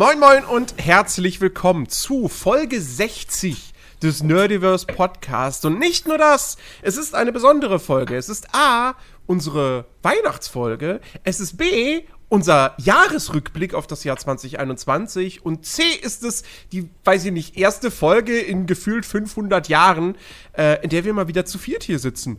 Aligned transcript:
Moin 0.00 0.18
Moin 0.18 0.44
und 0.46 0.76
herzlich 0.78 1.42
willkommen 1.42 1.86
zu 1.86 2.28
Folge 2.28 2.80
60 2.80 3.74
des 4.02 4.22
Nerdiverse 4.22 4.86
Podcast. 4.86 5.66
Und 5.66 5.78
nicht 5.78 6.08
nur 6.08 6.16
das, 6.16 6.56
es 6.80 6.96
ist 6.96 7.14
eine 7.14 7.32
besondere 7.32 7.78
Folge. 7.78 8.16
Es 8.16 8.30
ist 8.30 8.54
A, 8.54 8.94
unsere 9.26 9.84
Weihnachtsfolge. 10.00 11.02
Es 11.22 11.38
ist 11.38 11.58
B, 11.58 12.04
unser 12.30 12.76
Jahresrückblick 12.78 13.74
auf 13.74 13.86
das 13.86 14.02
Jahr 14.02 14.16
2021. 14.16 15.44
Und 15.44 15.66
C 15.66 15.82
ist 16.00 16.24
es 16.24 16.44
die, 16.72 16.88
weiß 17.04 17.26
ich 17.26 17.32
nicht, 17.32 17.58
erste 17.58 17.90
Folge 17.90 18.40
in 18.40 18.64
gefühlt 18.64 19.04
500 19.04 19.68
Jahren, 19.68 20.16
äh, 20.56 20.82
in 20.82 20.88
der 20.88 21.04
wir 21.04 21.12
mal 21.12 21.28
wieder 21.28 21.44
zu 21.44 21.58
viert 21.58 21.82
hier 21.82 21.98
sitzen. 21.98 22.38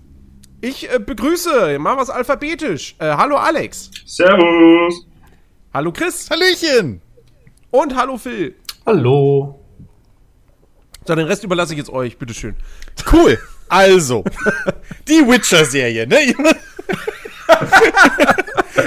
Ich 0.61 0.91
äh, 0.91 0.97
begrüße, 0.97 1.77
machen 1.77 1.99
wir 1.99 2.01
es 2.01 2.09
alphabetisch. 2.09 2.95
Äh, 2.97 3.11
hallo 3.17 3.35
Alex. 3.35 3.91
Servus. 4.07 5.05
Hallo 5.71 5.91
Chris. 5.91 6.27
Hallöchen. 6.27 7.03
Und 7.71 7.95
hallo 7.95 8.17
Phil. 8.17 8.55
Hallo. 8.85 9.57
So, 11.07 11.15
den 11.15 11.25
Rest 11.25 11.43
überlasse 11.45 11.73
ich 11.73 11.79
jetzt 11.79 11.89
euch, 11.89 12.17
bitteschön. 12.17 12.55
Cool. 13.11 13.39
Also, 13.69 14.25
die 15.07 15.25
Witcher-Serie, 15.25 16.05
ne? 16.05 16.17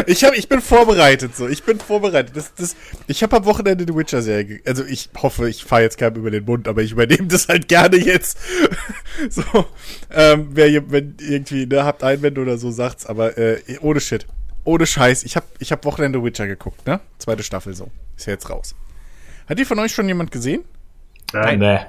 ich, 0.06 0.22
hab, 0.22 0.36
ich 0.36 0.48
bin 0.48 0.60
vorbereitet, 0.60 1.34
so. 1.34 1.48
Ich 1.48 1.62
bin 1.62 1.80
vorbereitet. 1.80 2.36
Das, 2.36 2.54
das, 2.54 2.76
ich 3.06 3.22
habe 3.22 3.38
am 3.38 3.46
Wochenende 3.46 3.86
die 3.86 3.96
Witcher-Serie. 3.96 4.60
Also, 4.66 4.84
ich 4.84 5.08
hoffe, 5.16 5.48
ich 5.48 5.64
fahre 5.64 5.82
jetzt 5.82 5.96
keinem 5.96 6.16
über 6.16 6.30
den 6.30 6.44
Mund, 6.44 6.68
aber 6.68 6.82
ich 6.82 6.92
übernehme 6.92 7.26
das 7.26 7.48
halt 7.48 7.66
gerne 7.69 7.96
jetzt. 7.96 8.38
so, 9.30 9.42
ähm, 10.10 10.48
wer, 10.50 10.91
wenn 10.91 11.16
irgendwie, 11.20 11.64
ne, 11.64 11.84
habt 11.84 12.04
Einwände 12.04 12.42
oder 12.42 12.58
so, 12.58 12.70
sagt's, 12.70 13.06
aber 13.06 13.38
äh, 13.38 13.62
ohne 13.80 14.00
Shit. 14.00 14.26
Ohne 14.64 14.86
Scheiß. 14.86 15.24
Ich 15.24 15.36
habe 15.36 15.46
ich 15.58 15.72
hab 15.72 15.84
Wochenende 15.84 16.22
Witcher 16.22 16.46
geguckt, 16.46 16.86
ne? 16.86 17.00
Zweite 17.18 17.42
Staffel 17.42 17.74
so. 17.74 17.90
Ist 18.16 18.26
ja 18.26 18.32
jetzt 18.32 18.48
raus. 18.48 18.74
Hat 19.48 19.58
die 19.58 19.64
von 19.64 19.78
euch 19.78 19.92
schon 19.92 20.08
jemand 20.08 20.30
gesehen? 20.30 20.64
Nein. 21.32 21.58
Nee. 21.58 21.80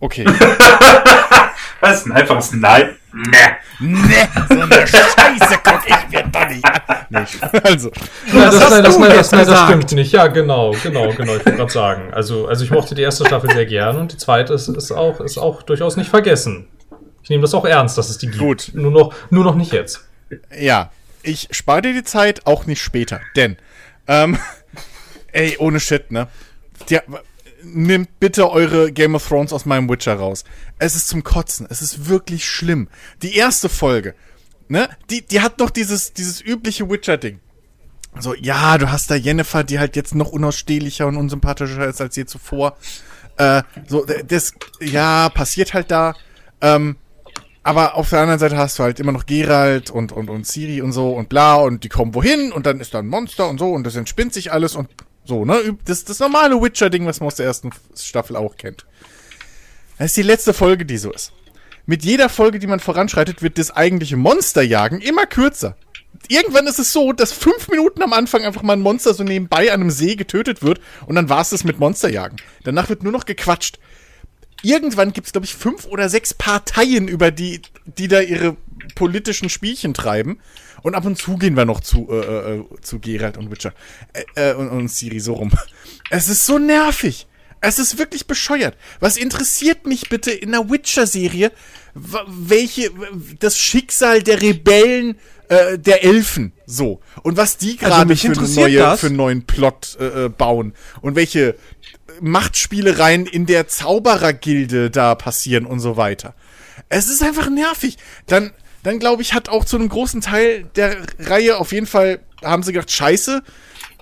Okay. 0.00 0.24
Was 1.80 1.98
ist 1.98 2.06
ein 2.06 2.12
einfaches 2.12 2.52
Nein? 2.52 2.96
Nee. 3.12 3.36
Nee, 3.78 4.28
so 4.48 4.60
eine 4.60 4.86
Scheiße 4.86 5.58
guck 5.62 5.80
ich 5.86 6.08
mir 6.10 6.22
doch 6.24 6.48
nicht 6.48 6.64
an. 6.64 6.80
Nee, 7.10 7.18
also. 7.62 7.90
Ja, 8.32 8.50
das, 8.50 8.70
nein, 8.70 8.82
das, 8.82 8.98
nein, 8.98 9.10
das, 9.10 9.32
nein, 9.32 9.46
das 9.46 9.64
stimmt 9.64 9.92
nicht. 9.92 10.12
Ja, 10.12 10.26
genau, 10.26 10.74
genau, 10.82 11.12
genau. 11.12 11.36
Ich 11.36 11.44
wollte 11.46 11.52
gerade 11.52 11.72
sagen. 11.72 12.12
Also, 12.12 12.46
also 12.46 12.64
ich 12.64 12.70
mochte 12.70 12.94
die 12.94 13.02
erste 13.02 13.24
Staffel 13.26 13.50
sehr 13.50 13.66
gern 13.66 13.96
und 13.96 14.12
die 14.12 14.16
zweite 14.16 14.54
ist, 14.54 14.68
ist, 14.68 14.92
auch, 14.92 15.20
ist 15.20 15.38
auch 15.38 15.62
durchaus 15.62 15.96
nicht 15.96 16.10
vergessen. 16.10 16.68
Ich 17.22 17.30
nehme 17.30 17.42
das 17.42 17.54
auch 17.54 17.64
ernst, 17.64 17.98
dass 17.98 18.08
es 18.08 18.18
die 18.18 18.26
gibt. 18.26 18.38
Gut. 18.38 18.70
Nur 18.74 18.90
noch, 18.90 19.14
nur 19.30 19.44
noch 19.44 19.54
nicht 19.54 19.72
jetzt. 19.72 20.08
Ja, 20.58 20.90
ich 21.26 21.48
spare 21.50 21.82
dir 21.82 21.92
die 21.92 22.04
Zeit, 22.04 22.46
auch 22.46 22.66
nicht 22.66 22.80
später. 22.80 23.20
Denn, 23.34 23.56
ähm, 24.06 24.38
ey, 25.32 25.56
ohne 25.58 25.80
Shit, 25.80 26.12
ne? 26.12 26.28
Ja, 26.88 27.02
nimmt 27.62 28.20
bitte 28.20 28.50
eure 28.50 28.92
Game 28.92 29.14
of 29.14 29.26
Thrones 29.26 29.52
aus 29.52 29.64
meinem 29.64 29.88
Witcher 29.88 30.14
raus. 30.14 30.44
Es 30.78 30.94
ist 30.94 31.08
zum 31.08 31.24
Kotzen. 31.24 31.66
Es 31.68 31.82
ist 31.82 32.08
wirklich 32.08 32.48
schlimm. 32.48 32.88
Die 33.22 33.36
erste 33.36 33.68
Folge, 33.68 34.14
ne? 34.68 34.88
Die, 35.10 35.26
die 35.26 35.40
hat 35.40 35.58
noch 35.58 35.70
dieses, 35.70 36.12
dieses 36.12 36.40
übliche 36.40 36.88
Witcher-Ding. 36.88 37.40
So, 38.18 38.34
ja, 38.34 38.78
du 38.78 38.90
hast 38.90 39.10
da 39.10 39.14
Jennifer, 39.14 39.64
die 39.64 39.78
halt 39.78 39.96
jetzt 39.96 40.14
noch 40.14 40.30
unausstehlicher 40.30 41.06
und 41.06 41.16
unsympathischer 41.16 41.86
ist 41.86 42.00
als 42.00 42.16
je 42.16 42.24
zuvor. 42.24 42.76
Äh, 43.36 43.62
so, 43.86 44.06
das, 44.06 44.54
ja, 44.80 45.28
passiert 45.28 45.74
halt 45.74 45.90
da. 45.90 46.14
Ähm, 46.62 46.96
aber 47.66 47.96
auf 47.96 48.10
der 48.10 48.20
anderen 48.20 48.38
Seite 48.38 48.56
hast 48.56 48.78
du 48.78 48.84
halt 48.84 49.00
immer 49.00 49.10
noch 49.10 49.26
Geralt 49.26 49.90
und, 49.90 50.12
und, 50.12 50.30
und 50.30 50.46
Ciri 50.46 50.82
und 50.82 50.92
so 50.92 51.10
und 51.10 51.28
bla 51.28 51.56
und 51.56 51.82
die 51.82 51.88
kommen 51.88 52.14
wohin 52.14 52.52
und 52.52 52.64
dann 52.64 52.78
ist 52.78 52.94
da 52.94 53.00
ein 53.00 53.08
Monster 53.08 53.48
und 53.48 53.58
so 53.58 53.72
und 53.72 53.84
das 53.84 53.96
entspinnt 53.96 54.32
sich 54.32 54.52
alles 54.52 54.76
und 54.76 54.88
so, 55.24 55.44
ne? 55.44 55.76
Das, 55.84 56.04
das 56.04 56.20
normale 56.20 56.62
Witcher-Ding, 56.62 57.06
was 57.06 57.18
man 57.18 57.26
aus 57.26 57.34
der 57.34 57.46
ersten 57.46 57.70
Staffel 57.96 58.36
auch 58.36 58.56
kennt. 58.56 58.86
Das 59.98 60.06
ist 60.06 60.16
die 60.16 60.22
letzte 60.22 60.54
Folge, 60.54 60.86
die 60.86 60.96
so 60.96 61.12
ist. 61.12 61.32
Mit 61.86 62.04
jeder 62.04 62.28
Folge, 62.28 62.60
die 62.60 62.68
man 62.68 62.78
voranschreitet, 62.78 63.42
wird 63.42 63.58
das 63.58 63.72
eigentliche 63.72 64.16
Monsterjagen 64.16 65.00
immer 65.00 65.26
kürzer. 65.26 65.76
Irgendwann 66.28 66.68
ist 66.68 66.78
es 66.78 66.92
so, 66.92 67.12
dass 67.12 67.32
fünf 67.32 67.68
Minuten 67.68 68.00
am 68.04 68.12
Anfang 68.12 68.44
einfach 68.44 68.62
mal 68.62 68.74
ein 68.74 68.80
Monster 68.80 69.12
so 69.12 69.24
nebenbei 69.24 69.72
an 69.72 69.80
einem 69.80 69.90
See 69.90 70.14
getötet 70.14 70.62
wird 70.62 70.80
und 71.06 71.16
dann 71.16 71.28
war 71.28 71.40
es 71.40 71.50
das 71.50 71.64
mit 71.64 71.80
Monsterjagen. 71.80 72.38
Danach 72.62 72.88
wird 72.88 73.02
nur 73.02 73.12
noch 73.12 73.26
gequatscht 73.26 73.80
irgendwann 74.66 75.12
gibt 75.12 75.26
es, 75.26 75.32
glaube 75.32 75.46
ich, 75.46 75.54
fünf 75.54 75.86
oder 75.86 76.08
sechs 76.08 76.34
Parteien, 76.34 77.08
über 77.08 77.30
die, 77.30 77.62
die 77.84 78.08
da 78.08 78.20
ihre 78.20 78.56
politischen 78.94 79.48
Spielchen 79.48 79.94
treiben. 79.94 80.40
Und 80.82 80.94
ab 80.94 81.04
und 81.04 81.18
zu 81.18 81.36
gehen 81.36 81.56
wir 81.56 81.64
noch 81.64 81.80
zu, 81.80 82.08
äh, 82.10 82.56
äh, 82.56 82.64
zu 82.80 83.00
Geralt 83.00 83.36
und 83.38 83.50
Witcher. 83.50 83.72
Äh, 84.12 84.50
äh, 84.50 84.54
und, 84.54 84.68
und 84.68 84.88
Siri 84.88 85.20
so 85.20 85.34
rum. 85.34 85.50
Es 86.10 86.28
ist 86.28 86.46
so 86.46 86.58
nervig. 86.58 87.26
Es 87.60 87.78
ist 87.78 87.98
wirklich 87.98 88.26
bescheuert. 88.26 88.76
Was 89.00 89.16
interessiert 89.16 89.86
mich 89.86 90.08
bitte 90.08 90.30
in 90.30 90.52
der 90.52 90.70
Witcher-Serie, 90.70 91.50
welche, 91.94 92.90
das 93.38 93.58
Schicksal 93.58 94.22
der 94.22 94.42
Rebellen, 94.42 95.16
äh, 95.48 95.78
der 95.78 96.04
Elfen, 96.04 96.52
so. 96.66 97.00
Und 97.22 97.36
was 97.36 97.56
die 97.56 97.78
Also 97.80 97.86
gerade 97.86 98.06
mich 98.06 98.22
für, 98.22 98.30
neue, 98.30 98.78
das. 98.78 99.00
für 99.00 99.06
einen 99.06 99.16
neuen 99.16 99.42
Plot 99.46 99.96
äh, 99.98 100.24
äh, 100.24 100.28
bauen. 100.28 100.74
Und 101.00 101.14
welche 101.14 101.56
Machtspielereien 102.20 103.26
in 103.26 103.46
der 103.46 103.68
Zauberergilde 103.68 104.90
da 104.90 105.14
passieren 105.14 105.66
und 105.66 105.80
so 105.80 105.96
weiter. 105.96 106.34
Es 106.88 107.08
ist 107.08 107.22
einfach 107.22 107.50
nervig. 107.50 107.98
Dann, 108.26 108.52
dann 108.82 108.98
glaube 108.98 109.22
ich, 109.22 109.34
hat 109.34 109.48
auch 109.48 109.64
zu 109.64 109.76
einem 109.76 109.88
großen 109.88 110.20
Teil 110.20 110.64
der 110.76 110.96
Reihe 111.18 111.58
auf 111.58 111.72
jeden 111.72 111.86
Fall, 111.86 112.20
haben 112.42 112.62
sie 112.62 112.72
gedacht, 112.72 112.90
scheiße, 112.90 113.42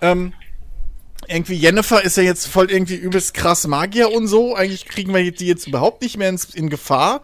ähm, 0.03 0.33
irgendwie 1.29 1.55
Jennifer 1.55 2.03
ist 2.05 2.17
ja 2.17 2.23
jetzt 2.23 2.47
voll 2.47 2.71
irgendwie 2.71 2.97
übelst 2.97 3.35
krass 3.35 3.67
Magier 3.67 4.13
und 4.13 4.27
so. 4.27 4.55
Eigentlich 4.55 4.87
kriegen 4.87 5.15
wir 5.15 5.31
die 5.33 5.47
jetzt 5.47 5.67
überhaupt 5.67 6.03
nicht 6.03 6.19
mehr 6.19 6.29
ins, 6.29 6.47
in 6.55 6.69
Gefahr. 6.69 7.23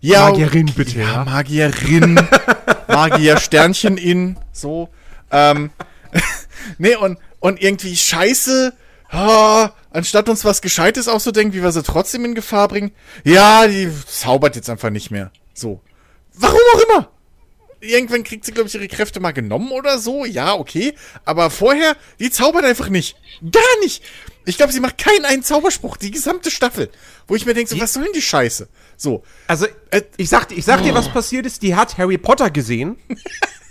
Ja, 0.00 0.30
Magierin 0.30 0.72
bitte, 0.74 1.00
ja. 1.00 1.12
ja. 1.12 1.24
Magierin. 1.24 2.20
Magier 2.88 3.38
Sternchen 3.38 3.98
in, 3.98 4.38
so. 4.52 4.88
Ähm, 5.30 5.70
nee, 6.78 6.96
und, 6.96 7.18
und 7.40 7.60
irgendwie 7.60 7.96
scheiße, 7.96 8.72
ah, 9.10 9.70
anstatt 9.90 10.28
uns 10.28 10.44
was 10.44 10.62
Gescheites 10.62 11.08
auszudenken, 11.08 11.54
wie 11.54 11.62
wir 11.62 11.72
sie 11.72 11.82
trotzdem 11.82 12.24
in 12.24 12.34
Gefahr 12.34 12.68
bringen, 12.68 12.92
ja, 13.24 13.66
die 13.66 13.90
zaubert 14.06 14.56
jetzt 14.56 14.70
einfach 14.70 14.90
nicht 14.90 15.10
mehr. 15.10 15.30
So. 15.54 15.80
Warum 16.34 16.60
auch 16.74 16.80
immer. 16.80 17.10
Irgendwann 17.80 18.24
kriegt 18.24 18.44
sie, 18.44 18.52
glaube 18.52 18.68
ich, 18.68 18.74
ihre 18.74 18.88
Kräfte 18.88 19.20
mal 19.20 19.32
genommen 19.32 19.70
oder 19.70 19.98
so. 19.98 20.24
Ja, 20.24 20.54
okay. 20.54 20.94
Aber 21.24 21.50
vorher, 21.50 21.96
die 22.18 22.30
zaubert 22.30 22.64
einfach 22.64 22.88
nicht. 22.88 23.16
Gar 23.40 23.80
nicht. 23.80 24.02
Ich 24.44 24.56
glaube, 24.56 24.72
sie 24.72 24.80
macht 24.80 24.98
keinen 24.98 25.24
einen 25.24 25.42
Zauberspruch, 25.42 25.96
die 25.96 26.10
gesamte 26.10 26.50
Staffel. 26.50 26.90
Wo 27.26 27.34
ich 27.34 27.46
mir 27.46 27.54
denke, 27.54 27.70
so, 27.70 27.80
was 27.80 27.92
soll 27.92 28.04
denn 28.04 28.12
die 28.12 28.22
Scheiße? 28.22 28.68
So. 28.96 29.22
Also, 29.46 29.66
äh, 29.90 30.02
ich 30.16 30.28
sag, 30.28 30.52
ich 30.52 30.64
sag 30.64 30.82
dir, 30.82 30.94
was 30.94 31.08
passiert 31.08 31.46
ist. 31.46 31.62
Die 31.62 31.74
hat 31.74 31.98
Harry 31.98 32.16
Potter 32.16 32.50
gesehen 32.50 32.96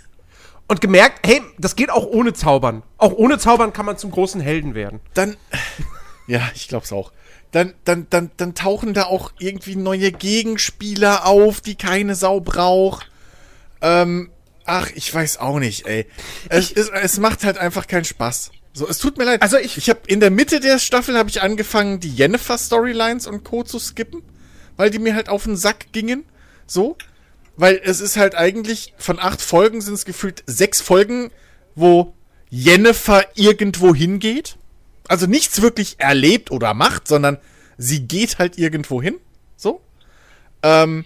und 0.68 0.80
gemerkt, 0.80 1.26
hey, 1.26 1.42
das 1.58 1.76
geht 1.76 1.90
auch 1.90 2.06
ohne 2.06 2.32
Zaubern. 2.32 2.82
Auch 2.98 3.12
ohne 3.12 3.38
Zaubern 3.38 3.72
kann 3.72 3.86
man 3.86 3.98
zum 3.98 4.10
großen 4.10 4.40
Helden 4.40 4.74
werden. 4.74 5.00
dann, 5.14 5.36
ja, 6.26 6.40
ich 6.54 6.68
glaub's 6.68 6.92
auch. 6.92 7.12
Dann, 7.52 7.74
dann, 7.84 8.06
dann, 8.10 8.30
dann 8.36 8.54
tauchen 8.54 8.92
da 8.92 9.04
auch 9.04 9.32
irgendwie 9.38 9.76
neue 9.76 10.10
Gegenspieler 10.12 11.24
auf, 11.26 11.60
die 11.60 11.76
keine 11.76 12.14
Sau 12.14 12.40
braucht. 12.40 13.08
Ähm, 13.80 14.30
ach, 14.64 14.90
ich 14.94 15.12
weiß 15.14 15.38
auch 15.38 15.58
nicht, 15.58 15.86
ey. 15.86 16.06
Es, 16.48 16.72
es, 16.72 16.88
es 16.90 17.18
macht 17.18 17.44
halt 17.44 17.56
einfach 17.58 17.86
keinen 17.86 18.04
Spaß. 18.04 18.50
So, 18.72 18.86
es 18.88 18.98
tut 18.98 19.16
mir 19.16 19.24
leid. 19.24 19.40
Also 19.42 19.56
ich- 19.58 19.78
ich 19.78 19.88
habe 19.88 20.00
in 20.06 20.20
der 20.20 20.30
Mitte 20.30 20.60
der 20.60 20.78
Staffel 20.78 21.16
habe 21.16 21.30
ich 21.30 21.40
angefangen, 21.40 22.00
die 22.00 22.12
Jennifer 22.14 22.58
Storylines 22.58 23.26
und 23.26 23.44
Co 23.44 23.62
zu 23.62 23.78
skippen, 23.78 24.22
weil 24.76 24.90
die 24.90 24.98
mir 24.98 25.14
halt 25.14 25.28
auf 25.30 25.44
den 25.44 25.56
Sack 25.56 25.92
gingen. 25.92 26.24
So, 26.66 26.96
weil 27.56 27.80
es 27.82 28.00
ist 28.00 28.16
halt 28.16 28.34
eigentlich 28.34 28.94
von 28.98 29.18
acht 29.18 29.40
Folgen 29.40 29.80
sind 29.80 29.94
es 29.94 30.04
gefühlt 30.04 30.42
sechs 30.46 30.80
Folgen, 30.80 31.30
wo 31.74 32.14
Jennifer 32.50 33.24
irgendwo 33.34 33.94
hingeht. 33.94 34.56
Also 35.08 35.26
nichts 35.26 35.62
wirklich 35.62 35.96
erlebt 35.98 36.50
oder 36.50 36.74
macht, 36.74 37.08
sondern 37.08 37.38
sie 37.78 38.06
geht 38.06 38.38
halt 38.38 38.58
irgendwo 38.58 39.00
hin. 39.02 39.16
So. 39.56 39.80
Ähm, 40.62 41.04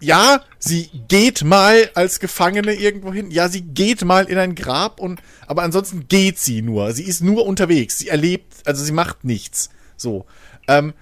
ja, 0.00 0.42
sie 0.58 0.90
geht 1.08 1.44
mal 1.44 1.90
als 1.94 2.18
Gefangene 2.18 2.74
irgendwo 2.74 3.12
hin. 3.12 3.30
Ja, 3.30 3.48
sie 3.48 3.62
geht 3.62 4.04
mal 4.04 4.24
in 4.24 4.36
ein 4.36 4.54
Grab 4.54 5.00
und, 5.00 5.22
aber 5.46 5.62
ansonsten 5.62 6.08
geht 6.08 6.38
sie 6.38 6.60
nur. 6.60 6.92
Sie 6.92 7.04
ist 7.04 7.22
nur 7.22 7.46
unterwegs. 7.46 7.98
Sie 7.98 8.08
erlebt, 8.08 8.54
also 8.66 8.84
sie 8.84 8.92
macht 8.92 9.24
nichts. 9.24 9.70
So. 9.96 10.26
Ähm, 10.66 10.92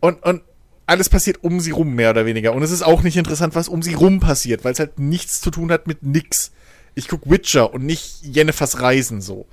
und, 0.00 0.22
und 0.22 0.42
alles 0.86 1.08
passiert 1.08 1.42
um 1.42 1.60
sie 1.60 1.72
rum, 1.72 1.94
mehr 1.94 2.10
oder 2.10 2.26
weniger. 2.26 2.52
Und 2.52 2.62
es 2.62 2.70
ist 2.70 2.82
auch 2.82 3.02
nicht 3.02 3.16
interessant, 3.16 3.54
was 3.54 3.68
um 3.68 3.82
sie 3.82 3.94
rum 3.94 4.20
passiert, 4.20 4.64
weil 4.64 4.72
es 4.72 4.78
halt 4.78 4.98
nichts 4.98 5.40
zu 5.40 5.50
tun 5.50 5.70
hat 5.72 5.86
mit 5.86 6.02
nix. 6.02 6.52
Ich 6.94 7.08
guck 7.08 7.28
Witcher 7.28 7.74
und 7.74 7.84
nicht 7.84 8.22
Jennifers 8.22 8.80
Reisen 8.80 9.20
so. 9.20 9.46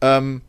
Ähm, 0.00 0.42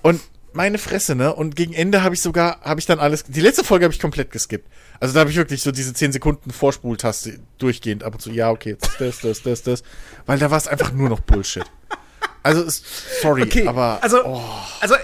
und 0.00 0.20
meine 0.54 0.78
Fresse, 0.78 1.14
ne? 1.14 1.34
Und 1.34 1.56
gegen 1.56 1.72
Ende 1.72 2.02
habe 2.02 2.14
ich 2.14 2.20
sogar, 2.20 2.60
habe 2.62 2.80
ich 2.80 2.86
dann 2.86 2.98
alles. 2.98 3.24
Die 3.24 3.40
letzte 3.40 3.64
Folge 3.64 3.84
habe 3.84 3.94
ich 3.94 4.00
komplett 4.00 4.30
geskippt. 4.30 4.68
Also 5.00 5.14
da 5.14 5.20
habe 5.20 5.30
ich 5.30 5.36
wirklich 5.36 5.62
so 5.62 5.72
diese 5.72 5.92
10 5.94 6.12
Sekunden 6.12 6.50
Vorspultaste 6.50 7.38
durchgehend 7.58 8.04
ab 8.04 8.14
und 8.14 8.20
zu, 8.20 8.30
ja, 8.30 8.50
okay, 8.50 8.70
jetzt 8.70 8.90
das, 8.98 9.20
das, 9.20 9.42
das, 9.42 9.62
das. 9.62 9.82
Weil 10.26 10.38
da 10.38 10.50
war 10.50 10.58
es 10.58 10.68
einfach 10.68 10.92
nur 10.92 11.08
noch 11.08 11.20
Bullshit. 11.20 11.64
Also, 12.42 12.64
sorry, 13.20 13.42
Okay, 13.42 13.66
aber. 13.68 14.02
also, 14.02 14.24
oh. 14.24 14.42
also 14.80 14.96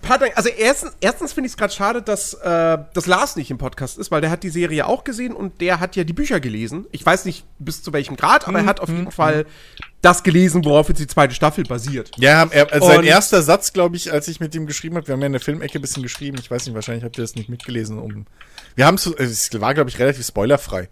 paar 0.00 0.18
Dinge. 0.18 0.36
Also 0.36 0.48
erstens, 0.48 0.92
erstens 1.00 1.32
finde 1.32 1.46
ich 1.46 1.52
es 1.52 1.56
gerade 1.56 1.72
schade, 1.72 2.02
dass, 2.02 2.34
äh, 2.34 2.78
dass 2.94 3.06
Lars 3.06 3.36
nicht 3.36 3.50
im 3.50 3.58
Podcast 3.58 3.98
ist, 3.98 4.10
weil 4.10 4.20
der 4.20 4.30
hat 4.30 4.42
die 4.42 4.50
Serie 4.50 4.86
auch 4.86 5.04
gesehen 5.04 5.32
und 5.32 5.60
der 5.60 5.80
hat 5.80 5.96
ja 5.96 6.04
die 6.04 6.12
Bücher 6.12 6.40
gelesen. 6.40 6.86
Ich 6.92 7.04
weiß 7.04 7.24
nicht 7.24 7.44
bis 7.58 7.82
zu 7.82 7.92
welchem 7.92 8.16
Grad, 8.16 8.48
aber 8.48 8.60
er 8.60 8.66
hat 8.66 8.80
auf 8.80 8.88
jeden 8.88 9.10
Fall 9.10 9.46
das 10.02 10.24
gelesen, 10.24 10.64
worauf 10.64 10.88
jetzt 10.88 10.98
die 10.98 11.06
zweite 11.06 11.34
Staffel 11.34 11.64
basiert. 11.64 12.10
Ja, 12.16 12.46
er, 12.50 12.72
also 12.72 12.88
sein 12.88 13.04
erster 13.04 13.40
Satz, 13.42 13.72
glaube 13.72 13.96
ich, 13.96 14.12
als 14.12 14.26
ich 14.26 14.40
mit 14.40 14.54
ihm 14.54 14.66
geschrieben 14.66 14.96
habe, 14.96 15.06
wir 15.06 15.12
haben 15.12 15.20
ja 15.20 15.26
in 15.26 15.32
der 15.32 15.40
Filmecke 15.40 15.78
ein 15.78 15.80
bisschen 15.82 16.02
geschrieben, 16.02 16.38
ich 16.40 16.50
weiß 16.50 16.66
nicht, 16.66 16.74
wahrscheinlich 16.74 17.04
habt 17.04 17.16
ihr 17.18 17.22
das 17.22 17.36
nicht 17.36 17.48
mitgelesen, 17.48 17.98
um. 17.98 18.26
Wir 18.74 18.86
haben 18.86 18.96
es, 18.96 19.06
es 19.06 19.60
war, 19.60 19.74
glaube 19.74 19.90
ich, 19.90 19.98
relativ 19.98 20.26
spoilerfrei. 20.26 20.88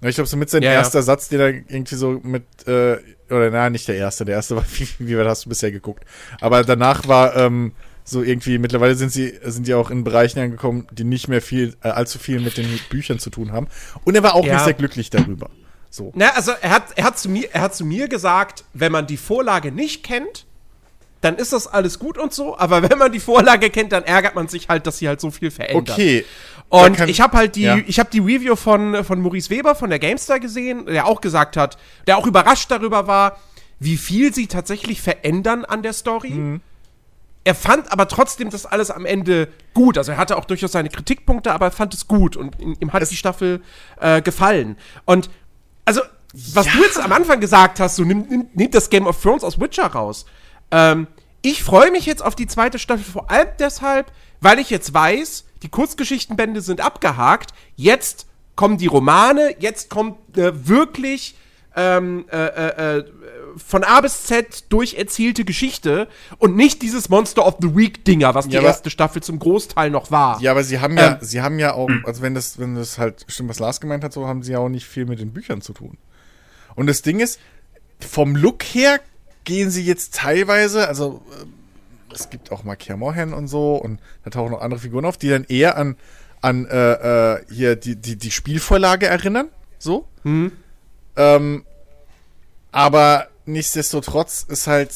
Ich 0.00 0.14
glaube, 0.14 0.28
so 0.28 0.36
mit 0.36 0.50
sein 0.50 0.62
Ja, 0.62 0.72
ja. 0.72 0.78
erster 0.78 1.02
Satz, 1.02 1.28
den 1.28 1.40
er 1.40 1.48
irgendwie 1.48 1.94
so 1.94 2.20
mit, 2.22 2.44
äh, 2.66 2.98
oder 3.30 3.50
na, 3.50 3.70
nicht 3.70 3.88
der 3.88 3.96
erste, 3.96 4.24
der 4.24 4.36
erste 4.36 4.56
war, 4.56 4.64
wie, 4.76 4.88
wie 4.98 5.18
weit 5.18 5.26
hast 5.26 5.44
du 5.44 5.48
bisher 5.48 5.72
geguckt? 5.72 6.04
Aber 6.40 6.62
danach 6.62 7.08
war, 7.08 7.36
ähm, 7.36 7.72
so 8.04 8.22
irgendwie, 8.22 8.58
mittlerweile 8.58 8.94
sind 8.96 9.12
sie, 9.12 9.32
sind 9.44 9.66
die 9.66 9.74
auch 9.74 9.90
in 9.90 10.02
Bereichen 10.04 10.40
angekommen, 10.40 10.86
die 10.92 11.04
nicht 11.04 11.28
mehr 11.28 11.40
viel, 11.42 11.76
äh, 11.82 11.88
allzu 11.88 12.18
viel 12.18 12.40
mit 12.40 12.56
den 12.56 12.68
Büchern 12.90 13.18
zu 13.18 13.30
tun 13.30 13.52
haben. 13.52 13.68
Und 14.04 14.14
er 14.16 14.22
war 14.22 14.34
auch 14.34 14.44
Ja. 14.44 14.54
nicht 14.54 14.64
sehr 14.64 14.74
glücklich 14.74 15.10
darüber. 15.10 15.50
So. 15.90 16.10
Na, 16.14 16.30
also 16.30 16.52
er 16.60 16.70
hat, 16.70 16.84
er, 16.96 17.04
hat 17.04 17.18
zu 17.18 17.28
mir, 17.28 17.48
er 17.52 17.60
hat 17.60 17.74
zu 17.74 17.84
mir 17.84 18.08
gesagt, 18.08 18.64
wenn 18.72 18.90
man 18.92 19.06
die 19.06 19.16
Vorlage 19.18 19.70
nicht 19.72 20.02
kennt, 20.02 20.46
dann 21.20 21.36
ist 21.36 21.52
das 21.52 21.68
alles 21.68 21.98
gut 22.00 22.18
und 22.18 22.32
so, 22.34 22.58
aber 22.58 22.82
wenn 22.88 22.98
man 22.98 23.12
die 23.12 23.20
Vorlage 23.20 23.70
kennt, 23.70 23.92
dann 23.92 24.02
ärgert 24.02 24.34
man 24.34 24.48
sich 24.48 24.68
halt, 24.68 24.86
dass 24.88 24.98
sie 24.98 25.06
halt 25.06 25.20
so 25.20 25.30
viel 25.30 25.50
verändert. 25.52 25.96
Okay. 25.96 26.24
Und 26.68 26.96
kann- 26.96 27.08
ich 27.08 27.20
habe 27.20 27.36
halt 27.36 27.54
die, 27.54 27.62
Ja. 27.62 27.76
ich 27.86 28.00
habe 28.00 28.10
die 28.10 28.18
Review 28.18 28.56
von, 28.56 29.04
von 29.04 29.20
Maurice 29.20 29.50
Weber 29.50 29.74
von 29.76 29.90
der 29.90 29.98
GameStar 30.00 30.40
gesehen, 30.40 30.86
der 30.86 31.06
auch 31.06 31.20
gesagt 31.20 31.56
hat, 31.56 31.76
der 32.08 32.16
auch 32.18 32.26
überrascht 32.26 32.70
darüber 32.70 33.06
war, 33.06 33.38
wie 33.78 33.96
viel 33.98 34.34
sie 34.34 34.46
tatsächlich 34.48 35.00
verändern 35.02 35.64
an 35.64 35.82
der 35.82 35.92
Story. 35.92 36.30
Mhm. 36.30 36.60
Er 37.44 37.54
fand 37.54 37.90
aber 37.90 38.06
trotzdem 38.06 38.50
das 38.50 38.66
alles 38.66 38.90
am 38.90 39.04
Ende 39.04 39.48
gut. 39.74 39.98
Also 39.98 40.12
er 40.12 40.18
hatte 40.18 40.36
auch 40.36 40.44
durchaus 40.44 40.72
seine 40.72 40.90
Kritikpunkte, 40.90 41.52
aber 41.52 41.66
er 41.66 41.72
fand 41.72 41.92
es 41.94 42.06
gut 42.06 42.36
und 42.36 42.56
ihm 42.60 42.92
hat 42.92 43.08
die 43.10 43.16
Staffel 43.16 43.62
äh, 44.00 44.22
gefallen. 44.22 44.76
Und 45.04 45.28
also, 45.84 46.02
was 46.32 46.66
du 46.66 46.82
jetzt 46.82 47.00
am 47.00 47.12
Anfang 47.12 47.40
gesagt 47.40 47.80
hast, 47.80 47.96
so 47.96 48.04
nimm, 48.04 48.26
nimm, 48.28 48.46
nimm 48.54 48.70
das 48.70 48.90
Game 48.90 49.06
of 49.06 49.20
Thrones 49.20 49.42
aus 49.42 49.60
Witcher 49.60 49.86
raus. 49.86 50.24
Ähm, 50.70 51.08
ich 51.42 51.64
freue 51.64 51.90
mich 51.90 52.06
jetzt 52.06 52.24
auf 52.24 52.36
die 52.36 52.46
zweite 52.46 52.78
Staffel 52.78 53.04
vor 53.04 53.30
allem 53.30 53.48
deshalb, 53.58 54.12
weil 54.40 54.60
ich 54.60 54.70
jetzt 54.70 54.94
weiß, 54.94 55.44
die 55.62 55.68
Kurzgeschichtenbände 55.68 56.60
sind 56.60 56.80
abgehakt. 56.80 57.52
Jetzt 57.74 58.26
kommen 58.54 58.78
die 58.78 58.86
Romane, 58.86 59.56
jetzt 59.58 59.90
kommt 59.90 60.38
äh, 60.38 60.68
wirklich 60.68 61.36
ähm, 61.74 62.24
äh, 62.30 62.36
äh, 62.36 62.98
äh, 62.98 63.04
von 63.56 63.84
A 63.84 64.00
bis 64.00 64.24
Z 64.24 64.64
durcherzählte 64.70 65.44
Geschichte 65.44 66.08
und 66.38 66.56
nicht 66.56 66.82
dieses 66.82 67.08
Monster 67.08 67.46
of 67.46 67.56
the 67.60 67.74
Week 67.76 68.04
Dinger, 68.04 68.34
was 68.34 68.48
die 68.48 68.54
Ja, 68.54 68.62
erste 68.62 68.90
Staffel 68.90 69.22
zum 69.22 69.38
Großteil 69.38 69.90
noch 69.90 70.10
war. 70.10 70.40
Ja, 70.40 70.50
aber 70.50 70.64
sie 70.64 70.80
haben 70.80 70.96
ja, 70.96 71.12
Ähm. 71.12 71.18
sie 71.20 71.42
haben 71.42 71.58
ja 71.58 71.74
auch, 71.74 71.88
also 72.04 72.22
wenn 72.22 72.34
das, 72.34 72.58
wenn 72.58 72.74
das 72.74 72.98
halt 72.98 73.24
stimmt, 73.28 73.48
was 73.48 73.58
Lars 73.58 73.80
gemeint 73.80 74.04
hat, 74.04 74.12
so 74.12 74.26
haben 74.26 74.42
sie 74.42 74.52
ja 74.52 74.58
auch 74.58 74.68
nicht 74.68 74.86
viel 74.86 75.06
mit 75.06 75.20
den 75.20 75.32
Büchern 75.32 75.60
zu 75.60 75.72
tun. 75.72 75.98
Und 76.74 76.86
das 76.86 77.02
Ding 77.02 77.20
ist, 77.20 77.38
vom 78.00 78.34
Look 78.36 78.62
her 78.62 79.00
gehen 79.44 79.70
sie 79.70 79.84
jetzt 79.84 80.14
teilweise, 80.14 80.88
also 80.88 81.22
äh, 81.30 82.14
es 82.14 82.30
gibt 82.30 82.52
auch 82.52 82.64
mal 82.64 82.76
Morhen 82.96 83.32
und 83.32 83.48
so 83.48 83.76
und 83.76 84.00
da 84.24 84.30
tauchen 84.30 84.52
noch 84.52 84.60
andere 84.60 84.80
Figuren 84.80 85.04
auf, 85.04 85.16
die 85.16 85.28
dann 85.28 85.44
eher 85.44 85.76
an 85.76 85.96
an 86.40 86.66
äh, 86.66 87.34
äh, 87.34 87.44
hier 87.50 87.76
die 87.76 87.96
die 87.96 88.16
die 88.16 88.30
Spielvorlage 88.30 89.06
erinnern, 89.06 89.48
so. 89.78 90.08
Ähm, 90.24 91.64
aber 92.72 93.28
nichtsdestotrotz 93.46 94.44
ist 94.48 94.66
halt 94.66 94.90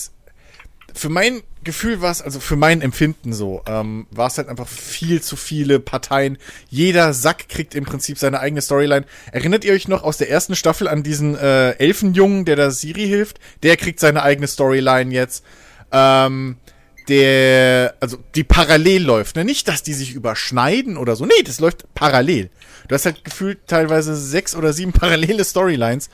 für 0.96 1.08
mein 1.08 1.42
Gefühl 1.62 2.00
war 2.00 2.10
es, 2.10 2.22
also 2.22 2.40
für 2.40 2.56
mein 2.56 2.80
Empfinden 2.80 3.32
so, 3.32 3.62
ähm, 3.66 4.06
war 4.10 4.28
es 4.28 4.38
halt 4.38 4.48
einfach 4.48 4.68
viel 4.68 5.20
zu 5.20 5.36
viele 5.36 5.80
Parteien. 5.80 6.38
Jeder 6.70 7.12
Sack 7.12 7.48
kriegt 7.48 7.74
im 7.74 7.84
Prinzip 7.84 8.18
seine 8.18 8.40
eigene 8.40 8.62
Storyline. 8.62 9.04
Erinnert 9.32 9.64
ihr 9.64 9.72
euch 9.72 9.88
noch 9.88 10.04
aus 10.04 10.16
der 10.16 10.30
ersten 10.30 10.54
Staffel 10.54 10.88
an 10.88 11.02
diesen 11.02 11.36
äh, 11.36 11.72
Elfenjungen, 11.72 12.44
der 12.44 12.56
da 12.56 12.70
Siri 12.70 13.06
hilft? 13.06 13.40
Der 13.62 13.76
kriegt 13.76 14.00
seine 14.00 14.22
eigene 14.22 14.46
Storyline 14.46 15.12
jetzt. 15.12 15.44
Ähm, 15.92 16.56
der, 17.08 17.94
also 18.00 18.18
die 18.34 18.44
parallel 18.44 19.02
läuft, 19.02 19.36
ne? 19.36 19.44
Nicht, 19.44 19.68
dass 19.68 19.82
die 19.82 19.94
sich 19.94 20.14
überschneiden 20.14 20.96
oder 20.96 21.14
so. 21.14 21.24
Nee, 21.24 21.42
das 21.44 21.60
läuft 21.60 21.92
parallel. 21.94 22.50
Du 22.88 22.94
hast 22.94 23.06
halt 23.06 23.24
gefühlt 23.24 23.66
teilweise 23.66 24.16
sechs 24.16 24.54
oder 24.56 24.72
sieben 24.72 24.92
parallele 24.94 25.44
Storylines, 25.44 26.10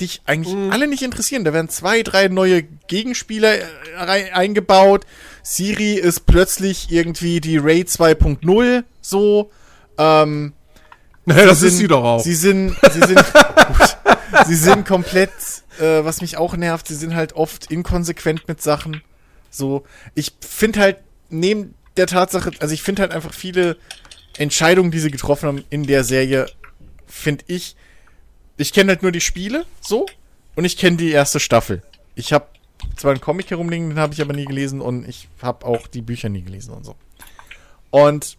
dich 0.00 0.22
eigentlich 0.26 0.54
alle 0.70 0.86
nicht 0.86 1.02
interessieren. 1.02 1.44
Da 1.44 1.52
werden 1.52 1.68
zwei, 1.68 2.02
drei 2.02 2.28
neue 2.28 2.62
Gegenspieler 2.62 3.54
äh, 3.58 4.30
eingebaut. 4.32 5.06
Siri 5.42 5.94
ist 5.94 6.26
plötzlich 6.26 6.90
irgendwie 6.90 7.40
die 7.40 7.58
Raid 7.58 7.88
2.0 7.88 8.84
so. 9.00 9.50
Ähm, 9.98 10.52
Naja, 11.28 11.46
das 11.46 11.58
sind, 11.58 11.68
ist 11.70 11.78
sie 11.78 11.88
doch 11.88 12.04
auch. 12.04 12.20
Sie 12.20 12.34
sind, 12.34 12.76
sie 12.92 13.00
sind, 13.00 13.16
gut, 13.66 13.96
sie 14.46 14.54
sind 14.54 14.86
komplett, 14.86 15.32
äh, 15.80 16.04
was 16.04 16.20
mich 16.20 16.36
auch 16.36 16.56
nervt, 16.56 16.86
sie 16.86 16.94
sind 16.94 17.16
halt 17.16 17.32
oft 17.32 17.72
inkonsequent 17.72 18.46
mit 18.46 18.62
Sachen. 18.62 19.02
So, 19.50 19.84
ich 20.14 20.34
finde 20.40 20.78
halt, 20.78 20.98
neben 21.28 21.74
der 21.96 22.06
Tatsache, 22.06 22.52
also 22.60 22.72
ich 22.72 22.82
finde 22.82 23.02
halt 23.02 23.10
einfach 23.10 23.34
viele 23.34 23.76
Entscheidungen, 24.38 24.92
die 24.92 25.00
sie 25.00 25.10
getroffen 25.10 25.48
haben 25.48 25.64
in 25.68 25.84
der 25.84 26.04
Serie, 26.04 26.46
finde 27.08 27.44
ich, 27.48 27.74
ich 28.56 28.72
kenne 28.72 28.92
halt 28.92 29.02
nur 29.02 29.12
die 29.12 29.20
Spiele, 29.20 29.66
so, 29.80 30.06
und 30.54 30.64
ich 30.64 30.76
kenne 30.76 30.96
die 30.96 31.10
erste 31.10 31.40
Staffel. 31.40 31.82
Ich 32.14 32.32
habe 32.32 32.46
zwar 32.96 33.12
einen 33.12 33.20
Comic 33.20 33.50
herumliegen, 33.50 33.90
den 33.90 33.98
habe 33.98 34.14
ich 34.14 34.20
aber 34.22 34.32
nie 34.32 34.44
gelesen 34.44 34.80
und 34.80 35.08
ich 35.08 35.28
habe 35.42 35.66
auch 35.66 35.86
die 35.86 36.02
Bücher 36.02 36.28
nie 36.28 36.42
gelesen 36.42 36.72
und 36.72 36.84
so. 36.84 36.96
Und 37.90 38.36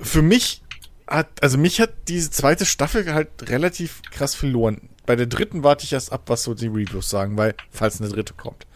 für 0.00 0.22
mich 0.22 0.62
hat, 1.06 1.28
also 1.42 1.58
mich 1.58 1.80
hat 1.80 1.90
diese 2.08 2.30
zweite 2.30 2.66
Staffel 2.66 3.12
halt 3.14 3.48
relativ 3.48 4.02
krass 4.10 4.34
verloren. 4.34 4.88
Bei 5.06 5.16
der 5.16 5.26
dritten 5.26 5.62
warte 5.62 5.84
ich 5.84 5.92
erst 5.92 6.12
ab, 6.12 6.22
was 6.26 6.42
so 6.42 6.54
die 6.54 6.66
Reviews 6.66 7.08
sagen, 7.08 7.36
weil, 7.36 7.54
falls 7.70 8.00
eine 8.00 8.10
dritte 8.10 8.34
kommt. 8.34 8.66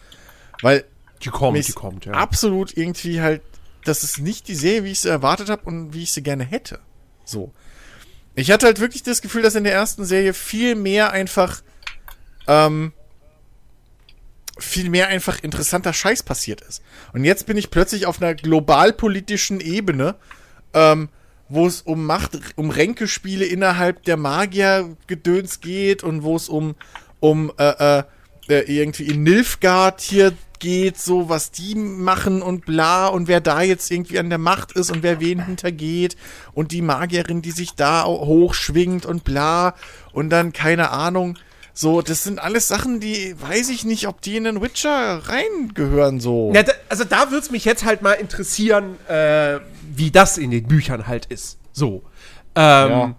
Weil 0.61 0.85
Die 1.23 1.29
kommt, 1.29 1.67
die 1.67 1.73
kommt, 1.73 2.05
ja. 2.05 2.13
absolut 2.13 2.75
irgendwie 2.77 3.21
halt, 3.21 3.41
das 3.83 4.03
ist 4.03 4.19
nicht 4.19 4.47
die 4.47 4.55
Serie, 4.55 4.83
wie 4.85 4.91
ich 4.91 5.01
sie 5.01 5.09
erwartet 5.09 5.49
habe 5.49 5.63
und 5.65 5.93
wie 5.93 6.03
ich 6.03 6.11
sie 6.13 6.23
gerne 6.23 6.43
hätte. 6.43 6.79
So. 7.25 7.51
Ich 8.35 8.51
hatte 8.51 8.65
halt 8.65 8.79
wirklich 8.79 9.03
das 9.03 9.21
Gefühl, 9.21 9.41
dass 9.41 9.55
in 9.55 9.63
der 9.63 9.73
ersten 9.73 10.05
Serie 10.05 10.33
viel 10.33 10.75
mehr 10.75 11.11
einfach, 11.11 11.61
ähm, 12.47 12.93
viel 14.57 14.89
mehr 14.89 15.07
einfach 15.07 15.39
interessanter 15.43 15.93
Scheiß 15.93 16.23
passiert 16.23 16.61
ist. 16.61 16.81
Und 17.13 17.25
jetzt 17.25 17.45
bin 17.45 17.57
ich 17.57 17.71
plötzlich 17.71 18.05
auf 18.05 18.21
einer 18.21 18.35
globalpolitischen 18.35 19.59
Ebene, 19.59 20.15
ähm, 20.73 21.09
wo 21.49 21.67
es 21.67 21.81
um 21.81 22.05
Macht, 22.05 22.39
um 22.55 22.69
Ränkespiele 22.69 23.45
innerhalb 23.45 24.03
der 24.03 24.15
Magiergedöns 24.15 25.59
geht 25.59 26.03
und 26.03 26.23
wo 26.23 26.37
es 26.37 26.47
um, 26.47 26.75
um 27.19 27.51
äh, 27.57 27.99
äh, 27.99 28.03
äh, 28.47 28.61
irgendwie 28.61 29.07
in 29.07 29.23
Nilfgaard 29.23 29.99
hier 29.99 30.33
geht, 30.61 30.97
so 30.97 31.27
was 31.27 31.51
die 31.51 31.75
machen 31.75 32.41
und 32.41 32.65
bla 32.65 33.07
und 33.07 33.27
wer 33.27 33.41
da 33.41 33.61
jetzt 33.61 33.91
irgendwie 33.91 34.19
an 34.19 34.29
der 34.29 34.37
Macht 34.37 34.71
ist 34.71 34.89
und 34.89 35.03
wer 35.03 35.19
wen 35.19 35.43
hintergeht 35.43 36.15
und 36.53 36.71
die 36.71 36.81
Magierin, 36.81 37.41
die 37.41 37.51
sich 37.51 37.75
da 37.75 38.05
hochschwingt 38.05 39.05
und 39.05 39.25
bla 39.25 39.75
und 40.13 40.29
dann 40.29 40.53
keine 40.53 40.91
Ahnung. 40.91 41.37
So, 41.73 42.01
das 42.01 42.23
sind 42.23 42.39
alles 42.39 42.67
Sachen, 42.67 42.99
die 42.99 43.35
weiß 43.39 43.69
ich 43.69 43.83
nicht, 43.85 44.07
ob 44.07 44.21
die 44.21 44.37
in 44.37 44.43
den 44.43 44.61
Witcher 44.61 45.21
reingehören, 45.25 46.19
so. 46.19 46.51
Ja, 46.53 46.63
da, 46.63 46.73
also 46.89 47.03
da 47.03 47.31
würde 47.31 47.43
es 47.43 47.51
mich 47.51 47.65
jetzt 47.65 47.83
halt 47.83 48.01
mal 48.01 48.13
interessieren, 48.13 48.97
äh, 49.07 49.59
wie 49.93 50.11
das 50.11 50.37
in 50.37 50.51
den 50.51 50.67
Büchern 50.67 51.07
halt 51.07 51.25
ist. 51.25 51.57
So. 51.73 52.03
Ähm, 52.55 52.89
Ja. 52.89 53.15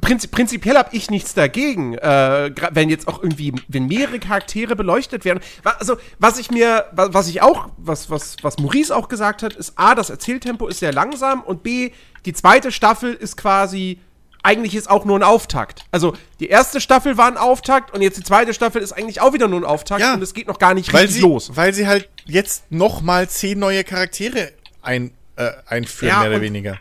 Prinzi 0.00 0.28
prinzipiell 0.28 0.76
habe 0.76 0.90
ich 0.94 1.10
nichts 1.10 1.34
dagegen, 1.34 1.94
äh, 1.96 2.50
wenn 2.72 2.90
jetzt 2.90 3.08
auch 3.08 3.22
irgendwie, 3.22 3.54
wenn 3.68 3.86
mehrere 3.86 4.18
Charaktere 4.18 4.76
beleuchtet 4.76 5.24
werden. 5.24 5.40
Also, 5.78 5.96
was 6.18 6.38
ich 6.38 6.50
mir, 6.50 6.86
wa- 6.92 7.08
was 7.12 7.28
ich 7.28 7.40
auch, 7.42 7.68
was, 7.78 8.10
was, 8.10 8.36
was 8.42 8.58
Maurice 8.58 8.94
auch 8.94 9.08
gesagt 9.08 9.42
hat, 9.42 9.54
ist 9.54 9.72
A, 9.78 9.94
das 9.94 10.10
Erzähltempo 10.10 10.68
ist 10.68 10.80
sehr 10.80 10.92
langsam 10.92 11.42
und 11.42 11.62
B, 11.62 11.92
die 12.26 12.32
zweite 12.32 12.72
Staffel 12.72 13.14
ist 13.14 13.36
quasi, 13.36 13.98
eigentlich 14.42 14.74
ist 14.74 14.88
auch 14.90 15.04
nur 15.04 15.18
ein 15.18 15.22
Auftakt. 15.22 15.84
Also, 15.90 16.14
die 16.40 16.48
erste 16.48 16.80
Staffel 16.80 17.16
war 17.16 17.26
ein 17.28 17.36
Auftakt 17.36 17.94
und 17.94 18.02
jetzt 18.02 18.18
die 18.18 18.22
zweite 18.24 18.52
Staffel 18.54 18.82
ist 18.82 18.92
eigentlich 18.92 19.20
auch 19.20 19.32
wieder 19.32 19.48
nur 19.48 19.60
ein 19.60 19.64
Auftakt 19.64 20.00
Ja. 20.00 20.14
und 20.14 20.22
es 20.22 20.34
geht 20.34 20.46
noch 20.48 20.58
gar 20.58 20.74
nicht 20.74 20.92
weil 20.92 21.00
richtig 21.02 21.16
sie, 21.16 21.22
los. 21.28 21.52
Weil 21.54 21.72
sie 21.74 21.86
halt 21.86 22.08
jetzt 22.26 22.64
noch 22.70 23.00
mal 23.02 23.28
zehn 23.28 23.58
neue 23.58 23.84
Charaktere 23.84 24.52
ein, 24.82 25.12
äh, 25.36 25.50
einführen, 25.66 26.08
Ja, 26.10 26.20
mehr 26.20 26.30
oder 26.30 26.40
weniger. 26.40 26.78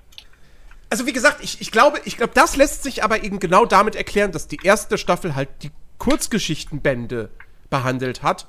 Also 0.89 1.05
wie 1.05 1.13
gesagt, 1.13 1.43
ich, 1.43 1.61
ich 1.61 1.71
glaube, 1.71 2.01
ich 2.05 2.17
glaube, 2.17 2.33
das 2.33 2.55
lässt 2.55 2.83
sich 2.83 3.03
aber 3.03 3.23
eben 3.23 3.39
genau 3.39 3.65
damit 3.65 3.95
erklären, 3.95 4.31
dass 4.31 4.47
die 4.47 4.59
erste 4.63 4.97
Staffel 4.97 5.35
halt 5.35 5.49
die 5.61 5.71
Kurzgeschichtenbände 5.99 7.29
behandelt 7.69 8.23
hat 8.23 8.47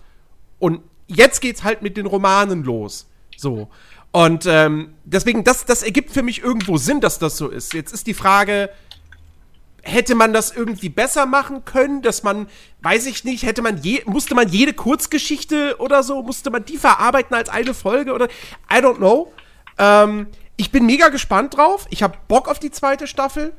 und 0.58 0.80
jetzt 1.06 1.40
geht's 1.40 1.64
halt 1.64 1.82
mit 1.82 1.96
den 1.96 2.06
Romanen 2.06 2.64
los. 2.64 3.06
So. 3.36 3.68
Und 4.12 4.46
ähm, 4.46 4.94
deswegen, 5.04 5.44
das, 5.44 5.64
das 5.66 5.82
ergibt 5.82 6.12
für 6.12 6.22
mich 6.22 6.42
irgendwo 6.42 6.78
Sinn, 6.78 7.00
dass 7.00 7.18
das 7.18 7.36
so 7.36 7.48
ist. 7.48 7.74
Jetzt 7.74 7.92
ist 7.92 8.06
die 8.06 8.14
Frage, 8.14 8.70
hätte 9.82 10.14
man 10.14 10.32
das 10.32 10.50
irgendwie 10.50 10.88
besser 10.88 11.26
machen 11.26 11.64
können, 11.64 12.02
dass 12.02 12.22
man, 12.22 12.48
weiß 12.82 13.06
ich 13.06 13.24
nicht, 13.24 13.44
hätte 13.44 13.62
man 13.62 13.78
je, 13.78 14.02
musste 14.06 14.34
man 14.34 14.48
jede 14.48 14.72
Kurzgeschichte 14.72 15.76
oder 15.78 16.02
so, 16.02 16.22
musste 16.22 16.50
man 16.50 16.64
die 16.64 16.76
verarbeiten 16.76 17.34
als 17.36 17.48
eine 17.48 17.74
Folge 17.74 18.12
oder 18.12 18.26
I 18.70 18.76
don't 18.76 18.96
know. 18.96 19.32
Ähm, 19.78 20.26
ich 20.60 20.70
bin 20.70 20.84
mega 20.84 21.08
gespannt 21.08 21.56
drauf. 21.56 21.86
Ich 21.88 22.02
habe 22.02 22.18
Bock 22.28 22.46
auf 22.46 22.58
die 22.58 22.70
zweite 22.70 23.06
Staffel. 23.06 23.54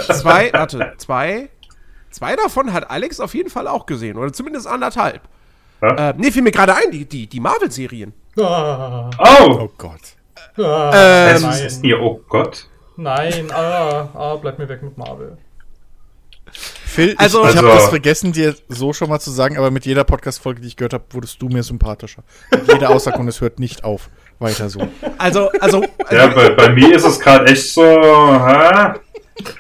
zwei, 0.01 0.51
warte, 0.51 0.93
zwei, 0.97 1.47
zwei 2.09 2.35
davon 2.35 2.73
hat 2.73 2.91
Alex 2.91 3.21
auf 3.21 3.33
jeden 3.33 3.49
Fall 3.49 3.65
auch 3.69 3.85
gesehen. 3.85 4.17
Oder 4.17 4.33
zumindest 4.33 4.67
anderthalb. 4.67 5.21
Äh, 5.79 6.13
nee, 6.17 6.31
fiel 6.31 6.41
mir 6.41 6.51
gerade 6.51 6.75
ein, 6.75 6.91
die, 6.91 7.05
die, 7.05 7.27
die 7.27 7.39
Marvel-Serien. 7.39 8.11
Ah. 8.37 9.09
Oh. 9.17 9.59
oh 9.61 9.71
Gott. 9.77 10.17
Ah, 10.57 11.31
ähm, 11.31 11.41
das 11.41 11.61
ist 11.61 11.83
ihr, 11.85 11.97
oh 12.01 12.19
Gott. 12.27 12.67
Nein, 12.97 13.51
ah, 13.53 14.09
ah, 14.13 14.35
bleib 14.35 14.59
mir 14.59 14.67
weg 14.67 14.83
mit 14.83 14.97
Marvel. 14.97 15.37
Phil, 16.89 17.13
also, 17.17 17.43
ich, 17.43 17.51
ich 17.51 17.57
habe 17.57 17.67
also, 17.67 17.79
das 17.79 17.89
vergessen, 17.89 18.31
dir 18.31 18.55
so 18.67 18.93
schon 18.93 19.09
mal 19.09 19.19
zu 19.19 19.29
sagen, 19.29 19.57
aber 19.57 19.69
mit 19.69 19.85
jeder 19.85 20.03
Podcast-Folge, 20.03 20.61
die 20.61 20.67
ich 20.67 20.75
gehört 20.75 20.93
habe, 20.93 21.03
wurdest 21.11 21.39
du 21.41 21.47
mir 21.47 21.61
sympathischer. 21.61 22.23
Jeder 22.67 22.89
Aussage 22.89 23.19
und 23.19 23.27
es 23.27 23.41
hört 23.41 23.59
nicht 23.59 23.83
auf. 23.83 24.09
Weiter 24.39 24.69
so. 24.69 24.81
Also, 25.17 25.49
also. 25.59 25.83
Ja, 26.09 26.27
bei, 26.27 26.49
bei 26.49 26.69
mir 26.69 26.95
ist 26.95 27.05
es 27.05 27.19
gerade 27.19 27.45
echt 27.45 27.73
so 27.73 27.83
hä? 27.83 28.93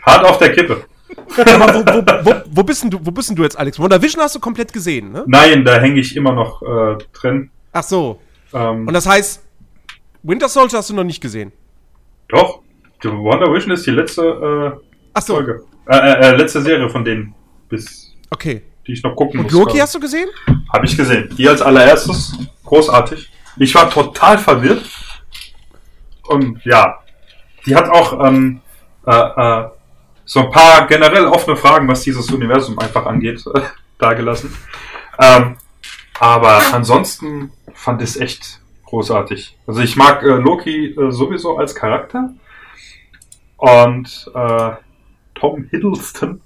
hart 0.01 0.25
auf 0.25 0.39
der 0.39 0.53
Kippe. 0.53 0.85
Aber 1.37 1.73
wo, 1.75 1.79
wo, 1.85 2.25
wo, 2.25 2.41
wo, 2.49 2.63
bist 2.63 2.83
denn 2.83 2.89
du, 2.89 2.99
wo 3.03 3.11
bist 3.11 3.29
denn 3.29 3.35
du 3.35 3.43
jetzt, 3.43 3.59
Alex? 3.59 3.79
WandaVision 3.79 4.23
hast 4.23 4.35
du 4.35 4.39
komplett 4.39 4.73
gesehen, 4.73 5.11
ne? 5.11 5.23
Nein, 5.27 5.63
da 5.63 5.79
hänge 5.79 5.99
ich 5.99 6.15
immer 6.15 6.31
noch 6.31 6.61
äh, 6.61 6.97
drin. 7.13 7.51
Ach 7.73 7.83
so. 7.83 8.19
Ähm, 8.53 8.87
Und 8.87 8.93
das 8.93 9.05
heißt, 9.05 9.43
Winter 10.23 10.49
Soldier 10.49 10.79
hast 10.79 10.89
du 10.89 10.95
noch 10.95 11.03
nicht 11.03 11.21
gesehen? 11.21 11.51
Doch. 12.29 12.61
Wonder 13.03 13.53
Vision 13.53 13.71
ist 13.71 13.85
die 13.85 13.91
letzte 13.91 14.23
äh, 14.23 14.85
Ach 15.13 15.21
so. 15.21 15.35
Folge. 15.35 15.63
Äh, 15.89 15.95
äh, 15.95 16.29
äh, 16.29 16.35
letzte 16.35 16.61
Serie 16.61 16.87
von 16.87 17.03
denen. 17.03 17.33
Bis. 17.67 18.15
Okay. 18.29 18.61
Die 18.85 18.93
ich 18.93 19.01
noch 19.01 19.15
gucken 19.15 19.39
Und 19.39 19.45
muss. 19.45 19.53
Loki 19.53 19.79
hast 19.79 19.95
du 19.95 19.99
gesehen? 19.99 20.29
Habe 20.71 20.85
ich 20.85 20.95
gesehen. 20.95 21.33
Die 21.35 21.49
als 21.49 21.63
allererstes. 21.63 22.37
Großartig. 22.63 23.27
Ich 23.57 23.73
war 23.73 23.89
total 23.89 24.37
verwirrt. 24.37 24.85
Und 26.27 26.63
ja. 26.63 26.99
Die 27.65 27.75
hat 27.75 27.89
auch 27.89 28.23
ähm, 28.23 28.61
äh, 29.07 29.11
äh, 29.11 29.69
so 30.25 30.41
ein 30.41 30.51
paar 30.51 30.85
generell 30.85 31.25
offene 31.25 31.57
Fragen, 31.57 31.87
was 31.87 32.03
dieses 32.03 32.31
Universum 32.31 32.77
einfach 32.77 33.07
angeht, 33.07 33.43
äh, 33.51 33.61
dargelassen. 33.97 34.55
Ähm, 35.19 35.57
aber 36.19 36.61
ansonsten 36.71 37.51
fand 37.73 38.03
ich 38.03 38.09
es 38.09 38.17
echt 38.17 38.61
großartig. 38.85 39.57
Also 39.65 39.81
ich 39.81 39.95
mag 39.95 40.21
äh, 40.21 40.27
Loki 40.27 40.93
äh, 40.93 41.11
sowieso 41.11 41.57
als 41.57 41.73
Charakter. 41.73 42.35
Und 43.57 44.31
äh, 44.35 44.71
Tom 45.39 45.67
Hiddleston, 45.69 46.41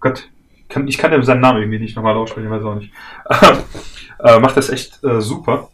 Gott, 0.00 0.28
kann, 0.68 0.88
ich 0.88 0.98
kann 0.98 1.12
ja 1.12 1.22
seinen 1.22 1.40
Namen 1.40 1.60
irgendwie 1.60 1.78
nicht 1.78 1.96
nochmal 1.96 2.16
aussprechen, 2.16 2.46
ich 2.46 2.52
weiß 2.52 2.64
auch 2.64 2.74
nicht. 2.74 2.92
äh, 4.24 4.38
macht 4.40 4.56
das 4.56 4.68
echt 4.68 5.02
äh, 5.04 5.20
super. 5.20 5.70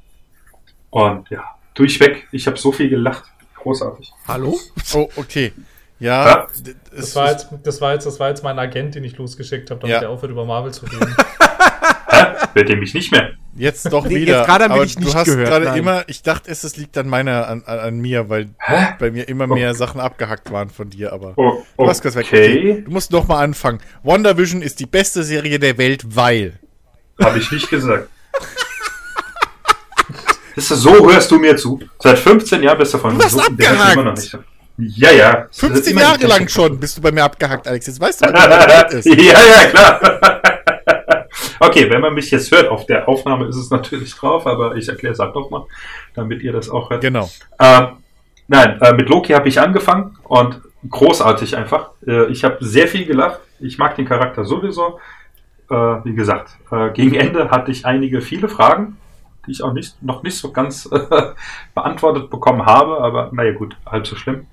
Und 0.90 1.30
ja, 1.30 1.44
durchweg, 1.74 2.28
ich 2.30 2.46
habe 2.46 2.58
so 2.58 2.72
viel 2.72 2.90
gelacht. 2.90 3.24
Großartig. 3.54 4.12
Hallo? 4.28 4.58
Oh, 4.92 5.08
okay. 5.16 5.52
Ja, 5.98 6.26
ja. 6.26 6.48
Das, 6.94 7.14
war 7.14 7.30
jetzt, 7.30 7.48
das, 7.62 7.80
war 7.80 7.92
jetzt, 7.92 8.06
das 8.06 8.18
war 8.18 8.28
jetzt 8.28 8.42
mein 8.42 8.58
Agent, 8.58 8.96
den 8.96 9.04
ich 9.04 9.16
losgeschickt 9.16 9.70
habe, 9.70 9.80
damit 9.80 9.94
ja. 9.94 10.02
er 10.02 10.10
aufhört, 10.10 10.32
über 10.32 10.44
Marvel 10.44 10.72
zu 10.72 10.84
reden. 10.84 11.14
Hört 12.54 12.68
ihr 12.68 12.76
mich 12.76 12.92
nicht 12.92 13.12
mehr? 13.12 13.34
Jetzt 13.54 13.92
doch 13.92 14.04
wieder. 14.08 14.38
Jetzt 14.38 14.46
gerade 14.46 14.68
habe 14.68 14.84
ich 14.84 14.98
nicht 14.98 15.12
du 15.12 15.14
hast 15.14 15.26
gerade 15.26 15.78
immer, 15.78 16.04
ich 16.06 16.22
dachte, 16.22 16.50
es, 16.50 16.64
es 16.64 16.76
liegt 16.76 16.96
an 16.96 17.08
meiner, 17.08 17.48
an, 17.48 17.62
an, 17.66 17.78
an 17.78 18.00
mir, 18.00 18.28
weil 18.28 18.50
Hä? 18.58 18.94
bei 18.98 19.10
mir 19.10 19.28
immer 19.28 19.46
mehr 19.46 19.70
oh. 19.70 19.74
Sachen 19.74 20.00
abgehackt 20.00 20.50
waren 20.50 20.70
von 20.70 20.90
dir, 20.90 21.12
aber 21.12 21.34
oh, 21.36 21.62
du 21.76 21.88
hast 21.88 22.02
kurz 22.02 22.14
weg. 22.14 22.26
Okay. 22.26 22.82
Du 22.84 22.90
musst 22.90 23.12
noch 23.12 23.28
mal 23.28 23.42
anfangen. 23.42 23.80
WandaVision 24.02 24.62
ist 24.62 24.80
die 24.80 24.86
beste 24.86 25.22
Serie 25.22 25.58
der 25.58 25.78
Welt, 25.78 26.16
weil. 26.16 26.58
Habe 27.20 27.38
ich 27.38 27.50
nicht 27.50 27.68
gesagt. 27.68 28.08
so 30.56 31.10
hörst 31.10 31.30
du 31.30 31.38
mir 31.38 31.56
zu. 31.56 31.80
Seit 31.98 32.18
15 32.18 32.62
Jahren 32.62 32.78
bist 32.78 32.94
du 32.94 32.98
von 32.98 33.18
du 33.18 33.24
hast 33.24 33.32
so, 33.32 33.40
abgehakt. 33.40 33.94
Immer 33.94 34.04
noch 34.04 34.14
nicht. 34.14 34.38
Ja, 34.78 35.12
ja. 35.12 35.46
15 35.52 35.98
Jahre 35.98 36.26
lang 36.26 36.48
schon 36.48 36.80
bist 36.80 36.96
du 36.96 37.02
bei 37.02 37.12
mir 37.12 37.24
abgehackt, 37.24 37.68
Alex. 37.68 37.86
Jetzt 37.86 38.00
weißt 38.00 38.22
du, 38.22 38.32
was 38.32 38.94
ist. 38.94 39.06
Ja, 39.06 39.14
ja, 39.14 39.70
klar. 39.70 40.41
Okay, 41.66 41.90
wenn 41.90 42.00
man 42.00 42.14
mich 42.14 42.30
jetzt 42.30 42.50
hört, 42.52 42.68
auf 42.68 42.86
der 42.86 43.08
Aufnahme 43.08 43.46
ist 43.46 43.56
es 43.56 43.70
natürlich 43.70 44.14
drauf, 44.14 44.46
aber 44.46 44.76
ich 44.76 44.88
erkläre 44.88 45.12
es 45.12 45.18
halt 45.18 45.34
nochmal, 45.34 45.64
damit 46.14 46.42
ihr 46.42 46.52
das 46.52 46.68
auch 46.68 46.90
hört. 46.90 47.00
Genau. 47.00 47.28
Ähm, 47.58 47.88
nein, 48.48 48.78
äh, 48.80 48.92
mit 48.92 49.08
Loki 49.08 49.32
habe 49.32 49.48
ich 49.48 49.60
angefangen 49.60 50.16
und 50.24 50.60
großartig 50.88 51.56
einfach. 51.56 51.90
Äh, 52.06 52.26
ich 52.26 52.44
habe 52.44 52.58
sehr 52.60 52.88
viel 52.88 53.06
gelacht. 53.06 53.40
Ich 53.60 53.78
mag 53.78 53.96
den 53.96 54.06
Charakter 54.06 54.44
sowieso. 54.44 54.98
Äh, 55.70 55.74
wie 55.74 56.14
gesagt, 56.14 56.50
äh, 56.70 56.90
gegen 56.90 57.14
Ende 57.14 57.50
hatte 57.50 57.70
ich 57.70 57.86
einige 57.86 58.20
viele 58.20 58.48
Fragen 58.48 58.96
die 59.46 59.52
ich 59.52 59.62
auch 59.62 59.72
nicht, 59.72 60.02
noch 60.02 60.22
nicht 60.22 60.36
so 60.36 60.52
ganz 60.52 60.86
äh, 60.86 60.98
beantwortet 61.74 62.30
bekommen 62.30 62.64
habe, 62.64 63.00
aber 63.00 63.30
naja 63.32 63.52
gut, 63.52 63.76
halb 63.86 64.06
so 64.06 64.16
schlimm. 64.16 64.46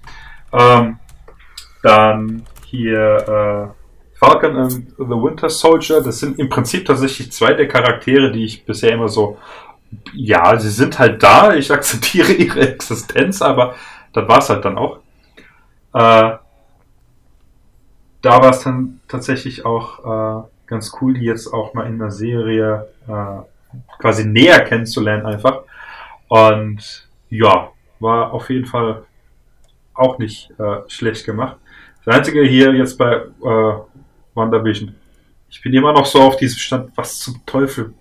Ähm, 0.52 0.98
dann 1.84 2.46
hier 2.66 3.74
äh, 3.76 3.79
Falcon 4.20 4.58
and 4.58 4.74
the 4.98 5.16
Winter 5.16 5.50
Soldier, 5.50 6.02
das 6.02 6.20
sind 6.20 6.40
im 6.40 6.50
Prinzip 6.50 6.86
tatsächlich 6.86 7.32
zwei 7.32 7.54
der 7.54 7.70
Charaktere, 7.70 8.32
die 8.34 8.44
ich 8.44 8.66
bisher 8.66 8.92
immer 8.92 9.08
so, 9.08 9.38
ja, 10.14 10.60
sie 10.60 10.70
sind 10.70 11.00
halt 11.00 11.24
da, 11.24 11.54
ich 11.54 11.72
akzeptiere 11.72 12.34
ihre 12.34 12.68
Existenz, 12.68 13.42
aber 13.42 13.76
das 14.12 14.28
war 14.28 14.40
es 14.40 14.50
halt 14.50 14.66
dann 14.66 14.78
auch. 14.78 14.98
Äh, 15.94 16.38
da 18.22 18.42
war 18.42 18.50
es 18.50 18.62
dann 18.64 19.00
tatsächlich 19.08 19.66
auch 19.66 20.44
äh, 20.44 20.48
ganz 20.68 20.92
cool, 21.00 21.14
die 21.14 21.26
jetzt 21.26 21.54
auch 21.54 21.74
mal 21.74 21.88
in 21.88 21.98
der 21.98 22.12
Serie 22.12 22.90
äh, 23.08 23.42
quasi 24.00 24.26
näher 24.26 24.60
kennenzulernen 24.66 25.26
einfach. 25.26 25.62
Und 26.28 27.08
ja, 27.30 27.70
war 28.02 28.34
auf 28.34 28.50
jeden 28.50 28.66
Fall 28.66 29.04
auch 29.94 30.20
nicht 30.20 30.52
äh, 30.60 30.82
schlecht 30.88 31.26
gemacht. 31.26 31.56
Das 32.04 32.18
Einzige 32.18 32.44
hier 32.44 32.74
jetzt 32.74 32.98
bei 32.98 33.16
äh, 33.16 33.74
WandaVision, 34.40 34.96
ich 35.50 35.62
bin 35.62 35.74
immer 35.74 35.94
noch 35.94 36.06
so 36.06 36.22
auf 36.22 36.38
diesem 36.38 36.60
Stand, 36.60 36.92
was 36.96 37.20
zum 37.20 37.42
Teufel 37.46 37.94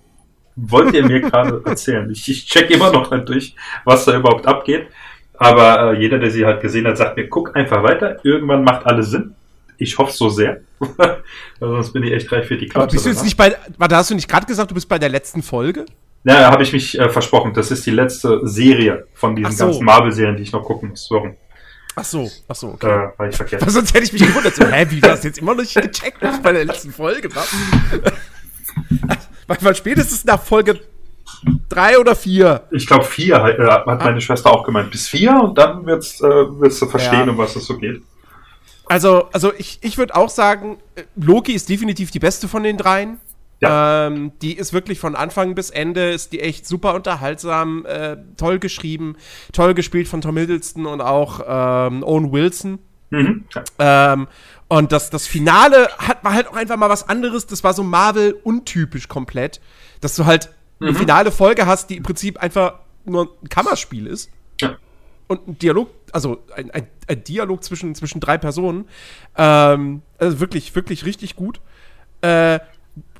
wollt 0.57 0.95
ihr 0.95 1.07
mir 1.07 1.21
gerade 1.21 1.62
erzählen? 1.66 2.11
Ich, 2.11 2.28
ich 2.28 2.47
check 2.47 2.71
immer 2.71 2.92
noch 2.92 3.11
nicht 3.11 3.28
durch, 3.28 3.54
was 3.85 4.04
da 4.04 4.16
überhaupt 4.16 4.47
abgeht. 4.47 4.88
Aber 5.35 5.92
äh, 5.92 6.00
jeder, 6.00 6.18
der 6.18 6.30
sie 6.30 6.45
halt 6.45 6.61
gesehen 6.61 6.87
hat, 6.87 6.99
sagt 6.99 7.16
mir, 7.16 7.28
guck 7.28 7.54
einfach 7.54 7.83
weiter. 7.83 8.18
Irgendwann 8.25 8.64
macht 8.64 8.87
alles 8.87 9.11
Sinn. 9.11 9.35
Ich 9.76 9.97
hoffe 9.97 10.12
so 10.12 10.28
sehr. 10.28 10.62
sonst 11.61 11.92
bin 11.92 12.02
ich 12.02 12.12
echt 12.12 12.33
reich 12.33 12.47
für 12.47 12.57
die. 12.57 12.68
Aber 12.75 12.88
bist 12.88 13.04
du 13.04 13.11
jetzt 13.11 13.23
nicht 13.23 13.37
bei. 13.37 13.54
Warte, 13.76 13.97
hast 13.97 14.11
du 14.11 14.16
nicht 14.16 14.28
gerade 14.28 14.47
gesagt, 14.47 14.71
du 14.73 14.75
bist 14.75 14.88
bei 14.88 14.99
der 14.99 15.09
letzten 15.09 15.42
Folge? 15.42 15.87
Na, 16.25 16.50
habe 16.50 16.64
ich 16.64 16.73
mich 16.73 16.99
äh, 16.99 17.09
versprochen. 17.09 17.54
Das 17.54 17.71
ist 17.71 17.87
die 17.87 17.92
letzte 17.92 18.40
Serie 18.42 19.07
von 19.14 19.37
diesen 19.37 19.52
so. 19.52 19.66
ganzen 19.66 19.85
Marvel-Serien, 19.85 20.37
die 20.37 20.42
ich 20.42 20.52
noch 20.52 20.64
gucken 20.64 20.88
muss. 20.90 21.07
Warum? 21.11 21.37
Ach 22.00 22.05
so, 22.05 22.31
ach 22.49 22.55
so, 22.55 22.69
Äh, 22.69 22.73
okay. 22.73 23.09
weil 23.17 23.31
ich 23.31 23.37
verkehrt. 23.37 23.62
Weil 23.62 23.71
sonst 23.71 23.93
hätte 23.95 24.05
ich 24.05 24.12
mich 24.12 24.23
gewundert, 24.26 24.55
so, 24.55 24.64
hä, 24.67 24.87
wie 24.90 25.02
war 25.02 25.11
das 25.11 25.25
jetzt 25.25 25.38
immer 25.38 25.55
noch 25.55 25.62
nicht 25.62 25.75
gecheckt 25.75 26.21
bei 26.43 26.52
der 26.52 26.64
letzten 26.64 26.93
Folge? 26.93 27.28
Was? 27.35 27.49
weil, 29.62 29.75
spätestens 29.75 30.25
nach 30.25 30.43
Folge 30.43 30.81
drei 31.69 31.99
oder 31.99 32.14
vier. 32.17 32.62
Ich 32.71 32.87
glaube, 32.87 33.05
vier 33.05 33.37
äh, 33.37 33.67
hat 33.67 33.87
meine 33.87 34.21
Schwester 34.21 34.52
auch 34.52 34.64
gemeint. 34.64 34.90
Bis 34.90 35.09
vier 35.09 35.33
und 35.43 35.57
dann 35.59 35.85
wird's, 35.87 36.21
äh, 36.21 36.25
wirst 36.26 36.81
du 36.83 36.87
verstehen, 36.87 37.26
Ja. 37.26 37.31
um 37.31 37.38
was 37.38 37.57
es 37.57 37.67
so 37.67 37.76
geht. 37.76 38.02
Also, 38.87 39.28
also 39.33 39.52
ich, 39.57 39.78
ich 39.83 39.99
würde 39.99 40.14
auch 40.17 40.31
sagen, 40.31 40.78
äh, 40.95 41.02
Loki 41.17 41.52
ist 41.52 41.69
definitiv 41.69 42.11
die 42.11 42.19
beste 42.19 42.49
von 42.49 42.62
den 42.62 42.76
dreien. 42.78 43.19
Ja. 43.60 44.06
Ähm, 44.06 44.32
die 44.40 44.56
ist 44.56 44.72
wirklich 44.72 45.00
von 45.00 45.16
Anfang 45.16 45.54
bis 45.54 45.70
Ende, 45.70 46.10
ist 46.10 46.32
die 46.32 46.40
echt 46.40 46.66
super 46.66 46.94
unterhaltsam, 46.94 47.84
äh, 47.86 48.16
toll 48.36 48.58
geschrieben, 48.58 49.16
toll 49.52 49.74
gespielt 49.74 50.06
von 50.06 50.20
Tom 50.20 50.36
Hiddleston 50.36 50.86
und 50.86 51.00
auch 51.00 51.40
ähm, 51.46 52.04
Owen 52.04 52.32
Wilson. 52.32 52.78
Mhm. 53.10 53.44
Ähm, 53.78 54.28
und 54.68 54.92
das, 54.92 55.10
das 55.10 55.26
Finale 55.26 55.88
hat, 55.98 56.22
war 56.22 56.34
halt 56.34 56.48
auch 56.48 56.56
einfach 56.56 56.76
mal 56.76 56.90
was 56.90 57.08
anderes. 57.08 57.46
Das 57.46 57.64
war 57.64 57.72
so 57.72 57.82
Marvel 57.82 58.38
untypisch 58.44 59.08
komplett. 59.08 59.60
Dass 60.00 60.14
du 60.14 60.26
halt 60.26 60.50
eine 60.80 60.94
finale 60.94 61.32
Folge 61.32 61.66
hast, 61.66 61.90
die 61.90 61.96
im 61.96 62.02
Prinzip 62.02 62.38
einfach 62.40 62.74
nur 63.04 63.36
ein 63.42 63.48
Kammerspiel 63.48 64.06
ist. 64.06 64.30
Ja. 64.60 64.76
Und 65.26 65.48
ein 65.48 65.58
Dialog, 65.58 65.90
also 66.12 66.42
ein, 66.54 66.70
ein, 66.70 66.86
ein 67.06 67.24
Dialog 67.24 67.64
zwischen, 67.64 67.94
zwischen 67.94 68.20
drei 68.20 68.38
Personen. 68.38 68.88
Ähm, 69.36 70.02
also 70.18 70.38
wirklich, 70.38 70.74
wirklich 70.74 71.04
richtig 71.04 71.34
gut. 71.34 71.60
Äh, 72.20 72.60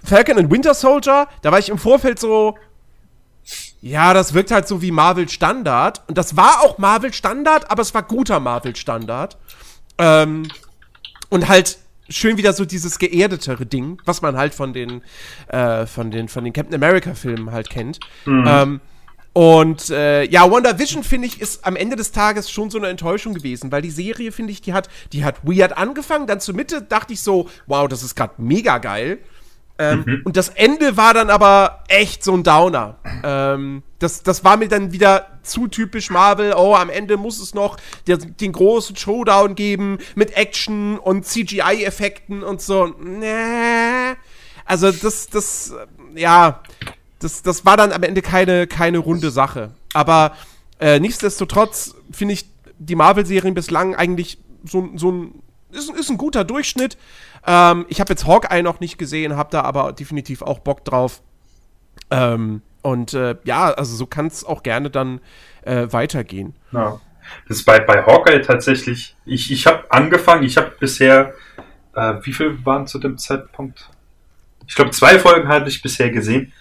Falcon 0.05 0.39
and 0.39 0.51
Winter 0.51 0.75
Soldier, 0.75 1.29
da 1.43 1.53
war 1.53 1.59
ich 1.59 1.69
im 1.69 1.79
Vorfeld 1.79 2.19
so, 2.19 2.57
ja, 3.81 4.13
das 4.15 4.35
wirkt 4.35 4.51
halt 4.51 4.67
so 4.69 4.83
wie 4.83 4.91
Marvel 4.91 5.29
Standard. 5.29 6.03
Und 6.09 6.19
das 6.19 6.37
war 6.37 6.63
auch 6.63 6.79
Marvel 6.79 7.13
Standard, 7.13 7.71
aber 7.71 7.83
es 7.83 7.95
war 7.95 8.03
guter 8.03 8.41
Marvel 8.41 8.75
Standard. 8.75 9.39
Ähm, 9.99 10.49
und 11.29 11.49
halt 11.49 11.79
schön 12.09 12.37
wieder 12.37 12.53
so 12.53 12.65
dieses 12.65 12.99
geerdetere 12.99 13.67
Ding, 13.67 14.01
was 14.05 14.23
man 14.23 14.37
halt 14.37 14.55
von 14.55 14.73
den, 14.73 15.03
äh, 15.49 15.87
von 15.87 16.11
den, 16.11 16.29
von 16.29 16.45
den 16.45 16.53
Captain 16.53 16.75
America 16.75 17.15
Filmen 17.15 17.53
halt 17.53 17.71
kennt. 17.71 18.01
Ähm, 18.47 18.81
und 19.35 19.91
äh, 19.91 20.25
ja, 20.25 20.51
WandaVision, 20.51 21.05
finde 21.05 21.29
ich, 21.29 21.41
ist 21.41 21.65
am 21.65 21.77
Ende 21.77 21.95
des 21.95 22.11
Tages 22.11 22.51
schon 22.51 22.71
so 22.71 22.79
eine 22.79 22.89
Enttäuschung 22.89 23.35
gewesen, 23.35 23.71
weil 23.71 23.83
die 23.83 23.91
Serie, 23.91 24.33
finde 24.33 24.53
ich, 24.53 24.63
die 24.63 24.73
hat, 24.73 24.89
die 25.13 25.25
hat 25.25 25.37
weird 25.45 25.77
angefangen, 25.77 26.27
dann 26.27 26.41
zur 26.41 26.57
Mitte 26.57 26.83
dachte 26.83 27.13
ich 27.13 27.21
so, 27.21 27.49
wow, 27.67 27.87
das 27.87 28.03
ist 28.03 28.17
gerade 28.17 28.35
mega 28.39 28.79
geil. 28.79 29.19
Ähm, 29.79 30.23
Und 30.25 30.37
das 30.37 30.49
Ende 30.49 30.97
war 30.97 31.15
dann 31.15 31.31
aber 31.31 31.85
echt 31.89 32.25
so 32.25 32.35
ein 32.35 32.43
Downer. 32.43 32.97
Ähm, 33.23 33.83
das, 34.01 34.23
das 34.23 34.45
war 34.45 34.57
mir 34.57 34.69
dann 34.69 34.93
wieder 34.93 35.39
zu 35.43 35.69
typisch 35.69 36.11
Marvel. 36.11 36.55
Oh, 36.57 36.75
am 36.75 36.91
Ende 36.91 37.17
muss 37.17 37.41
es 37.41 37.55
noch 37.55 37.77
der, 38.07 38.17
den 38.17 38.53
großen 38.53 38.97
Showdown 38.97 39.55
geben 39.55 39.99
mit 40.15 40.37
Action 40.37 40.99
und 40.99 41.25
CGI-Effekten 41.25 42.43
und 42.43 42.61
so. 42.61 42.87
Nee. 42.99 44.17
Also 44.65 44.91
das, 44.91 45.29
das, 45.29 45.71
äh, 45.71 46.21
ja, 46.21 46.63
das, 47.21 47.43
das 47.43 47.65
war 47.65 47.77
dann 47.77 47.93
am 47.93 48.03
Ende 48.03 48.21
keine, 48.21 48.67
keine 48.67 48.99
runde 48.99 49.31
Sache. 49.31 49.71
Aber 49.95 50.37
äh, 50.81 51.01
nichtsdestotrotz 51.01 51.95
finde 52.11 52.35
ich 52.35 52.47
die 52.79 52.95
Marvel-Serien 52.95 53.55
bislang 53.55 53.95
eigentlich 53.95 54.39
so, 54.65 54.89
so 54.95 55.11
ein, 55.11 55.43
ist, 55.71 55.91
ist 55.91 56.11
ein 56.11 56.19
guter 56.19 56.45
Durchschnitt. 56.45 56.97
Ähm, 57.47 57.87
ich 57.89 58.01
habe 58.01 58.11
jetzt 58.11 58.27
Hawkeye 58.27 58.63
noch 58.63 58.81
nicht 58.81 58.99
gesehen, 58.99 59.37
habe 59.37 59.51
da 59.51 59.63
aber 59.63 59.93
definitiv 59.93 60.43
auch 60.43 60.59
Bock 60.59 60.85
drauf. 60.85 61.23
Ähm, 62.11 62.63
und 62.83 63.15
äh, 63.15 63.37
ja, 63.45 63.71
also 63.71 63.97
so 63.97 64.07
kann 64.07 64.27
es 64.27 64.45
auch 64.45 64.63
gerne 64.63 64.91
dann 64.91 65.21
äh, 65.63 65.87
weitergehen. 65.91 66.55
Ja. 66.73 67.01
Das 67.47 67.59
ist 67.59 67.65
bei, 67.65 67.79
bei 67.81 68.05
Hawkeye 68.05 68.41
tatsächlich, 68.41 69.15
ich, 69.27 69.51
ich 69.51 69.67
habe 69.67 69.91
angefangen, 69.91 70.45
ich 70.45 70.57
habe 70.57 70.73
bisher, 70.79 71.35
äh, 71.95 72.15
wie 72.23 72.33
viel 72.33 72.65
waren 72.65 72.87
zu 72.87 72.99
dem 72.99 73.19
Zeitpunkt? 73.19 73.91
Ich 74.67 74.75
glaube, 74.75 74.91
zwei 74.93 75.19
Folgen 75.19 75.49
hatte 75.49 75.69
ich 75.69 75.83
bisher 75.83 76.11
gesehen. 76.11 76.53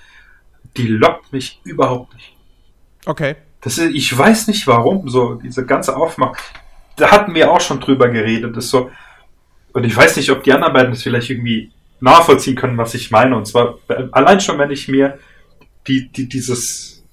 Die 0.75 0.87
lockt 0.87 1.31
mich 1.31 1.61
überhaupt 1.63 2.13
nicht. 2.13 2.35
Okay. 3.05 3.35
Das 3.61 3.77
ist, 3.77 3.93
ich 3.93 4.15
weiß 4.15 4.47
nicht 4.47 4.67
warum, 4.67 5.09
so 5.09 5.35
diese 5.35 5.65
ganze 5.65 5.95
Aufmachung. 5.95 6.37
Da 6.97 7.11
hatten 7.11 7.33
wir 7.33 7.51
auch 7.51 7.61
schon 7.61 7.79
drüber 7.79 8.09
geredet. 8.09 8.55
Das 8.55 8.65
ist 8.65 8.71
so, 8.71 8.91
und 9.77 9.83
ich 9.83 9.95
weiß 9.95 10.17
nicht, 10.17 10.31
ob 10.31 10.43
die 10.43 10.51
anderen 10.51 10.73
beiden 10.73 10.89
das 10.89 11.03
vielleicht 11.03 11.29
irgendwie 11.29 11.69
nachvollziehen 11.99 12.55
können, 12.55 12.79
was 12.79 12.95
ich 12.95 13.11
meine. 13.11 13.37
Und 13.37 13.45
zwar 13.45 13.77
äh, 13.89 14.07
allein 14.11 14.41
schon, 14.41 14.57
wenn 14.57 14.71
ich 14.71 14.87
mir 14.87 15.19
die, 15.85 16.09
die, 16.09 16.27
dieses 16.27 17.03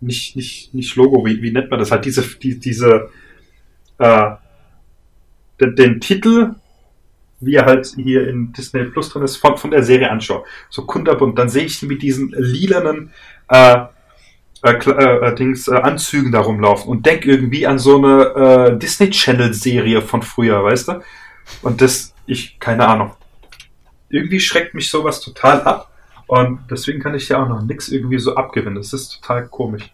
nicht, 0.00 0.34
nicht, 0.34 0.74
nicht 0.74 0.96
Logo, 0.96 1.24
wie, 1.24 1.40
wie 1.42 1.52
nennt 1.52 1.70
man 1.70 1.78
das 1.78 1.92
halt, 1.92 2.04
diese, 2.04 2.22
die, 2.22 2.58
diese, 2.58 3.08
äh, 3.98 4.30
den, 5.60 5.76
den 5.76 6.00
Titel, 6.00 6.56
wie 7.38 7.54
er 7.54 7.66
halt 7.66 7.94
hier 7.94 8.26
in 8.26 8.52
Disney 8.52 8.82
Plus 8.86 9.10
drin 9.10 9.22
ist, 9.22 9.36
von, 9.36 9.56
von 9.56 9.70
der 9.70 9.84
Serie 9.84 10.10
anschaue. 10.10 10.42
So 10.70 10.84
kunterbunt, 10.84 11.38
dann 11.38 11.48
sehe 11.48 11.66
ich 11.66 11.78
sie 11.78 11.86
mit 11.86 12.02
diesen 12.02 12.34
lilanen, 12.36 13.12
äh, 13.48 13.76
äh, 14.64 14.74
Kle- 14.74 14.98
äh, 14.98 15.34
Dings, 15.36 15.68
äh, 15.68 15.76
Anzügen 15.76 16.32
da 16.32 16.40
rumlaufen 16.40 16.90
und 16.90 17.06
denk 17.06 17.26
irgendwie 17.26 17.64
an 17.64 17.78
so 17.78 17.98
eine 17.98 18.72
äh, 18.72 18.76
Disney 18.76 19.10
Channel 19.10 19.54
Serie 19.54 20.02
von 20.02 20.22
früher, 20.22 20.64
weißt 20.64 20.88
du? 20.88 21.02
Und 21.62 21.80
das, 21.80 22.14
ich, 22.26 22.58
keine 22.58 22.86
Ahnung. 22.86 23.12
Irgendwie 24.08 24.40
schreckt 24.40 24.74
mich 24.74 24.90
sowas 24.90 25.20
total 25.20 25.62
ab. 25.62 25.90
Und 26.26 26.60
deswegen 26.70 27.00
kann 27.00 27.14
ich 27.14 27.28
ja 27.28 27.42
auch 27.42 27.48
noch 27.48 27.62
nix 27.62 27.88
irgendwie 27.88 28.18
so 28.18 28.34
abgewinnen. 28.34 28.76
Das 28.76 28.92
ist 28.92 29.20
total 29.20 29.46
komisch. 29.48 29.90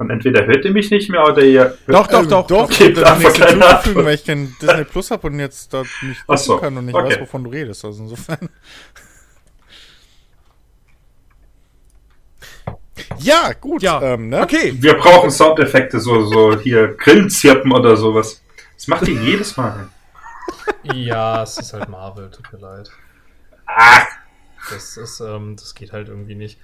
Und 0.00 0.08
entweder 0.08 0.46
hört 0.46 0.64
ihr 0.64 0.70
mich 0.70 0.90
nicht 0.90 1.10
mehr 1.10 1.22
oder 1.24 1.42
ihr. 1.42 1.76
Doch, 1.86 2.06
doch, 2.06 2.22
Ähm, 2.22 2.28
doch. 2.30 2.46
doch. 2.46 2.64
Okay, 2.64 2.88
ich 2.88 3.04
einfach 3.04 3.18
nächste 3.18 3.40
keine 3.40 3.68
hinzufügen, 3.68 4.04
weil 4.06 4.14
ich 4.14 4.24
kein 4.24 4.56
Disney 4.62 4.84
Plus 4.84 5.10
habe 5.10 5.26
und 5.26 5.38
jetzt 5.38 5.74
da 5.74 5.82
nicht 5.82 6.24
Ach 6.26 6.38
so, 6.38 6.54
gucken 6.54 6.68
kann 6.68 6.78
und 6.78 6.86
nicht 6.86 6.94
okay. 6.94 7.10
weiß, 7.10 7.20
wovon 7.20 7.44
du 7.44 7.50
redest. 7.50 7.84
Also 7.84 8.02
insofern. 8.02 8.48
Ja, 13.18 13.52
gut. 13.60 13.82
Ja, 13.82 14.00
ähm, 14.02 14.28
ne? 14.30 14.40
okay. 14.40 14.74
Wir 14.76 14.94
brauchen 14.94 15.30
Soundeffekte, 15.30 16.00
so, 16.00 16.24
so 16.26 16.58
hier 16.58 16.94
Grillenzirpen 16.96 17.70
oder 17.72 17.96
sowas. 17.96 18.42
Das 18.80 18.86
macht 18.88 19.06
ihr 19.08 19.20
jedes 19.22 19.58
Mal. 19.58 19.90
Ja, 20.84 21.42
es 21.42 21.58
ist 21.58 21.74
halt 21.74 21.90
Marvel, 21.90 22.30
tut 22.30 22.50
mir 22.50 22.60
leid. 22.60 22.90
Ah, 23.66 24.06
Das 24.70 24.96
ist, 24.96 25.20
ähm, 25.20 25.54
das 25.56 25.74
geht 25.74 25.92
halt 25.92 26.08
irgendwie 26.08 26.34
nicht. 26.34 26.58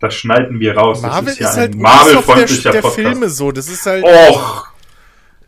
das 0.00 0.12
schneiden 0.14 0.58
wir 0.58 0.76
raus. 0.76 1.02
Marvel 1.02 1.26
das 1.26 1.34
ist, 1.34 1.40
ist, 1.40 1.54
ja 1.54 1.60
halt 1.60 1.74
ein 1.74 1.78
Ubisoft 1.78 1.94
der, 1.94 2.04
Marvel-freundlicher 2.14 2.70
der 2.72 2.80
Podcast. 2.80 3.00
Filme 3.00 3.30
so. 3.30 3.52
Das 3.52 3.68
ist 3.68 3.86
halt. 3.86 4.04
Och, 4.04 4.66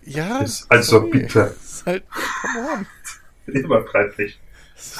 ja. 0.04 0.38
ist- 0.38 0.70
also 0.70 1.00
sorry. 1.00 1.10
bitte. 1.10 1.54
Das 1.58 1.72
ist 1.72 1.86
halt. 1.86 2.04
Come 2.42 2.68
on. 2.72 2.86
übertreib 3.52 4.16
nicht. 4.18 4.38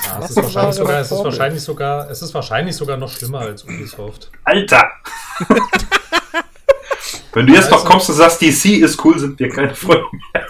Ja, 0.05 0.19
es, 0.19 0.31
ist 0.31 0.37
Das 0.37 0.45
wahrscheinlich 0.45 0.75
sogar, 0.75 1.01
es, 1.01 1.13
ist 1.13 1.25
wahrscheinlich 1.25 1.63
sogar, 1.63 2.11
es 2.11 2.23
ist 2.23 2.35
wahrscheinlich 2.35 2.77
sogar 2.77 2.97
noch 2.97 3.13
schlimmer 3.13 3.41
als 3.41 3.63
Ubisoft. 3.63 4.33
Alter! 4.43 4.91
Wenn 7.33 7.47
du 7.47 7.53
jetzt 7.55 7.71
noch 7.71 7.79
Also- 7.79 7.89
kommst 7.91 8.09
und 8.11 8.17
sagst, 8.17 8.41
DC 8.43 8.79
ist 8.81 9.05
cool, 9.05 9.19
sind 9.19 9.39
wir 9.39 9.49
keine 9.49 9.75
Freunde 9.75 10.05
mehr. 10.33 10.47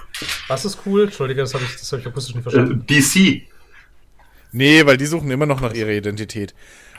Was 0.49 0.65
ist 0.65 0.79
cool? 0.87 1.05
Entschuldige, 1.05 1.41
das 1.43 1.53
habe 1.55 1.65
ich, 1.65 1.77
das 1.77 1.91
hab 1.93 2.01
ich 2.01 2.07
akustisch 2.07 2.35
nicht 2.35 2.47
Äh, 2.47 2.51
verstanden. 2.51 2.85
DC. 2.87 3.43
Nee, 4.53 4.87
weil 4.87 4.97
die 4.97 5.07
suchen 5.07 5.31
immer 5.31 5.47
noch 5.47 5.61
nach 5.61 5.73
ihrer 5.75 5.91
Identität. 5.91 6.55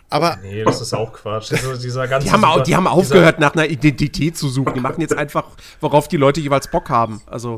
Aber 0.10 0.38
Nee, 0.42 0.64
das 0.64 0.80
ist 0.80 0.94
auch 0.94 1.12
Quatsch. 1.12 1.52
Dieser, 1.52 1.78
dieser 1.78 2.08
ganze 2.08 2.28
Die 2.28 2.32
haben, 2.32 2.46
au- 2.46 2.54
super- 2.54 2.64
die 2.64 2.76
haben 2.76 2.84
dieser- 2.86 2.94
aufgehört, 2.94 3.40
nach 3.40 3.54
einer 3.54 3.68
Identität 3.68 4.38
zu 4.38 4.48
suchen. 4.48 4.74
Die 4.74 4.80
machen 4.80 5.02
jetzt 5.02 5.14
einfach, 5.18 5.46
worauf 5.82 6.08
die 6.08 6.18
Leute 6.18 6.40
jeweils 6.40 6.70
Bock 6.70 6.90
haben. 6.90 7.22
Also, 7.26 7.58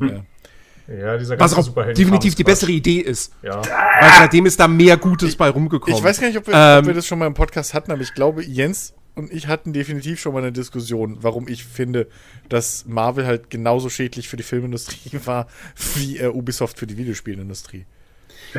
Ja, 0.87 1.17
dieser 1.17 1.33
was 1.35 1.39
ganze 1.39 1.57
auch 1.57 1.63
Superhelden- 1.63 1.95
definitiv 1.95 2.33
die 2.33 2.43
bessere 2.43 2.71
Idee 2.71 2.99
ist. 3.01 3.31
Ja. 3.43 3.57
Weil 3.57 4.11
seitdem 4.17 4.47
ist 4.47 4.59
da 4.59 4.67
mehr 4.67 4.97
Gutes 4.97 5.35
bei 5.35 5.49
rumgekommen. 5.49 5.95
ich 5.95 6.03
weiß 6.03 6.19
gar 6.19 6.27
nicht, 6.27 6.37
ob 6.39 6.47
wir, 6.47 6.53
Ähm, 6.55 6.79
ob 6.79 6.85
wir 6.87 6.93
das 6.95 7.05
schon 7.05 7.19
mal 7.19 7.27
im 7.27 7.35
Podcast 7.35 7.75
hatten, 7.75 7.91
aber 7.91 8.01
ich 8.01 8.13
glaube, 8.15 8.43
Jens 8.43 8.93
und 9.19 9.31
ich 9.31 9.47
hatten 9.47 9.71
definitiv 9.73 10.19
schon 10.19 10.33
mal 10.33 10.39
eine 10.39 10.51
Diskussion, 10.51 11.17
warum 11.21 11.47
ich 11.47 11.63
finde, 11.63 12.07
dass 12.49 12.85
Marvel 12.87 13.27
halt 13.27 13.49
genauso 13.51 13.89
schädlich 13.89 14.27
für 14.29 14.37
die 14.37 14.43
Filmindustrie 14.43 15.19
war, 15.25 15.47
wie 15.95 16.17
äh, 16.17 16.27
Ubisoft 16.27 16.79
für 16.79 16.87
die 16.87 16.97
Videospielindustrie. 16.97 17.85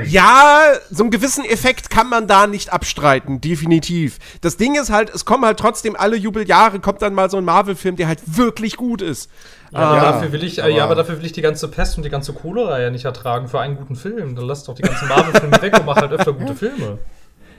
Ja, 0.05 0.61
so 0.91 1.03
einen 1.03 1.11
gewissen 1.11 1.45
Effekt 1.45 1.91
kann 1.91 2.09
man 2.09 2.29
da 2.29 2.47
nicht 2.47 2.73
abstreiten, 2.73 3.41
definitiv. 3.41 4.19
Das 4.41 4.57
Ding 4.57 4.77
ist 4.81 4.91
halt, 4.91 5.11
es 5.11 5.25
kommen 5.25 5.45
halt 5.45 5.59
trotzdem 5.59 5.97
alle 5.97 6.17
Jubeljahre, 6.17 6.79
kommt 6.79 7.03
dann 7.03 7.13
mal 7.13 7.29
so 7.29 7.39
ein 7.39 7.45
Marvel-Film, 7.45 7.97
der 7.97 8.07
halt 8.07 8.21
wirklich 8.37 8.77
gut 8.77 9.03
ist. 9.03 9.29
Ja, 9.73 9.79
aber 9.81 9.97
Ja, 9.97 10.13
dafür 10.13 10.33
will 10.33 10.45
ich, 10.45 10.59
äh, 10.59 10.63
aber- 10.63 10.71
ja, 10.71 10.85
aber 10.85 10.95
dafür 10.95 11.19
will 11.19 11.27
ich 11.27 11.33
die 11.33 11.41
ganze 11.43 11.67
Pest 11.67 11.97
und 11.97 12.05
die 12.05 12.11
ganze 12.11 12.33
Cholera 12.33 12.81
ja 12.81 12.91
nicht 12.91 13.05
ertragen 13.05 13.49
für 13.49 13.59
einen 13.59 13.77
guten 13.77 13.97
Film. 13.97 14.37
Dann 14.37 14.45
lass 14.47 14.63
doch 14.63 14.75
die 14.77 14.83
ganzen 14.83 15.09
Marvel-Filme 15.09 15.61
weg 15.61 15.77
und 15.81 15.87
mach 15.87 15.97
halt 15.97 16.13
öfter 16.13 16.35
gute 16.35 16.55
Filme. 16.55 16.99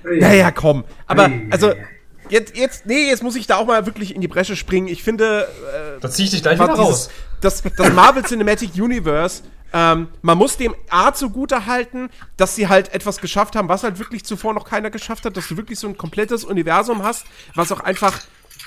Naja, 0.03 0.51
komm. 0.51 0.85
Aber, 1.07 1.29
also, 1.49 1.73
jetzt, 2.31 2.57
jetzt, 2.57 2.85
nee, 2.87 3.07
jetzt 3.07 3.21
muss 3.21 3.35
ich 3.35 3.45
da 3.45 3.57
auch 3.57 3.67
mal 3.67 3.85
wirklich 3.85 4.15
in 4.15 4.21
die 4.21 4.27
Bresche 4.27 4.55
springen. 4.55 4.87
Ich 4.87 5.03
finde, 5.03 5.47
äh, 5.97 5.99
Da 6.01 6.09
zieh 6.09 6.23
ich 6.23 6.31
dich 6.31 6.41
gleich 6.41 6.57
wieder 6.57 6.69
dieses, 6.69 6.79
raus. 6.79 7.09
das, 7.41 7.61
das 7.77 7.93
Marvel 7.93 8.23
Cinematic 8.23 8.71
Universe 8.75 9.43
Ähm, 9.73 10.09
man 10.21 10.37
muss 10.37 10.57
dem 10.57 10.75
A 10.89 11.13
zugute 11.13 11.65
halten, 11.65 12.09
dass 12.35 12.55
sie 12.55 12.67
halt 12.67 12.93
etwas 12.93 13.21
geschafft 13.21 13.55
haben, 13.55 13.69
was 13.69 13.83
halt 13.83 13.99
wirklich 13.99 14.25
zuvor 14.25 14.53
noch 14.53 14.65
keiner 14.65 14.89
geschafft 14.89 15.23
hat, 15.25 15.37
dass 15.37 15.47
du 15.47 15.55
wirklich 15.55 15.79
so 15.79 15.87
ein 15.87 15.95
komplettes 15.95 16.43
Universum 16.43 17.03
hast, 17.03 17.25
was 17.55 17.71
auch 17.71 17.79
einfach, 17.79 18.19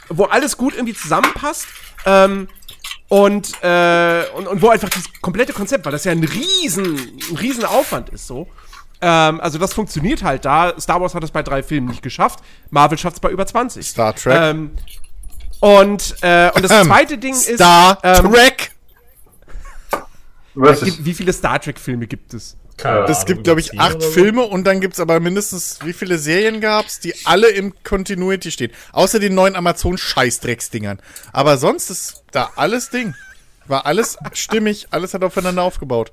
wo 0.09 0.25
alles 0.25 0.57
gut 0.57 0.75
irgendwie 0.75 0.95
zusammenpasst. 0.95 1.67
Ähm, 2.07 2.49
und, 3.09 3.53
äh, 3.63 4.25
und, 4.35 4.47
und 4.49 4.63
wo 4.63 4.71
einfach 4.71 4.89
das 4.89 5.05
komplette 5.21 5.53
Konzept, 5.53 5.85
weil 5.85 5.93
das 5.93 6.05
ja 6.05 6.13
ein 6.13 6.25
riesen, 6.25 6.97
ein 7.31 7.37
riesen 7.37 7.65
Aufwand 7.67 8.09
ist 8.09 8.27
so. 8.27 8.49
Ähm, 9.07 9.41
also 9.41 9.59
das 9.59 9.75
funktioniert 9.75 10.23
halt 10.23 10.47
da. 10.47 10.73
Star 10.81 10.99
Wars 11.01 11.15
hat 11.15 11.23
es 11.23 11.31
bei 11.31 11.43
drei 11.43 11.63
Filmen 11.63 11.89
nicht 11.89 12.03
geschafft. 12.03 12.41
Marvel 12.71 12.97
schafft 12.97 13.17
es 13.17 13.21
bei 13.21 13.29
über 13.31 13.47
20. 13.47 13.87
Star 13.87 14.15
Trek. 14.15 14.35
Ähm, 14.41 14.71
und, 15.61 16.17
äh, 16.23 16.51
und 16.55 16.63
das 16.65 16.71
Ähm, 16.71 16.87
zweite 16.87 17.19
Ding 17.19 17.35
ist. 17.35 17.55
Star 17.57 17.99
ähm, 18.03 18.33
Trek. 18.33 18.71
Was 20.55 20.83
ist, 20.83 20.85
Gibt- 20.97 21.05
Wie 21.05 21.15
viele 21.15 21.33
Star 21.33 21.61
Trek-Filme 21.61 22.07
gibt 22.07 22.33
es? 22.33 22.57
Keine 22.77 23.05
Es 23.07 23.25
gibt, 23.25 23.45
glaube 23.45 23.61
ich, 23.61 23.79
acht. 23.79 24.03
Filme 24.03 24.43
und 24.43 24.65
dann 24.65 24.81
gibt's 24.81 24.99
aber 24.99 25.21
mindestens, 25.21 25.79
wie 25.85 25.93
viele 25.93 26.19
Serien 26.19 26.61
gab's, 26.61 26.99
die 26.99 27.15
alle 27.25 27.49
im 27.51 27.73
Continuity 27.85 28.51
stehen. 28.51 28.73
Außer 28.93 29.21
den 29.21 29.35
neuen 29.35 29.55
Amazon-Scheißdrecksdingern. 29.55 30.99
Aber 31.33 31.57
sonst 31.57 31.91
ist 31.91 32.25
da 32.33 32.51
alles 32.57 32.91
Ding. 32.91 33.15
War 33.67 33.87
alles 33.87 34.17
stimmig, 34.33 34.89
alles 34.91 35.15
hat 35.15 35.23
aufeinander 35.23 35.63
aufgebaut. 35.63 36.13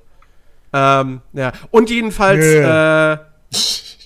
Ähm, 0.74 1.22
ja. 1.34 1.52
Und 1.72 1.90
jedenfalls, 1.90 2.44
Yeah. 2.44 3.14
äh, 3.14 3.18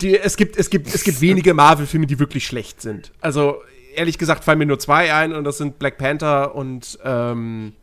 die, 0.01 0.17
es, 0.17 0.35
gibt, 0.35 0.57
es, 0.57 0.69
gibt, 0.69 0.93
es 0.93 1.03
gibt 1.03 1.21
wenige 1.21 1.53
Marvel-Filme, 1.53 2.07
die 2.07 2.19
wirklich 2.19 2.45
schlecht 2.45 2.81
sind. 2.81 3.11
Also, 3.21 3.61
ehrlich 3.95 4.17
gesagt, 4.17 4.43
fallen 4.43 4.59
mir 4.59 4.65
nur 4.65 4.79
zwei 4.79 5.13
ein 5.13 5.33
und 5.33 5.43
das 5.43 5.57
sind 5.57 5.79
Black 5.79 5.97
Panther 5.97 6.55
und 6.55 6.99
ähm, 7.03 7.73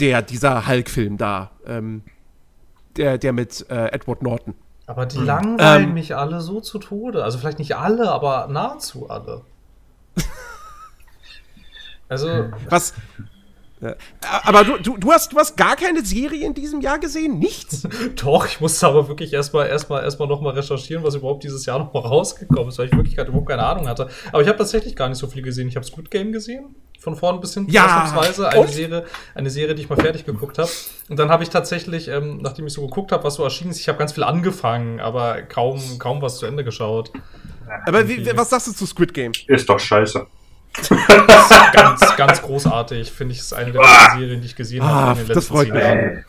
der, 0.00 0.22
dieser 0.22 0.66
Hulk-Film 0.66 1.16
da. 1.16 1.50
Ähm, 1.66 2.02
der, 2.96 3.18
der 3.18 3.32
mit 3.32 3.68
äh, 3.70 3.88
Edward 3.88 4.22
Norton. 4.22 4.54
Aber 4.86 5.06
die 5.06 5.18
langweilen 5.18 5.88
Ähm, 5.88 5.94
mich 5.94 6.14
alle 6.14 6.40
so 6.40 6.60
zu 6.60 6.78
Tode. 6.78 7.24
Also 7.24 7.38
vielleicht 7.38 7.58
nicht 7.58 7.76
alle, 7.76 8.10
aber 8.10 8.48
nahezu 8.50 9.08
alle. 9.08 9.42
also, 12.08 12.50
Was. 12.68 12.94
Aber 14.44 14.64
du, 14.64 14.78
du, 14.78 14.96
du, 14.96 15.12
hast, 15.12 15.32
du 15.32 15.36
hast 15.36 15.56
gar 15.56 15.76
keine 15.76 16.04
Serie 16.04 16.46
in 16.46 16.54
diesem 16.54 16.80
Jahr 16.80 16.98
gesehen? 16.98 17.38
Nichts? 17.38 17.86
doch, 18.16 18.46
ich 18.46 18.60
musste 18.60 18.86
aber 18.86 19.08
wirklich 19.08 19.32
erstmal 19.32 19.66
erstmal 19.68 20.04
erstmal 20.04 20.28
noch 20.28 20.40
mal 20.40 20.54
recherchieren, 20.54 21.02
was 21.04 21.14
überhaupt 21.14 21.44
dieses 21.44 21.66
Jahr 21.66 21.78
noch 21.78 21.92
mal 21.92 22.00
rausgekommen 22.00 22.68
ist, 22.68 22.78
weil 22.78 22.86
ich 22.86 22.92
wirklich 22.96 23.16
gerade 23.16 23.28
überhaupt 23.28 23.48
keine 23.48 23.64
Ahnung 23.64 23.88
hatte. 23.88 24.08
Aber 24.32 24.42
ich 24.42 24.48
habe 24.48 24.58
tatsächlich 24.58 24.96
gar 24.96 25.08
nicht 25.08 25.18
so 25.18 25.26
viel 25.26 25.42
gesehen. 25.42 25.68
Ich 25.68 25.76
habe 25.76 25.84
Squid 25.84 26.10
Game 26.10 26.32
gesehen, 26.32 26.74
von 26.98 27.16
vorn 27.16 27.40
bis 27.40 27.54
hinten 27.54 27.70
Ja. 27.70 27.84
ausnahmsweise. 28.04 28.48
Eine 28.48 28.60
Und? 28.60 28.70
Serie, 28.70 29.04
eine 29.34 29.50
Serie, 29.50 29.74
die 29.74 29.82
ich 29.82 29.90
mal 29.90 29.96
fertig 29.96 30.24
geguckt 30.24 30.58
habe. 30.58 30.70
Und 31.10 31.18
dann 31.18 31.28
habe 31.28 31.42
ich 31.42 31.50
tatsächlich, 31.50 32.08
ähm, 32.08 32.38
nachdem 32.40 32.66
ich 32.66 32.72
so 32.72 32.82
geguckt 32.86 33.12
habe, 33.12 33.24
was 33.24 33.34
so 33.34 33.44
erschienen 33.44 33.70
ist, 33.72 33.80
ich 33.80 33.88
habe 33.88 33.98
ganz 33.98 34.12
viel 34.12 34.24
angefangen, 34.24 35.00
aber 35.00 35.42
kaum 35.42 35.80
kaum 35.98 36.22
was 36.22 36.38
zu 36.38 36.46
Ende 36.46 36.64
geschaut. 36.64 37.10
Aber 37.86 38.08
wie, 38.08 38.24
was 38.36 38.50
sagst 38.50 38.68
du 38.68 38.72
zu 38.72 38.86
Squid 38.86 39.12
Game? 39.12 39.32
ist 39.48 39.68
doch 39.68 39.78
scheiße. 39.80 40.26
Ganz 41.72 42.16
ganz 42.16 42.42
großartig, 42.42 43.10
finde 43.12 43.32
ich, 43.34 43.40
ist 43.40 43.52
eine 43.54 43.72
der 43.72 43.80
besten 43.80 44.18
Serien, 44.18 44.40
die 44.40 44.46
ich 44.46 44.56
gesehen 44.56 44.82
Ah, 44.82 44.86
habe 45.08 45.20
in 45.20 45.26
den 45.26 45.34
das 45.34 45.36
letzten 45.48 45.54
freut 45.54 45.66
zehn 45.66 45.74
mich. 45.74 45.82
Jahren. 45.84 46.24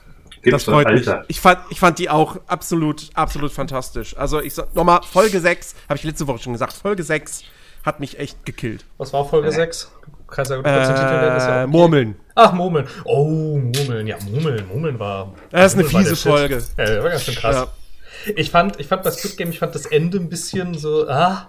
Das 0.51 0.63
freut 0.63 0.91
mich. 0.91 1.09
Ich 1.27 1.39
fand, 1.41 1.59
ich 1.69 1.79
fand 1.79 1.97
die 1.99 2.09
auch 2.09 2.37
absolut, 2.47 3.09
absolut 3.15 3.51
fantastisch. 3.51 4.15
Also 4.15 4.41
ich 4.41 4.53
sag 4.53 4.75
nochmal, 4.75 4.99
Folge 5.03 5.39
6, 5.39 5.75
habe 5.89 5.97
ich 5.97 6.03
letzte 6.03 6.27
Woche 6.27 6.39
schon 6.39 6.53
gesagt, 6.53 6.73
Folge 6.73 7.01
6 7.03 7.43
hat 7.83 7.99
mich 7.99 8.19
echt 8.19 8.45
gekillt. 8.45 8.85
Was 8.97 9.11
war 9.13 9.25
Folge 9.25 9.51
6? 9.51 9.91
Kannst 10.27 10.51
du 10.51 10.55
ja 10.55 10.61
den 10.61 10.95
Titel 10.95 11.01
nennen, 11.01 11.33
das 11.35 11.43
ist 11.43 11.49
ja 11.49 11.61
Äh, 11.61 11.63
okay. 11.63 11.71
Murmeln. 11.71 12.15
Ach, 12.35 12.51
Murmeln. 12.53 12.87
Oh, 13.05 13.57
Murmeln. 13.57 14.07
Ja, 14.07 14.17
Murmeln. 14.29 14.67
Murmeln 14.67 14.99
war. 14.99 15.33
Das 15.51 15.73
ist 15.73 15.79
eine 15.79 15.83
Murmeln 15.87 16.05
war 16.05 16.09
fiese. 16.15 16.29
Folge. 16.29 16.63
Ja, 16.77 16.85
der 16.85 17.03
war 17.03 17.09
ganz 17.11 17.23
schön 17.23 17.35
krass. 17.35 17.67
Ich 18.35 18.49
fand, 18.49 18.79
ich 18.79 18.87
fand 18.87 19.03
bei 19.03 19.11
Squid 19.11 19.37
Game, 19.37 19.49
ich 19.51 19.59
fand 19.59 19.75
das 19.75 19.85
Ende 19.85 20.17
ein 20.17 20.29
bisschen 20.29 20.73
so, 20.75 21.07
ah, 21.07 21.47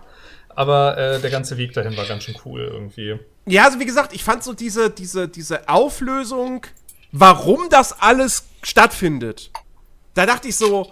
aber 0.57 0.97
äh, 0.97 1.21
der 1.21 1.31
ganze 1.31 1.57
Weg 1.59 1.75
dahin 1.75 1.97
war 1.97 2.07
ganz 2.07 2.25
schön 2.25 2.35
cool 2.45 2.63
irgendwie. 2.63 3.19
Ja, 3.47 3.65
also 3.65 3.79
wie 3.79 3.85
gesagt, 3.85 4.13
ich 4.15 4.25
fand 4.25 4.43
so 4.43 4.55
diese, 4.55 4.91
diese, 4.91 5.29
diese 5.29 5.69
Auflösung, 5.69 6.67
warum 7.13 7.69
das 7.71 8.01
alles 8.01 8.47
stattfindet. 8.63 9.51
Da 10.15 10.27
dachte 10.27 10.49
ich 10.49 10.57
so, 10.57 10.91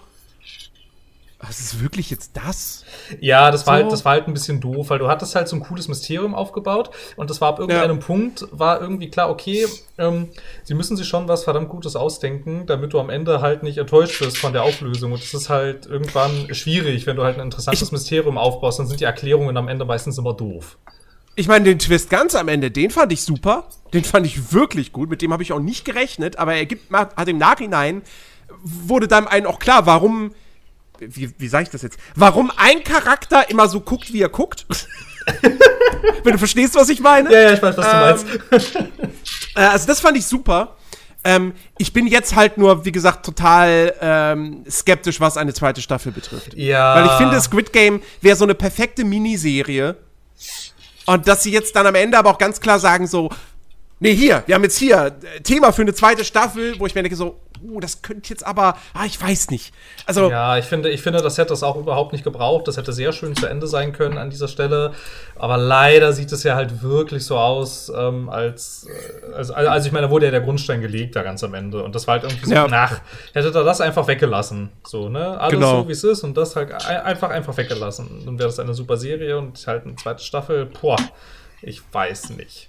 was 1.46 1.61
ist 1.61 1.83
wirklich 1.83 2.11
jetzt 2.11 2.33
das? 2.35 2.85
Ja, 3.20 3.50
das 3.50 3.66
war, 3.66 3.76
So. 3.78 3.83
halt, 3.83 3.92
das 3.92 4.04
war 4.04 4.12
halt 4.12 4.26
ein 4.28 4.35
bisschen 4.35 4.61
doof, 4.61 4.90
weil 4.90 4.98
du 4.98 5.09
hattest 5.09 5.35
halt 5.35 5.48
so 5.48 5.57
ein 5.57 5.61
cooles 5.61 5.88
Mysterium 5.88 6.35
aufgebaut 6.35 6.90
und 7.16 7.30
das 7.30 7.40
war 7.40 7.48
ab 7.50 7.59
irgendeinem 7.59 7.98
Ja. 7.98 8.04
Punkt, 8.07 8.46
war 8.50 8.80
irgendwie 8.80 9.11
klar, 9.11 9.30
okay, 9.30 9.66
ähm, 9.98 10.28
sie 10.62 10.74
müssen 10.74 10.96
sich 10.96 11.07
schon 11.09 11.28
was 11.28 11.44
verdammt 11.44 11.68
Gutes 11.68 11.96
ausdenken, 11.96 12.66
damit 12.66 12.92
du 12.92 13.00
am 13.00 13.11
Ende 13.11 13.40
halt 13.40 13.62
nicht 13.62 13.78
enttäuscht 13.78 14.20
bist 14.20 14.38
von 14.38 14.52
der 14.52 14.62
Auflösung. 14.64 15.12
Und 15.12 15.22
das 15.22 15.35
ist 15.35 15.48
halt 15.48 15.87
irgendwann 15.87 16.54
schwierig, 16.54 17.07
wenn 17.07 17.16
du 17.16 17.22
halt 17.24 17.37
ein 17.37 17.42
interessantes 17.42 17.83
Ich- 17.88 17.92
Mysterium 17.92 18.38
aufbaust, 18.38 18.78
dann 18.78 18.87
sind 18.87 19.00
die 19.00 19.04
Erklärungen 19.04 19.57
am 19.57 19.68
Ende 19.68 19.85
meistens 19.85 20.18
immer 20.18 20.35
doof. 20.35 20.78
Ich 21.37 21.48
meine, 21.48 21.64
den 21.64 21.80
Twist 21.80 22.11
ganz 22.11 22.37
am 22.37 22.46
Ende, 22.46 22.70
den 22.70 22.90
fand 22.90 23.12
ich 23.12 23.22
super. 23.22 23.64
Den 23.92 24.04
fand 24.04 24.24
ich 24.24 24.52
wirklich 24.52 24.92
gut. 24.92 25.11
Mit 25.11 25.20
dem 25.20 25.33
habe 25.33 25.42
ich 25.42 25.52
auch 25.52 25.59
nicht 25.59 25.85
gerechnet. 25.85 26.38
Aber 26.38 26.54
er 26.54 26.64
gibt, 26.64 26.92
hat 26.92 27.28
im 27.28 27.38
Nachhinein, 27.38 28.02
wurde 28.62 29.09
dann 29.09 29.26
einem 29.26 29.46
auch 29.46 29.59
klar, 29.59 29.85
warum, 29.87 30.33
wie, 30.98 31.33
wie 31.38 31.48
sage 31.48 31.64
ich 31.64 31.70
das 31.70 31.83
jetzt? 31.83 31.98
Warum 32.14 32.50
ein 32.57 32.83
Charakter 32.85 33.50
immer 33.50 33.68
so 33.68 33.80
guckt, 33.80 34.12
wie 34.12 34.22
er 34.22 34.28
guckt. 34.28 34.66
Wenn 36.22 36.33
du 36.33 36.38
verstehst, 36.38 36.74
was 36.74 36.88
ich 36.88 37.00
meine. 37.00 37.33
Ja, 37.33 37.40
ja, 37.40 37.52
ich 37.54 37.62
weiß, 37.62 37.76
was 37.76 38.22
du 38.22 38.28
Ähm, 38.37 38.50
meinst. 38.50 38.78
Äh, 39.57 39.61
also 39.61 39.87
das 39.87 40.00
fand 40.00 40.16
ich 40.18 40.26
super. 40.26 40.76
Ähm, 41.22 41.54
ich 41.78 41.92
bin 41.92 42.09
jetzt 42.09 42.35
halt 42.35 42.59
nur, 42.59 42.85
wie 42.85 42.90
gesagt, 42.90 43.24
total 43.24 43.94
ähm, 44.00 44.64
skeptisch, 44.68 45.20
was 45.20 45.37
eine 45.37 45.54
zweite 45.54 45.80
Staffel 45.80 46.11
betrifft. 46.11 46.54
Ja. 46.54 46.96
Weil 46.96 47.07
ich 47.07 47.12
finde, 47.12 47.40
Squid 47.40 47.72
Game 47.72 48.02
wäre 48.20 48.35
so 48.37 48.44
eine 48.44 48.57
perfekte 48.57 49.04
Miniserie. 49.04 49.96
Und 51.07 51.28
dass 51.28 51.44
sie 51.44 51.52
jetzt 51.52 51.76
dann 51.76 51.87
am 51.87 51.94
Ende 51.94 52.18
aber 52.18 52.30
auch 52.30 52.38
ganz 52.38 52.61
klar 52.61 52.80
sagen 52.80 53.07
so, 53.07 53.30
nee, 54.05 54.14
hier, 54.14 54.43
wir 54.47 54.55
haben 54.55 54.62
jetzt 54.62 54.79
hier 54.79 55.07
äh, 55.37 55.40
Thema 55.40 55.73
für 55.73 55.83
eine 55.83 55.95
zweite 55.95 56.25
Staffel, 56.25 56.79
wo 56.79 56.87
ich 56.87 56.95
mir 56.95 57.03
denke 57.03 57.17
so, 57.17 57.40
uh, 57.62 57.81
das 57.81 58.03
könnte 58.03 58.29
jetzt 58.29 58.45
aber, 58.47 58.77
ah, 58.93 59.05
ich 59.07 59.21
weiß 59.21 59.49
nicht. 59.51 59.73
Also, 60.07 60.31
Ja, 60.31 60.59
ich 60.59 60.67
finde, 60.67 60.90
ich 60.90 61.01
finde, 61.03 61.23
das 61.23 61.38
hätte 61.38 61.55
es 61.55 61.62
auch 61.62 61.77
überhaupt 61.77 62.12
nicht 62.12 62.23
gebraucht. 62.23 62.69
Das 62.69 62.77
hätte 62.77 62.93
sehr 62.93 63.12
schön 63.12 63.35
zu 63.35 63.47
Ende 63.47 63.67
sein 63.67 63.93
können 63.95 64.19
an 64.19 64.29
dieser 64.29 64.49
Stelle. 64.49 64.93
Aber 65.37 65.57
leider 65.57 66.12
sieht 66.12 66.31
es 66.31 66.43
ja 66.43 66.57
halt 66.57 66.83
wirklich 66.83 67.25
so 67.25 67.38
aus, 67.38 67.90
ähm, 67.97 68.29
als, 68.29 68.87
äh, 68.88 69.33
also, 69.35 69.55
also 69.55 69.87
ich 69.87 69.93
meine, 69.93 70.07
da 70.09 70.11
wurde 70.11 70.27
ja 70.27 70.31
der 70.31 70.43
Grundstein 70.43 70.83
gelegt 70.83 71.17
da 71.17 71.23
ganz 71.23 71.43
am 71.43 71.55
Ende. 71.55 71.83
Und 71.83 71.95
das 71.95 72.07
war 72.07 72.21
halt 72.21 72.25
irgendwie 72.25 72.47
so, 72.47 72.55
Ja. 72.55 72.69
nach, 72.69 73.01
hätte 73.33 73.49
er 73.55 73.64
das 73.64 73.81
einfach 73.81 74.07
weggelassen. 74.07 74.69
So, 74.87 75.09
ne? 75.09 75.40
Alles 75.40 75.55
Genau. 75.55 75.83
so, 75.83 75.88
wie 75.88 75.93
es 75.93 76.05
ist 76.05 76.23
und 76.23 76.37
das 76.37 76.55
halt 76.57 76.71
ein- 76.73 77.01
einfach, 77.01 77.31
einfach 77.31 77.57
weggelassen. 77.57 78.23
Dann 78.27 78.38
wäre 78.38 78.49
das 78.49 78.59
eine 78.59 78.75
super 78.75 78.99
Serie 78.99 79.38
und 79.38 79.67
halt 79.67 79.87
eine 79.87 79.97
zweite 79.97 80.23
Staffel. 80.23 80.67
Boah, 80.67 80.97
ich 81.62 81.81
weiß 81.93 82.31
nicht. 82.31 82.69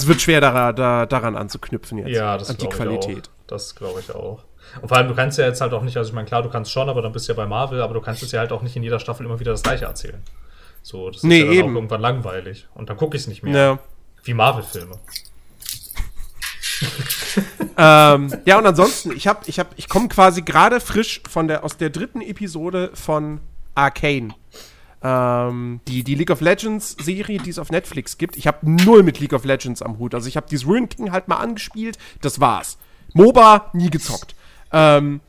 Es 0.00 0.06
wird 0.06 0.20
schwer 0.20 0.40
daran, 0.40 0.74
da, 0.76 1.06
daran 1.06 1.36
anzuknüpfen 1.36 1.98
jetzt. 1.98 2.10
Ja, 2.10 2.36
das 2.38 2.50
an 2.50 2.56
die 2.58 2.68
Qualität. 2.68 3.28
auch. 3.28 3.46
Das 3.46 3.74
glaube 3.74 4.00
ich 4.00 4.14
auch. 4.14 4.44
Und 4.80 4.88
vor 4.88 4.96
allem, 4.96 5.08
du 5.08 5.14
kannst 5.14 5.38
ja 5.38 5.46
jetzt 5.46 5.60
halt 5.60 5.72
auch 5.74 5.82
nicht, 5.82 5.96
also 5.96 6.08
ich 6.08 6.14
meine, 6.14 6.26
klar, 6.26 6.42
du 6.42 6.48
kannst 6.48 6.70
schon, 6.72 6.88
aber 6.88 7.02
dann 7.02 7.12
bist 7.12 7.28
du 7.28 7.32
ja 7.32 7.36
bei 7.36 7.46
Marvel, 7.46 7.82
aber 7.82 7.94
du 7.94 8.00
kannst 8.00 8.22
jetzt 8.22 8.32
ja 8.32 8.40
halt 8.40 8.52
auch 8.52 8.62
nicht 8.62 8.74
in 8.76 8.82
jeder 8.82 8.98
Staffel 8.98 9.26
immer 9.26 9.38
wieder 9.38 9.52
das 9.52 9.62
gleiche 9.62 9.84
erzählen. 9.84 10.22
So, 10.82 11.08
das 11.08 11.18
ist 11.18 11.24
Nee, 11.24 11.40
ja 11.40 11.44
dann 11.46 11.54
eben. 11.54 11.70
auch 11.70 11.74
irgendwann 11.74 12.00
langweilig. 12.00 12.66
Und 12.74 12.88
dann 12.88 12.96
gucke 12.96 13.16
ich 13.16 13.22
es 13.22 13.28
nicht 13.28 13.42
mehr. 13.42 13.54
Ja. 13.54 13.78
Wie 14.24 14.34
Marvel-Filme. 14.34 14.96
ähm, 17.76 18.34
ja, 18.44 18.58
und 18.58 18.66
ansonsten, 18.66 19.12
ich 19.12 19.26
hab, 19.26 19.46
ich 19.48 19.58
hab, 19.58 19.76
ich 19.76 19.88
komme 19.88 20.08
quasi 20.08 20.42
gerade 20.42 20.80
frisch 20.80 21.20
von 21.28 21.48
der, 21.48 21.64
aus 21.64 21.76
der 21.76 21.90
dritten 21.90 22.20
Episode 22.20 22.90
von 22.94 23.40
Arcane. 23.74 24.34
Ähm, 25.04 25.80
die, 25.88 26.04
die 26.04 26.14
League 26.14 26.30
of 26.30 26.40
Legends 26.40 26.96
Serie, 27.00 27.38
die 27.38 27.50
es 27.50 27.58
auf 27.58 27.70
Netflix 27.70 28.18
gibt. 28.18 28.36
Ich 28.36 28.46
habe 28.46 28.58
null 28.62 29.02
mit 29.02 29.18
League 29.18 29.32
of 29.32 29.44
Legends 29.44 29.82
am 29.82 29.98
Hut. 29.98 30.14
Also 30.14 30.28
ich 30.28 30.36
habe 30.36 30.46
dieses 30.48 30.66
Ruin 30.66 30.88
King 30.88 31.10
halt 31.10 31.26
mal 31.28 31.36
angespielt, 31.36 31.98
das 32.20 32.40
war's. 32.40 32.78
MOBA 33.14 33.70
nie 33.72 33.90
gezockt. 33.90 34.34
Ähm, 34.72 35.20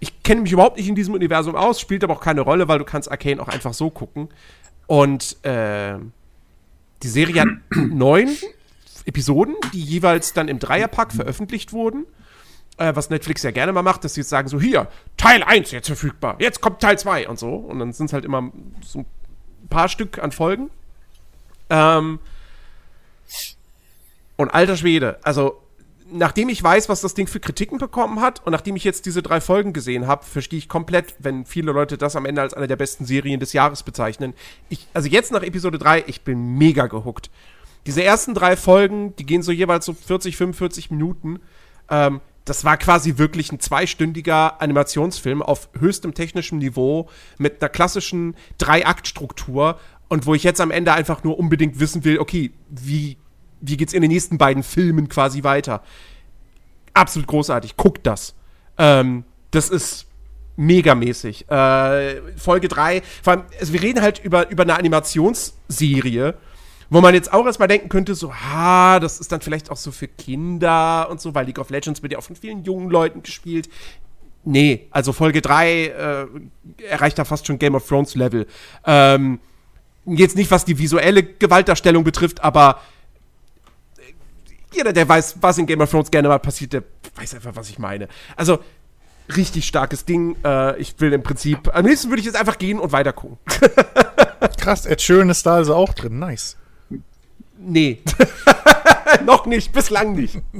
ich 0.00 0.22
kenne 0.24 0.40
mich 0.40 0.52
überhaupt 0.52 0.76
nicht 0.76 0.88
in 0.88 0.96
diesem 0.96 1.14
Universum 1.14 1.54
aus, 1.54 1.80
spielt 1.80 2.02
aber 2.02 2.14
auch 2.14 2.20
keine 2.20 2.40
Rolle, 2.40 2.66
weil 2.66 2.78
du 2.78 2.84
kannst 2.84 3.10
Arcane 3.10 3.40
auch 3.40 3.48
einfach 3.48 3.72
so 3.72 3.90
gucken. 3.90 4.28
Und 4.88 5.36
äh, 5.44 5.94
die 7.02 7.08
Serie 7.08 7.42
hat 7.42 7.48
neun 7.76 8.28
Episoden, 9.04 9.54
die 9.72 9.82
jeweils 9.82 10.32
dann 10.32 10.48
im 10.48 10.58
Dreierpack 10.58 11.12
veröffentlicht 11.12 11.72
wurden. 11.72 12.06
Äh, 12.78 12.96
was 12.96 13.10
Netflix 13.10 13.42
ja 13.42 13.50
gerne 13.50 13.72
mal 13.72 13.82
macht, 13.82 14.04
dass 14.04 14.14
sie 14.14 14.22
jetzt 14.22 14.30
sagen, 14.30 14.48
so 14.48 14.60
hier, 14.60 14.88
Teil 15.16 15.42
1 15.42 15.70
jetzt 15.72 15.86
verfügbar, 15.86 16.36
jetzt 16.38 16.60
kommt 16.60 16.80
Teil 16.80 16.98
2 16.98 17.28
und 17.28 17.38
so. 17.38 17.54
Und 17.54 17.78
dann 17.78 17.92
sind 17.92 18.06
es 18.06 18.12
halt 18.12 18.24
immer 18.24 18.50
so 18.82 19.00
ein 19.00 19.06
paar 19.68 19.88
Stück 19.88 20.18
an 20.18 20.32
Folgen. 20.32 20.70
Ähm, 21.70 22.18
und 24.36 24.50
alter 24.50 24.76
Schwede, 24.76 25.18
also 25.22 25.62
nachdem 26.12 26.48
ich 26.48 26.62
weiß, 26.62 26.88
was 26.88 27.00
das 27.00 27.14
Ding 27.14 27.26
für 27.26 27.40
Kritiken 27.40 27.78
bekommen 27.78 28.20
hat 28.20 28.44
und 28.44 28.52
nachdem 28.52 28.76
ich 28.76 28.84
jetzt 28.84 29.06
diese 29.06 29.22
drei 29.22 29.40
Folgen 29.40 29.72
gesehen 29.72 30.06
habe, 30.06 30.24
verstehe 30.24 30.58
ich 30.58 30.68
komplett, 30.68 31.14
wenn 31.18 31.44
viele 31.46 31.72
Leute 31.72 31.96
das 31.98 32.16
am 32.16 32.26
Ende 32.26 32.42
als 32.42 32.54
eine 32.54 32.66
der 32.66 32.76
besten 32.76 33.04
Serien 33.04 33.40
des 33.40 33.52
Jahres 33.52 33.82
bezeichnen. 33.82 34.34
Ich, 34.68 34.86
also 34.92 35.08
jetzt 35.08 35.32
nach 35.32 35.42
Episode 35.42 35.78
3, 35.78 36.04
ich 36.06 36.22
bin 36.22 36.56
mega 36.58 36.86
gehuckt. 36.86 37.30
Diese 37.86 38.02
ersten 38.02 38.34
drei 38.34 38.56
Folgen, 38.56 39.16
die 39.16 39.26
gehen 39.26 39.42
so 39.42 39.50
jeweils 39.50 39.84
so 39.84 39.94
40, 39.94 40.36
45 40.36 40.90
Minuten. 40.90 41.40
Ähm, 41.90 42.20
das 42.44 42.64
war 42.64 42.76
quasi 42.76 43.18
wirklich 43.18 43.52
ein 43.52 43.60
zweistündiger 43.60 44.60
Animationsfilm 44.60 45.42
auf 45.42 45.68
höchstem 45.78 46.14
technischem 46.14 46.58
Niveau 46.58 47.08
mit 47.38 47.62
einer 47.62 47.68
klassischen 47.68 48.34
Drei-Akt-Struktur 48.58 49.78
und 50.08 50.26
wo 50.26 50.34
ich 50.34 50.42
jetzt 50.42 50.60
am 50.60 50.70
Ende 50.70 50.92
einfach 50.92 51.24
nur 51.24 51.38
unbedingt 51.38 51.80
wissen 51.80 52.04
will, 52.04 52.18
okay, 52.18 52.52
wie, 52.68 53.16
wie 53.60 53.76
geht's 53.76 53.92
in 53.92 54.02
den 54.02 54.10
nächsten 54.10 54.38
beiden 54.38 54.62
Filmen 54.62 55.08
quasi 55.08 55.44
weiter? 55.44 55.82
Absolut 56.94 57.28
großartig. 57.28 57.76
Guckt 57.76 58.06
das. 58.06 58.34
Ähm, 58.76 59.24
das 59.52 59.70
ist 59.70 60.06
megamäßig. 60.56 61.48
Äh, 61.50 62.20
Folge 62.36 62.68
3, 62.68 63.02
vor 63.22 63.32
allem, 63.32 63.44
also 63.58 63.72
wir 63.72 63.82
reden 63.82 64.02
halt 64.02 64.22
über, 64.22 64.50
über 64.50 64.64
eine 64.64 64.76
Animationsserie, 64.76 66.34
wo 66.92 67.00
man 67.00 67.14
jetzt 67.14 67.32
auch 67.32 67.46
erstmal 67.46 67.68
denken 67.68 67.88
könnte, 67.88 68.14
so, 68.14 68.34
ha, 68.34 69.00
das 69.00 69.18
ist 69.18 69.32
dann 69.32 69.40
vielleicht 69.40 69.70
auch 69.70 69.78
so 69.78 69.90
für 69.92 70.08
Kinder 70.08 71.08
und 71.10 71.22
so, 71.22 71.34
weil 71.34 71.46
League 71.46 71.58
of 71.58 71.70
Legends 71.70 72.02
wird 72.02 72.12
ja 72.12 72.18
auch 72.18 72.22
von 72.22 72.36
vielen 72.36 72.64
jungen 72.64 72.90
Leuten 72.90 73.22
gespielt. 73.22 73.70
Nee, 74.44 74.88
also 74.90 75.14
Folge 75.14 75.40
3 75.40 75.86
äh, 75.86 76.26
erreicht 76.86 77.18
da 77.18 77.24
fast 77.24 77.46
schon 77.46 77.58
Game 77.58 77.74
of 77.74 77.88
Thrones 77.88 78.14
Level. 78.14 78.46
Ähm, 78.84 79.40
jetzt 80.04 80.36
nicht, 80.36 80.50
was 80.50 80.66
die 80.66 80.78
visuelle 80.78 81.22
Gewaltdarstellung 81.22 82.04
betrifft, 82.04 82.44
aber 82.44 82.82
jeder, 84.74 84.92
der 84.92 85.08
weiß, 85.08 85.36
was 85.40 85.56
in 85.56 85.64
Game 85.64 85.80
of 85.80 85.90
Thrones 85.90 86.10
gerne 86.10 86.28
mal 86.28 86.40
passiert, 86.40 86.74
der 86.74 86.82
weiß 87.16 87.36
einfach, 87.36 87.56
was 87.56 87.70
ich 87.70 87.78
meine. 87.78 88.06
Also, 88.36 88.58
richtig 89.34 89.66
starkes 89.66 90.04
Ding. 90.04 90.36
Äh, 90.44 90.78
ich 90.78 91.00
will 91.00 91.14
im 91.14 91.22
Prinzip, 91.22 91.74
am 91.74 91.86
liebsten 91.86 92.10
würde 92.10 92.20
ich 92.20 92.26
jetzt 92.26 92.36
einfach 92.36 92.58
gehen 92.58 92.78
und 92.78 92.92
weiter 92.92 93.14
gucken. 93.14 93.38
Krass, 94.60 94.84
Ed 94.84 95.00
Sheeran 95.00 95.30
ist 95.30 95.46
da 95.46 95.54
also 95.54 95.74
auch 95.74 95.94
drin. 95.94 96.18
Nice. 96.18 96.58
Nee. 97.64 98.02
Noch 99.26 99.46
nicht, 99.46 99.72
bislang 99.72 100.14
nicht. 100.14 100.38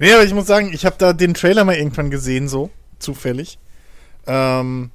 Nee, 0.00 0.12
aber 0.12 0.24
ich 0.24 0.34
muss 0.34 0.46
sagen, 0.46 0.72
ich 0.72 0.84
habe 0.84 0.96
da 0.98 1.12
den 1.12 1.32
Trailer 1.32 1.64
mal 1.64 1.76
irgendwann 1.76 2.10
gesehen, 2.10 2.48
so, 2.48 2.70
zufällig. 2.98 3.58
Ähm, 4.26 4.90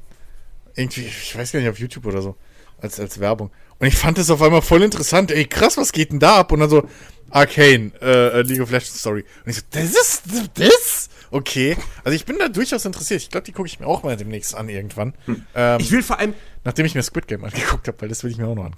irgendwie, 0.75 1.01
ich 1.05 1.37
weiß 1.37 1.51
gar 1.51 1.59
nicht, 1.59 1.69
auf 1.69 1.79
YouTube 1.79 2.05
oder 2.05 2.21
so, 2.21 2.35
als, 2.81 2.99
als 2.99 3.19
Werbung. 3.19 3.49
Und 3.79 3.87
ich 3.87 3.95
fand 3.95 4.17
das 4.17 4.29
auf 4.29 4.41
einmal 4.41 4.61
voll 4.61 4.83
interessant. 4.83 5.31
Ey, 5.31 5.45
krass, 5.45 5.77
was 5.77 5.91
geht 5.93 6.11
denn 6.11 6.19
da 6.19 6.37
ab? 6.37 6.51
Und 6.51 6.59
dann 6.59 6.69
so, 6.69 6.83
Arcane, 7.29 7.91
äh, 8.01 8.41
League 8.41 8.61
of 8.61 8.71
Legends 8.71 8.99
Story. 8.99 9.23
Und 9.45 9.51
ich 9.51 9.57
so, 9.57 9.61
das 9.71 9.83
ist, 9.91 10.23
das? 10.55 11.09
Okay. 11.31 11.77
Also 12.03 12.15
ich 12.15 12.25
bin 12.25 12.37
da 12.37 12.49
durchaus 12.49 12.83
interessiert. 12.85 13.21
Ich 13.21 13.29
glaube, 13.29 13.45
die 13.45 13.53
gucke 13.53 13.67
ich 13.67 13.79
mir 13.79 13.87
auch 13.87 14.03
mal 14.03 14.17
demnächst 14.17 14.53
an 14.53 14.67
irgendwann. 14.69 15.13
Ähm, 15.55 15.79
Ich 15.79 15.91
will 15.91 16.03
vor 16.03 16.19
allem, 16.19 16.33
nachdem 16.65 16.85
ich 16.85 16.93
mir 16.93 17.03
Squid 17.03 17.27
Game 17.27 17.43
angeguckt 17.43 17.87
habe, 17.87 17.99
weil 18.01 18.09
das 18.09 18.23
will 18.23 18.31
ich 18.31 18.37
mir 18.37 18.47
auch 18.47 18.55
noch 18.55 18.65
an. 18.65 18.75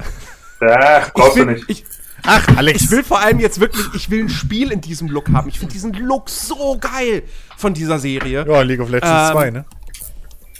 Ja, 0.62 1.08
brauchst 1.13 1.36
ich 1.38 1.41
du 1.43 1.48
will, 1.48 1.56
nicht. 1.56 1.69
ich, 1.69 1.84
Ach, 2.25 2.47
Alex. 2.57 2.83
ich 2.83 2.91
will 2.91 3.03
vor 3.03 3.19
allem 3.19 3.39
jetzt 3.39 3.59
wirklich, 3.59 3.86
ich 3.93 4.09
will 4.09 4.21
ein 4.23 4.29
Spiel 4.29 4.71
in 4.71 4.81
diesem 4.81 5.09
Look 5.09 5.29
haben. 5.31 5.49
Ich 5.49 5.59
finde 5.59 5.73
diesen 5.73 5.93
Look 5.93 6.29
so 6.29 6.77
geil 6.79 7.23
von 7.57 7.73
dieser 7.73 7.99
Serie. 7.99 8.45
ja, 8.47 8.62
League 8.62 8.79
of 8.79 8.89
Legends 8.89 9.09
Ähm, 9.29 9.31
2, 9.33 9.51
ne? 9.51 9.65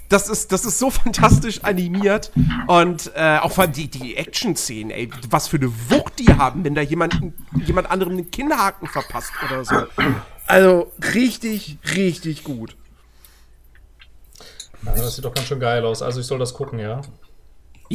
das 0.10 0.30
ist, 0.30 0.52
das 0.52 0.66
ist 0.66 0.78
so 0.78 0.90
fantastisch 0.92 1.64
animiert 1.64 2.32
und 2.68 3.12
äh, 3.16 3.40
auch 3.40 3.52
vor 3.52 3.64
allem 3.64 3.74
die, 3.74 3.88
die 3.88 4.16
Action-Szenen, 4.16 4.92
ey, 4.92 5.10
was 5.30 5.48
für 5.48 5.58
eine 5.58 5.72
Wucht 5.90 6.20
die 6.20 6.34
haben, 6.34 6.64
wenn 6.64 6.76
da 6.76 6.82
jemand, 6.82 7.20
jemand 7.66 7.90
anderem 7.90 8.18
den 8.18 8.30
Kinnhaken 8.30 8.88
verpasst 8.88 9.32
oder 9.46 9.66
so. 9.66 9.76
Also 10.46 10.92
richtig, 11.16 11.78
richtig 11.96 12.44
gut. 12.44 12.76
Ja, 14.86 14.92
das 14.96 15.16
sieht 15.16 15.24
doch 15.26 15.34
ganz 15.34 15.48
schön 15.48 15.62
geil 15.62 15.84
aus. 15.86 16.02
Also 16.02 16.20
ich 16.20 16.26
soll 16.28 16.40
das 16.40 16.54
gucken, 16.54 16.78
ja. 16.78 17.02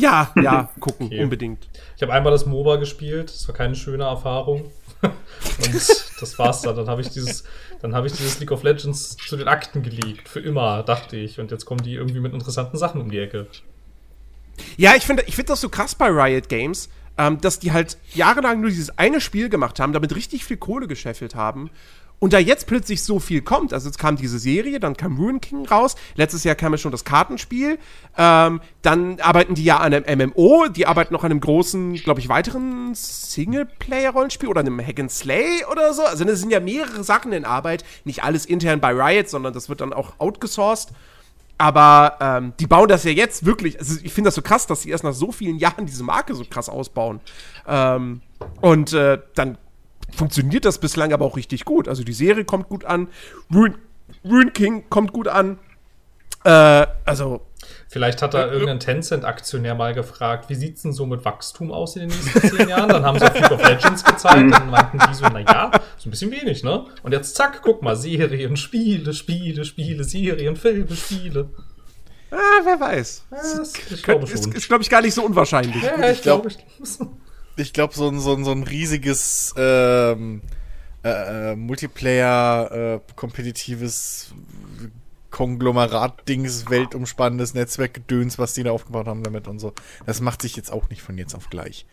Ja, 0.00 0.32
ja, 0.40 0.70
gucken, 0.80 1.06
Okay. 1.06 1.22
unbedingt. 1.22 1.68
Ich 1.96 2.02
habe 2.02 2.12
einmal 2.12 2.32
das 2.32 2.46
MOBA 2.46 2.76
gespielt, 2.76 3.30
das 3.30 3.46
war 3.48 3.54
keine 3.54 3.74
schöne 3.74 4.04
Erfahrung. 4.04 4.70
Und 5.02 5.74
das 6.20 6.38
war's 6.38 6.62
dann. 6.62 6.74
Dann 6.74 6.88
habe 6.88 7.00
ich 7.00 7.08
dieses, 7.10 7.44
dann 7.80 7.94
habe 7.94 8.08
ich 8.08 8.12
dieses 8.14 8.40
League 8.40 8.50
of 8.50 8.64
Legends 8.64 9.16
zu 9.16 9.36
den 9.36 9.46
Akten 9.46 9.82
gelegt. 9.82 10.28
Für 10.28 10.40
immer, 10.40 10.82
dachte 10.82 11.16
ich. 11.16 11.38
Und 11.38 11.52
jetzt 11.52 11.64
kommen 11.66 11.82
die 11.82 11.94
irgendwie 11.94 12.18
mit 12.18 12.32
interessanten 12.32 12.76
Sachen 12.76 13.00
um 13.00 13.10
die 13.10 13.18
Ecke. 13.18 13.46
Ja, 14.76 14.96
ich 14.96 15.04
finde 15.06 15.22
ich 15.26 15.36
find 15.36 15.48
das 15.50 15.60
so 15.60 15.68
krass 15.68 15.94
bei 15.94 16.08
Riot 16.08 16.48
Games, 16.48 16.88
ähm, 17.16 17.40
dass 17.40 17.60
die 17.60 17.70
halt 17.72 17.96
jahrelang 18.14 18.60
nur 18.60 18.70
dieses 18.70 18.98
eine 18.98 19.20
Spiel 19.20 19.48
gemacht 19.48 19.78
haben, 19.78 19.92
damit 19.92 20.16
richtig 20.16 20.44
viel 20.44 20.56
Kohle 20.56 20.88
gescheffelt 20.88 21.36
haben. 21.36 21.70
Und 22.20 22.32
da 22.32 22.38
jetzt 22.38 22.66
plötzlich 22.66 23.02
so 23.02 23.20
viel 23.20 23.42
kommt, 23.42 23.72
also 23.72 23.88
jetzt 23.88 23.98
kam 23.98 24.16
diese 24.16 24.38
Serie, 24.38 24.80
dann 24.80 24.96
kam 24.96 25.16
Ruin 25.16 25.40
King 25.40 25.66
raus, 25.66 25.94
letztes 26.16 26.42
Jahr 26.42 26.56
kam 26.56 26.72
ja 26.72 26.78
schon 26.78 26.90
das 26.90 27.04
Kartenspiel, 27.04 27.78
ähm, 28.16 28.60
dann 28.82 29.20
arbeiten 29.20 29.54
die 29.54 29.64
ja 29.64 29.76
an 29.76 29.94
einem 29.94 30.30
MMO, 30.30 30.66
die 30.68 30.86
arbeiten 30.86 31.14
noch 31.14 31.22
an 31.22 31.30
einem 31.30 31.40
großen, 31.40 31.94
glaube 31.94 32.18
ich, 32.20 32.28
weiteren 32.28 32.92
Singleplayer-Rollenspiel 32.94 34.48
oder 34.48 34.60
einem 34.60 34.80
Hack 34.84 34.98
and 34.98 35.12
Slay 35.12 35.64
oder 35.70 35.94
so. 35.94 36.02
Also 36.02 36.24
das 36.24 36.40
sind 36.40 36.50
ja 36.50 36.58
mehrere 36.58 37.04
Sachen 37.04 37.32
in 37.32 37.44
Arbeit, 37.44 37.84
nicht 38.04 38.24
alles 38.24 38.46
intern 38.46 38.80
bei 38.80 38.92
Riot, 38.92 39.28
sondern 39.28 39.52
das 39.52 39.68
wird 39.68 39.80
dann 39.80 39.92
auch 39.92 40.14
outgesourced. 40.18 40.92
Aber 41.58 42.16
ähm, 42.20 42.52
die 42.60 42.68
bauen 42.68 42.88
das 42.88 43.02
ja 43.02 43.10
jetzt 43.10 43.44
wirklich. 43.44 43.78
Also 43.78 43.96
ich 44.02 44.12
finde 44.12 44.28
das 44.28 44.36
so 44.36 44.42
krass, 44.42 44.68
dass 44.68 44.82
sie 44.82 44.90
erst 44.90 45.02
nach 45.02 45.12
so 45.12 45.32
vielen 45.32 45.58
Jahren 45.58 45.86
diese 45.86 46.04
Marke 46.04 46.34
so 46.34 46.44
krass 46.48 46.68
ausbauen. 46.68 47.20
Ähm, 47.66 48.22
und 48.60 48.92
äh, 48.92 49.18
dann 49.34 49.58
funktioniert 50.14 50.64
das 50.64 50.78
bislang 50.78 51.12
aber 51.12 51.24
auch 51.24 51.36
richtig 51.36 51.64
gut. 51.64 51.88
Also 51.88 52.04
die 52.04 52.12
Serie 52.12 52.44
kommt 52.44 52.68
gut 52.68 52.84
an, 52.84 53.08
Ruin, 53.54 53.74
Ruin 54.24 54.52
King 54.52 54.84
kommt 54.88 55.12
gut 55.12 55.28
an. 55.28 55.58
Äh, 56.44 56.86
also 57.04 57.42
Vielleicht 57.90 58.22
hat 58.22 58.34
da 58.34 58.50
irgendein 58.50 58.80
Tencent-Aktionär 58.80 59.74
mal 59.74 59.92
gefragt, 59.94 60.48
wie 60.48 60.54
sieht's 60.54 60.82
denn 60.82 60.92
so 60.92 61.06
mit 61.06 61.24
Wachstum 61.24 61.72
aus 61.72 61.96
in 61.96 62.08
den 62.08 62.10
nächsten 62.10 62.56
zehn 62.56 62.68
Jahren? 62.68 62.88
Dann 62.88 63.04
haben 63.04 63.18
sie 63.18 63.26
auf 63.26 63.34
League 63.34 63.50
of 63.50 63.62
Legends 63.62 64.04
gezeigt, 64.04 64.52
dann 64.52 64.70
meinten 64.70 64.98
die 64.98 65.14
so, 65.14 65.24
na 65.24 65.40
ja, 65.40 65.70
so 65.96 66.08
ein 66.08 66.10
bisschen 66.10 66.30
wenig, 66.30 66.62
ne? 66.62 66.84
Und 67.02 67.12
jetzt 67.12 67.34
zack, 67.34 67.60
guck 67.62 67.82
mal, 67.82 67.96
Serien, 67.96 68.56
Spiele, 68.56 69.12
Spiele, 69.12 69.64
Spiele, 69.64 70.04
Serien, 70.04 70.56
Filme, 70.56 70.94
Spiele. 70.94 71.48
ah, 72.30 72.36
wer 72.64 72.78
weiß. 72.78 73.24
Das, 73.30 73.72
ich 73.90 74.02
glaube 74.02 74.24
ist, 74.24 74.44
schon. 74.44 74.52
ist 74.52 74.68
glaube 74.68 74.82
ich, 74.82 74.90
gar 74.90 75.00
nicht 75.02 75.14
so 75.14 75.24
unwahrscheinlich. 75.24 75.82
Ja, 75.82 76.10
ich 76.10 76.22
glaub- 76.22 76.42
glaube, 76.42 76.48
ich 76.48 76.96
glaub, 76.98 77.10
Ich 77.58 77.72
glaube, 77.72 77.94
so 77.94 78.08
ein, 78.08 78.20
so, 78.20 78.34
ein, 78.34 78.44
so 78.44 78.52
ein 78.52 78.62
riesiges 78.62 79.54
ähm, 79.56 80.42
äh, 81.04 81.52
äh, 81.52 81.56
Multiplayer, 81.56 82.70
äh, 82.72 83.00
kompetitives 83.16 84.32
Konglomerat-Dings, 85.30 86.70
weltumspannendes 86.70 87.54
Netzwerkgedöns, 87.54 88.38
was 88.38 88.54
die 88.54 88.62
da 88.62 88.70
aufgebaut 88.72 89.06
haben 89.06 89.22
damit 89.22 89.46
und 89.48 89.58
so. 89.58 89.72
Das 90.06 90.20
macht 90.20 90.42
sich 90.42 90.56
jetzt 90.56 90.72
auch 90.72 90.88
nicht 90.88 91.02
von 91.02 91.18
jetzt 91.18 91.34
auf 91.34 91.50
gleich. 91.50 91.86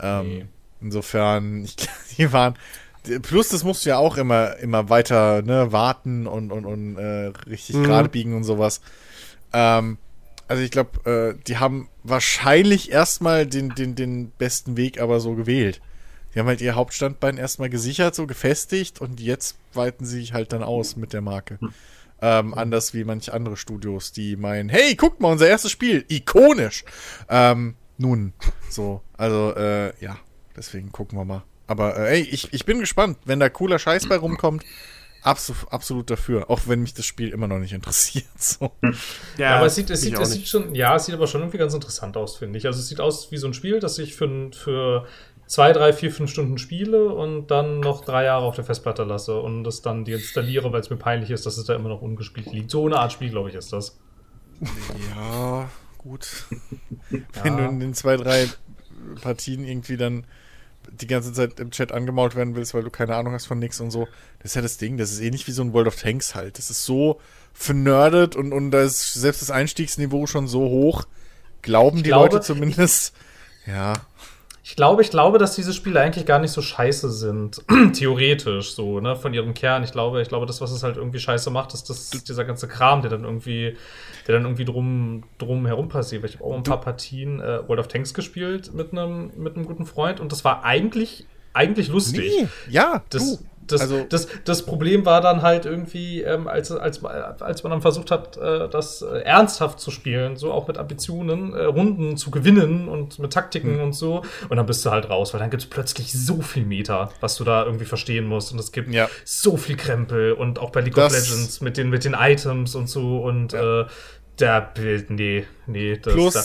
Ähm, 0.00 0.28
Nee. 0.28 0.46
Insofern, 0.80 1.64
ich, 1.64 1.76
die 2.16 2.32
waren. 2.32 2.54
Plus, 3.22 3.48
das 3.48 3.64
musst 3.64 3.84
du 3.84 3.90
ja 3.90 3.98
auch 3.98 4.16
immer, 4.16 4.56
immer 4.58 4.88
weiter 4.88 5.42
ne, 5.42 5.72
warten 5.72 6.26
und, 6.26 6.52
und, 6.52 6.64
und 6.64 6.96
äh, 6.98 7.32
richtig 7.48 7.76
Mhm. 7.76 7.84
gerade 7.84 8.08
biegen 8.08 8.34
und 8.34 8.44
sowas. 8.44 8.80
Ähm, 9.52 9.98
also 10.48 10.62
ich 10.62 10.70
glaube, 10.70 11.36
äh, 11.38 11.42
die 11.46 11.58
haben 11.58 11.88
wahrscheinlich 12.04 12.90
erstmal 12.90 13.46
den, 13.46 13.70
den, 13.74 13.94
den 13.94 14.30
besten 14.30 14.76
Weg 14.76 15.00
aber 15.00 15.20
so 15.20 15.34
gewählt. 15.34 15.80
Die 16.34 16.38
haben 16.38 16.46
halt 16.46 16.60
ihr 16.60 16.74
Hauptstandbein 16.74 17.36
erstmal 17.36 17.68
gesichert, 17.68 18.14
so 18.14 18.26
gefestigt 18.26 19.00
und 19.00 19.20
jetzt 19.20 19.56
weiten 19.74 20.04
sie 20.04 20.20
sich 20.20 20.32
halt 20.32 20.52
dann 20.52 20.62
aus 20.62 20.96
mit 20.96 21.12
der 21.12 21.20
Marke. 21.20 21.58
Ähm, 22.20 22.54
anders 22.54 22.94
wie 22.94 23.04
manche 23.04 23.34
andere 23.34 23.56
Studios, 23.56 24.12
die 24.12 24.36
meinen, 24.36 24.68
hey, 24.68 24.94
guck 24.94 25.20
mal, 25.20 25.32
unser 25.32 25.48
erstes 25.48 25.72
Spiel, 25.72 26.04
ikonisch. 26.08 26.84
Ähm, 27.28 27.74
nun, 27.98 28.32
so, 28.70 29.02
also, 29.16 29.54
äh, 29.56 29.92
ja, 30.00 30.16
deswegen 30.56 30.92
gucken 30.92 31.18
wir 31.18 31.24
mal. 31.24 31.42
Aber, 31.66 31.96
äh, 31.96 32.18
ey, 32.18 32.22
ich, 32.22 32.52
ich 32.52 32.64
bin 32.64 32.80
gespannt, 32.80 33.18
wenn 33.24 33.40
da 33.40 33.48
cooler 33.48 33.78
Scheiß 33.78 34.08
bei 34.08 34.16
rumkommt, 34.16 34.64
abso 35.22 35.54
absolut 35.70 36.10
dafür, 36.10 36.50
auch 36.50 36.60
wenn 36.66 36.80
mich 36.80 36.94
das 36.94 37.06
Spiel 37.06 37.28
immer 37.28 37.46
noch 37.46 37.58
nicht 37.58 37.72
interessiert, 37.72 38.26
so. 38.36 38.72
Ja, 39.38 39.56
aber 39.56 39.66
es 39.66 39.74
sieht, 39.74 39.90
es, 39.90 40.00
sieht, 40.00 40.18
es 40.18 40.30
sieht 40.30 40.48
schon, 40.48 40.74
ja, 40.74 40.96
es 40.96 41.06
sieht 41.06 41.14
aber 41.14 41.26
schon 41.26 41.40
irgendwie 41.40 41.58
ganz 41.58 41.74
interessant 41.74 42.16
aus, 42.16 42.36
finde 42.36 42.58
ich. 42.58 42.66
Also 42.66 42.80
es 42.80 42.88
sieht 42.88 43.00
aus 43.00 43.30
wie 43.30 43.36
so 43.36 43.46
ein 43.46 43.54
Spiel, 43.54 43.80
das 43.80 43.98
ich 43.98 44.14
für, 44.14 44.50
für 44.52 45.06
zwei, 45.46 45.72
drei, 45.72 45.92
vier, 45.92 46.10
fünf 46.10 46.30
Stunden 46.30 46.58
spiele 46.58 47.08
und 47.08 47.48
dann 47.48 47.80
noch 47.80 48.04
drei 48.04 48.24
Jahre 48.24 48.44
auf 48.44 48.56
der 48.56 48.64
Festplatte 48.64 49.04
lasse 49.04 49.40
und 49.40 49.64
das 49.64 49.82
dann 49.82 50.04
deinstalliere, 50.04 50.72
weil 50.72 50.80
es 50.80 50.90
mir 50.90 50.96
peinlich 50.96 51.30
ist, 51.30 51.46
dass 51.46 51.56
es 51.56 51.64
da 51.66 51.74
immer 51.74 51.88
noch 51.88 52.02
ungespielt 52.02 52.52
liegt. 52.52 52.70
So 52.70 52.86
eine 52.86 52.98
Art 52.98 53.12
Spiel, 53.12 53.30
glaube 53.30 53.50
ich, 53.50 53.54
ist 53.54 53.72
das. 53.72 53.98
Ja, 55.10 55.68
gut. 55.98 56.46
Wenn 57.42 57.56
du 57.56 57.64
in 57.64 57.80
den 57.80 57.94
zwei, 57.94 58.16
drei 58.16 58.48
Partien 59.20 59.64
irgendwie 59.64 59.96
dann 59.96 60.26
die 61.00 61.06
ganze 61.06 61.32
Zeit 61.32 61.58
im 61.60 61.70
Chat 61.70 61.92
angemault 61.92 62.36
werden 62.36 62.54
willst, 62.54 62.74
weil 62.74 62.82
du 62.82 62.90
keine 62.90 63.16
Ahnung 63.16 63.32
hast 63.32 63.46
von 63.46 63.58
nix 63.58 63.80
und 63.80 63.90
so. 63.90 64.06
Das 64.38 64.52
ist 64.52 64.54
ja 64.54 64.62
das 64.62 64.76
Ding. 64.76 64.96
Das 64.96 65.10
ist 65.10 65.20
ähnlich 65.20 65.46
wie 65.46 65.52
so 65.52 65.62
ein 65.62 65.72
World 65.72 65.88
of 65.88 65.96
Tanks 65.96 66.34
halt. 66.34 66.58
Das 66.58 66.70
ist 66.70 66.84
so 66.84 67.20
vernördet 67.52 68.36
und, 68.36 68.52
und 68.52 68.70
da 68.70 68.82
ist 68.82 69.14
selbst 69.14 69.42
das 69.42 69.50
Einstiegsniveau 69.50 70.26
schon 70.26 70.48
so 70.48 70.60
hoch. 70.60 71.04
Glauben 71.62 71.98
die 71.98 72.10
glaube, 72.10 72.34
Leute 72.34 72.40
zumindest. 72.40 73.14
Ja. 73.66 73.94
Ich 74.64 74.76
glaube, 74.76 75.02
ich 75.02 75.10
glaube, 75.10 75.38
dass 75.38 75.56
diese 75.56 75.72
Spiele 75.72 76.00
eigentlich 76.00 76.24
gar 76.24 76.38
nicht 76.38 76.52
so 76.52 76.62
scheiße 76.62 77.10
sind. 77.10 77.62
Theoretisch 77.94 78.74
so, 78.74 79.00
ne, 79.00 79.16
von 79.16 79.34
ihrem 79.34 79.54
Kern. 79.54 79.82
Ich 79.82 79.90
glaube, 79.90 80.22
ich 80.22 80.28
glaube, 80.28 80.46
das, 80.46 80.60
was 80.60 80.70
es 80.70 80.84
halt 80.84 80.96
irgendwie 80.96 81.18
scheiße 81.18 81.50
macht, 81.50 81.74
ist 81.74 81.90
das, 81.90 82.10
dieser 82.10 82.44
ganze 82.44 82.68
Kram, 82.68 83.02
der 83.02 83.10
dann 83.10 83.24
irgendwie, 83.24 83.76
der 84.28 84.36
dann 84.36 84.44
irgendwie 84.44 84.64
drum, 84.64 85.24
drum 85.38 85.66
herum 85.66 85.88
passiert. 85.88 86.22
Weil 86.22 86.30
Ich 86.30 86.36
habe 86.36 86.44
auch 86.44 86.56
ein 86.56 86.62
paar 86.62 86.80
Partien 86.80 87.40
äh, 87.40 87.66
World 87.66 87.80
of 87.80 87.88
Tanks 87.88 88.14
gespielt 88.14 88.72
mit 88.72 88.92
einem, 88.92 89.32
mit 89.36 89.56
einem 89.56 89.66
guten 89.66 89.84
Freund 89.84 90.20
und 90.20 90.30
das 90.30 90.44
war 90.44 90.64
eigentlich, 90.64 91.26
eigentlich 91.54 91.88
lustig. 91.88 92.32
Nee, 92.42 92.48
ja, 92.70 93.02
Das, 93.10 93.38
du. 93.38 93.44
Das, 93.72 93.80
Also- 93.82 94.04
das, 94.08 94.28
das 94.44 94.64
Problem 94.64 95.04
war 95.04 95.20
dann 95.20 95.42
halt 95.42 95.66
irgendwie, 95.66 96.22
ähm, 96.22 96.46
als, 96.48 96.70
als, 96.70 97.04
als 97.04 97.62
man 97.62 97.70
dann 97.70 97.82
versucht 97.82 98.10
hat, 98.10 98.36
äh, 98.36 98.68
das 98.68 99.02
äh, 99.02 99.18
ernsthaft 99.22 99.80
zu 99.80 99.90
spielen, 99.90 100.36
so 100.36 100.52
auch 100.52 100.68
mit 100.68 100.78
Ambitionen, 100.78 101.54
äh, 101.54 101.64
Runden 101.64 102.16
zu 102.16 102.30
gewinnen 102.30 102.88
und 102.88 103.18
mit 103.18 103.32
Taktiken 103.32 103.78
Hm. 103.78 103.82
und 103.84 103.92
so. 103.94 104.22
Und 104.48 104.56
dann 104.56 104.66
bist 104.66 104.84
du 104.84 104.90
halt 104.90 105.08
raus, 105.10 105.32
weil 105.32 105.40
dann 105.40 105.50
gibt 105.50 105.62
es 105.62 105.68
plötzlich 105.68 106.12
so 106.12 106.40
viel 106.42 106.64
Meta, 106.64 107.10
was 107.20 107.36
du 107.36 107.44
da 107.44 107.64
irgendwie 107.64 107.84
verstehen 107.86 108.26
musst. 108.26 108.52
Und 108.52 108.58
es 108.58 108.72
gibt 108.72 108.92
Ja. 108.92 109.08
so 109.24 109.56
viel 109.56 109.76
Krempel 109.76 110.32
und 110.32 110.58
auch 110.58 110.70
bei 110.70 110.80
League 110.80 110.94
Das- 110.94 111.12
of 111.12 111.18
Legends 111.18 111.60
mit 111.60 111.76
den, 111.76 111.90
mit 111.90 112.04
den 112.04 112.14
Items 112.18 112.74
und 112.74 112.88
so. 112.88 113.18
Und 113.18 113.54
äh, 113.54 113.84
der 114.38 114.60
Bild, 114.74 115.10
nee, 115.10 115.44
nee, 115.66 115.98
das 115.98 116.14
Plus- 116.14 116.34
da, 116.34 116.40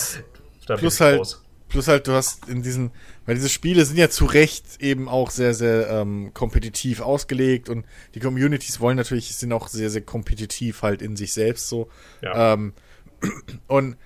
da 0.68 0.74
bin 0.76 0.80
plus 0.82 0.96
ich 0.96 1.02
halt- 1.02 1.20
raus. 1.20 1.44
Plus 1.70 1.88
halt, 1.88 2.08
du 2.08 2.14
hast 2.14 2.48
in 2.48 2.64
diesen, 2.64 2.92
weil 3.26 3.36
diese 3.36 3.50
Spiele 3.50 3.84
sind 3.84 3.98
ja 3.98 4.10
zu 4.10 4.26
Recht 4.26 4.66
eben 4.80 5.10
auch 5.10 5.32
sehr, 5.32 5.54
sehr 5.54 5.90
ähm, 5.90 6.32
kompetitiv 6.34 7.02
ausgelegt 7.02 7.68
und 7.68 7.86
die 8.16 8.20
Communities 8.20 8.80
wollen 8.80 8.96
natürlich, 8.96 9.36
sind 9.36 9.52
auch 9.52 9.68
sehr, 9.68 9.90
sehr 9.90 10.02
kompetitiv 10.02 10.82
halt 10.82 11.02
in 11.02 11.18
sich 11.18 11.34
selbst 11.34 11.68
so. 11.68 11.90
Ja. 12.22 12.54
Ähm, 12.54 12.74
und 13.68 13.98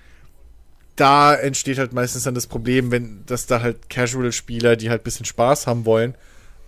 da 0.96 1.36
entsteht 1.36 1.78
halt 1.78 1.94
meistens 1.94 2.24
dann 2.24 2.36
das 2.36 2.48
Problem, 2.48 2.92
wenn, 2.92 3.24
dass 3.26 3.46
da 3.46 3.62
halt 3.62 3.90
Casual-Spieler, 3.90 4.76
die 4.76 4.90
halt 4.90 5.02
ein 5.02 5.04
bisschen 5.04 5.26
Spaß 5.26 5.68
haben 5.68 5.86
wollen, 5.86 6.16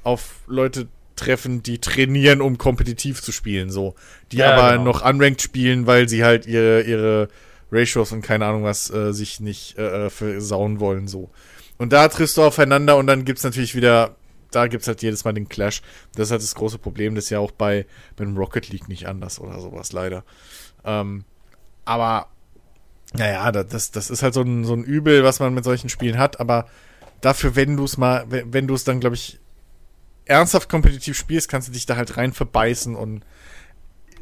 auf 0.04 0.42
Leute 0.48 0.88
treffen, 1.16 1.64
die 1.64 1.80
trainieren, 1.80 2.42
um 2.42 2.58
kompetitiv 2.58 3.22
zu 3.22 3.32
spielen, 3.32 3.70
so. 3.70 3.96
Die 4.32 4.38
Ja, 4.38 4.54
aber 4.54 4.72
genau. 4.74 4.86
noch 4.86 5.06
unranked 5.06 5.42
spielen, 5.42 5.86
weil 5.86 6.10
sie 6.10 6.24
halt 6.24 6.46
ihre, 6.48 6.82
ihre 6.82 7.30
Ratios 7.74 8.12
und 8.12 8.22
keine 8.22 8.46
Ahnung 8.46 8.64
was 8.64 8.90
äh, 8.92 9.12
sich 9.14 9.40
nicht 9.40 9.78
äh, 9.78 10.10
versauen 10.10 10.80
wollen, 10.80 11.08
so. 11.08 11.30
Und 11.78 11.92
da 11.92 12.08
triffst 12.08 12.38
du 12.38 12.44
aufeinander 12.44 12.96
und 12.98 13.08
dann 13.08 13.26
gibt's 13.26 13.44
natürlich 13.44 13.76
wieder, 13.76 14.16
da 14.52 14.68
gibt's 14.68 14.88
halt 14.88 15.02
jedes 15.02 15.26
Mal 15.26 15.34
den 15.34 15.50
Clash. 15.50 15.82
Das 16.16 16.28
ist 16.28 16.32
halt 16.32 16.44
das 16.44 16.54
große 16.56 16.78
Problem, 16.78 17.16
das 17.16 17.26
ist 17.26 17.30
ja 17.32 17.40
auch 17.40 17.52
bei, 17.52 17.86
beim 18.16 18.38
Rocket 18.38 18.70
League 18.70 18.88
nicht 18.88 19.08
anders 19.08 19.40
oder 19.40 19.60
sowas, 19.60 19.92
leider. 19.92 20.24
Ähm, 20.86 21.26
aber, 21.84 22.28
naja, 23.14 23.52
da- 23.52 23.64
das, 23.64 23.92
das 23.92 24.10
ist 24.12 24.22
halt 24.22 24.36
so 24.36 24.42
ein, 24.42 24.66
so 24.66 24.74
ein 24.74 24.84
Übel, 24.84 25.24
was 25.24 25.40
man 25.40 25.54
mit 25.54 25.64
solchen 25.64 25.90
Spielen 25.90 26.18
hat, 26.20 26.40
aber 26.40 26.68
dafür, 27.22 27.56
wenn 27.56 27.76
du 27.76 27.86
es 27.86 27.98
mal, 27.98 28.26
wenn, 28.30 28.68
du 28.68 28.76
es 28.76 28.84
dann, 28.84 29.00
glaube 29.00 29.16
ich, 29.16 29.40
ernsthaft 30.26 30.70
kompetitiv 30.70 31.18
spielst, 31.18 31.50
kannst 31.50 31.68
du 31.68 31.72
dich 31.74 31.86
da 31.86 31.96
halt 31.96 32.16
rein 32.18 32.34
verbeißen 32.34 32.96
und 32.96 33.26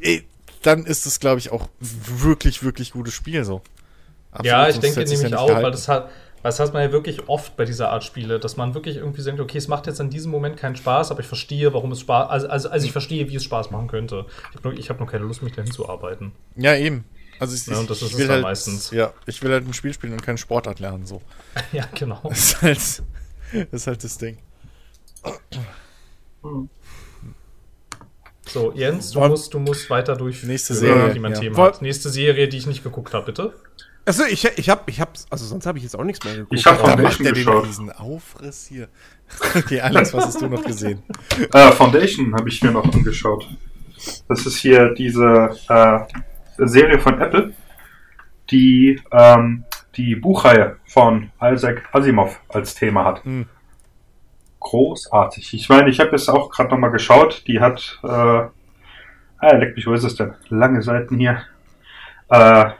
eh, 0.00 0.22
dann 0.62 0.86
ist 0.86 1.06
es, 1.06 1.20
glaube 1.20 1.38
ich, 1.40 1.50
auch 1.52 1.68
wirklich, 1.80 2.62
wirklich 2.62 2.92
gutes 2.92 3.14
Spiel 3.14 3.44
so. 3.44 3.62
Absolut, 4.30 4.46
Ja, 4.46 4.68
ich 4.68 4.78
denke 4.80 5.04
nämlich 5.04 5.30
ja 5.30 5.38
auch, 5.38 5.46
gehalten. 5.46 5.64
weil 5.64 5.70
das 5.72 5.88
hat, 5.88 6.04
weil 6.42 6.50
das 6.50 6.58
hat 6.60 6.72
man 6.72 6.82
ja 6.82 6.92
wirklich 6.92 7.28
oft 7.28 7.56
bei 7.56 7.64
dieser 7.64 7.90
Art 7.90 8.04
Spiele, 8.04 8.40
dass 8.40 8.56
man 8.56 8.74
wirklich 8.74 8.96
irgendwie 8.96 9.22
denkt, 9.22 9.40
okay, 9.40 9.58
es 9.58 9.68
macht 9.68 9.86
jetzt 9.86 10.00
in 10.00 10.10
diesem 10.10 10.30
Moment 10.30 10.56
keinen 10.56 10.76
Spaß, 10.76 11.10
aber 11.10 11.20
ich 11.20 11.26
verstehe, 11.26 11.72
warum 11.74 11.92
es 11.92 12.00
Spaß, 12.00 12.30
also, 12.30 12.48
also, 12.48 12.68
also 12.70 12.86
ich 12.86 12.92
verstehe, 12.92 13.28
wie 13.28 13.36
es 13.36 13.44
Spaß 13.44 13.70
machen 13.70 13.88
könnte. 13.88 14.26
Ich 14.50 14.56
habe 14.56 14.68
nur, 14.68 14.78
ich 14.78 14.90
hab 14.90 14.98
nur 14.98 15.08
keine 15.08 15.24
Lust, 15.24 15.42
mich 15.42 15.52
dahin 15.54 15.70
zu 15.70 15.88
arbeiten. 15.88 16.32
Ja, 16.56 16.74
eben. 16.76 17.04
Also 17.38 17.54
ich, 17.56 17.66
Ja, 17.66 17.78
und 17.78 17.90
das 17.90 18.02
ich 18.02 18.08
ist 18.08 18.12
es 18.12 18.18
will 18.18 18.28
halt, 18.28 18.42
meistens. 18.42 18.90
Ja, 18.90 19.12
ich 19.26 19.42
will 19.42 19.50
halt 19.52 19.66
ein 19.66 19.74
Spiel 19.74 19.92
spielen 19.94 20.12
und 20.14 20.22
keine 20.22 20.38
Sportart 20.38 20.80
lernen, 20.80 21.06
so. 21.06 21.22
ja, 21.72 21.86
genau. 21.94 22.20
Das 22.24 22.38
ist 22.38 22.62
halt 22.62 22.76
das, 22.78 23.02
ist 23.72 23.86
halt 23.86 24.04
das 24.04 24.18
Ding. 24.18 24.38
So, 28.46 28.72
Jens, 28.74 29.12
du 29.12 29.20
Wollen- 29.20 29.30
musst, 29.30 29.54
du 29.54 29.58
musst 29.60 29.88
weiter 29.90 30.16
durch. 30.16 30.42
Nächste 30.42 30.74
Serie, 30.74 31.12
die 31.14 31.20
mein 31.20 31.32
ja. 31.32 31.38
Thema 31.40 31.56
Woll- 31.58 31.66
hat. 31.68 31.82
Nächste 31.82 32.08
Serie, 32.08 32.48
die 32.48 32.56
ich 32.56 32.66
nicht 32.66 32.82
geguckt 32.82 33.14
habe, 33.14 33.26
bitte. 33.26 33.52
Also 34.04 34.24
ich, 34.24 34.44
ich 34.58 34.68
hab, 34.68 34.88
ich 34.88 35.00
hab, 35.00 35.16
also 35.30 35.44
sonst 35.46 35.64
habe 35.64 35.78
ich 35.78 35.84
jetzt 35.84 35.94
auch 35.96 36.02
nichts 36.02 36.24
mehr 36.24 36.34
geguckt. 36.34 36.52
Ich 36.58 36.66
hab 36.66 36.76
Warum 36.82 36.90
Foundation 36.90 37.04
macht 37.04 37.20
der 37.24 37.32
den 37.32 37.44
geschaut. 37.44 37.66
riesen 37.66 37.92
Aufriss 37.92 38.66
hier? 38.66 38.88
Okay, 39.56 39.80
Alex, 39.80 40.12
was 40.12 40.26
hast 40.26 40.40
du 40.42 40.48
noch 40.48 40.64
gesehen? 40.64 41.02
Äh, 41.54 41.72
Foundation 41.72 42.34
habe 42.34 42.48
ich 42.48 42.60
mir 42.62 42.72
noch 42.72 42.84
angeschaut. 42.92 43.48
Das 44.28 44.44
ist 44.44 44.56
hier 44.56 44.92
diese 44.94 45.56
äh, 45.68 46.00
Serie 46.66 46.98
von 46.98 47.20
Apple, 47.20 47.52
die 48.50 49.00
ähm, 49.12 49.64
die 49.96 50.16
Buchreihe 50.16 50.76
von 50.84 51.30
Isaac 51.40 51.88
Asimov 51.92 52.40
als 52.48 52.74
Thema 52.74 53.04
hat. 53.04 53.24
Hm. 53.24 53.46
Großartig. 54.62 55.54
Ich 55.54 55.68
meine, 55.68 55.90
ich 55.90 55.98
habe 55.98 56.14
es 56.14 56.28
auch 56.28 56.50
gerade 56.50 56.70
nochmal 56.70 56.92
geschaut. 56.92 57.44
Die 57.48 57.60
hat, 57.60 57.98
äh, 58.04 58.06
ah, 58.08 58.50
leck 59.40 59.74
mich, 59.74 59.86
wo 59.86 59.92
ist 59.92 60.04
es 60.04 60.14
denn? 60.14 60.34
Lange 60.48 60.82
Seiten 60.82 61.18
hier. 61.18 61.42
Äh, 62.28 62.70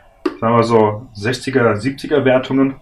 sagen 0.41 0.57
wir 0.57 0.63
so 0.63 1.09
60er, 1.17 1.75
70er 1.75 2.25
Wertungen. 2.25 2.77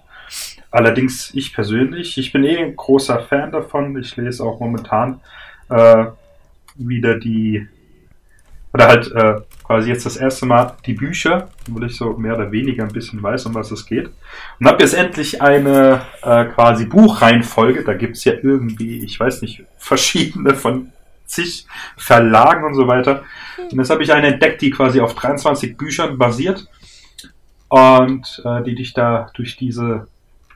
Allerdings 0.71 1.35
ich 1.35 1.55
persönlich, 1.55 2.19
ich 2.19 2.33
bin 2.33 2.45
eh 2.45 2.59
ein 2.59 2.77
großer 2.77 3.21
Fan 3.21 3.51
davon. 3.51 3.99
Ich 3.99 4.17
lese 4.17 4.45
auch 4.45 4.61
momentan 4.61 5.21
äh, 5.71 6.07
wieder 6.77 7.19
die, 7.19 7.67
oder 8.73 8.87
halt 8.87 9.11
äh, 9.13 9.41
quasi 9.65 9.89
jetzt 9.89 10.07
das 10.07 10.17
erste 10.17 10.47
Mal 10.47 10.77
die 10.87 10.95
Bücher, 10.95 11.49
wo 11.69 11.81
ich 11.85 11.97
so 11.97 12.17
mehr 12.17 12.35
oder 12.35 12.53
weniger 12.53 12.85
ein 12.85 12.93
bisschen 12.93 13.23
weiß, 13.23 13.47
um 13.47 13.55
was 13.55 13.71
es 13.71 13.87
geht. 13.87 14.11
Und 14.59 14.67
habe 14.67 14.83
jetzt 14.83 14.95
endlich 14.95 15.43
eine 15.43 16.03
äh, 16.23 16.45
quasi 16.47 16.87
Buchreihenfolge. 16.87 17.85
Da 17.85 17.95
gibt's 17.95 18.25
ja 18.25 18.33
irgendwie, 18.33 19.03
ich 19.05 19.19
weiß 19.19 19.43
nicht, 19.43 19.65
verschiedene 19.79 20.55
von 20.55 20.93
zig 21.27 21.67
Verlagen 21.97 22.65
und 22.65 22.75
so 22.75 22.87
weiter. 22.87 23.25
Und 23.59 23.79
jetzt 23.79 23.91
habe 23.91 24.03
ich 24.03 24.13
eine 24.13 24.29
entdeckt, 24.29 24.63
die 24.63 24.71
quasi 24.71 25.01
auf 25.01 25.15
23 25.15 25.77
Büchern 25.77 26.19
basiert 26.19 26.69
und 27.69 28.43
äh, 28.45 28.63
die 28.63 28.75
dich 28.75 28.93
da 28.93 29.31
durch 29.35 29.57
diese, 29.57 30.09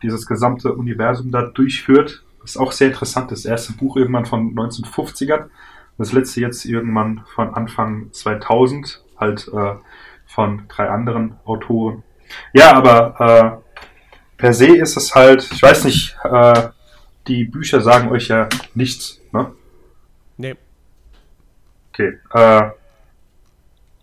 dieses 0.02 0.26
gesamte 0.26 0.72
Universum 0.72 1.30
da 1.30 1.42
durchführt. 1.42 2.22
Ist 2.44 2.58
auch 2.58 2.72
sehr 2.72 2.88
interessant. 2.88 3.30
Das 3.30 3.44
erste 3.44 3.72
Buch 3.72 3.96
irgendwann 3.96 4.26
von 4.26 4.54
1950ern. 4.54 5.44
Das 5.98 6.12
letzte 6.12 6.40
jetzt 6.40 6.64
irgendwann 6.64 7.24
von 7.34 7.54
Anfang 7.54 8.12
2000, 8.12 9.02
halt 9.18 9.48
äh, 9.48 9.74
von 10.26 10.64
drei 10.68 10.88
anderen 10.88 11.36
Autoren. 11.44 12.02
Ja, 12.52 12.72
aber 12.72 13.60
äh, 13.60 14.36
per 14.36 14.52
se 14.52 14.76
ist 14.76 14.96
es 14.96 15.14
halt, 15.14 15.48
ich 15.52 15.62
weiß 15.62 15.84
nicht, 15.84 16.16
äh, 16.24 16.68
die 17.28 17.44
Bücher 17.44 17.80
sagen 17.80 18.10
euch 18.10 18.28
ja 18.28 18.48
nichts, 18.74 19.20
ne? 19.32 19.52
Nee. 20.36 20.56
Okay. 21.92 22.18
Äh, 22.32 22.70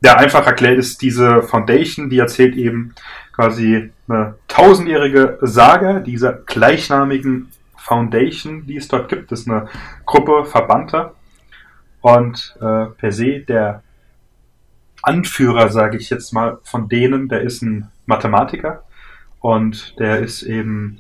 ja, 0.04 0.16
einfach 0.16 0.48
erklärt 0.48 0.80
ist 0.80 1.02
diese 1.02 1.44
Foundation, 1.44 2.10
die 2.10 2.18
erzählt 2.18 2.56
eben 2.56 2.96
quasi 3.34 3.92
eine 4.08 4.36
tausendjährige 4.48 5.38
Sage 5.42 6.02
dieser 6.06 6.34
gleichnamigen 6.34 7.52
Foundation, 7.76 8.66
die 8.66 8.78
es 8.78 8.88
dort 8.88 9.10
gibt. 9.10 9.32
Das 9.32 9.42
ist 9.42 9.50
eine 9.50 9.68
Gruppe 10.06 10.46
Verbannter. 10.46 11.16
Und 12.02 12.58
äh, 12.60 12.86
per 12.86 13.12
se 13.12 13.40
der 13.40 13.84
Anführer, 15.04 15.70
sage 15.70 15.98
ich 15.98 16.10
jetzt 16.10 16.34
mal, 16.34 16.60
von 16.64 16.90
denen, 16.90 17.28
der 17.28 17.42
ist 17.42 17.62
ein 17.62 17.90
Mathematiker 18.06 18.84
und 19.40 19.98
der 20.00 20.20
ist 20.20 20.44
eben 20.44 21.00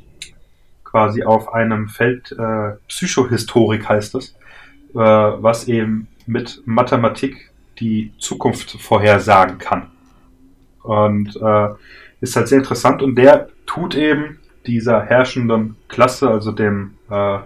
quasi 0.84 1.24
auf 1.24 1.54
einem 1.54 1.88
Feld 1.88 2.32
äh, 2.38 2.74
Psychohistorik 2.88 3.88
heißt 3.88 4.16
es, 4.16 4.36
äh, 4.94 4.98
was 4.98 5.68
eben 5.68 6.08
mit 6.26 6.62
Mathematik 6.66 7.52
die 7.80 8.14
Zukunft 8.18 8.72
vorhersagen 8.72 9.58
kann. 9.58 9.92
Und 10.84 11.36
äh, 11.36 11.70
ist 12.20 12.36
halt 12.36 12.48
sehr 12.48 12.60
interessant 12.60 13.02
und 13.02 13.16
der 13.16 13.50
tut 13.66 13.96
eben 13.96 14.40
dieser 14.66 15.04
herrschenden 15.04 15.76
Klasse, 15.88 16.30
also 16.30 16.52
dem, 16.52 16.96
äh, 17.10 17.40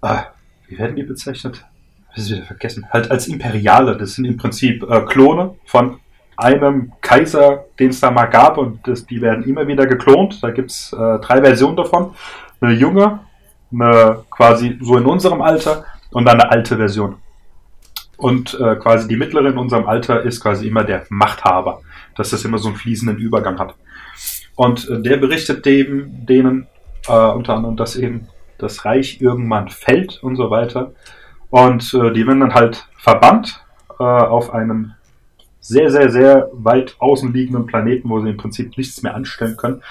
ah, 0.00 0.26
wie 0.68 0.78
werden 0.78 0.96
die 0.96 1.02
bezeichnet? 1.02 1.64
Das 2.14 2.24
ist 2.24 2.30
wieder 2.30 2.44
vergessen. 2.44 2.86
Halt 2.90 3.10
als 3.10 3.26
Imperiale. 3.26 3.96
Das 3.96 4.14
sind 4.14 4.24
im 4.24 4.36
Prinzip 4.36 4.82
äh, 4.88 5.00
Klone 5.02 5.54
von 5.64 5.98
einem 6.36 6.92
Kaiser, 7.00 7.64
den 7.78 7.90
es 7.90 8.00
da 8.00 8.10
mal 8.10 8.26
gab 8.26 8.58
und 8.58 8.86
das, 8.86 9.06
die 9.06 9.20
werden 9.20 9.44
immer 9.44 9.66
wieder 9.66 9.86
geklont. 9.86 10.42
Da 10.42 10.50
gibt's 10.50 10.92
äh, 10.92 11.18
drei 11.18 11.42
Versionen 11.42 11.76
davon. 11.76 12.14
Eine 12.60 12.74
junge, 12.74 13.20
eine 13.72 14.24
quasi 14.30 14.78
so 14.80 14.96
in 14.96 15.04
unserem 15.04 15.42
Alter 15.42 15.84
und 16.12 16.24
dann 16.24 16.40
eine 16.40 16.50
alte 16.50 16.76
Version. 16.76 17.16
Und 18.16 18.58
äh, 18.60 18.76
quasi 18.76 19.08
die 19.08 19.16
mittlere 19.16 19.48
in 19.48 19.58
unserem 19.58 19.86
Alter 19.86 20.22
ist 20.22 20.40
quasi 20.40 20.66
immer 20.66 20.84
der 20.84 21.06
Machthaber, 21.08 21.82
dass 22.16 22.30
das 22.30 22.44
immer 22.44 22.58
so 22.58 22.68
einen 22.68 22.76
fließenden 22.76 23.18
Übergang 23.18 23.58
hat. 23.58 23.74
Und 24.54 24.88
äh, 24.88 25.00
der 25.02 25.18
berichtet 25.18 25.66
dem, 25.66 26.26
denen 26.26 26.66
äh, 27.08 27.12
unter 27.12 27.54
anderem, 27.54 27.76
dass 27.76 27.96
eben 27.96 28.28
das 28.58 28.84
Reich 28.84 29.20
irgendwann 29.20 29.68
fällt 29.68 30.22
und 30.22 30.36
so 30.36 30.50
weiter. 30.50 30.92
Und 31.50 31.94
äh, 31.94 32.12
die 32.12 32.26
werden 32.26 32.40
dann 32.40 32.54
halt 32.54 32.86
verbannt 32.96 33.64
äh, 33.98 34.02
auf 34.02 34.52
einen 34.52 34.94
sehr, 35.60 35.90
sehr, 35.90 36.10
sehr 36.10 36.48
weit 36.52 36.96
außen 36.98 37.32
liegenden 37.32 37.66
Planeten, 37.66 38.08
wo 38.08 38.20
sie 38.20 38.30
im 38.30 38.36
Prinzip 38.36 38.76
nichts 38.76 39.02
mehr 39.02 39.14
anstellen 39.14 39.56
können. 39.56 39.82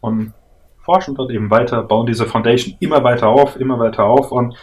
Und 0.00 0.32
forschen 0.82 1.14
dort 1.14 1.30
eben 1.30 1.50
weiter, 1.50 1.82
bauen 1.82 2.06
diese 2.06 2.26
Foundation 2.26 2.76
immer 2.80 3.04
weiter 3.04 3.28
auf, 3.28 3.56
immer 3.56 3.78
weiter 3.78 4.04
auf. 4.04 4.32
Und 4.32 4.56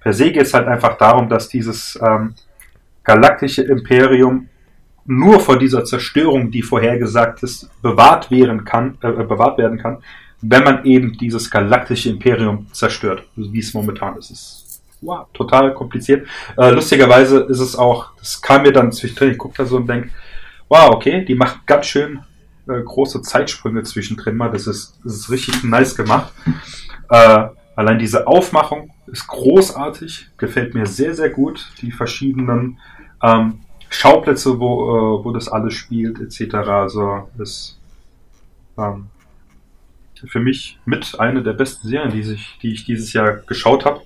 per 0.00 0.12
se 0.12 0.32
geht 0.32 0.42
es 0.42 0.54
halt 0.54 0.68
einfach 0.68 0.96
darum, 0.98 1.28
dass 1.28 1.48
dieses 1.48 1.98
ähm, 2.02 2.34
galaktische 3.04 3.62
Imperium 3.62 4.48
nur 5.04 5.40
vor 5.40 5.58
dieser 5.58 5.84
Zerstörung, 5.84 6.50
die 6.50 6.62
vorhergesagt 6.62 7.42
ist, 7.42 7.70
bewahrt 7.80 8.30
werden 8.30 8.64
kann, 8.64 8.98
äh, 9.00 9.10
bewahrt 9.10 9.58
werden 9.58 9.78
kann, 9.78 10.02
wenn 10.40 10.64
man 10.64 10.84
eben 10.84 11.16
dieses 11.18 11.50
galaktische 11.50 12.10
Imperium 12.10 12.66
zerstört, 12.72 13.24
wie 13.36 13.58
es 13.58 13.74
momentan 13.74 14.16
ist. 14.16 14.30
Ist 14.30 14.82
wow, 15.00 15.26
total 15.32 15.74
kompliziert. 15.74 16.26
Äh, 16.56 16.70
lustigerweise 16.70 17.40
ist 17.40 17.60
es 17.60 17.76
auch, 17.76 18.12
das 18.18 18.40
kam 18.40 18.62
mir 18.62 18.72
dann 18.72 18.92
zwischendrin, 18.92 19.32
ich 19.32 19.38
gucke 19.38 19.56
da 19.56 19.64
so 19.64 19.76
und 19.76 19.88
denke, 19.88 20.10
wow, 20.68 20.90
okay, 20.90 21.24
die 21.24 21.34
macht 21.34 21.66
ganz 21.66 21.86
schön 21.86 22.20
äh, 22.68 22.80
große 22.82 23.22
Zeitsprünge 23.22 23.82
zwischendrin 23.82 24.36
mal. 24.36 24.50
Das 24.50 24.66
ist, 24.66 24.98
das 25.04 25.14
ist 25.14 25.30
richtig 25.30 25.64
nice 25.64 25.94
gemacht. 25.94 26.32
Äh, 27.10 27.48
allein 27.74 27.98
diese 27.98 28.26
Aufmachung 28.26 28.90
ist 29.06 29.26
großartig, 29.26 30.28
gefällt 30.36 30.74
mir 30.74 30.86
sehr, 30.86 31.14
sehr 31.14 31.30
gut. 31.30 31.72
Die 31.80 31.90
verschiedenen 31.90 32.78
ähm, 33.22 33.60
Schauplätze, 33.88 34.60
wo, 34.60 35.20
äh, 35.20 35.24
wo 35.24 35.32
das 35.32 35.48
alles 35.48 35.74
spielt, 35.74 36.20
etc. 36.20 36.54
Also 36.54 37.28
ist 37.38 37.80
ähm, 38.76 39.06
für 40.26 40.40
mich 40.40 40.78
mit 40.84 41.18
eine 41.18 41.42
der 41.42 41.52
besten 41.52 41.88
Serien, 41.88 42.10
die, 42.10 42.22
sich, 42.22 42.58
die 42.62 42.72
ich 42.72 42.84
dieses 42.84 43.12
Jahr 43.12 43.36
geschaut 43.36 43.84
habe. 43.84 44.02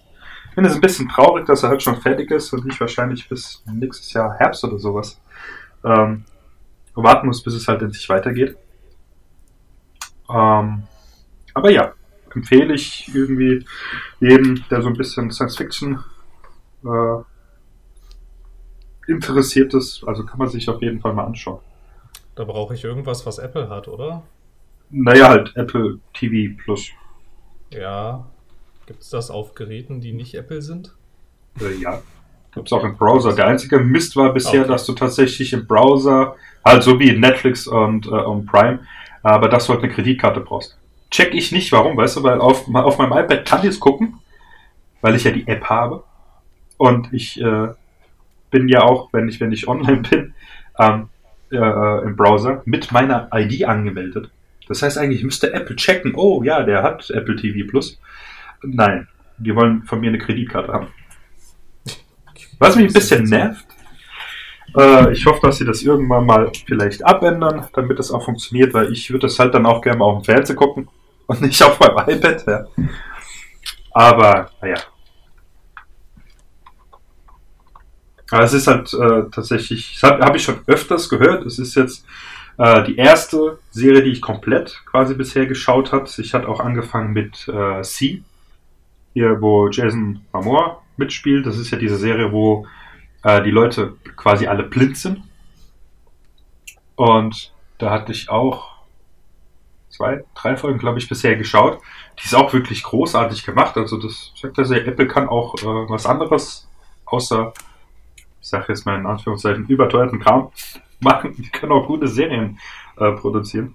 Ich 0.48 0.54
finde 0.54 0.68
es 0.68 0.74
ein 0.74 0.82
bisschen 0.82 1.08
traurig, 1.08 1.46
dass 1.46 1.62
er 1.62 1.70
halt 1.70 1.82
schon 1.82 2.00
fertig 2.00 2.30
ist 2.30 2.52
und 2.52 2.66
nicht 2.66 2.80
wahrscheinlich 2.80 3.28
bis 3.28 3.62
nächstes 3.66 4.12
Jahr 4.12 4.34
Herbst 4.34 4.64
oder 4.64 4.78
sowas 4.78 5.20
ähm, 5.84 6.24
warten 6.94 7.26
muss, 7.26 7.42
bis 7.42 7.54
es 7.54 7.68
halt 7.68 7.82
endlich 7.82 8.08
weitergeht. 8.08 8.56
Ähm, 10.28 10.82
aber 11.54 11.70
ja, 11.70 11.94
empfehle 12.34 12.74
ich 12.74 13.10
irgendwie 13.14 13.64
jedem, 14.20 14.62
der 14.70 14.82
so 14.82 14.88
ein 14.88 14.96
bisschen 14.96 15.30
Science 15.30 15.56
Fiction 15.56 16.04
äh, 16.84 17.22
interessiert 19.10 19.74
ist, 19.74 20.04
also 20.06 20.24
kann 20.24 20.38
man 20.38 20.48
sich 20.48 20.68
auf 20.68 20.80
jeden 20.82 21.00
Fall 21.00 21.12
mal 21.12 21.24
anschauen. 21.24 21.60
Da 22.34 22.44
brauche 22.44 22.74
ich 22.74 22.84
irgendwas, 22.84 23.26
was 23.26 23.38
Apple 23.38 23.68
hat, 23.68 23.88
oder? 23.88 24.22
Naja, 24.92 25.28
halt 25.30 25.56
Apple 25.56 25.98
TV 26.14 26.54
Plus. 26.62 26.90
Ja. 27.70 28.26
Gibt 28.86 29.02
es 29.02 29.10
das 29.10 29.30
auf 29.30 29.54
Geräten, 29.54 30.00
die 30.00 30.12
nicht 30.12 30.34
Apple 30.34 30.60
sind? 30.60 30.94
Äh, 31.60 31.80
ja. 31.80 32.02
Gibt 32.54 32.68
es 32.68 32.72
auch 32.72 32.84
im 32.84 32.96
Browser. 32.96 33.34
Der 33.34 33.46
einzige 33.46 33.78
Mist 33.78 34.14
war 34.16 34.34
bisher, 34.34 34.60
Okay. 34.60 34.68
dass 34.70 34.84
du 34.84 34.92
tatsächlich 34.92 35.52
im 35.54 35.66
Browser, 35.66 36.36
halt 36.64 36.82
so 36.82 37.00
wie 37.00 37.16
Netflix 37.16 37.66
und, 37.66 38.06
äh, 38.06 38.10
und 38.10 38.46
Prime, 38.46 38.80
aber 39.22 39.48
dass 39.48 39.66
du 39.66 39.72
halt 39.72 39.82
eine 39.82 39.92
Kreditkarte 39.92 40.40
brauchst. 40.40 40.76
Check 41.10 41.34
ich 41.34 41.52
nicht, 41.52 41.72
warum, 41.72 41.96
weißt 41.96 42.16
du, 42.18 42.22
weil 42.22 42.40
auf, 42.40 42.68
auf 42.74 42.98
meinem 42.98 43.12
iPad 43.12 43.46
kann 43.46 43.60
ich 43.60 43.70
es 43.70 43.80
gucken, 43.80 44.18
weil 45.00 45.14
ich 45.14 45.24
ja 45.24 45.30
die 45.30 45.46
App 45.48 45.64
habe. 45.64 46.04
Und 46.76 47.12
ich 47.12 47.40
äh, 47.40 47.68
bin 48.50 48.68
ja 48.68 48.82
auch, 48.82 49.08
wenn 49.12 49.28
ich, 49.28 49.40
wenn 49.40 49.52
ich 49.52 49.68
online 49.68 50.02
bin, 50.10 50.34
ähm, 50.78 51.08
äh, 51.50 52.02
im 52.04 52.16
Browser 52.16 52.62
mit 52.66 52.92
meiner 52.92 53.28
ID 53.32 53.64
angemeldet. 53.64 54.30
Das 54.68 54.82
heißt 54.82 54.98
eigentlich, 54.98 55.24
müsste 55.24 55.52
Apple 55.52 55.76
checken, 55.76 56.14
oh 56.14 56.42
ja, 56.42 56.62
der 56.62 56.82
hat 56.82 57.10
Apple 57.10 57.36
TV 57.36 57.68
Plus. 57.68 58.00
Nein, 58.62 59.08
die 59.38 59.54
wollen 59.54 59.82
von 59.82 60.00
mir 60.00 60.08
eine 60.08 60.18
Kreditkarte 60.18 60.72
haben. 60.72 60.88
Was 62.58 62.76
mich 62.76 62.86
ein 62.86 62.92
bisschen 62.92 63.24
nervt. 63.24 63.66
Äh, 64.76 65.12
ich 65.12 65.26
hoffe, 65.26 65.40
dass 65.42 65.58
sie 65.58 65.64
das 65.64 65.82
irgendwann 65.82 66.24
mal 66.24 66.50
vielleicht 66.66 67.04
abändern, 67.04 67.66
damit 67.74 67.98
es 67.98 68.10
auch 68.10 68.24
funktioniert, 68.24 68.72
weil 68.72 68.92
ich 68.92 69.10
würde 69.10 69.26
es 69.26 69.38
halt 69.38 69.54
dann 69.54 69.66
auch 69.66 69.82
gerne 69.82 69.98
mal 69.98 70.06
auf 70.06 70.22
dem 70.22 70.24
Fernseher 70.24 70.56
gucken 70.56 70.88
und 71.26 71.40
nicht 71.42 71.62
auf 71.62 71.78
meinem 71.80 71.98
iPad. 72.08 72.46
Ja. 72.46 72.64
Aber, 73.90 74.50
naja. 74.60 74.76
Aber 78.30 78.44
es 78.44 78.54
ist 78.54 78.66
halt 78.66 78.94
äh, 78.94 79.28
tatsächlich, 79.30 79.98
das 80.00 80.10
habe 80.10 80.24
hab 80.24 80.34
ich 80.34 80.42
schon 80.42 80.60
öfters 80.66 81.08
gehört, 81.10 81.44
es 81.44 81.58
ist 81.58 81.74
jetzt 81.74 82.06
äh, 82.58 82.84
die 82.84 82.96
erste 82.96 83.58
Serie, 83.70 84.02
die 84.02 84.10
ich 84.10 84.20
komplett 84.20 84.82
quasi 84.86 85.14
bisher 85.14 85.46
geschaut 85.46 85.92
habe. 85.92 86.08
Ich 86.18 86.34
hatte 86.34 86.48
auch 86.48 86.60
angefangen 86.60 87.12
mit 87.12 87.48
äh, 87.48 87.82
C, 87.82 88.22
hier 89.14 89.40
wo 89.40 89.68
Jason 89.68 90.20
Momoa 90.32 90.82
mitspielt. 90.96 91.46
Das 91.46 91.58
ist 91.58 91.70
ja 91.70 91.78
diese 91.78 91.96
Serie, 91.96 92.32
wo 92.32 92.66
äh, 93.22 93.42
die 93.42 93.50
Leute 93.50 93.94
quasi 94.16 94.46
alle 94.46 94.64
blind 94.64 94.96
sind. 94.96 95.22
Und 96.96 97.52
da 97.78 97.90
hatte 97.90 98.12
ich 98.12 98.28
auch 98.28 98.72
zwei, 99.88 100.24
drei 100.34 100.56
Folgen, 100.56 100.78
glaube 100.78 100.98
ich, 100.98 101.08
bisher 101.08 101.36
geschaut. 101.36 101.78
Die 102.20 102.24
ist 102.24 102.34
auch 102.34 102.52
wirklich 102.52 102.82
großartig 102.82 103.44
gemacht. 103.44 103.76
Also 103.76 103.96
das 103.96 104.32
sagt 104.36 104.58
er 104.58 104.64
sehr, 104.64 104.86
Apple 104.86 105.08
kann 105.08 105.28
auch 105.28 105.54
äh, 105.54 105.90
was 105.90 106.06
anderes, 106.06 106.68
außer, 107.06 107.52
ich 108.16 108.48
sage 108.48 108.66
jetzt 108.68 108.86
mal 108.86 108.98
in 108.98 109.06
Anführungszeichen, 109.06 109.66
überteuerten 109.66 110.20
Kram 110.20 110.50
machen. 111.02 111.34
Die 111.36 111.48
können 111.52 111.72
auch 111.72 111.86
gute 111.86 112.08
Serien 112.08 112.58
äh, 112.96 113.12
produzieren. 113.12 113.74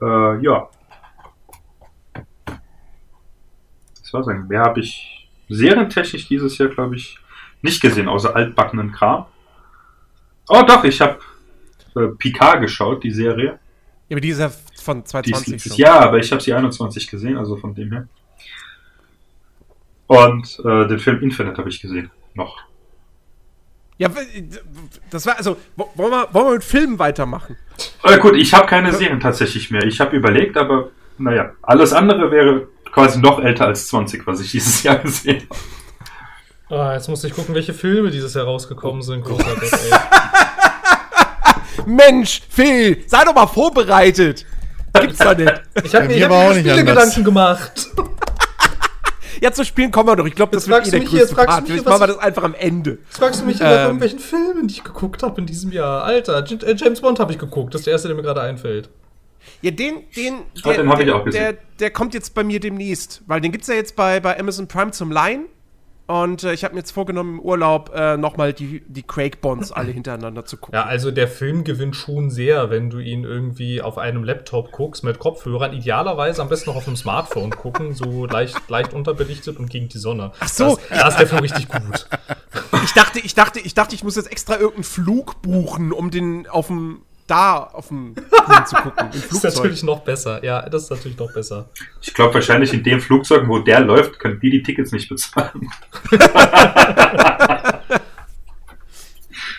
Äh, 0.00 0.42
ja. 0.42 0.68
Das 4.00 4.12
war's 4.12 4.28
eigentlich. 4.28 4.48
Mehr 4.48 4.60
habe 4.60 4.80
ich 4.80 5.28
serientechnisch 5.48 6.28
dieses 6.28 6.58
Jahr, 6.58 6.68
glaube 6.68 6.96
ich, 6.96 7.18
nicht 7.62 7.80
gesehen, 7.80 8.08
außer 8.08 8.34
altbackenen 8.34 8.92
Kram. 8.92 9.26
Oh 10.48 10.62
doch, 10.66 10.84
ich 10.84 11.00
habe 11.00 11.18
äh, 11.96 12.08
Picard 12.18 12.60
geschaut, 12.60 13.02
die 13.02 13.10
Serie. 13.10 13.58
Ja, 14.08 14.16
aber 14.16 14.20
die 14.20 14.28
ist 14.28 14.38
ja 14.38 14.50
von 14.50 14.98
Die 14.98 15.04
ist 15.04 15.10
2020 15.10 15.52
letztes 15.52 15.72
schon. 15.72 15.80
Jahr, 15.80 16.00
aber 16.02 16.18
ich 16.18 16.30
habe 16.30 16.42
sie 16.42 16.52
21 16.52 17.10
gesehen, 17.10 17.38
also 17.38 17.56
von 17.56 17.74
dem 17.74 17.90
her. 17.90 18.08
Und 20.06 20.60
äh, 20.64 20.86
den 20.86 20.98
Film 20.98 21.22
Infinite 21.22 21.56
habe 21.56 21.70
ich 21.70 21.80
gesehen. 21.80 22.10
Noch. 22.34 22.58
Ja, 23.96 24.08
das 25.10 25.24
war, 25.26 25.36
also, 25.36 25.56
wo- 25.76 25.90
wollen 25.94 26.10
wir, 26.10 26.28
wollen 26.32 26.46
wir 26.46 26.52
mit 26.54 26.64
Filmen 26.64 26.98
weitermachen? 26.98 27.56
Äh, 28.02 28.18
gut, 28.18 28.34
ich 28.36 28.52
habe 28.52 28.66
keine 28.66 28.92
Serien 28.92 29.20
tatsächlich 29.20 29.70
mehr. 29.70 29.84
Ich 29.84 30.00
habe 30.00 30.16
überlegt, 30.16 30.56
aber 30.56 30.88
naja, 31.16 31.52
alles 31.62 31.92
andere 31.92 32.30
wäre 32.32 32.66
quasi 32.92 33.20
noch 33.20 33.38
älter 33.40 33.66
als 33.66 33.86
20, 33.88 34.26
was 34.26 34.40
ich 34.40 34.50
dieses 34.50 34.82
Jahr 34.84 34.96
gesehen 34.98 35.46
habe. 35.48 36.80
Ah, 36.82 36.94
jetzt 36.94 37.08
muss 37.08 37.22
ich 37.22 37.32
gucken, 37.34 37.54
welche 37.54 37.72
Filme 37.74 38.10
dieses 38.10 38.34
Jahr 38.34 38.46
rausgekommen 38.46 39.02
sind. 39.02 39.24
Gott, 39.24 39.44
ey. 39.62 39.70
Mensch, 41.86 42.42
Phil, 42.48 43.04
sei 43.06 43.24
doch 43.24 43.34
mal 43.34 43.46
vorbereitet. 43.46 44.44
Gibt's 45.00 45.18
doch 45.18 45.36
nicht. 45.36 45.52
Ich 45.84 45.94
habe 45.94 46.06
mir, 46.06 46.14
ich 46.14 46.18
mir 46.20 46.24
hab 46.24 46.30
mir 46.30 46.36
auch 46.36 46.48
nicht 46.54 46.60
Spiele 46.60 46.80
anders. 46.80 46.94
Gedanken 46.96 47.24
gemacht. 47.24 47.88
Ja, 49.44 49.52
zu 49.52 49.62
spielen 49.62 49.90
kommen 49.90 50.08
wir 50.08 50.16
doch. 50.16 50.24
Ich 50.24 50.34
glaube, 50.34 50.52
das 50.52 50.64
Jetzt 50.66 50.68
wird 50.70 50.76
fragst 50.78 50.88
eh 50.88 50.90
du 50.90 50.96
der 50.96 51.00
mich- 51.00 51.10
größte 51.10 51.24
jetzt 51.26 51.34
fragst 51.34 51.48
du 51.48 51.52
Part. 51.52 51.62
mich, 51.64 51.70
Vielleicht 51.72 51.84
was 51.86 51.90
machen 51.92 52.00
wir 52.00 52.08
ich- 52.08 52.16
das 52.16 52.24
einfach 52.24 52.42
am 52.44 52.54
Ende. 52.54 52.90
Jetzt 53.04 53.16
fragst 53.18 53.40
du 53.42 53.44
mich 53.44 53.58
nach 53.60 53.70
Ähm. 53.70 53.78
irgendwelchen 53.84 54.18
Filmen, 54.18 54.68
die 54.68 54.74
ich 54.74 54.84
geguckt 54.84 55.22
habe 55.22 55.38
in 55.38 55.46
diesem 55.46 55.70
Jahr. 55.70 56.02
Alter, 56.04 56.42
J- 56.46 56.62
äh, 56.64 56.74
James 56.74 57.02
Bond 57.02 57.20
habe 57.20 57.30
ich 57.30 57.38
geguckt. 57.38 57.74
Das 57.74 57.82
ist 57.82 57.86
der 57.86 57.92
erste, 57.92 58.08
der 58.08 58.16
mir 58.16 58.22
gerade 58.22 58.40
einfällt. 58.40 58.88
Ja, 59.60 59.70
den, 59.70 59.96
den, 60.16 60.34
Ah, 60.64 60.72
den 60.72 60.88
hab 60.88 60.98
ich 61.26 61.34
der, 61.34 61.52
der, 61.52 61.58
der 61.78 61.90
kommt 61.90 62.14
jetzt 62.14 62.34
bei 62.34 62.42
mir 62.42 62.58
demnächst, 62.58 63.20
weil 63.26 63.42
den 63.42 63.52
gibt's 63.52 63.68
ja 63.68 63.74
jetzt 63.74 63.94
bei, 63.96 64.18
bei 64.18 64.40
Amazon 64.40 64.66
Prime 64.66 64.92
zum 64.92 65.12
Leihen. 65.12 65.44
Und 66.06 66.44
äh, 66.44 66.52
ich 66.52 66.64
habe 66.64 66.74
mir 66.74 66.80
jetzt 66.80 66.90
vorgenommen, 66.90 67.38
im 67.38 67.40
Urlaub 67.40 67.90
äh, 67.94 68.16
nochmal 68.16 68.52
die, 68.52 68.82
die 68.86 69.02
Craig-Bonds 69.02 69.72
alle 69.72 69.92
hintereinander 69.92 70.44
zu 70.44 70.58
gucken. 70.58 70.74
Ja, 70.74 70.84
also 70.84 71.10
der 71.10 71.28
Film 71.28 71.64
gewinnt 71.64 71.96
schon 71.96 72.30
sehr, 72.30 72.70
wenn 72.70 72.90
du 72.90 72.98
ihn 72.98 73.24
irgendwie 73.24 73.80
auf 73.80 73.96
einem 73.96 74.22
Laptop 74.22 74.72
guckst 74.72 75.02
mit 75.02 75.18
Kopfhörern. 75.18 75.72
Idealerweise 75.72 76.42
am 76.42 76.48
besten 76.48 76.70
noch 76.70 76.76
auf 76.76 76.86
einem 76.86 76.96
Smartphone 76.96 77.50
gucken, 77.50 77.94
so 77.94 78.26
leicht, 78.26 78.68
leicht 78.68 78.92
unterbelichtet 78.92 79.58
und 79.58 79.70
gegen 79.70 79.88
die 79.88 79.98
Sonne. 79.98 80.32
Ach 80.40 80.48
so. 80.48 80.64
Da 80.64 80.70
ist, 80.72 80.90
da 80.90 81.08
ist 81.08 81.18
der 81.18 81.26
Film 81.26 81.40
richtig 81.40 81.68
gut. 81.68 82.06
Ich 82.84 82.92
dachte, 82.92 83.18
ich 83.20 83.34
dachte, 83.34 83.60
ich 83.60 83.72
dachte, 83.74 83.94
ich 83.94 84.04
muss 84.04 84.16
jetzt 84.16 84.30
extra 84.30 84.54
irgendeinen 84.54 84.84
Flug 84.84 85.40
buchen, 85.40 85.92
um 85.92 86.10
den 86.10 86.46
auf 86.46 86.66
dem 86.66 87.02
da 87.26 87.58
auf 87.58 87.88
dem 87.88 88.14
Ding 88.14 88.66
zu 88.66 88.76
gucken. 88.76 89.06
Im 89.12 89.20
Das 89.20 89.32
ist 89.44 89.56
natürlich 89.56 89.82
noch 89.82 90.00
besser. 90.00 90.44
Ja, 90.44 90.68
das 90.68 90.84
ist 90.84 90.90
natürlich 90.90 91.18
noch 91.18 91.32
besser. 91.32 91.68
Ich 92.02 92.12
glaube 92.14 92.34
wahrscheinlich 92.34 92.72
in 92.74 92.82
dem 92.82 93.00
Flugzeug, 93.00 93.48
wo 93.48 93.58
der 93.58 93.80
läuft, 93.80 94.18
können 94.18 94.40
wir 94.42 94.50
die 94.50 94.62
Tickets 94.62 94.92
nicht 94.92 95.08
bezahlen. 95.08 95.68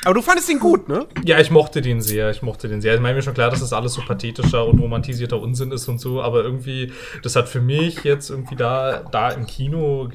Aber 0.03 0.13
du 0.13 0.21
fandest 0.21 0.49
ihn 0.51 0.59
gut, 0.59 0.87
ne? 0.87 1.07
Ja, 1.23 1.39
ich 1.39 1.49
mochte 1.49 1.81
den 1.81 1.99
sehr. 1.99 2.29
Ich 2.29 2.43
mochte 2.43 2.67
den 2.67 2.79
sehr. 2.79 2.93
Ich 2.93 3.01
meine 3.01 3.15
mir 3.15 3.23
schon 3.23 3.33
klar, 3.33 3.49
dass 3.49 3.61
das 3.61 3.73
alles 3.73 3.93
so 3.93 4.03
pathetischer 4.03 4.63
und 4.67 4.79
romantisierter 4.79 5.39
Unsinn 5.39 5.71
ist 5.71 5.87
und 5.87 5.99
so, 5.99 6.21
aber 6.21 6.43
irgendwie, 6.43 6.91
das 7.23 7.35
hat 7.35 7.49
für 7.49 7.59
mich 7.61 8.03
jetzt 8.03 8.29
irgendwie 8.29 8.55
da, 8.55 8.99
da 9.11 9.31
im 9.31 9.47
Kino 9.47 10.07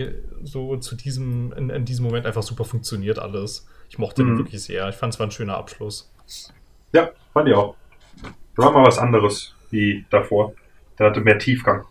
so 0.44 0.76
zu 0.76 0.94
diesem, 0.94 1.52
in, 1.54 1.70
in 1.70 1.84
diesem 1.84 2.04
Moment 2.04 2.24
einfach 2.26 2.44
super 2.44 2.64
funktioniert 2.64 3.18
alles. 3.18 3.66
Ich 3.88 3.98
mochte 3.98 4.22
den 4.22 4.34
Mhm. 4.34 4.38
wirklich 4.38 4.62
sehr. 4.62 4.88
Ich 4.88 4.94
fand 4.94 5.12
es 5.12 5.18
war 5.18 5.26
ein 5.26 5.32
schöner 5.32 5.56
Abschluss. 5.56 6.12
Ja, 6.92 7.10
fand 7.32 7.48
ich 7.48 7.54
auch. 7.54 7.76
War 8.56 8.72
mal 8.72 8.84
was 8.86 8.98
anderes 8.98 9.54
wie 9.70 10.04
davor. 10.10 10.52
Der 10.98 11.06
hatte 11.10 11.20
mehr 11.20 11.38
Tiefgang. 11.38 11.84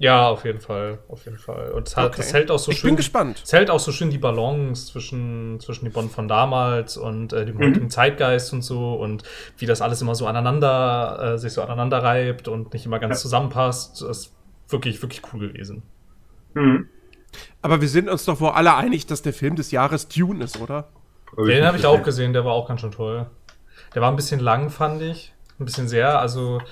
Ja, 0.00 0.28
auf 0.28 0.44
jeden 0.44 0.60
Fall, 0.60 1.00
auf 1.08 1.24
jeden 1.24 1.38
Fall. 1.38 1.72
Und 1.72 1.88
es 1.88 1.96
hat, 1.96 2.06
Okay. 2.06 2.14
das 2.18 2.32
hält 2.32 2.50
auch 2.52 2.58
so 2.60 2.70
Ich 2.70 2.78
schön. 2.78 2.90
bin 2.90 2.96
gespannt. 2.96 3.42
Es 3.44 3.52
hält 3.52 3.68
auch 3.68 3.80
so 3.80 3.90
schön 3.90 4.10
die 4.10 4.18
Balance 4.18 4.86
zwischen, 4.92 5.58
zwischen 5.58 5.86
dem 5.86 5.92
Bond 5.92 6.12
von 6.12 6.28
damals 6.28 6.96
und 6.96 7.32
äh, 7.32 7.44
dem 7.44 7.56
Mhm. 7.56 7.62
heutigen 7.64 7.90
Zeitgeist 7.90 8.52
und 8.52 8.62
so 8.62 8.94
und 8.94 9.24
wie 9.56 9.66
das 9.66 9.82
alles 9.82 10.00
immer 10.00 10.14
so 10.14 10.28
aneinander, 10.28 11.32
äh, 11.34 11.38
sich 11.38 11.52
so 11.52 11.62
aneinander 11.62 12.00
reibt 12.00 12.46
und 12.46 12.72
nicht 12.72 12.86
immer 12.86 13.00
ganz 13.00 13.16
Ja. 13.16 13.22
zusammenpasst. 13.22 14.00
Das 14.00 14.08
ist 14.08 14.36
wirklich, 14.68 15.02
wirklich 15.02 15.20
cool 15.32 15.40
gewesen. 15.48 15.82
Mhm. 16.54 16.88
Aber 17.60 17.80
wir 17.80 17.88
sind 17.88 18.08
uns 18.08 18.24
doch 18.24 18.40
wohl 18.40 18.50
alle 18.50 18.76
einig, 18.76 19.06
dass 19.06 19.22
der 19.22 19.32
Film 19.32 19.56
des 19.56 19.72
Jahres 19.72 20.06
Dune 20.08 20.44
ist, 20.44 20.60
oder? 20.60 20.88
Den 21.36 21.64
habe 21.64 21.76
ich 21.76 21.84
auch 21.86 22.02
gesehen, 22.04 22.32
der 22.32 22.44
war 22.44 22.52
auch 22.52 22.68
ganz 22.68 22.80
schön 22.82 22.92
toll. 22.92 23.26
Der 23.98 24.02
war 24.02 24.12
ein 24.12 24.16
bisschen 24.16 24.38
lang, 24.38 24.70
fand 24.70 25.02
ich. 25.02 25.32
Ein 25.58 25.64
bisschen 25.64 25.88
sehr, 25.88 26.20
also 26.20 26.62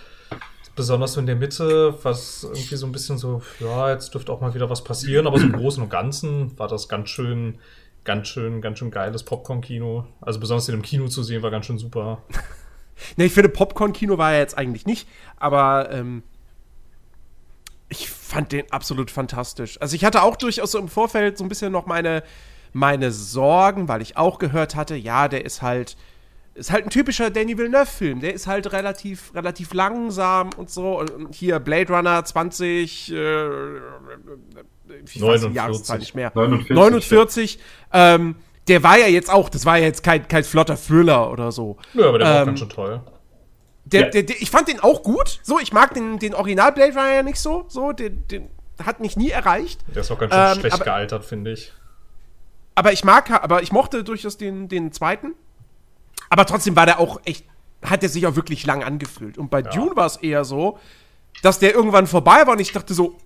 besonders 0.76 1.14
so 1.14 1.20
in 1.20 1.26
der 1.26 1.34
Mitte, 1.34 1.98
was 2.04 2.44
irgendwie 2.44 2.76
so 2.76 2.86
ein 2.86 2.92
bisschen 2.92 3.18
so, 3.18 3.42
ja, 3.58 3.90
jetzt 3.90 4.14
dürfte 4.14 4.30
auch 4.30 4.40
mal 4.40 4.54
wieder 4.54 4.70
was 4.70 4.84
passieren, 4.84 5.26
aber 5.26 5.40
so 5.40 5.46
im 5.46 5.52
Großen 5.56 5.82
und 5.82 5.88
Ganzen 5.88 6.56
war 6.56 6.68
das 6.68 6.88
ganz 6.88 7.08
schön, 7.08 7.58
ganz 8.04 8.28
schön, 8.28 8.60
ganz 8.60 8.78
schön 8.78 8.92
geiles 8.92 9.24
Popcorn-Kino. 9.24 10.06
Also 10.20 10.38
besonders 10.38 10.68
in 10.68 10.76
dem 10.76 10.82
Kino 10.82 11.08
zu 11.08 11.24
sehen, 11.24 11.42
war 11.42 11.50
ganz 11.50 11.66
schön 11.66 11.78
super. 11.78 12.22
Ne, 13.16 13.24
ich 13.24 13.32
finde, 13.32 13.48
Popcorn-Kino 13.48 14.18
war 14.18 14.32
er 14.32 14.38
jetzt 14.38 14.56
eigentlich 14.56 14.86
nicht, 14.86 15.08
aber 15.36 15.90
ähm, 15.90 16.22
ich 17.88 18.08
fand 18.08 18.52
den 18.52 18.70
absolut 18.70 19.10
fantastisch. 19.10 19.80
Also 19.80 19.96
ich 19.96 20.04
hatte 20.04 20.22
auch 20.22 20.36
durchaus 20.36 20.70
so 20.70 20.78
im 20.78 20.86
Vorfeld 20.86 21.38
so 21.38 21.44
ein 21.44 21.48
bisschen 21.48 21.72
noch 21.72 21.86
meine, 21.86 22.22
meine 22.72 23.10
Sorgen, 23.10 23.88
weil 23.88 24.00
ich 24.00 24.16
auch 24.16 24.38
gehört 24.38 24.76
hatte, 24.76 24.94
ja, 24.94 25.26
der 25.26 25.44
ist 25.44 25.60
halt, 25.60 25.96
ist 26.56 26.72
halt 26.72 26.84
ein 26.84 26.90
typischer 26.90 27.30
Danny 27.30 27.56
Villeneuve-Film. 27.58 28.20
Der 28.20 28.32
ist 28.34 28.46
halt 28.46 28.72
relativ, 28.72 29.34
relativ 29.34 29.72
langsam 29.74 30.50
und 30.56 30.70
so. 30.70 30.98
Und, 31.00 31.34
hier 31.34 31.58
Blade 31.60 31.92
Runner 31.92 32.24
20, 32.24 33.12
äh, 33.12 33.46
ich 35.04 35.20
weiß 35.22 35.40
die 35.42 35.50
49. 35.50 35.54
Jahreszahl 35.54 35.98
nicht 35.98 36.14
mehr. 36.14 36.32
49, 36.34 36.70
49. 36.74 37.58
Ähm, 37.92 38.36
der 38.68 38.82
war 38.82 38.98
ja 38.98 39.06
jetzt 39.06 39.30
auch, 39.30 39.48
das 39.48 39.64
war 39.66 39.78
ja 39.78 39.84
jetzt 39.84 40.02
kein, 40.02 40.26
kein 40.26 40.44
flotter 40.44 40.76
Thriller 40.76 41.30
oder 41.30 41.52
so. 41.52 41.76
Ja, 41.94 42.08
aber 42.08 42.18
der 42.18 42.26
war 42.28 42.40
Ähm, 42.40 42.46
ganz 42.46 42.58
schön 42.60 42.68
toll. 42.70 43.00
Der, 43.84 44.00
Ja. 44.02 44.08
der, 44.10 44.22
der, 44.24 44.36
ich 44.42 44.50
fand 44.50 44.66
den 44.68 44.80
auch 44.80 45.02
gut. 45.02 45.38
So, 45.42 45.60
ich 45.60 45.72
mag 45.72 45.94
den, 45.94 46.18
den 46.18 46.34
Original 46.34 46.72
Blade 46.72 46.92
Runner 46.94 47.14
ja 47.14 47.22
nicht 47.22 47.38
so. 47.38 47.66
So, 47.68 47.92
den, 47.92 48.26
den 48.28 48.48
hat 48.84 48.98
mich 49.00 49.16
nie 49.16 49.30
erreicht. 49.30 49.80
Der 49.94 50.00
ist 50.02 50.10
auch 50.10 50.18
ganz 50.18 50.32
schön 50.34 50.42
ähm, 50.42 50.60
schlecht 50.60 50.74
aber- 50.74 50.84
gealtert, 50.84 51.24
finde 51.24 51.52
ich. 51.52 51.72
Aber 52.74 52.92
ich 52.92 53.04
mag, 53.04 53.30
aber 53.30 53.62
ich 53.62 53.72
mochte 53.72 54.04
durchaus 54.04 54.36
den, 54.36 54.68
den 54.68 54.92
zweiten. 54.92 55.34
Aber 56.28 56.46
trotzdem 56.46 56.76
war 56.76 56.86
der 56.86 56.98
auch 56.98 57.20
echt, 57.24 57.44
hat 57.82 58.02
er 58.02 58.08
sich 58.08 58.26
auch 58.26 58.36
wirklich 58.36 58.66
lang 58.66 58.82
angefühlt. 58.82 59.38
Und 59.38 59.50
bei 59.50 59.62
Dune 59.62 59.94
war 59.94 60.06
es 60.06 60.16
eher 60.16 60.44
so, 60.44 60.78
dass 61.42 61.58
der 61.58 61.74
irgendwann 61.74 62.06
vorbei 62.06 62.46
war 62.46 62.54
und 62.54 62.60
ich 62.60 62.72
dachte 62.72 62.94
so, 62.94 63.16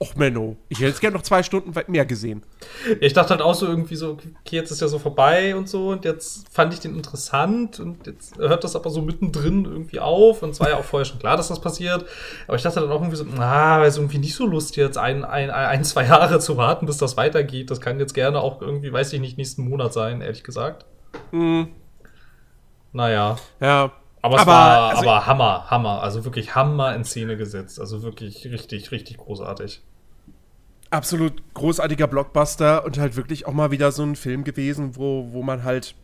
Och 0.00 0.14
Menno, 0.14 0.56
ich 0.68 0.78
hätte 0.78 0.90
jetzt 0.90 1.00
gerne 1.00 1.16
noch 1.16 1.24
zwei 1.24 1.42
Stunden 1.42 1.72
mehr 1.88 2.06
gesehen. 2.06 2.44
Ich 3.00 3.14
dachte 3.14 3.30
halt 3.30 3.42
auch 3.42 3.54
so 3.54 3.66
irgendwie 3.66 3.96
so, 3.96 4.12
okay, 4.12 4.54
jetzt 4.54 4.70
ist 4.70 4.80
ja 4.80 4.86
so 4.86 5.00
vorbei 5.00 5.56
und 5.56 5.68
so 5.68 5.88
und 5.88 6.04
jetzt 6.04 6.46
fand 6.52 6.72
ich 6.72 6.78
den 6.78 6.94
interessant 6.94 7.80
und 7.80 8.06
jetzt 8.06 8.38
hört 8.38 8.62
das 8.62 8.76
aber 8.76 8.90
so 8.90 9.02
mittendrin 9.02 9.64
irgendwie 9.64 9.98
auf 9.98 10.44
und 10.44 10.50
es 10.50 10.60
war 10.60 10.68
ja 10.68 10.76
auch 10.76 10.84
vorher 10.84 11.04
schon 11.04 11.18
klar, 11.18 11.36
dass 11.36 11.48
das 11.48 11.60
passiert. 11.60 12.04
Aber 12.46 12.56
ich 12.56 12.62
dachte 12.62 12.78
dann 12.78 12.90
auch 12.90 13.00
irgendwie 13.00 13.16
so, 13.16 13.24
ah, 13.40 13.84
ist 13.84 13.96
irgendwie 13.96 14.18
nicht 14.18 14.36
so 14.36 14.46
Lust 14.46 14.76
jetzt 14.76 14.98
ein, 14.98 15.24
ein, 15.24 15.50
ein, 15.50 15.82
zwei 15.82 16.04
Jahre 16.06 16.38
zu 16.38 16.56
warten, 16.56 16.86
bis 16.86 16.98
das 16.98 17.16
weitergeht. 17.16 17.68
Das 17.68 17.80
kann 17.80 17.98
jetzt 17.98 18.14
gerne 18.14 18.40
auch 18.40 18.62
irgendwie, 18.62 18.92
weiß 18.92 19.12
ich 19.14 19.20
nicht, 19.20 19.36
nächsten 19.36 19.68
Monat 19.68 19.92
sein, 19.92 20.20
ehrlich 20.20 20.44
gesagt. 20.44 20.86
Naja. 22.92 23.36
Ja. 23.60 23.92
Aber 24.20 24.34
es 24.36 24.42
Aber, 24.42 24.50
war 24.52 24.90
also- 24.90 25.02
aber 25.08 25.26
Hammer, 25.26 25.66
Hammer. 25.70 26.02
Also 26.02 26.24
wirklich 26.24 26.54
Hammer 26.54 26.94
in 26.94 27.04
Szene 27.04 27.36
gesetzt. 27.36 27.80
Also 27.80 28.02
wirklich 28.02 28.44
richtig, 28.46 28.90
richtig 28.90 29.18
großartig. 29.18 29.82
absolut 30.90 31.42
großartiger 31.52 32.06
Blockbuster 32.06 32.82
und 32.86 32.96
halt 32.98 33.14
wirklich 33.16 33.46
auch 33.46 33.52
mal 33.52 33.70
wieder 33.70 33.92
so 33.92 34.02
ein 34.04 34.16
Film 34.16 34.42
gewesen, 34.42 34.96
wo, 34.96 35.28
wo 35.32 35.42
man 35.42 35.62
halt, 35.62 35.94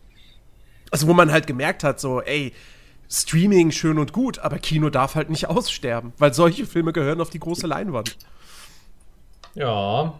also 0.91 1.07
wo 1.07 1.13
man 1.13 1.31
halt 1.31 1.47
gemerkt 1.47 1.83
hat, 1.83 1.99
so, 1.99 2.21
ey, 2.21 2.53
Streaming 3.09 3.71
schön 3.71 3.97
und 3.97 4.13
gut, 4.13 4.37
aber 4.37 4.59
Kino 4.59 4.91
darf 4.91 5.15
halt 5.15 5.31
nicht 5.31 5.47
aussterben, 5.49 6.13
weil 6.19 6.35
solche 6.35 6.67
Filme 6.67 6.93
gehören 6.93 7.19
auf 7.19 7.31
die 7.31 7.39
große 7.39 7.65
Leinwand. 7.65 8.15
Ja. 9.55 10.13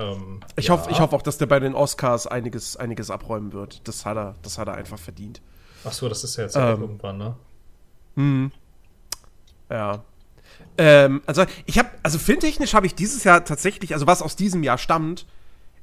Ähm, 0.00 0.40
Ich, 0.56 0.66
ja. 0.66 0.74
hoffe, 0.74 0.90
ich 0.90 1.00
hoffe 1.00 1.14
auch, 1.14 1.22
dass 1.22 1.38
der 1.38 1.46
bei 1.46 1.60
den 1.60 1.74
Oscars 1.74 2.26
einiges, 2.26 2.76
einiges 2.76 3.10
abräumen 3.10 3.52
wird. 3.52 3.86
Das 3.86 4.06
hat 4.06 4.16
er, 4.16 4.34
das 4.42 4.58
hat 4.58 4.68
er 4.68 4.74
einfach 4.74 4.98
verdient. 4.98 5.40
Ach 5.84 5.92
so, 5.92 6.08
das 6.08 6.24
ist 6.24 6.36
ja 6.36 6.44
jetzt 6.44 6.56
Ähm. 6.56 6.80
irgendwann, 6.80 7.18
ne? 7.18 7.36
Ja. 9.70 10.02
Ähm, 10.76 11.22
also 11.26 11.44
ich 11.66 11.78
habe, 11.78 11.88
also 12.02 12.18
filmtechnisch 12.18 12.74
habe 12.74 12.86
ich 12.86 12.94
dieses 12.94 13.24
Jahr 13.24 13.44
tatsächlich, 13.44 13.94
also 13.94 14.06
was 14.06 14.22
aus 14.22 14.36
diesem 14.36 14.62
Jahr 14.62 14.78
stammt, 14.78 15.26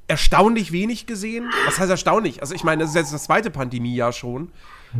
erstaunlich 0.08 0.72
wenig 0.72 1.06
gesehen. 1.06 1.50
Was 1.66 1.78
heißt 1.78 1.90
erstaunlich? 1.90 2.40
Also 2.40 2.54
ich 2.54 2.64
meine, 2.64 2.82
das 2.82 2.90
ist 2.90 2.96
jetzt 2.96 3.12
das 3.12 3.24
zweite 3.24 3.50
Pandemiejahr 3.50 4.12
schon. 4.12 4.52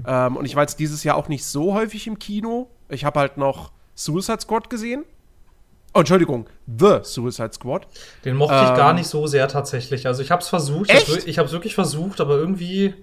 Ähm, 0.07 0.37
und 0.37 0.45
ich 0.45 0.55
war 0.55 0.63
jetzt 0.63 0.79
dieses 0.79 1.03
Jahr 1.05 1.17
auch 1.17 1.29
nicht 1.29 1.45
so 1.45 1.75
häufig 1.75 2.07
im 2.07 2.19
Kino. 2.19 2.69
Ich 2.89 3.05
habe 3.05 3.21
halt 3.21 3.39
noch 3.39 3.73
Suicide 3.95 4.41
Squad 4.41 4.69
gesehen. 4.69 5.05
Oh, 5.95 6.01
Entschuldigung, 6.01 6.49
The 6.67 6.99
Suicide 7.03 7.53
Squad. 7.53 7.87
Den 8.25 8.37
mochte 8.37 8.57
ich 8.63 8.71
Ähm. 8.71 8.77
gar 8.77 8.93
nicht 8.93 9.07
so 9.07 9.27
sehr 9.27 9.49
tatsächlich. 9.49 10.07
Also 10.07 10.23
ich 10.23 10.31
habe 10.31 10.43
es 10.43 10.49
versucht. 10.49 10.91
Ich 10.93 11.09
Echt? 11.09 11.27
Ich 11.27 11.39
habe 11.39 11.47
es 11.47 11.53
wirklich 11.53 11.75
versucht, 11.75 12.21
aber 12.21 12.37
irgendwie, 12.37 12.95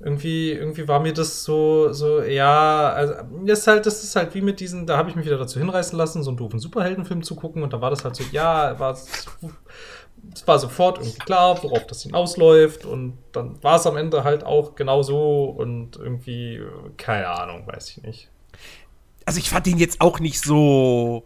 irgendwie, 0.00 0.52
irgendwie 0.52 0.88
war 0.88 1.00
mir 1.00 1.12
das 1.12 1.44
so, 1.44 1.92
so, 1.92 2.22
ja, 2.22 2.90
also 2.90 3.14
das 3.46 3.60
ist 3.60 3.66
halt, 3.66 3.86
das 3.86 4.02
ist 4.02 4.16
halt 4.16 4.34
wie 4.34 4.40
mit 4.40 4.60
diesen, 4.60 4.86
da 4.86 4.96
habe 4.96 5.10
ich 5.10 5.16
mich 5.16 5.26
wieder 5.26 5.38
dazu 5.38 5.58
hinreißen 5.58 5.96
lassen, 5.96 6.22
so 6.22 6.30
einen 6.30 6.36
doofen 6.36 6.58
Superheldenfilm 6.58 7.22
zu 7.22 7.36
gucken 7.36 7.62
und 7.62 7.72
da 7.72 7.80
war 7.80 7.90
das 7.90 8.04
halt 8.04 8.16
so, 8.16 8.24
ja, 8.32 8.78
war 8.78 8.92
es 8.92 9.06
war 10.46 10.58
sofort 10.58 10.98
irgendwie 10.98 11.18
klar, 11.18 11.62
worauf 11.62 11.86
das 11.86 12.02
hinausläuft 12.02 12.86
und 12.86 13.18
dann 13.32 13.62
war 13.62 13.76
es 13.76 13.86
am 13.86 13.96
Ende 13.96 14.24
halt 14.24 14.44
auch 14.44 14.74
genau 14.74 15.02
so 15.02 15.44
und 15.44 15.96
irgendwie, 15.96 16.62
keine 16.96 17.28
Ahnung, 17.28 17.66
weiß 17.66 17.90
ich 17.90 18.02
nicht. 18.02 18.30
Also 19.26 19.38
ich 19.38 19.50
fand 19.50 19.66
den 19.66 19.78
jetzt 19.78 20.00
auch 20.00 20.20
nicht 20.20 20.40
so 20.40 21.24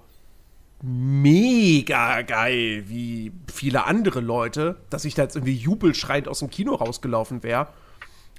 mega 0.82 2.22
geil 2.22 2.84
wie 2.86 3.32
viele 3.52 3.84
andere 3.84 4.20
Leute, 4.20 4.76
dass 4.90 5.04
ich 5.04 5.14
da 5.14 5.22
jetzt 5.22 5.36
irgendwie 5.36 5.56
jubelschreiend 5.56 6.28
aus 6.28 6.38
dem 6.38 6.50
Kino 6.50 6.74
rausgelaufen 6.74 7.42
wäre. 7.42 7.68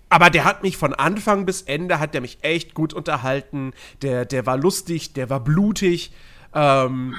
Aber 0.09 0.29
der 0.29 0.45
hat 0.45 0.63
mich 0.63 0.77
von 0.77 0.93
Anfang 0.93 1.45
bis 1.45 1.61
Ende, 1.61 1.99
hat 1.99 2.13
der 2.13 2.21
mich 2.21 2.39
echt 2.41 2.73
gut 2.73 2.93
unterhalten. 2.93 3.73
Der, 4.01 4.25
der 4.25 4.45
war 4.45 4.57
lustig, 4.57 5.13
der 5.13 5.29
war 5.29 5.39
blutig. 5.39 6.11
Ähm, 6.53 7.13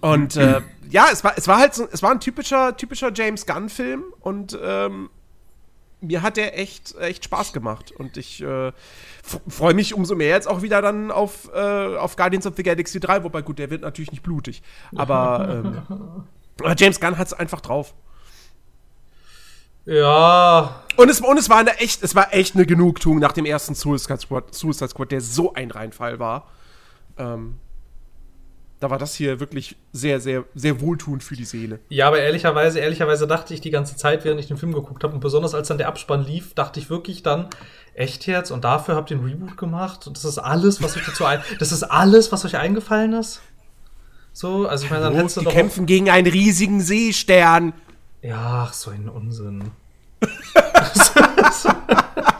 und 0.00 0.36
äh, 0.36 0.60
ja, 0.90 1.06
es 1.10 1.24
war, 1.24 1.36
es 1.36 1.48
war 1.48 1.58
halt 1.58 1.74
so, 1.74 1.88
es 1.90 2.02
war 2.02 2.12
ein 2.12 2.20
typischer, 2.20 2.76
typischer 2.76 3.10
James 3.12 3.44
Gunn-Film 3.44 4.04
und 4.20 4.56
ähm, 4.62 5.10
mir 6.00 6.22
hat 6.22 6.36
der 6.36 6.56
echt, 6.56 6.94
echt 6.96 7.24
Spaß 7.24 7.52
gemacht. 7.52 7.90
Und 7.90 8.16
ich 8.16 8.40
äh, 8.40 8.72
freue 9.48 9.74
mich 9.74 9.94
umso 9.94 10.14
mehr 10.14 10.28
jetzt 10.28 10.48
auch 10.48 10.62
wieder 10.62 10.82
dann 10.82 11.10
auf, 11.10 11.50
äh, 11.54 11.96
auf 11.96 12.16
Guardians 12.16 12.46
of 12.46 12.54
the 12.56 12.62
Galaxy 12.62 13.00
3, 13.00 13.24
wobei 13.24 13.42
gut, 13.42 13.58
der 13.58 13.70
wird 13.70 13.82
natürlich 13.82 14.10
nicht 14.10 14.22
blutig. 14.22 14.62
Aber, 14.96 15.62
ähm, 15.64 15.82
aber 16.60 16.74
James 16.76 17.00
Gunn 17.00 17.18
hat 17.18 17.26
es 17.26 17.32
einfach 17.32 17.60
drauf. 17.60 17.94
Ja, 19.84 20.82
Und 20.96 21.08
es, 21.08 21.20
und 21.20 21.38
es 21.38 21.48
war 21.48 21.58
eine 21.58 21.78
echt, 21.78 22.02
es 22.02 22.14
war 22.14 22.34
echt 22.34 22.54
eine 22.54 22.66
Genugtuung 22.66 23.20
nach 23.20 23.32
dem 23.32 23.46
ersten 23.46 23.74
Suicide 23.74 24.18
Squad, 24.20 24.54
Suicide 24.54 24.88
Squad 24.88 25.12
der 25.12 25.22
so 25.22 25.54
ein 25.54 25.70
Reinfall 25.70 26.18
war. 26.18 26.48
Ähm, 27.16 27.56
da 28.80 28.90
war 28.90 28.98
das 28.98 29.14
hier 29.14 29.40
wirklich 29.40 29.76
sehr, 29.92 30.20
sehr, 30.20 30.44
sehr 30.54 30.80
wohltuend 30.80 31.24
für 31.24 31.34
die 31.34 31.44
Seele. 31.44 31.80
Ja, 31.88 32.06
aber 32.06 32.20
ehrlicherweise, 32.20 32.78
ehrlicherweise 32.78 33.26
dachte 33.26 33.52
ich 33.52 33.60
die 33.60 33.70
ganze 33.70 33.96
Zeit, 33.96 34.24
während 34.24 34.40
ich 34.40 34.46
den 34.46 34.56
Film 34.56 34.72
geguckt 34.72 35.02
habe, 35.02 35.14
und 35.14 35.20
besonders 35.20 35.54
als 35.54 35.68
dann 35.68 35.78
der 35.78 35.88
Abspann 35.88 36.24
lief, 36.24 36.54
dachte 36.54 36.78
ich 36.78 36.88
wirklich 36.88 37.22
dann, 37.22 37.48
echt 37.94 38.26
jetzt? 38.26 38.50
Und 38.50 38.64
dafür 38.64 38.94
habt 38.94 39.10
ihr 39.10 39.16
einen 39.16 39.26
Reboot 39.26 39.56
gemacht? 39.56 40.06
Und 40.06 40.16
das 40.16 40.24
ist 40.24 40.38
alles, 40.38 40.82
was 40.82 40.96
euch 40.96 41.04
dazu 41.04 41.24
ein, 41.24 41.42
das 41.58 41.72
ist 41.72 41.82
alles, 41.82 42.30
was 42.30 42.44
euch 42.44 42.56
eingefallen 42.56 43.14
ist? 43.14 43.40
So, 44.32 44.68
also 44.68 44.84
ich 44.84 44.90
meine, 44.90 45.02
dann 45.02 45.14
Los, 45.14 45.22
hättest 45.22 45.36
du 45.38 45.40
die 45.40 45.46
doch. 45.46 45.52
kämpfen 45.52 45.86
gegen 45.86 46.10
einen 46.10 46.28
riesigen 46.28 46.80
Seestern. 46.80 47.72
Ja, 48.22 48.66
ach, 48.68 48.72
so 48.72 48.90
ein 48.90 49.08
Unsinn. 49.08 49.72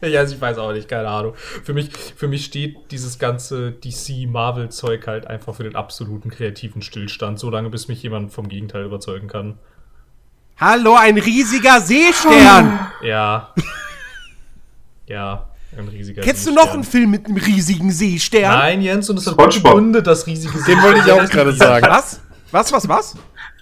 ja, 0.08 0.20
also 0.20 0.34
ich 0.34 0.40
weiß 0.40 0.58
auch 0.58 0.72
nicht, 0.72 0.88
keine 0.88 1.08
Ahnung. 1.08 1.34
Für 1.36 1.74
mich, 1.74 1.90
für 2.16 2.28
mich 2.28 2.44
steht 2.44 2.76
dieses 2.90 3.18
ganze 3.18 3.72
DC-Marvel-Zeug 3.72 5.06
halt 5.06 5.26
einfach 5.26 5.54
für 5.54 5.64
den 5.64 5.76
absoluten 5.76 6.30
kreativen 6.30 6.82
Stillstand, 6.82 7.38
solange 7.38 7.70
bis 7.70 7.88
mich 7.88 8.02
jemand 8.02 8.32
vom 8.32 8.48
Gegenteil 8.48 8.84
überzeugen 8.84 9.28
kann. 9.28 9.58
Hallo, 10.58 10.96
ein 10.96 11.18
riesiger 11.18 11.80
Seestern. 11.80 12.78
Ja. 13.02 13.54
ja, 15.06 15.48
ein 15.76 15.88
riesiger 15.88 16.22
Kennst 16.22 16.46
du 16.46 16.50
Seestern. 16.50 16.66
noch 16.66 16.74
einen 16.74 16.84
Film 16.84 17.10
mit 17.10 17.26
einem 17.26 17.36
riesigen 17.36 17.90
Seestern? 17.90 18.42
Nein, 18.42 18.82
Jens, 18.82 19.08
und 19.08 19.18
es 19.18 19.26
hat 19.26 19.34
SpongeBob. 19.34 19.72
Gründe, 19.74 20.02
das 20.02 20.26
riesige 20.26 20.62
Den 20.64 20.82
wollte 20.82 21.00
ich 21.00 21.12
auch 21.12 21.28
gerade 21.30 21.52
sagen. 21.52 21.86
Was? 21.88 22.20
Was, 22.50 22.72
was, 22.72 22.88
was? 22.88 23.14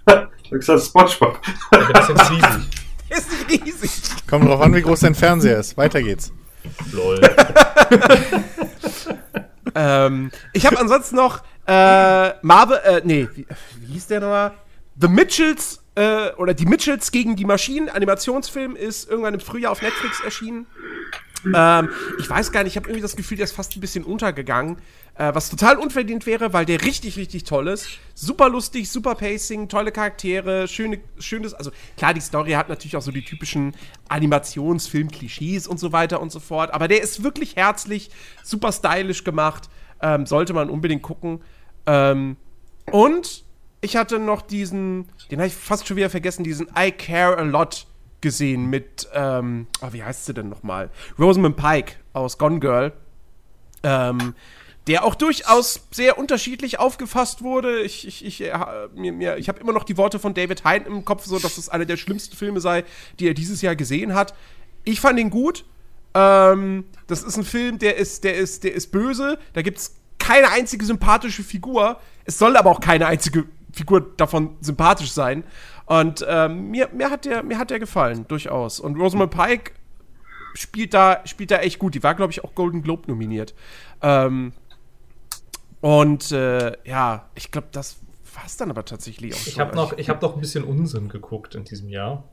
Ich 0.46 0.52
hab 0.52 0.60
gesagt 0.60 0.80
Spongebob. 0.80 1.40
Ja, 1.72 1.92
das 1.92 2.08
ist 2.08 2.16
jetzt 2.16 2.30
riesig. 2.30 2.68
Der 3.08 3.16
ist 3.18 3.48
nicht 3.48 3.64
riesig. 3.64 3.90
Kommt 4.28 4.46
drauf 4.46 4.60
an, 4.60 4.74
wie 4.74 4.82
groß 4.82 5.00
dein 5.00 5.14
Fernseher 5.14 5.58
ist. 5.58 5.76
Weiter 5.76 6.02
geht's. 6.02 6.32
Lol. 6.92 7.20
ähm, 9.74 10.30
ich 10.52 10.66
habe 10.66 10.78
ansonsten 10.78 11.16
noch 11.16 11.42
äh, 11.66 12.30
Marvel, 12.42 12.78
äh, 12.84 13.00
nee, 13.04 13.28
wie, 13.34 13.46
wie 13.80 13.92
hieß 13.92 14.08
der 14.08 14.20
nochmal? 14.20 14.52
The 15.00 15.08
Mitchells, 15.08 15.82
äh, 15.94 16.30
oder 16.32 16.54
die 16.54 16.66
Mitchells 16.66 17.10
gegen 17.10 17.36
die 17.36 17.44
Maschinen, 17.44 17.88
Animationsfilm, 17.88 18.76
ist 18.76 19.08
irgendwann 19.08 19.34
im 19.34 19.40
Frühjahr 19.40 19.72
auf 19.72 19.82
Netflix 19.82 20.20
erschienen. 20.20 20.66
Ähm, 21.54 21.90
ich 22.18 22.28
weiß 22.28 22.50
gar 22.52 22.62
nicht, 22.62 22.72
ich 22.72 22.76
habe 22.76 22.88
irgendwie 22.88 23.02
das 23.02 23.16
Gefühl, 23.16 23.36
der 23.36 23.44
ist 23.44 23.52
fast 23.52 23.76
ein 23.76 23.80
bisschen 23.80 24.04
untergegangen. 24.04 24.78
Äh, 25.18 25.34
was 25.34 25.48
total 25.48 25.78
unverdient 25.78 26.26
wäre, 26.26 26.52
weil 26.52 26.66
der 26.66 26.82
richtig, 26.82 27.16
richtig 27.16 27.44
toll 27.44 27.68
ist. 27.68 27.88
Super 28.14 28.50
lustig, 28.50 28.90
super 28.90 29.14
Pacing, 29.14 29.68
tolle 29.68 29.90
Charaktere, 29.90 30.68
schöne, 30.68 31.00
schönes. 31.18 31.54
Also 31.54 31.70
klar, 31.96 32.12
die 32.12 32.20
Story 32.20 32.52
hat 32.52 32.68
natürlich 32.68 32.96
auch 32.96 33.02
so 33.02 33.10
die 33.10 33.24
typischen 33.24 33.74
Animationsfilm-Klischees 34.08 35.66
und 35.66 35.80
so 35.80 35.92
weiter 35.92 36.20
und 36.20 36.30
so 36.30 36.40
fort. 36.40 36.74
Aber 36.74 36.86
der 36.86 37.02
ist 37.02 37.22
wirklich 37.22 37.56
herzlich, 37.56 38.10
super 38.42 38.72
stylisch 38.72 39.24
gemacht. 39.24 39.70
Ähm, 40.02 40.26
sollte 40.26 40.52
man 40.52 40.68
unbedingt 40.68 41.02
gucken. 41.02 41.40
Ähm, 41.86 42.36
und 42.92 43.44
ich 43.80 43.96
hatte 43.96 44.18
noch 44.18 44.42
diesen, 44.42 45.08
den 45.30 45.38
habe 45.38 45.48
ich 45.48 45.54
fast 45.54 45.88
schon 45.88 45.96
wieder 45.96 46.10
vergessen, 46.10 46.44
diesen 46.44 46.68
I 46.78 46.90
Care 46.90 47.38
a 47.38 47.42
Lot 47.42 47.86
gesehen 48.20 48.66
mit, 48.66 49.08
ähm, 49.14 49.66
oh, 49.80 49.88
wie 49.92 50.02
heißt 50.02 50.26
sie 50.26 50.34
denn 50.34 50.50
nochmal? 50.50 50.90
Rosamund 51.18 51.56
Pike 51.56 51.94
aus 52.12 52.36
Gone 52.36 52.60
Girl. 52.60 52.92
Ähm, 53.82 54.34
der 54.86 55.04
auch 55.04 55.14
durchaus 55.14 55.86
sehr 55.90 56.18
unterschiedlich 56.18 56.78
aufgefasst 56.78 57.42
wurde. 57.42 57.80
Ich, 57.80 58.06
ich, 58.06 58.24
ich, 58.24 58.40
äh, 58.42 58.56
mir, 58.94 59.12
mir, 59.12 59.36
ich 59.36 59.48
habe 59.48 59.58
immer 59.60 59.72
noch 59.72 59.84
die 59.84 59.96
Worte 59.96 60.18
von 60.18 60.32
David 60.32 60.64
Hein 60.64 60.86
im 60.86 61.04
Kopf, 61.04 61.24
so 61.24 61.38
dass 61.38 61.58
es 61.58 61.68
einer 61.68 61.84
der 61.84 61.96
schlimmsten 61.96 62.36
Filme 62.36 62.60
sei, 62.60 62.84
die 63.18 63.26
er 63.26 63.34
dieses 63.34 63.62
Jahr 63.62 63.74
gesehen 63.74 64.14
hat. 64.14 64.34
Ich 64.84 65.00
fand 65.00 65.18
ihn 65.18 65.30
gut. 65.30 65.64
Ähm, 66.14 66.84
das 67.08 67.22
ist 67.22 67.36
ein 67.36 67.44
Film, 67.44 67.78
der 67.78 67.96
ist, 67.96 68.22
der 68.22 68.36
ist, 68.36 68.62
der 68.62 68.74
ist 68.74 68.92
böse. 68.92 69.38
Da 69.54 69.62
gibt 69.62 69.78
es 69.78 69.96
keine 70.18 70.50
einzige 70.50 70.84
sympathische 70.84 71.42
Figur. 71.42 72.00
Es 72.24 72.38
soll 72.38 72.56
aber 72.56 72.70
auch 72.70 72.80
keine 72.80 73.06
einzige 73.06 73.44
Figur 73.72 74.00
davon 74.16 74.56
sympathisch 74.60 75.12
sein. 75.12 75.42
Und 75.86 76.24
ähm, 76.28 76.70
mir, 76.70 76.88
mir, 76.92 77.10
hat 77.10 77.24
der, 77.24 77.42
mir 77.42 77.58
hat 77.58 77.70
der 77.70 77.80
gefallen, 77.80 78.26
durchaus. 78.28 78.80
Und 78.80 78.96
Rosamund 78.96 79.30
Pike 79.30 79.72
spielt 80.54 80.94
da, 80.94 81.22
spielt 81.26 81.50
da 81.50 81.58
echt 81.58 81.78
gut. 81.78 81.94
Die 81.94 82.02
war, 82.02 82.14
glaube 82.14 82.32
ich, 82.32 82.42
auch 82.44 82.54
Golden 82.54 82.82
Globe 82.82 83.08
nominiert. 83.08 83.54
Ähm, 84.00 84.52
und 85.86 86.32
äh, 86.32 86.72
ja, 86.84 87.30
ich 87.36 87.52
glaube, 87.52 87.68
das 87.70 87.98
war 88.34 88.44
es 88.44 88.56
dann 88.56 88.70
aber 88.70 88.84
tatsächlich 88.84 89.34
auch. 89.34 89.46
Ich 89.46 89.60
habe 89.60 89.76
noch, 89.76 89.96
hab 89.96 90.20
noch 90.20 90.34
ein 90.34 90.40
bisschen 90.40 90.64
Unsinn 90.64 91.08
geguckt 91.08 91.54
in 91.54 91.62
diesem 91.62 91.88
Jahr. 91.88 92.24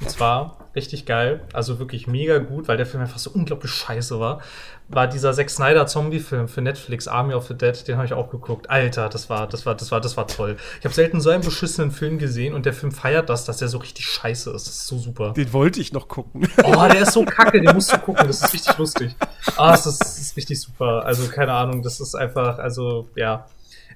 Und 0.00 0.10
zwar 0.10 0.58
richtig 0.74 1.06
geil, 1.06 1.40
also 1.54 1.78
wirklich 1.78 2.06
mega 2.06 2.36
gut, 2.38 2.68
weil 2.68 2.76
der 2.76 2.84
Film 2.84 3.02
einfach 3.02 3.18
so 3.18 3.30
unglaublich 3.30 3.72
scheiße 3.72 4.20
war. 4.20 4.40
War 4.88 5.08
dieser 5.08 5.32
Zack 5.32 5.50
Snyder 5.50 5.86
Zombie-Film 5.86 6.48
für 6.48 6.60
Netflix, 6.60 7.08
Army 7.08 7.32
of 7.34 7.46
the 7.46 7.54
Dead, 7.54 7.88
den 7.88 7.96
habe 7.96 8.04
ich 8.04 8.12
auch 8.12 8.30
geguckt. 8.30 8.68
Alter, 8.70 9.08
das 9.08 9.30
war, 9.30 9.48
das 9.48 9.64
war, 9.64 9.74
das 9.74 9.90
war, 9.90 10.00
das 10.00 10.16
war 10.16 10.28
toll. 10.28 10.58
Ich 10.78 10.84
habe 10.84 10.94
selten 10.94 11.20
so 11.20 11.30
einen 11.30 11.42
beschissenen 11.42 11.90
Film 11.90 12.18
gesehen 12.18 12.54
und 12.54 12.66
der 12.66 12.74
Film 12.74 12.92
feiert 12.92 13.30
das, 13.30 13.46
dass 13.46 13.56
der 13.56 13.68
so 13.68 13.78
richtig 13.78 14.06
scheiße 14.06 14.50
ist. 14.50 14.66
Das 14.66 14.74
ist 14.74 14.86
so 14.86 14.98
super. 14.98 15.32
Den 15.32 15.52
wollte 15.52 15.80
ich 15.80 15.92
noch 15.92 16.08
gucken. 16.08 16.46
Oh, 16.62 16.88
der 16.88 17.02
ist 17.02 17.12
so 17.12 17.24
kacke, 17.24 17.60
den 17.60 17.74
musst 17.74 17.92
du 17.92 17.98
gucken. 17.98 18.26
Das 18.26 18.42
ist 18.42 18.52
richtig 18.52 18.76
lustig. 18.76 19.14
Ah, 19.56 19.70
das 19.72 19.86
ist, 19.86 20.00
das 20.00 20.18
ist 20.18 20.36
richtig 20.36 20.60
super. 20.60 21.04
Also 21.04 21.28
keine 21.28 21.52
Ahnung, 21.52 21.82
das 21.82 22.00
ist 22.00 22.14
einfach, 22.14 22.58
also 22.58 23.08
ja. 23.14 23.46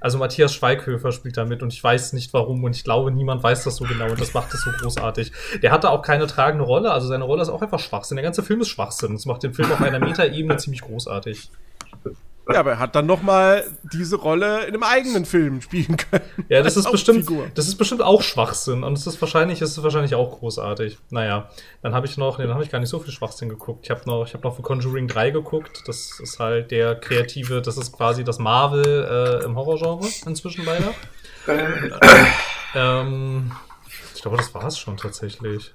Also 0.01 0.18
Matthias 0.18 0.55
Schweighöfer 0.55 1.12
spielt 1.12 1.36
da 1.36 1.44
mit 1.44 1.62
und 1.62 1.72
ich 1.72 1.82
weiß 1.82 2.14
nicht 2.14 2.32
warum 2.32 2.64
und 2.64 2.74
ich 2.74 2.84
glaube, 2.84 3.11
niemand 3.12 3.42
weiß 3.42 3.64
das 3.64 3.76
so 3.76 3.84
genau 3.84 4.11
und 4.11 4.20
das 4.20 4.34
macht 4.34 4.53
es 4.55 4.62
so 4.62 4.70
großartig. 4.70 5.32
Der 5.62 5.70
hatte 5.70 5.90
auch 5.90 6.03
keine 6.03 6.26
tragende 6.26 6.64
Rolle, 6.64 6.90
also 6.90 7.07
seine 7.07 7.24
Rolle 7.24 7.42
ist 7.42 7.51
auch 7.51 7.62
einfach 7.62 7.78
Schwachsinn. 7.78 8.16
Der 8.16 8.24
ganze 8.24 8.42
Film 8.42 8.61
ist 8.61 8.68
Schwachsinn. 8.68 9.12
Das 9.12 9.26
macht 9.26 9.42
den 9.42 9.55
Film 9.55 9.70
auf 9.70 9.80
einer 9.80 9.98
Metaebene 9.98 10.57
ziemlich 10.57 10.82
großartig. 10.82 11.51
Ja, 12.53 12.61
aber 12.61 12.72
er 12.72 12.78
hat 12.78 12.94
dann 12.94 13.07
noch 13.07 13.22
mal 13.22 13.64
diese 13.82 14.16
Rolle 14.16 14.64
in 14.64 14.74
einem 14.74 14.82
eigenen 14.82 15.24
Film 15.24 15.61
spielen 15.61 15.96
können. 15.96 16.24
Ja, 16.48 16.62
das 16.62 16.76
ist 16.76 16.90
bestimmt, 16.90 17.28
das 17.55 17.68
ist 17.68 17.76
bestimmt 17.76 18.03
auch 18.03 18.22
Schwachsinn 18.22 18.82
und 18.84 18.96
es 18.96 19.07
ist 19.07 19.20
wahrscheinlich, 19.20 19.62
es 19.62 19.76
ist 19.76 19.82
wahrscheinlich 19.82 20.14
auch 20.14 20.38
großartig. 20.38 20.98
Naja, 21.11 21.51
dann 21.82 21.94
habe 21.94 22.07
ich 22.07 22.16
noch, 22.16 22.38
nee, 22.38 22.44
dann 22.44 22.55
habe 22.55 22.64
ich 22.64 22.70
gar 22.70 22.78
nicht 22.78 22.88
so 22.88 22.98
viel 22.98 23.12
Schwachsinn 23.12 23.48
geguckt. 23.48 23.84
Ich 23.84 23.90
habe 23.90 24.03
noch, 24.07 24.26
ich 24.26 24.34
habe 24.34 24.46
noch 24.46 24.57
für 24.57 24.62
Conjuring 24.62 25.09
3 25.09 25.30
geguckt. 25.30 25.82
Das 25.86 26.18
ist 26.20 26.38
halt 26.38 26.70
der 26.70 26.94
kreative, 26.96 27.62
das 27.62 27.76
ist 27.76 27.92
quasi 27.92 28.24
das 28.24 28.38
Marvel 28.38 29.40
äh, 29.42 29.44
im 29.44 29.57
Horrorgenre 29.57 30.09
inzwischen 30.26 30.64
leider. 30.64 30.94
ähm, 32.74 33.53
ich 34.14 34.22
glaube, 34.22 34.36
das 34.36 34.55
war 34.55 34.66
es 34.66 34.78
schon 34.78 34.96
tatsächlich. 34.96 35.72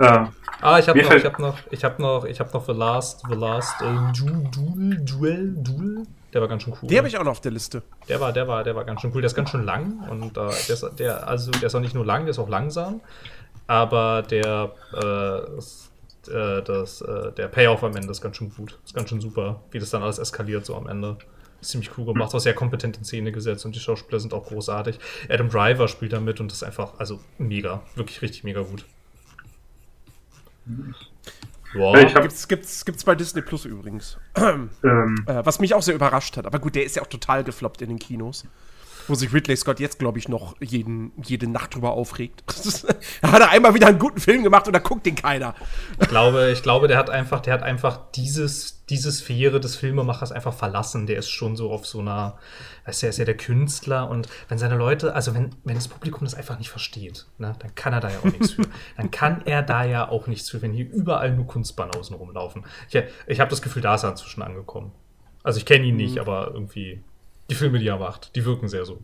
Ja. 0.00 0.32
Ah, 0.60 0.78
ich 0.78 0.88
habe 0.88 1.00
noch, 1.00 1.12
ich 1.12 1.24
habe 1.24 1.42
noch, 1.42 1.58
ich 1.70 1.84
habe 1.84 2.02
noch, 2.02 2.24
ich 2.24 2.40
habe 2.40 2.50
noch 2.52 2.66
The 2.66 2.72
Last, 2.72 3.22
The 3.28 3.34
Last 3.34 3.80
äh, 3.80 3.84
Duel, 4.12 4.98
Duel, 5.04 5.54
Duel. 5.56 6.06
Der 6.32 6.40
war 6.40 6.48
ganz 6.48 6.64
schön 6.64 6.74
cool. 6.82 6.88
Der 6.88 6.98
habe 6.98 7.08
ich 7.08 7.16
auch 7.16 7.24
noch 7.24 7.32
auf 7.32 7.40
der 7.40 7.52
Liste. 7.52 7.82
Der 8.08 8.20
war, 8.20 8.32
der 8.32 8.48
war, 8.48 8.64
der 8.64 8.74
war 8.74 8.84
ganz 8.84 9.00
schön 9.00 9.12
cool. 9.14 9.22
Der 9.22 9.26
ist 9.26 9.34
ganz 9.34 9.50
schön 9.50 9.64
lang 9.64 10.08
und 10.10 10.36
äh, 10.36 10.40
der, 10.40 10.50
ist, 10.50 10.86
der, 10.98 11.26
also 11.26 11.50
der 11.52 11.64
ist 11.64 11.74
auch 11.74 11.80
nicht 11.80 11.94
nur 11.94 12.04
lang, 12.04 12.24
der 12.24 12.30
ist 12.30 12.38
auch 12.38 12.48
langsam. 12.48 13.00
Aber 13.66 14.22
der, 14.22 14.72
äh, 14.94 16.30
äh, 16.30 16.62
das, 16.62 17.00
äh, 17.02 17.32
der 17.32 17.48
Payoff 17.48 17.82
am 17.84 17.96
Ende 17.96 18.10
ist 18.10 18.20
ganz 18.20 18.36
schön 18.36 18.50
gut. 18.50 18.78
Ist 18.84 18.94
ganz 18.94 19.08
schön 19.08 19.20
super, 19.20 19.60
wie 19.70 19.78
das 19.78 19.90
dann 19.90 20.02
alles 20.02 20.18
eskaliert 20.18 20.66
so 20.66 20.76
am 20.76 20.88
Ende. 20.88 21.16
Ist 21.60 21.70
ziemlich 21.70 21.90
cool 21.98 22.04
gemacht, 22.04 22.34
auch 22.34 22.38
sehr 22.38 22.54
kompetent 22.54 22.98
in 22.98 23.04
Szene 23.04 23.32
gesetzt 23.32 23.64
und 23.64 23.74
die 23.74 23.80
Schauspieler 23.80 24.20
sind 24.20 24.32
auch 24.32 24.46
großartig. 24.46 24.98
Adam 25.28 25.48
Driver 25.48 25.88
spielt 25.88 26.12
da 26.12 26.20
mit 26.20 26.40
und 26.40 26.50
das 26.50 26.58
ist 26.58 26.62
einfach, 26.62 26.98
also 26.98 27.20
mega, 27.38 27.82
wirklich 27.96 28.22
richtig 28.22 28.44
mega 28.44 28.62
gut. 28.62 28.84
Ja, 31.74 31.94
ich 31.98 32.14
hab, 32.14 32.22
gibt's, 32.22 32.48
gibt's, 32.48 32.84
gibt's 32.84 33.04
bei 33.04 33.14
Disney 33.14 33.42
Plus 33.42 33.64
übrigens. 33.64 34.18
Ähm, 34.36 34.70
äh, 35.26 35.44
was 35.44 35.60
mich 35.60 35.74
auch 35.74 35.82
sehr 35.82 35.94
überrascht 35.94 36.36
hat. 36.36 36.46
Aber 36.46 36.58
gut, 36.58 36.74
der 36.74 36.84
ist 36.84 36.96
ja 36.96 37.02
auch 37.02 37.08
total 37.08 37.44
gefloppt 37.44 37.82
in 37.82 37.88
den 37.88 37.98
Kinos. 37.98 38.46
Wo 39.08 39.14
sich 39.14 39.32
Ridley 39.32 39.56
Scott 39.56 39.80
jetzt, 39.80 39.98
glaube 39.98 40.18
ich, 40.18 40.28
noch 40.28 40.54
jeden, 40.60 41.12
jede 41.24 41.48
Nacht 41.48 41.74
drüber 41.74 41.92
aufregt. 41.92 42.44
da 43.22 43.32
hat 43.32 43.40
er 43.40 43.50
einmal 43.50 43.74
wieder 43.74 43.86
einen 43.86 43.98
guten 43.98 44.20
Film 44.20 44.42
gemacht 44.42 44.66
und 44.66 44.74
da 44.74 44.78
guckt 44.78 45.06
den 45.06 45.14
keiner. 45.14 45.54
Ich 46.00 46.08
glaube, 46.08 46.50
ich 46.52 46.62
glaube, 46.62 46.88
der 46.88 46.98
hat 46.98 47.10
einfach, 47.10 47.40
der 47.40 47.54
hat 47.54 47.62
einfach 47.62 48.10
dieses, 48.14 48.84
diese 48.86 49.10
Sphäre 49.10 49.60
des 49.60 49.76
Filmemachers 49.76 50.32
einfach 50.32 50.54
verlassen. 50.54 51.06
Der 51.06 51.18
ist 51.18 51.30
schon 51.30 51.56
so 51.56 51.70
auf 51.70 51.86
so 51.86 52.00
einer, 52.00 52.38
weißt 52.86 53.02
du, 53.02 53.06
er 53.06 53.10
ist 53.10 53.18
ja 53.18 53.24
der 53.24 53.36
Künstler 53.36 54.08
und 54.08 54.28
wenn 54.48 54.58
seine 54.58 54.76
Leute, 54.76 55.14
also 55.14 55.34
wenn, 55.34 55.50
wenn 55.64 55.74
das 55.74 55.88
Publikum 55.88 56.24
das 56.24 56.34
einfach 56.34 56.58
nicht 56.58 56.70
versteht, 56.70 57.26
ne, 57.38 57.54
dann 57.58 57.74
kann 57.74 57.92
er 57.92 58.00
da 58.00 58.10
ja 58.10 58.18
auch 58.18 58.24
nichts 58.24 58.52
für. 58.52 58.62
Dann 58.96 59.10
kann 59.10 59.42
er 59.46 59.62
da 59.62 59.84
ja 59.84 60.08
auch 60.08 60.26
nichts 60.26 60.50
für, 60.50 60.62
wenn 60.62 60.72
hier 60.72 60.90
überall 60.90 61.32
nur 61.32 61.46
Kunstbanausen 61.46 62.16
rumlaufen. 62.16 62.64
Ich, 62.90 63.02
ich 63.26 63.40
habe 63.40 63.50
das 63.50 63.62
Gefühl, 63.62 63.82
da 63.82 63.94
ist 63.94 64.04
er 64.04 64.10
inzwischen 64.10 64.42
angekommen. 64.42 64.92
Also 65.42 65.58
ich 65.58 65.66
kenne 65.66 65.86
ihn 65.86 65.96
nicht, 65.96 66.16
mhm. 66.16 66.20
aber 66.20 66.50
irgendwie 66.52 67.02
die 67.50 67.54
Filme, 67.54 67.78
die 67.78 67.88
er 67.88 67.98
macht, 67.98 68.34
die 68.36 68.44
wirken 68.44 68.68
sehr 68.68 68.84
so. 68.84 69.00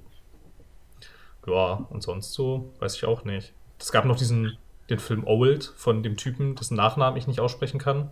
Ja, 1.47 1.87
und 1.91 2.03
sonst 2.03 2.33
so, 2.33 2.73
weiß 2.81 2.95
ich 2.97 3.05
auch 3.05 3.25
nicht. 3.25 3.53
Es 3.79 3.93
gab 3.93 4.05
noch 4.05 4.17
diesen, 4.17 4.57
den 4.89 4.99
Film 4.99 5.25
Old 5.27 5.73
von 5.77 6.03
dem 6.03 6.17
Typen, 6.17 6.55
dessen 6.55 6.77
Nachnamen 6.77 7.19
ich 7.19 7.27
nicht 7.27 7.41
aussprechen 7.41 7.79
kann. 7.79 8.11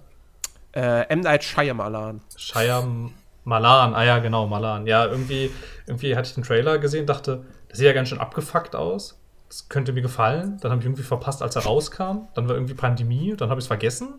Äh, 0.75 1.07
M. 1.09 1.21
Night 1.21 1.45
Shyamalan. 1.45 2.21
Shyamalan, 2.37 3.95
ah 3.95 4.05
ja, 4.05 4.19
genau, 4.19 4.47
Malan. 4.47 4.87
Ja, 4.87 5.07
irgendwie, 5.07 5.51
irgendwie 5.87 6.17
hatte 6.17 6.29
ich 6.29 6.35
den 6.35 6.45
Trailer 6.45 6.79
gesehen, 6.79 7.07
dachte, 7.07 7.45
das 7.69 7.79
sieht 7.79 7.87
ja 7.87 7.93
ganz 7.93 8.09
schön 8.09 8.21
abgefuckt 8.21 8.75
aus. 8.75 9.19
Das 9.49 9.69
könnte 9.69 9.93
mir 9.93 10.01
gefallen. 10.01 10.59
Dann 10.61 10.71
habe 10.71 10.81
ich 10.81 10.87
irgendwie 10.87 11.03
verpasst, 11.03 11.43
als 11.43 11.57
er 11.57 11.65
rauskam. 11.65 12.29
Dann 12.35 12.49
war 12.49 12.55
irgendwie 12.55 12.75
Pandemie, 12.75 13.35
dann 13.37 13.51
habe 13.51 13.61
ich 13.61 13.65
es 13.65 13.69
vergessen. 13.69 14.15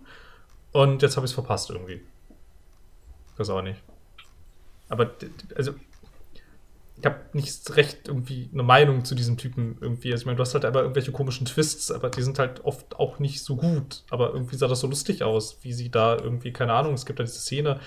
Und 0.71 1.01
jetzt 1.01 1.15
habe 1.17 1.25
ich 1.25 1.31
es 1.31 1.33
verpasst 1.33 1.71
irgendwie. 1.71 2.01
Das 3.37 3.49
auch 3.49 3.63
nicht. 3.63 3.81
Aber, 4.89 5.11
also, 5.55 5.73
ich 7.03 7.05
habe 7.05 7.19
nicht 7.33 7.75
recht 7.75 8.07
irgendwie 8.07 8.49
eine 8.53 8.63
Meinung 8.63 9.03
zu 9.03 9.13
diesem 9.13 9.35
Typen 9.35 9.75
irgendwie. 9.81 10.13
Also 10.13 10.21
ich 10.21 10.25
meine, 10.25 10.37
du 10.37 10.41
hast 10.41 10.53
halt 10.53 10.63
aber 10.63 10.83
irgendwelche 10.83 11.11
komischen 11.11 11.45
Twists, 11.45 11.91
aber 11.91 12.09
die 12.09 12.21
sind 12.21 12.39
halt 12.39 12.63
oft 12.63 12.97
auch 12.97 13.19
nicht 13.19 13.43
so 13.43 13.57
gut. 13.57 14.03
Aber 14.09 14.31
irgendwie 14.31 14.55
sah 14.55 14.69
das 14.69 14.79
so 14.79 14.87
lustig 14.87 15.21
aus, 15.21 15.57
wie 15.63 15.73
sie 15.73 15.91
da 15.91 16.15
irgendwie, 16.15 16.53
keine 16.53 16.71
Ahnung, 16.71 16.93
es 16.93 17.05
gibt 17.05 17.19
da 17.19 17.23
diese 17.23 17.39
Szene, 17.39 17.81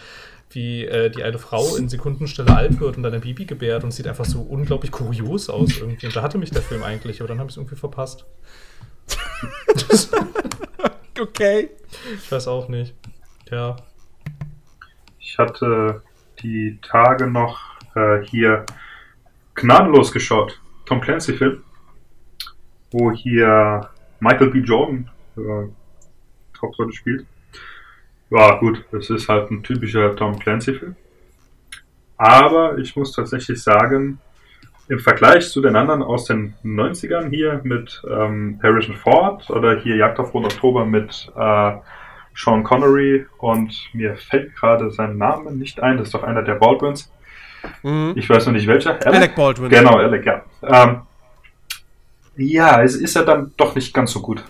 wie 0.50 0.84
äh, 0.84 1.08
die 1.08 1.22
eine 1.22 1.38
Frau 1.38 1.76
in 1.76 1.88
Sekundenstelle 1.88 2.54
alt 2.54 2.78
wird 2.78 2.98
und 2.98 3.04
dann 3.04 3.14
ein 3.14 3.22
Baby 3.22 3.46
gebärt 3.46 3.84
und 3.84 3.90
sieht 3.90 4.06
einfach 4.06 4.26
so 4.26 4.42
unglaublich 4.42 4.92
kurios 4.92 5.48
aus 5.48 5.78
irgendwie. 5.78 6.04
Und 6.04 6.14
da 6.14 6.20
hatte 6.20 6.36
mich 6.36 6.50
der 6.50 6.60
Film 6.60 6.82
eigentlich, 6.82 7.22
aber 7.22 7.28
dann 7.28 7.38
habe 7.38 7.48
ich 7.48 7.54
es 7.54 7.56
irgendwie 7.56 7.76
verpasst. 7.76 8.26
okay. 11.18 11.70
Ich 12.22 12.30
weiß 12.30 12.48
auch 12.48 12.68
nicht. 12.68 12.94
Ja. 13.50 13.76
Ich 15.18 15.38
hatte 15.38 16.02
die 16.42 16.78
Tage 16.82 17.28
noch 17.28 17.58
äh, 17.94 18.22
hier 18.22 18.66
gnadenlos 19.56 20.12
geschaut. 20.12 20.60
Tom 20.84 21.00
Clancy-Film, 21.00 21.62
wo 22.92 23.10
hier 23.10 23.90
Michael 24.20 24.50
B. 24.50 24.60
Jordan 24.60 25.10
äh, 25.36 25.66
Hauptrolle 26.60 26.92
spielt. 26.92 27.26
Ja, 28.30 28.58
gut, 28.58 28.84
es 28.92 29.10
ist 29.10 29.28
halt 29.28 29.50
ein 29.50 29.62
typischer 29.62 30.14
Tom 30.14 30.38
Clancy-Film. 30.38 30.96
Aber 32.16 32.78
ich 32.78 32.96
muss 32.96 33.12
tatsächlich 33.12 33.62
sagen, 33.62 34.18
im 34.88 34.98
Vergleich 35.00 35.50
zu 35.50 35.60
den 35.60 35.76
anderen 35.76 36.02
aus 36.02 36.26
den 36.26 36.54
90ern 36.64 37.28
hier 37.28 37.60
mit 37.64 38.02
ähm, 38.08 38.60
Harrison 38.62 38.94
Ford 38.94 39.50
oder 39.50 39.78
hier 39.80 39.96
Jagd 39.96 40.18
auf 40.20 40.32
Rot 40.32 40.44
Oktober 40.44 40.84
mit 40.84 41.30
äh, 41.36 41.72
Sean 42.34 42.62
Connery 42.62 43.26
und 43.38 43.74
mir 43.92 44.16
fällt 44.16 44.54
gerade 44.54 44.90
sein 44.90 45.18
Name 45.18 45.52
nicht 45.52 45.82
ein, 45.82 45.96
das 45.96 46.08
ist 46.08 46.14
doch 46.14 46.22
einer 46.22 46.42
der 46.42 46.54
Baldwins. 46.54 47.12
Mhm. 47.82 48.12
Ich 48.16 48.28
weiß 48.28 48.46
noch 48.46 48.52
nicht 48.52 48.66
welcher. 48.66 48.92
Alec, 48.92 49.06
Alec 49.06 49.34
Baldwin. 49.34 49.68
Genau, 49.70 49.96
Alec, 49.96 50.24
ja. 50.26 50.42
Ähm, 50.62 51.02
ja, 52.36 52.82
es 52.82 52.96
ist 52.96 53.14
ja 53.14 53.22
dann 53.22 53.52
doch 53.56 53.74
nicht 53.74 53.92
ganz 53.94 54.12
so 54.12 54.20
gut. 54.20 54.44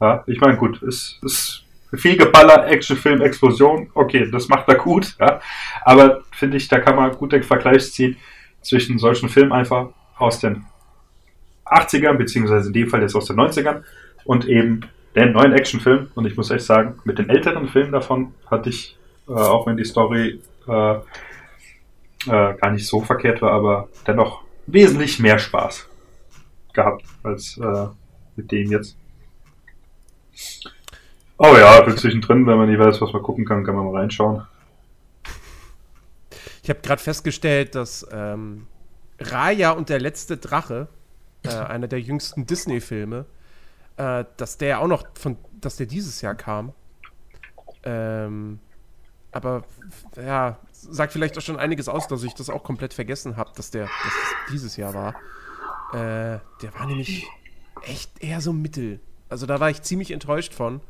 Ja, 0.00 0.24
ich 0.26 0.40
meine, 0.40 0.56
gut, 0.56 0.82
es, 0.82 1.20
es 1.24 1.62
viel 1.94 2.16
Geballer, 2.16 2.66
Actionfilm, 2.68 3.20
Explosion, 3.20 3.90
okay, 3.94 4.28
das 4.30 4.48
macht 4.48 4.68
er 4.68 4.76
gut, 4.76 5.14
ja. 5.20 5.40
Aber 5.84 6.22
finde 6.32 6.56
ich, 6.56 6.68
da 6.68 6.80
kann 6.80 6.96
man 6.96 7.12
gut 7.12 7.32
den 7.32 7.42
Vergleich 7.42 7.92
ziehen 7.92 8.16
zwischen 8.62 8.98
solchen 8.98 9.28
Filmen 9.28 9.52
einfach 9.52 9.88
aus 10.16 10.40
den 10.40 10.64
80ern, 11.66 12.14
beziehungsweise 12.14 12.68
in 12.68 12.72
dem 12.72 12.88
Fall 12.88 13.02
jetzt 13.02 13.14
aus 13.14 13.26
den 13.26 13.36
90ern 13.36 13.82
und 14.24 14.46
eben 14.46 14.80
den 15.14 15.32
neuen 15.32 15.52
Actionfilm. 15.52 16.08
Und 16.14 16.26
ich 16.26 16.36
muss 16.36 16.50
echt 16.50 16.64
sagen, 16.64 16.98
mit 17.04 17.18
den 17.18 17.28
älteren 17.28 17.68
Filmen 17.68 17.92
davon 17.92 18.34
hatte 18.50 18.70
ich, 18.70 18.96
äh, 19.28 19.32
auch 19.32 19.66
wenn 19.66 19.76
die 19.76 19.84
Story 19.84 20.40
äh, 20.68 20.94
äh, 22.26 22.54
gar 22.54 22.70
nicht 22.70 22.86
so 22.86 23.00
verkehrt 23.00 23.42
war, 23.42 23.52
aber 23.52 23.88
dennoch 24.06 24.42
wesentlich 24.66 25.18
mehr 25.18 25.38
Spaß 25.38 25.88
gehabt 26.72 27.04
als 27.22 27.58
äh, 27.58 27.86
mit 28.36 28.50
dem 28.50 28.70
jetzt. 28.70 28.96
Oh 31.38 31.56
ja, 31.56 31.84
für 31.84 31.96
zwischendrin, 31.96 32.46
wenn 32.46 32.56
man 32.56 32.70
nicht 32.70 32.78
weiß, 32.78 33.00
was 33.00 33.12
man 33.12 33.22
gucken 33.22 33.44
kann, 33.44 33.64
kann 33.64 33.74
man 33.74 33.86
mal 33.86 34.00
reinschauen. 34.00 34.46
Ich 36.62 36.70
habe 36.70 36.80
gerade 36.80 37.02
festgestellt, 37.02 37.74
dass 37.74 38.06
ähm, 38.12 38.68
Raya 39.18 39.72
und 39.72 39.88
der 39.88 40.00
letzte 40.00 40.36
Drache, 40.36 40.88
äh, 41.42 41.48
einer 41.48 41.88
der 41.88 42.00
jüngsten 42.00 42.46
Disney-Filme, 42.46 43.26
äh, 43.96 44.24
dass 44.36 44.58
der 44.58 44.80
auch 44.80 44.86
noch 44.86 45.04
von, 45.18 45.36
dass 45.60 45.76
der 45.76 45.86
dieses 45.86 46.20
Jahr 46.20 46.36
kam. 46.36 46.72
Ähm, 47.82 48.60
aber 49.32 49.64
ja, 50.16 50.58
sagt 50.72 51.12
vielleicht 51.12 51.36
auch 51.38 51.42
schon 51.42 51.58
einiges 51.58 51.88
aus, 51.88 52.06
dass 52.06 52.22
ich 52.22 52.34
das 52.34 52.50
auch 52.50 52.62
komplett 52.62 52.94
vergessen 52.94 53.36
habe, 53.36 53.50
dass 53.56 53.70
der 53.70 53.84
dass 53.84 53.92
das 54.02 54.52
dieses 54.52 54.76
Jahr 54.76 54.94
war. 54.94 55.14
Äh, 55.92 56.38
der 56.62 56.74
war 56.74 56.86
nämlich 56.86 57.26
echt 57.82 58.22
eher 58.22 58.40
so 58.40 58.52
mittel. 58.52 59.00
Also 59.28 59.46
da 59.46 59.60
war 59.60 59.70
ich 59.70 59.82
ziemlich 59.82 60.10
enttäuscht 60.10 60.54
von. 60.54 60.80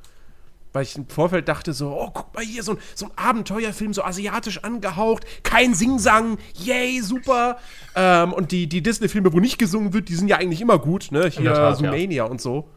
Weil 0.73 0.85
ich 0.85 0.97
im 0.97 1.07
Vorfeld 1.07 1.49
dachte 1.49 1.75
so, 1.75 1.91
oh, 1.91 2.11
guck 2.13 2.35
mal 2.35 2.43
hier, 2.43 2.63
so 2.63 2.73
ein, 2.73 2.79
so 2.95 3.07
ein 3.07 3.13
Abenteuerfilm, 3.17 3.93
so 3.93 4.03
asiatisch 4.03 4.65
angehaucht, 4.65 5.27
kein 5.43 5.75
Singsang, 5.75 6.39
yay, 6.55 7.01
super. 7.03 7.59
Ähm, 7.95 8.33
und 8.33 8.53
die, 8.53 8.69
die 8.69 8.83
Disney-Filme, 8.83 9.35
wo 9.35 9.41
nicht 9.41 9.59
gesungen 9.59 9.93
wird, 9.93 10.09
die 10.09 10.15
sind 10.15 10.29
ja 10.29 10.39
eigentlich 10.39 10.63
immer 10.63 10.79
gut, 10.79 11.13
ne? 11.13 11.29
Hier 11.29 11.53
Tat, 11.53 11.77
Zoomania 11.77 12.25
ja. 12.25 12.31
und 12.31 12.41
so. 12.41 12.71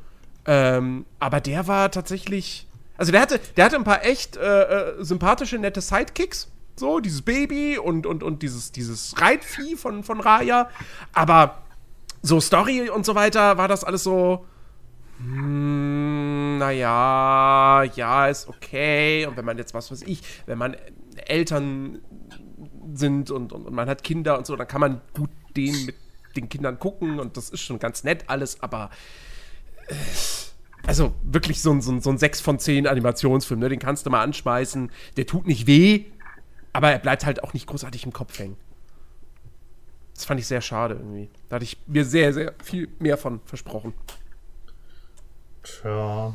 Ähm, 0.46 1.06
aber 1.20 1.40
der 1.40 1.68
war 1.68 1.90
tatsächlich. 1.90 2.68
Also 2.98 3.12
der 3.12 3.22
hatte, 3.22 3.40
der 3.58 3.66
hatte 3.66 3.76
ein 3.76 3.84
paar 3.84 4.06
echt 4.06 4.38
äh, 4.38 4.62
äh, 4.62 5.04
sympathische, 5.04 5.58
nette 5.58 5.82
Sidekicks. 5.82 6.52
So, 6.78 7.00
dieses 7.00 7.22
Baby 7.22 7.78
und, 7.78 8.06
und, 8.06 8.22
und 8.22 8.42
dieses, 8.42 8.72
dieses 8.72 9.20
Reitvieh 9.20 9.76
von, 9.76 10.04
von 10.04 10.20
Raya. 10.20 10.70
Aber 11.14 11.62
so 12.22 12.42
Story 12.42 12.90
und 12.90 13.06
so 13.06 13.16
weiter 13.16 13.58
war 13.58 13.68
das 13.68 13.84
alles 13.84 14.04
so. 14.04 14.46
Hm, 15.20 16.58
naja, 16.58 17.84
ja, 17.96 18.28
ist 18.28 18.50
okay. 18.50 19.26
Und 19.26 19.38
wenn 19.38 19.46
man 19.46 19.58
jetzt, 19.58 19.74
was 19.74 19.92
weiß 19.92 20.02
ich, 20.04 20.22
wenn 20.46 20.58
man 20.58 20.76
Eltern 21.28 22.00
sind 22.94 23.32
und, 23.32 23.54
und, 23.54 23.66
und 23.66 23.74
man 23.74 23.88
hat 23.88 24.04
Kinder 24.04 24.38
und 24.38 24.46
so, 24.46 24.56
dann 24.56 24.68
kann 24.68 24.82
man 24.82 25.02
gut 25.14 25.30
den 25.56 25.86
mit 25.86 25.96
den 26.36 26.50
Kindern 26.50 26.80
gucken 26.80 27.20
und 27.20 27.38
das 27.38 27.50
ist 27.50 27.62
schon 27.62 27.80
ganz 27.80 28.04
nett 28.04 28.26
alles, 28.28 28.62
aber 28.62 28.90
äh, 29.88 29.94
also 30.88 31.14
wirklich 31.24 31.62
so 31.62 31.72
ein, 31.72 31.82
so 31.82 31.92
ein, 31.92 32.02
so 32.02 32.10
ein 32.10 32.18
6 32.18 32.42
von 32.42 32.60
10 32.60 32.88
Animationsfilm, 32.88 33.60
ne? 33.60 33.70
Den 33.70 33.80
kannst 33.80 34.06
du 34.06 34.10
mal 34.10 34.22
anschmeißen. 34.22 34.92
Der 35.18 35.26
tut 35.26 35.48
nicht 35.48 35.68
weh, 35.68 36.06
aber 36.74 36.92
er 36.92 37.00
bleibt 37.00 37.26
halt 37.26 37.44
auch 37.44 37.54
nicht 37.54 37.68
großartig 37.68 38.06
im 38.06 38.14
Kopf 38.14 38.38
hängen. 38.40 38.58
Das 40.14 40.26
fand 40.26 40.40
ich 40.40 40.48
sehr 40.48 40.62
schade 40.62 40.96
irgendwie. 40.96 41.30
Da 41.50 41.58
hatte 41.58 41.66
ich 41.66 41.78
mir 41.88 42.06
sehr, 42.06 42.34
sehr 42.34 42.54
viel 42.64 42.88
mehr 43.00 43.18
von 43.18 43.42
versprochen. 43.46 43.94
Tja. 45.64 46.34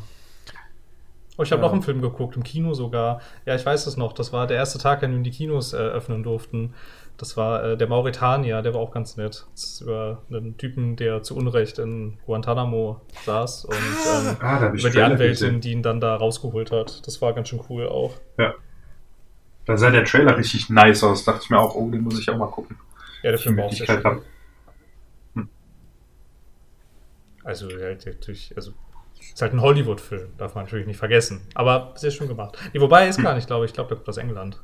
Oh, 1.41 1.43
ich 1.43 1.53
habe 1.53 1.63
Ja. 1.63 1.69
noch 1.69 1.73
einen 1.73 1.83
Film 1.83 2.03
geguckt, 2.03 2.37
im 2.37 2.43
Kino 2.43 2.75
sogar. 2.75 3.23
Ja, 3.47 3.55
ich 3.55 3.65
weiß 3.65 3.87
es 3.87 3.97
noch. 3.97 4.13
Das 4.13 4.31
war 4.31 4.47
der 4.47 4.59
erste 4.59 4.79
Tag, 4.79 5.03
an 5.03 5.13
dem 5.13 5.25
die 5.25 5.31
Kinos 5.31 5.73
äh, 5.73 5.79
öffnen 5.79 6.23
durften. 6.23 6.75
Das 7.17 7.39
war 7.39 7.65
äh, 7.65 7.77
der 7.79 7.89
Mauretanier, 7.89 8.61
der 8.61 8.75
war 8.75 8.81
auch 8.83 8.91
ganz 8.93 9.17
nett. 9.17 9.47
Das 9.53 9.65
ist 9.65 9.81
über 9.81 10.21
einen 10.31 10.59
Typen, 10.59 10.97
der 10.97 11.23
zu 11.23 11.35
Unrecht 11.37 11.79
in 11.79 12.19
Guantanamo 12.27 13.01
saß 13.25 13.65
und 13.65 13.75
ähm, 13.75 14.37
Ah, 14.41 14.61
hab 14.61 14.75
ich 14.75 14.83
über 14.83 14.91
die 14.91 15.01
Anwältin, 15.01 15.63
die 15.63 15.73
ihn 15.73 15.83
dann 15.83 15.99
da 15.99 16.15
rausgeholt 16.17 16.71
hat. 16.73 17.07
Das 17.07 17.23
war 17.23 17.33
ganz 17.33 17.49
schön 17.49 17.61
cool 17.71 17.89
auch. 17.89 18.15
Ja. 18.39 18.53
Da 19.65 19.79
sah 19.79 19.91
der 19.91 20.05
Trailer 20.05 20.37
richtig 20.37 20.69
nice 20.69 21.03
aus. 21.05 21.25
Dachte 21.25 21.41
ich 21.45 21.49
mir 21.51 21.59
auch, 21.59 21.75
oh, 21.75 21.89
den 21.91 22.03
muss 22.03 22.19
ich 22.21 22.29
auch 22.29 22.37
mal 22.37 22.49
gucken. 22.51 22.77
Ja, 23.23 23.31
der 23.31 23.39
Film 23.39 23.57
war 23.57 23.65
auch 23.65 23.73
sehr 23.73 23.87
schön. 23.87 24.05
habe. 24.05 24.23
Also, 27.45 27.69
halt 27.69 28.05
natürlich, 28.05 28.53
also, 28.57 28.73
ist 29.35 29.43
halt 29.43 29.53
ein 29.53 29.61
Hollywood-Film, 29.61 30.29
darf 30.39 30.55
man 30.55 30.65
natürlich 30.65 30.87
nicht 30.87 30.99
vergessen. 30.99 31.43
Aber 31.55 31.93
sehr 31.97 32.11
schön 32.11 32.29
gemacht. 32.29 32.59
Nee, 32.73 32.81
wobei, 32.81 33.09
ist 33.09 33.23
gar 33.23 33.35
nicht, 33.35 33.47
glaube 33.47 33.65
ich. 33.65 33.71
Ich 33.71 33.75
glaube, 33.75 33.89
der 33.89 33.97
kommt 33.97 34.09
aus 34.09 34.17
England. 34.17 34.61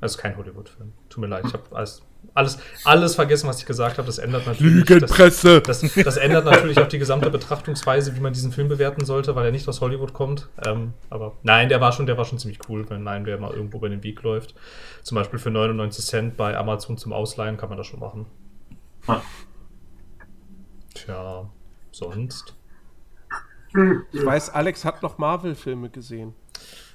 Also 0.00 0.18
kein 0.18 0.36
Hollywood-Film. 0.36 0.92
Tut 1.08 1.20
mir 1.22 1.28
leid, 1.28 1.44
ich 1.46 1.52
habe 1.54 1.64
alles, 1.70 2.02
alles, 2.34 2.58
alles 2.84 3.14
vergessen, 3.14 3.48
was 3.48 3.60
ich 3.60 3.64
gesagt 3.64 3.96
habe. 3.96 4.04
Das 4.04 4.18
ändert 4.18 4.46
natürlich. 4.46 4.86
Lügenpresse! 4.86 5.62
Das, 5.62 5.80
das, 5.80 5.94
das 5.94 6.16
ändert 6.18 6.44
natürlich 6.44 6.78
auch 6.78 6.88
die 6.88 6.98
gesamte 6.98 7.30
Betrachtungsweise, 7.30 8.14
wie 8.14 8.20
man 8.20 8.34
diesen 8.34 8.52
Film 8.52 8.68
bewerten 8.68 9.06
sollte, 9.06 9.34
weil 9.34 9.46
er 9.46 9.50
nicht 9.50 9.66
aus 9.66 9.80
Hollywood 9.80 10.12
kommt. 10.12 10.50
Ähm, 10.66 10.92
aber 11.08 11.36
nein, 11.42 11.70
der 11.70 11.80
war 11.80 11.92
schon, 11.92 12.04
der 12.04 12.18
war 12.18 12.26
schon 12.26 12.38
ziemlich 12.38 12.58
cool, 12.68 12.84
wenn 12.90 13.02
nein, 13.02 13.24
wer 13.24 13.38
mal 13.38 13.52
irgendwo 13.52 13.78
über 13.78 13.88
den 13.88 14.02
Weg 14.02 14.22
läuft. 14.22 14.54
Zum 15.02 15.14
Beispiel 15.14 15.38
für 15.38 15.50
99 15.50 16.04
Cent 16.04 16.36
bei 16.36 16.54
Amazon 16.54 16.98
zum 16.98 17.14
Ausleihen 17.14 17.56
kann 17.56 17.70
man 17.70 17.78
das 17.78 17.86
schon 17.86 18.00
machen. 18.00 18.26
Ah. 19.06 19.22
Tja, 20.92 21.48
sonst. 21.94 22.54
Ich 24.12 24.24
weiß, 24.24 24.50
Alex 24.50 24.84
hat 24.84 25.02
noch 25.02 25.18
Marvel-Filme 25.18 25.88
gesehen. 25.90 26.34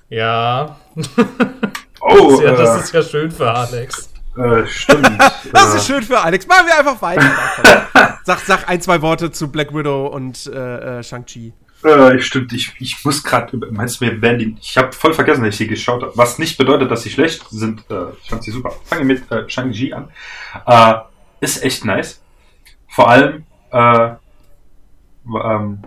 Ja, 0.09 0.79
Oh, 2.01 2.29
das, 2.29 2.39
ist 2.39 2.43
ja, 2.43 2.51
das 2.55 2.75
äh, 2.75 2.79
ist 2.79 2.93
ja 2.93 3.03
schön 3.03 3.31
für 3.31 3.51
Alex. 3.51 4.09
äh, 4.37 4.65
stimmt. 4.65 5.09
Das 5.51 5.73
äh, 5.73 5.77
ist 5.77 5.87
schön 5.87 6.03
für 6.03 6.19
Alex. 6.19 6.47
Machen 6.47 6.67
wir 6.67 6.77
einfach 6.77 7.01
weiter. 7.01 8.19
sag, 8.23 8.39
sag 8.39 8.69
ein, 8.69 8.81
zwei 8.81 9.01
Worte 9.01 9.31
zu 9.31 9.51
Black 9.51 9.73
Widow 9.73 10.07
und 10.07 10.47
äh, 10.47 10.99
äh, 10.99 11.03
Shang-Chi. 11.03 11.53
Äh, 11.83 12.19
stimmt, 12.19 12.51
ich, 12.51 12.73
ich 12.79 13.05
muss 13.05 13.23
gerade, 13.23 13.57
meinst 13.71 14.01
du, 14.01 14.05
wir 14.05 14.21
werden 14.21 14.39
die, 14.39 14.57
ich 14.61 14.77
habe 14.77 14.91
voll 14.91 15.13
vergessen, 15.13 15.43
dass 15.43 15.53
ich 15.53 15.57
sie 15.57 15.67
geschaut 15.67 16.01
habe. 16.01 16.11
Was 16.15 16.37
nicht 16.37 16.57
bedeutet, 16.57 16.91
dass 16.91 17.03
sie 17.03 17.09
schlecht 17.09 17.45
sind. 17.49 17.83
Äh, 17.89 18.11
ich 18.21 18.29
fand 18.29 18.43
sie 18.43 18.51
super. 18.51 18.73
Fangen 18.85 19.07
wir 19.07 19.15
mit 19.15 19.31
äh, 19.31 19.49
Shang-Chi 19.49 19.93
an. 19.93 20.09
Äh, 20.65 20.95
ist 21.41 21.63
echt 21.63 21.85
nice. 21.85 22.21
Vor 22.89 23.09
allem, 23.09 23.45
äh, 23.71 24.11
ähm, 25.43 25.79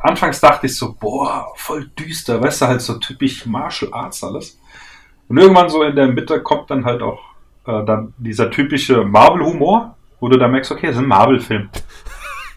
anfangs 0.00 0.40
dachte 0.40 0.66
ich 0.66 0.76
so, 0.76 0.94
boah, 0.98 1.52
voll 1.56 1.88
düster, 1.98 2.40
weißt 2.42 2.62
du, 2.62 2.66
halt 2.66 2.80
so 2.82 2.94
typisch 2.94 3.46
Martial 3.46 3.92
Arts 3.92 4.22
alles. 4.24 4.58
Und 5.28 5.38
irgendwann 5.38 5.68
so 5.68 5.82
in 5.82 5.96
der 5.96 6.06
Mitte 6.08 6.40
kommt 6.42 6.70
dann 6.70 6.84
halt 6.84 7.02
auch 7.02 7.20
äh, 7.66 7.84
dann 7.84 8.14
dieser 8.18 8.50
typische 8.50 9.02
Marvel-Humor, 9.04 9.96
wo 10.20 10.28
du 10.28 10.38
dann 10.38 10.52
merkst, 10.52 10.70
okay, 10.70 10.86
das 10.86 10.96
ist 10.96 11.02
ein 11.02 11.08
Marvel-Film. 11.08 11.68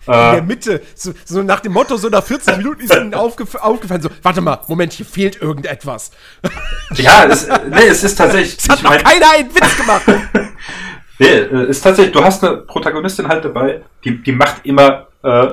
In 0.07 0.13
der 0.13 0.41
Mitte, 0.41 0.82
so, 0.95 1.13
so 1.24 1.43
nach 1.43 1.59
dem 1.59 1.74
Motto, 1.74 1.95
so 1.95 2.09
nach 2.09 2.24
40 2.24 2.57
Minuten 2.57 2.82
ist 2.82 2.95
ihnen 2.95 3.13
aufgef 3.13 3.53
aufgefallen, 3.53 4.01
so, 4.01 4.09
warte 4.24 4.41
mal, 4.41 4.59
Moment, 4.67 4.91
hier 4.93 5.05
fehlt 5.05 5.39
irgendetwas. 5.39 6.09
Ja, 6.95 7.26
es, 7.26 7.47
nee, 7.47 7.86
es 7.88 8.03
ist 8.03 8.15
tatsächlich. 8.15 8.57
Es 8.57 8.67
hat 8.67 8.78
ich 8.78 8.84
noch 8.84 8.89
mein- 8.89 9.03
keiner 9.03 9.32
einen 9.36 9.53
Witz 9.53 9.78
gemacht. 9.78 10.03
Nee, 11.20 11.28
äh, 11.28 11.70
ist 11.70 11.82
tatsächlich, 11.82 12.13
du 12.13 12.24
hast 12.24 12.43
eine 12.43 12.57
Protagonistin 12.57 13.28
halt 13.28 13.43
dabei, 13.45 13.84
die, 14.05 14.24
die 14.24 14.32
macht 14.32 14.65
immer, 14.65 15.09
äh, 15.24 15.47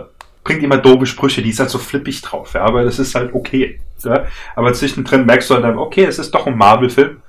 bringt 0.44 0.62
immer 0.62 0.78
doofe 0.78 1.06
Sprüche, 1.06 1.42
die 1.42 1.50
ist 1.50 1.60
halt 1.60 1.70
so 1.70 1.78
flippig 1.78 2.22
drauf, 2.22 2.54
ja, 2.54 2.62
aber 2.62 2.84
das 2.84 2.98
ist 2.98 3.14
halt 3.14 3.34
okay. 3.34 3.80
Ja? 4.04 4.26
Aber 4.54 4.72
zwischendrin 4.72 5.26
merkst 5.26 5.50
du 5.50 5.54
halt 5.54 5.64
dann, 5.64 5.78
okay, 5.78 6.04
es 6.04 6.18
ist 6.18 6.34
doch 6.34 6.46
ein 6.46 6.56
Marvel-Film. 6.56 7.22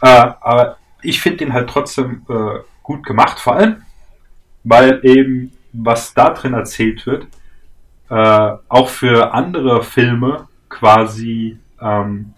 Äh, 0.00 0.30
aber 0.40 0.78
ich 1.02 1.20
finde 1.20 1.38
den 1.38 1.52
halt 1.52 1.68
trotzdem 1.68 2.22
äh, 2.28 2.60
gut 2.82 3.04
gemacht, 3.04 3.38
vor 3.38 3.56
allem, 3.56 3.82
weil 4.64 5.00
eben, 5.02 5.52
was 5.72 6.14
da 6.14 6.30
drin 6.30 6.54
erzählt 6.54 7.06
wird, 7.06 7.26
äh, 8.10 8.56
auch 8.68 8.88
für 8.88 9.32
andere 9.34 9.82
Filme 9.82 10.48
quasi 10.68 11.58
ähm, 11.80 12.34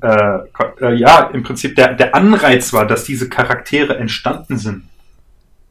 äh, 0.00 0.38
äh, 0.80 0.94
ja, 0.94 1.30
im 1.32 1.42
Prinzip 1.42 1.76
der, 1.76 1.94
der 1.94 2.14
Anreiz 2.14 2.72
war, 2.72 2.86
dass 2.86 3.04
diese 3.04 3.28
Charaktere 3.28 3.96
entstanden 3.96 4.58
sind. 4.58 4.84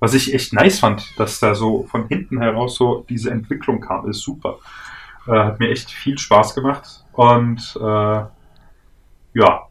Was 0.03 0.13
ich 0.13 0.33
echt 0.33 0.51
nice 0.51 0.79
fand, 0.79 1.17
dass 1.17 1.39
da 1.39 1.55
so 1.55 1.83
von 1.83 2.09
hinten 2.09 2.41
heraus 2.41 2.75
so 2.75 3.05
diese 3.07 3.31
Entwicklung 3.31 3.79
kam, 3.79 4.09
ist 4.09 4.19
super. 4.19 4.57
Äh, 5.27 5.31
hat 5.31 5.61
mir 5.61 5.69
echt 5.69 5.89
viel 5.89 6.17
Spaß 6.17 6.55
gemacht 6.55 7.05
und 7.13 7.61
äh, 7.79 8.25
ja, 9.33 9.61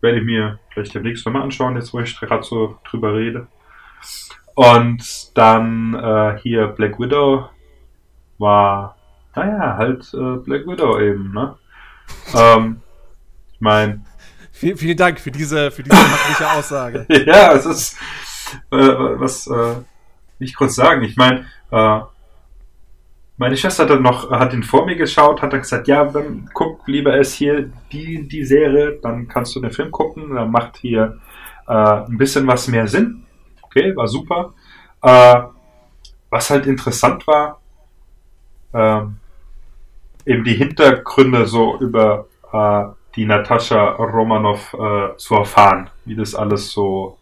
werde 0.00 0.18
ich 0.18 0.24
mir 0.24 0.58
vielleicht 0.70 0.94
demnächst 0.94 1.26
nochmal 1.26 1.42
anschauen, 1.42 1.76
jetzt 1.76 1.92
wo 1.92 2.00
ich 2.00 2.18
gerade 2.18 2.44
so 2.44 2.78
drüber 2.88 3.14
rede. 3.14 3.46
Und 4.54 5.36
dann 5.36 5.92
äh, 5.92 6.38
hier 6.38 6.68
Black 6.68 6.98
Widow 6.98 7.50
war, 8.38 8.96
naja, 9.34 9.76
halt 9.76 10.14
äh, 10.14 10.36
Black 10.38 10.66
Widow 10.66 10.98
eben, 10.98 11.30
ne? 11.34 11.58
Ähm, 12.34 12.80
ich 13.52 13.60
meine, 13.60 14.00
Vielen, 14.56 14.78
vielen 14.78 14.96
Dank 14.96 15.20
für 15.20 15.30
diese, 15.30 15.70
für 15.70 15.82
diese 15.82 15.96
fachliche 15.98 16.50
Aussage. 16.52 17.04
ja, 17.26 17.52
es 17.52 17.66
ist, 17.66 17.98
äh, 18.70 18.76
was 18.76 19.46
äh, 19.46 19.76
ich 20.38 20.54
kurz 20.54 20.74
sagen? 20.74 21.02
Ich 21.02 21.16
meine, 21.16 21.46
äh, 21.70 22.00
meine 23.38 23.56
Schwester 23.56 23.82
hat 23.82 23.90
dann 23.90 24.02
noch, 24.02 24.30
hat 24.30 24.54
ihn 24.54 24.62
vor 24.62 24.86
mir 24.86 24.96
geschaut, 24.96 25.42
hat 25.42 25.52
dann 25.52 25.60
gesagt, 25.60 25.88
ja, 25.88 26.04
dann 26.04 26.48
guck 26.54 26.86
lieber 26.88 27.14
es 27.18 27.34
hier 27.34 27.70
die, 27.92 28.26
die 28.26 28.44
Serie, 28.44 28.98
dann 29.02 29.28
kannst 29.28 29.54
du 29.54 29.60
den 29.60 29.70
Film 29.70 29.90
gucken, 29.90 30.34
dann 30.34 30.50
macht 30.50 30.78
hier 30.78 31.18
äh, 31.68 31.72
ein 31.72 32.16
bisschen 32.16 32.46
was 32.46 32.68
mehr 32.68 32.86
Sinn. 32.86 33.26
Okay, 33.62 33.94
war 33.94 34.08
super. 34.08 34.54
Äh, 35.02 35.42
was 36.30 36.50
halt 36.50 36.66
interessant 36.66 37.26
war, 37.26 37.60
ähm, 38.72 39.16
eben 40.24 40.44
die 40.44 40.54
Hintergründe 40.54 41.46
so 41.46 41.78
über 41.78 42.26
äh, 42.52 42.84
die 43.14 43.26
Natascha 43.26 43.92
Romanov 43.92 44.74
äh, 44.74 45.16
zu 45.16 45.34
erfahren, 45.34 45.90
wie 46.04 46.16
das 46.16 46.34
alles 46.34 46.70
so 46.70 47.18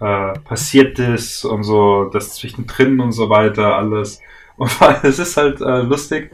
äh, 0.00 0.38
passiert 0.40 0.98
ist 0.98 1.44
und 1.44 1.62
so, 1.62 2.10
das 2.12 2.34
zwischendrin 2.34 3.00
und 3.00 3.12
so 3.12 3.28
weiter, 3.30 3.76
alles. 3.76 4.20
Und 4.58 4.70
es 5.02 5.18
ist 5.18 5.36
halt 5.36 5.60
äh, 5.60 5.82
lustig, 5.82 6.30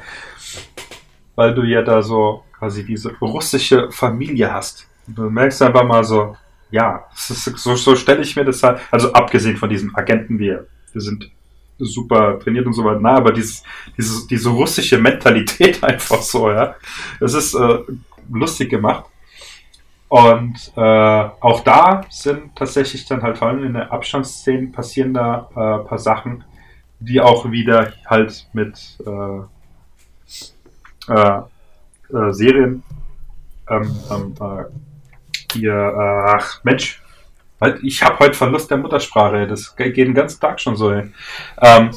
weil 1.35 1.53
du 1.55 1.65
ja 1.65 1.83
da 1.83 2.03
so 2.03 2.45
quasi 2.57 2.87
diese 2.87 3.13
russische 3.19 3.91
Familie 3.91 4.53
hast. 4.53 4.87
Du 5.09 5.29
merkst 5.29 5.61
einfach 5.63 5.83
mal 5.83 6.05
so, 6.05 6.37
ja, 6.71 7.05
ist, 7.13 7.45
so, 7.59 7.75
so 7.75 7.97
stelle 7.97 8.23
ich 8.23 8.37
mir 8.37 8.45
das 8.45 8.63
halt, 8.63 8.81
also 8.93 9.13
abgesehen 9.13 9.57
von 9.57 9.69
diesen 9.69 9.93
Agenten, 9.97 10.39
wir, 10.39 10.69
wir 10.93 11.01
sind 11.01 11.33
super 11.79 12.39
trainiert 12.39 12.67
und 12.67 12.73
so 12.73 12.85
weiter, 12.85 13.01
na, 13.01 13.17
aber 13.17 13.33
dieses, 13.33 13.65
dieses, 13.97 14.27
diese 14.29 14.51
russische 14.51 14.99
Mentalität 14.99 15.83
einfach 15.85 16.23
so, 16.23 16.51
ja, 16.51 16.77
das 17.19 17.35
ist 17.35 17.55
äh, 17.55 17.79
lustig 18.31 18.71
gemacht. 18.71 19.07
Und 20.13 20.73
äh, 20.77 20.81
auch 21.41 21.61
da 21.65 22.03
sind 22.11 22.55
tatsächlich 22.55 23.07
dann 23.07 23.23
halt 23.23 23.39
vor 23.39 23.49
allem 23.49 23.65
in 23.65 23.73
der 23.73 23.91
Abstandsszene 23.91 24.67
passieren 24.67 25.15
da 25.15 25.49
äh, 25.53 25.89
paar 25.89 25.99
Sachen, 25.99 26.45
die 27.01 27.19
auch 27.19 27.51
wieder 27.51 27.95
halt 28.05 28.47
mit 28.53 28.99
äh, 29.07 29.39
äh, 31.11 31.41
äh, 32.13 32.33
Serien 32.35 32.83
ähm, 33.71 33.97
ähm, 34.11 34.35
äh, 34.39 34.65
hier, 35.55 35.73
äh, 35.73 36.37
ach 36.37 36.63
Mensch, 36.63 37.03
halt, 37.59 37.83
ich 37.83 38.03
habe 38.03 38.19
heute 38.19 38.35
Verlust 38.35 38.71
der 38.71 38.77
Muttersprache, 38.77 39.47
das 39.47 39.75
geht 39.77 39.97
den 39.97 40.13
ganzen 40.13 40.43
Tag 40.43 40.61
schon 40.61 40.77
so, 40.77 40.93
ähm, 40.93 41.91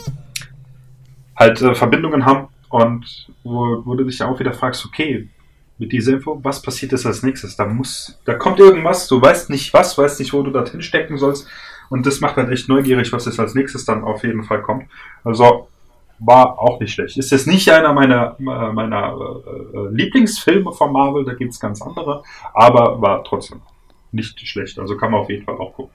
halt 1.36 1.62
äh, 1.62 1.76
Verbindungen 1.76 2.26
haben 2.26 2.48
und 2.70 3.30
wo, 3.44 3.86
wo 3.86 3.94
du 3.96 4.06
dich 4.06 4.24
auch 4.24 4.40
wieder 4.40 4.54
fragst, 4.54 4.86
okay, 4.86 5.28
mit 5.78 5.92
dieser 5.92 6.14
Info, 6.14 6.40
was 6.44 6.62
passiert 6.62 6.92
jetzt 6.92 7.06
als 7.06 7.24
nächstes? 7.24 7.56
Da 7.56 7.66
muss, 7.66 8.20
da 8.26 8.34
kommt 8.36 8.60
irgendwas, 8.60 9.08
du 9.08 9.22
weißt 9.22 9.50
nicht 9.50 9.74
was, 9.74 9.98
weißt 9.98 10.20
nicht, 10.20 10.34
wo 10.34 10.42
du 10.42 10.52
dorthin 10.52 10.82
stecken 10.82 11.18
sollst 11.18 11.48
und 11.90 12.06
das 12.06 12.22
macht 12.22 12.38
halt 12.38 12.50
echt 12.50 12.70
neugierig, 12.70 13.12
was 13.12 13.26
jetzt 13.26 13.40
als 13.40 13.56
nächstes 13.56 13.86
dann 13.86 14.04
auf 14.04 14.24
jeden 14.24 14.44
Fall 14.44 14.62
kommt. 14.62 14.86
Also 15.24 15.68
war 16.20 16.60
auch 16.60 16.80
nicht 16.80 16.94
schlecht. 16.94 17.18
Ist 17.18 17.32
jetzt 17.32 17.48
nicht 17.48 17.70
einer 17.70 17.94
meiner, 17.94 18.36
meiner 18.40 19.18
äh, 19.74 19.88
Lieblingsfilme 19.90 20.72
von 20.72 20.94
Marvel, 20.94 21.26
da 21.26 21.34
gibt 21.34 21.54
es 21.54 21.60
ganz 21.60 21.82
andere, 21.82 22.24
aber 22.54 23.02
war 23.02 23.24
trotzdem 23.24 23.62
nicht 24.12 24.40
schlecht. 24.48 24.80
Also 24.80 24.96
kann 24.96 25.12
man 25.12 25.22
auf 25.22 25.30
jeden 25.30 25.44
Fall 25.44 25.56
auch 25.56 25.74
gucken. 25.74 25.94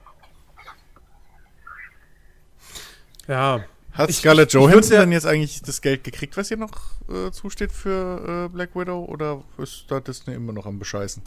Ja. 3.27 3.61
Hat 3.93 4.09
Ich- 4.09 4.17
Scarlett 4.17 4.53
Johansson 4.53 4.93
ja- 4.93 4.99
dann 5.01 5.11
jetzt 5.11 5.25
eigentlich 5.25 5.61
das 5.61 5.81
Geld 5.81 6.03
gekriegt, 6.03 6.37
was 6.37 6.49
ihr 6.51 6.57
noch 6.57 6.71
äh, 7.09 7.31
zusteht 7.31 7.71
für 7.71 8.45
äh, 8.47 8.49
Black 8.53 8.75
Widow? 8.75 9.05
Oder 9.05 9.43
ist 9.57 9.85
da 9.89 9.99
Disney 9.99 10.33
immer 10.35 10.53
noch 10.53 10.65
am 10.65 10.79
Bescheißen? 10.79 11.21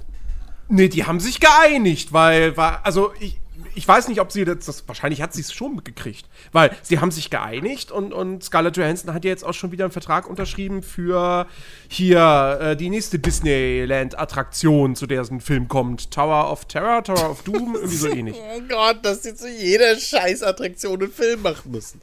Nee, 0.68 0.88
die 0.88 1.04
haben 1.04 1.20
sich 1.20 1.40
geeinigt, 1.40 2.14
weil, 2.14 2.56
war, 2.56 2.86
also 2.86 3.12
ich, 3.20 3.38
ich 3.74 3.86
weiß 3.86 4.08
nicht, 4.08 4.18
ob 4.22 4.32
sie 4.32 4.46
das, 4.46 4.64
das 4.64 4.88
wahrscheinlich 4.88 5.20
hat 5.20 5.34
sie 5.34 5.42
es 5.42 5.52
schon 5.52 5.84
gekriegt, 5.84 6.26
weil 6.52 6.74
sie 6.82 7.00
haben 7.00 7.10
sich 7.10 7.28
geeinigt 7.28 7.90
und, 7.92 8.14
und 8.14 8.42
Scarlett 8.42 8.78
Johansson 8.78 9.12
hat 9.12 9.24
ja 9.26 9.30
jetzt 9.30 9.44
auch 9.44 9.52
schon 9.52 9.72
wieder 9.72 9.84
einen 9.84 9.92
Vertrag 9.92 10.26
unterschrieben 10.26 10.82
für 10.82 11.46
hier 11.88 12.58
äh, 12.62 12.76
die 12.76 12.88
nächste 12.88 13.18
Disneyland-Attraktion, 13.18 14.96
zu 14.96 15.06
der 15.06 15.24
so 15.24 15.34
ein 15.34 15.40
Film 15.40 15.68
kommt. 15.68 16.10
Tower 16.10 16.50
of 16.50 16.64
Terror, 16.64 17.02
Tower 17.04 17.30
of 17.30 17.42
Doom, 17.42 17.74
irgendwie 17.74 17.96
so 17.96 18.08
ähnlich. 18.12 18.36
Oh 18.38 18.60
Gott, 18.68 19.04
dass 19.04 19.20
die 19.20 19.34
zu 19.34 19.48
jeder 19.50 19.96
Scheißattraktion 19.98 21.02
einen 21.02 21.12
Film 21.12 21.42
machen 21.42 21.70
müssen. 21.72 22.00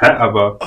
Hä, 0.00 0.06
aber 0.10 0.58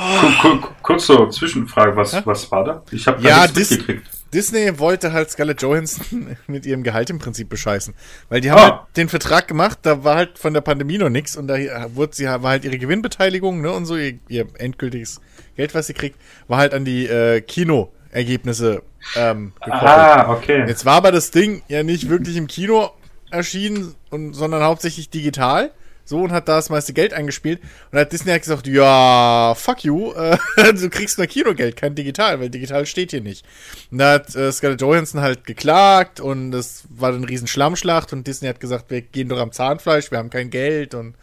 ku- 0.42 0.58
ku- 0.60 0.68
kurz 0.82 1.08
so 1.08 1.28
Zwischenfrage, 1.30 1.96
was, 1.96 2.26
was 2.26 2.52
war 2.52 2.64
da? 2.66 2.84
Ich 2.92 3.08
habe 3.08 3.22
Ja, 3.22 3.44
nichts 3.48 3.72
mitgekriegt. 3.72 4.08
Disney 4.34 4.80
wollte 4.80 5.12
halt 5.12 5.30
Scarlett 5.30 5.62
Johansson 5.62 6.38
mit 6.48 6.66
ihrem 6.66 6.84
Gehalt 6.84 7.10
im 7.10 7.20
Prinzip 7.20 7.50
bescheißen. 7.50 7.94
Weil 8.30 8.40
die 8.42 8.50
haben 8.52 8.60
Ah. 8.60 8.64
halt 8.64 8.98
den 8.98 9.10
Vertrag 9.10 9.48
gemacht, 9.48 9.80
da 9.84 10.04
war 10.04 10.16
halt 10.16 10.38
von 10.40 10.54
der 10.54 10.62
Pandemie 10.62 10.98
noch 10.98 11.10
nichts 11.10 11.36
und 11.36 11.48
da 11.48 11.56
wurde 11.96 12.16
sie, 12.16 12.26
war 12.26 12.42
halt 12.52 12.64
ihre 12.66 12.78
Gewinnbeteiligung, 12.78 13.62
ne, 13.62 13.72
und 13.72 13.86
so 13.86 13.96
ihr, 13.98 14.20
ihr 14.30 14.48
endgültiges 14.58 15.20
Geld, 15.58 15.76
was 15.76 15.88
sie 15.88 15.94
kriegt, 15.94 16.18
war 16.48 16.60
halt 16.60 16.74
an 16.74 16.86
die 16.86 17.08
äh, 17.08 17.42
Kinoergebnisse 17.42 18.84
ähm, 19.16 19.54
gekoppelt. 19.64 19.84
Ah, 19.90 20.32
okay. 20.32 20.64
Jetzt 20.68 20.86
war 20.86 20.96
aber 20.96 21.12
das 21.12 21.32
Ding 21.32 21.62
ja 21.68 21.84
nicht 21.84 22.10
wirklich 22.10 22.38
im 22.38 22.48
Kino 22.48 22.92
erschienen, 23.32 23.96
und, 24.10 24.34
sondern 24.34 24.64
hauptsächlich 24.64 25.10
digital. 25.10 25.72
So 26.12 26.24
und 26.24 26.34
hat 26.34 26.50
da 26.50 26.58
das 26.58 26.70
meiste 26.70 26.92
Geld 26.92 27.14
eingespielt. 27.14 27.62
Und 27.90 27.98
hat 27.98 28.12
Disney 28.12 28.32
halt 28.32 28.44
gesagt, 28.44 28.68
ja, 28.68 29.56
fuck 29.56 29.86
you, 29.86 30.12
äh, 30.12 30.38
du 30.74 30.90
kriegst 30.90 31.18
nur 31.18 31.26
Kinogeld, 31.26 31.78
kein 31.78 31.96
digital, 31.96 32.42
weil 32.42 32.50
digital 32.50 32.86
steht 32.86 33.12
hier 33.12 33.22
nicht. 33.22 33.46
Und 33.92 34.00
da 34.00 34.14
hat 34.16 34.36
äh, 34.36 34.52
Scarlett 34.52 34.82
Johansson 34.82 35.22
halt 35.22 35.46
geklagt 35.46 36.20
und 36.20 36.54
es 36.54 36.84
war 36.90 37.14
dann 37.14 37.22
ein 37.22 37.24
riesen 37.24 37.48
Schlammschlacht 37.48 38.12
und 38.12 38.28
Disney 38.28 38.50
hat 38.50 38.60
gesagt, 38.60 38.92
wir 38.92 39.02
gehen 39.02 39.30
doch 39.30 39.40
am 39.40 39.54
Zahnfleisch, 39.54 40.12
wir 40.12 40.18
haben 40.18 40.30
kein 40.30 40.50
Geld 40.50 40.96
und 40.96 41.16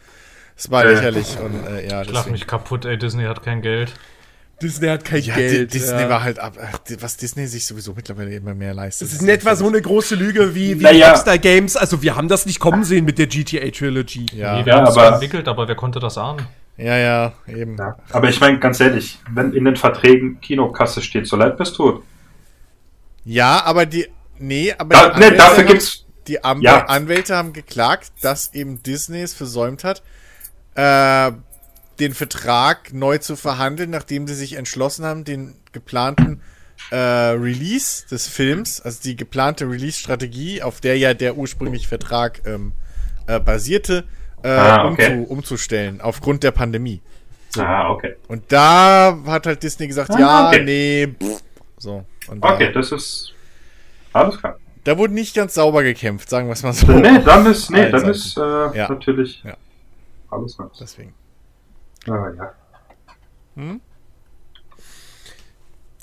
es 0.57 0.71
war 0.71 0.83
lächerlich 0.83 1.37
und 1.39 1.67
äh, 1.67 1.87
ja, 1.87 2.01
Ich 2.01 2.11
lach 2.11 2.25
mich 2.25 2.47
kaputt, 2.47 2.85
ey, 2.85 2.97
Disney 2.97 3.25
hat 3.25 3.43
kein 3.43 3.61
Geld. 3.61 3.93
Disney 4.61 4.87
hat 4.87 5.05
kein 5.05 5.21
Ja, 5.21 5.35
Geld. 5.35 5.73
Di- 5.73 5.79
Disney 5.79 6.01
ja. 6.01 6.09
war 6.09 6.23
halt 6.23 6.39
ab, 6.39 6.57
was 6.99 7.17
Disney 7.17 7.47
sich 7.47 7.65
sowieso 7.65 7.93
mittlerweile 7.93 8.33
immer 8.35 8.53
mehr 8.53 8.73
leistet. 8.73 9.07
Das 9.07 9.13
ist 9.13 9.21
in 9.21 9.29
etwa 9.29 9.55
so 9.55 9.67
eine 9.67 9.81
große 9.81 10.15
Lüge 10.15 10.53
wie, 10.55 10.79
wie 10.79 10.83
Naja. 10.83 11.09
Rockstar 11.11 11.37
Games. 11.37 11.75
Also 11.77 12.01
wir 12.01 12.15
haben 12.15 12.27
das 12.27 12.45
nicht 12.45 12.59
kommen 12.59 12.83
sehen 12.83 13.05
mit 13.05 13.17
der 13.17 13.27
GTA 13.27 13.69
Trilogy. 13.71 14.25
Ja, 14.33 14.57
Nee, 14.59 14.65
wir 14.65 14.73
Ja, 14.73 14.79
haben 14.79 14.87
es 14.87 14.97
aber- 14.97 15.13
entwickelt, 15.13 15.47
aber 15.47 15.67
wer 15.67 15.75
konnte 15.75 15.99
das 15.99 16.17
ahnen? 16.17 16.45
ja, 16.77 16.97
ja, 16.97 17.33
eben. 17.47 17.77
Ja. 17.77 17.97
Aber 18.11 18.29
ich 18.29 18.39
meine, 18.39 18.59
ganz 18.59 18.79
ehrlich, 18.79 19.19
wenn 19.31 19.53
in 19.53 19.65
den 19.65 19.75
Verträgen 19.75 20.39
Kinokasse 20.41 21.01
steht, 21.01 21.27
so 21.27 21.35
leid 21.35 21.57
bist 21.57 21.77
du. 21.77 22.03
Ja, 23.25 23.63
aber 23.65 23.85
die. 23.85 24.07
Nee, 24.37 24.73
aber 24.77 24.95
Da, 24.95 25.01
die 25.01 25.07
ne, 25.09 25.15
Anwälte 25.15 25.37
dafür 25.37 25.57
haben, 25.63 25.67
gibt's. 25.67 26.05
Die 26.27 26.43
Am 26.43 26.61
Ja. 26.61 26.85
Anwälte 26.85 27.35
haben 27.35 27.53
geklagt, 27.53 28.11
dass 28.21 28.53
eben 28.53 28.81
Disney 28.83 29.21
es 29.21 29.33
versäumt 29.33 29.83
hat, 29.83 30.03
äh, 30.75 31.31
den 31.99 32.13
Vertrag 32.13 32.93
neu 32.93 33.17
zu 33.17 33.35
verhandeln, 33.35 33.89
nachdem 33.89 34.27
sie 34.27 34.35
sich 34.35 34.53
entschlossen 34.53 35.05
haben, 35.05 35.23
den 35.25 35.55
geplanten 35.71 36.41
äh, 36.91 36.95
Release 36.95 38.07
des 38.07 38.27
Films, 38.27 38.79
also 38.81 38.99
die 39.03 39.15
geplante 39.15 39.65
Release-Strategie, 39.69 40.61
auf 40.63 40.79
der 40.81 40.97
ja 40.97 41.13
der 41.13 41.35
ursprüngliche 41.37 41.87
Vertrag 41.87 42.41
ähm, 42.45 42.71
äh, 43.27 43.39
basierte, 43.39 44.05
äh, 44.43 44.47
Ah, 44.49 44.87
okay. 44.89 45.17
umzu 45.17 45.31
umzustellen, 45.31 45.99
aufgrund 46.01 46.43
der 46.43 46.51
Pandemie. 46.51 47.01
Ah, 47.57 47.89
okay. 47.91 48.15
Und 48.27 48.43
da 48.51 49.17
hat 49.25 49.45
halt 49.45 49.61
Disney 49.63 49.87
gesagt, 49.87 50.11
Ah, 50.11 50.19
ja, 50.19 50.47
okay. 50.47 50.63
nee, 50.63 51.07
pff, 51.07 51.41
so. 51.77 52.05
Und 52.27 52.43
da, 52.43 52.53
Okay, 52.53 52.71
das 52.71 52.91
ist. 52.91 53.33
Alles 54.13 54.37
klar. 54.39 54.57
da 54.85 54.97
wurde 54.97 55.13
nicht 55.13 55.35
ganz 55.35 55.53
sauber 55.55 55.83
gekämpft, 55.83 56.29
sagen 56.29 56.47
wir 56.47 56.53
es 56.53 56.63
mal 56.63 56.73
so. 56.73 56.87
Nee, 56.91 57.19
dann 57.25 57.45
ist, 57.45 57.69
nee, 57.69 57.89
dann 57.91 58.07
ist 58.09 58.37
äh, 58.37 58.41
ja. 58.41 58.87
natürlich 58.89 59.43
Ja. 59.43 59.55
alles 60.31 60.57
nice. 60.57 60.69
Deswegen. 60.79 61.13
Ah, 62.07 62.31
ja. 62.37 62.55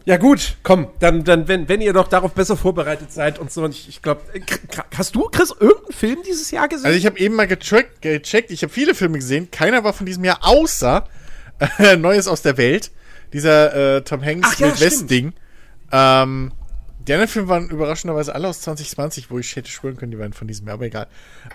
Ja 0.06 0.18
gut, 0.18 0.56
komm, 0.62 0.86
dann, 1.00 1.24
dann 1.24 1.48
wenn, 1.48 1.68
wenn 1.68 1.80
ihr 1.80 1.92
doch 1.92 2.06
darauf 2.06 2.32
besser 2.32 2.56
vorbereitet 2.56 3.10
seid 3.12 3.40
und 3.40 3.50
so. 3.50 3.64
Und 3.64 3.72
ich, 3.72 3.88
ich 3.88 4.02
glaube, 4.02 4.22
hast 4.96 5.16
du, 5.16 5.28
Chris, 5.30 5.52
irgendeinen 5.58 5.92
Film 5.92 6.18
dieses 6.24 6.52
Jahr 6.52 6.68
gesehen? 6.68 6.86
Also 6.86 6.96
ich 6.96 7.06
habe 7.06 7.18
eben 7.18 7.34
mal 7.34 7.48
gecheckt, 7.48 8.02
gecheckt 8.02 8.52
ich 8.52 8.62
habe 8.62 8.72
viele 8.72 8.94
Filme 8.94 9.18
gesehen, 9.18 9.50
keiner 9.50 9.82
war 9.82 9.92
von 9.92 10.06
diesem 10.06 10.22
Jahr, 10.22 10.38
außer 10.42 11.08
äh, 11.78 11.96
Neues 11.96 12.28
aus 12.28 12.42
der 12.42 12.56
Welt, 12.56 12.92
dieser 13.32 13.96
äh, 13.96 14.02
Tom 14.02 14.24
Hanks 14.24 14.50
Ach 14.52 14.58
ja, 14.60 14.68
Wild 14.68 14.80
West 14.80 15.10
Ding. 15.10 15.32
Ähm, 15.90 16.52
die 17.00 17.12
anderen 17.12 17.28
Filme 17.28 17.48
waren 17.48 17.68
überraschenderweise 17.68 18.32
alle 18.32 18.46
aus 18.46 18.60
2020, 18.60 19.30
wo 19.32 19.40
ich 19.40 19.56
hätte 19.56 19.70
schwören 19.70 19.96
können, 19.96 20.12
die 20.12 20.18
waren 20.20 20.32
von 20.32 20.46
diesem 20.46 20.68
Jahr, 20.68 20.74
aber 20.74 20.86
egal. 20.86 21.08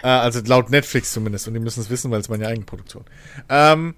Äh, 0.03 0.07
also 0.07 0.41
laut 0.45 0.69
Netflix 0.71 1.13
zumindest, 1.13 1.47
und 1.47 1.53
die 1.53 1.61
müssen 1.61 1.79
es 1.79 1.89
wissen, 1.89 2.11
weil 2.11 2.19
es 2.19 2.27
meine 2.27 2.47
Eigenproduktion. 2.47 3.05
Ähm, 3.47 3.95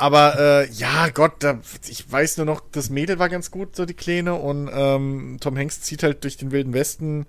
aber 0.00 0.38
äh, 0.38 0.70
ja, 0.70 1.10
Gott, 1.10 1.34
da, 1.40 1.60
ich 1.86 2.10
weiß 2.10 2.38
nur 2.38 2.46
noch, 2.46 2.62
das 2.72 2.88
Mädel 2.88 3.18
war 3.18 3.28
ganz 3.28 3.50
gut, 3.50 3.76
so 3.76 3.84
die 3.84 3.94
Kleine, 3.94 4.34
und 4.34 4.70
ähm, 4.72 5.36
Tom 5.40 5.58
Hanks 5.58 5.82
zieht 5.82 6.02
halt 6.02 6.24
durch 6.24 6.38
den 6.38 6.52
Wilden 6.52 6.72
Westen 6.72 7.26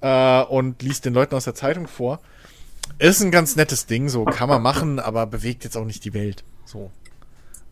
äh, 0.00 0.42
und 0.42 0.80
liest 0.80 1.04
den 1.04 1.12
Leuten 1.12 1.34
aus 1.34 1.44
der 1.44 1.56
Zeitung 1.56 1.88
vor. 1.88 2.20
Ist 2.98 3.20
ein 3.20 3.32
ganz 3.32 3.56
nettes 3.56 3.86
Ding, 3.86 4.08
so 4.08 4.24
kann 4.24 4.48
man 4.48 4.62
machen, 4.62 5.00
aber 5.00 5.26
bewegt 5.26 5.64
jetzt 5.64 5.76
auch 5.76 5.84
nicht 5.84 6.04
die 6.04 6.14
Welt. 6.14 6.44
So. 6.64 6.92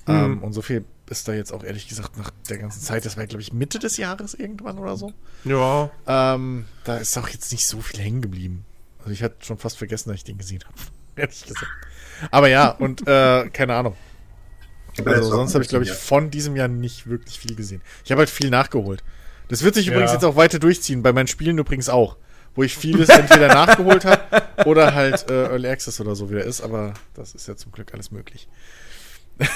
Ähm, 0.08 0.42
und 0.42 0.52
so 0.52 0.62
viel 0.62 0.84
ist 1.08 1.28
da 1.28 1.34
jetzt 1.34 1.52
auch 1.52 1.62
ehrlich 1.62 1.86
gesagt 1.86 2.16
nach 2.16 2.32
der 2.48 2.58
ganzen 2.58 2.80
Zeit, 2.80 3.04
das 3.04 3.16
war 3.16 3.26
glaube 3.26 3.42
ich 3.42 3.52
Mitte 3.52 3.78
des 3.78 3.96
Jahres 3.96 4.34
irgendwann 4.34 4.78
oder 4.78 4.96
so. 4.96 5.12
ja. 5.44 5.90
Ähm, 6.06 6.64
da 6.82 6.96
ist 6.96 7.16
auch 7.16 7.28
jetzt 7.28 7.52
nicht 7.52 7.66
so 7.66 7.80
viel 7.80 8.00
hängen 8.00 8.22
geblieben. 8.22 8.64
Also 8.98 9.10
ich 9.10 9.22
hatte 9.22 9.36
schon 9.40 9.58
fast 9.58 9.78
vergessen, 9.78 10.08
dass 10.08 10.16
ich 10.16 10.24
den 10.24 10.38
gesehen 10.38 10.64
habe. 10.64 10.74
Ehrlich 11.16 11.44
gesagt. 11.44 11.70
Aber 12.32 12.48
ja, 12.48 12.70
und 12.70 13.06
äh, 13.06 13.48
keine 13.50 13.76
Ahnung. 13.76 13.94
Also 15.04 15.30
sonst 15.30 15.54
habe 15.54 15.64
ich, 15.64 15.70
glaube 15.70 15.84
ich, 15.84 15.92
von 15.92 16.30
diesem 16.30 16.56
Jahr 16.56 16.68
nicht 16.68 17.06
wirklich 17.08 17.38
viel 17.38 17.54
gesehen. 17.54 17.80
Ich 18.04 18.10
habe 18.10 18.20
halt 18.20 18.30
viel 18.30 18.50
nachgeholt. 18.50 19.02
Das 19.48 19.62
wird 19.62 19.74
sich 19.74 19.86
Ja. 19.86 19.92
übrigens 19.92 20.12
jetzt 20.12 20.24
auch 20.24 20.36
weiter 20.36 20.58
durchziehen, 20.58 21.02
bei 21.02 21.12
meinen 21.12 21.26
Spielen 21.28 21.58
übrigens 21.58 21.88
auch. 21.88 22.16
Wo 22.54 22.62
ich 22.62 22.76
vieles 22.76 23.08
entweder 23.08 23.48
nachgeholt 23.48 24.04
habe 24.04 24.22
oder 24.66 24.94
halt 24.94 25.30
äh, 25.30 25.44
Early 25.46 25.68
Access 25.68 25.98
oder 26.00 26.14
so 26.14 26.28
wieder 26.30 26.44
ist, 26.44 26.60
aber 26.60 26.92
das 27.14 27.34
ist 27.34 27.48
ja 27.48 27.56
zum 27.56 27.72
Glück 27.72 27.94
alles 27.94 28.10
möglich. 28.10 28.46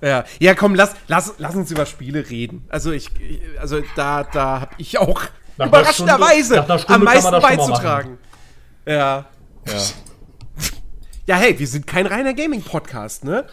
Ja, 0.00 0.24
ja 0.38 0.54
komm, 0.54 0.76
lass, 0.76 0.94
lass, 1.08 1.34
lass 1.38 1.56
uns 1.56 1.72
über 1.72 1.86
Spiele 1.86 2.30
reden. 2.30 2.64
Also 2.68 2.92
ich, 2.92 3.10
ich- 3.20 3.40
also 3.58 3.82
da, 3.96 4.22
da 4.22 4.60
habe 4.60 4.74
ich 4.78 4.96
auch 4.98 5.22
Nach 5.58 5.66
überraschenderweise 5.66 6.64
am 6.88 7.02
meisten 7.02 7.32
beizutragen. 7.32 8.18
Ja. 8.86 9.26
Ja. 9.66 9.74
Ja, 11.26 11.36
hey, 11.36 11.58
wir 11.58 11.66
sind 11.66 11.88
kein 11.88 12.06
reiner 12.06 12.32
Gaming-Podcast, 12.32 13.24
ne? 13.24 13.44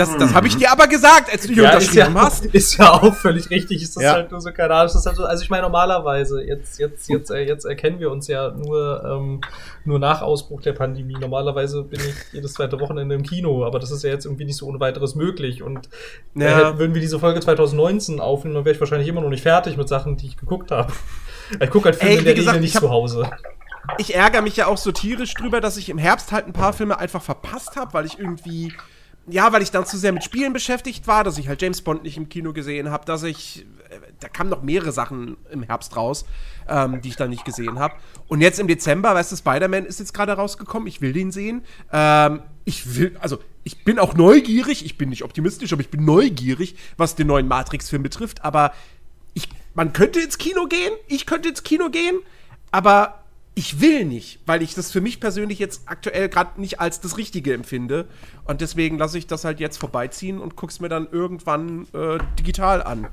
Das, 0.00 0.16
das 0.16 0.34
habe 0.34 0.46
ich 0.46 0.56
dir 0.56 0.72
aber 0.72 0.86
gesagt, 0.86 1.30
als 1.30 1.46
du 1.46 1.52
hier 1.52 1.62
Ja, 1.64 1.70
ist 1.76 1.94
ja, 1.94 2.06
unterschrieben 2.06 2.20
hast. 2.26 2.44
ist 2.54 2.76
ja 2.78 2.92
auch 2.92 3.14
völlig 3.14 3.50
richtig. 3.50 3.82
Ist 3.82 3.96
das 3.96 4.02
Ja. 4.04 4.12
halt 4.14 4.30
nur 4.30 4.40
so, 4.40 4.50
keine 4.52 4.74
Ahnung. 4.74 4.92
halt 4.94 5.16
so, 5.16 5.24
also 5.24 5.42
ich 5.42 5.50
meine, 5.50 5.62
normalerweise, 5.62 6.42
jetzt, 6.42 6.78
jetzt, 6.78 7.08
jetzt, 7.08 7.30
äh, 7.30 7.42
jetzt 7.46 7.64
erkennen 7.66 8.00
wir 8.00 8.10
uns 8.10 8.26
ja 8.28 8.50
nur, 8.50 9.04
ähm, 9.04 9.40
nur 9.84 9.98
nach 9.98 10.22
Ausbruch 10.22 10.62
der 10.62 10.72
Pandemie. 10.72 11.16
Normalerweise 11.20 11.82
bin 11.82 12.00
ich 12.00 12.14
jedes 12.32 12.54
zweite 12.54 12.80
Wochenende 12.80 13.14
im 13.14 13.22
Kino, 13.22 13.64
aber 13.64 13.78
das 13.78 13.90
ist 13.90 14.02
ja 14.02 14.10
jetzt 14.10 14.24
irgendwie 14.24 14.44
nicht 14.44 14.56
so 14.56 14.66
ohne 14.66 14.80
weiteres 14.80 15.14
möglich. 15.14 15.62
Und 15.62 15.88
äh, 16.36 16.44
Ja. 16.50 16.78
würden 16.78 16.94
wir 16.94 17.00
diese 17.00 17.18
Folge 17.18 17.40
2019 17.40 18.20
aufnehmen, 18.20 18.54
dann 18.54 18.64
wäre 18.64 18.74
ich 18.74 18.80
wahrscheinlich 18.80 19.08
immer 19.08 19.20
noch 19.20 19.28
nicht 19.30 19.42
fertig 19.42 19.76
mit 19.76 19.88
Sachen, 19.88 20.16
die 20.16 20.26
ich 20.28 20.36
geguckt 20.36 20.70
habe. 20.70 20.92
Ich 21.60 21.68
gucke 21.70 21.86
halt 21.86 21.96
Filme 21.96 22.12
Ey, 22.12 22.18
in 22.20 22.24
der 22.26 22.34
gesagt, 22.34 22.54
Regel 22.58 22.64
ich 22.66 22.74
nicht 22.74 22.80
zu 22.80 22.90
Hause. 22.90 23.28
Ich 23.98 24.14
ärgere 24.14 24.40
mich 24.40 24.56
ja 24.56 24.68
auch 24.68 24.76
so 24.76 24.92
tierisch 24.92 25.34
drüber, 25.34 25.60
dass 25.60 25.76
ich 25.76 25.88
im 25.88 25.98
Herbst 25.98 26.30
halt 26.30 26.46
ein 26.46 26.52
paar 26.52 26.72
Filme 26.72 26.96
einfach 26.98 27.20
verpasst 27.20 27.74
habe, 27.76 27.92
weil 27.92 28.06
ich 28.06 28.20
irgendwie, 28.20 28.72
ja, 29.26 29.52
weil 29.52 29.62
ich 29.62 29.70
dann 29.70 29.86
zu 29.86 29.96
sehr 29.96 30.12
mit 30.12 30.24
Spielen 30.24 30.52
beschäftigt 30.52 31.06
war, 31.06 31.24
dass 31.24 31.38
ich 31.38 31.48
halt 31.48 31.62
James 31.62 31.82
Bond 31.82 32.02
nicht 32.02 32.16
im 32.16 32.28
Kino 32.28 32.52
gesehen 32.52 32.90
habe, 32.90 33.04
dass 33.04 33.22
ich, 33.22 33.66
äh, 33.90 33.98
da 34.18 34.28
kamen 34.28 34.50
noch 34.50 34.62
mehrere 34.62 34.92
Sachen 34.92 35.36
im 35.50 35.62
Herbst 35.62 35.96
raus, 35.96 36.24
ähm, 36.68 37.00
die 37.00 37.08
ich 37.08 37.16
dann 37.16 37.30
nicht 37.30 37.44
gesehen 37.44 37.78
habe. 37.78 37.94
Und 38.28 38.40
jetzt 38.40 38.58
im 38.58 38.66
Dezember, 38.66 39.14
weißt 39.14 39.32
du, 39.32 39.36
Spider-Man 39.36 39.84
ist 39.84 40.00
jetzt 40.00 40.14
gerade 40.14 40.32
rausgekommen, 40.32 40.88
ich 40.88 41.00
will 41.00 41.12
den 41.12 41.32
sehen. 41.32 41.62
Ähm, 41.92 42.42
ich 42.64 42.96
will, 42.96 43.16
also 43.20 43.38
ich 43.64 43.84
bin 43.84 43.98
auch 43.98 44.14
neugierig, 44.14 44.84
ich 44.84 44.96
bin 44.96 45.10
nicht 45.10 45.22
optimistisch, 45.22 45.72
aber 45.72 45.82
ich 45.82 45.90
bin 45.90 46.04
neugierig, 46.04 46.76
was 46.96 47.14
den 47.14 47.26
neuen 47.26 47.48
Matrix-Film 47.48 48.02
betrifft, 48.02 48.44
aber 48.44 48.72
ich, 49.34 49.48
man 49.74 49.92
könnte 49.92 50.20
ins 50.20 50.38
Kino 50.38 50.66
gehen, 50.66 50.92
ich 51.08 51.26
könnte 51.26 51.48
ins 51.48 51.62
Kino 51.62 51.90
gehen, 51.90 52.18
aber 52.70 53.19
ich 53.54 53.80
will 53.80 54.04
nicht, 54.04 54.40
weil 54.46 54.62
ich 54.62 54.74
das 54.74 54.92
für 54.92 55.00
mich 55.00 55.20
persönlich 55.20 55.58
jetzt 55.58 55.82
aktuell 55.86 56.28
gerade 56.28 56.60
nicht 56.60 56.80
als 56.80 57.00
das 57.00 57.16
Richtige 57.16 57.52
empfinde. 57.52 58.06
Und 58.44 58.60
deswegen 58.60 58.96
lasse 58.96 59.18
ich 59.18 59.26
das 59.26 59.44
halt 59.44 59.60
jetzt 59.60 59.76
vorbeiziehen 59.76 60.38
und 60.38 60.56
guck's 60.56 60.80
mir 60.80 60.88
dann 60.88 61.08
irgendwann 61.10 61.86
äh, 61.92 62.18
digital 62.38 62.82
an. 62.82 63.08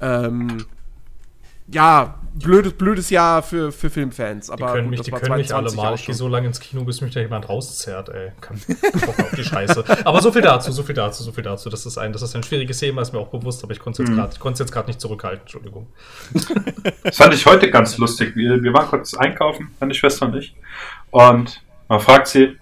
Ähm, 0.00 0.66
ja, 1.70 2.18
blödes, 2.34 2.72
blödes 2.72 3.10
Jahr 3.10 3.42
für, 3.42 3.72
für 3.72 3.90
Filmfans. 3.90 4.46
Die 4.46 4.52
Aber 4.52 4.72
können 4.72 4.84
gut, 4.84 4.90
mich, 4.90 4.98
das 5.00 5.06
die 5.06 5.12
war 5.12 5.20
können 5.20 5.36
mich 5.36 5.54
alle 5.54 5.68
22 5.68 5.76
mal. 5.76 5.94
Ich 5.94 6.06
gehe 6.06 6.14
so 6.14 6.28
lange 6.28 6.46
ins 6.46 6.60
Kino, 6.60 6.84
bis 6.84 7.00
mich 7.00 7.12
da 7.12 7.20
jemand 7.20 7.48
rauszerrt, 7.48 8.08
ey. 8.10 8.32
Kann 8.40 8.60
Bock 8.66 9.18
auf 9.18 9.30
die 9.36 9.44
Scheiße. 9.44 9.84
Aber 10.04 10.22
so 10.22 10.32
viel 10.32 10.42
dazu, 10.42 10.72
so 10.72 10.82
viel 10.82 10.94
dazu, 10.94 11.22
so 11.22 11.32
viel 11.32 11.44
dazu. 11.44 11.68
Das 11.68 11.84
ist 11.84 11.98
ein, 11.98 12.12
das 12.12 12.22
ist 12.22 12.34
ein 12.34 12.42
schwieriges 12.42 12.78
Thema, 12.78 13.02
ist 13.02 13.12
mir 13.12 13.18
auch 13.18 13.28
bewusst, 13.28 13.62
aber 13.64 13.72
ich 13.72 13.80
konnte 13.80 14.02
es 14.02 14.08
jetzt 14.08 14.16
gerade, 14.16 14.32
ich 14.32 14.40
konnte 14.40 14.54
es 14.54 14.58
jetzt 14.60 14.72
gerade 14.72 14.88
nicht 14.88 15.00
zurückhalten, 15.00 15.42
Entschuldigung. 15.42 15.86
Das 17.04 17.16
fand 17.16 17.34
ich 17.34 17.44
heute 17.44 17.70
ganz 17.70 17.98
lustig. 17.98 18.34
Wir, 18.34 18.62
wir 18.62 18.72
waren 18.72 18.88
kurz 18.88 19.14
einkaufen, 19.14 19.70
meine 19.80 19.94
Schwester 19.94 20.26
und 20.26 20.36
ich. 20.36 20.54
Und 21.10 21.62
man 21.88 22.00
fragt 22.00 22.28
sie, 22.28 22.56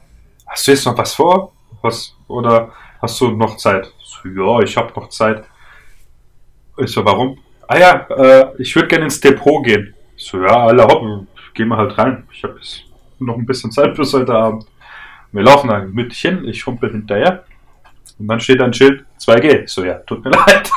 hast 0.47 0.67
du 0.67 0.73
jetzt 0.73 0.85
noch 0.87 0.97
was 0.99 1.15
vor? 1.15 1.53
Was, 1.83 2.15
oder 2.29 2.73
hast 3.01 3.21
du 3.21 3.31
noch 3.31 3.57
Zeit? 3.57 3.93
So, 4.03 4.29
ja, 4.29 4.61
ich 4.63 4.77
habe 4.77 4.93
noch 4.99 5.09
Zeit. 5.11 5.45
Ich 6.79 6.91
so, 6.91 7.05
warum? 7.05 7.39
Ah 7.69 7.79
ja, 7.79 8.07
äh, 8.11 8.47
ich 8.59 8.75
würde 8.77 8.89
gerne 8.89 9.05
ins 9.05 9.21
Depot 9.21 9.64
gehen. 9.64 9.95
Ich 10.17 10.25
so, 10.25 10.41
ja, 10.41 10.67
alle 10.67 10.85
hoppen, 10.85 11.27
gehen 11.55 11.69
wir 11.69 11.77
halt 11.77 11.97
rein. 11.99 12.27
Ich 12.33 12.43
habe 12.45 12.55
jetzt 12.57 12.85
noch 13.19 13.37
ein 13.37 13.47
bisschen 13.47 13.73
Zeit 13.73 13.95
bis 13.97 14.12
heute 14.12 14.33
Abend. 14.33 14.67
Wir 15.33 15.43
laufen 15.43 15.69
dann 15.69 15.93
mit 15.93 16.12
hin, 16.12 16.45
ich 16.47 16.64
humpel 16.64 16.91
hinterher. 16.91 17.45
Und 18.19 18.29
dann 18.29 18.41
steht 18.41 18.62
ein 18.62 18.73
Schild 18.73 19.05
2G. 19.21 19.64
Ich 19.64 19.71
so, 19.71 19.85
ja, 19.85 19.95
tut 19.95 20.25
mir 20.25 20.31
leid. 20.47 20.71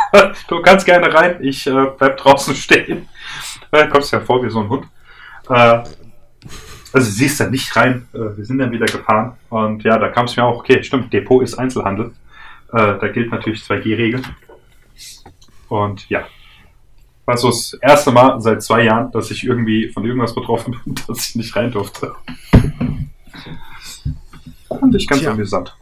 du 0.48 0.62
kannst 0.62 0.86
gerne 0.86 1.14
rein, 1.14 1.38
ich 1.42 1.68
äh, 1.68 1.88
bleib 1.98 2.18
draußen 2.18 2.56
stehen. 2.56 3.08
Äh, 3.72 3.88
kommst 3.88 4.12
ja 4.12 4.20
vor 4.20 4.44
wie 4.44 4.50
so 4.50 4.62
ein 4.62 4.70
Hund. 4.70 4.88
Äh, 5.48 5.84
also 6.92 7.12
sie 7.12 7.28
ist 7.28 7.40
da 7.40 7.48
nicht 7.48 7.74
rein. 7.76 8.08
Äh, 8.14 8.36
wir 8.36 8.46
sind 8.46 8.58
dann 8.58 8.72
wieder 8.72 8.88
gefahren. 8.88 9.38
Und 9.50 9.84
ja, 9.84 9.98
da 10.00 10.10
kam 10.10 10.26
es 10.26 10.36
mir 10.36 10.44
auch, 10.44 10.58
okay, 10.60 10.84
stimmt, 10.84 11.14
Depot 11.14 11.44
ist 11.44 11.54
Einzelhandel. 11.54 12.14
Äh, 12.74 12.98
da 13.00 13.08
gilt 13.10 13.32
natürlich 13.32 13.62
2G-Regel. 13.62 14.24
Und 15.70 16.10
ja. 16.10 16.26
War 17.30 17.38
so 17.38 17.50
das 17.50 17.78
erste 17.80 18.10
Mal 18.10 18.42
seit 18.42 18.64
zwei 18.64 18.86
Jahren, 18.86 19.12
dass 19.12 19.30
ich 19.30 19.44
irgendwie 19.44 19.90
von 19.90 20.04
irgendwas 20.04 20.34
betroffen 20.34 20.76
bin, 20.84 20.96
dass 21.08 21.30
ich 21.30 21.36
nicht 21.36 21.56
rein 21.56 21.70
durfte. 21.70 22.16
Fand 24.68 24.96
ich 24.96 25.06
ganz 25.06 25.22
Tja. 25.22 25.30
amüsant. 25.30 25.78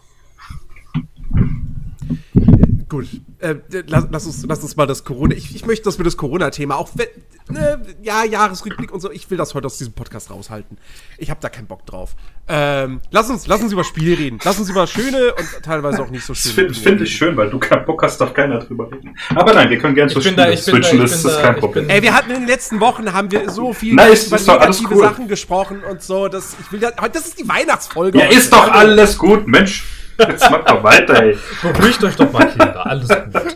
Gut, 2.90 3.06
äh, 3.40 3.56
lass, 3.88 4.08
lass, 4.12 4.26
uns, 4.26 4.46
lass 4.48 4.62
uns 4.64 4.78
mal 4.78 4.86
das 4.88 5.04
Corona. 5.04 5.36
Ich, 5.36 5.54
ich 5.54 5.66
möchte, 5.66 5.84
dass 5.86 5.98
wir 5.98 6.06
das 6.06 6.16
Corona-Thema 6.16 6.76
auch. 6.78 6.90
wenn- 6.96 7.08
Ne, 7.50 7.82
ja, 8.04 8.26
Jahresrückblick 8.26 8.92
und 8.92 9.00
so. 9.00 9.10
Ich 9.10 9.30
will 9.32 9.38
das 9.38 9.54
heute 9.56 9.68
aus 9.68 9.78
diesem 9.78 9.94
Podcast 9.94 10.30
raushalten. 10.30 10.78
Ich 11.18 11.30
habe 11.30 11.40
da 11.42 11.48
keinen 11.48 11.66
Bock 11.68 11.86
drauf. 11.86 12.14
Ähm, 12.50 13.00
lass, 13.12 13.30
uns, 13.30 13.48
lass 13.48 13.62
uns 13.62 13.72
über 13.72 13.86
Spiel 13.86 14.16
reden. 14.16 14.38
Lass 14.44 14.60
uns 14.60 14.70
über 14.70 14.86
schöne 14.86 15.34
und 15.34 15.64
teilweise 15.64 16.02
auch 16.04 16.10
nicht 16.10 16.26
so 16.26 16.34
Das 16.34 16.42
schöne. 16.42 16.54
finde 16.56 16.74
Dinge 16.74 16.84
find 16.84 17.02
ich 17.04 17.16
schön, 17.16 17.38
weil 17.38 17.50
du 17.50 17.58
keinen 17.58 17.86
Bock 17.86 18.04
hast, 18.04 18.20
darf 18.20 18.34
keiner 18.34 18.60
drüber 18.60 18.92
reden. 18.92 19.18
Aber 19.34 19.54
nein, 19.54 19.70
wir 19.70 19.78
können 19.80 19.96
gerne 19.96 20.12
zu 20.12 20.20
Spielen 20.20 20.36
da- 20.36 20.58
switchen, 20.58 21.00
das 21.00 21.14
ist 21.14 21.24
da- 21.26 21.42
kein 21.42 21.56
Problem. 21.56 21.90
Ey, 21.90 22.02
wir 22.02 22.14
hatten 22.14 22.32
in 22.32 22.40
den 22.42 22.48
letzten 22.48 22.82
Wochen 22.82 23.14
haben 23.14 23.32
wir 23.32 23.50
so 23.50 23.72
viel 23.72 23.96
Na, 23.96 24.08
ist- 24.08 24.28
über 24.28 24.36
ist 24.36 24.48
negative 24.48 24.94
cool. 24.96 25.02
Sachen 25.04 25.28
gesprochen 25.30 25.84
und 25.90 26.02
so. 26.02 26.28
Das, 26.28 26.54
ich 26.60 26.70
will 26.74 26.82
ja, 26.82 26.92
das 26.92 27.28
ist 27.28 27.40
die 27.40 27.48
Weihnachtsfolge. 27.48 28.20
Ja, 28.20 28.26
ist 28.26 28.52
doch 28.52 28.70
alles 28.74 29.18
gut, 29.18 29.48
Mensch. 29.48 29.86
Jetzt 30.20 30.49
mach 30.49 30.65
doch 30.65 30.84
weiter, 30.84 31.24
ey. 31.24 31.38
Beruhigt 31.61 32.03
euch 32.03 32.15
doch 32.15 32.32
mal, 32.32 32.47
Kinder. 32.47 32.86
Alles 32.86 33.07
gut. 33.07 33.55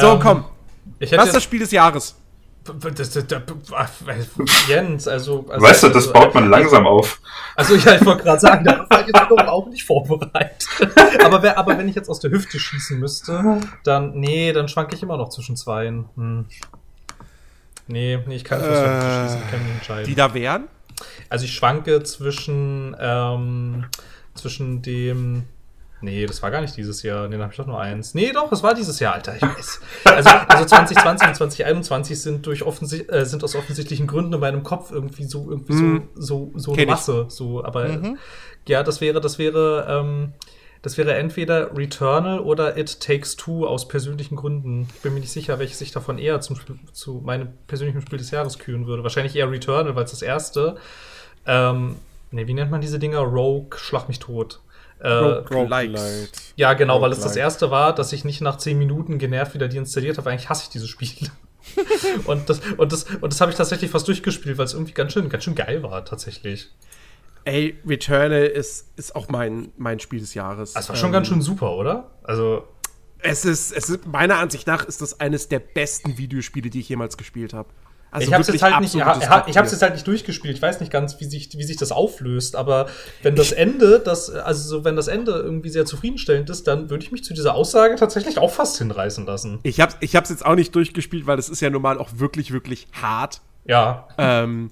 So, 0.00 0.12
Ähm, 0.12 0.20
komm. 0.20 0.44
Ich 0.98 1.12
Was 1.16 1.26
ist 1.26 1.36
das 1.36 1.42
Spiel 1.42 1.60
des 1.60 1.70
Jahres? 1.70 2.16
das, 2.64 3.10
das, 3.10 3.26
das, 3.26 4.68
Jens, 4.68 5.06
also, 5.06 5.44
also 5.48 5.66
Weißt 5.66 5.82
du, 5.82 5.88
das 5.88 5.96
also, 6.08 6.12
baut 6.12 6.34
man 6.34 6.48
langsam 6.48 6.86
auf. 6.86 7.20
Also 7.56 7.74
ja, 7.74 7.94
ich 7.94 8.04
wollte 8.04 8.22
gerade 8.22 8.40
sagen, 8.40 8.64
da 8.64 8.86
war 8.88 9.00
ich 9.00 9.06
jetzt 9.06 9.20
doch 9.28 9.46
auch 9.46 9.66
nicht 9.68 9.84
vorbereitet. 9.84 10.66
aber, 11.22 11.42
wer, 11.42 11.58
aber 11.58 11.76
wenn 11.76 11.88
ich 11.88 11.94
jetzt 11.94 12.08
aus 12.08 12.20
der 12.20 12.30
Hüfte 12.30 12.58
schießen 12.58 12.98
müsste, 12.98 13.60
dann, 13.84 14.12
nee, 14.14 14.52
dann 14.52 14.68
schwanke 14.68 14.94
ich 14.94 15.02
immer 15.02 15.16
noch 15.16 15.28
zwischen 15.28 15.56
zweien. 15.56 16.06
Hm. 16.16 16.46
Nee, 17.86 18.18
nee, 18.26 18.36
ich 18.36 18.44
kann 18.44 18.60
nicht 18.60 18.70
aus 18.70 18.78
der 18.78 18.96
Hüfte 18.96 19.22
schießen, 19.22 19.42
ich 19.44 19.50
kann 19.50 19.62
mich 19.62 19.74
entscheiden. 19.74 20.06
Die 20.06 20.14
da 20.14 20.34
wären? 20.34 20.68
Also 21.28 21.44
ich 21.44 21.52
schwanke 21.52 22.02
zwischen, 22.02 22.96
ähm, 22.98 23.84
zwischen 24.34 24.82
dem. 24.82 25.44
Nee, 26.00 26.26
das 26.26 26.42
war 26.42 26.50
gar 26.50 26.60
nicht 26.60 26.76
dieses 26.76 27.02
Jahr. 27.02 27.28
Nee, 27.28 27.32
dann 27.36 27.42
habe 27.44 27.52
ich 27.52 27.56
doch 27.56 27.66
nur 27.66 27.80
eins. 27.80 28.12
Nee, 28.14 28.30
doch, 28.32 28.52
es 28.52 28.62
war 28.62 28.74
dieses 28.74 29.00
Jahr, 29.00 29.14
Alter. 29.14 29.36
Ich 29.36 29.42
weiß. 29.42 29.80
Also, 30.04 30.28
also 30.48 30.64
2020 30.66 31.28
und 31.28 31.34
2021 31.34 32.20
sind 32.20 32.46
durch 32.46 32.62
offensi 32.62 33.00
äh, 33.08 33.24
sind 33.24 33.42
aus 33.42 33.54
offensichtlichen 33.54 34.06
Gründen 34.06 34.34
in 34.34 34.40
meinem 34.40 34.62
Kopf 34.62 34.90
irgendwie 34.92 35.24
so 35.24 35.48
irgendwie 35.48 35.72
Hm. 35.72 36.08
so 36.14 36.50
so 36.52 36.58
so 36.58 36.72
eine 36.72 36.82
ich. 36.82 36.88
Masse. 36.88 37.26
So, 37.28 37.64
aber 37.64 37.86
äh, 37.86 38.14
ja, 38.68 38.82
das 38.82 39.00
wäre 39.00 39.20
das 39.22 39.38
wäre 39.38 39.86
ähm, 39.88 40.32
das 40.82 40.98
wäre 40.98 41.14
entweder 41.14 41.74
Returnal 41.74 42.38
oder 42.40 42.76
It 42.76 43.00
Takes 43.00 43.36
Two 43.36 43.66
aus 43.66 43.88
persönlichen 43.88 44.36
Gründen. 44.36 44.86
Ich 44.96 45.00
bin 45.00 45.14
mir 45.14 45.20
nicht 45.20 45.32
sicher, 45.32 45.58
welches 45.58 45.78
sich 45.78 45.92
davon 45.92 46.18
eher 46.18 46.42
zum 46.42 46.56
Spiel, 46.56 46.76
zu 46.92 47.22
meinem 47.24 47.48
persönlichen 47.66 48.02
Spiel 48.02 48.18
des 48.18 48.30
Jahres 48.30 48.58
küren 48.58 48.86
würde. 48.86 49.02
Wahrscheinlich 49.02 49.34
eher 49.34 49.50
Returnal, 49.50 49.96
weil 49.96 50.04
es 50.04 50.10
das 50.10 50.20
erste. 50.20 50.76
Ähm, 51.46 51.96
ne, 52.34 52.46
wie 52.46 52.54
nennt 52.54 52.70
man 52.70 52.80
diese 52.80 52.98
Dinger? 52.98 53.20
Rogue, 53.20 53.78
Schlag 53.78 54.08
mich 54.08 54.18
tot. 54.18 54.60
Äh, 55.00 55.08
Roguelites. 55.08 56.30
ja, 56.56 56.72
genau, 56.74 57.00
weil 57.02 57.10
es 57.12 57.18
das 57.18 57.26
Roguelike. 57.32 57.40
erste 57.44 57.70
war, 57.70 57.94
dass 57.94 58.12
ich 58.12 58.24
nicht 58.24 58.40
nach 58.40 58.56
10 58.56 58.78
Minuten 58.78 59.18
genervt 59.18 59.54
wieder 59.54 59.68
deinstalliert 59.68 60.18
habe. 60.18 60.30
Eigentlich 60.30 60.48
hasse 60.48 60.64
ich 60.64 60.70
dieses 60.70 60.88
Spiel. 60.88 61.30
und 62.26 62.48
das, 62.48 62.60
und 62.76 62.92
das, 62.92 63.04
und 63.04 63.32
das 63.32 63.40
habe 63.40 63.50
ich 63.50 63.56
tatsächlich 63.56 63.90
fast 63.90 64.06
durchgespielt, 64.08 64.58
weil 64.58 64.66
es 64.66 64.74
irgendwie 64.74 64.92
ganz 64.92 65.12
schön, 65.12 65.28
ganz 65.28 65.44
schön 65.44 65.54
geil 65.54 65.82
war, 65.82 66.04
tatsächlich. 66.04 66.70
Ey, 67.44 67.78
Returnal 67.86 68.44
ist, 68.46 68.88
ist 68.96 69.14
auch 69.16 69.28
mein, 69.28 69.72
mein 69.76 70.00
Spiel 70.00 70.20
des 70.20 70.32
Jahres. 70.34 70.72
Das 70.72 70.88
war 70.88 70.96
schon 70.96 71.08
Ähm, 71.08 71.12
ganz 71.12 71.28
schön 71.28 71.42
super, 71.42 71.72
oder? 71.76 72.10
Also, 72.22 72.66
Es 73.18 73.44
ist, 73.44 73.72
es 73.72 73.90
ist, 73.90 74.06
meiner 74.06 74.36
Ansicht 74.38 74.66
nach 74.66 74.84
ist 74.84 75.02
das 75.02 75.20
eines 75.20 75.48
der 75.48 75.58
besten 75.58 76.16
Videospiele, 76.16 76.70
die 76.70 76.80
ich 76.80 76.88
jemals 76.88 77.16
gespielt 77.18 77.52
habe. 77.52 77.68
Also 78.14 78.28
ich 78.28 78.32
habe 78.32 78.42
es 78.42 78.62
halt 78.62 78.80
nicht, 78.80 78.94
habe 78.94 79.50
ich 79.50 79.56
hab's 79.56 79.72
jetzt 79.72 79.82
halt 79.82 79.94
nicht 79.94 80.06
durchgespielt. 80.06 80.54
Ich 80.54 80.62
weiß 80.62 80.78
nicht 80.78 80.92
ganz, 80.92 81.18
wie 81.18 81.24
sich, 81.24 81.50
wie 81.58 81.64
sich 81.64 81.76
das 81.76 81.90
auflöst. 81.90 82.54
Aber 82.54 82.86
wenn 83.22 83.34
das 83.34 83.50
Ende, 83.50 83.98
das, 83.98 84.30
also 84.30 84.68
so, 84.68 84.84
wenn 84.84 84.94
das 84.94 85.08
Ende 85.08 85.32
irgendwie 85.32 85.68
sehr 85.68 85.84
zufriedenstellend 85.84 86.48
ist, 86.48 86.68
dann 86.68 86.90
würde 86.90 87.02
ich 87.02 87.10
mich 87.10 87.24
zu 87.24 87.34
dieser 87.34 87.56
Aussage 87.56 87.96
tatsächlich 87.96 88.38
auch 88.38 88.52
fast 88.52 88.78
hinreißen 88.78 89.26
lassen. 89.26 89.58
Ich 89.64 89.80
hab's, 89.80 89.96
ich 89.98 90.14
hab's 90.14 90.30
jetzt 90.30 90.46
auch 90.46 90.54
nicht 90.54 90.72
durchgespielt, 90.76 91.26
weil 91.26 91.40
es 91.40 91.48
ist 91.48 91.60
ja 91.60 91.70
normal 91.70 91.98
auch 91.98 92.10
wirklich, 92.14 92.52
wirklich 92.52 92.86
hart. 92.92 93.40
Ja, 93.64 94.06
Ähm, 94.16 94.70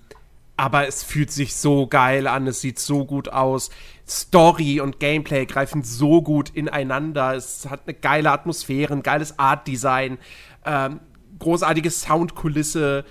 aber 0.57 0.87
es 0.87 1.03
fühlt 1.03 1.33
sich 1.33 1.57
so 1.57 1.89
geil 1.89 2.29
an, 2.29 2.47
es 2.47 2.61
sieht 2.61 2.79
so 2.79 3.05
gut 3.05 3.29
aus. 3.29 3.71
Story 4.07 4.81
und 4.81 5.01
Gameplay 5.01 5.47
greifen 5.47 5.83
so 5.83 6.23
gut 6.23 6.51
ineinander. 6.51 7.35
Es 7.35 7.69
hat 7.69 7.81
eine 7.87 7.95
geile 7.95 8.31
Atmosphäre, 8.31 8.93
ein 8.93 9.03
geiles 9.03 9.37
Art-Design, 9.41 10.19
ähm, 10.65 11.01
großartige 11.41 11.91
Soundkulisse, 11.91 13.05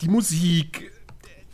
die 0.00 0.08
Musik. 0.08 0.90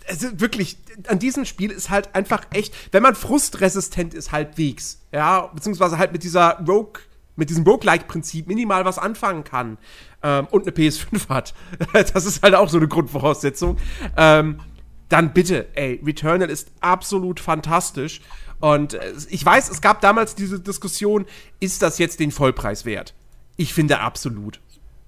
Also 0.09 0.41
wirklich, 0.41 0.79
an 1.09 1.19
diesem 1.19 1.45
Spiel 1.45 1.71
ist 1.71 1.91
halt 1.91 2.15
einfach 2.15 2.47
echt, 2.53 2.75
wenn 2.93 3.03
man 3.03 3.15
frustresistent 3.15 4.15
ist, 4.15 4.33
halbwegs, 4.33 5.01
ja, 5.13 5.49
beziehungsweise 5.49 5.99
halt 5.99 6.13
mit 6.13 6.23
dieser 6.23 6.65
Rogue, 6.67 7.01
mit 7.35 7.51
diesem 7.51 7.65
Roguelike-Prinzip 7.65 8.47
minimal 8.47 8.85
was 8.85 8.99
anfangen 8.99 9.45
kann 9.45 9.79
ähm, 10.23 10.47
und 10.51 10.63
eine 10.63 10.71
PS5 10.71 11.29
hat. 11.29 11.55
das 11.93 12.25
ist 12.25 12.43
halt 12.43 12.55
auch 12.55 12.69
so 12.69 12.79
eine 12.79 12.89
Grundvoraussetzung. 12.89 13.79
Ähm, 14.17 14.61
dann 15.09 15.33
bitte, 15.33 15.69
ey, 15.77 16.01
Returnal 16.05 16.51
ist 16.51 16.71
absolut 16.81 17.41
fantastisch. 17.41 18.21
Und 18.61 18.95
äh, 18.95 19.13
ich 19.29 19.45
weiß, 19.45 19.71
es 19.71 19.81
gab 19.81 20.01
damals 20.01 20.35
diese 20.35 20.61
Diskussion, 20.61 21.27
ist 21.61 21.83
das 21.83 21.99
jetzt 21.99 22.21
den 22.21 22.31
Vollpreis 22.31 22.85
wert? 22.85 23.15
Ich 23.57 23.75
finde 23.75 24.01
absolut. 24.01 24.61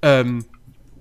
Ähm, 0.03 0.45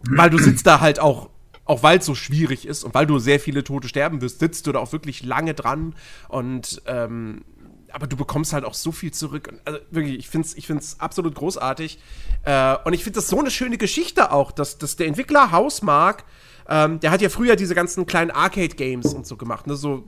weil 0.10 0.30
du 0.30 0.38
sitzt 0.38 0.66
da 0.66 0.80
halt 0.80 1.00
auch, 1.00 1.30
auch 1.68 1.84
weil 1.84 2.00
es 2.00 2.06
so 2.06 2.16
schwierig 2.16 2.68
ist 2.68 2.84
und 2.84 2.94
weil 2.94 3.06
du 3.06 3.20
sehr 3.20 3.40
viele 3.40 3.64
Tote 3.64 3.88
sterben 3.88 4.22
wirst, 4.22 4.40
sitzt 4.40 4.68
du 4.68 4.72
da 4.72 4.80
auch 4.80 4.92
wirklich 4.92 5.24
lange 5.24 5.54
dran 5.54 5.96
und 6.30 6.82
ähm, 6.88 7.44
aber 7.92 8.08
du 8.08 8.18
bekommst 8.18 8.54
halt 8.54 8.66
auch 8.66 8.74
so 8.74 8.92
viel 8.92 9.12
zurück. 9.12 9.54
Also 9.66 9.80
wirklich, 9.92 10.20
ich 10.20 10.30
finde 10.30 10.48
es 10.48 10.58
ich 10.58 10.68
find's 10.68 11.00
absolut 11.00 11.36
großartig. 11.36 12.00
Äh, 12.44 12.76
und 12.84 12.94
ich 12.94 13.04
finde 13.04 13.18
das 13.18 13.28
so 13.28 13.40
eine 13.40 13.52
schöne 13.52 13.78
Geschichte 13.78 14.32
auch, 14.32 14.52
dass, 14.52 14.78
dass 14.78 14.98
der 14.98 15.08
Entwickler 15.08 15.52
Hausmark, 15.52 16.26
ähm, 16.68 17.00
der 17.00 17.12
hat 17.12 17.22
ja 17.22 17.30
früher 17.30 17.56
diese 17.56 17.76
ganzen 17.76 18.06
kleinen 18.06 18.32
Arcade-Games 18.32 19.14
und 19.14 19.26
so 19.26 19.38
gemacht, 19.38 19.68
ne? 19.68 19.76
so 19.76 20.04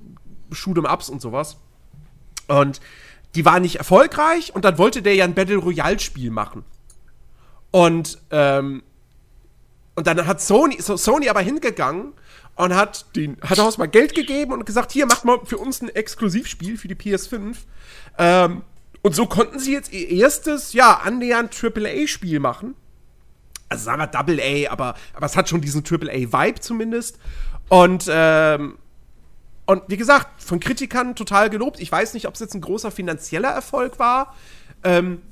Shoot'em-Ups 0.52 1.10
und 1.10 1.22
sowas. 1.22 1.58
Und 2.48 2.82
die 3.36 3.46
waren 3.46 3.62
nicht 3.62 3.78
erfolgreich 3.78 4.54
und 4.54 4.66
dann 4.66 4.78
wollte 4.78 5.02
der 5.02 5.16
ja 5.16 5.24
ein 5.24 5.36
Battle 5.36 5.58
Royale-Spiel 5.58 6.32
machen. 6.32 6.66
Und, 7.72 8.20
ähm, 8.32 8.84
und 10.00 10.08
dann 10.08 10.26
hat 10.26 10.40
Sony, 10.40 10.82
so 10.82 10.96
Sony 10.96 11.28
aber 11.28 11.42
hingegangen 11.42 12.14
und 12.56 12.74
hat 12.74 13.14
den 13.18 13.36
hat 13.42 13.60
Haus 13.60 13.78
mal 13.78 13.90
Geld 13.90 14.16
gegeben 14.16 14.54
und 14.54 14.66
gesagt, 14.66 14.94
hier 14.94 15.06
macht 15.06 15.26
mal 15.26 15.40
für 15.44 15.58
uns 15.58 15.82
ein 15.82 15.90
Exklusivspiel 15.90 16.78
für 16.78 16.88
die 16.88 16.96
PS5. 16.96 17.58
Ähm, 18.18 18.62
und 19.02 19.14
so 19.14 19.26
konnten 19.26 19.60
sie 19.60 19.74
jetzt 19.74 19.92
ihr 19.92 20.10
erstes, 20.10 20.72
ja, 20.72 21.02
annähernd 21.04 21.54
AAA-Spiel 21.54 22.40
machen. 22.40 22.76
Also 23.68 23.84
sagen 23.84 24.00
wir 24.00 24.08
Double 24.08 24.40
A, 24.40 24.72
aber, 24.72 24.96
aber 25.14 25.26
es 25.26 25.36
hat 25.36 25.50
schon 25.50 25.60
diesen 25.60 25.84
AAA-Vibe 25.84 26.62
zumindest. 26.62 27.20
Und, 27.68 28.06
ähm, 28.10 28.78
und 29.66 29.84
wie 29.88 29.98
gesagt, 29.98 30.42
von 30.42 30.62
Kritikern 30.62 31.14
total 31.18 31.50
gelobt. 31.50 31.82
Ich 31.82 31.92
weiß 31.92 32.14
nicht, 32.14 32.26
ob 32.26 32.36
es 32.36 32.40
jetzt 32.40 32.54
ein 32.54 32.62
großer 32.62 32.90
finanzieller 32.90 33.50
Erfolg 33.50 34.00
war. 34.00 34.34
Ähm, 34.86 35.24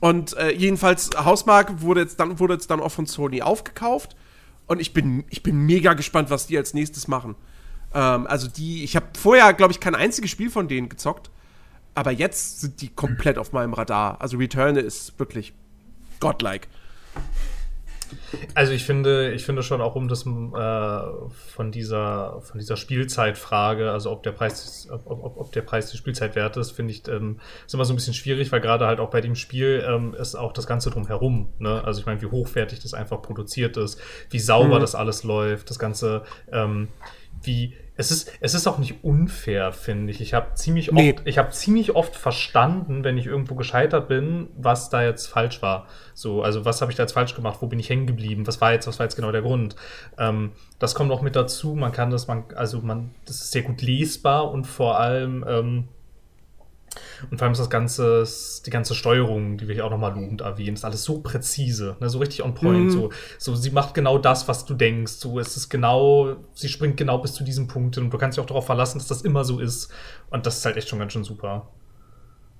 und 0.00 0.36
äh, 0.36 0.52
jedenfalls, 0.52 1.10
Hausmark 1.16 1.80
wurde 1.80 2.02
jetzt, 2.02 2.20
dann, 2.20 2.38
wurde 2.38 2.54
jetzt 2.54 2.70
dann 2.70 2.80
auch 2.80 2.92
von 2.92 3.06
Sony 3.06 3.42
aufgekauft. 3.42 4.16
Und 4.66 4.80
ich 4.80 4.92
bin, 4.92 5.24
ich 5.30 5.42
bin 5.42 5.64
mega 5.64 5.94
gespannt, 5.94 6.28
was 6.30 6.46
die 6.46 6.58
als 6.58 6.74
nächstes 6.74 7.08
machen. 7.08 7.36
Ähm, 7.94 8.26
also 8.26 8.48
die, 8.48 8.84
ich 8.84 8.96
habe 8.96 9.06
vorher, 9.16 9.52
glaube 9.54 9.72
ich, 9.72 9.80
kein 9.80 9.94
einziges 9.94 10.30
Spiel 10.30 10.50
von 10.50 10.68
denen 10.68 10.88
gezockt. 10.88 11.30
Aber 11.94 12.10
jetzt 12.10 12.60
sind 12.60 12.82
die 12.82 12.88
komplett 12.88 13.38
auf 13.38 13.52
meinem 13.52 13.72
Radar. 13.72 14.20
Also 14.20 14.36
Return 14.36 14.76
ist 14.76 15.18
wirklich 15.18 15.54
godlike. 16.20 16.68
Also 18.54 18.72
ich 18.72 18.84
finde, 18.84 19.32
ich 19.32 19.44
finde 19.44 19.62
schon 19.62 19.80
auch 19.80 19.94
um 19.94 20.08
das 20.08 20.26
äh, 20.26 21.00
von 21.54 21.72
dieser 21.72 22.40
von 22.42 22.58
dieser 22.58 22.76
Spielzeitfrage, 22.76 23.90
also 23.90 24.10
ob 24.10 24.22
der 24.22 24.32
Preis 24.32 24.88
ob, 24.90 25.06
ob, 25.06 25.36
ob 25.36 25.52
der 25.52 25.62
Preis 25.62 25.90
die 25.90 25.96
Spielzeit 25.96 26.34
wert 26.36 26.56
ist, 26.56 26.72
finde 26.72 26.92
ich 26.92 27.06
ähm, 27.08 27.40
ist 27.66 27.74
immer 27.74 27.84
so 27.84 27.92
ein 27.92 27.96
bisschen 27.96 28.14
schwierig, 28.14 28.52
weil 28.52 28.60
gerade 28.60 28.86
halt 28.86 29.00
auch 29.00 29.10
bei 29.10 29.20
dem 29.20 29.34
Spiel 29.34 29.84
ähm, 29.86 30.14
ist 30.14 30.34
auch 30.34 30.52
das 30.52 30.66
Ganze 30.66 30.90
drumherum. 30.90 31.52
Ne? 31.58 31.82
Also 31.84 32.00
ich 32.00 32.06
meine, 32.06 32.20
wie 32.22 32.26
hochwertig 32.26 32.80
das 32.80 32.94
einfach 32.94 33.22
produziert 33.22 33.76
ist, 33.76 34.00
wie 34.30 34.38
sauber 34.38 34.76
mhm. 34.76 34.80
das 34.80 34.94
alles 34.94 35.22
läuft, 35.22 35.70
das 35.70 35.78
Ganze, 35.78 36.22
ähm, 36.50 36.88
wie 37.42 37.74
es 37.98 38.10
ist, 38.10 38.30
es 38.40 38.54
ist 38.54 38.66
auch 38.66 38.78
nicht 38.78 39.02
unfair, 39.04 39.72
finde 39.72 40.12
ich. 40.12 40.20
Ich 40.20 40.34
habe 40.34 40.54
ziemlich, 40.54 40.92
nee. 40.92 41.14
oft, 41.14 41.26
ich 41.26 41.38
hab 41.38 41.54
ziemlich 41.54 41.94
oft 41.94 42.14
verstanden, 42.14 43.04
wenn 43.04 43.16
ich 43.16 43.26
irgendwo 43.26 43.54
gescheitert 43.54 44.06
bin, 44.06 44.48
was 44.56 44.90
da 44.90 45.02
jetzt 45.02 45.26
falsch 45.26 45.62
war. 45.62 45.86
So, 46.12 46.42
also 46.42 46.66
was 46.66 46.82
habe 46.82 46.92
ich 46.92 46.96
da 46.96 47.04
jetzt 47.04 47.12
falsch 47.12 47.34
gemacht? 47.34 47.58
Wo 47.60 47.66
bin 47.66 47.78
ich 47.78 47.88
hängen 47.88 48.06
geblieben? 48.06 48.46
Was 48.46 48.60
war 48.60 48.72
jetzt, 48.72 48.86
was 48.86 48.98
war 48.98 49.06
jetzt 49.06 49.16
genau 49.16 49.32
der 49.32 49.42
Grund? 49.42 49.76
Ähm, 50.18 50.52
das 50.78 50.94
kommt 50.94 51.10
auch 51.10 51.22
mit 51.22 51.36
dazu. 51.36 51.74
Man 51.74 51.92
kann 51.92 52.10
das, 52.10 52.26
man, 52.26 52.44
also 52.54 52.82
man, 52.82 53.14
das 53.24 53.36
ist 53.36 53.52
sehr 53.52 53.62
gut 53.62 53.80
lesbar 53.80 54.50
und 54.50 54.66
vor 54.66 55.00
allem 55.00 55.44
ähm, 55.48 55.88
und 57.30 57.38
vor 57.38 57.44
allem 57.44 57.52
ist 57.52 57.58
das 57.58 57.70
ganze, 57.70 58.24
die 58.64 58.70
ganze 58.70 58.94
Steuerung, 58.94 59.58
die 59.58 59.68
wir 59.68 59.74
hier 59.74 59.86
auch 59.86 59.90
nochmal 59.90 60.14
lobend 60.14 60.40
erwähnen, 60.40 60.74
ist 60.74 60.84
alles 60.84 61.04
so 61.04 61.20
präzise, 61.20 61.96
ne, 62.00 62.08
so 62.08 62.18
richtig 62.18 62.42
on 62.42 62.54
point. 62.54 62.86
Mhm. 62.86 62.90
So, 62.90 63.10
so, 63.38 63.54
sie 63.54 63.70
macht 63.70 63.94
genau 63.94 64.18
das, 64.18 64.48
was 64.48 64.64
du 64.64 64.74
denkst. 64.74 65.12
So, 65.12 65.38
es 65.38 65.56
ist 65.56 65.68
genau, 65.68 66.36
sie 66.54 66.68
springt 66.68 66.96
genau 66.96 67.18
bis 67.18 67.32
zu 67.32 67.44
diesem 67.44 67.68
Punkt 67.68 67.98
und 67.98 68.10
du 68.10 68.18
kannst 68.18 68.36
dich 68.36 68.42
auch 68.42 68.48
darauf 68.48 68.66
verlassen, 68.66 68.98
dass 68.98 69.08
das 69.08 69.22
immer 69.22 69.44
so 69.44 69.60
ist. 69.60 69.92
Und 70.30 70.46
das 70.46 70.58
ist 70.58 70.64
halt 70.64 70.76
echt 70.76 70.88
schon 70.88 70.98
ganz 70.98 71.12
schön 71.12 71.24
super. 71.24 71.68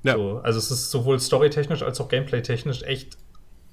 Ja. 0.02 0.14
So, 0.14 0.40
also 0.42 0.58
es 0.58 0.70
ist 0.70 0.90
sowohl 0.90 1.18
storytechnisch 1.18 1.82
als 1.82 2.00
auch 2.00 2.08
gameplay-technisch 2.08 2.82
echt 2.82 3.18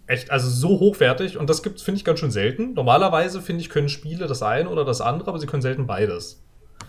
echt, 0.07 0.31
also 0.31 0.49
so 0.49 0.79
hochwertig 0.79 1.37
und 1.37 1.49
das 1.49 1.63
gibt 1.63 1.81
finde 1.81 1.97
ich, 1.97 2.05
ganz 2.05 2.19
schön 2.19 2.31
selten. 2.31 2.73
Normalerweise, 2.73 3.41
finde 3.41 3.61
ich, 3.61 3.69
können 3.69 3.89
Spiele 3.89 4.27
das 4.27 4.43
eine 4.43 4.69
oder 4.69 4.85
das 4.85 5.01
andere, 5.01 5.29
aber 5.29 5.39
sie 5.39 5.47
können 5.47 5.61
selten 5.61 5.87
beides. 5.87 6.43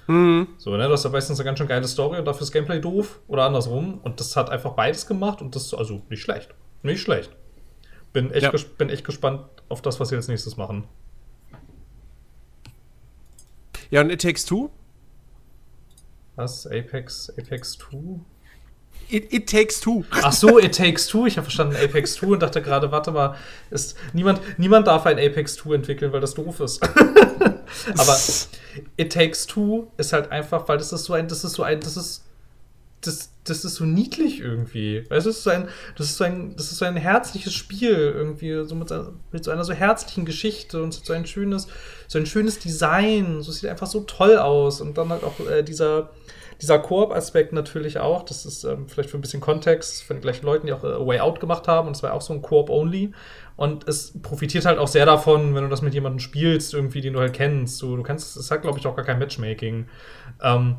Mhm. 0.06 0.48
So, 0.58 0.76
ne, 0.76 0.86
du 0.86 0.92
hast 0.92 1.04
ja 1.04 1.10
meistens 1.10 1.38
eine 1.38 1.44
ganz 1.44 1.58
schön 1.58 1.68
geile 1.68 1.86
Story 1.88 2.18
und 2.18 2.24
dafür 2.24 2.42
ist 2.42 2.52
Gameplay 2.52 2.80
doof 2.80 3.20
oder 3.28 3.44
andersrum. 3.44 4.00
Und 4.02 4.20
das 4.20 4.36
hat 4.36 4.50
einfach 4.50 4.72
beides 4.72 5.06
gemacht 5.06 5.42
und 5.42 5.54
das, 5.54 5.72
also 5.74 6.02
nicht 6.08 6.22
schlecht. 6.22 6.54
Nicht 6.82 7.00
schlecht. 7.00 7.34
Bin 8.12 8.30
echt, 8.30 8.52
ja. 8.52 8.52
bin 8.78 8.90
echt 8.90 9.04
gespannt 9.04 9.42
auf 9.68 9.82
das, 9.82 9.98
was 9.98 10.10
sie 10.10 10.16
als 10.16 10.28
nächstes 10.28 10.56
machen. 10.56 10.84
Ja, 13.90 14.00
und 14.00 14.10
It 14.10 14.22
Takes 14.22 14.44
Two? 14.44 14.70
Was? 16.36 16.66
Apex, 16.66 17.30
Apex 17.38 17.78
2? 17.78 18.20
It, 19.14 19.32
it, 19.32 19.48
Takes 19.48 19.78
Two. 19.80 20.04
Ach 20.10 20.32
so, 20.32 20.58
It 20.58 20.74
Takes 20.74 21.06
Two. 21.06 21.26
Ich 21.26 21.36
habe 21.36 21.44
verstanden 21.44 21.76
Apex 21.76 22.14
2 22.14 22.26
und 22.26 22.42
dachte 22.42 22.60
gerade, 22.60 22.90
warte 22.90 23.12
mal, 23.12 23.36
ist, 23.70 23.96
niemand, 24.12 24.40
niemand 24.58 24.88
darf 24.88 25.06
ein 25.06 25.20
Apex 25.20 25.54
2 25.54 25.76
entwickeln, 25.76 26.12
weil 26.12 26.20
das 26.20 26.34
doof 26.34 26.58
ist. 26.58 26.82
Aber 27.96 28.18
It 28.96 29.12
Takes 29.12 29.46
Two 29.46 29.86
ist 29.98 30.12
halt 30.12 30.32
einfach, 30.32 30.66
weil 30.68 30.78
das 30.78 30.92
ist 30.92 31.04
so 31.04 31.12
ein, 31.12 31.28
das 31.28 31.44
ist 31.44 31.52
so 31.52 31.62
ein, 31.62 31.78
das 31.78 31.96
ist, 31.96 32.24
das, 33.02 33.30
das 33.44 33.64
ist 33.64 33.76
so 33.76 33.84
niedlich 33.84 34.40
irgendwie. 34.40 35.08
Weißt 35.08 35.26
du, 35.26 35.30
das 35.30 35.36
ist 35.36 35.44
so 35.44 35.50
ein, 35.50 35.68
das 35.96 36.06
ist 36.06 36.16
so 36.16 36.24
ein, 36.24 36.56
das 36.56 36.72
ist 36.72 36.78
so 36.78 36.84
ein 36.84 36.96
herzliches 36.96 37.54
Spiel 37.54 37.92
irgendwie, 37.94 38.64
so 38.64 38.74
mit, 38.74 38.92
mit 39.30 39.44
so 39.44 39.52
einer 39.52 39.62
so 39.62 39.74
herzlichen 39.74 40.24
Geschichte 40.24 40.82
und 40.82 40.92
so 40.92 41.12
ein 41.12 41.24
schönes, 41.24 41.68
so 42.08 42.18
ein 42.18 42.26
schönes 42.26 42.58
Design. 42.58 43.42
So 43.42 43.52
sieht 43.52 43.70
einfach 43.70 43.86
so 43.86 44.00
toll 44.00 44.38
aus 44.38 44.80
und 44.80 44.98
dann 44.98 45.10
halt 45.10 45.22
auch 45.22 45.38
äh, 45.48 45.62
dieser 45.62 46.10
dieser 46.60 46.78
Koop-Aspekt 46.78 47.52
natürlich 47.52 47.98
auch, 47.98 48.22
das 48.22 48.46
ist 48.46 48.64
ähm, 48.64 48.88
vielleicht 48.88 49.10
für 49.10 49.18
ein 49.18 49.20
bisschen 49.20 49.40
Kontext 49.40 50.02
von 50.02 50.16
den 50.16 50.22
gleichen 50.22 50.46
Leuten, 50.46 50.66
die 50.66 50.72
auch 50.72 50.84
äh, 50.84 51.06
Way 51.06 51.20
Out 51.20 51.40
gemacht 51.40 51.68
haben 51.68 51.88
und 51.88 51.96
es 51.96 52.02
war 52.02 52.12
auch 52.12 52.22
so 52.22 52.32
ein 52.32 52.42
Koop-Only. 52.42 53.12
Und 53.56 53.86
es 53.86 54.20
profitiert 54.20 54.64
halt 54.64 54.78
auch 54.78 54.88
sehr 54.88 55.06
davon, 55.06 55.54
wenn 55.54 55.62
du 55.62 55.70
das 55.70 55.82
mit 55.82 55.94
jemandem 55.94 56.18
spielst, 56.18 56.74
irgendwie, 56.74 57.00
den 57.00 57.12
du 57.12 57.20
halt 57.20 57.34
kennst. 57.34 57.80
Du, 57.80 57.96
du 57.96 58.02
kannst, 58.02 58.36
es 58.36 58.50
hat, 58.50 58.62
glaube 58.62 58.78
ich, 58.78 58.86
auch 58.86 58.96
gar 58.96 59.04
kein 59.04 59.18
Matchmaking. 59.18 59.86
Ähm, 60.42 60.76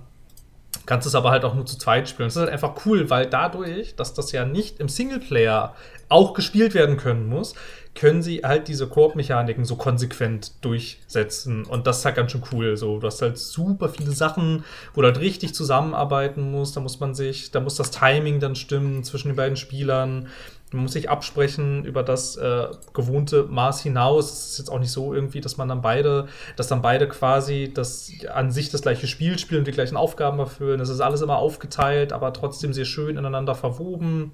kannst 0.86 1.08
es 1.08 1.16
aber 1.16 1.32
halt 1.32 1.46
auch 1.46 1.56
nur 1.56 1.66
zu 1.66 1.78
zweit 1.78 2.10
spielen. 2.10 2.28
Das 2.28 2.36
ist 2.36 2.42
halt 2.42 2.52
einfach 2.52 2.86
cool, 2.86 3.10
weil 3.10 3.28
dadurch, 3.28 3.96
dass 3.96 4.14
das 4.14 4.32
ja 4.32 4.46
nicht 4.46 4.80
im 4.80 4.90
Singleplayer 4.90 5.74
auch 6.10 6.34
gespielt 6.34 6.74
werden 6.74 6.98
können 6.98 7.28
muss, 7.28 7.56
können 7.96 8.22
sie 8.22 8.42
halt 8.44 8.68
diese 8.68 8.88
Koop-Mechaniken 8.88 9.64
so 9.64 9.78
konsequent 9.78 10.52
durchsetzen. 10.64 11.66
Und 11.66 11.88
das 11.88 12.00
ist 12.00 12.06
halt 12.06 12.16
ganz 12.18 12.32
schön 12.32 12.44
cool. 12.52 12.76
So, 12.76 13.00
du 13.00 13.08
hast 13.08 13.22
halt 13.22 13.38
super 13.38 13.88
viele 13.88 14.12
Sachen, 14.12 14.66
wo 14.94 15.02
du 15.02 15.08
halt 15.08 15.20
richtig 15.20 15.56
zusammenarbeiten 15.56 16.52
musst. 16.52 16.76
Da 16.76 16.82
muss 16.82 17.00
man 17.00 17.16
sich, 17.16 17.52
da 17.52 17.62
muss 17.62 17.76
das 17.76 17.92
Timing 17.92 18.42
dann 18.42 18.56
stimmen 18.56 19.06
zwischen 19.06 19.30
den 19.30 19.38
beiden 19.38 19.56
Spielern. 19.56 20.28
Man 20.74 20.84
muss 20.84 20.92
sich 20.92 21.10
absprechen 21.10 21.86
über 21.86 22.04
das 22.04 22.36
äh, 22.36 22.68
gewohnte 22.94 23.44
Maß 23.44 23.82
hinaus. 23.82 24.32
Es 24.34 24.52
ist 24.52 24.58
jetzt 24.58 24.70
auch 24.70 24.80
nicht 24.80 24.92
so 24.92 25.14
irgendwie, 25.14 25.40
dass 25.40 25.56
man 25.56 25.70
dann 25.70 25.82
beide, 25.82 26.28
dass 26.58 26.68
dann 26.68 26.82
beide 26.82 27.08
quasi 27.08 27.72
das 27.74 28.12
an 28.34 28.52
sich 28.52 28.70
das 28.72 28.82
gleiche 28.82 29.08
Spiel 29.08 29.40
spielen 29.40 29.60
und 29.60 29.68
die 29.68 29.72
gleichen 29.72 29.96
Aufgaben 29.96 30.38
erfüllen. 30.40 30.80
Das 30.80 30.90
ist 30.90 31.00
alles 31.00 31.22
immer 31.22 31.38
aufgeteilt, 31.38 32.12
aber 32.12 32.34
trotzdem 32.34 32.74
sehr 32.74 32.84
schön 32.84 33.16
ineinander 33.16 33.56
verwoben 33.56 34.34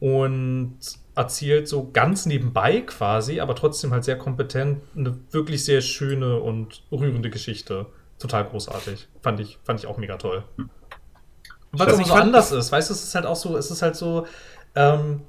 und 0.00 0.78
erzählt 1.14 1.68
so 1.68 1.90
ganz 1.92 2.26
nebenbei 2.26 2.80
quasi, 2.80 3.40
aber 3.40 3.54
trotzdem 3.54 3.92
halt 3.92 4.04
sehr 4.04 4.18
kompetent 4.18 4.82
eine 4.96 5.18
wirklich 5.30 5.64
sehr 5.64 5.80
schöne 5.80 6.40
und 6.40 6.82
rührende 6.90 7.30
Geschichte. 7.30 7.86
Total 8.18 8.44
großartig. 8.44 9.08
Fand 9.22 9.40
ich, 9.40 9.58
fand 9.64 9.80
ich 9.80 9.86
auch 9.86 9.96
mega 9.96 10.16
toll. 10.16 10.44
Weil 11.72 11.88
es 11.88 11.98
auch 11.98 12.06
so 12.06 12.14
anders 12.14 12.52
ist, 12.52 12.70
weißt 12.70 12.90
du, 12.90 12.94
es 12.94 13.04
ist 13.04 13.14
halt 13.14 13.26
auch 13.26 13.36
so, 13.36 13.56
es 13.56 13.70
ist 13.70 13.82
halt 13.82 13.96
so, 13.96 14.26
ähm, 14.76 15.22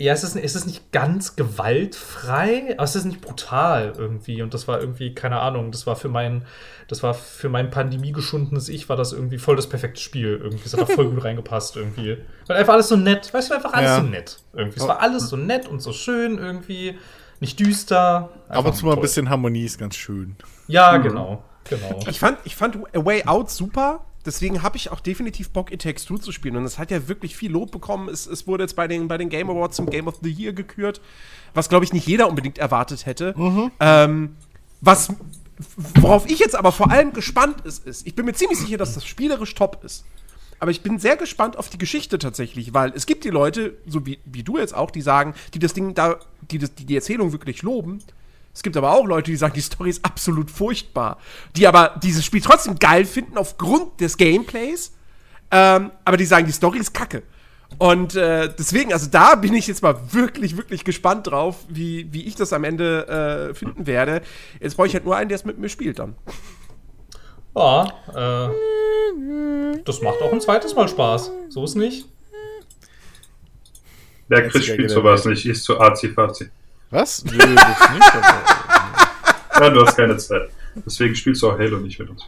Ja, 0.00 0.14
es 0.14 0.24
ist, 0.24 0.34
es 0.34 0.54
ist 0.56 0.66
nicht 0.66 0.92
ganz 0.92 1.36
gewaltfrei, 1.36 2.72
aber 2.76 2.84
es 2.84 2.96
ist 2.96 3.04
nicht 3.04 3.20
brutal 3.20 3.92
irgendwie. 3.98 4.40
Und 4.40 4.54
das 4.54 4.66
war 4.66 4.80
irgendwie, 4.80 5.14
keine 5.14 5.40
Ahnung, 5.40 5.72
das 5.72 5.86
war 5.86 5.94
für 5.94 6.08
mein, 6.08 6.44
das 6.88 7.02
war 7.02 7.12
für 7.12 7.50
mein 7.50 7.70
pandemiegeschundenes 7.70 8.70
Ich, 8.70 8.88
war 8.88 8.96
das 8.96 9.12
irgendwie 9.12 9.36
voll 9.36 9.56
das 9.56 9.68
perfekte 9.68 10.00
Spiel. 10.00 10.40
Irgendwie. 10.42 10.64
Es 10.64 10.72
hat 10.72 10.80
da 10.80 10.86
voll 10.86 11.10
gut 11.10 11.22
reingepasst 11.24 11.76
irgendwie. 11.76 12.16
Weil 12.46 12.56
einfach 12.56 12.72
alles 12.72 12.88
so 12.88 12.96
nett, 12.96 13.32
weißt 13.32 13.50
du, 13.50 13.54
einfach 13.54 13.74
alles 13.74 13.90
Ja. 13.90 13.96
so 14.00 14.02
nett. 14.06 14.38
Irgendwie. 14.54 14.80
Es 14.80 14.88
war 14.88 15.00
alles 15.00 15.28
so 15.28 15.36
nett 15.36 15.68
und 15.68 15.80
so 15.80 15.92
schön 15.92 16.38
irgendwie. 16.38 16.98
Nicht 17.40 17.60
düster. 17.60 18.30
Ab 18.48 18.64
und 18.64 18.74
zu 18.74 18.86
mal 18.86 18.94
ein 18.94 19.00
bisschen 19.00 19.28
Harmonie 19.28 19.64
ist 19.64 19.78
ganz 19.78 19.96
schön. 19.96 20.36
Ja, 20.66 20.96
genau. 20.96 21.42
Genau. 21.68 22.00
Ich 22.08 22.18
fand, 22.18 22.38
ich 22.44 22.56
fand 22.56 22.76
A 22.96 23.04
Way 23.04 23.24
Out 23.26 23.50
super. 23.50 24.00
Deswegen 24.26 24.62
habe 24.62 24.76
ich 24.76 24.90
auch 24.90 25.00
definitiv 25.00 25.50
Bock, 25.50 25.72
It 25.72 25.82
Takes 25.82 26.04
Two 26.04 26.18
zu 26.18 26.30
spielen. 26.30 26.56
Und 26.56 26.64
es 26.64 26.78
hat 26.78 26.90
ja 26.90 27.08
wirklich 27.08 27.36
viel 27.36 27.50
Lob 27.50 27.70
bekommen. 27.70 28.08
Es, 28.08 28.26
es 28.26 28.46
wurde 28.46 28.64
jetzt 28.64 28.76
bei 28.76 28.86
den, 28.86 29.08
bei 29.08 29.16
den 29.16 29.30
Game 29.30 29.48
Awards 29.48 29.76
zum 29.76 29.86
Game 29.88 30.08
of 30.08 30.16
the 30.22 30.30
Year 30.30 30.52
gekürt, 30.52 31.00
was, 31.54 31.68
glaube 31.68 31.84
ich, 31.84 31.92
nicht 31.92 32.06
jeder 32.06 32.28
unbedingt 32.28 32.58
erwartet 32.58 33.06
hätte. 33.06 33.34
Ähm, 33.80 34.36
was, 34.82 35.12
worauf 35.76 36.28
ich 36.28 36.38
jetzt 36.38 36.54
aber 36.54 36.72
vor 36.72 36.90
allem 36.90 37.12
gespannt 37.12 37.62
ist, 37.64 37.86
ist, 37.86 38.06
ich 38.06 38.14
bin 38.14 38.26
mir 38.26 38.34
ziemlich 38.34 38.58
sicher, 38.58 38.76
dass 38.76 38.94
das 38.94 39.06
spielerisch 39.06 39.54
top 39.54 39.82
ist. 39.84 40.04
Aber 40.58 40.70
ich 40.70 40.82
bin 40.82 40.98
sehr 40.98 41.16
gespannt 41.16 41.56
auf 41.56 41.70
die 41.70 41.78
Geschichte 41.78 42.18
tatsächlich, 42.18 42.74
weil 42.74 42.92
es 42.94 43.06
gibt 43.06 43.24
die 43.24 43.30
Leute, 43.30 43.78
so 43.86 44.04
wie, 44.04 44.18
wie 44.26 44.42
du 44.42 44.58
jetzt 44.58 44.74
auch, 44.74 44.90
die 44.90 45.00
sagen, 45.00 45.34
die 45.54 45.58
das 45.58 45.72
Ding 45.72 45.94
da, 45.94 46.18
die 46.50 46.58
das, 46.58 46.74
die, 46.74 46.84
die 46.84 46.94
Erzählung 46.94 47.32
wirklich 47.32 47.62
loben. 47.62 48.02
Es 48.52 48.62
gibt 48.62 48.76
aber 48.76 48.92
auch 48.92 49.06
Leute, 49.06 49.30
die 49.30 49.36
sagen, 49.36 49.54
die 49.54 49.60
Story 49.60 49.90
ist 49.90 50.04
absolut 50.04 50.50
furchtbar. 50.50 51.18
Die 51.56 51.66
aber 51.66 51.94
dieses 52.02 52.24
Spiel 52.24 52.40
trotzdem 52.40 52.78
geil 52.78 53.04
finden 53.04 53.38
aufgrund 53.38 54.00
des 54.00 54.16
Gameplays. 54.16 54.92
Ähm, 55.50 55.90
aber 56.04 56.16
die 56.16 56.24
sagen, 56.24 56.46
die 56.46 56.52
Story 56.52 56.78
ist 56.78 56.92
kacke. 56.92 57.22
Und 57.78 58.16
äh, 58.16 58.52
deswegen, 58.58 58.92
also 58.92 59.08
da 59.10 59.36
bin 59.36 59.54
ich 59.54 59.66
jetzt 59.66 59.82
mal 59.82 59.96
wirklich, 60.12 60.56
wirklich 60.56 60.84
gespannt 60.84 61.28
drauf, 61.28 61.64
wie, 61.68 62.12
wie 62.12 62.26
ich 62.26 62.34
das 62.34 62.52
am 62.52 62.64
Ende 62.64 63.50
äh, 63.50 63.54
finden 63.54 63.86
werde. 63.86 64.22
Jetzt 64.60 64.76
brauche 64.76 64.88
ich 64.88 64.94
halt 64.94 65.04
nur 65.04 65.16
einen, 65.16 65.28
der 65.28 65.36
es 65.36 65.44
mit 65.44 65.58
mir 65.58 65.68
spielt 65.68 65.98
dann. 65.98 66.16
Ja, 67.56 67.84
äh, 68.08 69.82
das 69.84 70.02
macht 70.02 70.20
auch 70.22 70.32
ein 70.32 70.40
zweites 70.40 70.74
Mal 70.74 70.88
Spaß. 70.88 71.30
So 71.48 71.64
ist 71.64 71.76
nicht. 71.76 72.06
Der 74.28 74.48
Chris 74.48 74.66
spielt 74.66 74.90
sowas 74.90 75.24
nicht, 75.24 75.46
ist 75.46 75.64
zu 75.64 75.80
arzi-fazi. 75.80 76.50
Was? 76.90 77.24
Nö, 77.24 77.38
das 77.38 77.90
nicht. 77.94 78.14
aber- 78.14 79.64
Ja, 79.64 79.70
du 79.70 79.84
hast 79.86 79.96
keine 79.96 80.16
Zeit. 80.16 80.48
Deswegen 80.86 81.14
spielst 81.14 81.42
du 81.42 81.50
auch 81.50 81.58
Halo 81.58 81.78
nicht 81.78 81.98
mit 81.98 82.08
uns. 82.10 82.22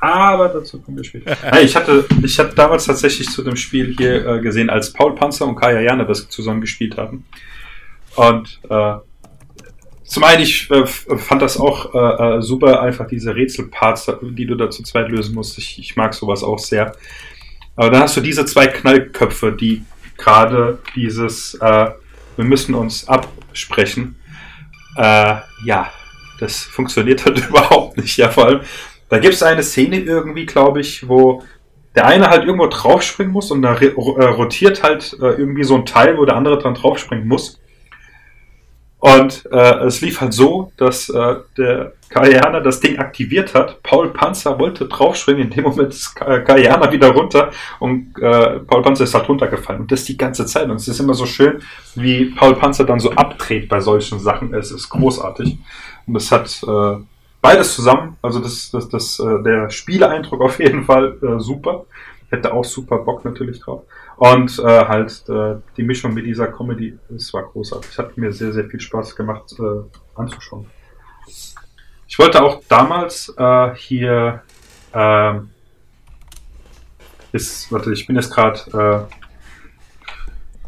Aber 0.00 0.48
dazu 0.48 0.80
kommen 0.80 0.96
wir 0.96 1.04
später. 1.04 1.36
Hey, 1.42 1.64
ich 1.64 1.74
hatte, 1.74 2.04
ich 2.22 2.38
hatte 2.38 2.54
damals 2.54 2.84
tatsächlich 2.86 3.28
zu 3.30 3.42
dem 3.42 3.56
Spiel 3.56 3.94
hier 3.98 4.24
äh, 4.26 4.40
gesehen, 4.40 4.70
als 4.70 4.92
Paul 4.92 5.14
Panzer 5.14 5.46
und 5.46 5.56
Kaya 5.56 5.80
Jana 5.80 6.04
das 6.04 6.28
zusammen 6.28 6.60
gespielt 6.60 6.96
haben. 6.96 7.24
Und 8.14 8.60
äh, 8.70 8.94
zum 10.04 10.24
einen, 10.24 10.42
ich 10.42 10.70
äh, 10.70 10.86
fand 10.86 11.42
das 11.42 11.58
auch 11.58 11.94
äh, 11.94 12.36
äh, 12.38 12.42
super, 12.42 12.80
einfach 12.80 13.08
diese 13.08 13.34
Rätselparts, 13.34 14.10
die 14.22 14.46
du 14.46 14.54
da 14.54 14.70
zu 14.70 14.82
zweit 14.84 15.08
lösen 15.10 15.34
musst. 15.34 15.58
Ich, 15.58 15.78
ich 15.78 15.96
mag 15.96 16.14
sowas 16.14 16.42
auch 16.44 16.58
sehr. 16.58 16.94
Aber 17.76 17.90
dann 17.90 18.02
hast 18.02 18.16
du 18.16 18.20
diese 18.20 18.44
zwei 18.46 18.68
Knallköpfe, 18.68 19.52
die 19.52 19.84
gerade 20.16 20.78
dieses, 20.94 21.54
äh, 21.60 21.90
wir 22.38 22.44
müssen 22.44 22.74
uns 22.74 23.06
absprechen. 23.08 24.16
Äh, 24.96 25.34
ja, 25.64 25.90
das 26.40 26.62
funktioniert 26.62 27.24
halt 27.26 27.46
überhaupt 27.46 27.98
nicht. 27.98 28.16
Ja, 28.16 28.30
vor 28.30 28.46
allem, 28.46 28.60
da 29.08 29.18
gibt 29.18 29.34
es 29.34 29.42
eine 29.42 29.62
Szene 29.62 29.98
irgendwie, 29.98 30.46
glaube 30.46 30.80
ich, 30.80 31.08
wo 31.08 31.42
der 31.94 32.06
eine 32.06 32.30
halt 32.30 32.44
irgendwo 32.44 32.66
draufspringen 32.66 33.32
muss 33.32 33.50
und 33.50 33.62
da 33.62 33.74
äh, 33.74 33.88
rotiert 33.88 34.82
halt 34.82 35.16
äh, 35.20 35.32
irgendwie 35.32 35.64
so 35.64 35.74
ein 35.74 35.84
Teil, 35.84 36.16
wo 36.16 36.24
der 36.24 36.36
andere 36.36 36.58
dran 36.58 36.74
draufspringen 36.74 37.26
muss. 37.26 37.60
Und 39.00 39.46
äh, 39.52 39.84
es 39.84 40.00
lief 40.00 40.20
halt 40.20 40.32
so, 40.32 40.72
dass 40.76 41.08
äh, 41.08 41.36
der 41.56 41.92
Kayana 42.08 42.58
das 42.60 42.80
Ding 42.80 42.98
aktiviert 42.98 43.54
hat. 43.54 43.80
Paul 43.84 44.08
Panzer 44.12 44.58
wollte 44.58 44.86
draufspringen, 44.86 45.44
in 45.44 45.50
dem 45.50 45.64
Moment 45.64 45.90
ist 45.90 46.16
Ka- 46.16 46.40
Kayana 46.40 46.90
wieder 46.90 47.10
runter 47.10 47.52
und 47.78 48.14
äh, 48.20 48.58
Paul 48.60 48.82
Panzer 48.82 49.04
ist 49.04 49.14
halt 49.14 49.28
runtergefallen. 49.28 49.82
Und 49.82 49.92
das 49.92 50.04
die 50.04 50.16
ganze 50.16 50.46
Zeit. 50.46 50.68
Und 50.68 50.76
es 50.76 50.88
ist 50.88 50.98
immer 50.98 51.14
so 51.14 51.26
schön, 51.26 51.62
wie 51.94 52.24
Paul 52.24 52.56
Panzer 52.56 52.84
dann 52.84 52.98
so 52.98 53.12
abdreht 53.12 53.68
bei 53.68 53.80
solchen 53.80 54.18
Sachen. 54.18 54.52
Es 54.52 54.72
ist 54.72 54.88
großartig. 54.88 55.58
Und 56.06 56.16
es 56.16 56.32
hat 56.32 56.60
äh, 56.66 56.96
beides 57.40 57.74
zusammen. 57.74 58.16
Also 58.20 58.40
das, 58.40 58.70
das, 58.72 58.88
das, 58.88 59.20
äh, 59.20 59.42
der 59.44 59.70
Spieleeindruck 59.70 60.40
auf 60.40 60.58
jeden 60.58 60.84
Fall 60.84 61.18
äh, 61.22 61.38
super. 61.38 61.84
Hätte 62.30 62.52
auch 62.52 62.64
super 62.64 62.98
Bock 62.98 63.24
natürlich 63.24 63.60
drauf. 63.60 63.84
Und 64.18 64.58
äh, 64.58 64.62
halt 64.62 65.24
äh, 65.28 65.56
die 65.76 65.84
Mischung 65.84 66.12
mit 66.12 66.26
dieser 66.26 66.48
Comedy, 66.48 66.98
es 67.14 67.32
war 67.32 67.44
großartig. 67.44 67.96
Hat 67.98 68.18
mir 68.18 68.32
sehr, 68.32 68.52
sehr 68.52 68.64
viel 68.64 68.80
Spaß 68.80 69.14
gemacht 69.14 69.54
äh, 69.58 69.62
anzuschauen. 70.16 70.68
Ich 72.08 72.18
wollte 72.18 72.42
auch 72.42 72.60
damals 72.68 73.32
äh, 73.36 73.74
hier 73.76 74.42
ähm, 74.92 75.50
ist, 77.30 77.70
warte, 77.70 77.92
ich 77.92 78.06
bin 78.08 78.16
jetzt 78.16 78.32
gerade 78.32 79.08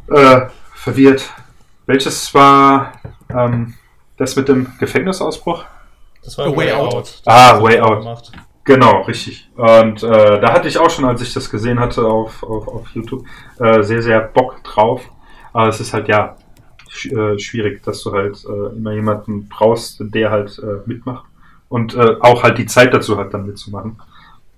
äh, 0.08 0.14
äh, 0.14 0.48
verwirrt. 0.74 1.28
Welches 1.86 2.32
war 2.32 2.92
ähm, 3.30 3.74
das 4.16 4.36
mit 4.36 4.46
dem 4.48 4.70
Gefängnisausbruch? 4.78 5.64
Das 6.22 6.38
war 6.38 6.46
A 6.46 6.56
Way 6.56 6.72
Out. 6.72 7.22
Das 7.24 7.26
Ah, 7.26 7.60
Way 7.60 7.80
Out. 7.80 7.98
Gemacht. 8.00 8.32
Genau, 8.70 9.00
richtig. 9.02 9.50
Und 9.56 10.04
äh, 10.04 10.40
da 10.40 10.52
hatte 10.52 10.68
ich 10.68 10.78
auch 10.78 10.90
schon, 10.90 11.04
als 11.04 11.20
ich 11.22 11.34
das 11.34 11.50
gesehen 11.50 11.80
hatte 11.80 12.06
auf, 12.06 12.44
auf, 12.44 12.68
auf 12.68 12.88
YouTube, 12.94 13.26
äh, 13.58 13.82
sehr, 13.82 14.00
sehr 14.00 14.20
Bock 14.20 14.62
drauf. 14.62 15.10
Aber 15.52 15.66
es 15.66 15.80
ist 15.80 15.92
halt 15.92 16.06
ja 16.06 16.36
sch 16.88 17.06
äh, 17.06 17.36
schwierig, 17.40 17.82
dass 17.82 18.00
du 18.04 18.12
halt 18.12 18.44
äh, 18.44 18.76
immer 18.76 18.92
jemanden 18.92 19.48
brauchst, 19.48 20.00
der 20.14 20.30
halt 20.30 20.56
äh, 20.60 20.88
mitmacht. 20.88 21.24
Und 21.68 21.96
äh, 21.96 22.14
auch 22.20 22.44
halt 22.44 22.58
die 22.58 22.66
Zeit 22.66 22.94
dazu 22.94 23.16
hat, 23.18 23.34
dann 23.34 23.44
mitzumachen. 23.46 24.00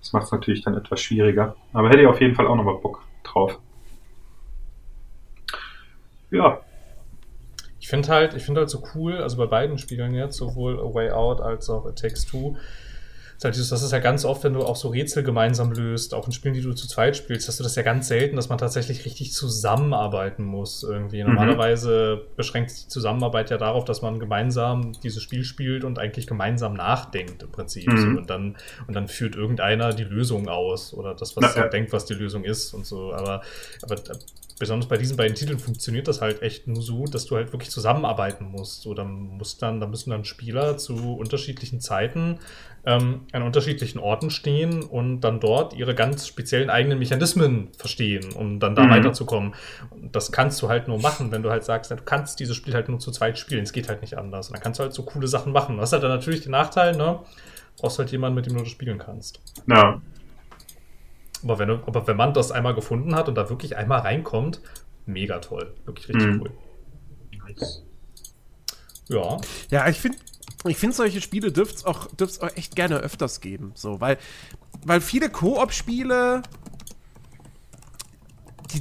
Das 0.00 0.12
macht 0.12 0.24
es 0.26 0.32
natürlich 0.32 0.62
dann 0.62 0.76
etwas 0.76 1.00
schwieriger. 1.00 1.56
Aber 1.72 1.88
hätte 1.88 2.02
ich 2.02 2.06
auf 2.06 2.20
jeden 2.20 2.34
Fall 2.34 2.46
auch 2.46 2.56
nochmal 2.56 2.76
Bock 2.82 3.00
drauf. 3.24 3.58
Ja, 6.30 6.60
Ich 7.80 7.88
finde 7.88 8.08
halt, 8.08 8.34
ich 8.34 8.44
finde 8.44 8.60
halt 8.60 8.70
so 8.70 8.82
cool, 8.94 9.18
also 9.18 9.36
bei 9.36 9.46
beiden 9.46 9.76
Spielen 9.78 10.14
jetzt, 10.14 10.36
sowohl 10.36 10.78
A 10.80 10.94
Way 10.94 11.10
Out 11.10 11.40
als 11.40 11.68
auch 11.70 11.84
A 11.86 11.92
Takes 11.92 12.26
Two, 12.26 12.56
ist 13.42 13.44
halt 13.44 13.56
dieses, 13.56 13.70
das 13.70 13.82
ist 13.82 13.90
ja 13.90 13.98
ganz 13.98 14.24
oft, 14.24 14.44
wenn 14.44 14.52
du 14.52 14.62
auch 14.62 14.76
so 14.76 14.88
Rätsel 14.88 15.24
gemeinsam 15.24 15.72
löst, 15.72 16.14
auch 16.14 16.26
in 16.26 16.32
Spielen, 16.32 16.54
die 16.54 16.60
du 16.60 16.74
zu 16.74 16.86
zweit 16.86 17.16
spielst, 17.16 17.48
hast 17.48 17.58
du 17.58 17.64
das 17.64 17.74
ja 17.74 17.82
ganz 17.82 18.06
selten, 18.06 18.36
dass 18.36 18.48
man 18.48 18.56
tatsächlich 18.56 19.04
richtig 19.04 19.32
zusammenarbeiten 19.32 20.44
muss 20.44 20.84
irgendwie. 20.84 21.24
Mhm. 21.24 21.30
Normalerweise 21.30 22.22
beschränkt 22.36 22.70
sich 22.70 22.84
die 22.84 22.88
Zusammenarbeit 22.88 23.50
ja 23.50 23.58
darauf, 23.58 23.84
dass 23.84 24.00
man 24.00 24.20
gemeinsam 24.20 24.92
dieses 25.02 25.24
Spiel 25.24 25.42
spielt 25.42 25.82
und 25.82 25.98
eigentlich 25.98 26.28
gemeinsam 26.28 26.74
nachdenkt 26.74 27.42
im 27.42 27.50
Prinzip. 27.50 27.88
Mhm. 27.88 27.98
So, 27.98 28.06
und 28.06 28.30
dann, 28.30 28.56
und 28.86 28.94
dann 28.94 29.08
führt 29.08 29.34
irgendeiner 29.34 29.92
die 29.92 30.04
Lösung 30.04 30.48
aus 30.48 30.94
oder 30.94 31.14
das, 31.14 31.36
was 31.36 31.56
er 31.56 31.64
ja. 31.64 31.68
denkt, 31.68 31.92
was 31.92 32.04
die 32.04 32.14
Lösung 32.14 32.44
ist 32.44 32.72
und 32.74 32.86
so. 32.86 33.12
Aber, 33.12 33.42
aber 33.82 33.96
besonders 34.62 34.88
bei 34.88 34.96
diesen 34.96 35.16
beiden 35.16 35.34
Titeln 35.34 35.58
funktioniert 35.58 36.06
das 36.06 36.20
halt 36.20 36.42
echt 36.42 36.68
nur 36.68 36.80
so, 36.80 37.06
dass 37.06 37.24
du 37.24 37.34
halt 37.34 37.52
wirklich 37.52 37.70
zusammenarbeiten 37.70 38.44
musst. 38.44 38.86
Oder 38.86 39.04
muss 39.04 39.58
dann, 39.58 39.80
da 39.80 39.88
müssen 39.88 40.10
dann 40.10 40.24
Spieler 40.24 40.76
zu 40.76 41.16
unterschiedlichen 41.16 41.80
Zeiten 41.80 42.38
ähm, 42.84 43.26
an 43.32 43.42
unterschiedlichen 43.42 43.98
Orten 44.00 44.30
stehen 44.30 44.82
und 44.82 45.20
dann 45.20 45.38
dort 45.38 45.72
ihre 45.74 45.94
ganz 45.94 46.26
speziellen 46.26 46.68
eigenen 46.68 46.98
Mechanismen 46.98 47.68
verstehen, 47.78 48.32
um 48.32 48.58
dann 48.58 48.74
da 48.74 48.84
Mhm. 48.86 48.90
weiterzukommen. 48.90 49.54
Und 49.90 50.16
das 50.16 50.32
kannst 50.32 50.60
du 50.62 50.68
halt 50.68 50.88
nur 50.88 50.98
machen, 51.00 51.30
wenn 51.30 51.42
du 51.44 51.50
halt 51.50 51.62
sagst, 51.64 51.90
du 51.92 51.96
kannst 51.96 52.40
dieses 52.40 52.56
Spiel 52.56 52.74
halt 52.74 52.88
nur 52.88 52.98
zu 52.98 53.12
zweit 53.12 53.38
spielen. 53.38 53.62
Es 53.62 53.72
geht 53.72 53.88
halt 53.88 54.00
nicht 54.02 54.18
anders. 54.18 54.48
Und 54.48 54.54
dann 54.56 54.62
kannst 54.62 54.80
du 54.80 54.82
halt 54.82 54.94
so 54.94 55.04
coole 55.04 55.28
Sachen 55.28 55.52
machen. 55.52 55.76
Du 55.76 55.82
hast 55.82 55.92
halt 55.92 56.02
dann 56.02 56.10
natürlich 56.10 56.40
den 56.40 56.50
Nachteil, 56.52 56.96
ne? 56.96 57.20
Du 57.76 57.82
brauchst 57.82 57.98
halt 58.00 58.10
jemanden, 58.10 58.34
mit 58.34 58.46
dem 58.46 58.54
du 58.54 58.60
das 58.60 58.68
spielen 58.68 58.98
kannst. 58.98 59.40
ja. 59.68 60.00
Aber 61.44 61.58
wenn, 61.58 61.66
du, 61.68 61.74
aber 61.86 62.06
wenn 62.06 62.16
man 62.16 62.32
das 62.34 62.52
einmal 62.52 62.72
gefunden 62.74 63.16
hat 63.16 63.28
und 63.28 63.34
da 63.34 63.48
wirklich 63.50 63.76
einmal 63.76 63.98
reinkommt, 64.00 64.60
mega 65.06 65.40
toll. 65.40 65.74
Wirklich 65.84 66.08
richtig 66.08 66.26
Mhm. 66.28 66.40
cool. 66.42 66.50
Ja. 69.08 69.38
Ja, 69.70 69.88
ich 69.88 70.00
finde, 70.00 70.18
ich 70.64 70.76
finde 70.76 70.94
solche 70.96 71.20
Spiele 71.20 71.50
dürfte 71.50 71.76
es 71.76 71.84
auch, 71.84 72.06
dürft's 72.14 72.40
auch 72.40 72.56
echt 72.56 72.76
gerne 72.76 72.98
öfters 72.98 73.40
geben. 73.40 73.72
So, 73.74 74.00
weil, 74.00 74.18
weil 74.84 75.00
viele 75.00 75.28
Koop-Spiele, 75.28 76.42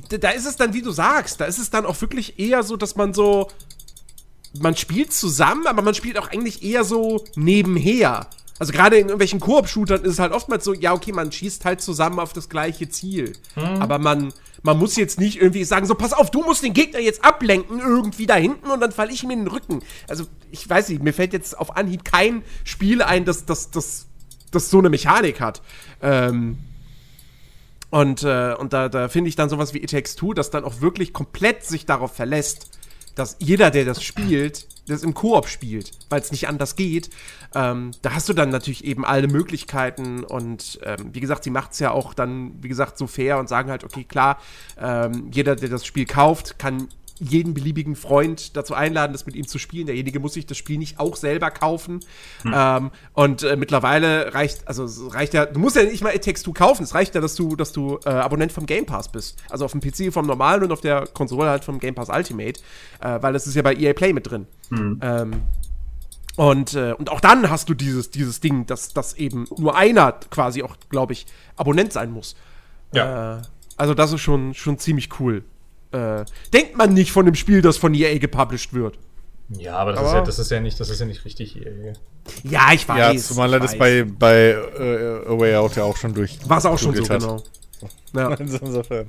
da 0.10 0.30
ist 0.30 0.46
es 0.46 0.56
dann, 0.56 0.74
wie 0.74 0.82
du 0.82 0.92
sagst, 0.92 1.42
da 1.42 1.46
ist 1.46 1.58
es 1.58 1.70
dann 1.70 1.86
auch 1.86 2.00
wirklich 2.02 2.40
eher 2.40 2.64
so, 2.64 2.78
dass 2.78 2.96
man 2.96 3.14
so, 3.14 3.50
man 4.60 4.76
spielt 4.76 5.12
zusammen, 5.12 5.68
aber 5.68 5.82
man 5.82 5.96
spielt 5.96 6.18
auch 6.18 6.30
eigentlich 6.30 6.64
eher 6.64 6.84
so 6.84 7.26
nebenher. 7.36 8.28
Also 8.62 8.74
gerade 8.74 8.98
in 8.98 9.08
irgendwelchen 9.08 9.40
Koop-Shootern 9.40 10.04
ist 10.04 10.12
es 10.12 10.20
halt 10.20 10.34
oftmals 10.34 10.64
so, 10.64 10.76
ja, 10.76 10.94
okay, 10.94 11.12
man 11.14 11.32
schießt 11.32 11.66
halt 11.66 11.82
zusammen 11.82 12.20
auf 12.20 12.32
das 12.32 12.48
gleiche 12.48 12.88
Ziel. 12.90 13.34
Aber 13.56 13.98
man, 13.98 14.32
man 14.62 14.78
muss 14.78 14.96
jetzt 14.98 15.20
nicht 15.20 15.42
irgendwie 15.42 15.64
sagen, 15.64 15.88
so, 15.88 15.96
pass 15.96 16.14
auf, 16.14 16.30
du 16.30 16.44
musst 16.44 16.62
den 16.62 16.74
Gegner 16.74 17.00
jetzt 17.00 17.26
ablenken, 17.26 17.80
irgendwie 17.80 18.28
da 18.28 18.36
hinten 18.36 18.70
und 18.70 18.80
dann 18.80 18.92
falle 18.92 19.12
ich 19.12 19.24
ihm 19.24 19.32
in 19.32 19.40
den 19.40 19.48
Rücken. 19.48 19.82
Also, 20.08 20.26
ich 20.52 20.70
weiß 20.70 20.90
nicht, 20.90 21.02
mir 21.02 21.12
fällt 21.12 21.34
jetzt 21.34 21.58
auf 21.58 21.76
Anhieb 21.76 22.06
kein 22.06 22.44
Spiel 22.64 23.02
ein, 23.02 23.26
das, 23.26 23.48
das, 23.48 23.72
das, 23.72 24.06
das 24.52 24.70
so 24.70 24.78
eine 24.78 24.92
Mechanik 24.92 25.42
hat. 25.42 25.64
Ähm, 26.04 26.60
und, 27.90 28.22
äh, 28.22 28.54
und 28.60 28.74
da, 28.74 28.90
da 28.90 29.08
finde 29.10 29.30
ich 29.30 29.36
dann 29.36 29.50
sowas 29.50 29.74
wie 29.74 29.80
It 29.80 29.90
Takes 29.90 30.16
Two, 30.16 30.36
das 30.36 30.52
dann 30.52 30.66
auch 30.66 30.82
wirklich 30.82 31.14
komplett 31.14 31.66
sich 31.66 31.88
darauf 31.88 32.16
verlässt, 32.16 32.78
dass 33.16 33.38
jeder, 33.40 33.72
der 33.72 33.86
das 33.86 34.04
spielt, 34.04 34.68
das 34.88 35.04
im 35.04 35.14
Koop 35.14 35.48
spielt, 35.48 35.92
weil 36.10 36.22
es 36.22 36.32
nicht 36.32 36.48
anders 36.48 36.76
geht. 36.76 37.10
Ähm, 37.54 37.92
da 38.02 38.14
hast 38.14 38.30
du 38.30 38.34
dann 38.34 38.50
natürlich 38.50 38.86
eben 38.86 39.06
alle 39.06 39.28
Möglichkeiten 39.28 40.24
und 40.24 40.80
ähm, 40.84 41.10
wie 41.14 41.20
gesagt, 41.20 41.44
sie 41.44 41.50
macht 41.50 41.74
es 41.74 41.80
ja 41.80 41.92
auch 41.92 42.14
dann, 42.14 42.54
wie 42.62 42.70
gesagt, 42.70 42.98
so 42.98 43.08
fair 43.08 43.40
und 43.40 43.50
sagen 43.50 43.70
halt, 43.70 43.84
okay, 43.84 44.04
klar, 44.04 44.38
ähm, 44.80 45.30
jeder, 45.32 45.56
der 45.56 45.70
das 45.70 45.86
Spiel 45.86 46.06
kauft, 46.06 46.60
kann 46.60 46.88
jeden 47.22 47.54
beliebigen 47.54 47.96
Freund 47.96 48.58
dazu 48.58 48.74
einladen, 48.74 49.14
das 49.14 49.28
mit 49.28 49.36
ihm 49.36 49.46
zu 49.46 49.60
spielen. 49.60 49.86
Derjenige 49.86 50.20
muss 50.20 50.34
sich 50.34 50.48
das 50.48 50.58
Spiel 50.58 50.80
nicht 50.80 51.00
auch 51.00 51.16
selber 51.16 51.52
kaufen. 51.52 52.00
Hm. 52.42 52.54
Ähm, 52.56 52.92
und 53.14 53.44
äh, 53.44 53.56
mittlerweile 53.56 54.34
reicht, 54.34 54.68
also 54.68 54.86
es 54.86 55.14
reicht 55.14 55.36
ja, 55.36 55.46
du 55.46 55.60
musst 55.60 55.76
ja 55.76 55.84
nicht 55.84 56.04
mal 56.04 56.16
It 56.16 56.26
Takes 56.26 56.42
Two 56.42 56.52
kaufen. 56.52 56.84
Es 56.84 56.96
reicht 56.96 57.14
ja, 57.14 57.22
dass 57.22 57.36
du, 57.36 57.56
dass 57.56 57.74
du 57.74 58.00
äh, 58.06 58.10
Abonnent 58.10 58.52
vom 58.52 58.66
Game 58.66 58.88
Pass 58.88 59.12
bist. 59.12 59.38
Also 59.52 59.66
auf 59.66 59.72
dem 59.72 59.82
PC 59.82 60.12
vom 60.12 60.26
normalen 60.26 60.64
und 60.64 60.72
auf 60.72 60.82
der 60.82 61.06
Konsole 61.14 61.48
halt 61.48 61.64
vom 61.64 61.80
Game 61.80 61.94
Pass 61.94 62.10
Ultimate, 62.10 62.60
äh, 63.02 63.22
weil 63.22 63.34
das 63.34 63.46
ist 63.46 63.54
ja 63.56 63.62
bei 63.62 63.76
EA 63.76 63.94
Play 63.94 64.14
mit 64.14 64.30
drin. 64.30 64.48
Hm. 64.70 65.00
Ähm, 65.04 65.32
und, 66.38 66.74
äh, 66.74 66.94
und 66.94 67.10
auch 67.10 67.20
dann 67.20 67.50
hast 67.50 67.70
du 67.70 67.74
dieses, 67.74 68.10
dieses 68.10 68.40
Ding, 68.40 68.66
dass, 68.66 68.94
dass 68.94 69.14
eben 69.14 69.48
nur 69.58 69.76
einer 69.76 70.12
quasi 70.12 70.64
auch, 70.64 70.78
glaube 70.90 71.14
ich, 71.14 71.26
Abonnent 71.56 71.94
sein 71.94 72.12
muss. 72.12 72.36
Ja. 72.94 73.38
Äh, 73.38 73.42
also 73.78 73.94
das 73.94 74.12
ist 74.14 74.22
schon, 74.22 74.54
schon 74.54 74.78
ziemlich 74.78 75.20
cool 75.20 75.44
äh, 75.92 76.26
denkt 76.54 76.78
man 76.78 76.94
nicht 76.94 77.12
von 77.12 77.26
dem 77.26 77.36
Spiel, 77.36 77.62
das 77.62 77.78
von 77.78 77.94
EA 77.94 78.18
gepublished 78.18 78.74
wird. 78.74 78.98
Ja, 79.50 79.76
aber 79.76 79.92
das, 79.92 80.00
aber 80.00 80.08
ist, 80.10 80.14
ja, 80.14 80.22
das 80.22 80.40
ist 80.40 80.52
ja 80.52 80.60
nicht, 80.62 80.80
das 80.80 80.90
ist 80.90 81.00
ja 81.00 81.06
nicht 81.06 81.26
richtig 81.26 81.58
EA. 81.58 81.94
Ja, 82.44 82.72
ich 82.74 82.88
weiß. 82.88 83.14
Ja, 83.14 83.22
zumal 83.22 83.54
er 83.54 83.60
das 83.60 83.78
bei, 83.78 84.04
bei 84.04 84.56
uh, 84.58 85.34
A 85.34 85.40
Way 85.40 85.56
Out 85.56 85.76
ja 85.76 85.84
auch 85.84 85.98
schon 85.98 86.14
durch. 86.14 86.38
War 86.48 86.60
es 86.60 86.66
auch 86.66 86.80
schon 86.80 86.96
so, 86.96 87.10
hat. 87.10 87.20
genau. 87.20 87.44
Ja. 88.14 88.36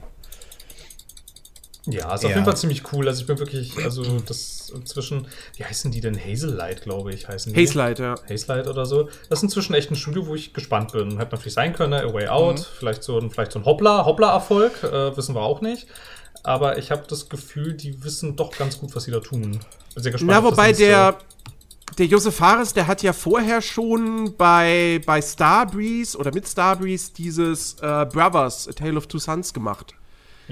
Ja, 1.87 2.15
ist 2.15 2.23
ja. 2.23 2.29
auf 2.29 2.35
jeden 2.35 2.45
Fall 2.45 2.57
ziemlich 2.57 2.93
cool. 2.93 3.09
Also 3.09 3.23
ich 3.23 3.27
bin 3.27 3.39
wirklich, 3.39 3.77
also 3.85 4.21
das 4.21 4.71
inzwischen, 4.75 5.27
wie 5.57 5.65
heißen 5.65 5.91
die 5.91 6.01
denn? 6.01 6.17
Hazellight, 6.17 6.83
glaube 6.83 7.13
ich, 7.13 7.27
heißen 7.27 7.53
die. 7.53 7.61
Hazelight, 7.61 7.99
ja. 7.99 8.15
Hazelight 8.29 8.69
oder 8.69 8.87
so. 8.87 9.09
Das 9.29 9.41
ist 9.41 9.43
inzwischen 9.43 9.75
echt 9.75 9.91
ein 9.91 9.97
Studio, 9.97 10.27
wo 10.27 10.35
ich 10.35 10.55
gespannt 10.55 10.93
bin. 10.93 11.19
Hätte 11.19 11.35
natürlich 11.35 11.55
sein 11.55 11.73
können, 11.73 11.95
A 11.95 12.13
Way 12.13 12.29
Out, 12.29 12.59
mhm. 12.61 12.65
vielleicht 12.79 13.03
so 13.03 13.19
ein, 13.19 13.31
vielleicht 13.31 13.53
so 13.53 13.59
ein 13.59 13.65
Hoppla, 13.65 14.05
Hoppla-Erfolg, 14.05 14.85
äh, 14.85 15.17
wissen 15.17 15.35
wir 15.35 15.43
auch 15.43 15.61
nicht 15.61 15.87
aber 16.43 16.79
ich 16.79 16.91
habe 16.91 17.05
das 17.09 17.29
Gefühl, 17.29 17.75
die 17.75 18.03
wissen 18.05 18.37
doch 18.37 18.57
ganz 18.57 18.79
gut, 18.79 18.95
was 18.95 19.05
sie 19.05 19.11
da 19.11 19.21
tun. 19.21 19.61
Bin 19.95 20.03
sehr 20.03 20.13
gespannt. 20.13 20.31
Na, 20.33 20.43
wobei 20.43 20.73
der, 20.73 21.19
der 21.99 22.07
Josef 22.07 22.37
Fares, 22.37 22.73
der 22.73 22.87
hat 22.87 23.03
ja 23.03 23.13
vorher 23.13 23.63
schon 23.63 24.35
bei, 24.37 25.01
bei 25.07 25.23
Starbreeze 25.23 26.19
oder 26.19 26.33
mit 26.33 26.49
Starbreeze 26.49 27.13
dieses 27.17 27.75
äh, 27.75 28.07
Brothers, 28.07 28.69
A 28.69 28.73
Tale 28.73 28.97
of 28.97 29.07
Two 29.07 29.19
Sons 29.19 29.53
gemacht. 29.53 29.95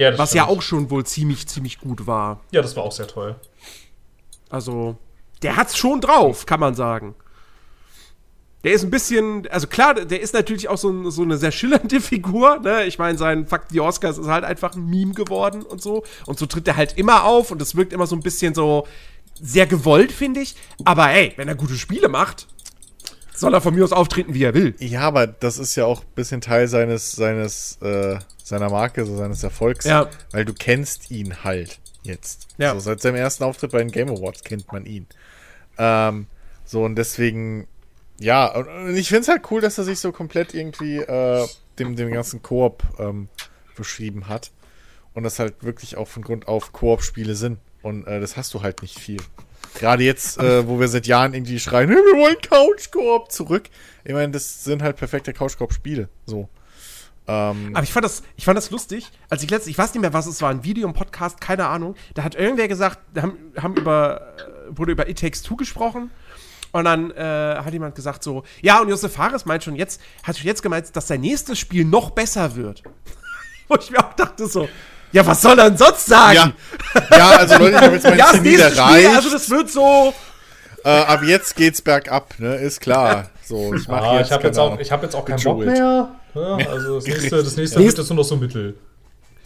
Ja, 0.00 0.16
was 0.16 0.30
stimmt. 0.30 0.46
ja 0.46 0.48
auch 0.48 0.62
schon 0.62 0.88
wohl 0.90 1.04
ziemlich, 1.04 1.46
ziemlich 1.46 1.78
gut 1.78 2.06
war. 2.06 2.40
Ja, 2.52 2.62
das 2.62 2.74
war 2.74 2.84
auch 2.84 2.92
sehr 2.92 3.06
toll. 3.06 3.36
Also, 4.48 4.96
der 5.42 5.56
hat's 5.56 5.76
schon 5.76 6.00
drauf, 6.00 6.46
kann 6.46 6.58
man 6.58 6.74
sagen. 6.74 7.14
Der 8.64 8.72
ist 8.72 8.82
ein 8.82 8.90
bisschen, 8.90 9.46
also 9.48 9.66
klar, 9.66 9.94
der 9.94 10.20
ist 10.22 10.32
natürlich 10.32 10.68
auch 10.68 10.78
so, 10.78 11.10
so 11.10 11.22
eine 11.22 11.36
sehr 11.36 11.52
schillernde 11.52 12.00
Figur. 12.00 12.60
Ne? 12.60 12.84
Ich 12.84 12.98
meine, 12.98 13.18
sein 13.18 13.46
Fakt 13.46 13.72
die 13.72 13.80
Oscars 13.80 14.16
ist 14.16 14.26
halt 14.26 14.44
einfach 14.44 14.74
ein 14.74 14.86
Meme 14.86 15.12
geworden 15.12 15.62
und 15.62 15.82
so. 15.82 16.02
Und 16.24 16.38
so 16.38 16.46
tritt 16.46 16.66
er 16.66 16.76
halt 16.76 16.96
immer 16.96 17.24
auf 17.24 17.50
und 17.50 17.60
es 17.60 17.74
wirkt 17.74 17.92
immer 17.92 18.06
so 18.06 18.16
ein 18.16 18.22
bisschen 18.22 18.54
so 18.54 18.86
sehr 19.38 19.66
gewollt, 19.66 20.12
finde 20.12 20.40
ich. 20.40 20.56
Aber 20.84 21.10
ey, 21.10 21.34
wenn 21.36 21.48
er 21.48 21.56
gute 21.56 21.76
Spiele 21.76 22.08
macht, 22.08 22.46
soll 23.40 23.54
er 23.54 23.60
von 23.60 23.74
mir 23.74 23.84
aus 23.84 23.92
auftreten, 23.92 24.34
wie 24.34 24.44
er 24.44 24.54
will. 24.54 24.74
Ja, 24.78 25.02
aber 25.02 25.26
das 25.26 25.58
ist 25.58 25.74
ja 25.76 25.84
auch 25.84 26.02
ein 26.02 26.14
bisschen 26.14 26.40
Teil 26.40 26.68
seines, 26.68 27.12
seines, 27.12 27.78
äh, 27.82 28.18
seiner 28.42 28.70
Marke, 28.70 29.04
so 29.04 29.16
seines 29.16 29.42
Erfolgs. 29.42 29.84
Ja. 29.84 30.08
Weil 30.30 30.44
du 30.44 30.54
kennst 30.54 31.10
ihn 31.10 31.42
halt 31.44 31.80
jetzt. 32.02 32.48
Ja. 32.58 32.74
So, 32.74 32.80
seit 32.80 33.00
seinem 33.00 33.16
ersten 33.16 33.44
Auftritt 33.44 33.72
bei 33.72 33.78
den 33.78 33.90
Game 33.90 34.08
Awards 34.08 34.44
kennt 34.44 34.70
man 34.72 34.86
ihn. 34.86 35.06
Ähm, 35.78 36.26
so, 36.64 36.84
und 36.84 36.96
deswegen 36.96 37.66
ja, 38.20 38.54
und 38.54 38.96
ich 38.96 39.08
finde 39.08 39.22
es 39.22 39.28
halt 39.28 39.50
cool, 39.50 39.62
dass 39.62 39.78
er 39.78 39.84
sich 39.84 39.98
so 39.98 40.12
komplett 40.12 40.52
irgendwie 40.52 40.98
äh, 40.98 41.48
dem, 41.78 41.96
dem 41.96 42.12
ganzen 42.12 42.42
Koop 42.42 42.82
ähm, 42.98 43.28
beschrieben 43.76 44.28
hat. 44.28 44.50
Und 45.14 45.24
das 45.24 45.38
halt 45.38 45.64
wirklich 45.64 45.96
auch 45.96 46.06
von 46.06 46.22
Grund 46.22 46.46
auf 46.46 46.72
Koop-Spiele 46.72 47.34
sind. 47.34 47.58
Und 47.82 48.06
äh, 48.06 48.20
das 48.20 48.36
hast 48.36 48.52
du 48.52 48.62
halt 48.62 48.82
nicht 48.82 49.00
viel. 49.00 49.20
Gerade 49.78 50.02
jetzt, 50.02 50.38
äh, 50.38 50.66
wo 50.66 50.80
wir 50.80 50.88
seit 50.88 51.06
Jahren 51.06 51.34
irgendwie 51.34 51.58
schreien, 51.58 51.90
wir 51.90 51.96
wollen 51.96 52.36
Couch-Koop 52.40 53.30
zurück. 53.30 53.64
Ich 54.04 54.12
meine, 54.12 54.32
das 54.32 54.64
sind 54.64 54.82
halt 54.82 54.96
perfekte 54.96 55.32
Couch-Koop-Spiele. 55.32 56.08
So. 56.26 56.48
Ähm, 57.26 57.70
Aber 57.74 57.84
ich 57.84 57.92
fand, 57.92 58.04
das, 58.04 58.22
ich 58.36 58.44
fand 58.44 58.56
das 58.56 58.70
lustig, 58.70 59.08
als 59.28 59.42
ich 59.42 59.50
letztens, 59.50 59.70
ich 59.70 59.78
weiß 59.78 59.94
nicht 59.94 60.00
mehr, 60.00 60.12
was 60.12 60.26
es 60.26 60.42
war, 60.42 60.50
ein 60.50 60.64
Video, 60.64 60.88
ein 60.88 60.94
Podcast, 60.94 61.40
keine 61.40 61.66
Ahnung. 61.66 61.94
Da 62.14 62.24
hat 62.24 62.34
irgendwer 62.34 62.66
gesagt, 62.66 62.98
haben, 63.16 63.52
haben 63.56 63.76
über, 63.76 64.34
äh, 64.38 64.76
wurde 64.76 64.92
über 64.92 65.08
It 65.08 65.20
Takes 65.20 65.42
Two 65.42 65.56
gesprochen 65.56 66.10
und 66.72 66.84
dann 66.84 67.10
äh, 67.12 67.56
hat 67.64 67.72
jemand 67.72 67.94
gesagt 67.94 68.24
so, 68.24 68.44
ja, 68.62 68.80
und 68.80 68.88
Josef 68.88 69.12
Fares 69.12 69.44
meint 69.44 69.62
schon 69.62 69.76
jetzt, 69.76 70.00
hat 70.22 70.36
schon 70.38 70.46
jetzt 70.46 70.62
gemeint, 70.62 70.94
dass 70.94 71.08
sein 71.08 71.20
nächstes 71.20 71.58
Spiel 71.58 71.84
noch 71.84 72.10
besser 72.10 72.56
wird. 72.56 72.82
Wo 73.68 73.76
ich 73.76 73.90
mir 73.90 73.98
auch 73.98 74.14
dachte 74.14 74.46
so, 74.46 74.68
ja, 75.12 75.26
was 75.26 75.42
soll 75.42 75.58
er 75.58 75.70
denn 75.70 75.78
sonst 75.78 76.06
sagen? 76.06 76.54
Ja, 76.94 77.16
ja 77.16 77.30
also 77.30 77.58
Leute, 77.58 77.76
ich 77.76 77.82
habe 77.82 77.94
jetzt 77.94 78.04
mein 78.04 78.18
ja, 78.18 78.26
Zenit 78.26 78.60
erreicht. 78.60 78.78
Spiel, 78.78 79.16
also 79.16 79.30
das 79.30 79.50
wird 79.50 79.70
so... 79.70 80.14
Äh, 80.82 80.88
ab 80.88 81.22
jetzt 81.22 81.56
geht's 81.56 81.82
bergab, 81.82 82.34
ne? 82.38 82.56
Ist 82.56 82.80
klar. 82.80 83.30
So, 83.44 83.74
ich 83.74 83.86
mache 83.86 84.02
ah, 84.02 84.18
jetzt, 84.18 84.28
ich 84.28 84.32
habe 84.32 84.46
jetzt 84.46 84.58
auch, 84.58 84.78
ich 84.78 84.90
habe 84.90 85.04
jetzt 85.04 85.14
auch 85.14 85.24
keinen 85.24 85.42
Bock 85.42 85.58
mehr. 85.58 86.08
Ja, 86.34 86.56
also 86.70 86.96
das 86.96 87.06
nächste, 87.06 87.42
das 87.42 87.56
nächste 87.56 87.78
wird 87.80 87.98
jetzt 87.98 88.08
nur 88.08 88.16
noch 88.16 88.24
so 88.24 88.36
mittel. 88.36 88.76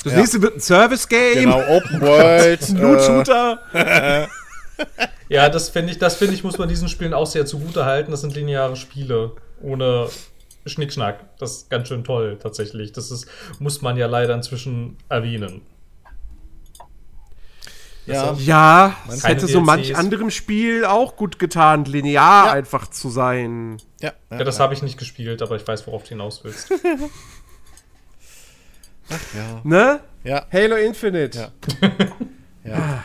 Das 0.04 0.12
ja. 0.12 0.18
nächste 0.18 0.42
wird 0.42 0.56
ein 0.56 0.60
Service-Game. 0.60 1.44
Genau, 1.44 1.60
Open 1.68 2.00
World. 2.00 2.68
Loot-Shooter. 2.78 4.28
Ja, 5.28 5.48
das 5.48 5.70
finde 5.70 5.92
ich, 5.92 5.98
das 5.98 6.16
finde 6.16 6.34
ich, 6.34 6.44
muss 6.44 6.58
man 6.58 6.68
diesen 6.68 6.88
Spielen 6.88 7.14
auch 7.14 7.26
sehr 7.26 7.46
zugute 7.46 7.84
halten. 7.84 8.10
Das 8.10 8.20
sind 8.20 8.34
lineare 8.34 8.76
Spiele 8.76 9.32
ohne 9.62 10.08
Schnickschnack. 10.66 11.38
Das 11.38 11.56
ist 11.56 11.70
ganz 11.70 11.88
schön 11.88 12.04
toll, 12.04 12.38
tatsächlich. 12.42 12.92
Das 12.92 13.10
ist, 13.10 13.26
muss 13.58 13.82
man 13.82 13.96
ja 13.96 14.06
leider 14.06 14.34
inzwischen 14.34 14.96
erwähnen. 15.08 15.62
Ja, 18.06 18.34
ja 18.34 18.96
es 19.08 19.26
hätte 19.26 19.46
so 19.46 19.60
manch 19.60 19.96
anderem 19.96 20.30
Spiel 20.30 20.84
auch 20.84 21.16
gut 21.16 21.38
getan, 21.38 21.86
linear 21.86 22.46
ja. 22.46 22.52
einfach 22.52 22.88
zu 22.90 23.08
sein. 23.08 23.78
Ja, 24.00 24.12
ja, 24.30 24.38
ja 24.38 24.44
das 24.44 24.60
habe 24.60 24.74
ich 24.74 24.82
nicht 24.82 24.98
gespielt, 24.98 25.40
aber 25.40 25.56
ich 25.56 25.66
weiß, 25.66 25.86
worauf 25.86 26.02
du 26.02 26.10
hinaus 26.10 26.44
willst. 26.44 26.70
Ach 29.10 29.20
ja. 29.34 29.60
Ne? 29.64 30.00
Ja. 30.22 30.46
Halo 30.52 30.76
Infinite. 30.76 31.38
Ja. 31.38 31.50
ja. 32.70 33.04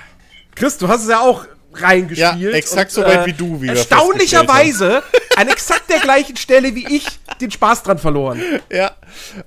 Chris, 0.56 0.78
du 0.78 0.88
hast 0.88 1.04
es 1.04 1.10
ja 1.10 1.22
auch 1.22 1.46
reingespielt. 1.74 2.40
Ja, 2.40 2.50
exakt 2.50 2.96
und, 2.98 3.04
so 3.04 3.10
weit 3.10 3.24
äh, 3.24 3.26
wie 3.28 3.34
du. 3.34 3.62
Wie 3.62 3.68
erstaunlicherweise 3.68 5.04
an 5.36 5.48
exakt 5.48 5.79
der 5.90 6.00
gleichen 6.00 6.38
Stelle 6.38 6.76
wie 6.76 6.88
ich 6.96 7.06
den 7.42 7.52
Spaß 7.52 7.84
dran 7.84 7.98
verloren. 7.98 8.42
Ja, 8.72 8.92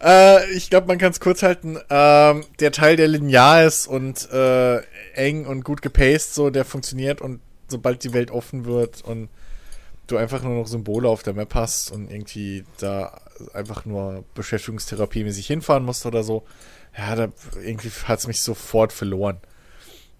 äh, 0.02 0.50
ich 0.52 0.70
glaube, 0.70 0.86
man 0.86 0.98
kann 0.98 1.12
es 1.12 1.20
kurz 1.20 1.42
halten. 1.42 1.78
Ähm, 1.90 2.44
der 2.60 2.72
Teil, 2.72 2.96
der 2.96 3.08
linear 3.08 3.64
ist 3.64 3.86
und 3.86 4.30
äh, 4.30 4.78
eng 5.14 5.46
und 5.46 5.64
gut 5.64 5.82
gepaced, 5.82 6.34
so, 6.34 6.50
der 6.50 6.64
funktioniert 6.64 7.20
und 7.20 7.40
sobald 7.68 8.04
die 8.04 8.12
Welt 8.12 8.30
offen 8.30 8.64
wird 8.64 9.02
und 9.02 9.28
du 10.06 10.16
einfach 10.16 10.42
nur 10.42 10.54
noch 10.54 10.66
Symbole 10.66 11.08
auf 11.08 11.22
der 11.22 11.34
Map 11.34 11.54
hast 11.54 11.90
und 11.90 12.10
irgendwie 12.10 12.64
da 12.78 13.20
einfach 13.54 13.84
nur 13.84 14.24
Beschäftigungstherapie-mäßig 14.34 15.46
hinfahren 15.46 15.84
musst 15.84 16.06
oder 16.06 16.22
so, 16.22 16.44
ja, 16.96 17.14
da 17.14 17.28
irgendwie 17.64 17.90
hat 18.04 18.18
es 18.18 18.26
mich 18.26 18.40
sofort 18.40 18.92
verloren. 18.92 19.38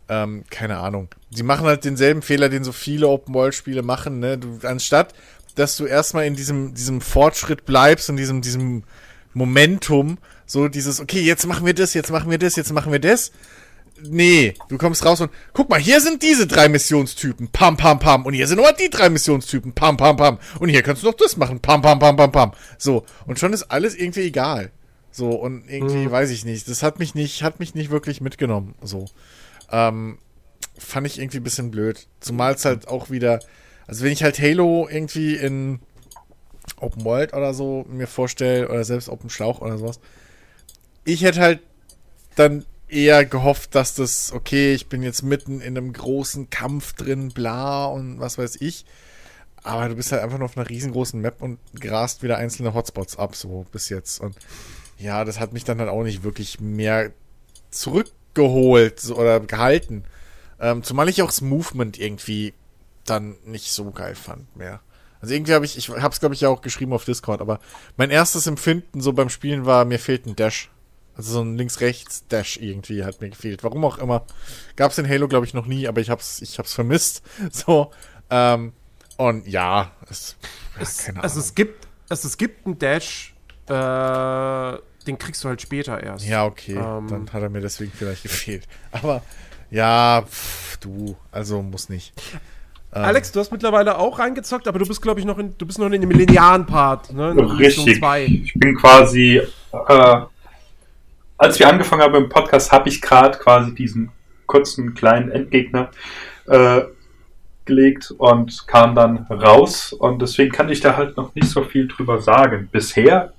Ähm, 0.09 0.45
keine 0.51 0.79
Ahnung. 0.79 1.09
Sie 1.31 1.43
machen 1.43 1.67
halt 1.67 1.85
denselben 1.85 2.23
Fehler, 2.23 2.49
den 2.49 2.65
so 2.65 2.73
viele 2.73 3.09
Open-World-Spiele 3.09 3.83
machen, 3.83 4.19
ne? 4.19 4.37
Du, 4.39 4.59
anstatt, 4.67 5.15
dass 5.55 5.77
du 5.77 5.87
erstmal 5.87 6.27
in 6.27 6.35
diesem, 6.35 6.75
diesem 6.75 7.01
Fortschritt 7.01 7.65
bleibst 7.65 8.09
und 8.11 8.17
diesem, 8.17 8.43
diesem 8.43 8.85
Momentum, 9.35 10.19
so 10.47 10.69
dieses, 10.69 11.01
okay, 11.01 11.21
jetzt 11.21 11.47
machen 11.47 11.67
wir 11.67 11.75
das, 11.75 11.95
jetzt 11.95 12.11
machen 12.11 12.31
wir 12.31 12.39
das, 12.39 12.57
jetzt 12.57 12.73
machen 12.73 12.93
wir 12.93 12.99
das. 12.99 13.33
Nee, 14.05 14.55
du 14.69 14.79
kommst 14.79 15.05
raus 15.05 15.21
und 15.21 15.31
guck 15.53 15.69
mal, 15.69 15.79
hier 15.79 16.01
sind 16.01 16.23
diese 16.23 16.47
drei 16.47 16.69
Missionstypen, 16.69 17.49
pam, 17.49 17.77
pam, 17.77 17.99
pam. 17.99 18.27
Und 18.27 18.35
hier 18.35 18.49
sind 18.49 18.57
nur 18.57 18.73
die 18.73 18.91
drei 18.91 19.09
Missionstypen, 19.09 19.73
pam, 19.73 19.97
pam, 19.97 20.17
pam. 20.17 20.39
Und 20.59 20.71
hier 20.71 20.83
kannst 20.83 21.03
du 21.03 21.07
noch 21.07 21.15
das 21.15 21.37
machen, 21.37 21.61
pam, 21.61 21.83
pam, 21.83 21.99
pam, 21.99 22.17
pam, 22.17 22.33
pam. 22.33 22.53
So, 22.79 23.05
und 23.27 23.39
schon 23.39 23.53
ist 23.53 23.65
alles 23.65 23.95
irgendwie 23.95 24.23
egal. 24.23 24.73
So, 25.13 25.31
und 25.31 25.69
irgendwie, 25.69 26.07
mhm. 26.07 26.11
weiß 26.11 26.31
ich 26.31 26.45
nicht, 26.45 26.69
das 26.69 26.83
hat 26.83 26.99
mich 26.99 27.15
nicht, 27.15 27.43
hat 27.43 27.61
mich 27.61 27.75
nicht 27.75 27.91
wirklich 27.91 28.21
mitgenommen, 28.21 28.75
so. 28.83 29.07
Ähm, 29.71 30.19
fand 30.79 31.07
ich 31.07 31.19
irgendwie 31.19 31.39
ein 31.39 31.45
bisschen 31.45 31.71
blöd. 31.71 32.09
Zumal 32.21 32.55
es 32.55 32.65
halt 32.65 32.89
auch 32.89 33.11
wieder, 33.11 33.41
also 33.87 34.05
wenn 34.05 34.13
ich 34.13 34.23
halt 34.23 34.39
Halo 34.39 34.89
irgendwie 34.91 35.37
in 35.37 35.81
Open 36.77 37.05
World 37.05 37.33
oder 37.33 37.55
so 37.55 37.85
mir 37.89 38.07
vorstelle, 38.07 38.69
oder 38.69 38.85
selbst 38.85 39.09
Open 39.09 39.31
Schlauch 39.31 39.61
oder 39.61 39.79
sowas, 39.79 40.01
ich 41.05 41.23
hätte 41.23 41.41
halt 41.41 41.61
dann 42.37 42.65
eher 42.89 43.25
gehofft, 43.25 43.75
dass 43.75 43.95
das, 43.95 44.33
okay, 44.33 44.75
ich 44.75 44.89
bin 44.89 45.03
jetzt 45.03 45.23
mitten 45.23 45.61
in 45.61 45.77
einem 45.77 45.93
großen 45.93 46.51
Kampf 46.51 46.93
drin, 46.93 47.31
bla 47.31 47.87
und 47.87 48.21
was 48.21 48.39
weiß 48.39 48.61
ich. 48.61 48.85
Aber 49.65 49.89
du 49.89 49.95
bist 49.95 50.13
halt 50.13 50.23
einfach 50.23 50.39
nur 50.39 50.47
auf 50.47 50.57
einer 50.57 50.69
riesengroßen 50.69 51.21
Map 51.21 51.41
und 51.41 51.59
grast 51.79 52.23
wieder 52.23 52.37
einzelne 52.37 52.75
Hotspots 52.75 53.17
ab, 53.17 53.37
so 53.37 53.65
bis 53.73 53.89
jetzt. 53.89 54.21
Und 54.21 54.37
ja, 54.99 55.25
das 55.25 55.41
hat 55.41 55.53
mich 55.53 55.65
dann 55.65 55.79
halt 55.79 55.89
auch 55.89 56.03
nicht 56.03 56.23
wirklich 56.23 56.61
mehr 56.61 57.13
zurück 57.71 58.11
geholt 58.35 59.09
oder 59.11 59.41
gehalten. 59.41 60.05
Ähm, 60.61 60.83
zumal 60.83 61.09
ich 61.09 61.23
auch 61.23 61.27
das 61.27 61.41
Movement 61.41 61.99
irgendwie 61.99 62.55
dann 63.05 63.37
nicht 63.45 63.73
so 63.73 63.91
geil 63.91 64.15
fand 64.15 64.55
mehr. 64.57 64.81
Also 65.21 65.35
irgendwie 65.35 65.55
habe 65.55 65.65
ich, 65.65 65.79
ich 65.79 65.89
habe 65.89 66.13
es 66.13 66.21
glaube 66.21 66.35
ich 66.35 66.41
ja 66.41 66.49
auch 66.49 66.63
geschrieben 66.63 66.93
auf 66.93 67.05
Discord, 67.05 67.41
aber 67.41 67.61
mein 67.97 68.11
erstes 68.11 68.47
Empfinden 68.47 69.01
so 69.01 69.13
beim 69.13 69.29
Spielen 69.29 69.67
war, 69.67 69.85
mir 69.85 69.99
fehlt 69.99 70.27
ein 70.27 70.37
Dash. 70.37 70.69
Also 71.15 71.33
so 71.33 71.43
ein 71.43 71.57
Links-Rechts-Dash 71.57 72.57
irgendwie 72.57 73.05
hat 73.05 73.21
mir 73.21 73.29
gefehlt. 73.29 73.63
Warum 73.63 73.85
auch 73.85 73.99
immer. 73.99 74.25
Gab 74.77 74.93
es 74.93 74.99
in 74.99 75.09
Halo 75.09 75.29
glaube 75.29 75.47
ich 75.47 75.53
noch 75.55 75.67
nie, 75.67 75.87
aber 75.87 76.01
ich 76.01 76.11
hab's, 76.11 76.41
ich 76.41 76.59
hab's 76.59 76.73
vermisst. 76.73 77.23
So. 77.53 77.93
Ähm, 78.31 78.73
und 79.19 79.47
ja, 79.47 79.93
es, 80.09 80.37
ja 80.77 80.83
es, 80.83 81.11
also 81.17 81.39
es 81.39 81.55
gibt, 81.55 81.87
also 82.09 82.27
es 82.27 82.37
gibt 82.39 82.67
einen 82.67 82.79
Dash, 82.79 83.35
äh, 83.69 84.79
den 85.07 85.19
kriegst 85.19 85.45
du 85.45 85.49
halt 85.49 85.61
später 85.61 86.03
erst. 86.03 86.27
Ja, 86.27 86.47
okay. 86.47 86.77
Ähm, 86.77 87.09
dann 87.09 87.33
hat 87.33 87.43
er 87.43 87.51
mir 87.51 87.61
deswegen 87.61 87.93
vielleicht 87.93 88.23
gefehlt. 88.25 88.67
Aber 88.91 89.23
ja, 89.71 90.25
pff, 90.29 90.79
du, 90.79 91.17
also 91.31 91.63
muss 91.63 91.89
nicht. 91.89 92.13
Ähm, 92.95 93.05
Alex, 93.05 93.33
du 93.33 93.41
hast 93.41 93.51
mittlerweile 93.51 93.99
auch 93.99 94.19
reingezockt, 94.19 94.69
aber 94.69 94.79
du 94.79 94.87
bist, 94.87 95.01
glaube 95.01 95.19
ich, 95.19 95.27
noch 95.27 95.39
in, 95.39 95.57
du 95.57 95.65
bist 95.65 95.79
noch 95.79 95.91
in 95.91 96.01
dem 96.01 96.11
linearen 96.11 96.67
Part, 96.67 97.13
ne? 97.13 97.35
Richtig. 97.59 98.03
Ich 98.03 98.55
bin 98.55 98.77
quasi, 98.77 99.41
äh, 99.73 100.21
als 101.39 101.59
wir 101.59 101.69
angefangen 101.69 102.03
haben 102.03 102.15
im 102.17 102.29
Podcast, 102.29 102.71
habe 102.71 102.89
ich 102.91 103.01
gerade 103.01 103.39
quasi 103.39 103.75
diesen 103.75 104.11
kurzen 104.47 104.93
kleinen 104.93 105.31
Endgegner 105.31 105.91
äh, 106.47 106.83
gelegt 107.65 108.13
und 108.19 108.67
kam 108.67 108.95
dann 108.95 109.27
raus. 109.31 109.95
Und 109.95 110.21
deswegen 110.21 110.53
kann 110.53 110.69
ich 110.69 110.81
da 110.81 110.97
halt 110.97 111.17
noch 111.17 111.35
nicht 111.35 111.49
so 111.49 111.65
viel 111.65 111.89
drüber 111.89 112.21
sagen. 112.21 112.69
Bisher, 112.71 113.33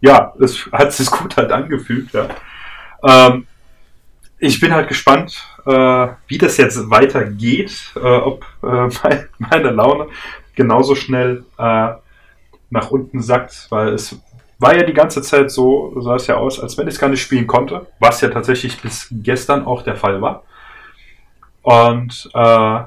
ja, 0.00 0.32
es 0.40 0.66
hat 0.72 0.92
sich 0.92 1.08
gut 1.08 1.36
halt 1.36 1.52
angefühlt, 1.52 2.12
ja. 2.12 2.28
Ähm, 3.04 3.46
ich 4.40 4.58
bin 4.58 4.72
halt 4.72 4.88
gespannt, 4.88 5.44
äh, 5.68 6.08
wie 6.26 6.38
das 6.38 6.56
jetzt 6.56 6.90
weitergeht, 6.90 7.92
äh, 7.96 8.00
ob 8.00 8.44
äh, 8.62 8.88
meine 9.38 9.70
Laune 9.70 10.08
genauso 10.54 10.94
schnell 10.94 11.44
äh, 11.58 11.88
nach 12.70 12.90
unten 12.90 13.20
sackt, 13.20 13.66
weil 13.70 13.88
es 13.88 14.18
war 14.58 14.76
ja 14.76 14.82
die 14.82 14.94
ganze 14.94 15.22
Zeit 15.22 15.50
so, 15.50 15.94
sah 16.00 16.16
es 16.16 16.26
ja 16.26 16.36
aus, 16.36 16.58
als 16.58 16.76
wenn 16.76 16.88
ich 16.88 16.94
es 16.94 17.00
gar 17.00 17.08
nicht 17.08 17.22
spielen 17.22 17.46
konnte, 17.46 17.86
was 18.00 18.20
ja 18.22 18.28
tatsächlich 18.28 18.80
bis 18.80 19.08
gestern 19.10 19.66
auch 19.66 19.82
der 19.82 19.96
Fall 19.96 20.20
war. 20.20 20.42
Und 21.62 22.30
äh, 22.34 22.80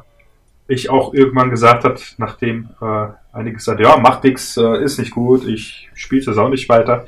ich 0.68 0.90
auch 0.90 1.14
irgendwann 1.14 1.50
gesagt 1.50 1.84
habe, 1.84 2.00
nachdem 2.18 2.70
äh, 2.82 3.08
einige 3.32 3.58
gesagt 3.58 3.80
ja, 3.80 3.96
macht 3.98 4.24
nichts, 4.24 4.58
äh, 4.58 4.84
ist 4.84 4.98
nicht 4.98 5.12
gut, 5.12 5.48
ich 5.48 5.90
spiele 5.94 6.30
es 6.30 6.38
auch 6.38 6.50
nicht 6.50 6.68
weiter, 6.68 7.06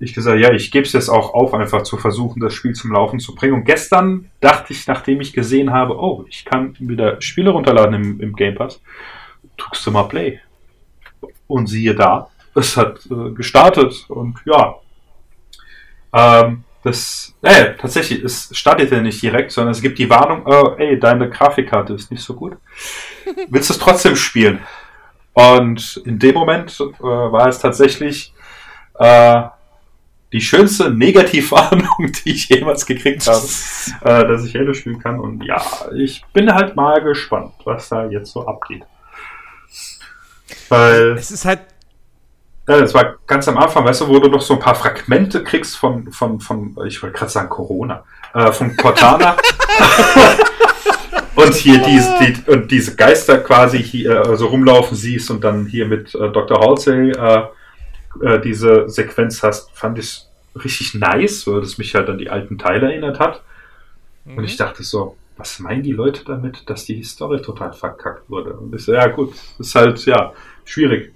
ich 0.00 0.14
gesagt, 0.14 0.38
ja, 0.38 0.52
ich 0.52 0.70
gebe 0.70 0.86
es 0.86 0.92
jetzt 0.92 1.08
auch 1.08 1.34
auf, 1.34 1.54
einfach 1.54 1.82
zu 1.82 1.96
versuchen, 1.96 2.40
das 2.40 2.54
Spiel 2.54 2.72
zum 2.72 2.92
Laufen 2.92 3.18
zu 3.18 3.34
bringen. 3.34 3.54
Und 3.54 3.64
gestern 3.64 4.30
dachte 4.40 4.72
ich, 4.72 4.86
nachdem 4.86 5.20
ich 5.20 5.32
gesehen 5.32 5.72
habe, 5.72 5.98
oh, 5.98 6.24
ich 6.28 6.44
kann 6.44 6.76
wieder 6.78 7.20
Spiele 7.20 7.50
runterladen 7.50 7.94
im, 7.94 8.20
im 8.20 8.36
Game 8.36 8.54
Pass, 8.54 8.80
drückst 9.56 9.86
du 9.86 9.90
mal 9.90 10.04
Play. 10.04 10.40
Und 11.46 11.66
siehe 11.66 11.94
da, 11.94 12.28
es 12.54 12.76
hat 12.76 13.00
äh, 13.10 13.30
gestartet 13.32 14.04
und 14.08 14.36
ja, 14.44 14.76
ähm, 16.12 16.64
das, 16.82 17.34
äh, 17.42 17.74
tatsächlich, 17.74 18.22
es 18.22 18.56
startet 18.56 18.90
ja 18.90 19.00
nicht 19.00 19.20
direkt, 19.20 19.50
sondern 19.50 19.72
es 19.72 19.82
gibt 19.82 19.98
die 19.98 20.08
Warnung, 20.08 20.42
oh, 20.46 20.74
ey, 20.78 20.98
deine 20.98 21.28
Grafikkarte 21.28 21.94
ist 21.94 22.10
nicht 22.10 22.22
so 22.22 22.34
gut. 22.34 22.56
Willst 23.48 23.70
du 23.70 23.74
es 23.74 23.78
trotzdem 23.78 24.14
spielen? 24.14 24.60
Und 25.32 26.00
in 26.04 26.18
dem 26.18 26.34
Moment 26.34 26.78
äh, 26.80 27.02
war 27.02 27.48
es 27.48 27.58
tatsächlich 27.58 28.32
äh, 28.98 29.42
die 30.32 30.40
schönste 30.40 30.90
Negativwarnung, 30.90 32.12
die 32.24 32.32
ich 32.32 32.48
jemals 32.48 32.86
gekriegt 32.86 33.26
habe, 33.26 33.46
äh, 34.02 34.28
dass 34.28 34.44
ich 34.44 34.54
Halo 34.54 34.74
spielen 34.74 34.98
kann. 34.98 35.20
Und 35.20 35.44
ja, 35.44 35.62
ich 35.96 36.24
bin 36.32 36.52
halt 36.52 36.76
mal 36.76 37.02
gespannt, 37.02 37.52
was 37.64 37.88
da 37.88 38.06
jetzt 38.06 38.32
so 38.32 38.46
abgeht. 38.46 38.84
Weil. 40.68 41.12
Es 41.12 41.30
ist 41.30 41.44
halt. 41.44 41.60
Ja, 42.68 42.78
das 42.80 42.92
war 42.92 43.16
ganz 43.26 43.48
am 43.48 43.56
Anfang, 43.56 43.86
weißt 43.86 44.02
du, 44.02 44.08
wo 44.08 44.18
du 44.18 44.28
noch 44.28 44.42
so 44.42 44.52
ein 44.52 44.60
paar 44.60 44.74
Fragmente 44.74 45.42
kriegst 45.42 45.78
von, 45.78 46.12
von, 46.12 46.38
von 46.38 46.76
ich 46.86 47.02
wollte 47.02 47.16
gerade 47.16 47.30
sagen 47.30 47.48
Corona, 47.48 48.04
äh, 48.34 48.52
von 48.52 48.76
Cortana. 48.76 49.38
und 51.34 51.54
hier 51.54 51.78
diese, 51.78 52.14
die, 52.18 52.50
und 52.50 52.70
diese 52.70 52.94
Geister 52.94 53.38
quasi 53.38 53.82
hier 53.82 54.20
äh, 54.20 54.36
so 54.36 54.48
rumlaufen 54.48 54.98
siehst 54.98 55.30
und 55.30 55.42
dann 55.44 55.64
hier 55.64 55.86
mit 55.86 56.14
äh, 56.14 56.30
Dr. 56.30 56.60
Halsey 56.60 57.12
äh, 58.22 58.40
diese 58.40 58.88
Sequenz 58.88 59.42
hast, 59.42 59.70
fand 59.76 59.98
ich 59.98 60.22
richtig 60.54 60.94
nice, 60.94 61.46
weil 61.46 61.60
das 61.60 61.78
mich 61.78 61.94
halt 61.94 62.08
an 62.08 62.18
die 62.18 62.30
alten 62.30 62.58
Teile 62.58 62.90
erinnert 62.90 63.18
hat. 63.18 63.42
Mhm. 64.24 64.38
Und 64.38 64.44
ich 64.44 64.56
dachte 64.56 64.82
so, 64.82 65.16
was 65.36 65.60
meinen 65.60 65.82
die 65.82 65.92
Leute 65.92 66.24
damit, 66.24 66.68
dass 66.68 66.84
die 66.84 67.02
Story 67.04 67.40
total 67.40 67.72
verkackt 67.72 68.28
wurde? 68.28 68.54
Und 68.54 68.74
ich 68.74 68.84
so, 68.84 68.92
ja 68.92 69.06
gut, 69.06 69.32
ist 69.58 69.74
halt, 69.74 70.04
ja, 70.04 70.32
schwierig. 70.64 71.12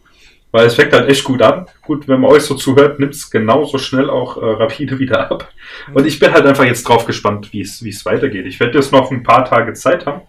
Weil 0.52 0.66
es 0.66 0.74
fängt 0.74 0.92
halt 0.92 1.08
echt 1.08 1.24
gut 1.24 1.40
an. 1.40 1.66
Gut, 1.80 2.06
wenn 2.08 2.20
man 2.20 2.30
euch 2.30 2.42
so 2.42 2.54
zuhört, 2.54 3.00
nimmt 3.00 3.14
es 3.14 3.30
genauso 3.30 3.78
schnell 3.78 4.10
auch 4.10 4.36
äh, 4.36 4.44
rapide 4.44 4.98
wieder 4.98 5.30
ab. 5.30 5.48
Mhm. 5.88 5.96
Und 5.96 6.06
ich 6.06 6.18
bin 6.18 6.32
halt 6.32 6.46
einfach 6.46 6.64
jetzt 6.64 6.86
drauf 6.86 7.06
gespannt, 7.06 7.52
wie 7.52 7.62
es 7.62 7.82
wie 7.82 7.88
es 7.88 8.04
weitergeht. 8.04 8.46
Ich 8.46 8.60
werde 8.60 8.78
jetzt 8.78 8.92
noch 8.92 9.10
ein 9.10 9.22
paar 9.22 9.44
Tage 9.44 9.72
Zeit 9.72 10.06
haben, 10.06 10.20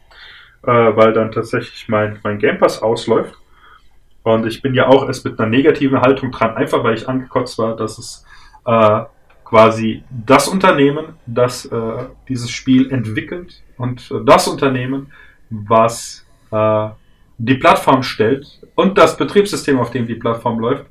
äh, 0.63 0.71
weil 0.71 1.13
dann 1.13 1.31
tatsächlich 1.31 1.87
mein, 1.89 2.19
mein 2.23 2.39
Game 2.39 2.57
Pass 2.57 2.81
ausläuft. 2.81 3.35
Und 4.23 4.47
ich 4.47 4.61
bin 4.61 4.73
ja 4.73 4.87
auch 4.87 5.05
erst 5.05 5.25
mit 5.25 5.39
einer 5.39 5.49
negativen 5.49 5.99
Haltung 5.99 6.31
dran, 6.31 6.55
einfach 6.55 6.83
weil 6.83 6.95
ich 6.95 7.07
angekotzt 7.07 7.57
war, 7.57 7.75
dass 7.75 7.97
es 7.97 8.25
äh, 8.65 9.01
quasi 9.43 10.03
das 10.09 10.47
Unternehmen, 10.47 11.17
das 11.25 11.65
äh, 11.65 12.05
dieses 12.29 12.49
Spiel 12.49 12.91
entwickelt 12.91 13.61
und 13.77 14.09
äh, 14.11 14.23
das 14.25 14.47
Unternehmen, 14.47 15.11
was 15.49 16.25
äh, 16.51 16.89
die 17.37 17.55
Plattform 17.55 18.01
stellt 18.01 18.61
und 18.75 18.97
das 18.97 19.17
Betriebssystem, 19.17 19.77
auf 19.77 19.91
dem 19.91 20.07
die 20.07 20.15
Plattform 20.15 20.59
läuft, 20.59 20.85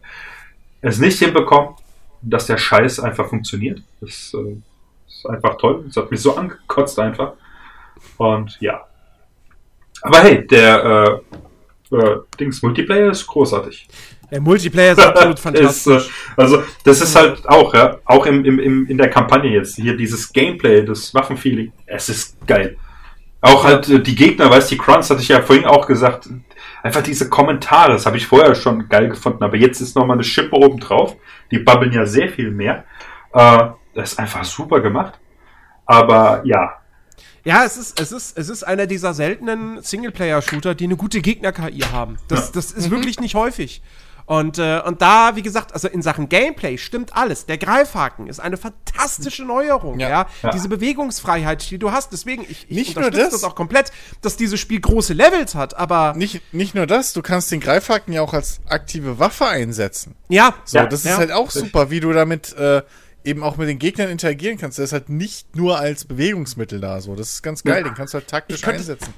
es 0.83 0.99
nicht 0.99 1.19
hinbekommt, 1.19 1.79
dass 2.21 2.47
der 2.47 2.59
Scheiß 2.59 3.01
einfach 3.01 3.29
funktioniert. 3.29 3.83
Das 4.01 4.35
äh, 4.35 4.57
ist 5.09 5.27
einfach 5.27 5.57
toll. 5.57 5.85
Das 5.87 5.97
hat 5.97 6.11
mich 6.11 6.21
so 6.21 6.37
angekotzt 6.37 6.99
einfach. 6.99 7.33
Und 8.19 8.61
ja. 8.61 8.83
Aber 10.03 10.19
hey, 10.19 10.47
der 10.47 11.21
äh, 11.93 11.97
äh, 11.97 12.21
Dings 12.39 12.63
Multiplayer 12.63 13.11
ist 13.11 13.27
großartig. 13.27 13.87
Der 14.31 14.41
Multiplayer 14.41 14.93
ist 14.93 15.01
absolut 15.01 15.39
fantastisch. 15.39 16.07
ist, 16.07 16.09
äh, 16.09 16.41
also, 16.41 16.63
das 16.85 17.01
ist 17.01 17.15
halt 17.15 17.47
auch, 17.49 17.75
ja, 17.75 17.99
auch 18.05 18.27
im, 18.27 18.45
im, 18.45 18.59
im, 18.59 18.87
in 18.87 18.99
der 18.99 19.11
Kampagne 19.11 19.51
jetzt, 19.51 19.77
hier 19.77 19.97
dieses 19.97 20.33
Gameplay, 20.33 20.85
das 20.85 21.15
Waffenfeeling, 21.15 21.73
es 21.87 22.09
ist 22.09 22.47
geil. 22.47 22.77
Auch 23.41 23.65
halt 23.65 23.89
äh, 23.89 24.01
die 24.01 24.15
Gegner, 24.15 24.51
weißt 24.51 24.71
du, 24.71 24.75
die 24.77 24.81
Crunch 24.81 25.11
hatte 25.11 25.21
ich 25.21 25.29
ja 25.29 25.43
vorhin 25.43 25.67
auch 25.67 25.87
gesagt, 25.87 26.29
einfach 26.83 27.03
diese 27.03 27.29
Kommentare, 27.29 27.93
das 27.93 28.07
habe 28.07 28.17
ich 28.17 28.27
vorher 28.27 28.55
schon 28.55 28.89
geil 28.89 29.09
gefunden, 29.09 29.43
aber 29.45 29.57
jetzt 29.57 29.81
ist 29.81 29.97
nochmal 29.97 30.17
eine 30.17 30.25
Schippe 30.25 30.57
oben 30.57 30.79
drauf. 30.81 31.17
Die 31.51 31.59
babbeln 31.59 31.93
ja 31.93 32.07
sehr 32.07 32.29
viel 32.29 32.51
mehr. 32.51 32.85
Äh, 33.35 33.69
das 33.95 34.13
ist 34.13 34.19
einfach 34.19 34.45
super 34.45 34.81
gemacht. 34.81 35.19
Aber 35.85 36.41
ja, 36.45 36.82
ja, 37.45 37.65
es 37.65 37.77
ist, 37.77 38.01
es 38.01 38.13
ist, 38.13 38.39
es 38.39 38.49
ist 38.49 38.63
einer 38.63 38.87
dieser 38.87 39.15
seltenen 39.15 39.83
Singleplayer-Shooter, 39.83 40.75
die 40.75 40.85
eine 40.85 40.97
gute 40.97 41.21
Gegner-KI 41.21 41.81
haben. 41.93 42.19
Das, 42.29 42.47
ja. 42.47 42.53
das 42.55 42.73
ist 42.73 42.87
mhm. 42.87 42.93
wirklich 42.93 43.21
nicht 43.21 43.35
häufig. 43.35 43.83
Und, 44.27 44.59
äh, 44.59 44.81
und 44.85 45.03
da, 45.03 45.35
wie 45.35 45.43
gesagt, 45.43 45.75
also 45.75 45.89
in 45.89 46.01
Sachen 46.01 46.29
Gameplay 46.29 46.79
stimmt 46.79 47.15
alles. 47.15 47.47
Der 47.47 47.59
Greifhaken 47.59 48.29
ist 48.29 48.41
eine 48.41 48.57
fantastische 48.57 49.45
Neuerung, 49.45 49.99
ja. 49.99 50.09
ja? 50.09 50.27
ja. 50.43 50.51
Diese 50.51 50.69
Bewegungsfreiheit, 50.69 51.69
die 51.71 51.79
du 51.79 51.91
hast. 51.91 52.13
Deswegen, 52.13 52.43
ich, 52.43 52.67
ich 52.69 52.77
nicht 52.77 52.97
unterstütze 52.97 53.25
das, 53.25 53.41
das 53.41 53.45
auch 53.45 53.55
komplett, 53.55 53.91
dass 54.21 54.37
dieses 54.37 54.61
Spiel 54.61 54.81
große 54.81 55.13
Levels 55.13 55.55
hat, 55.55 55.77
aber. 55.77 56.15
Nicht, 56.17 56.41
nicht 56.55 56.75
nur 56.75 56.87
das, 56.87 57.13
du 57.13 57.23
kannst 57.23 57.51
den 57.51 57.61
Greifhaken 57.61 58.13
ja 58.13 58.23
auch 58.23 58.33
als 58.33 58.61
aktive 58.69 59.19
Waffe 59.19 59.47
einsetzen. 59.49 60.15
Ja. 60.29 60.55
So, 60.65 60.79
das 60.79 61.05
ist 61.05 61.17
halt 61.17 61.33
auch 61.33 61.51
super, 61.51 61.91
wie 61.91 62.01
du 62.01 62.13
damit 62.13 62.55
äh, 62.55 62.83
eben 63.25 63.43
auch 63.43 63.57
mit 63.57 63.69
den 63.69 63.79
Gegnern 63.79 64.09
interagieren 64.09 64.59
kannst. 64.59 64.79
Der 64.79 64.85
ist 64.85 64.93
halt 64.93 65.09
nicht 65.09 65.57
nur 65.57 65.79
als 65.79 66.05
Bewegungsmittel 66.05 66.81
da. 66.81 67.01
So, 67.01 67.15
das 67.15 67.35
ist 67.35 67.43
ganz 67.43 67.63
geil. 67.63 67.79
Ja. 67.79 67.85
Den 67.85 67.95
kannst 67.95 68.15
du 68.15 68.19
halt 68.19 68.29
taktisch 68.29 68.67
einsetzen. 68.67 69.15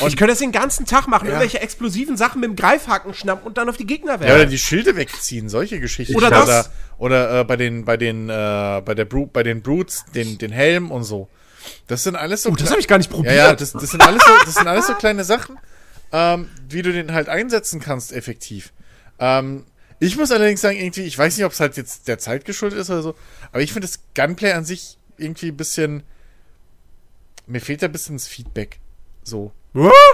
Und 0.00 0.08
ich 0.08 0.16
könnte 0.16 0.32
das 0.32 0.40
den 0.40 0.52
ganzen 0.52 0.84
Tag 0.84 1.08
machen, 1.08 1.26
ja. 1.26 1.32
irgendwelche 1.32 1.60
explosiven 1.60 2.18
Sachen 2.18 2.40
mit 2.40 2.50
dem 2.50 2.56
Greifhaken 2.56 3.14
schnappen 3.14 3.46
und 3.46 3.56
dann 3.56 3.68
auf 3.68 3.78
die 3.78 3.86
Gegner 3.86 4.20
werfen. 4.20 4.28
Ja, 4.28 4.34
oder 4.34 4.46
die 4.46 4.58
Schilde 4.58 4.96
wegziehen, 4.96 5.48
solche 5.48 5.80
Geschichten. 5.80 6.14
Oder 6.14 6.28
das. 6.28 6.48
Oder, 6.48 6.66
oder 6.98 7.40
äh, 7.40 7.44
bei 7.44 7.56
den, 7.56 7.84
bei 7.86 7.96
den, 7.96 8.28
äh, 8.28 8.82
bei 8.84 8.94
der 8.94 9.06
Bru 9.06 9.26
bei 9.26 9.42
den 9.42 9.62
Brutes, 9.62 10.04
den, 10.14 10.36
den 10.36 10.52
Helm 10.52 10.90
und 10.90 11.04
so. 11.04 11.28
Das 11.86 12.02
sind 12.02 12.14
alles 12.14 12.42
so. 12.42 12.50
Oh, 12.50 12.56
das 12.56 12.70
habe 12.70 12.80
ich 12.80 12.88
gar 12.88 12.98
nicht 12.98 13.10
probiert. 13.10 13.34
Ja, 13.34 13.46
ja, 13.48 13.54
das, 13.54 13.72
das 13.72 13.90
sind 13.90 14.02
alles 14.02 14.22
so, 14.22 14.32
das 14.44 14.54
sind 14.54 14.66
alles 14.66 14.86
so 14.86 14.94
kleine 14.94 15.24
Sachen, 15.24 15.58
ähm, 16.12 16.48
wie 16.68 16.82
du 16.82 16.92
den 16.92 17.12
halt 17.12 17.28
einsetzen 17.28 17.80
kannst, 17.80 18.12
effektiv. 18.12 18.72
Ähm, 19.18 19.64
ich 19.98 20.16
muss 20.16 20.30
allerdings 20.30 20.60
sagen, 20.60 20.76
irgendwie, 20.76 21.02
ich 21.02 21.16
weiß 21.16 21.36
nicht, 21.36 21.46
ob 21.46 21.52
es 21.52 21.60
halt 21.60 21.76
jetzt 21.76 22.08
der 22.08 22.18
Zeit 22.18 22.44
geschuldet 22.44 22.78
ist 22.78 22.90
oder 22.90 23.02
so, 23.02 23.14
aber 23.52 23.62
ich 23.62 23.72
finde 23.72 23.86
das 23.86 24.00
Gunplay 24.14 24.52
an 24.52 24.64
sich 24.64 24.98
irgendwie 25.16 25.48
ein 25.48 25.56
bisschen. 25.56 26.02
Mir 27.46 27.60
fehlt 27.60 27.82
da 27.82 27.86
ein 27.86 27.92
bisschen 27.92 28.16
das 28.16 28.26
Feedback. 28.26 28.80
So. 29.22 29.52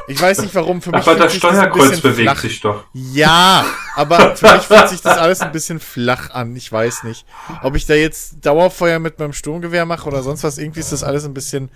Ich 0.08 0.20
weiß 0.20 0.40
nicht 0.40 0.54
warum. 0.54 0.82
Für 0.82 0.90
mich 0.90 1.06
aber 1.06 1.14
das 1.14 1.34
Steuerkreuz 1.34 2.00
bewegt 2.00 2.30
flach. 2.30 2.40
sich 2.40 2.60
doch. 2.60 2.84
Ja, 2.92 3.64
aber 3.94 4.34
für 4.34 4.52
mich 4.54 4.62
fühlt 4.62 4.88
sich 4.88 5.00
das 5.00 5.18
alles 5.18 5.40
ein 5.40 5.52
bisschen 5.52 5.78
flach 5.78 6.30
an. 6.30 6.56
Ich 6.56 6.70
weiß 6.70 7.04
nicht. 7.04 7.24
Ob 7.62 7.76
ich 7.76 7.86
da 7.86 7.94
jetzt 7.94 8.44
Dauerfeuer 8.44 8.98
mit 8.98 9.18
meinem 9.18 9.32
Sturmgewehr 9.32 9.86
mache 9.86 10.08
oder 10.08 10.22
sonst 10.22 10.42
was, 10.42 10.58
irgendwie 10.58 10.80
ist 10.80 10.92
das 10.92 11.04
alles 11.04 11.24
ein 11.24 11.34
bisschen 11.34 11.70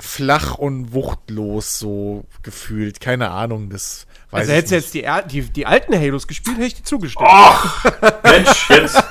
flach 0.00 0.54
und 0.56 0.92
wuchtlos 0.92 1.78
so 1.78 2.24
gefühlt. 2.42 3.00
Keine 3.00 3.30
Ahnung, 3.30 3.68
das 3.70 4.06
weiß 4.30 4.40
Also 4.48 4.52
ich 4.52 4.58
hättest 4.58 4.94
du 4.94 4.98
nicht. 4.98 5.06
jetzt 5.06 5.30
die, 5.32 5.42
die, 5.42 5.48
die 5.52 5.66
alten 5.66 5.94
Halos 5.98 6.26
gespielt, 6.26 6.56
hätte 6.56 6.66
ich 6.66 6.74
dir 6.76 6.84
zugestimmt. 6.84 7.28
Och, 7.28 7.84
Mensch, 8.22 8.70
jetzt. 8.70 9.02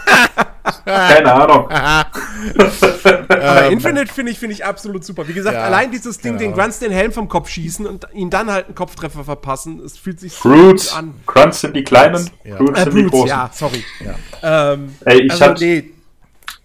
Keine 0.85 1.33
Ahnung. 1.33 1.69
Aber 3.29 3.67
Infinite 3.69 4.11
finde 4.13 4.31
ich, 4.31 4.39
finde 4.39 4.53
ich 4.53 4.65
absolut 4.65 5.03
super. 5.03 5.27
Wie 5.27 5.33
gesagt, 5.33 5.55
Ähm, 5.55 5.61
Ja, 5.61 5.67
allein 5.67 5.91
dieses 5.91 6.19
Ding, 6.19 6.37
den 6.37 6.47
Ahnung. 6.51 6.59
Grunts 6.63 6.79
den 6.79 6.91
Helm 6.91 7.11
vom 7.11 7.27
Kopf 7.27 7.49
schießen 7.49 7.85
und 7.85 8.07
ihn 8.13 8.29
dann 8.29 8.51
halt 8.51 8.67
einen 8.67 8.75
Kopftreffer 8.75 9.23
verpassen, 9.23 9.79
es 9.83 9.97
fühlt 9.97 10.19
sich 10.19 10.33
so 10.33 10.49
Groots. 10.49 10.89
gut 10.89 10.97
an. 10.97 11.13
Grunts 11.25 11.61
sind 11.61 11.75
die 11.75 11.83
kleinen, 11.83 12.29
Ja. 12.43 12.57
Groots 12.57 12.79
Äh, 12.79 12.83
sind 12.83 12.95
die 12.95 13.01
Brutes, 13.03 13.11
großen. 13.11 13.27
ja, 13.29 13.49
sorry. 13.53 13.83
Ähm, 14.43 14.95
Ey, 15.05 15.21
ich 15.25 15.31
also, 15.31 15.45
hatte 15.45 15.63
nee, 15.63 15.91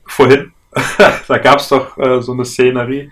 vorhin, 0.07 0.53
da 1.29 1.39
gab 1.39 1.59
es 1.61 1.69
doch 1.69 1.97
äh, 1.99 2.21
so 2.21 2.33
eine 2.33 2.45
Szenerie, 2.45 3.11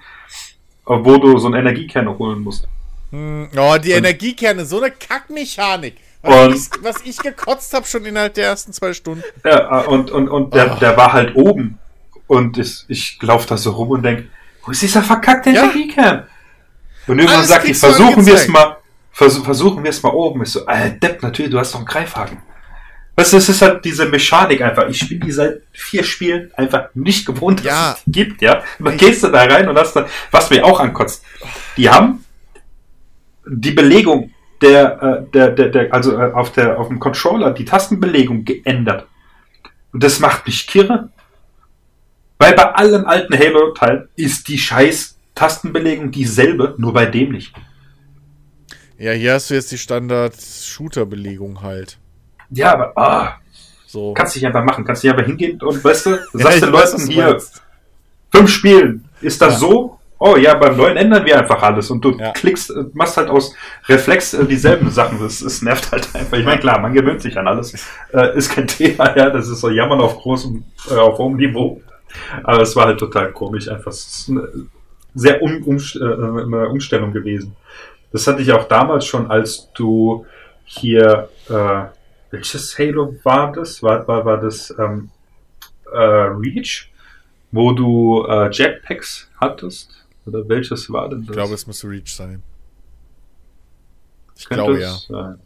wo 0.85 1.17
du 1.19 1.39
so 1.39 1.47
einen 1.47 1.57
Energiekern 1.57 2.09
holen 2.19 2.41
musst. 2.41 2.67
Oh, 3.13 3.77
die 3.83 3.93
Energiekerne, 3.93 4.65
so 4.65 4.81
eine 4.81 4.91
Kackmechanik. 4.91 5.97
Und- 6.23 6.31
Was, 6.33 6.55
ich, 6.55 6.85
was 6.85 6.97
ich 7.05 7.19
gekotzt 7.19 7.75
habe 7.75 7.87
schon 7.87 8.05
innerhalb 8.05 8.35
der 8.35 8.47
ersten 8.47 8.73
zwei 8.73 8.93
Stunden. 8.95 9.23
Ja, 9.45 9.83
äh, 9.83 9.87
und, 9.87 10.11
und, 10.11 10.29
und 10.29 10.55
der, 10.55 10.73
Ah. 10.73 10.77
der 10.77 10.97
war 10.97 11.13
halt 11.13 11.35
oben. 11.35 11.79
Und 12.27 12.57
ich, 12.59 12.85
ich 12.89 13.19
laufe 13.21 13.47
da 13.49 13.57
so 13.59 13.73
rum 13.73 13.91
und 13.91 14.03
denk, 14.03 14.29
wo 14.65 14.71
ist 14.71 14.81
dieser 14.83 15.03
verkackte 15.03 15.51
Ja. 15.51 15.65
Energiekern? 15.65 16.27
Und 17.09 17.19
irgendwann 17.19 17.39
Alles 17.39 17.49
sagt 17.49 17.69
ich, 17.69 17.77
versuchen 17.77 18.25
wir 18.25 18.35
es 18.35 18.47
mal, 18.49 18.77
vers 19.11 19.37
versuchen 19.39 19.83
wir 19.83 19.91
es 19.91 20.03
mal 20.03 20.11
oben. 20.11 20.43
Ich 20.45 20.51
so, 20.51 20.65
äh, 20.67 20.97
Depp, 20.99 21.23
natürlich, 21.23 21.51
du 21.51 21.59
hast 21.59 21.73
doch 21.75 21.81
einen 21.81 21.87
Greifhaken. 21.87 22.39
Weißt 23.15 23.33
du, 23.35 23.37
es 23.37 23.49
ist 23.49 23.61
halt 23.61 23.85
diese 23.85 24.07
Mechanik 24.07 24.63
einfach. 24.63 24.89
Ich 24.89 24.99
spiele 25.01 25.21
die 25.21 25.33
seit 25.33 25.61
vier 25.73 26.03
Spielen 26.03 26.51
einfach 26.57 26.89
nicht 26.95 27.27
gewohnt, 27.27 27.61
dass 27.61 27.67
Ja. 27.67 27.93
es 27.93 28.05
die 28.05 28.13
gibt, 28.13 28.41
ja. 28.43 28.63
Dann 28.79 28.97
gehst 28.97 29.23
du 29.23 29.29
da 29.29 29.43
rein 29.45 29.69
und 29.69 29.77
hast 29.77 29.95
dann, 29.95 30.07
was 30.31 30.49
mir 30.51 30.65
auch 30.65 30.81
ankotzt. 30.81 31.23
Die 31.77 31.91
haben 31.91 32.25
die 33.47 33.73
Belegung 33.73 34.31
der, 34.63 35.03
äh, 35.03 35.31
der, 35.33 35.51
der, 35.51 35.69
der 35.69 35.93
also 35.93 36.19
äh, 36.19 36.33
auf 36.33 36.53
der, 36.53 36.79
auf 36.79 36.89
dem 36.89 37.01
Controller 37.01 37.51
die 37.51 37.65
Tastenbelegung 37.67 38.45
geändert. 38.45 39.07
Und 39.93 40.03
das 40.03 40.21
macht 40.21 40.47
mich 40.47 40.67
kirre. 40.67 41.11
Weil 42.39 42.55
bei 42.55 42.73
allen 42.75 43.05
alten 43.05 43.39
Halo-Teilen 43.39 44.09
ist 44.17 44.49
die 44.49 44.59
scheiß 44.59 45.19
Tastenbelegung 45.35 46.11
dieselbe, 46.13 46.75
nur 46.79 46.93
bei 46.93 47.07
dem 47.07 47.33
nicht. 47.33 47.53
Ja, 48.99 49.13
hier 49.13 49.35
hast 49.35 49.51
du 49.51 49.55
jetzt 49.55 49.71
die 49.73 49.79
Standard-Shooter-Belegung 49.79 51.63
halt. 51.63 51.99
Ja, 52.55 52.73
aber 52.75 52.93
ah, 52.97 53.35
So. 53.87 54.13
kannst 54.15 54.35
dich 54.37 54.45
einfach 54.47 54.65
machen. 54.65 54.85
Kannst 54.85 55.03
dich 55.03 55.11
einfach 55.11 55.27
hingehen 55.27 55.61
und 55.63 55.83
weißt 55.85 56.07
du, 56.07 56.11
Ja, 56.35 56.45
sagst 56.45 56.63
den 56.63 56.71
Leuten 56.71 57.07
hier, 57.07 57.39
fünf 58.35 58.51
Spielen, 58.51 59.05
ist 59.21 59.41
das 59.41 59.55
Ja. 59.55 59.59
so? 59.61 59.99
Oh 60.25 60.37
ja, 60.37 60.55
beim 60.55 60.77
neuen 60.77 60.97
ändern 60.97 61.25
wir 61.25 61.37
einfach 61.37 61.61
alles 61.63 61.91
und 61.91 62.05
du 62.05 62.13
Ja. 62.17 62.31
klickst, 62.31 62.71
äh, 62.71 62.85
machst 62.93 63.17
halt 63.17 63.29
aus 63.29 63.55
Reflex 63.89 64.35
äh, 64.35 64.45
dieselben 64.47 64.89
Sachen. 64.91 65.19
Das, 65.21 65.41
das 65.41 65.63
nervt 65.63 65.91
halt 65.91 66.09
einfach. 66.15 66.39
Ich 66.39 66.45
meine, 66.45 66.61
klar, 66.61 66.79
man 66.79 66.93
gewöhnt 66.93 67.21
sich 67.23 67.37
an 67.37 67.49
alles. 67.49 67.75
Äh, 68.13 68.37
ist 68.37 68.51
kein 68.51 68.67
Thema, 68.69 69.17
ja. 69.17 69.31
Das 69.31 69.49
ist 69.49 69.61
so 69.61 69.69
Jammern 69.71 70.01
auf 70.01 70.17
großem, 70.19 70.63
äh, 70.91 70.95
auf 70.95 71.19
hohem 71.19 71.37
Niveau. 71.37 71.81
Aber 72.45 72.63
es 72.63 72.77
war 72.77 72.87
halt 72.87 73.01
total 73.01 73.33
komisch. 73.33 73.69
Einfach 73.69 73.91
es 73.91 74.07
ist 74.07 74.29
eine 74.31 74.49
sehr 75.15 75.43
um, 75.43 75.63
um, 75.65 75.77
äh, 75.77 75.99
eine 76.01 76.69
Umstellung 76.69 77.13
gewesen. 77.13 77.57
Das 78.13 78.27
hatte 78.27 78.43
ich 78.43 78.53
auch 78.53 78.65
damals 78.69 79.05
schon, 79.07 79.29
als 79.31 79.71
du 79.75 80.25
hier, 80.65 81.29
äh, 81.49 81.83
welches 82.33 82.77
Halo 82.79 83.15
war 83.23 83.53
das? 83.53 83.83
War, 83.83 84.07
war, 84.09 84.25
war 84.25 84.39
das 84.41 84.75
ähm, 84.79 85.11
äh, 85.93 85.97
Reach, 85.99 86.91
wo 87.53 87.73
du 87.73 88.25
äh, 88.27 88.51
Jetpacks 88.51 89.31
hattest? 89.41 90.05
Oder 90.27 90.49
welches 90.49 90.91
war 90.93 91.09
denn 91.09 91.21
das? 91.21 91.29
Ich 91.29 91.33
glaube, 91.35 91.55
es 91.55 91.67
müsste 91.67 91.89
Reach 91.89 92.15
sein. 92.15 92.43
Ich 94.37 94.47
Könnte 94.49 94.65
glaube, 94.65 94.81
ja. 94.81 94.93
sein. 94.93 95.39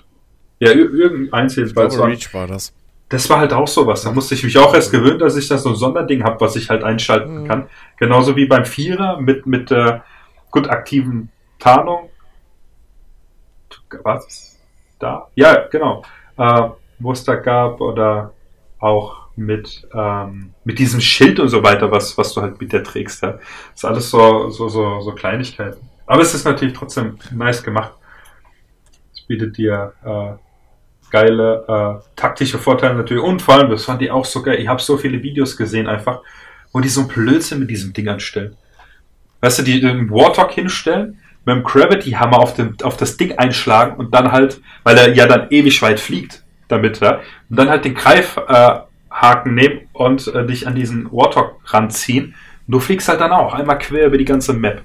Ja, 0.61 0.71
ir- 0.71 0.91
irgendeins 0.95 1.53
Ich 1.53 1.59
jedenfalls. 1.59 1.95
glaube, 1.95 2.05
war- 2.09 2.11
Reach 2.17 2.33
war 2.33 2.47
das. 2.47 2.73
Das 3.09 3.29
war 3.31 3.39
halt 3.39 3.53
auch 3.53 3.69
sowas. 3.69 4.03
Da 4.03 4.11
musste 4.11 4.35
ich 4.35 4.43
mich 4.43 4.59
auch 4.59 4.75
erst 4.75 4.91
gewöhnen, 4.91 5.19
dass 5.21 5.37
ich 5.37 5.47
da 5.47 5.59
so 5.59 5.69
ein 5.69 5.77
Sonderding 5.77 6.25
habe, 6.25 6.41
was 6.41 6.57
ich 6.57 6.71
halt 6.71 6.83
einschalten 6.83 7.43
Mhm. 7.43 7.47
kann. 7.47 7.69
Genauso 7.99 8.35
wie 8.35 8.47
beim 8.47 8.65
Vierer 8.65 9.21
mit, 9.21 9.47
mit 9.47 9.71
äh, 9.71 10.01
gut 10.51 10.69
aktiven 10.69 11.31
Tarnung. 11.61 12.11
Was? 14.03 14.59
Da? 14.99 15.29
Ja, 15.35 15.67
genau. 15.69 16.03
Äh, 16.37 16.69
da 16.99 17.35
gab 17.37 17.81
oder 17.81 18.33
auch 18.79 19.27
mit, 19.37 19.87
ähm, 19.95 20.55
mit 20.65 20.79
diesem 20.79 21.01
Schild 21.01 21.39
und 21.39 21.49
so 21.49 21.63
weiter, 21.63 21.91
was, 21.91 22.17
was 22.17 22.33
du 22.33 22.41
halt 22.41 22.61
mit 22.61 22.73
dir 22.73 22.83
trägst. 22.83 23.23
Ja. 23.23 23.33
Das 23.33 23.41
ist 23.75 23.85
alles 23.85 24.11
so, 24.11 24.49
so, 24.51 24.69
so, 24.69 25.01
so 25.01 25.13
Kleinigkeiten. 25.13 25.89
Aber 26.07 26.23
es 26.23 26.35
ist 26.35 26.45
natürlich 26.45 26.75
trotzdem 26.75 27.19
nice 27.33 27.63
gemacht. 27.63 27.93
Es 29.13 29.23
bietet 29.23 29.59
dir 29.59 29.93
äh, 30.05 30.33
geile 31.11 31.65
äh, 31.69 32.09
taktische 32.17 32.59
Vorteile 32.59 32.95
natürlich. 32.95 33.23
Und 33.23 33.43
vor 33.43 33.55
allem, 33.55 33.71
das 33.71 33.85
fand 33.85 34.03
ich 34.03 34.11
auch 34.11 34.25
so 34.25 34.43
geil. 34.43 34.59
Ich 34.61 34.69
habe 34.69 34.81
so 34.81 34.97
viele 34.97 35.23
Videos 35.23 35.57
gesehen 35.57 35.87
einfach, 35.87 36.23
wo 36.73 36.81
die 36.81 36.89
so 36.89 37.03
ein 37.03 37.09
Blödsinn 37.09 37.61
mit 37.61 37.71
diesem 37.71 37.93
Ding 37.93 38.09
anstellen. 38.09 38.57
Weißt 39.41 39.59
du, 39.59 39.63
die 39.63 39.81
den 39.81 40.11
Warthog 40.11 40.53
hinstellen, 40.53 41.19
mit 41.47 41.57
dem 41.57 41.63
Gravity 41.63 42.11
Hammer 42.11 42.41
auf, 42.41 42.55
dem, 42.55 42.77
auf 42.83 42.97
das 42.97 43.17
Ding 43.17 43.39
einschlagen 43.39 43.97
und 43.97 44.13
dann 44.15 44.33
halt, 44.33 44.61
weil 44.83 44.99
er 44.99 45.15
ja 45.15 45.27
dann 45.27 45.49
ewig 45.51 45.81
weit 45.81 46.01
fliegt 46.01 46.43
damit, 46.69 47.01
ja, 47.01 47.21
und 47.49 47.57
dann 47.57 47.71
halt 47.71 47.85
den 47.85 47.95
Greifhaken 47.95 48.87
äh, 49.13 49.63
nehmen 49.63 49.89
und 49.93 50.27
äh, 50.27 50.45
dich 50.45 50.67
an 50.67 50.75
diesen 50.75 51.11
Warthog 51.13 51.61
ranziehen. 51.67 52.35
Und 52.67 52.73
du 52.73 52.81
fliegst 52.81 53.09
halt 53.09 53.21
dann 53.21 53.31
auch 53.31 53.55
einmal 53.55 53.79
quer 53.79 54.09
über 54.09 54.19
die 54.19 54.25
ganze 54.25 54.53
Map. 54.53 54.83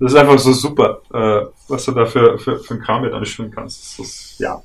Das 0.00 0.12
ist 0.12 0.18
einfach 0.18 0.38
so 0.38 0.52
super, 0.52 1.02
äh, 1.12 1.46
was 1.68 1.84
du 1.84 1.92
da 1.92 2.06
für, 2.06 2.38
für, 2.38 2.58
für 2.58 2.74
einen 2.74 2.82
Kram 2.82 3.02
mit 3.02 3.12
anstellen 3.12 3.50
kannst. 3.54 4.00
Ist, 4.00 4.40
ja. 4.40 4.62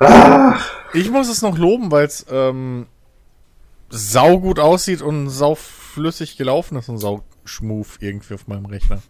Ah, 0.00 0.56
Ich 0.94 1.10
muss 1.10 1.28
es 1.28 1.42
noch 1.42 1.56
loben, 1.56 1.92
weil 1.92 2.06
es 2.06 2.26
ähm, 2.30 2.86
saugut 3.90 4.58
aussieht 4.58 5.02
und 5.02 5.28
sauflüssig 5.28 6.36
gelaufen 6.38 6.78
ist 6.78 6.88
und 6.88 6.98
sauschmooth 7.44 7.96
irgendwie 8.00 8.34
auf 8.34 8.46
meinem 8.48 8.66
Rechner. 8.66 9.00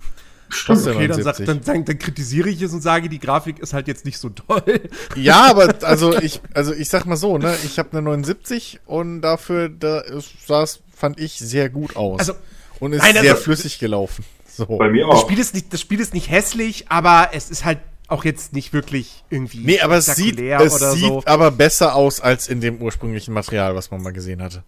stimmt. 0.49 0.87
Okay, 0.87 1.09
dann, 1.09 1.23
sag, 1.23 1.39
79. 1.39 1.47
dann, 1.47 1.61
dann, 1.63 1.85
dann 1.85 1.99
kritisiere 1.99 2.49
ich 2.49 2.61
es 2.63 2.73
und 2.73 2.81
sage, 2.83 3.09
die 3.09 3.19
Grafik 3.19 3.59
ist 3.59 3.73
halt 3.73 3.89
jetzt 3.89 4.05
nicht 4.05 4.19
so 4.19 4.29
toll. 4.31 4.81
Ja, 5.17 5.47
aber 5.51 5.75
also 5.83 6.17
ich, 6.19 6.41
also 6.55 6.73
ich 6.75 6.89
sag 6.89 7.07
mal 7.07 7.17
so, 7.17 7.39
ne, 7.39 7.55
ich 7.65 7.79
habe 7.79 7.93
eine 7.93 8.03
79 8.03 8.81
und 8.87 9.23
dafür 9.23 9.69
da 9.69 10.03
sah 10.47 10.63
es, 10.63 10.81
fand 10.95 11.19
ich, 11.21 11.39
sehr 11.39 11.71
gut 11.71 11.97
aus. 11.97 12.21
Also, 12.21 12.35
und 12.81 12.93
ist 12.93 13.01
nein, 13.03 13.13
also- 13.17 13.23
sehr 13.23 13.37
flüssig 13.37 13.79
gelaufen. 13.79 14.25
So. 14.55 14.67
Bei 14.67 14.91
mir 14.91 15.07
Das 15.07 15.15
auch. 15.17 15.23
Spiel, 15.23 15.39
ist 15.39 15.55
nicht, 15.55 15.73
das 15.73 15.81
Spiel 15.81 15.99
ist 16.01 16.13
nicht 16.13 16.29
hässlich, 16.31 16.91
aber 16.91 17.31
es 17.33 17.49
ist 17.51 17.65
halt 17.65 17.79
auch 18.09 18.23
jetzt 18.27 18.53
nicht 18.53 18.75
wirklich 18.75 19.25
irgendwie 19.31 19.61
Nee, 19.65 19.81
aber 19.81 19.97
es 19.97 20.05
sieht, 20.05 20.39
es 20.39 20.75
oder 20.75 20.93
sieht 20.93 21.05
so. 21.09 21.23
aber 21.25 21.51
besser 21.51 21.95
aus 21.95 22.21
als 22.21 22.49
in 22.49 22.61
dem 22.61 22.83
ursprünglichen 22.83 23.33
Material, 23.33 23.75
was 23.75 23.91
man 23.91 24.03
mal 24.03 24.13
gesehen 24.13 24.43
hatte. 24.43 24.63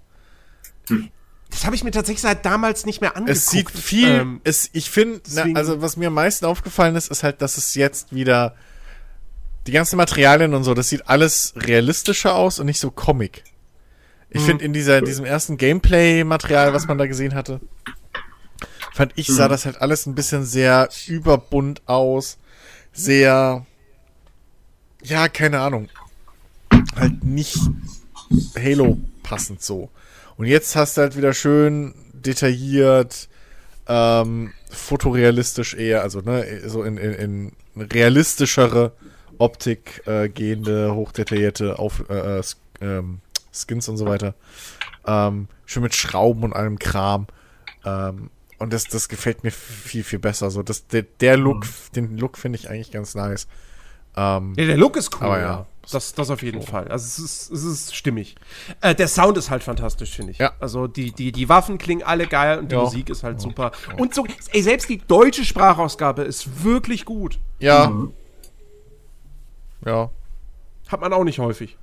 Das 1.55 1.65
habe 1.65 1.77
ich 1.77 1.85
mir 1.85 1.93
tatsächlich 1.93 2.21
seit 2.21 2.45
damals 2.45 2.85
nicht 2.85 3.01
mehr 3.01 3.17
angeguckt. 3.17 3.37
Es 3.39 3.47
sieht 3.47 3.71
viel, 3.71 4.09
Ähm, 4.09 4.41
es, 4.43 4.69
ich 4.73 4.91
finde, 4.91 5.21
also 5.55 5.81
was 5.81 5.97
mir 5.97 6.09
am 6.09 6.15
meisten 6.15 6.45
aufgefallen 6.47 6.97
ist, 6.97 7.11
ist 7.11 7.23
halt, 7.23 7.41
dass 7.41 7.57
es 7.57 7.75
jetzt 7.77 8.13
wieder 8.13 8.57
die 9.67 9.73
ganzen 9.73 9.97
Materialien 9.97 10.53
und 10.53 10.65
so, 10.65 10.75
das 10.75 10.89
sieht 10.89 11.09
alles 11.09 11.55
realistischer 11.57 12.35
aus 12.35 12.59
und 12.59 12.67
nicht 12.67 12.81
so 12.81 12.91
Comic. 12.91 13.45
Ich 14.31 14.43
Mhm. 14.43 14.47
finde 14.47 14.65
in 14.65 14.73
dieser, 14.73 15.01
diesem 15.01 15.25
ersten 15.25 15.57
Gameplay-Material, 15.57 16.75
was 16.75 16.87
man 16.89 16.99
da 16.99 17.07
gesehen 17.07 17.35
hatte, 17.35 17.61
fand 18.93 19.13
ich, 19.15 19.29
sah 19.29 19.47
Mhm. 19.47 19.51
das 19.51 19.65
halt 19.65 19.81
alles 19.81 20.07
ein 20.07 20.15
bisschen 20.17 20.45
sehr 20.45 20.89
überbunt 21.07 21.83
aus, 21.87 22.37
sehr, 22.93 23.65
ja, 25.03 25.29
keine 25.29 25.61
Ahnung, 25.61 25.89
halt 26.97 27.25
nicht 27.25 27.57
Halo 28.57 28.99
passend 29.23 29.63
so. 29.63 29.89
Und 30.37 30.47
jetzt 30.47 30.77
hast 30.77 30.97
du 30.97 31.03
halt 31.03 31.17
wieder 31.17 31.33
schön 31.33 31.95
detailliert, 32.13 33.29
ähm, 33.87 34.53
fotorealistisch 34.71 35.75
eher, 35.75 36.03
also 36.03 36.21
ne, 36.21 36.69
so 36.69 36.83
in, 36.83 36.97
in, 36.97 37.53
in 37.77 37.83
realistischere 37.83 38.93
Optik 39.39 40.03
äh, 40.07 40.29
gehende, 40.29 40.95
hochdetaillierte 40.95 41.79
Auf, 41.79 42.05
äh, 42.09 42.39
äh, 42.39 42.43
ähm, 42.81 43.21
Skins 43.53 43.89
und 43.89 43.97
so 43.97 44.07
weiter. 44.07 44.35
Ähm, 45.07 45.49
schön 45.67 45.83
mit 45.83 45.95
Schrauben 45.95 46.45
und 46.45 46.53
allem 46.53 46.79
Kram. 46.79 47.27
Ähm, 47.85 48.31
und 48.59 48.73
das, 48.73 48.85
das 48.85 49.09
gefällt 49.09 49.45
mir 49.45 49.51
viel, 49.51 50.05
viel 50.05 50.19
besser. 50.19 50.51
So, 50.51 50.63
das, 50.63 50.87
der, 50.87 51.03
der 51.03 51.37
Look, 51.37 51.65
den 51.95 52.17
Look 52.17 52.39
finde 52.39 52.59
ich 52.59 52.71
eigentlich 52.71 52.93
ganz 52.93 53.15
nice. 53.15 53.47
Ähm, 54.17 54.53
Ja, 54.57 54.67
der 54.67 54.77
Look 54.77 54.97
ist 54.97 55.15
cool, 55.21 55.27
Aber 55.27 55.39
ja. 55.41 55.45
ja. 55.45 55.67
Das, 55.93 56.15
das 56.15 56.31
auf 56.31 56.43
jeden 56.43 56.63
Fall. 56.63 56.89
Also 56.89 57.05
es 57.05 57.19
ist, 57.19 57.51
es 57.51 57.63
ist 57.63 57.95
stimmig. 57.95 58.37
Äh, 58.81 58.95
der 58.95 59.07
Sound 59.07 59.37
ist 59.37 59.51
halt 59.51 59.63
fantastisch, 59.63 60.13
finde 60.17 60.33
ich. 60.33 60.39
Ja. 60.39 60.53
Also 60.59 60.87
die, 60.87 61.13
die, 61.13 61.31
die 61.31 61.49
Waffen 61.51 61.77
klingen 61.77 62.03
alle 62.03 62.27
geil 62.27 62.59
und 62.59 62.71
die 62.73 62.75
Ja. 62.77 62.81
Musik 62.83 63.11
ist 63.11 63.23
halt 63.23 63.39
super. 63.41 63.71
Und 63.99 64.15
so, 64.15 64.27
ey, 64.53 64.63
selbst 64.63 64.89
die 64.89 64.97
deutsche 64.99 65.45
Sprachausgabe 65.45 66.23
ist 66.23 66.65
wirklich 66.65 67.05
gut. 67.05 67.39
ja. 67.59 67.89
Mhm. 67.89 68.13
Ja. 69.85 70.11
Hat 70.89 71.01
man 71.03 71.13
auch 71.13 71.25
nicht 71.25 71.39
häufig. 71.39 71.77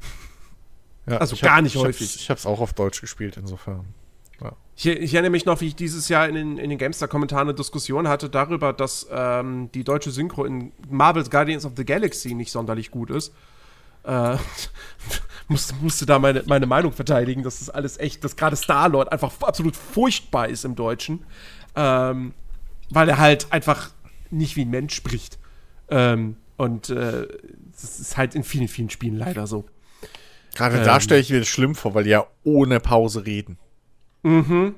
ja. 1.07 1.17
Also 1.17 1.35
gar 1.35 1.57
hab, 1.57 1.63
nicht 1.63 1.75
ich 1.75 1.81
häufig. 1.81 2.07
Hab's, 2.09 2.15
ich 2.21 2.29
habe 2.31 2.37
es 2.39 2.45
auch 2.47 2.59
auf 2.59 2.73
Deutsch 2.73 3.01
gespielt, 3.01 3.37
insofern. 3.37 3.85
Ich, 4.83 4.87
ich, 4.87 5.13
erinnere 5.13 5.29
mich 5.29 5.45
noch, 5.45 5.61
wie 5.61 5.67
ich 5.67 5.75
dieses 5.75 6.09
Jahr 6.09 6.27
in 6.27 6.33
den, 6.33 6.57
in 6.57 6.71
den 6.71 6.79
Gamestar-Kommentaren 6.79 7.49
eine 7.49 7.53
Diskussion 7.53 8.07
hatte 8.07 8.31
darüber, 8.31 8.73
dass 8.73 9.05
ähm, 9.11 9.69
die 9.73 9.83
deutsche 9.83 10.09
Synchro 10.09 10.43
in 10.43 10.71
Marvel's 10.89 11.29
Guardians 11.29 11.65
of 11.65 11.73
the 11.77 11.85
Galaxy 11.85 12.33
nicht 12.33 12.51
sonderlich 12.51 12.89
gut 12.89 13.11
ist. 13.11 13.31
Äh, 14.03 14.37
musste, 15.47 15.75
musste 15.81 16.07
da 16.07 16.17
meine, 16.17 16.41
meine 16.47 16.65
Meinung 16.65 16.93
verteidigen, 16.93 17.43
dass 17.43 17.59
das 17.59 17.69
alles 17.69 17.99
echt, 17.99 18.23
dass 18.23 18.35
gerade 18.35 18.55
Star-Lord 18.55 19.11
einfach 19.11 19.31
absolut 19.41 19.75
furchtbar 19.75 20.49
ist 20.49 20.65
im 20.65 20.75
Deutschen. 20.75 21.25
Ähm, 21.75 22.33
weil 22.89 23.07
er 23.07 23.19
halt 23.19 23.53
einfach 23.53 23.91
nicht 24.31 24.55
wie 24.55 24.65
ein 24.65 24.71
Mensch 24.71 24.95
spricht. 24.95 25.37
Ähm, 25.89 26.37
und 26.57 26.89
äh, 26.89 27.27
das 27.71 27.99
ist 27.99 28.17
halt 28.17 28.33
in 28.33 28.43
vielen, 28.43 28.67
vielen 28.67 28.89
Spielen 28.89 29.15
leider 29.15 29.45
so. 29.45 29.63
Gerade 30.55 30.79
ähm, 30.79 30.85
da 30.85 30.99
stelle 30.99 31.21
ich 31.21 31.29
mir 31.29 31.37
das 31.37 31.47
schlimm 31.49 31.75
vor, 31.75 31.93
weil 31.93 32.05
die 32.05 32.09
ja 32.09 32.25
ohne 32.43 32.79
Pause 32.79 33.27
reden. 33.27 33.59
Mhm. 34.23 34.75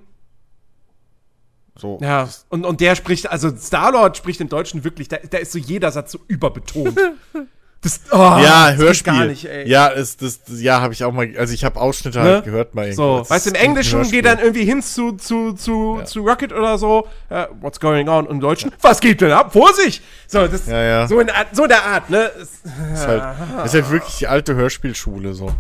So. 1.75 1.97
Ja, 2.01 2.29
und, 2.49 2.65
und 2.65 2.81
der 2.81 2.95
spricht, 2.95 3.29
also 3.29 3.49
Star-Lord 3.55 4.15
spricht 4.15 4.39
im 4.41 4.49
Deutschen 4.49 4.83
wirklich, 4.83 5.07
da, 5.07 5.17
da 5.17 5.39
ist 5.39 5.51
so 5.51 5.57
jeder 5.57 5.91
Satz 5.91 6.11
so 6.11 6.19
überbetont. 6.27 6.97
Das, 7.83 7.99
oh, 8.13 8.15
ja, 8.17 8.69
das 8.69 8.77
Hörspiel. 8.77 9.13
Gar 9.13 9.25
nicht, 9.25 9.43
ey. 9.43 9.67
Ja, 9.67 9.87
ist 9.87 10.21
das, 10.21 10.39
ja, 10.47 10.79
habe 10.79 10.93
ich 10.93 11.03
auch 11.03 11.11
mal, 11.11 11.29
also 11.37 11.53
ich 11.53 11.65
habe 11.65 11.81
Ausschnitte 11.81 12.17
ne? 12.19 12.23
halt 12.23 12.45
gehört 12.45 12.75
mal 12.75 12.85
irgendwo. 12.85 13.23
So, 13.25 13.29
weißt 13.29 13.45
du, 13.45 13.49
im 13.49 13.55
Englischen 13.55 14.09
geht 14.09 14.23
dann 14.23 14.39
irgendwie 14.39 14.63
hin 14.63 14.81
zu 14.81 15.11
zu 15.17 15.51
zu, 15.51 15.97
ja. 15.99 16.05
zu 16.05 16.21
Rocket 16.21 16.53
oder 16.53 16.77
so, 16.77 17.09
uh, 17.29 17.45
what's 17.59 17.81
going 17.81 18.07
on? 18.07 18.25
Und 18.25 18.35
im 18.35 18.39
Deutschen, 18.39 18.71
ja. 18.71 18.77
was 18.79 19.01
geht 19.01 19.19
denn 19.19 19.33
ab? 19.33 19.51
Vorsicht! 19.51 20.01
So, 20.27 20.47
das 20.47 20.67
ja, 20.67 20.81
ja. 20.81 21.07
so 21.09 21.19
in 21.19 21.29
so 21.51 21.67
der 21.67 21.83
Art, 21.83 22.09
ne? 22.09 22.31
Das 22.37 22.71
ist 22.93 23.05
halt, 23.05 23.21
das 23.57 23.65
ist 23.65 23.73
halt 23.73 23.91
wirklich 23.91 24.15
die 24.15 24.27
alte 24.27 24.55
Hörspielschule 24.55 25.33
so. 25.33 25.51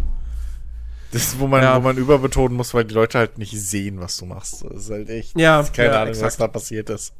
Das 1.13 1.21
ist, 1.21 1.39
wo 1.39 1.45
man, 1.45 1.61
ja. 1.61 1.75
wo 1.75 1.81
man 1.81 1.95
überbetonen 1.95 2.57
muss, 2.57 2.73
weil 2.73 2.85
die 2.85 2.93
Leute 2.95 3.19
halt 3.19 3.37
nicht 3.37 3.51
sehen, 3.51 3.99
was 3.99 4.17
du 4.17 4.25
machst. 4.25 4.65
Das 4.65 4.85
ist 4.85 4.89
halt 4.89 5.09
echt. 5.09 5.39
Ja, 5.39 5.63
keine 5.63 5.89
ja, 5.89 5.95
Ahnung, 5.97 6.09
exakt. 6.09 6.25
was 6.25 6.37
da 6.37 6.47
passiert 6.47 6.89
ist. 6.89 7.13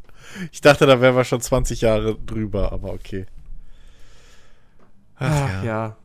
Ich 0.51 0.61
dachte, 0.61 0.87
da 0.87 0.99
wären 0.99 1.15
wir 1.15 1.23
schon 1.23 1.41
20 1.41 1.81
Jahre 1.81 2.15
drüber, 2.15 2.71
aber 2.71 2.91
okay. 2.91 3.27
Ach, 5.17 5.29
Ach 5.29 5.49
ja. 5.49 5.63
ja. 5.63 5.97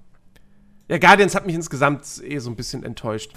Ja, 0.89 0.99
Guardians 0.99 1.35
hat 1.35 1.47
mich 1.47 1.55
insgesamt 1.55 2.03
eh 2.23 2.39
so 2.39 2.51
ein 2.51 2.57
bisschen 2.57 2.85
enttäuscht. 2.85 3.33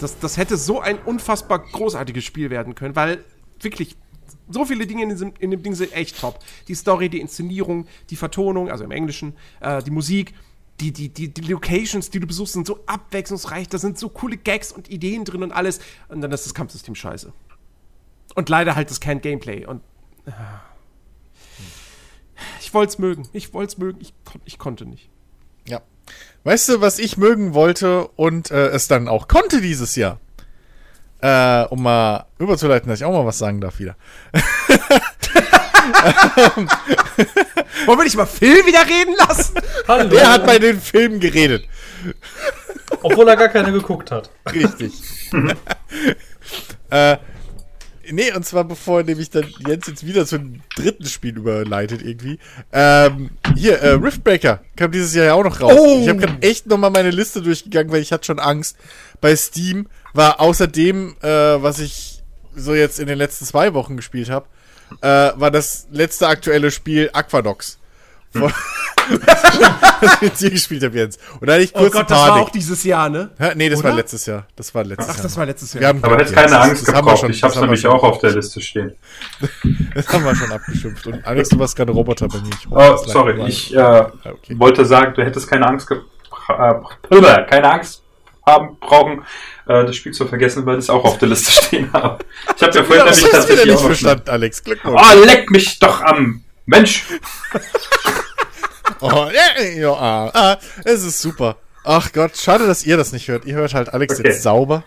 Das, 0.00 0.18
das 0.18 0.36
hätte 0.36 0.56
so 0.56 0.80
ein 0.80 0.98
unfassbar 0.98 1.60
großartiges 1.60 2.24
Spiel 2.24 2.50
werden 2.50 2.74
können, 2.74 2.96
weil 2.96 3.24
wirklich 3.60 3.96
so 4.48 4.64
viele 4.64 4.86
Dinge 4.86 5.04
in, 5.04 5.10
diesem, 5.10 5.32
in 5.38 5.52
dem 5.52 5.62
Ding 5.62 5.74
sind 5.74 5.92
echt 5.92 6.20
top. 6.20 6.40
Die 6.66 6.74
Story, 6.74 7.08
die 7.08 7.20
Inszenierung, 7.20 7.86
die 8.10 8.16
Vertonung, 8.16 8.68
also 8.68 8.82
im 8.82 8.90
Englischen, 8.90 9.34
äh, 9.60 9.80
die 9.82 9.90
Musik, 9.92 10.34
die, 10.80 10.92
die, 10.92 11.08
die, 11.08 11.28
die 11.32 11.40
Locations, 11.42 12.10
die 12.10 12.20
du 12.20 12.26
besuchst, 12.26 12.52
sind 12.54 12.66
so 12.66 12.80
abwechslungsreich, 12.86 13.68
da 13.68 13.78
sind 13.78 13.98
so 13.98 14.08
coole 14.08 14.36
Gags 14.36 14.72
und 14.72 14.90
Ideen 14.90 15.24
drin 15.24 15.42
und 15.42 15.52
alles. 15.52 15.80
Und 16.08 16.20
dann 16.20 16.32
ist 16.32 16.44
das 16.44 16.54
Kampfsystem 16.54 16.94
scheiße. 16.94 17.32
Und 18.34 18.48
leider 18.48 18.76
halt 18.76 18.90
das 18.90 19.00
kein 19.00 19.20
Gameplay. 19.20 19.64
Und. 19.64 19.82
Äh, 20.26 20.32
ich 22.60 22.74
wollte 22.74 22.90
es 22.90 22.98
mögen. 22.98 23.28
Ich 23.32 23.54
wollte 23.54 23.72
es 23.72 23.78
mögen. 23.78 23.98
Ich, 24.00 24.12
ich 24.44 24.58
konnte 24.58 24.84
nicht. 24.84 25.08
Ja. 25.66 25.80
Weißt 26.44 26.68
du, 26.68 26.80
was 26.80 26.98
ich 26.98 27.16
mögen 27.16 27.54
wollte 27.54 28.08
und 28.08 28.50
äh, 28.50 28.68
es 28.68 28.88
dann 28.88 29.08
auch 29.08 29.28
konnte 29.28 29.62
dieses 29.62 29.96
Jahr? 29.96 30.20
Äh, 31.20 31.64
um 31.70 31.82
mal 31.82 32.26
überzuleiten, 32.38 32.90
dass 32.90 33.00
ich 33.00 33.06
auch 33.06 33.12
mal 33.12 33.24
was 33.24 33.38
sagen 33.38 33.62
darf 33.62 33.78
wieder. 33.78 33.96
Wollen 37.86 37.98
wir 37.98 38.04
nicht 38.04 38.16
mal 38.16 38.26
Phil 38.26 38.66
wieder 38.66 38.86
reden 38.86 39.14
lassen? 39.16 39.54
Hallo. 39.86 40.08
Der 40.08 40.32
hat 40.32 40.46
bei 40.46 40.58
den 40.58 40.80
Filmen 40.80 41.20
geredet. 41.20 41.64
Obwohl 43.02 43.28
er 43.28 43.36
gar 43.36 43.48
keine 43.48 43.72
geguckt 43.72 44.10
hat. 44.10 44.30
Richtig. 44.52 44.92
äh, 46.90 47.16
nee, 48.10 48.32
und 48.32 48.44
zwar 48.44 48.64
bevor 48.64 49.02
nämlich 49.02 49.30
dann 49.30 49.46
Jens 49.66 49.86
jetzt 49.86 50.06
wieder 50.06 50.26
zum 50.26 50.60
dritten 50.76 51.06
Spiel 51.06 51.36
überleitet 51.36 52.02
irgendwie. 52.02 52.38
Ähm, 52.72 53.30
hier, 53.54 53.80
äh, 53.80 53.90
Riftbreaker 53.90 54.60
kam 54.76 54.90
dieses 54.90 55.14
Jahr 55.14 55.26
ja 55.26 55.34
auch 55.34 55.44
noch 55.44 55.60
raus. 55.60 55.76
Oh. 55.76 56.00
Ich 56.02 56.08
habe 56.08 56.20
gerade 56.20 56.42
echt 56.42 56.66
nochmal 56.66 56.90
meine 56.90 57.10
Liste 57.10 57.42
durchgegangen, 57.42 57.92
weil 57.92 58.02
ich 58.02 58.12
hatte 58.12 58.26
schon 58.26 58.38
Angst. 58.38 58.76
Bei 59.20 59.34
Steam 59.34 59.88
war 60.12 60.40
außerdem, 60.40 61.16
äh, 61.22 61.28
was 61.28 61.78
ich 61.78 62.22
so 62.54 62.74
jetzt 62.74 62.98
in 62.98 63.06
den 63.06 63.18
letzten 63.18 63.44
zwei 63.44 63.74
Wochen 63.74 63.96
gespielt 63.96 64.30
habe, 64.30 64.46
äh, 65.00 65.32
war 65.36 65.50
das 65.50 65.86
letzte 65.90 66.28
aktuelle 66.28 66.70
Spiel 66.70 67.10
Aquadox. 67.12 67.78
Hm. 68.32 68.42
was 70.00 70.22
ich 70.22 70.32
dir 70.32 70.50
gespielt 70.50 70.82
habe, 70.82 70.96
Jens. 70.96 71.18
Und 71.40 71.46
da 71.46 71.54
hatte 71.54 71.62
ich 71.62 71.72
kurz 71.72 71.94
oh 71.94 71.98
Gott, 71.98 72.08
Panik. 72.08 72.26
das 72.26 72.28
war 72.28 72.42
auch 72.42 72.50
dieses 72.50 72.84
Jahr, 72.84 73.08
ne? 73.08 73.30
Hä? 73.38 73.52
Nee, 73.54 73.68
das 73.68 73.80
Oder? 73.80 73.90
war 73.90 73.96
letztes 73.96 74.26
Jahr. 74.26 74.46
Das 74.56 74.74
war 74.74 74.84
letztes 74.84 75.08
Ach, 75.08 75.14
Jahr. 75.14 75.22
das 75.22 75.36
war 75.36 75.46
letztes 75.46 75.72
Jahr. 75.72 75.80
Wir 75.80 75.88
haben 75.88 76.04
Aber 76.04 76.16
hätte 76.18 76.32
keine 76.32 76.60
Angst 76.60 76.86
gebraucht. 76.86 77.28
Ich 77.28 77.42
hab's 77.42 77.56
nämlich 77.56 77.86
auch 77.86 78.02
auf 78.02 78.18
der 78.18 78.32
Liste 78.32 78.60
stehen. 78.60 78.94
das 79.94 80.08
haben 80.08 80.24
wir 80.24 80.34
schon 80.34 80.52
abgeschimpft. 80.52 81.06
Und 81.06 81.26
Alex, 81.26 81.48
du 81.50 81.58
warst 81.58 81.76
gerade 81.76 81.92
Roboter 81.92 82.28
bei 82.28 82.38
mir. 82.38 82.50
Ich 82.50 82.70
oh, 82.70 82.96
sorry. 82.96 83.46
Ich 83.46 83.74
äh, 83.74 83.78
okay. 84.24 84.58
wollte 84.58 84.84
sagen, 84.84 85.14
du 85.14 85.24
hättest 85.24 85.48
keine 85.48 85.66
Angst 85.66 85.88
gebraucht. 85.88 86.98
Äh, 87.10 87.44
keine 87.44 87.72
Angst 87.72 88.02
haben 88.46 88.78
brauchen, 88.78 89.24
äh, 89.66 89.84
das 89.84 89.96
Spiel 89.96 90.12
zu 90.12 90.26
vergessen, 90.26 90.64
weil 90.66 90.78
ich 90.78 90.84
es 90.84 90.90
auch 90.90 91.04
auf 91.04 91.18
der 91.18 91.28
Liste 91.28 91.50
stehen 91.64 91.92
habe. 91.92 92.24
Ich 92.56 92.62
habe 92.62 92.78
ja 92.78 92.84
vorhin 92.84 93.04
ja, 93.06 93.12
nämlich 93.12 93.30
tatsächlich 93.30 93.66
nicht 93.66 93.80
verstanden, 93.80 94.30
Alex. 94.30 94.62
Glückwunsch. 94.62 95.02
Oh, 95.02 95.24
leck 95.24 95.50
mich 95.50 95.78
doch 95.80 96.00
am 96.02 96.44
Mensch. 96.64 97.04
oh, 99.00 99.26
ja, 99.32 99.64
ja, 99.64 99.92
ah, 99.92 100.30
ah, 100.32 100.56
es 100.84 101.02
ist 101.02 101.20
super. 101.20 101.56
Ach 101.84 102.12
Gott, 102.12 102.36
schade, 102.36 102.66
dass 102.66 102.84
ihr 102.84 102.96
das 102.96 103.12
nicht 103.12 103.28
hört. 103.28 103.44
Ihr 103.44 103.54
hört 103.54 103.74
halt 103.74 103.92
Alex 103.92 104.18
okay. 104.18 104.28
jetzt 104.28 104.42
sauber. 104.42 104.84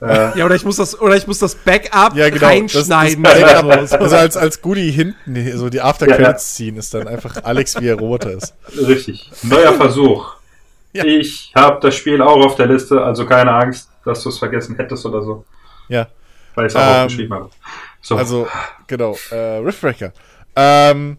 Äh, 0.00 0.38
ja, 0.38 0.46
oder 0.46 0.54
ich 0.54 0.64
muss 0.64 0.76
das, 0.76 0.98
oder 0.98 1.16
ich 1.16 1.26
muss 1.26 1.38
das 1.38 1.54
Backup 1.54 2.16
ja, 2.16 2.30
genau, 2.30 2.46
reinschneiden. 2.46 3.22
Das, 3.22 3.34
das 3.34 3.62
Backup, 3.62 3.92
also 4.00 4.16
als, 4.16 4.36
als 4.38 4.62
Goodie 4.62 4.90
hinten, 4.90 5.58
so 5.58 5.68
die 5.68 5.82
After 5.82 6.06
Credits 6.06 6.22
ja, 6.22 6.30
ja. 6.30 6.38
ziehen, 6.38 6.76
ist 6.76 6.94
dann 6.94 7.08
einfach 7.08 7.44
Alex, 7.44 7.78
wie 7.78 7.88
er 7.88 7.96
Roboter 7.96 8.30
ist. 8.30 8.54
Richtig. 8.74 9.30
Neuer 9.42 9.74
Versuch. 9.74 10.36
Ja. 10.94 11.04
Ich 11.06 11.52
habe 11.54 11.80
das 11.80 11.94
Spiel 11.94 12.20
auch 12.20 12.44
auf 12.44 12.56
der 12.56 12.66
Liste, 12.66 13.02
also 13.02 13.24
keine 13.24 13.50
Angst, 13.50 13.88
dass 14.04 14.22
du 14.22 14.28
es 14.28 14.38
vergessen 14.38 14.76
hättest 14.76 15.06
oder 15.06 15.22
so. 15.22 15.46
Ja. 15.88 16.08
Weil 16.54 16.66
ich 16.66 16.72
es 16.74 16.76
auch 16.76 16.82
ähm, 16.82 17.04
aufgeschrieben 17.06 17.34
habe. 17.34 17.50
So. 18.02 18.16
Also, 18.16 18.46
genau, 18.86 19.16
äh, 19.30 19.36
Riftbreaker. 19.36 20.12
Ähm, 20.54 21.16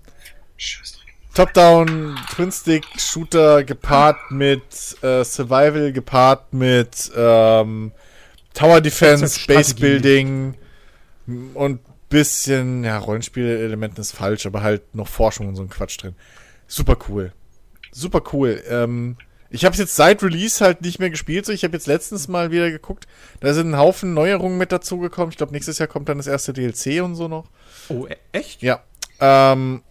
Top-Down 1.33 2.19
Twin-Stick-Shooter 2.35 3.63
gepaart 3.63 4.29
mit 4.29 4.61
äh, 5.01 5.23
Survival, 5.23 5.91
gepaart 5.91 6.53
mit 6.53 7.11
ähm, 7.15 7.91
Tower 8.53 8.79
Defense, 8.79 9.39
Base 9.47 9.73
Building 9.73 10.55
und 11.55 11.79
bisschen, 12.09 12.83
ja, 12.83 12.99
Rollenspielelementen 12.99 13.99
ist 13.99 14.11
falsch, 14.11 14.45
aber 14.45 14.61
halt 14.61 14.93
noch 14.93 15.07
Forschung 15.07 15.47
und 15.47 15.55
so 15.55 15.63
ein 15.63 15.69
Quatsch 15.69 15.97
drin. 15.99 16.13
Super 16.67 16.95
cool. 17.09 17.33
Super 17.91 18.21
cool. 18.31 18.63
Ähm, 18.69 19.17
ich 19.53 19.65
habe 19.65 19.73
es 19.73 19.79
jetzt 19.79 19.95
seit 19.95 20.23
Release 20.23 20.65
halt 20.65 20.81
nicht 20.81 20.97
mehr 20.97 21.11
gespielt. 21.11 21.45
So, 21.45 21.51
ich 21.51 21.63
habe 21.63 21.73
jetzt 21.73 21.85
letztens 21.85 22.27
mal 22.27 22.49
wieder 22.49 22.71
geguckt. 22.71 23.05
Da 23.39 23.53
sind 23.53 23.69
ein 23.69 23.77
Haufen 23.77 24.15
Neuerungen 24.15 24.57
mit 24.57 24.71
dazugekommen. 24.71 25.29
Ich 25.29 25.37
glaube, 25.37 25.53
nächstes 25.53 25.77
Jahr 25.77 25.87
kommt 25.87 26.09
dann 26.09 26.17
das 26.17 26.25
erste 26.25 26.53
DLC 26.53 27.03
und 27.03 27.13
so 27.13 27.27
noch. 27.27 27.45
Oh, 27.87 28.07
e-, 28.07 28.17
echt? 28.31 28.63
Ja. 28.63 28.81
Ähm, 29.19 29.83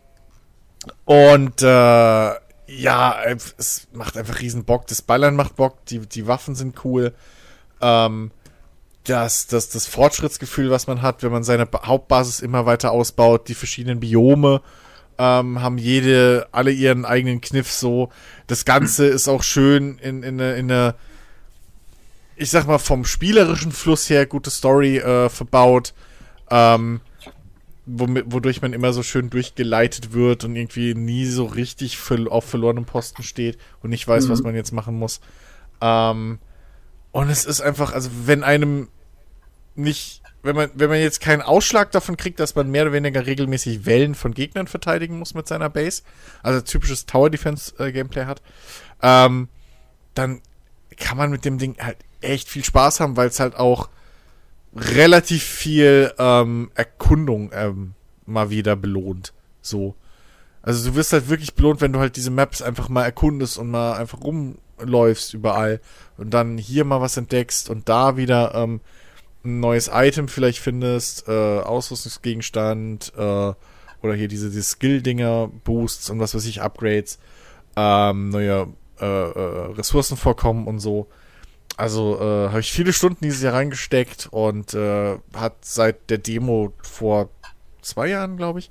und 1.05 1.63
äh, 1.63 1.67
ja, 1.67 3.17
es 3.57 3.87
macht 3.93 4.17
einfach 4.17 4.41
riesen 4.41 4.65
Bock. 4.65 4.89
Das 4.89 5.01
Ballern 5.01 5.37
macht 5.37 5.55
Bock. 5.55 5.87
Die, 5.87 6.01
die 6.01 6.27
Waffen 6.27 6.57
sind 6.57 6.85
cool. 6.85 7.15
Ähm, 7.81 8.33
das, 9.05 9.47
das, 9.47 9.69
das 9.69 9.87
Fortschrittsgefühl, 9.87 10.73
was 10.73 10.89
man 10.89 11.03
hat, 11.03 11.23
wenn 11.23 11.31
man 11.31 11.45
seine 11.45 11.69
Hauptbasis 11.73 12.41
immer 12.41 12.67
weiter 12.67 12.91
ausbaut, 12.91 13.47
die 13.47 13.55
verschiedenen 13.55 14.01
Biome 14.01 14.61
ähm, 15.19 15.63
haben 15.63 15.79
jede, 15.79 16.49
alle 16.53 16.71
ihren 16.71 17.05
eigenen 17.05 17.41
Kniff 17.41 17.71
so. 17.71 18.11
Das 18.47 18.65
Ganze 18.65 19.07
ist 19.07 19.29
auch 19.29 19.43
schön 19.43 19.99
in, 19.99 20.23
in, 20.23 20.39
in 20.39 20.71
eine, 20.71 20.95
ich 22.37 22.51
sag 22.51 22.67
mal, 22.67 22.79
vom 22.79 23.05
spielerischen 23.05 23.73
Fluss 23.73 24.09
her 24.11 24.27
gute 24.27 24.51
Story 24.51 24.99
äh, 24.99 25.29
verbaut. 25.29 25.95
Ähm, 26.51 27.01
wodurch 27.85 28.63
man 28.63 28.73
immer 28.73 28.93
so 28.93 29.03
schön 29.03 29.29
durchgeleitet 29.29 30.13
wird 30.13 30.45
und 30.45 30.55
irgendwie 30.55 30.95
nie 30.95 31.27
so 31.27 31.45
richtig 31.47 31.99
für, 31.99 32.31
auf 32.31 32.45
verlorenem 32.45 32.85
Posten 32.85 33.25
steht 33.25 33.59
und 33.83 33.91
nicht 33.91 34.07
weiß, 34.07 34.27
mhm. 34.27 34.31
was 34.31 34.43
man 34.43 34.55
jetzt 34.55 34.73
machen 34.73 34.97
muss. 34.97 35.21
Ähm, 35.81 36.39
und 37.11 37.29
es 37.29 37.45
ist 37.45 37.61
einfach, 37.61 37.93
also 37.93 38.11
wenn 38.25 38.45
einem 38.45 38.89
nicht 39.75 40.22
wenn 40.43 40.56
man, 40.56 40.70
wenn 40.74 40.90
man 40.90 40.98
jetzt 40.98 41.20
keinen 41.20 41.43
Ausschlag 41.43 41.93
davon 41.93 42.16
kriegt, 42.16 42.40
dass 42.40 42.55
man 42.55 42.70
mehr 42.70 42.82
oder 42.82 42.93
weniger 42.93 43.27
regelmäßig 43.27 43.86
Wellen 43.86 44.14
von 44.14 44.35
Gegnern 44.35 44.66
verteidigen 44.66 45.19
muss 45.19 45.35
mit 45.35 45.47
seiner 45.47 45.70
Base, 45.70 46.02
also 46.43 46.60
typisches 46.60 47.06
Tower 47.06 47.31
Defense 47.31 47.73
äh, 47.78 47.93
Gameplay 47.93 48.24
hat, 48.24 48.43
ähm, 49.02 49.48
dann 50.14 50.40
kann 50.97 51.16
man 51.16 51.31
mit 51.31 51.44
dem 51.44 51.59
Ding 51.59 51.77
halt 51.81 51.98
echt 52.20 52.48
viel 52.48 52.64
Spaß 52.64 53.01
haben, 53.01 53.16
weil 53.16 53.28
es 53.28 53.40
halt 53.40 53.55
auch 53.56 53.89
relativ 54.74 55.43
viel 55.43 56.12
ähm, 56.19 56.70
Erkundung 56.74 57.51
ähm, 57.52 57.94
mal 58.27 58.51
wieder 58.51 58.77
belohnt. 58.77 59.32
So. 59.60 59.94
Also 60.62 60.90
du 60.90 60.97
wirst 60.97 61.12
halt 61.12 61.28
wirklich 61.28 61.55
belohnt, 61.55 61.81
wenn 61.81 61.93
du 61.93 61.98
halt 61.98 62.16
diese 62.16 62.31
Maps 62.31 62.62
einfach 62.62 62.89
mal 62.89 63.05
erkundest 63.05 63.59
und 63.59 63.70
mal 63.70 63.94
einfach 63.94 64.20
rumläufst 64.23 65.35
überall 65.35 65.81
und 66.16 66.31
dann 66.31 66.56
hier 66.56 66.85
mal 66.85 67.01
was 67.01 67.16
entdeckst 67.16 67.69
und 67.69 67.89
da 67.89 68.16
wieder 68.16 68.55
ähm, 68.55 68.81
ein 69.44 69.60
neues 69.60 69.90
Item 69.93 70.28
vielleicht 70.28 70.59
findest, 70.60 71.28
äh, 71.28 71.32
Ausrüstungsgegenstand, 71.60 73.12
äh, 73.16 73.20
oder 74.02 74.14
hier 74.14 74.28
diese, 74.28 74.51
diese 74.51 74.62
Skill-Dinger, 74.62 75.48
Boosts 75.64 76.10
und 76.10 76.19
was 76.20 76.35
weiß 76.35 76.44
ich, 76.47 76.60
Upgrades, 76.62 77.19
ähm, 77.77 78.31
neue 78.31 78.69
äh, 79.01 79.05
äh, 79.06 79.73
Ressourcen 79.74 80.16
vorkommen 80.16 80.66
und 80.66 80.81
so. 80.81 81.09
Also 81.77 82.19
äh, 82.20 82.48
habe 82.48 82.60
ich 82.60 82.73
viele 82.73 82.93
Stunden 82.93 83.24
dieses 83.24 83.43
Jahr 83.43 83.55
reingesteckt 83.55 84.28
und 84.31 84.74
äh, 84.74 85.16
hat 85.35 85.64
seit 85.64 86.10
der 86.10 86.19
Demo 86.19 86.73
vor 86.82 87.31
zwei 87.81 88.09
Jahren, 88.09 88.36
glaube 88.36 88.59
ich, 88.59 88.70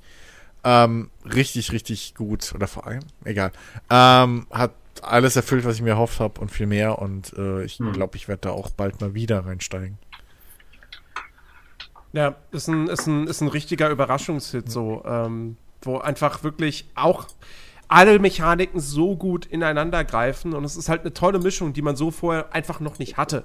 ähm, 0.64 1.10
richtig, 1.24 1.72
richtig 1.72 2.14
gut, 2.14 2.52
oder 2.54 2.68
vor 2.68 2.86
allem, 2.86 3.02
egal, 3.24 3.50
ähm, 3.90 4.46
hat 4.50 4.72
alles 5.02 5.34
erfüllt, 5.34 5.64
was 5.64 5.76
ich 5.76 5.82
mir 5.82 5.90
erhofft 5.90 6.20
habe 6.20 6.40
und 6.40 6.50
viel 6.50 6.66
mehr 6.66 7.00
und 7.00 7.32
äh, 7.36 7.64
ich 7.64 7.78
Hm. 7.78 7.92
glaube, 7.92 8.16
ich 8.16 8.28
werde 8.28 8.42
da 8.42 8.50
auch 8.50 8.70
bald 8.70 9.00
mal 9.00 9.14
wieder 9.14 9.44
reinsteigen. 9.44 9.98
Ja, 12.12 12.34
ist 12.50 12.68
ein, 12.68 12.88
ist 12.88 13.06
ein, 13.06 13.26
ist 13.26 13.40
ein 13.40 13.48
richtiger 13.48 13.88
Überraschungshit, 13.88 14.70
so, 14.70 15.02
ähm, 15.06 15.56
wo 15.80 15.98
einfach 15.98 16.42
wirklich 16.44 16.90
auch 16.94 17.26
alle 17.88 18.18
Mechaniken 18.18 18.80
so 18.80 19.16
gut 19.16 19.46
ineinander 19.46 20.04
greifen 20.04 20.54
und 20.54 20.64
es 20.64 20.76
ist 20.76 20.88
halt 20.88 21.02
eine 21.02 21.12
tolle 21.12 21.38
Mischung, 21.38 21.72
die 21.72 21.82
man 21.82 21.96
so 21.96 22.10
vorher 22.10 22.54
einfach 22.54 22.80
noch 22.80 22.98
nicht 22.98 23.16
hatte. 23.16 23.44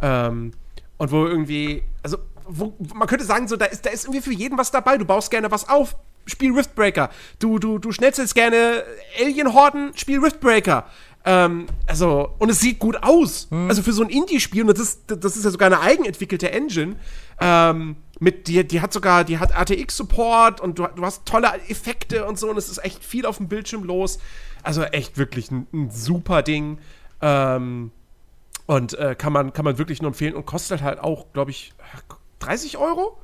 Ähm, 0.00 0.52
und 0.98 1.10
wo 1.10 1.26
irgendwie, 1.26 1.82
also, 2.02 2.18
wo, 2.46 2.74
man 2.94 3.06
könnte 3.06 3.24
sagen, 3.24 3.48
so, 3.48 3.56
da 3.56 3.66
ist, 3.66 3.86
da 3.86 3.90
ist 3.90 4.04
irgendwie 4.04 4.22
für 4.22 4.32
jeden 4.32 4.58
was 4.58 4.70
dabei. 4.70 4.96
Du 4.96 5.04
baust 5.04 5.30
gerne 5.30 5.50
was 5.50 5.68
auf, 5.68 5.96
spiel 6.26 6.52
Riftbreaker. 6.52 7.10
Du, 7.38 7.58
du, 7.58 7.78
du 7.78 7.92
schnetzelst 7.92 8.34
gerne 8.34 8.84
Alien-Horden, 9.20 9.92
spiel 9.96 10.20
Riftbreaker. 10.20 10.86
Ähm, 11.28 11.66
also, 11.88 12.30
und 12.38 12.50
es 12.50 12.60
sieht 12.60 12.78
gut 12.78 13.02
aus. 13.02 13.48
Also 13.68 13.82
für 13.82 13.92
so 13.92 14.02
ein 14.04 14.10
Indie-Spiel, 14.10 14.62
und 14.62 14.68
das 14.68 14.78
ist, 14.78 15.00
das 15.08 15.36
ist 15.36 15.44
ja 15.44 15.50
sogar 15.50 15.66
eine 15.66 15.80
eigenentwickelte 15.80 16.52
Engine, 16.52 16.94
ähm, 17.40 17.96
mit 18.20 18.46
die, 18.46 18.64
die 18.66 18.80
hat 18.80 18.92
sogar, 18.92 19.24
die 19.24 19.38
hat 19.38 19.50
RTX-Support 19.50 20.60
und 20.60 20.78
du, 20.78 20.86
du 20.94 21.02
hast 21.04 21.26
tolle 21.26 21.48
Effekte 21.68 22.24
und 22.26 22.38
so, 22.38 22.48
und 22.48 22.56
es 22.56 22.68
ist 22.68 22.78
echt 22.84 23.04
viel 23.04 23.26
auf 23.26 23.38
dem 23.38 23.48
Bildschirm 23.48 23.82
los. 23.84 24.18
Also 24.62 24.82
echt 24.84 25.18
wirklich 25.18 25.50
ein, 25.50 25.66
ein 25.72 25.90
super 25.90 26.42
Ding. 26.42 26.78
Ähm, 27.20 27.90
und 28.66 28.94
äh, 28.98 29.14
kann, 29.16 29.32
man, 29.32 29.52
kann 29.52 29.64
man 29.64 29.78
wirklich 29.78 30.00
nur 30.02 30.10
empfehlen 30.10 30.34
und 30.34 30.46
kostet 30.46 30.80
halt 30.82 30.98
auch, 31.00 31.26
glaube 31.32 31.50
ich, 31.50 31.72
30 32.38 32.78
Euro? 32.78 33.18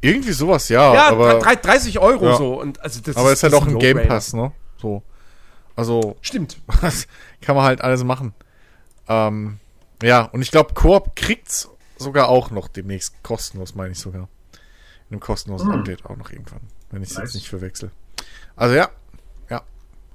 Irgendwie 0.00 0.32
sowas, 0.32 0.68
ja, 0.68 0.92
Ja, 0.94 1.08
aber, 1.08 1.38
drei- 1.38 1.56
30 1.56 1.98
Euro 1.98 2.26
Ja. 2.26 2.36
so. 2.36 2.60
Und 2.60 2.80
also 2.80 3.00
das 3.00 3.16
aber 3.16 3.32
ist 3.32 3.42
halt 3.42 3.52
das 3.52 3.60
auch 3.62 3.66
ein 3.66 3.78
Game. 3.78 4.00
Pass, 4.06 4.32
ne? 4.34 4.52
So. 4.80 5.02
Also, 5.76 6.16
Stimmt. 6.20 6.58
kann 7.40 7.56
man 7.56 7.64
halt 7.64 7.80
alles 7.80 8.04
machen. 8.04 8.32
Ähm, 9.08 9.58
ja, 10.02 10.22
und 10.22 10.42
ich 10.42 10.50
glaube, 10.50 10.74
Koop 10.74 11.16
kriegt's 11.16 11.68
sogar 11.98 12.28
auch 12.28 12.50
noch 12.50 12.68
demnächst 12.68 13.22
kostenlos, 13.22 13.74
meine 13.74 13.92
ich 13.92 13.98
sogar. 13.98 14.28
In 15.08 15.14
einem 15.14 15.20
kostenlosen 15.20 15.72
Hm. 15.72 15.80
Update 15.80 16.04
auch 16.06 16.16
noch 16.16 16.30
irgendwann, 16.30 16.60
wenn 16.90 17.02
ich 17.02 17.10
es 17.10 17.16
Nice. 17.16 17.24
jetzt 17.28 17.34
nicht 17.34 17.48
verwechsel. 17.48 17.90
Also 18.56 18.74
ja, 18.74 18.90
ja, 19.50 19.62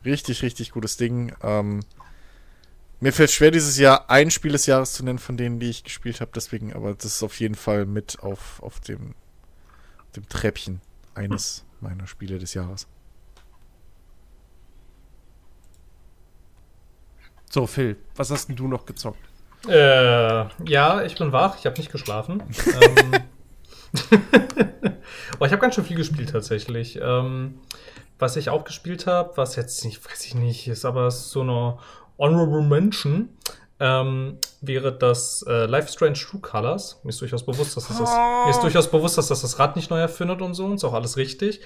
richtig, 0.06 0.41
richtig 0.41 0.72
gutes 0.72 0.98
Ding. 0.98 1.34
Ähm, 1.41 1.81
mir 2.99 3.14
fällt 3.14 3.31
schwer, 3.31 3.52
dieses 3.52 3.77
Jahr 3.77 4.10
ein 4.10 4.30
Spiel 4.31 4.52
des 4.52 4.65
Jahres 4.65 4.94
zu 4.94 5.03
nennen 5.06 5.19
von 5.19 5.38
denen, 5.38 5.60
die 5.60 5.69
ich 5.69 5.84
gespielt 5.84 6.19
habe, 6.22 6.31
deswegen, 6.36 6.73
aber 6.73 6.94
das 6.94 7.06
ist 7.06 7.23
auf 7.23 7.40
jeden 7.40 7.56
Fall 7.56 7.86
mit 7.86 8.19
auf, 8.22 8.61
auf 8.61 8.80
dem, 8.81 9.14
dem 10.15 10.27
Treppchen 10.27 10.81
eines 11.15 11.64
meiner 11.80 12.07
Spiele 12.07 12.40
des 12.40 12.53
Jahres. 12.53 12.88
So, 17.49 17.65
Phil, 17.65 17.97
was 18.15 18.30
hast 18.31 18.47
denn 18.47 18.55
du 18.55 18.67
noch 18.67 18.85
gezockt? 18.85 19.19
Äh, 19.67 20.45
ja, 20.69 21.01
ich 21.03 21.17
bin 21.17 21.31
wach, 21.31 21.57
ich 21.57 21.65
habe 21.65 21.77
nicht 21.77 21.91
geschlafen. 21.91 22.43
ähm, 22.81 23.11
Aber 25.34 25.45
ich 25.45 25.51
habe 25.51 25.57
ganz 25.57 25.76
schön 25.76 25.84
viel 25.84 25.97
gespielt 25.97 26.30
tatsächlich. 26.31 26.99
Ähm, 27.01 27.59
was 28.19 28.35
ich 28.35 28.49
auch 28.49 28.63
gespielt 28.65 29.07
habe, 29.07 29.35
was 29.35 29.55
jetzt 29.55 29.84
nicht, 29.84 30.05
weiß 30.05 30.26
ich 30.26 30.35
nicht, 30.35 30.67
ist 30.67 30.85
aber 30.85 31.09
so 31.11 31.41
eine 31.41 31.77
Honorable 32.17 32.61
Mention, 32.61 33.30
ähm, 33.80 34.38
wäre 34.61 34.91
das 34.91 35.43
äh, 35.47 35.65
Life 35.65 35.88
Strange 35.89 36.14
True 36.14 36.41
Colors. 36.41 36.99
Mir 37.03 37.10
ist 37.10 37.22
durchaus 37.22 37.45
bewusst, 37.45 37.77
dass 37.77 37.88
das, 37.88 37.97
das 37.97 38.10
mir 38.10 38.49
ist 38.49 38.61
durchaus 38.61 38.91
bewusst, 38.91 39.18
dass 39.18 39.27
das 39.27 39.41
das 39.41 39.57
Rad 39.57 39.76
nicht 39.76 39.89
neu 39.89 39.99
erfindet 39.99 40.41
und 40.41 40.53
so 40.53 40.65
und 40.65 40.76
ist 40.76 40.84
auch 40.84 40.93
alles 40.93 41.15
richtig. 41.15 41.61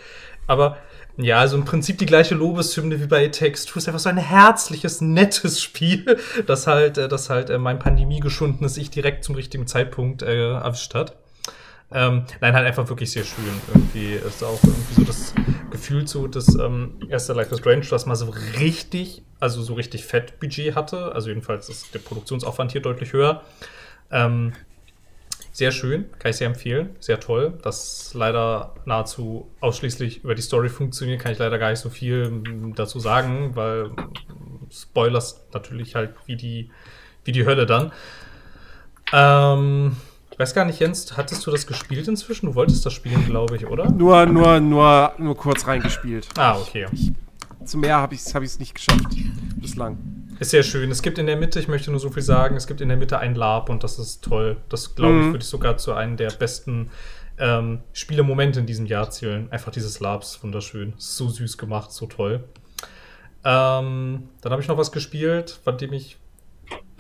Aber 0.45 0.77
ja, 1.17 1.39
also 1.39 1.57
im 1.57 1.65
Prinzip 1.65 1.97
die 1.97 2.05
gleiche 2.05 2.35
Lobeshymne 2.35 3.01
wie 3.01 3.07
bei 3.07 3.25
It 3.25 3.39
Takes 3.39 3.65
Two 3.65 3.79
ist 3.79 3.87
einfach 3.87 3.99
so 3.99 4.09
ein 4.09 4.17
herzliches, 4.17 5.01
nettes 5.01 5.61
Spiel, 5.61 6.19
das 6.47 6.67
halt, 6.67 6.97
äh, 6.97 7.07
das 7.07 7.29
halt 7.29 7.49
äh, 7.49 7.57
mein 7.57 7.79
Pandemie 7.79 8.19
geschundenes 8.19 8.77
Ich 8.77 8.91
direkt 8.91 9.23
zum 9.23 9.35
richtigen 9.35 9.65
Zeitpunkt 9.65 10.21
äh, 10.21 10.51
erwischt 10.53 10.93
hat. 10.93 11.17
Ähm, 11.91 12.25
nein, 12.41 12.55
halt 12.55 12.65
einfach 12.65 12.89
wirklich 12.89 13.11
sehr 13.11 13.23
schön. 13.23 13.45
Irgendwie 13.67 14.13
ist 14.13 14.43
auch 14.43 14.59
irgendwie 14.63 14.93
so 14.95 15.03
das 15.03 15.33
Gefühl 15.69 16.07
so, 16.07 16.27
dass 16.27 16.55
ähm, 16.55 16.99
erste 17.07 17.33
Life 17.33 17.53
is 17.53 17.59
Strange, 17.59 17.85
das 17.89 18.07
mal 18.07 18.15
so 18.15 18.33
richtig, 18.59 19.21
also 19.43 19.61
so 19.61 19.73
richtig 19.73 20.05
fett 20.05 20.39
Budget 20.39 20.73
hatte. 20.73 21.13
Also 21.13 21.27
jedenfalls 21.27 21.67
ist 21.67 21.93
der 21.93 21.99
Produktionsaufwand 21.99 22.71
hier 22.71 22.81
deutlich 22.81 23.11
höher. 23.11 23.43
Ähm, 24.09 24.53
sehr 25.51 25.71
schön, 25.71 26.05
kann 26.17 26.31
ich 26.31 26.37
sehr 26.37 26.47
empfehlen. 26.47 26.95
Sehr 27.01 27.19
toll. 27.19 27.59
Das 27.61 28.13
leider 28.13 28.73
nahezu 28.85 29.51
ausschließlich 29.59 30.23
über 30.23 30.33
die 30.33 30.41
Story 30.41 30.69
funktioniert, 30.69 31.21
kann 31.21 31.33
ich 31.33 31.39
leider 31.39 31.59
gar 31.59 31.71
nicht 31.71 31.81
so 31.81 31.89
viel 31.89 32.29
mm, 32.29 32.73
dazu 32.75 32.99
sagen, 32.99 33.53
weil 33.55 33.91
Spoilers 34.71 35.45
natürlich 35.53 35.93
halt 35.93 36.15
wie 36.25 36.37
die, 36.37 36.71
wie 37.25 37.33
die 37.33 37.45
Hölle 37.45 37.65
dann. 37.65 37.91
Ähm, 39.11 39.97
ich 40.31 40.39
weiß 40.39 40.55
gar 40.55 40.63
nicht, 40.63 40.79
Jens, 40.79 41.17
hattest 41.17 41.45
du 41.45 41.51
das 41.51 41.67
gespielt 41.67 42.07
inzwischen? 42.07 42.45
Du 42.45 42.55
wolltest 42.55 42.85
das 42.85 42.93
spielen, 42.93 43.25
glaube 43.25 43.57
ich, 43.57 43.67
oder? 43.67 43.91
Nur, 43.91 44.25
nur, 44.25 44.61
nur, 44.61 45.13
nur 45.17 45.35
kurz 45.35 45.67
reingespielt. 45.67 46.29
Ah, 46.37 46.57
okay. 46.57 46.87
Zu 47.65 47.77
mehr 47.77 47.97
habe 47.97 48.15
ich 48.15 48.21
es 48.21 48.33
hab 48.35 48.41
nicht 48.43 48.75
geschafft. 48.75 49.05
Bislang. 49.57 49.97
Ist 50.39 50.51
sehr 50.51 50.63
schön. 50.63 50.91
Es 50.91 51.01
gibt 51.01 51.17
in 51.17 51.25
der 51.27 51.37
Mitte, 51.37 51.59
ich 51.59 51.67
möchte 51.67 51.91
nur 51.91 51.99
so 51.99 52.09
viel 52.09 52.23
sagen, 52.23 52.55
es 52.55 52.67
gibt 52.67 52.81
in 52.81 52.89
der 52.89 52.97
Mitte 52.97 53.19
ein 53.19 53.35
Lab 53.35 53.69
und 53.69 53.83
das 53.83 53.99
ist 53.99 54.23
toll. 54.23 54.57
Das, 54.69 54.95
glaube 54.95 55.13
ich, 55.13 55.19
Mhm. 55.25 55.27
würde 55.33 55.43
ich 55.43 55.49
sogar 55.49 55.77
zu 55.77 55.93
einem 55.93 56.17
der 56.17 56.31
besten 56.31 56.89
ähm, 57.39 57.79
Spielemomente 57.93 58.59
in 58.59 58.65
diesem 58.65 58.85
Jahr 58.85 59.09
zählen. 59.09 59.51
Einfach 59.51 59.71
dieses 59.71 59.99
Lab 59.99 60.21
ist 60.23 60.43
wunderschön. 60.43 60.93
So 60.97 61.29
süß 61.29 61.57
gemacht, 61.57 61.91
so 61.91 62.05
toll. 62.05 62.43
Ähm, 63.43 64.29
dann 64.41 64.51
habe 64.51 64.61
ich 64.61 64.67
noch 64.67 64.77
was 64.77 64.91
gespielt, 64.91 65.59
von 65.63 65.77
dem 65.77 65.93
ich. 65.93 66.17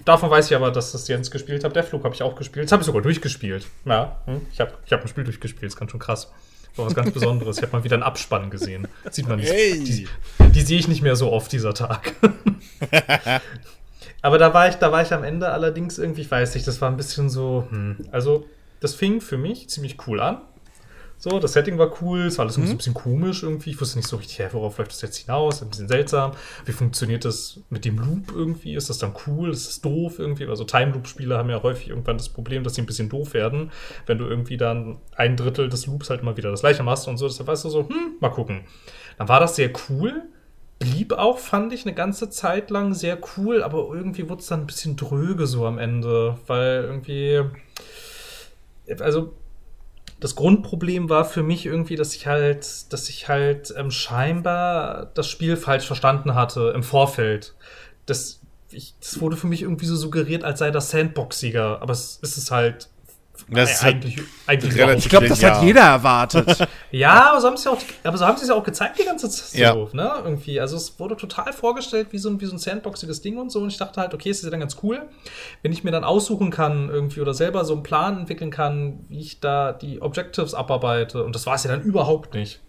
Davon 0.05 0.29
weiß 0.29 0.49
ich 0.51 0.55
aber, 0.55 0.71
dass 0.71 0.91
das 0.91 1.07
Jens 1.07 1.31
gespielt 1.31 1.63
hat. 1.63 1.75
Der 1.75 1.83
Flug 1.83 2.03
habe 2.03 2.13
ich 2.13 2.21
auch 2.23 2.35
gespielt. 2.35 2.65
Das 2.65 2.71
habe 2.73 2.81
ich 2.81 2.85
sogar 2.87 3.01
durchgespielt. 3.01 3.67
Ja, 3.85 4.19
hm, 4.25 4.41
ich 4.51 4.59
habe 4.59 4.73
ich 4.85 4.91
hab 4.91 5.01
ein 5.01 5.07
Spiel 5.07 5.23
durchgespielt. 5.23 5.63
Das 5.63 5.73
ist 5.75 5.79
ganz 5.79 5.91
schön 5.91 5.99
krass. 5.99 6.31
War 6.75 6.87
was 6.87 6.95
ganz 6.95 7.11
Besonderes. 7.11 7.57
Ich 7.57 7.63
habe 7.63 7.73
mal 7.73 7.83
wieder 7.83 7.95
einen 7.95 8.03
Abspann 8.03 8.49
gesehen. 8.49 8.87
Sieht 9.11 9.27
man 9.27 9.39
nicht. 9.39 9.51
Hey. 9.51 9.83
Die, 9.83 10.07
die 10.51 10.61
sehe 10.61 10.79
ich 10.79 10.87
nicht 10.87 11.01
mehr 11.01 11.15
so 11.15 11.31
oft 11.31 11.51
dieser 11.51 11.73
Tag. 11.73 12.13
Aber 14.21 14.37
da 14.37 14.53
war 14.53 14.69
ich, 14.69 14.75
da 14.75 14.91
war 14.91 15.01
ich 15.01 15.13
am 15.13 15.23
Ende 15.23 15.49
allerdings 15.49 15.97
irgendwie, 15.99 16.21
ich 16.21 16.31
weiß 16.31 16.55
nicht, 16.55 16.65
das 16.65 16.81
war 16.81 16.89
ein 16.89 16.97
bisschen 16.97 17.29
so, 17.29 17.67
hm. 17.69 17.97
also 18.11 18.47
das 18.79 18.95
fing 18.95 19.21
für 19.21 19.37
mich 19.37 19.69
ziemlich 19.69 19.97
cool 20.07 20.19
an. 20.19 20.41
So, 21.23 21.39
das 21.39 21.53
Setting 21.53 21.77
war 21.77 21.89
cool, 22.01 22.23
es 22.23 22.37
war 22.37 22.43
alles 22.43 22.57
ein 22.57 22.75
bisschen 22.75 22.93
komisch 22.93 23.43
irgendwie. 23.43 23.69
Ich 23.69 23.79
wusste 23.79 23.97
nicht 23.97 24.09
so 24.09 24.17
richtig, 24.17 24.45
worauf 24.53 24.77
läuft 24.77 24.91
das 24.91 25.01
jetzt 25.03 25.15
hinaus? 25.15 25.61
Ein 25.61 25.69
bisschen 25.69 25.87
seltsam. 25.87 26.33
Wie 26.65 26.73
funktioniert 26.73 27.23
das 27.23 27.61
mit 27.69 27.85
dem 27.85 27.97
Loop 27.97 28.33
irgendwie? 28.35 28.75
Ist 28.75 28.89
das 28.89 28.97
dann 28.97 29.13
cool? 29.25 29.49
Ist 29.49 29.65
das 29.65 29.79
doof 29.79 30.19
irgendwie? 30.19 30.45
Also 30.47 30.65
Time 30.65 30.91
Loop-Spiele 30.91 31.37
haben 31.37 31.49
ja 31.49 31.63
häufig 31.63 31.87
irgendwann 31.87 32.17
das 32.17 32.27
Problem, 32.27 32.65
dass 32.65 32.75
sie 32.75 32.81
ein 32.81 32.85
bisschen 32.85 33.07
doof 33.07 33.33
werden, 33.33 33.71
wenn 34.05 34.17
du 34.17 34.25
irgendwie 34.25 34.57
dann 34.57 34.97
ein 35.15 35.37
Drittel 35.37 35.69
des 35.69 35.87
Loops 35.87 36.09
halt 36.09 36.23
immer 36.23 36.35
wieder 36.35 36.51
das 36.51 36.59
gleiche 36.59 36.83
machst 36.83 37.07
und 37.07 37.15
so. 37.15 37.25
Deshalb 37.25 37.47
weißt 37.47 37.63
du 37.63 37.69
so, 37.69 37.87
hm, 37.87 38.17
mal 38.19 38.27
gucken. 38.27 38.65
Dann 39.17 39.29
war 39.29 39.39
das 39.39 39.55
sehr 39.55 39.71
cool 39.89 40.23
blieb 40.79 41.13
auch, 41.13 41.37
fand 41.37 41.71
ich, 41.71 41.85
eine 41.85 41.95
ganze 41.95 42.29
Zeit 42.29 42.69
lang 42.69 42.93
sehr 42.93 43.17
cool, 43.37 43.63
aber 43.63 43.87
irgendwie 43.93 44.27
wurde 44.27 44.41
es 44.41 44.47
dann 44.47 44.59
ein 44.61 44.67
bisschen 44.67 44.97
dröge 44.97 45.47
so 45.47 45.65
am 45.65 45.77
Ende, 45.77 46.37
weil 46.47 46.83
irgendwie, 46.83 47.43
also 48.99 49.31
das 50.23 50.35
Grundproblem 50.35 51.09
war 51.09 51.25
für 51.25 51.43
mich 51.43 51.65
irgendwie, 51.65 51.97
dass 51.97 52.15
ich 52.15 52.27
halt, 52.27 52.93
dass 52.93 53.09
ich 53.09 53.27
halt 53.27 53.73
ähm, 53.75 53.91
scheinbar 53.91 55.11
das 55.15 55.27
Spiel 55.27 55.57
falsch 55.57 55.85
verstanden 55.85 56.33
hatte 56.33 56.71
im 56.73 56.81
Vorfeld. 56.81 57.55
Das, 58.05 58.39
ich, 58.71 58.95
das 59.01 59.19
wurde 59.19 59.35
für 59.35 59.47
mich 59.47 59.63
irgendwie 59.63 59.85
so 59.85 59.97
suggeriert, 59.97 60.45
als 60.45 60.59
sei 60.59 60.71
das 60.71 60.91
Sandboxiger, 60.91 61.81
aber 61.81 61.91
es 61.91 62.19
ist 62.21 62.37
es 62.37 62.51
halt. 62.51 62.87
Das 63.49 63.71
ist 63.71 63.83
halt 63.83 63.95
eigentlich, 63.95 64.19
eigentlich 64.47 64.75
relativ- 64.77 65.05
Ich 65.05 65.09
glaube, 65.09 65.27
das 65.27 65.41
Ja. 65.41 65.55
hat 65.55 65.63
jeder 65.63 65.81
erwartet. 65.81 66.67
ja, 66.91 67.31
aber 67.31 67.41
so 67.41 67.47
haben 67.47 67.57
sie 67.57 67.69
auch, 67.69 67.79
aber 68.03 68.17
so 68.17 68.25
haben 68.25 68.37
sie 68.37 68.43
es 68.43 68.49
ja 68.49 68.55
auch 68.55 68.63
gezeigt 68.63 68.99
die 68.99 69.05
ganze 69.05 69.29
Zeit, 69.29 69.59
Ja. 69.59 69.73
so, 69.73 69.89
ne? 69.93 70.11
Irgendwie, 70.23 70.59
also 70.59 70.77
es 70.77 70.99
wurde 70.99 71.17
total 71.17 71.51
vorgestellt 71.51 72.07
wie 72.11 72.19
so 72.19 72.29
ein 72.29 72.39
wie 72.39 72.45
so 72.45 72.53
ein 72.55 72.59
sandboxiges 72.59 73.21
Ding 73.21 73.37
und 73.37 73.51
so 73.51 73.59
und 73.61 73.69
ich 73.69 73.77
dachte 73.77 73.99
halt, 73.99 74.13
okay, 74.13 74.29
es 74.29 74.37
ist 74.37 74.43
ja 74.45 74.49
dann 74.51 74.59
ganz 74.59 74.77
cool, 74.83 75.01
wenn 75.61 75.71
ich 75.73 75.83
mir 75.83 75.91
dann 75.91 76.03
aussuchen 76.03 76.51
kann 76.51 76.89
irgendwie 76.89 77.21
oder 77.21 77.33
selber 77.33 77.65
so 77.65 77.73
einen 77.73 77.83
Plan 77.83 78.19
entwickeln 78.19 78.51
kann, 78.51 79.05
wie 79.09 79.19
ich 79.19 79.39
da 79.39 79.73
die 79.73 80.01
Objectives 80.01 80.53
abarbeite 80.53 81.23
und 81.23 81.33
das 81.35 81.45
war 81.47 81.55
es 81.55 81.63
ja 81.63 81.71
dann 81.71 81.81
überhaupt 81.81 82.33
nicht. 82.35 82.61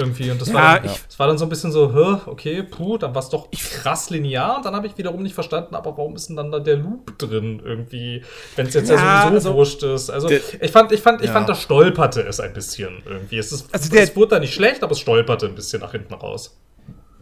Irgendwie. 0.00 0.30
Und 0.30 0.40
das, 0.40 0.48
Ja, 0.48 0.54
war, 0.54 0.80
dann, 0.80 0.86
ich- 0.90 1.00
das 1.06 1.18
war 1.18 1.26
dann 1.26 1.38
so 1.38 1.44
ein 1.44 1.48
bisschen 1.48 1.70
so, 1.72 2.20
okay, 2.26 2.62
puh, 2.62 2.96
dann 2.98 3.14
war 3.14 3.22
es 3.22 3.28
doch 3.28 3.48
krass 3.50 4.10
linear. 4.10 4.56
Und 4.56 4.64
dann 4.64 4.74
habe 4.74 4.86
ich 4.86 4.96
wiederum 4.98 5.22
nicht 5.22 5.34
verstanden, 5.34 5.74
aber 5.74 5.96
warum 5.96 6.16
ist 6.16 6.28
denn 6.28 6.36
dann 6.36 6.50
da 6.50 6.58
der 6.58 6.76
Loop 6.76 7.18
drin 7.18 7.60
irgendwie, 7.64 8.22
wenn 8.56 8.66
es 8.66 8.74
jetzt 8.74 8.88
ja, 8.90 8.96
Ja, 8.96 9.22
sowieso 9.28 9.34
also- 9.50 9.54
wurscht 9.54 9.82
ist. 9.82 10.10
Also 10.10 10.28
Der- 10.28 10.40
ich 10.60 10.70
fand, 10.70 10.90
ich 10.92 11.00
fand, 11.00 11.20
ich 11.20 11.26
Ja. 11.28 11.32
fand, 11.34 11.48
das 11.48 11.60
stolperte 11.62 12.22
es 12.22 12.40
ein 12.40 12.52
bisschen 12.52 13.02
irgendwie. 13.04 13.38
Es, 13.38 13.52
ist, 13.52 13.72
Also 13.72 13.90
der- 13.90 14.02
es 14.04 14.16
wurde 14.16 14.28
da 14.36 14.40
nicht 14.40 14.54
schlecht, 14.54 14.82
aber 14.82 14.92
es 14.92 15.00
stolperte 15.00 15.46
ein 15.46 15.54
bisschen 15.54 15.80
nach 15.80 15.92
hinten 15.92 16.14
raus. 16.14 16.56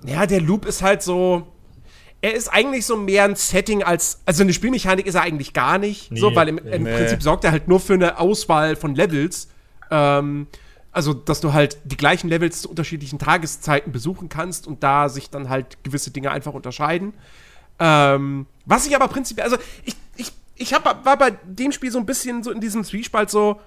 Ja, 0.07 0.27
der 0.27 0.41
Loop 0.41 0.65
ist 0.65 0.83
halt 0.83 1.03
so. 1.03 1.43
Er 2.21 2.35
ist 2.35 2.49
eigentlich 2.49 2.85
so 2.85 2.97
mehr 2.97 3.25
ein 3.25 3.37
Setting 3.37 3.83
als. 3.85 4.21
Also 4.27 4.43
eine 4.43 4.53
Spielmechanik 4.53 5.07
ist 5.07 5.15
er 5.15 5.23
eigentlich 5.23 5.53
gar 5.53 5.79
nicht. 5.79 6.11
Nee, 6.11 6.19
so, 6.21 6.35
weil 6.35 6.49
im, 6.49 6.59
im 6.59 6.83
nee. 6.83 6.97
Prinzip 6.97 7.23
sorgt 7.23 7.45
er 7.45 7.53
halt 7.53 7.69
nur 7.69 7.79
für 7.81 7.95
eine 7.95 8.19
Auswahl 8.19 8.75
von 8.77 8.95
Levels. 8.97 9.49
Ähm, 9.91 10.49
also, 10.93 11.13
dass 11.13 11.41
du 11.41 11.53
halt 11.53 11.79
die 11.85 11.97
gleichen 11.97 12.29
Levels 12.29 12.63
zu 12.63 12.71
unterschiedlichen 12.71 13.19
Tageszeiten 13.19 13.93
besuchen 13.93 14.29
kannst 14.29 14.67
und 14.67 14.83
da 14.83 15.09
sich 15.09 15.31
dann 15.31 15.49
halt 15.49 15.83
gewisse 15.85 16.11
Dinge 16.11 16.31
einfach 16.31 16.55
unterscheiden. 16.55 17.15
Ähm, 17.79 18.47
was 18.65 18.87
ich 18.87 18.97
aber 18.97 19.09
prinzipiell. 19.09 19.45
Also, 19.45 19.59
ich, 19.85 19.95
ich, 20.17 20.33
ich 20.57 20.75
hab, 20.75 21.05
war 21.05 21.17
bei 21.17 21.33
dem 21.45 21.73
Spiel 21.73 21.91
so 21.91 21.99
ein 21.99 22.07
bisschen 22.07 22.43
so 22.43 22.51
in 22.51 22.61
diesem 22.61 22.85
Zwiespalt 22.85 23.31
so. 23.31 23.61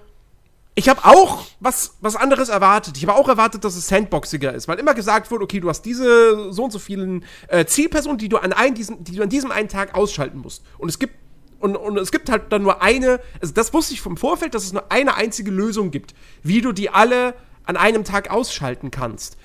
Ich 0.74 0.88
habe 0.88 1.04
auch 1.04 1.44
was, 1.60 1.96
was 2.00 2.16
anderes 2.16 2.48
erwartet. 2.48 2.96
Ich 2.96 3.06
habe 3.06 3.18
auch 3.18 3.28
erwartet, 3.28 3.62
dass 3.62 3.76
es 3.76 3.88
sandboxiger 3.88 4.54
ist, 4.54 4.68
weil 4.68 4.78
immer 4.78 4.94
gesagt 4.94 5.30
wurde, 5.30 5.44
okay, 5.44 5.60
du 5.60 5.68
hast 5.68 5.82
diese 5.82 6.50
so 6.50 6.64
und 6.64 6.70
so 6.70 6.78
vielen 6.78 7.26
äh, 7.48 7.66
Zielpersonen, 7.66 8.16
die 8.16 8.30
du 8.30 8.38
an 8.38 8.54
einen, 8.54 8.74
diesem, 8.74 9.04
die 9.04 9.16
du 9.16 9.22
an 9.22 9.28
diesem 9.28 9.50
einen 9.50 9.68
Tag 9.68 9.94
ausschalten 9.94 10.38
musst. 10.38 10.64
Und 10.78 10.88
es 10.88 10.98
gibt 10.98 11.14
und, 11.62 11.76
und 11.76 11.96
es 11.96 12.10
gibt 12.10 12.28
halt 12.28 12.52
dann 12.52 12.62
nur 12.62 12.82
eine, 12.82 13.20
also 13.40 13.54
das 13.54 13.72
wusste 13.72 13.94
ich 13.94 14.00
vom 14.00 14.16
Vorfeld, 14.16 14.54
dass 14.54 14.64
es 14.64 14.72
nur 14.72 14.90
eine 14.90 15.14
einzige 15.14 15.50
Lösung 15.50 15.92
gibt, 15.92 16.14
wie 16.42 16.60
du 16.60 16.72
die 16.72 16.90
alle 16.90 17.34
an 17.64 17.76
einem 17.76 18.02
Tag 18.02 18.30
ausschalten 18.30 18.90
kannst. 18.90 19.36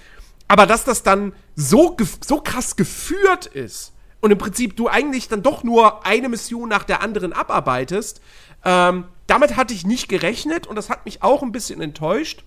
Aber 0.48 0.65
dass 0.65 0.84
das 0.84 1.03
dann 1.03 1.34
so, 1.56 1.95
so 2.26 2.41
krass 2.41 2.76
geführt 2.76 3.45
ist 3.45 3.94
und 4.22 4.31
im 4.31 4.38
Prinzip 4.39 4.76
du 4.76 4.88
eigentlich 4.88 5.27
dann 5.27 5.44
doch 5.44 5.64
nur 5.64 6.06
eine 6.07 6.27
Mission 6.27 6.68
nach 6.68 6.84
der 6.84 7.02
anderen 7.02 7.34
abarbeitest, 7.34 8.19
ähm, 8.65 9.06
damit 9.27 9.56
hatte 9.56 9.76
ich 9.76 9.85
nicht 9.85 10.10
gerechnet 10.10 10.65
und 10.65 10.76
das 10.76 10.89
hat 10.89 11.06
mich 11.06 11.22
auch 11.22 11.44
ein 11.44 11.52
bisschen 11.52 11.81
enttäuscht. 11.81 12.44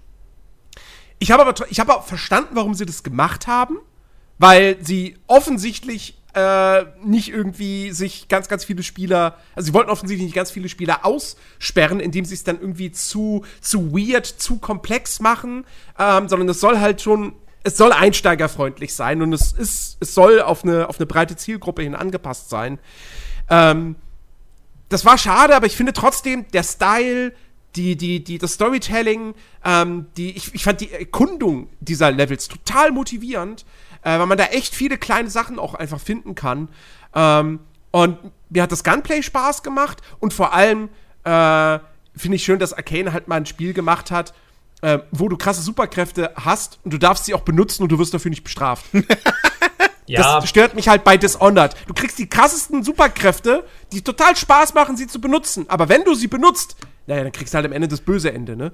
Ich 1.21 1.31
habe 1.31 1.47
aber 1.47 1.71
ich 1.71 1.79
habe 1.79 2.03
verstanden, 2.03 2.57
warum 2.57 2.75
sie 2.75 2.87
das 2.87 3.05
gemacht 3.05 3.47
haben, 3.47 3.79
weil 4.39 4.79
sie 4.81 5.17
offensichtlich 5.29 6.20
äh, 6.35 6.85
nicht 7.05 7.29
irgendwie 7.29 7.91
sich 7.93 8.29
ganz, 8.29 8.49
ganz 8.49 8.65
viele 8.65 8.83
Spieler, 8.83 9.37
also 9.55 9.67
sie 9.67 9.75
wollten 9.75 9.91
offensichtlich 9.91 10.27
nicht 10.27 10.35
ganz 10.35 10.51
viele 10.51 10.69
Spieler 10.69 11.05
aussperren, 11.05 12.01
indem 12.01 12.25
sie 12.25 12.35
es 12.35 12.45
dann 12.45 12.61
irgendwie 12.61 12.93
zu, 12.93 13.45
zu 13.61 13.93
weird, 13.93 14.27
zu 14.27 14.59
komplex 14.59 15.21
machen, 15.21 15.65
ähm, 15.99 16.29
sondern 16.29 16.49
es 16.49 16.61
soll 16.61 16.79
halt 16.79 17.01
schon, 17.01 17.35
es 17.65 17.77
soll 17.77 17.93
einsteigerfreundlich 17.93 18.95
sein 18.95 19.23
und 19.23 19.33
es 19.33 19.53
ist, 19.53 19.97
es 20.01 20.15
soll 20.15 20.41
auf 20.41 20.65
eine, 20.65 20.89
auf 20.89 20.99
eine 20.99 21.07
breite 21.07 21.37
Zielgruppe 21.37 21.83
hin 21.83 21.95
angepasst 21.95 22.49
sein. 22.49 22.79
Ähm, 23.49 23.97
das 24.89 25.05
war 25.05 25.19
schade, 25.19 25.55
aber 25.55 25.67
ich 25.67 25.77
finde 25.77 25.93
trotzdem, 25.93 26.47
der 26.53 26.63
Style, 26.63 27.33
die, 27.77 27.97
die, 27.97 28.23
die, 28.23 28.39
das 28.39 28.55
Storytelling, 28.55 29.35
ähm, 29.65 30.07
die, 30.17 30.37
ich, 30.37 30.55
ich 30.55 30.65
fand 30.65 30.81
die 30.81 30.91
Erkundung 30.91 31.69
dieser 31.81 32.11
Levels 32.11 32.49
total 32.49 32.91
motivierend, 32.91 33.65
äh, 34.03 34.19
weil 34.19 34.27
man 34.27 34.39
da 34.39 34.45
echt 34.47 34.75
viele 34.75 34.99
kleine 34.99 35.31
Sachen 35.31 35.59
auch 35.59 35.75
einfach 35.75 36.01
finden 36.01 36.35
kann. 36.35 36.69
Ähm, 37.15 37.61
und 37.91 38.19
mir 38.51 38.63
hat 38.63 38.73
das 38.73 38.85
Gunplay 38.85 39.23
Spaß 39.23 39.63
gemacht 39.63 39.99
und 40.21 40.33
vor 40.33 40.53
allem 40.53 40.89
äh, 41.25 41.79
finde 42.17 42.37
ich 42.37 42.45
schön, 42.45 42.59
dass 42.59 42.73
Arcane 42.73 43.13
halt 43.13 43.29
mal 43.29 43.37
ein 43.37 43.47
Spiel 43.47 43.73
gemacht 43.73 44.11
hat, 44.11 44.33
äh, 44.83 45.01
wo 45.11 45.29
du 45.29 45.37
krasse 45.37 45.61
Superkräfte 45.61 46.33
hast 46.37 46.79
und 46.85 46.93
du 46.93 46.99
darfst 46.99 47.25
sie 47.25 47.35
auch 47.35 47.43
benutzen 47.43 47.83
und 47.83 47.91
du 47.93 47.99
wirst 47.99 48.15
dafür 48.15 48.31
nicht 48.31 48.45
bestraft. 48.45 48.87
Ja, 50.11 50.41
Das 50.41 50.49
stört 50.49 50.75
mich 50.75 50.89
halt 50.89 51.05
bei 51.05 51.17
Dishonored. 51.17 51.77
Du 51.87 51.95
kriegst 51.95 52.19
die 52.19 52.29
krassesten 52.29 52.83
Superkräfte, 52.83 53.65
die 53.93 54.03
total 54.03 54.35
Spaß 54.35 54.75
machen, 54.75 54.97
sie 54.97 55.07
zu 55.07 55.21
benutzen. 55.21 55.67
Aber 55.69 55.89
wenn 55.89 56.03
du 56.03 56.15
sie 56.15 56.27
benutzt, 56.27 56.75
naja, 57.07 57.23
dann 57.23 57.31
kriegst 57.31 57.55
du 57.55 57.57
halt 57.57 57.67
am 57.67 57.73
Ende 57.73 57.87
das 57.87 58.01
böse 58.01 58.33
Ende, 58.33 58.57
ne? 58.57 58.73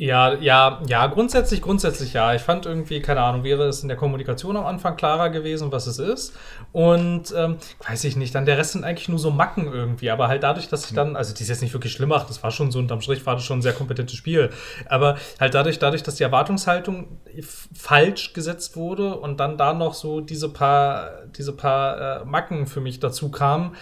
Ja, 0.00 0.32
ja, 0.32 0.80
ja, 0.86 1.06
grundsätzlich, 1.08 1.60
grundsätzlich 1.60 2.14
ja. 2.14 2.34
Ich 2.34 2.40
fand 2.40 2.64
irgendwie, 2.64 3.02
keine 3.02 3.20
Ahnung, 3.20 3.44
wäre 3.44 3.64
es 3.64 3.82
in 3.82 3.88
der 3.88 3.98
Kommunikation 3.98 4.56
am 4.56 4.64
Anfang 4.64 4.96
klarer 4.96 5.28
gewesen, 5.28 5.72
was 5.72 5.86
es 5.86 5.98
ist. 5.98 6.32
Und 6.72 7.34
ähm, 7.36 7.58
weiß 7.86 8.04
ich 8.04 8.16
nicht, 8.16 8.34
dann 8.34 8.46
der 8.46 8.56
Rest 8.56 8.72
sind 8.72 8.84
eigentlich 8.84 9.10
nur 9.10 9.18
so 9.18 9.30
Macken 9.30 9.70
irgendwie. 9.70 10.10
Aber 10.10 10.28
halt 10.28 10.42
dadurch, 10.42 10.68
dass 10.68 10.86
ich 10.86 10.94
dann, 10.94 11.16
also 11.16 11.34
die 11.34 11.42
ist 11.42 11.50
jetzt 11.50 11.60
nicht 11.60 11.74
wirklich 11.74 11.92
schlimm 11.92 12.08
macht, 12.08 12.30
das 12.30 12.42
war 12.42 12.50
schon 12.50 12.70
so 12.70 12.78
unterm 12.78 13.02
Strich, 13.02 13.26
war 13.26 13.34
das 13.34 13.44
schon 13.44 13.58
ein 13.58 13.62
sehr 13.62 13.74
kompetentes 13.74 14.16
Spiel. 14.16 14.48
Aber 14.86 15.18
halt 15.38 15.52
dadurch, 15.52 15.78
dadurch, 15.78 16.02
dass 16.02 16.14
die 16.14 16.22
Erwartungshaltung 16.22 17.20
falsch 17.74 18.32
gesetzt 18.32 18.76
wurde 18.76 19.16
und 19.16 19.38
dann 19.38 19.58
da 19.58 19.74
noch 19.74 19.92
so 19.92 20.22
diese 20.22 20.48
paar, 20.48 21.26
diese 21.36 21.52
paar 21.52 22.22
äh, 22.22 22.24
Macken 22.24 22.66
für 22.66 22.80
mich 22.80 23.00
dazu 23.00 23.30
kamen, 23.30 23.76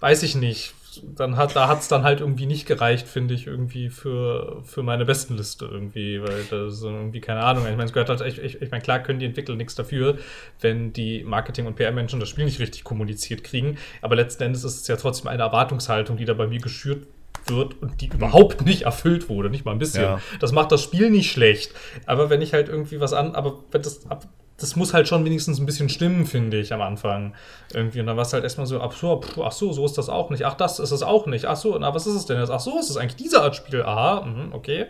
weiß 0.00 0.24
ich 0.24 0.34
nicht. 0.34 0.74
Dann 1.14 1.36
hat, 1.36 1.56
da 1.56 1.68
hat 1.68 1.80
es 1.80 1.88
dann 1.88 2.02
halt 2.02 2.20
irgendwie 2.20 2.46
nicht 2.46 2.66
gereicht, 2.66 3.06
finde 3.06 3.34
ich, 3.34 3.46
irgendwie 3.46 3.90
für, 3.90 4.62
für 4.64 4.82
meine 4.82 5.04
besten 5.04 5.36
Liste 5.36 5.66
irgendwie, 5.66 6.20
weil 6.22 6.44
das 6.50 6.74
ist 6.74 6.82
irgendwie, 6.82 7.20
keine 7.20 7.42
Ahnung, 7.42 7.64
ich 7.64 7.70
meine, 7.72 7.84
es 7.84 7.92
gehört 7.92 8.08
halt, 8.08 8.20
ich, 8.20 8.38
ich, 8.38 8.62
ich 8.62 8.70
meine, 8.70 8.82
klar 8.82 9.00
können 9.00 9.18
die 9.18 9.26
Entwickler 9.26 9.56
nichts 9.56 9.74
dafür, 9.74 10.18
wenn 10.60 10.92
die 10.92 11.24
Marketing- 11.24 11.66
und 11.66 11.76
PR-Menschen 11.76 12.20
das 12.20 12.28
Spiel 12.28 12.44
nicht 12.44 12.60
richtig 12.60 12.84
kommuniziert 12.84 13.44
kriegen, 13.44 13.78
aber 14.02 14.16
letzten 14.16 14.42
Endes 14.44 14.64
ist 14.64 14.80
es 14.80 14.88
ja 14.88 14.96
trotzdem 14.96 15.28
eine 15.28 15.42
Erwartungshaltung, 15.42 16.16
die 16.16 16.24
da 16.24 16.34
bei 16.34 16.46
mir 16.46 16.60
geschürt 16.60 17.06
wird 17.46 17.80
und 17.80 18.00
die 18.00 18.08
überhaupt 18.08 18.64
nicht 18.64 18.82
erfüllt 18.82 19.28
wurde, 19.28 19.50
nicht 19.50 19.64
mal 19.64 19.72
ein 19.72 19.78
bisschen. 19.78 20.02
Ja. 20.02 20.20
Das 20.40 20.52
macht 20.52 20.72
das 20.72 20.82
Spiel 20.82 21.10
nicht 21.10 21.30
schlecht, 21.30 21.72
aber 22.06 22.30
wenn 22.30 22.42
ich 22.42 22.52
halt 22.52 22.68
irgendwie 22.68 23.00
was 23.00 23.12
an, 23.12 23.34
aber 23.34 23.58
wenn 23.70 23.82
das, 23.82 24.08
ab, 24.10 24.26
das 24.58 24.74
muss 24.74 24.92
halt 24.92 25.06
schon 25.06 25.24
wenigstens 25.24 25.60
ein 25.60 25.66
bisschen 25.66 25.88
stimmen, 25.88 26.26
finde 26.26 26.58
ich, 26.58 26.72
am 26.72 26.80
Anfang. 26.80 27.34
Irgendwie. 27.72 28.00
Und 28.00 28.06
dann 28.06 28.16
war 28.16 28.24
es 28.24 28.32
halt 28.32 28.42
erstmal 28.42 28.66
so, 28.66 28.80
ach 28.80 28.92
so, 28.92 29.20
ach 29.42 29.52
so, 29.52 29.72
so 29.72 29.86
ist 29.86 29.96
das 29.96 30.08
auch 30.08 30.30
nicht. 30.30 30.44
Ach, 30.44 30.54
das 30.54 30.80
ist 30.80 30.90
es 30.90 31.02
auch 31.02 31.26
nicht. 31.26 31.46
Ach 31.46 31.56
so, 31.56 31.78
na, 31.78 31.94
was 31.94 32.06
ist 32.06 32.14
es 32.14 32.26
denn 32.26 32.40
jetzt? 32.40 32.50
Ach 32.50 32.60
so, 32.60 32.78
ist 32.78 32.90
es 32.90 32.96
eigentlich 32.96 33.16
diese 33.16 33.40
Art 33.40 33.54
Spiel? 33.54 33.82
Aha, 33.82 34.26
mhm, 34.26 34.52
okay. 34.52 34.86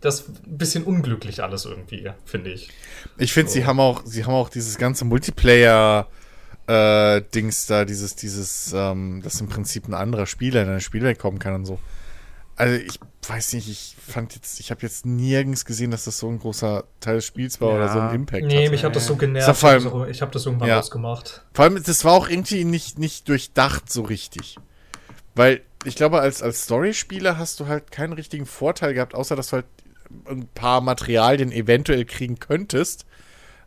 Das 0.00 0.20
ist 0.20 0.28
ein 0.46 0.58
bisschen 0.58 0.84
unglücklich 0.84 1.42
alles 1.42 1.64
irgendwie, 1.64 2.10
finde 2.24 2.50
ich. 2.50 2.70
Ich 3.18 3.32
finde, 3.32 3.50
sie 3.50 3.66
haben 3.66 3.80
auch, 3.80 4.02
sie 4.04 4.24
haben 4.24 4.34
auch 4.34 4.48
dieses 4.48 4.78
ganze 4.78 5.04
Multiplayer 5.04 6.06
äh, 6.68 7.22
Dings 7.34 7.66
da, 7.66 7.84
dieses, 7.84 8.14
dieses, 8.14 8.72
ähm, 8.72 9.20
dass 9.22 9.40
im 9.40 9.48
Prinzip 9.48 9.88
ein 9.88 9.94
anderer 9.94 10.26
Spieler 10.26 10.62
in 10.62 10.68
ein 10.68 10.80
Spiel 10.80 11.02
wegkommen 11.02 11.40
kann 11.40 11.54
und 11.54 11.66
so. 11.66 11.80
Also 12.62 12.76
ich 12.84 12.98
weiß 13.28 13.52
nicht, 13.54 13.68
ich 13.68 13.96
fand 14.06 14.34
jetzt, 14.34 14.58
ich 14.60 14.70
habe 14.70 14.82
jetzt 14.82 15.06
nirgends 15.06 15.64
gesehen, 15.64 15.90
dass 15.90 16.04
das 16.04 16.18
so 16.18 16.28
ein 16.28 16.38
großer 16.38 16.84
Teil 17.00 17.16
des 17.16 17.24
Spiels 17.26 17.60
war 17.60 17.70
Ja. 17.70 17.74
oder 17.76 17.88
so 17.92 18.00
ein 18.00 18.14
Impact 18.14 18.44
Nee, 18.46 18.64
hat. 18.64 18.70
mich 18.72 18.84
hat 18.84 18.96
das 18.96 19.06
so 19.06 19.16
genervt. 19.16 19.56
vor 19.56 19.68
allem- 19.70 19.80
Ich 19.80 19.86
hab 19.86 20.06
das 20.08 20.20
habe 20.20 20.30
das 20.32 20.46
irgendwann 20.46 20.68
Ja. 20.68 20.78
ausgemacht. 20.80 21.44
Vor 21.54 21.64
allem, 21.64 21.82
das 21.82 22.04
war 22.04 22.12
auch 22.12 22.28
irgendwie 22.28 22.64
nicht, 22.64 22.98
nicht 22.98 23.28
durchdacht 23.28 23.90
so 23.92 24.02
richtig. 24.02 24.56
Weil 25.34 25.62
ich 25.84 25.96
glaube, 25.96 26.20
als, 26.20 26.42
als 26.42 26.64
Story-Spieler 26.64 27.38
hast 27.38 27.58
du 27.60 27.66
halt 27.66 27.90
keinen 27.90 28.12
richtigen 28.12 28.46
Vorteil 28.46 28.94
gehabt, 28.94 29.14
außer 29.14 29.34
dass 29.36 29.48
du 29.48 29.52
halt 29.56 29.66
ein 30.26 30.46
paar 30.54 30.80
Materialien 30.80 31.52
eventuell 31.52 32.04
kriegen 32.04 32.38
könntest, 32.38 33.06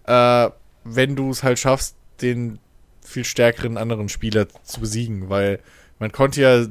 äh, 0.06 0.50
wenn 0.84 1.16
du 1.16 1.32
es 1.32 1.44
halt 1.44 1.58
schaffst, 1.60 1.96
den 2.22 2.60
viel 3.02 3.26
stärkeren 3.26 3.78
anderen 3.78 4.10
Spieler 4.10 4.48
zu 4.64 4.80
besiegen. 4.80 5.30
Weil 5.30 5.60
man 6.00 6.12
konnte 6.12 6.42
ja 6.42 6.66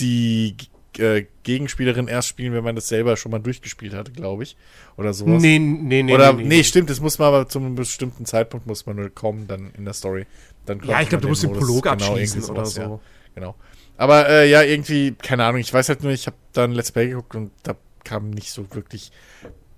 die 0.00 0.56
äh, 0.98 1.26
Gegenspielerin 1.42 2.08
erst 2.08 2.28
spielen, 2.28 2.52
wenn 2.52 2.64
man 2.64 2.74
das 2.74 2.88
selber 2.88 3.16
schon 3.16 3.32
mal 3.32 3.38
durchgespielt 3.38 3.94
hatte, 3.94 4.12
glaube 4.12 4.42
ich. 4.42 4.56
Oder 4.96 5.12
sowas. 5.12 5.40
Nee, 5.40 5.58
nee, 5.58 6.02
nee. 6.02 6.14
Oder, 6.14 6.32
nee, 6.32 6.44
nee, 6.44 6.64
stimmt, 6.64 6.90
das 6.90 7.00
muss 7.00 7.18
man 7.18 7.28
aber 7.28 7.48
zu 7.48 7.58
einem 7.58 7.74
bestimmten 7.74 8.24
Zeitpunkt 8.24 8.66
muss 8.66 8.86
man 8.86 8.96
nur 8.96 9.10
kommen, 9.10 9.46
dann 9.46 9.70
in 9.76 9.84
der 9.84 9.94
Story. 9.94 10.26
Dann 10.64 10.80
Ja, 10.84 11.00
ich 11.00 11.08
glaube, 11.08 11.22
du 11.22 11.28
musst 11.28 11.42
den 11.42 11.52
Prolog 11.52 11.82
genau, 11.82 11.94
abschließen 11.94 12.42
oder 12.44 12.66
sowas, 12.66 12.74
so. 12.74 12.80
Ja, 12.80 13.00
genau. 13.34 13.54
Aber 13.96 14.28
äh, 14.28 14.50
ja, 14.50 14.62
irgendwie, 14.62 15.12
keine 15.12 15.44
Ahnung, 15.44 15.60
ich 15.60 15.72
weiß 15.72 15.88
halt 15.88 16.02
nur, 16.02 16.12
ich 16.12 16.26
habe 16.26 16.36
da 16.52 16.64
ein 16.64 16.72
Let's 16.72 16.92
Play 16.92 17.08
geguckt 17.08 17.34
und 17.34 17.50
da 17.62 17.76
kam 18.04 18.30
nicht 18.30 18.50
so 18.50 18.66
wirklich, 18.74 19.10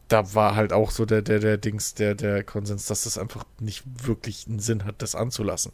da 0.08 0.34
war 0.34 0.56
halt 0.56 0.72
auch 0.72 0.90
so 0.90 1.04
der, 1.04 1.22
der, 1.22 1.38
der 1.38 1.56
Dings, 1.56 1.94
der, 1.94 2.14
der 2.14 2.42
Konsens, 2.42 2.86
dass 2.86 3.04
das 3.04 3.18
einfach 3.18 3.44
nicht 3.60 3.84
wirklich 4.06 4.46
einen 4.48 4.58
Sinn 4.58 4.84
hat, 4.84 5.02
das 5.02 5.14
anzulassen. 5.14 5.72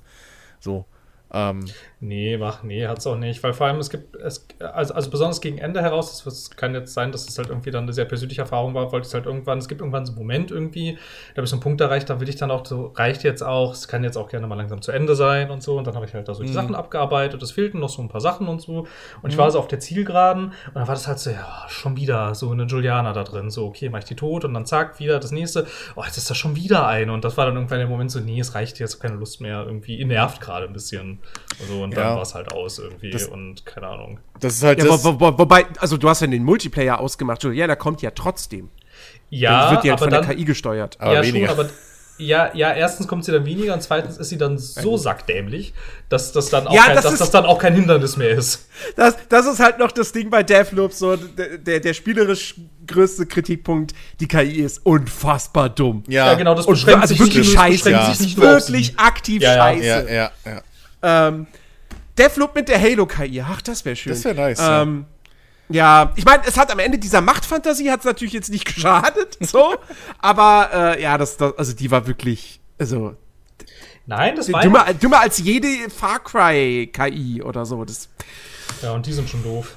So. 0.60 0.86
Ähm, 1.34 1.64
Nee, 2.06 2.36
mach, 2.36 2.62
nee, 2.62 2.86
hat's 2.86 3.06
auch 3.06 3.16
nicht. 3.16 3.42
Weil 3.42 3.54
vor 3.54 3.66
allem 3.66 3.78
es 3.78 3.88
gibt, 3.88 4.14
es, 4.16 4.46
also, 4.60 4.92
also 4.92 5.10
besonders 5.10 5.40
gegen 5.40 5.56
Ende 5.56 5.80
heraus, 5.80 6.10
das, 6.10 6.24
das 6.24 6.50
kann 6.50 6.74
jetzt 6.74 6.92
sein, 6.92 7.12
dass 7.12 7.26
es 7.26 7.38
halt 7.38 7.48
irgendwie 7.48 7.70
dann 7.70 7.84
eine 7.84 7.94
sehr 7.94 8.04
persönliche 8.04 8.42
Erfahrung 8.42 8.74
war, 8.74 8.92
wollte 8.92 9.08
ich 9.08 9.14
halt 9.14 9.24
irgendwann, 9.24 9.56
es 9.56 9.68
gibt 9.68 9.80
irgendwann 9.80 10.04
so 10.04 10.12
einen 10.12 10.18
Moment 10.18 10.50
irgendwie, 10.50 10.98
da 11.32 11.38
habe 11.38 11.44
ich 11.44 11.50
so 11.50 11.56
einen 11.56 11.62
Punkt 11.62 11.80
erreicht, 11.80 12.10
da 12.10 12.20
will 12.20 12.28
ich 12.28 12.36
dann 12.36 12.50
auch 12.50 12.66
so, 12.66 12.92
reicht 12.94 13.24
jetzt 13.24 13.42
auch, 13.42 13.72
es 13.72 13.88
kann 13.88 14.04
jetzt 14.04 14.18
auch 14.18 14.28
gerne 14.28 14.46
mal 14.46 14.56
langsam 14.56 14.82
zu 14.82 14.92
Ende 14.92 15.14
sein 15.14 15.50
und 15.50 15.62
so. 15.62 15.78
Und 15.78 15.86
dann 15.86 15.94
habe 15.94 16.04
ich 16.04 16.12
halt 16.12 16.28
da 16.28 16.34
so 16.34 16.42
die 16.42 16.50
Mhm. 16.50 16.54
Sachen 16.54 16.74
abgearbeitet, 16.74 17.42
es 17.42 17.52
fehlten 17.52 17.80
noch 17.80 17.88
so 17.88 18.02
ein 18.02 18.08
paar 18.08 18.20
Sachen 18.20 18.48
und 18.48 18.60
so. 18.60 18.86
Und 19.22 19.30
ich 19.30 19.38
war 19.38 19.50
so 19.50 19.58
auf 19.58 19.68
der 19.68 19.80
Zielgeraden 19.80 20.48
und 20.48 20.74
dann 20.74 20.86
war 20.86 20.94
das 20.94 21.08
halt 21.08 21.18
so, 21.20 21.30
ja, 21.30 21.64
schon 21.68 21.96
wieder 21.96 22.34
so 22.34 22.50
eine 22.50 22.64
Juliana 22.64 23.14
da 23.14 23.24
drin. 23.24 23.48
So, 23.48 23.64
okay, 23.64 23.88
mach 23.88 24.00
ich 24.00 24.04
die 24.04 24.16
tot 24.16 24.44
und 24.44 24.52
dann 24.52 24.66
zack, 24.66 24.98
wieder 25.00 25.18
das 25.20 25.32
nächste. 25.32 25.66
Oh, 25.96 26.02
jetzt 26.04 26.18
ist 26.18 26.28
da 26.28 26.34
schon 26.34 26.54
wieder 26.54 26.86
eine. 26.86 27.14
Und 27.14 27.24
das 27.24 27.38
war 27.38 27.46
dann 27.46 27.54
irgendwann 27.54 27.78
der 27.78 27.88
Moment 27.88 28.10
so, 28.10 28.20
nee, 28.20 28.40
es 28.40 28.54
reicht 28.54 28.78
jetzt, 28.78 29.00
keine 29.00 29.14
Lust 29.14 29.40
mehr, 29.40 29.64
irgendwie, 29.64 29.96
ihr 29.96 30.06
nervt 30.06 30.42
gerade 30.42 30.66
ein 30.66 30.74
bisschen. 30.74 31.20
Also, 31.60 31.82
und 31.82 31.96
dann 31.96 32.04
Ja. 32.04 32.14
war 32.16 32.22
es 32.22 32.34
halt 32.34 32.52
aus 32.52 32.78
irgendwie 32.78 33.10
Das- 33.10 33.26
und 33.26 33.64
keine 33.64 33.86
Ahnung. 33.86 34.18
das 34.40 34.54
ist 34.54 34.62
halt 34.64 34.78
Ja, 34.80 34.86
das. 34.86 35.04
wo, 35.04 35.14
wo, 35.14 35.20
wo, 35.20 35.38
wobei, 35.38 35.66
also 35.78 35.96
du 35.96 36.08
hast 36.08 36.20
ja 36.20 36.26
den 36.26 36.42
Multiplayer 36.44 36.98
ausgemacht, 37.00 37.42
Juliana 37.42 37.76
kommt 37.76 38.02
ja 38.02 38.10
trotzdem. 38.10 38.70
Ja, 39.30 39.68
die 39.70 39.74
wird 39.76 39.84
ja 39.84 39.92
aber 39.94 40.02
von 40.02 40.10
dann, 40.10 40.26
der 40.26 40.34
KI 40.36 40.44
gesteuert. 40.44 40.96
Aber 41.00 41.14
ja, 41.14 41.22
weniger. 41.22 41.48
schon, 41.48 41.58
aber 41.60 41.68
ja, 42.16 42.50
ja, 42.54 42.72
erstens 42.72 43.08
kommt 43.08 43.24
sie 43.24 43.32
dann 43.32 43.44
weniger 43.44 43.74
und 43.74 43.82
zweitens 43.82 44.18
ist 44.18 44.28
sie 44.28 44.38
dann 44.38 44.56
so 44.58 44.96
sackdämlich, 44.96 45.74
dass 46.08 46.30
das 46.30 46.48
dann 46.48 46.68
auch, 46.68 46.74
Ja, 46.74 46.82
kein, 46.84 46.94
das 46.94 47.04
dass 47.04 47.12
ist- 47.14 47.20
das 47.20 47.30
dann 47.32 47.44
auch 47.44 47.58
kein 47.58 47.74
Hindernis 47.74 48.16
mehr 48.16 48.30
ist. 48.30 48.68
Das, 48.94 49.16
das 49.28 49.46
ist 49.46 49.58
halt 49.58 49.78
noch 49.80 49.90
das 49.90 50.12
Ding 50.12 50.30
bei 50.30 50.44
Deathloop, 50.44 50.92
so 50.92 51.16
der, 51.16 51.58
der, 51.58 51.80
der 51.80 51.92
spielerisch 51.94 52.54
größte 52.86 53.26
Kritikpunkt, 53.26 53.94
die 54.20 54.28
KI 54.28 54.60
ist 54.60 54.84
unfassbar 54.86 55.70
dumm. 55.70 56.04
Ja, 56.06 56.26
Ja, 56.28 56.34
genau, 56.34 56.54
das 56.54 56.66
Und 56.66 56.74
beschränkt 56.74 57.02
also 57.02 57.14
sich 57.14 57.20
wirklich 57.20 57.48
nicht, 57.48 57.58
scheiße. 57.58 57.90
Ja. 57.90 58.10
sich 58.12 58.20
nicht 58.20 58.36
Wirklich 58.40 58.98
aktiv 58.98 59.42
Ja, 59.42 59.50
ja. 59.56 59.62
scheiße. 59.62 59.84
Ja, 59.86 60.00
ja, 60.12 60.30
ja. 60.46 60.62
Ähm, 61.04 61.46
Deathloop 62.18 62.54
mit 62.54 62.68
der 62.68 62.80
Halo-KI, 62.80 63.42
ach, 63.42 63.60
das 63.62 63.84
wäre 63.84 63.96
schön. 63.96 64.12
Das 64.12 64.24
wär 64.24 64.34
nice, 64.34 64.58
ja. 64.58 64.82
Ähm, 64.82 65.04
ja, 65.68 66.12
ich 66.16 66.24
meine, 66.24 66.42
es 66.46 66.56
hat 66.56 66.70
am 66.70 66.78
Ende 66.78 66.98
dieser 66.98 67.20
Machtfantasie 67.20 67.90
hat 67.90 68.00
es 68.00 68.06
natürlich 68.06 68.34
jetzt 68.34 68.50
nicht 68.50 68.64
geschadet, 68.74 69.38
so. 69.40 69.74
aber 70.18 70.70
äh, 70.72 71.02
ja, 71.02 71.18
das, 71.18 71.36
das, 71.36 71.56
also 71.56 71.72
die 71.72 71.90
war 71.90 72.06
wirklich, 72.06 72.60
also 72.78 73.16
Nein, 74.06 74.36
das 74.36 74.52
war 74.52 74.60
dümmer, 74.60 74.92
dümmer 74.92 75.20
als 75.20 75.38
jede 75.38 75.88
Far 75.88 76.22
Cry 76.22 76.90
KI 76.92 77.42
oder 77.42 77.64
so. 77.64 77.84
Das, 77.84 78.08
Ja, 78.82 78.92
und 78.92 79.06
die 79.06 79.12
sind 79.12 79.28
schon 79.30 79.42
doof. 79.42 79.76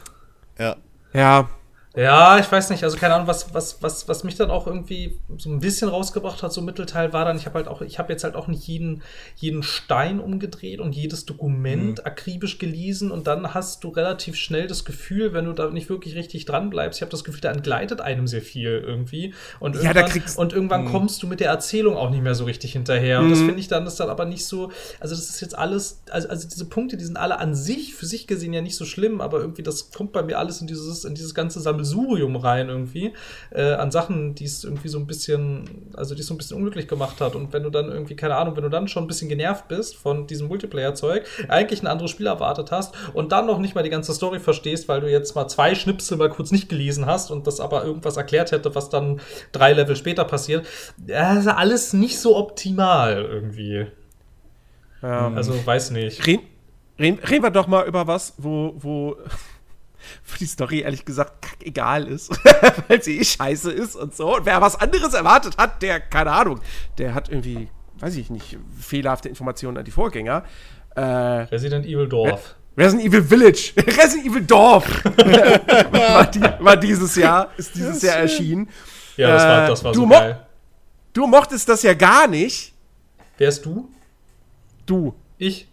ja. 0.59 0.75
ja, 1.13 1.49
Ja, 1.97 2.37
ich 2.37 2.51
weiß 2.51 2.69
nicht, 2.69 2.83
also 2.83 2.95
keine 2.95 3.15
Ahnung, 3.15 3.27
was, 3.27 3.55
was, 3.55 3.81
was, 3.81 4.07
was 4.07 4.23
mich 4.23 4.35
dann 4.35 4.51
auch 4.51 4.67
irgendwie 4.67 5.17
so 5.39 5.49
ein 5.49 5.59
bisschen 5.59 5.89
rausgebracht 5.89 6.43
hat, 6.43 6.53
so 6.53 6.61
Mittelteil 6.61 7.11
war 7.11 7.25
dann, 7.25 7.37
ich 7.37 7.47
habe 7.47 7.55
halt 7.55 7.67
auch, 7.67 7.81
ich 7.81 7.97
habe 7.97 8.13
jetzt 8.13 8.23
halt 8.23 8.35
auch 8.35 8.47
nicht 8.47 8.67
jeden, 8.67 9.01
jeden 9.35 9.63
Stein 9.63 10.19
umgedreht 10.19 10.79
und 10.79 10.95
jedes 10.95 11.25
Dokument 11.25 12.05
akribisch 12.05 12.59
gelesen 12.59 13.09
und 13.09 13.25
dann 13.25 13.55
hast 13.55 13.83
du 13.83 13.89
relativ 13.89 14.35
schnell 14.35 14.67
das 14.67 14.85
Gefühl, 14.85 15.33
wenn 15.33 15.45
du 15.45 15.53
da 15.53 15.71
nicht 15.71 15.89
wirklich 15.89 16.13
richtig 16.13 16.45
dran 16.45 16.69
bleibst, 16.69 16.99
ich 16.99 17.01
habe 17.01 17.09
das 17.09 17.23
Gefühl, 17.23 17.41
da 17.41 17.51
entgleitet 17.51 17.99
einem 17.99 18.27
sehr 18.27 18.43
viel 18.43 18.83
irgendwie. 18.85 19.33
Und 19.59 19.75
Ja, 19.75 19.81
irgendwann, 19.81 20.05
da 20.05 20.09
kriegst- 20.11 20.37
und 20.37 20.53
irgendwann 20.53 20.85
kommst 20.85 21.23
du 21.23 21.27
mit 21.27 21.39
der 21.39 21.49
Erzählung 21.49 21.97
auch 21.97 22.11
nicht 22.11 22.21
mehr 22.21 22.35
so 22.35 22.43
richtig 22.45 22.73
hinterher. 22.73 23.21
Und 23.21 23.31
das 23.31 23.39
finde 23.39 23.59
ich 23.59 23.69
dann, 23.69 23.85
das 23.85 23.93
ist 23.93 23.99
dann 23.99 24.09
aber 24.09 24.25
nicht 24.25 24.45
so, 24.45 24.71
also 24.99 25.15
das 25.15 25.29
ist 25.29 25.41
jetzt 25.41 25.57
alles, 25.57 26.01
also, 26.11 26.29
also 26.29 26.47
diese 26.47 26.65
Punkte, 26.65 26.95
die 26.95 27.05
sind 27.05 27.17
alle 27.17 27.39
an 27.39 27.55
sich, 27.55 27.95
für 27.95 28.05
sich 28.05 28.27
gesehen 28.27 28.53
ja 28.53 28.61
nicht 28.61 28.75
so 28.75 28.85
schlimm, 28.85 29.19
aber 29.19 29.39
irgendwie 29.39 29.63
das 29.63 29.89
kommt 29.89 30.11
bei 30.11 30.21
mir 30.21 30.37
alles 30.37 30.61
in 30.61 30.67
dieses, 30.67 31.03
in 31.03 31.15
dieses 31.15 31.33
ganze 31.33 31.59
Sammelsurium 31.87 32.35
rein 32.35 32.69
irgendwie, 32.69 33.13
äh, 33.51 33.73
an 33.73 33.91
Sachen, 33.91 34.35
die 34.35 34.45
es 34.45 34.63
irgendwie 34.63 34.87
so 34.87 34.99
ein 34.99 35.07
bisschen, 35.07 35.89
also 35.95 36.15
die 36.15 36.21
es 36.21 36.27
so 36.27 36.33
ein 36.33 36.37
bisschen 36.37 36.57
unglücklich 36.57 36.87
gemacht 36.87 37.21
hat. 37.21 37.35
Und 37.35 37.53
wenn 37.53 37.63
du 37.63 37.69
dann 37.69 37.89
irgendwie, 37.91 38.15
keine 38.15 38.35
Ahnung, 38.35 38.55
wenn 38.55 38.63
du 38.63 38.69
dann 38.69 38.87
schon 38.87 39.03
ein 39.03 39.07
bisschen 39.07 39.29
genervt 39.29 39.67
bist 39.67 39.95
von 39.95 40.27
diesem 40.27 40.47
Multiplayer-Zeug, 40.47 41.25
eigentlich 41.47 41.81
ein 41.81 41.87
anderes 41.87 42.11
Spiel 42.11 42.27
erwartet 42.27 42.71
hast 42.71 42.93
und 43.13 43.31
dann 43.31 43.47
noch 43.47 43.59
nicht 43.59 43.75
mal 43.75 43.83
die 43.83 43.89
ganze 43.89 44.13
Story 44.13 44.39
verstehst, 44.39 44.87
weil 44.87 45.01
du 45.01 45.09
jetzt 45.09 45.35
mal 45.35 45.47
zwei 45.47 45.75
Schnipsel 45.75 46.17
mal 46.17 46.29
kurz 46.29 46.51
nicht 46.51 46.69
gelesen 46.69 47.05
hast 47.05 47.31
und 47.31 47.47
das 47.47 47.59
aber 47.59 47.83
irgendwas 47.83 48.17
erklärt 48.17 48.51
hätte, 48.51 48.75
was 48.75 48.89
dann 48.89 49.19
drei 49.51 49.73
Level 49.73 49.95
später 49.95 50.25
passiert, 50.25 50.65
ja, 51.05 51.37
ist 51.37 51.47
alles 51.47 51.93
nicht 51.93 52.19
so 52.19 52.37
optimal 52.37 53.23
irgendwie. 53.23 53.87
ja. 55.01 55.31
Also, 55.33 55.53
weiß 55.65 55.91
nicht. 55.91 56.25
Reden, 56.25 56.43
reden, 56.99 57.19
reden 57.19 57.43
wir 57.43 57.51
doch 57.51 57.67
mal 57.67 57.87
über 57.87 58.07
was, 58.07 58.33
wo, 58.37 58.73
wo, 58.77 59.15
wo 60.25 60.37
die 60.37 60.45
Story 60.45 60.79
ehrlich 60.81 61.05
gesagt 61.05 61.45
egal 61.63 62.07
ist, 62.07 62.31
weil 62.87 63.01
sie 63.01 63.19
eh 63.19 63.23
scheiße 63.23 63.71
ist 63.71 63.95
und 63.95 64.15
so. 64.15 64.35
Und 64.37 64.45
wer 64.45 64.61
was 64.61 64.79
anderes 64.79 65.13
erwartet 65.13 65.57
hat, 65.57 65.81
der, 65.81 65.99
keine 65.99 66.31
Ahnung, 66.31 66.59
der 66.97 67.13
hat 67.13 67.29
irgendwie, 67.29 67.69
weiß 67.99 68.15
ich 68.15 68.29
nicht, 68.29 68.57
fehlerhafte 68.79 69.29
Informationen 69.29 69.77
an 69.77 69.85
die 69.85 69.91
Vorgänger. 69.91 70.43
Äh, 70.95 71.01
Resident 71.01 71.85
Evil 71.85 72.07
Dorf. 72.07 72.55
Resident 72.77 73.07
Evil 73.07 73.23
Village, 73.23 73.73
Resident 73.77 74.25
Evil 74.27 74.45
Dorf 74.45 75.03
war, 75.91 76.27
die, 76.27 76.41
war 76.59 76.77
dieses 76.77 77.15
Jahr, 77.15 77.49
ist 77.57 77.73
dieses 77.75 78.03
Jahr 78.03 78.17
erschienen. 78.17 78.69
Ja, 79.15 79.29
das 79.31 79.43
war, 79.43 79.63
Äh, 79.63 79.67
das 79.67 79.83
war 79.83 79.91
du 79.93 79.99
so 80.01 80.07
geil. 80.07 80.45
Du 81.13 81.25
mochtest 81.25 81.67
das 81.67 81.81
ja 81.81 81.95
gar 81.95 82.27
nicht. 82.27 82.73
Wer 83.39 83.49
ist 83.49 83.65
du? 83.65 83.89
Du. 84.85 85.15
Ich? 85.39 85.67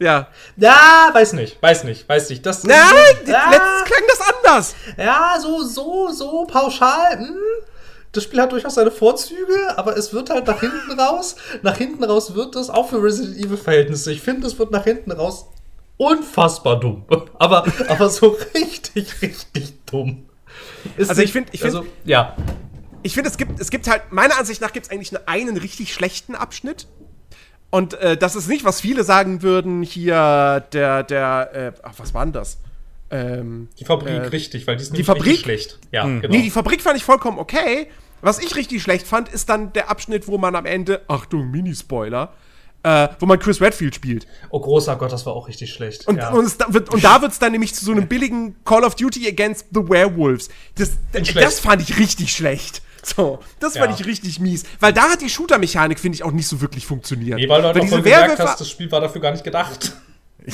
Ja. 0.00 0.28
Ja, 0.56 1.10
weiß 1.12 1.34
nicht, 1.34 1.62
weiß 1.62 1.84
nicht, 1.84 2.08
weiß 2.08 2.30
nicht. 2.30 2.44
Das, 2.44 2.64
Nein, 2.64 2.78
ja, 3.26 3.50
letztens 3.50 3.84
klang 3.84 4.02
das 4.08 4.20
anders. 4.34 4.74
ja, 4.96 5.36
so, 5.40 5.62
so, 5.62 6.08
so 6.10 6.44
pauschal. 6.46 7.18
Hm. 7.18 7.36
Das 8.12 8.24
Spiel 8.24 8.40
hat 8.40 8.50
durchaus 8.50 8.74
seine 8.74 8.90
Vorzüge, 8.90 9.54
aber 9.76 9.96
es 9.96 10.12
wird 10.12 10.30
halt 10.30 10.46
nach 10.48 10.58
hinten 10.58 10.98
raus. 10.98 11.36
Nach 11.62 11.76
hinten 11.76 12.02
raus 12.02 12.34
wird 12.34 12.56
es 12.56 12.68
auch 12.68 12.88
für 12.88 13.00
Resident 13.02 13.36
Evil 13.36 13.56
Verhältnisse. 13.56 14.10
Ich 14.12 14.20
finde, 14.22 14.46
es 14.48 14.58
wird 14.58 14.72
nach 14.72 14.82
hinten 14.84 15.12
raus 15.12 15.46
unfassbar 15.96 16.80
dumm. 16.80 17.04
Aber, 17.38 17.64
aber 17.88 18.08
so 18.08 18.36
richtig, 18.54 19.20
richtig 19.22 19.74
dumm. 19.86 20.26
Ist 20.96 21.10
Also 21.10 21.20
ich 21.22 21.26
nicht- 21.26 21.32
find- 21.34 21.48
ich 21.54 21.60
find- 21.60 21.74
also, 21.76 21.86
ja. 22.04 22.34
ich 23.02 23.14
finde, 23.14 23.28
es 23.30 23.36
gibt, 23.36 23.60
es 23.60 23.70
gibt 23.70 23.86
halt, 23.86 24.10
meiner 24.10 24.38
Ansicht 24.38 24.60
nach 24.62 24.72
gibt 24.72 24.86
es 24.86 24.92
eigentlich 24.92 25.12
nur 25.12 25.22
einen 25.28 25.56
richtig 25.58 25.92
schlechten 25.94 26.34
Abschnitt. 26.34 26.86
Und 27.70 27.94
äh, 27.94 28.16
das 28.16 28.34
ist 28.34 28.48
nicht, 28.48 28.64
was 28.64 28.80
viele 28.80 29.04
sagen 29.04 29.42
würden, 29.42 29.82
hier 29.82 30.64
der, 30.72 31.04
der, 31.04 31.50
äh, 31.54 31.72
ach, 31.82 31.94
was 31.98 32.12
war 32.12 32.24
denn 32.24 32.32
das? 32.32 32.58
Ähm, 33.10 33.68
Die 33.78 33.84
Fabrik 33.84 34.08
Äh, 34.08 34.26
richtig, 34.26 34.66
weil 34.66 34.76
die 34.76 34.82
ist 34.82 34.96
die 34.96 35.04
Fabrik? 35.04 35.38
schlecht. 35.38 35.78
Ja, 35.92 36.04
genau. 36.04 36.28
Nee, 36.28 36.42
die 36.42 36.50
Fabrik 36.50 36.82
fand 36.82 36.96
ich 36.96 37.04
vollkommen 37.04 37.38
okay. 37.38 37.88
Was 38.22 38.38
ich 38.38 38.54
richtig 38.56 38.82
schlecht 38.82 39.06
fand, 39.06 39.28
ist 39.28 39.48
dann 39.48 39.72
der 39.72 39.88
Abschnitt, 39.88 40.28
wo 40.28 40.36
man 40.36 40.54
am 40.54 40.66
Ende, 40.66 41.00
Achtung, 41.08 41.50
Minispoiler, 41.50 42.34
äh, 42.82 43.08
wo 43.18 43.26
man 43.26 43.38
Chris 43.38 43.60
Redfield 43.60 43.94
spielt. 43.94 44.26
oh, 44.50 44.60
großer 44.60 44.96
Gott, 44.96 45.12
das 45.12 45.24
war 45.26 45.32
auch 45.32 45.48
richtig 45.48 45.72
schlecht. 45.72 46.06
Und, 46.06 46.18
ja. 46.18 46.30
und, 46.30 46.44
es 46.44 46.58
da 46.58 46.72
wird, 46.72 46.92
und 46.92 47.02
da 47.02 47.22
wird 47.22 47.32
es 47.32 47.38
dann 47.38 47.52
nämlich 47.52 47.74
zu 47.74 47.84
so 47.84 47.92
einem 47.92 48.08
billigen 48.08 48.62
Call 48.64 48.84
of 48.84 48.94
Duty 48.94 49.26
Against 49.28 49.66
the 49.72 49.88
Werewolves. 49.88 50.50
Das, 50.76 50.92
das 51.12 51.60
fand 51.60 51.82
ich 51.82 51.98
richtig 51.98 52.32
schlecht. 52.32 52.82
So, 53.02 53.38
das 53.60 53.76
fand 53.78 53.90
Ja. 53.92 53.96
ich 54.00 54.06
richtig 54.06 54.40
mies. 54.40 54.64
Weil 54.78 54.92
da 54.92 55.10
hat 55.10 55.20
die 55.22 55.30
Shooter-Mechanik, 55.30 55.98
finde 55.98 56.16
ich, 56.16 56.22
auch 56.22 56.32
nicht 56.32 56.46
so 56.48 56.60
wirklich 56.60 56.86
funktioniert. 56.86 57.38
Nee, 57.38 57.48
weil 57.48 57.60
du 57.62 57.68
halt 57.68 57.76
auch 57.78 57.80
diese 57.80 58.04
Werwölfe- 58.04 58.42
hast, 58.44 58.60
das 58.60 58.68
Spiel 58.70 58.90
war 58.92 59.00
dafür 59.00 59.20
gar 59.20 59.32
nicht 59.32 59.44
gedacht. 59.44 59.92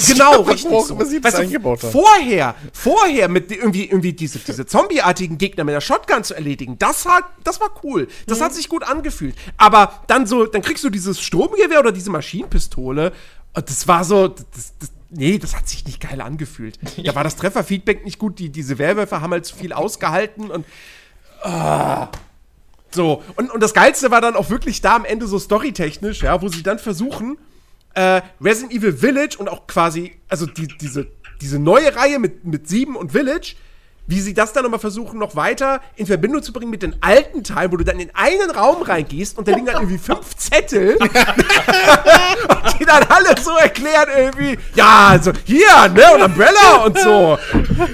Genau, 0.08 0.40
richtig. 0.42 0.68
So. 0.84 0.98
Weißt 0.98 1.38
du. 1.38 1.76
Vorher, 1.76 2.54
vorher 2.72 3.28
mit 3.28 3.52
irgendwie, 3.52 3.84
irgendwie 3.84 4.12
diese, 4.12 4.40
diese 4.40 4.66
zombieartigen 4.66 5.38
Gegner 5.38 5.62
mit 5.62 5.74
der 5.74 5.80
Shotgun 5.80 6.24
zu 6.24 6.34
erledigen, 6.34 6.76
das 6.78 7.06
war, 7.06 7.20
das 7.44 7.60
war 7.60 7.70
cool. 7.84 8.08
Das 8.26 8.40
Mhm. 8.40 8.44
hat 8.44 8.54
sich 8.54 8.68
gut 8.68 8.82
angefühlt. 8.82 9.36
Aber 9.56 10.00
dann 10.08 10.26
so, 10.26 10.44
dann 10.46 10.62
kriegst 10.62 10.82
du 10.82 10.90
dieses 10.90 11.20
Stromgewehr 11.20 11.78
oder 11.78 11.92
diese 11.92 12.10
Maschinenpistole 12.10 13.12
und 13.54 13.70
das 13.70 13.86
war 13.86 14.02
so, 14.02 14.26
das, 14.28 14.72
das, 14.80 14.90
nee, 15.10 15.38
das 15.38 15.54
hat 15.54 15.68
sich 15.68 15.84
nicht 15.86 16.00
geil 16.00 16.20
angefühlt. 16.20 16.80
Da 17.04 17.14
war 17.14 17.22
das 17.22 17.36
Trefferfeedback 17.36 18.04
nicht 18.04 18.18
gut. 18.18 18.40
Die, 18.40 18.48
diese 18.50 18.78
Werwölfe 18.78 19.20
haben 19.20 19.30
halt 19.32 19.46
zu 19.46 19.54
viel 19.54 19.72
ausgehalten 19.72 20.50
und 20.50 20.66
ah. 21.42 22.08
So. 22.96 23.22
Und, 23.36 23.52
und 23.52 23.62
das 23.62 23.72
Geilste 23.72 24.10
war 24.10 24.20
dann 24.20 24.34
auch 24.34 24.50
wirklich 24.50 24.80
da 24.80 24.96
am 24.96 25.04
Ende 25.04 25.28
so 25.28 25.38
storytechnisch, 25.38 26.22
ja, 26.22 26.42
wo 26.42 26.48
sie 26.48 26.64
dann 26.64 26.80
versuchen, 26.80 27.38
äh, 27.94 28.20
Resident 28.40 28.72
Evil 28.72 28.92
Village 28.92 29.36
und 29.38 29.48
auch 29.48 29.66
quasi, 29.68 30.16
also 30.28 30.46
die, 30.46 30.66
diese, 30.66 31.06
diese 31.40 31.58
neue 31.58 31.94
Reihe 31.94 32.18
mit, 32.18 32.44
mit 32.44 32.68
7 32.68 32.96
und 32.96 33.12
Village, 33.12 33.54
wie 34.06 34.20
sie 34.20 34.34
das 34.34 34.52
dann 34.52 34.62
nochmal 34.64 34.80
versuchen, 34.80 35.18
noch 35.18 35.36
weiter 35.36 35.80
in 35.96 36.06
Verbindung 36.06 36.42
zu 36.42 36.52
bringen 36.52 36.70
mit 36.70 36.82
den 36.82 36.96
alten 37.00 37.42
Teilen, 37.42 37.72
wo 37.72 37.76
du 37.76 37.84
dann 37.84 37.98
in 37.98 38.10
einen 38.14 38.50
Raum 38.50 38.82
reingehst 38.82 39.38
und 39.38 39.48
da 39.48 39.52
liegen 39.52 39.66
dann 39.66 39.76
irgendwie 39.76 39.98
fünf 39.98 40.36
Zettel 40.36 40.96
und 41.00 41.10
die 42.80 42.84
dann 42.84 43.04
alle 43.08 43.40
so 43.40 43.52
erklären 43.56 44.08
irgendwie, 44.16 44.58
ja, 44.74 45.08
also 45.08 45.32
hier, 45.44 45.88
ne, 45.94 46.02
und 46.14 46.22
Umbrella 46.22 46.84
und 46.84 46.98
so. 46.98 47.38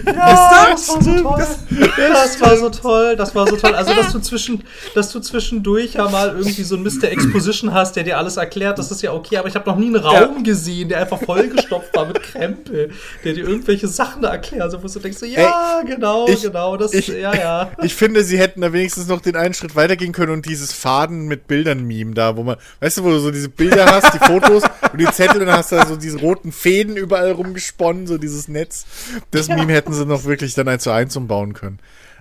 Ja, 0.06 0.68
Wisst 0.72 1.98
ihr? 1.98 2.09
das 2.09 2.40
war 2.40 2.56
so 2.56 2.70
toll. 2.70 3.16
Das 3.16 3.34
war 3.34 3.47
so 3.47 3.56
toll. 3.56 3.56
Das 3.56 3.56
war 3.56 3.56
so 3.56 3.56
toll. 3.56 3.74
Also, 3.74 3.94
dass 3.94 4.12
du 4.12 4.18
zwischen, 4.18 4.64
dass 4.94 5.12
du 5.12 5.20
zwischendurch 5.20 5.94
ja 5.94 6.09
mal 6.09 6.28
irgendwie 6.36 6.62
so 6.62 6.76
ein 6.76 6.82
Mr. 6.82 7.05
Exposition 7.05 7.72
hast, 7.72 7.97
der 7.97 8.05
dir 8.05 8.18
alles 8.18 8.36
erklärt, 8.36 8.78
das 8.78 8.90
ist 8.90 9.02
ja 9.02 9.12
okay, 9.12 9.39
aber 9.39 9.48
ich 9.48 9.55
habe 9.55 9.68
noch 9.68 9.76
nie 9.76 9.86
einen 9.86 9.97
Raum 9.97 10.43
gesehen, 10.44 10.89
der 10.89 11.01
einfach 11.01 11.20
vollgestopft 11.22 11.94
war 11.94 12.06
mit 12.06 12.22
Krempel, 12.22 12.90
der 13.24 13.32
dir 13.32 13.47
irgendwelche 13.47 13.89
Sachen 13.89 14.22
da 14.22 14.30
erklärt, 14.30 14.70
so, 14.70 14.82
wo 14.82 14.89
du 14.89 14.98
denkst, 14.98 15.18
so, 15.18 15.26
ja, 15.26 15.82
genau, 15.84 16.01
ich- 16.28 16.42
genau, 16.42 16.76
das, 16.76 16.92
ich- 16.92 17.08
ja, 17.08 17.34
ja. 17.34 17.70
Ich 17.82 17.94
finde, 17.94 18.24
sie 18.24 18.38
hätten 18.38 18.60
da 18.60 18.72
wenigstens 18.72 19.06
noch 19.06 19.20
den 19.20 19.36
einen 19.36 19.54
Schritt 19.54 19.74
weitergehen 19.76 20.12
können 20.12 20.32
und 20.32 20.46
dieses 20.46 20.72
Faden 20.72 21.26
mit 21.26 21.46
Bildern-Meme 21.46 22.14
da, 22.14 22.36
wo 22.36 22.42
man, 22.42 22.56
weißt 22.80 22.98
du, 22.98 23.04
wo 23.04 23.10
du 23.10 23.18
so 23.20 23.30
diese 23.30 23.48
Bilder 23.48 23.86
hast, 23.86 24.12
die 24.14 24.18
Fotos 24.18 24.62
und 24.92 24.98
die 25.00 25.06
Zettel 25.06 25.40
und 25.40 25.46
dann 25.46 25.56
hast 25.58 25.72
du 25.72 25.76
da 25.76 25.86
so 25.86 25.96
diese 25.96 26.18
roten 26.20 26.52
Fäden 26.52 26.96
überall 26.96 27.32
rumgesponnen, 27.32 28.06
so 28.06 28.18
dieses 28.18 28.48
Netz. 28.48 28.84
Das 29.30 29.48
Meme 29.48 29.72
hätten 29.72 29.92
sie 29.92 30.04
noch 30.06 30.24
wirklich 30.24 30.54
dann 30.54 30.68
eins 30.68 30.82
zu 30.82 30.90
eins 30.90 31.16
umbauen 31.16 31.52
können. 31.54 31.78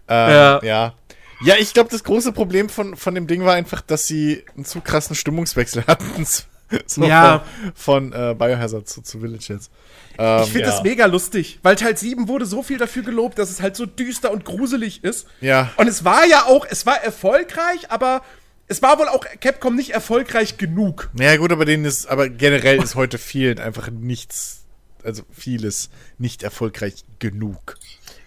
Ähm, 0.08 0.30
Ja. 0.32 0.64
ja. 0.64 0.94
Ja, 1.44 1.56
ich 1.58 1.74
glaube, 1.74 1.90
das 1.90 2.04
große 2.04 2.34
Problem 2.34 2.70
von, 2.70 2.96
von 2.96 3.16
dem 3.16 3.26
Ding 3.26 3.44
war 3.44 3.56
einfach, 3.56 3.82
dass 3.82 4.06
sie 4.06 4.44
einen 4.56 4.64
zu 4.64 4.80
krassen 4.82 5.16
Stimmungswechsel 5.16 5.84
hatten. 5.88 6.06
So 6.86 7.04
Ja. 7.06 7.44
Von, 7.76 8.12
von 8.12 8.14
äh, 8.14 8.36
Biohazard 8.36 8.88
zu, 8.88 9.02
zu 9.02 9.20
Village 9.20 9.46
jetzt. 9.54 9.72
Ähm, 10.18 10.44
Ich 10.44 10.50
finde 10.52 10.68
Ja. 10.68 10.72
das 10.72 10.84
mega 10.84 11.06
lustig, 11.06 11.60
weil 11.64 11.76
Teil 11.76 11.98
7 11.98 12.28
wurde 12.28 12.46
so 12.46 12.64
viel 12.64 12.78
dafür 12.78 13.04
gelobt, 13.04 13.38
dass 13.40 13.50
es 13.50 13.62
halt 13.62 13.76
so 13.76 13.86
düster 13.86 14.32
und 14.32 14.46
gruselig 14.46 15.04
ist. 15.04 15.28
Ja. 15.42 15.72
Und 15.78 15.88
es 15.88 16.04
war 16.06 16.26
ja 16.26 16.46
auch, 16.46 16.66
es 16.70 16.86
war 16.86 17.02
erfolgreich, 17.04 17.90
aber 17.90 18.22
es 18.68 18.82
war 18.82 19.00
wohl 19.00 19.08
auch 19.10 19.26
Capcom 19.42 19.76
nicht 19.76 19.90
erfolgreich 19.92 20.58
genug. 20.58 21.10
Ja 21.20 21.36
gut, 21.38 21.52
aber 21.52 21.66
denen 21.66 21.86
ist, 21.86 22.06
aber 22.08 22.30
generell 22.30 22.82
ist 22.82 22.96
heute 22.96 23.18
vielen 23.18 23.60
einfach 23.60 23.90
nichts, 23.90 24.64
also 25.04 25.24
vieles 25.32 25.90
nicht 26.18 26.44
erfolgreich 26.44 27.04
genug. 27.20 27.76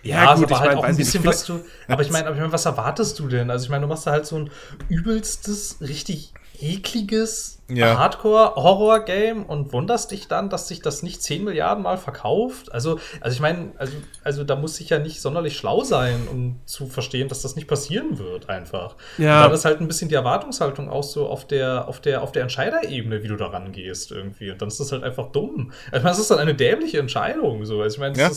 Ja, 0.03 0.35
ist 0.35 0.41
gut, 0.41 0.53
aber 0.53 0.55
ich 0.55 0.61
halt 0.61 0.69
mein, 0.73 0.79
auch 0.79 0.85
ein 0.85 0.97
bisschen 0.99 1.25
was 1.25 1.47
du. 1.47 1.65
Aber 1.89 2.03
ich 2.03 2.11
meine, 2.11 2.27
aber 2.27 2.37
ich 2.37 2.43
mein, 2.43 2.53
was 2.53 2.67
erwartest 2.67 3.19
du 3.19 3.27
denn? 3.29 3.51
Also 3.51 3.65
ich 3.65 3.71
meine, 3.71 3.83
du 3.83 3.89
machst 3.89 4.07
da 4.07 4.11
halt 4.11 4.27
so 4.27 4.37
ein 4.37 4.51
übelstes, 4.91 5.77
richtig 5.81 6.35
ekliges 6.61 7.59
Ja. 7.71 7.97
Hardcore-Horror-Game 7.99 9.45
und 9.45 9.73
wunderst 9.73 10.11
dich 10.11 10.29
dann, 10.29 10.51
dass 10.51 10.69
sich 10.69 10.83
das 10.83 11.03
nicht 11.03 11.23
10 11.23 11.45
Milliarden 11.45 11.83
Mal 11.83 11.97
verkauft. 11.97 12.73
Also, 12.73 12.99
also 13.21 13.35
ich 13.35 13.41
meine, 13.41 13.73
also, 13.79 13.93
also 14.23 14.45
da 14.45 14.57
muss 14.57 14.79
ich 14.81 14.91
ja 14.91 14.99
nicht 14.99 15.21
sonderlich 15.21 15.57
schlau 15.57 15.83
sein, 15.83 16.29
um 16.31 16.61
zu 16.67 16.87
verstehen, 16.87 17.29
dass 17.29 17.43
das 17.43 17.57
nicht 17.57 17.67
passieren 17.69 18.19
wird, 18.19 18.49
einfach. 18.49 18.97
Ja. 19.19 19.39
Und 19.39 19.45
dann 19.47 19.53
ist 19.53 19.65
halt 19.65 19.81
ein 19.81 19.89
bisschen 19.89 20.09
die 20.09 20.15
Erwartungshaltung 20.15 20.91
auch 20.91 21.03
so 21.03 21.27
auf 21.27 21.47
der, 21.47 21.89
auf 21.89 22.01
der, 22.01 22.23
auf 22.23 22.33
der 22.33 22.43
Entscheiderebene, 22.43 23.23
wie 23.23 23.29
du 23.29 23.37
da 23.37 23.47
rangehst 23.47 24.11
irgendwie. 24.11 24.51
Und 24.51 24.61
dann 24.61 24.69
ist 24.69 24.81
das 24.81 24.93
halt 24.93 25.03
einfach 25.03 25.29
dumm. 25.33 25.73
Also, 25.87 25.97
ich 25.99 26.03
meine, 26.03 26.09
das 26.11 26.19
ist 26.19 26.31
dann 26.31 26.39
eine 26.39 26.55
dämliche 26.55 26.99
Entscheidung. 26.99 27.65
So. 27.65 27.81
Also 27.81 27.95
ich 27.97 28.01
meine, 28.01 28.17
Ja. 28.19 28.31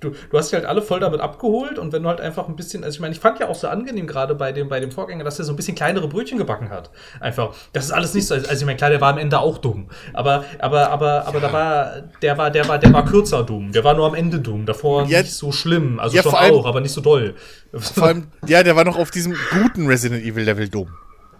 du, 0.00 0.10
du 0.10 0.38
hast 0.38 0.50
dich 0.50 0.54
halt 0.58 0.66
alle 0.66 0.82
voll 0.82 1.00
damit 1.00 1.20
abgeholt 1.20 1.78
und 1.78 1.92
wenn 1.92 2.02
du 2.02 2.08
halt 2.08 2.20
einfach 2.20 2.48
ein 2.48 2.56
bisschen, 2.56 2.84
also 2.84 2.96
ich 2.96 3.00
meine, 3.00 3.14
ich 3.14 3.20
fand 3.20 3.38
ja 3.38 3.48
auch 3.48 3.54
so 3.54 3.68
angenehm 3.68 4.06
gerade 4.06 4.34
bei 4.34 4.52
dem, 4.52 4.68
bei 4.68 4.80
dem 4.80 4.90
Vorgänger, 4.90 5.24
dass 5.24 5.38
er 5.38 5.44
so 5.44 5.52
ein 5.52 5.56
bisschen 5.56 5.74
kleinere 5.76 6.08
Brötchen 6.08 6.38
gebacken 6.38 6.70
hat. 6.70 6.90
Einfach. 7.20 7.54
Das 7.72 7.84
ist 7.84 7.92
alles 7.92 8.14
nicht 8.14 8.26
so, 8.26 8.34
also 8.34 8.63
ich 8.64 8.66
meine, 8.66 8.76
klar, 8.78 8.90
der 8.90 9.00
war 9.00 9.12
am 9.12 9.18
Ende 9.18 9.38
auch 9.38 9.58
dumm. 9.58 9.88
Aber, 10.12 10.44
aber, 10.58 10.90
aber, 10.90 11.26
aber 11.26 11.40
da 11.40 11.52
war, 11.52 11.92
der 12.22 12.38
war, 12.38 12.50
der 12.50 12.66
war, 12.68 12.78
der 12.78 12.92
war 12.92 13.04
kürzer 13.04 13.42
dumm. 13.44 13.72
Der 13.72 13.84
war 13.84 13.94
nur 13.94 14.06
am 14.06 14.14
Ende 14.14 14.40
dumm. 14.40 14.66
Davor 14.66 15.04
Ja. 15.06 15.20
nicht 15.22 15.32
so 15.34 15.52
schlimm. 15.52 16.00
Also 16.00 16.16
Ja, 16.16 16.22
schon 16.22 16.30
vor 16.32 16.40
allem- 16.40 16.54
auch, 16.54 16.66
aber 16.66 16.80
nicht 16.80 16.92
so 16.92 17.00
doll. 17.00 17.34
Vor 17.72 18.04
allem, 18.04 18.28
ja, 18.46 18.62
der 18.62 18.76
war 18.76 18.84
noch 18.84 18.96
auf 18.98 19.10
diesem 19.10 19.36
guten 19.50 19.86
Resident 19.86 20.24
Evil 20.24 20.44
Level 20.44 20.68
dumm. 20.68 20.88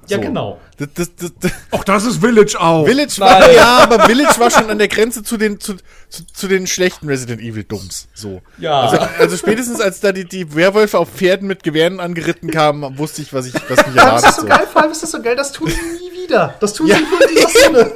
ja, 0.08 0.16
So. 0.16 0.20
genau. 0.22 0.60
Das, 0.76 0.88
das, 0.94 1.14
das, 1.14 1.32
das, 1.40 1.52
Auch 1.70 1.84
das 1.84 2.04
ist 2.04 2.18
Village 2.20 2.56
auch. 2.60 2.84
Village 2.84 3.14
war, 3.18 3.38
Nein. 3.38 3.50
ja, 3.54 3.78
aber 3.84 4.00
Village 4.00 4.34
war 4.40 4.50
schon 4.50 4.68
an 4.68 4.78
der 4.78 4.88
Grenze 4.88 5.22
zu 5.22 5.36
den, 5.36 5.60
zu, 5.60 5.76
zu, 6.08 6.26
zu 6.26 6.48
den 6.48 6.66
schlechten 6.66 7.06
Resident 7.08 7.40
Evil 7.40 7.62
Dumms. 7.62 8.08
So. 8.14 8.42
Ja. 8.58 8.80
Also, 8.80 8.98
also 9.20 9.36
spätestens 9.36 9.80
als 9.80 10.00
da 10.00 10.10
die, 10.10 10.24
die 10.24 10.54
Werwölfe 10.56 10.98
auf 10.98 11.08
Pferden 11.10 11.46
mit 11.46 11.62
Gewehren 11.62 12.00
angeritten 12.00 12.50
kamen, 12.50 12.98
wusste 12.98 13.22
ich, 13.22 13.32
was 13.32 13.46
ich, 13.46 13.54
was 13.54 13.86
mich 13.86 13.94
Das 13.94 14.04
erwartet. 14.04 14.30
ist 14.30 14.36
so 14.40 14.46
geil, 14.46 14.66
vor 14.72 14.82
allem 14.82 14.90
ist 14.90 15.02
das 15.04 15.10
so 15.12 15.22
geil, 15.22 15.36
das 15.36 15.52
tun 15.52 15.68
sie 15.70 16.03
nie 16.03 16.03
wieder. 16.24 16.54
Das 16.60 16.72
tun 16.74 16.86
Ja. 16.86 16.96
sie 16.96 17.02
nur 17.04 17.22
in 17.28 17.34
dieser 17.36 17.48
Szene. 17.50 17.92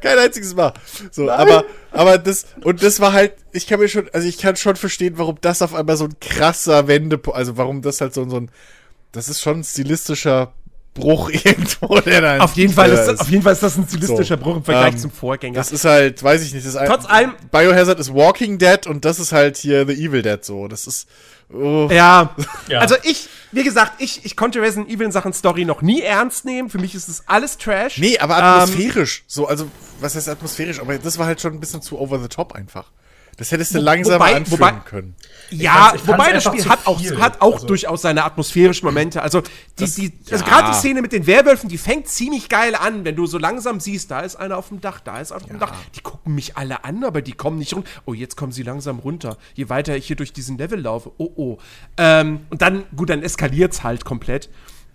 Kein 0.00 0.18
einziges 0.18 0.54
Mal. 0.54 0.72
So, 1.10 1.30
aber, 1.30 1.64
aber 1.92 2.18
das, 2.18 2.46
und 2.64 2.82
das 2.82 2.98
war 3.00 3.12
halt, 3.12 3.34
ich 3.52 3.66
kann 3.66 3.78
mir 3.80 3.88
schon, 3.88 4.08
also 4.12 4.26
ich 4.26 4.38
kann 4.38 4.56
schon 4.56 4.76
verstehen, 4.76 5.14
warum 5.16 5.36
das 5.40 5.62
auf 5.62 5.74
einmal 5.74 5.96
so 5.96 6.04
ein 6.06 6.16
krasser 6.20 6.88
Wende, 6.88 7.20
also 7.32 7.56
warum 7.56 7.82
das 7.82 8.00
halt 8.00 8.14
so, 8.14 8.28
so 8.28 8.36
ein, 8.36 8.50
das 9.12 9.28
ist 9.28 9.40
schon 9.40 9.60
ein 9.60 9.64
stilistischer 9.64 10.52
Bruch 10.94 11.30
irgendwo, 11.44 12.00
der 12.00 12.20
da 12.20 12.38
Auf 12.40 12.54
jeden, 12.54 12.72
Fall 12.72 12.90
ist 12.90 13.08
ist, 13.08 13.20
auf 13.20 13.28
jeden 13.30 13.42
Fall 13.42 13.54
ist 13.54 13.62
das 13.62 13.76
ein 13.78 13.86
stilistischer 13.88 14.36
So. 14.36 14.42
Bruch 14.42 14.56
im 14.56 14.64
Vergleich 14.64 14.92
Ähm, 14.94 14.98
zum 15.00 15.10
Vorgänger. 15.10 15.54
Das 15.54 15.72
ist 15.72 15.84
halt, 15.86 16.22
weiß 16.22 16.42
ich 16.44 16.52
nicht, 16.52 16.66
das 16.66 16.74
ist 16.74 16.78
ein, 16.78 16.86
Trotz 16.88 17.06
allem- 17.06 17.32
Biohazard 17.50 17.98
ist 17.98 18.12
Walking 18.14 18.58
Dead 18.58 18.86
und 18.86 19.04
das 19.04 19.18
ist 19.18 19.32
halt 19.32 19.56
hier 19.56 19.86
The 19.86 19.94
Evil 19.94 20.20
Dead 20.22 20.44
so. 20.44 20.68
Das 20.68 20.86
ist, 20.86 21.08
oh, 21.52 21.88
Ja. 21.90 22.36
Ja. 22.68 22.80
Also 22.80 22.96
ich, 23.04 23.28
wie 23.52 23.64
gesagt, 23.64 23.92
ich, 24.00 24.24
ich 24.26 24.36
konnte 24.36 24.60
Resident 24.60 24.90
Evil 24.90 25.06
in 25.06 25.12
Sachen 25.12 25.32
Story 25.32 25.64
noch 25.64 25.80
nie 25.80 26.02
ernst 26.02 26.44
nehmen. 26.44 26.68
Für 26.68 26.78
mich 26.78 26.94
ist 26.94 27.08
das 27.08 27.22
alles 27.26 27.56
Trash. 27.56 27.96
Nee, 27.98 28.18
aber 28.18 28.36
Ähm, 28.38 28.44
atmosphärisch. 28.44 29.24
so, 29.26 29.46
also, 29.46 29.66
was 30.00 30.14
heißt 30.14 30.28
atmosphärisch? 30.28 30.78
Aber 30.80 30.98
das 30.98 31.18
war 31.18 31.24
halt 31.26 31.40
schon 31.40 31.54
ein 31.54 31.60
bisschen 31.60 31.80
zu 31.80 31.98
over 31.98 32.18
the 32.18 32.28
top 32.28 32.52
einfach. 32.54 32.90
Das 33.36 33.50
hättest 33.50 33.74
du 33.74 33.78
langsamer 33.78 34.16
wobei- 34.16 34.36
anführen 34.36 34.60
wobei- 34.60 34.72
können. 34.84 35.14
Ja, 35.50 35.72
fand's- 35.72 35.94
ich 35.96 36.00
fand's 36.02 36.08
wobei 36.08 36.32
das 36.32 36.44
Spiel 36.44 36.68
hat 36.68 36.86
auch, 36.86 37.00
hat 37.20 37.40
auch 37.42 37.54
Also- 37.54 37.66
durchaus 37.66 38.02
seine 38.02 38.24
atmosphärischen 38.24 38.86
Momente. 38.86 39.22
Also, 39.22 39.42
die, 39.78 39.84
die, 39.86 40.12
also 40.30 40.44
ja. 40.44 40.50
gerade 40.50 40.70
die 40.70 40.76
Szene 40.78 41.02
mit 41.02 41.12
den 41.12 41.26
Werwölfen, 41.26 41.68
die 41.68 41.76
fängt 41.78 42.08
ziemlich 42.08 42.48
geil 42.48 42.74
an, 42.74 43.04
wenn 43.04 43.16
du 43.16 43.26
so 43.26 43.36
langsam 43.38 43.78
siehst, 43.80 44.10
da 44.10 44.20
ist 44.20 44.36
einer 44.36 44.56
auf 44.56 44.68
dem 44.68 44.80
Dach, 44.80 45.00
da 45.00 45.18
ist 45.20 45.30
einer 45.32 45.42
auf 45.42 45.46
dem 45.48 45.58
Dach. 45.58 45.72
Die 45.94 46.00
gucken 46.00 46.34
mich 46.34 46.56
alle 46.56 46.84
an, 46.84 47.04
aber 47.04 47.20
die 47.20 47.32
kommen 47.32 47.58
nicht 47.58 47.74
runter. 47.74 47.88
Oh, 48.06 48.14
jetzt 48.14 48.36
kommen 48.36 48.52
sie 48.52 48.62
langsam 48.62 48.98
runter. 48.98 49.36
Je 49.54 49.68
weiter 49.68 49.96
ich 49.96 50.06
hier 50.06 50.16
durch 50.16 50.32
diesen 50.32 50.56
Level 50.58 50.80
laufe, 50.80 51.10
oh, 51.18 51.30
oh. 51.36 51.58
Ähm, 51.98 52.40
und 52.50 52.62
dann, 52.62 52.84
gut, 52.96 53.10
dann 53.10 53.22
eskaliert's 53.22 53.82
halt 53.82 54.04
komplett. 54.04 54.48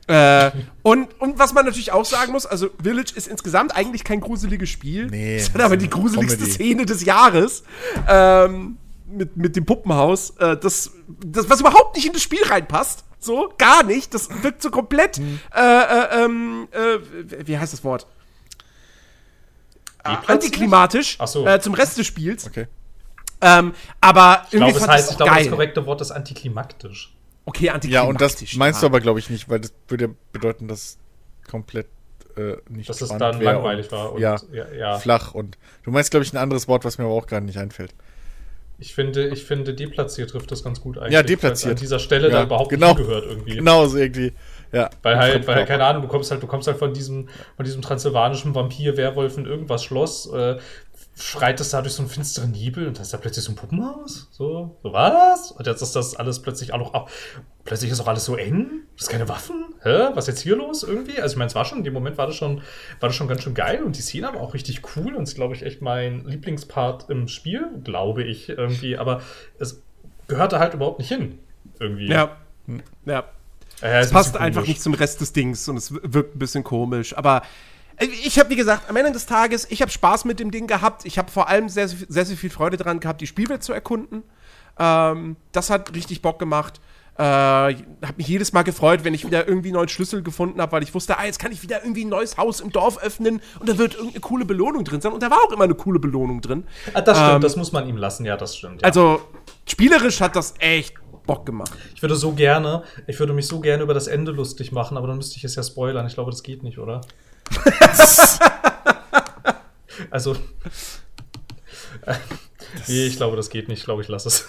Äh, 0.07 0.51
und, 0.84 1.19
und 1.19 1.38
was 1.38 1.53
man 1.53 1.65
natürlich 1.65 1.91
auch 1.91 2.05
sagen 2.05 2.31
muss, 2.31 2.45
also 2.45 2.69
Village 2.81 3.11
ist 3.15 3.27
insgesamt 3.27 3.75
eigentlich 3.75 4.03
kein 4.05 4.21
gruseliges 4.21 4.69
Spiel. 4.69 5.07
Nee, 5.07 5.38
das 5.39 5.53
hat 5.53 5.61
aber 5.61 5.75
ist 5.75 5.81
die 5.84 5.89
gruseligste 5.89 6.38
Comedy. 6.38 6.51
Szene 6.53 6.85
des 6.85 7.03
Jahres. 7.03 7.63
Ähm, 8.07 8.77
mit, 9.09 9.38
mit 9.38 9.55
dem 9.55 9.65
Puppenhaus, 9.65 10.31
äh, 10.39 10.57
das, 10.57 10.91
das, 11.25 11.49
was 11.49 11.59
überhaupt 11.61 11.95
nicht 11.95 12.05
in 12.07 12.13
das 12.13 12.21
Spiel 12.21 12.43
reinpasst. 12.43 13.03
So, 13.19 13.53
gar 13.57 13.84
nicht. 13.84 14.13
Das 14.13 14.29
wirkt 14.43 14.61
so 14.61 14.69
komplett, 14.69 15.17
Hm. 15.17 15.39
äh, 15.55 15.61
äh, 15.61 16.23
ähm, 16.25 16.67
äh, 16.71 17.47
wie 17.47 17.57
heißt 17.57 17.73
das 17.73 17.84
Wort? 17.84 18.05
Deplatziert? 20.05 20.29
Antiklimatisch 20.29 21.15
Ach 21.19 21.27
so. 21.27 21.45
äh, 21.45 21.59
zum 21.59 21.73
Rest 21.73 21.97
des 21.97 22.07
Spiels. 22.07 22.47
Okay. 22.47 22.67
Ähm, 23.41 23.73
aber 24.01 24.43
Ich 24.47 24.53
irgendwie 24.55 24.73
das 24.73 24.81
fand 24.81 24.93
heißt, 24.93 25.11
ich 25.11 25.17
glaube, 25.17 25.35
das 25.35 25.49
korrekte 25.49 25.85
Wort 25.85 26.01
ist 26.01 26.11
antiklimaktisch. 26.11 27.13
Okay, 27.48 27.68
Ja, 27.68 27.74
antiklimatisch. 27.76 28.10
und 28.10 28.22
das 28.22 28.56
meinst 28.57 28.82
du 28.82 28.86
ja. 28.86 28.90
aber, 28.90 28.99
glaube 28.99 29.19
ich, 29.19 29.30
nicht, 29.30 29.48
weil 29.48 29.61
das 29.61 29.74
würde 29.88 30.06
ja 30.06 30.11
bedeuten, 30.34 30.68
dass 30.68 30.98
komplett 31.49 31.88
äh, 32.36 32.57
nicht 32.69 32.90
Dass 32.90 32.99
es 32.99 33.07
spannend 33.07 33.22
dann 33.22 33.41
langweilig 33.41 33.86
und, 33.86 33.91
war. 33.94 34.11
Und, 34.11 34.22
ja, 34.22 34.36
ja, 34.52 34.65
ja. 34.78 34.99
flach. 34.99 35.34
Und 35.34 35.57
du 35.84 35.91
meinst, 35.91 36.11
glaube 36.11 36.26
ich, 36.26 36.34
ein 36.34 36.38
anderes 36.38 36.68
Wort, 36.68 36.84
was 36.84 36.98
mir 36.98 37.06
aber 37.06 37.14
auch 37.14 37.26
gerade 37.26 37.45
nicht 37.45 37.57
einfällt. 37.57 37.95
Ich 38.80 38.94
finde, 38.94 39.30
ich 39.30 39.45
finde, 39.45 39.74
deplatziert 39.74 40.30
trifft 40.30 40.52
das 40.52 40.61
ganz 40.61 40.82
gut 40.82 40.98
eigentlich. 40.98 41.14
Ja, 41.14 41.24
deplatziert. 41.24 41.72
An 41.72 41.80
dieser 41.80 41.99
Stelle 41.99 42.28
Ja, 42.28 42.34
da 42.36 42.44
überhaupt 42.44 42.69
genau. 42.69 42.90
nicht 42.90 42.98
hingehört 42.98 43.26
irgendwie. 43.26 43.56
Genau, 43.56 43.88
so 43.88 43.98
irgendwie. 43.98 44.34
Ja. 44.74 44.90
Weil 45.02 45.18
halt, 45.18 45.48
weil, 45.48 45.65
keine 45.65 45.86
Ahnung, 45.86 46.02
du 46.02 46.07
kommst 46.10 46.30
halt, 46.30 46.44
du 46.44 46.48
kommst 46.48 46.68
halt 46.68 46.78
von 46.78 46.94
diesem, 46.94 47.30
von 47.56 47.65
diesem 47.65 47.82
transsilvanischen 47.82 48.53
Vampir, 48.53 48.98
Werwolf 48.98 49.38
in 49.38 49.45
irgendwas 49.45 49.84
Schloss, 49.84 50.32
äh, 50.32 50.57
schreit 51.19 51.60
es 51.60 51.72
da 51.72 51.81
durch 51.81 51.94
so 51.94 52.03
einen 52.03 52.10
finsteren 52.10 52.52
Nebel 52.52 52.88
und 52.88 52.98
da 52.98 53.02
ist 53.02 53.14
da 53.14 53.18
plötzlich 53.18 53.45
so 53.45 53.52
ein 53.52 53.56
Puppenhaus. 53.56 54.27
So, 54.31 54.77
so 54.84 54.94
was? 54.94 55.52
Und 55.52 55.65
jetzt 55.65 55.81
ist 55.81 55.95
das 55.95 56.15
alles 56.15 56.41
plötzlich 56.41 56.73
auch 56.73 56.77
noch, 56.77 56.94
auch, 56.94 57.10
plötzlich 57.64 57.91
ist 57.91 57.99
auch 57.99 58.07
alles 58.07 58.26
so 58.26 58.35
eng. 58.35 58.69
Du 58.95 59.02
hast 59.02 59.10
keine 59.10 59.27
Waffen. 59.27 59.73
Hä? 59.81 60.10
Was 60.14 60.26
ist 60.26 60.35
jetzt 60.35 60.41
hier 60.41 60.56
los 60.56 60.84
irgendwie? 60.84 61.19
Also 61.19 61.34
ich 61.34 61.38
meine, 61.38 61.48
es 61.48 61.56
war 61.56 61.65
schon, 61.65 61.80
in 61.80 61.84
dem 61.84 61.94
Moment 61.94 62.18
war 62.18 62.27
das 62.27 62.35
schon, 62.35 62.57
war 62.99 63.10
das 63.10 63.15
schon 63.15 63.27
ganz 63.27 63.44
schön 63.44 63.53
geil 63.56 63.84
und 63.84 63.98
die 63.98 64.02
Szene 64.02 64.27
war 64.27 64.41
auch 64.41 64.53
richtig 64.53 64.81
cool 64.95 65.15
und 65.15 65.23
ist, 65.23 65.35
glaube 65.35 65.56
ich, 65.56 65.64
echt 65.64 65.81
mein 65.81 66.26
Lieblingspart 66.26 67.10
im 67.10 67.27
Spiel, 67.27 67.68
glaube 67.84 68.23
ich 68.23 68.49
irgendwie, 68.49 68.98
aber 68.98 69.22
es 69.60 69.81
gehörte 70.27 70.60
halt 70.60 70.73
überhaupt 70.73 70.99
nicht 70.99 71.10
hin. 71.10 71.39
Irgendwie. 71.80 72.07
Ja. 72.07 72.38
Ja. 73.06 73.23
Äh, 73.81 73.99
Es 73.99 74.11
passt 74.11 74.38
einfach 74.38 74.65
nicht 74.65 74.81
zum 74.81 74.94
Rest 74.94 75.22
des 75.22 75.34
Dings 75.34 75.68
und 75.69 75.77
es 75.77 75.94
wirkt 75.94 76.35
ein 76.35 76.39
bisschen 76.39 76.64
komisch. 76.64 77.15
Aber 77.15 77.44
ich 77.99 78.38
habe, 78.40 78.49
wie 78.49 78.56
gesagt, 78.56 78.90
am 78.90 78.95
Ende 78.95 79.11
des 79.11 79.26
Tages, 79.26 79.65
ich 79.69 79.82
habe 79.82 79.91
Spaß 79.91 80.26
mit 80.26 80.40
dem 80.40 80.52
Ding 80.52 80.68
gehabt. 80.68 81.06
Ich 81.06 81.18
habe 81.18 81.32
vor 81.32 81.49
allem 81.49 81.68
sehr, 81.69 81.88
sehr, 81.88 82.26
sehr 82.26 82.38
viel 82.38 82.49
Freude 82.49 82.78
daran 82.78 82.99
gehabt, 82.99 83.22
die 83.22 83.28
Spielwelt 83.28 83.64
zu 83.64 83.74
erkunden. 83.74 84.24
Ähm, 84.78 85.36
das 85.52 85.69
hat 85.69 85.95
richtig 85.95 86.22
Bock 86.22 86.38
gemacht. 86.38 86.80
Äh, 87.18 87.24
habe 87.24 88.14
mich 88.18 88.28
jedes 88.28 88.53
Mal 88.53 88.61
gefreut, 88.61 89.03
wenn 89.03 89.15
ich 89.15 89.26
wieder 89.26 89.48
irgendwie 89.48 89.69
einen 89.69 89.78
neuen 89.78 89.90
Schlüssel 89.90 90.22
gefunden 90.22 90.61
habe, 90.61 90.72
weil 90.74 90.84
ich 90.84 90.94
wusste, 90.94 91.18
ah, 91.18 91.26
jetzt 91.26 91.40
kann 91.40 91.52
ich 91.52 91.64
wieder 91.64 91.82
irgendwie 91.84 92.06
ein 92.06 92.10
neues 92.10 92.38
Haus 92.38 92.60
im 92.60 92.72
Dorf 92.72 92.99
öffnen 93.02 93.41
und 93.60 93.68
da 93.68 93.80
wird 93.80 93.95
irgendeine 93.95 94.19
coole 94.19 94.45
Belohnung 94.45 94.84
drin 94.84 95.02
sein. 95.02 95.14
Und 95.14 95.24
da 95.24 95.32
war 95.32 95.40
auch 95.48 95.52
immer 95.52 95.64
eine 95.64 95.74
coole 95.74 95.98
Belohnung 95.98 96.41
drin. 96.41 96.65
Ah, 96.94 97.02
das 97.02 97.18
stimmt, 97.18 97.36
Ähm, 97.36 97.41
das 97.41 97.56
muss 97.56 97.72
man 97.72 97.90
ihm 97.90 97.98
lassen, 97.98 98.24
ja, 98.24 98.38
das 98.38 98.56
stimmt. 98.56 98.84
Ja. 98.84 98.86
Also, 98.86 99.22
spielerisch 99.65 100.22
hat 100.22 100.36
das 100.36 100.53
echt 100.60 100.94
Bock 101.26 101.48
gemacht. 101.48 101.72
ich 101.95 102.02
würde 102.03 102.15
so 102.15 102.34
gerne, 102.34 102.84
ich 103.07 103.19
würde 103.19 103.34
mich 103.34 103.48
so 103.48 103.60
gerne 103.60 103.82
über 103.82 103.95
das 103.95 104.06
Ende 104.06 104.32
lustig 104.32 104.72
machen, 104.72 104.95
aber 104.95 105.07
dann 105.07 105.18
müsste 105.18 105.38
ich 105.38 105.44
es 105.44 105.56
ja 105.56 105.64
spoilern. 105.64 106.06
Ich 106.06 106.14
glaube, 106.14 106.30
das 106.30 106.44
geht 106.44 106.61
nicht, 106.61 106.78
oder? 106.78 107.02
also. 110.11 110.34
äh, 112.06 112.15
nee, 112.88 113.07
ich 113.07 113.18
glaube, 113.18 113.36
das 113.36 113.49
geht 113.49 113.68
nicht. 113.68 113.80
Ich 113.80 113.86
glaube, 113.86 114.02
ich 114.02 114.07
lasse 114.07 114.30
es. 114.30 114.45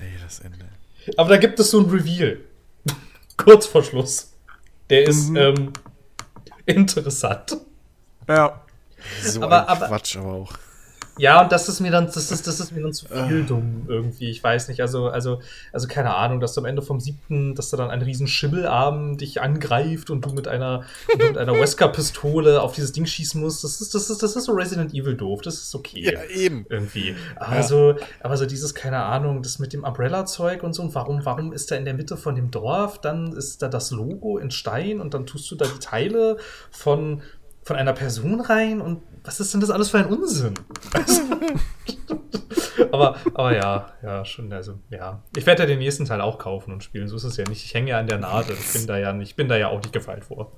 Nee, 0.00 0.14
das 0.22 0.40
Ende. 0.40 0.68
Aber 1.16 1.28
da 1.30 1.36
gibt 1.36 1.58
es 1.60 1.70
so 1.70 1.80
ein 1.80 1.90
Reveal. 1.90 2.38
Kurz 3.36 3.66
vor 3.66 3.82
Schluss. 3.82 4.32
Der 4.90 5.04
ist 5.06 5.30
Mhm. 5.30 5.36
ähm, 5.36 5.72
interessant. 6.66 7.56
Ja. 8.28 8.62
So 9.22 9.42
Aber- 9.42 9.62
ein 9.62 9.68
aber- 9.68 9.86
Quatsch 9.88 10.16
aber 10.16 10.32
auch. 10.32 10.52
Ja, 11.20 11.42
und 11.42 11.52
das 11.52 11.68
ist 11.68 11.80
mir 11.80 11.90
dann, 11.90 12.06
das 12.06 12.30
ist, 12.30 12.46
das 12.46 12.60
ist 12.60 12.72
mir 12.72 12.80
dann 12.82 12.94
zu 12.94 13.04
Ah. 13.12 13.26
viel 13.26 13.44
dumm 13.44 13.84
irgendwie. 13.88 14.30
Ich 14.30 14.42
weiß 14.42 14.68
nicht. 14.68 14.80
Also, 14.80 15.08
also, 15.08 15.40
also 15.70 15.86
keine 15.86 16.14
Ahnung, 16.14 16.40
dass 16.40 16.54
du 16.54 16.60
am 16.62 16.64
Ende 16.64 16.80
vom 16.80 16.98
siebten, 16.98 17.54
dass 17.54 17.68
da 17.68 17.76
dann 17.76 17.90
ein 17.90 18.00
riesen 18.00 18.26
Schimmelarm 18.26 19.18
dich 19.18 19.42
angreift 19.42 20.08
und 20.08 20.24
du 20.24 20.30
mit 20.30 20.48
einer, 20.48 20.84
du 21.18 21.26
mit 21.26 21.36
einer 21.36 21.52
Wesker-Pistole 21.60 22.62
auf 22.62 22.72
dieses 22.74 22.92
Ding 22.92 23.04
schießen 23.04 23.38
musst. 23.38 23.62
Das 23.64 23.82
ist, 23.82 23.94
das 23.94 24.08
ist, 24.08 24.22
das 24.22 24.34
ist 24.34 24.44
so 24.44 24.52
Resident 24.52 24.94
Evil 24.94 25.14
doof. 25.14 25.42
Das 25.42 25.54
ist 25.54 25.74
okay. 25.74 26.10
Ja, 26.14 26.24
eben. 26.24 26.64
Irgendwie. 26.70 27.14
Aber 27.36 27.62
so, 27.62 27.96
aber 28.22 28.36
so 28.38 28.46
dieses, 28.46 28.74
keine 28.74 29.02
Ahnung, 29.02 29.42
das 29.42 29.58
mit 29.58 29.74
dem 29.74 29.84
Umbrella-Zeug 29.84 30.62
und 30.62 30.72
so, 30.72 30.82
und 30.82 30.94
warum, 30.94 31.24
warum 31.26 31.52
ist 31.52 31.70
da 31.70 31.76
in 31.76 31.84
der 31.84 31.94
Mitte 31.94 32.16
von 32.16 32.34
dem 32.34 32.50
Dorf, 32.50 32.98
dann 32.98 33.32
ist 33.32 33.60
da 33.60 33.68
das 33.68 33.90
Logo 33.90 34.38
in 34.38 34.50
Stein 34.50 35.00
und 35.00 35.12
dann 35.12 35.26
tust 35.26 35.50
du 35.50 35.56
da 35.56 35.66
die 35.66 35.78
Teile 35.80 36.38
von, 36.70 37.20
von 37.70 37.76
einer 37.76 37.92
Person 37.92 38.40
rein 38.40 38.80
und 38.80 39.00
was 39.22 39.38
ist 39.38 39.54
denn 39.54 39.60
das 39.60 39.70
alles 39.70 39.90
für 39.90 39.98
ein 39.98 40.06
Unsinn? 40.06 40.54
Also, 40.92 41.22
aber, 42.90 43.14
aber 43.32 43.54
ja, 43.54 43.92
ja, 44.02 44.24
schon, 44.24 44.52
also, 44.52 44.80
ja. 44.90 45.22
Ich 45.36 45.46
werde 45.46 45.62
ja 45.62 45.66
den 45.68 45.78
nächsten 45.78 46.04
Teil 46.04 46.20
auch 46.20 46.40
kaufen 46.40 46.72
und 46.72 46.82
spielen, 46.82 47.06
so 47.06 47.14
ist 47.14 47.22
es 47.22 47.36
ja 47.36 47.48
nicht. 47.48 47.64
Ich 47.64 47.72
hänge 47.72 47.90
ja 47.90 48.00
an 48.00 48.08
der 48.08 48.18
Nadel. 48.18 48.56
Ich 48.58 48.72
bin 48.72 48.88
da 48.88 48.98
ja 48.98 49.12
nicht, 49.12 49.28
ich 49.28 49.36
bin 49.36 49.46
da 49.46 49.56
ja 49.56 49.68
auch 49.68 49.78
nicht 49.78 49.92
gefeit 49.92 50.24
vor. 50.24 50.50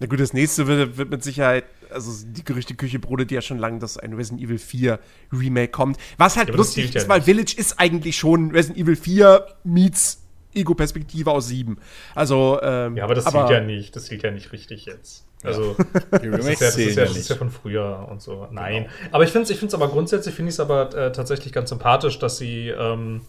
Na 0.00 0.06
gut, 0.06 0.20
das 0.20 0.32
nächste 0.32 0.66
wird, 0.66 0.96
wird 0.96 1.10
mit 1.10 1.22
Sicherheit, 1.22 1.64
also 1.90 2.10
die 2.26 2.42
Gerüchteküche 2.42 2.98
brodelt 2.98 3.30
ja 3.30 3.42
schon 3.42 3.58
lange, 3.58 3.78
dass 3.78 3.98
ein 3.98 4.14
Resident 4.14 4.40
Evil 4.42 4.56
4 4.56 4.98
Remake 5.30 5.70
kommt. 5.70 5.98
Was 6.16 6.38
halt 6.38 6.48
Ja, 6.48 6.54
aber 6.54 6.62
lustig 6.62 6.84
zählt 6.84 6.94
ja 6.94 7.00
ist, 7.02 7.08
weil. 7.10 7.20
Village 7.20 7.56
ist 7.58 7.78
eigentlich 7.78 8.16
schon 8.16 8.52
Resident 8.52 8.78
Evil 8.78 8.96
4 8.96 9.46
meets 9.64 10.22
Ego-Perspektive 10.54 11.30
aus 11.30 11.48
7. 11.48 11.76
Also, 12.14 12.58
ähm, 12.62 12.96
Ja, 12.96 13.04
aber 13.04 13.14
das 13.14 13.26
zählt 13.26 13.50
ja 13.50 13.60
nicht. 13.60 13.94
Das 13.94 14.06
zählt 14.06 14.22
ja 14.22 14.30
nicht 14.30 14.50
richtig 14.52 14.86
jetzt. 14.86 15.27
Also, 15.44 15.76
Die 16.22 16.30
das 16.30 16.46
ist, 16.46 16.60
ja, 16.60 16.66
das, 16.66 16.76
ist 16.76 16.96
ja, 16.96 17.04
das 17.04 17.16
ist 17.16 17.30
ja 17.30 17.36
von 17.36 17.50
früher 17.50 18.06
und 18.10 18.20
so. 18.20 18.48
Nein. 18.50 18.88
Aber 19.12 19.24
ich 19.24 19.30
finde 19.30 19.44
es 19.44 19.50
ich 19.50 19.58
find's 19.58 19.74
aber 19.74 19.88
grundsätzlich, 19.88 20.34
finde 20.34 20.48
ich 20.50 20.54
es 20.56 20.60
aber 20.60 20.94
äh, 20.96 21.12
tatsächlich 21.12 21.52
ganz 21.52 21.68
sympathisch, 21.70 22.18
dass 22.18 22.38
sie, 22.38 22.68
ähm, 22.70 23.20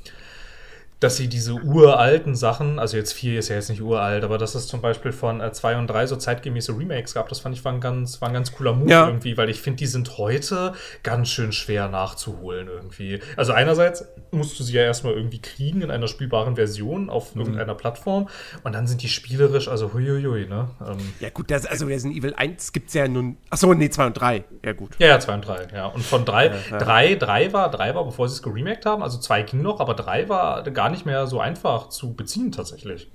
dass 0.99 1.15
sie 1.15 1.27
diese 1.29 1.53
uralten 1.53 2.35
Sachen, 2.35 2.77
also 2.77 2.97
jetzt 2.97 3.13
4 3.13 3.39
ist 3.39 3.47
ja 3.47 3.55
jetzt 3.55 3.69
nicht 3.69 3.81
uralt, 3.81 4.25
aber 4.25 4.37
dass 4.37 4.53
es 4.55 4.67
zum 4.67 4.81
Beispiel 4.81 5.13
von 5.13 5.39
äh, 5.39 5.51
2 5.51 5.77
und 5.77 5.87
3 5.87 6.07
so 6.07 6.15
zeitgemäße 6.17 6.77
Remakes 6.77 7.13
gab, 7.13 7.29
das 7.29 7.39
fand 7.39 7.55
ich 7.55 7.63
war 7.63 7.71
ein 7.71 7.79
ganz, 7.79 8.19
war 8.21 8.27
ein 8.27 8.33
ganz 8.33 8.51
cooler 8.51 8.73
Move 8.73 8.89
Ja. 8.89 9.07
irgendwie, 9.07 9.37
weil 9.37 9.49
ich 9.49 9.61
finde, 9.61 9.77
die 9.77 9.87
sind 9.87 10.17
heute 10.17 10.73
ganz 11.03 11.29
schön 11.29 11.53
schwer 11.53 11.87
nachzuholen 11.87 12.67
irgendwie. 12.67 13.21
Also 13.37 13.53
einerseits 13.53 14.03
musst 14.31 14.59
du 14.59 14.63
sie 14.63 14.73
ja 14.73 14.83
erstmal 14.83 15.13
irgendwie 15.13 15.39
kriegen 15.39 15.81
in 15.81 15.91
einer 15.91 16.07
spielbaren 16.07 16.55
Version 16.55 17.09
auf 17.09 17.35
irgendeiner 17.35 17.75
Plattform 17.75 18.29
und 18.63 18.73
dann 18.73 18.87
sind 18.87 19.01
die 19.01 19.09
spielerisch, 19.09 19.67
also 19.67 19.93
huiuiui, 19.93 20.45
ne? 20.47 20.69
Ähm, 20.85 20.97
ja 21.19 21.29
gut, 21.29 21.49
das, 21.51 21.65
also 21.65 21.85
Resident 21.85 22.17
Evil 22.17 22.33
1 22.35 22.71
gibt's 22.73 22.93
ja 22.93 23.07
nun. 23.07 23.37
Achso, 23.49 23.73
nee, 23.73 23.89
2 23.89 24.07
und 24.07 24.13
3. 24.13 24.43
Ja, 24.63 24.73
gut. 24.73 24.95
Ja, 24.99 25.07
ja, 25.07 25.19
2 25.19 25.33
und 25.33 25.47
3, 25.47 25.67
ja. 25.73 25.87
Und 25.87 26.03
von 26.03 26.25
3, 26.25 26.49
3, 26.69 27.15
3 27.15 27.53
war, 27.53 27.71
3 27.71 27.95
war, 27.95 28.05
bevor 28.05 28.27
sie 28.29 28.35
es 28.35 28.41
geremaked 28.41 28.85
haben, 28.85 29.03
also 29.03 29.17
2 29.19 29.43
ging 29.43 29.61
noch, 29.61 29.79
aber 29.79 29.93
3 29.93 30.29
war 30.29 30.63
gar 30.63 30.89
nicht 30.89 31.05
mehr 31.05 31.27
so 31.27 31.39
einfach 31.39 31.89
zu 31.89 32.13
beziehen 32.13 32.51
tatsächlich. 32.51 33.09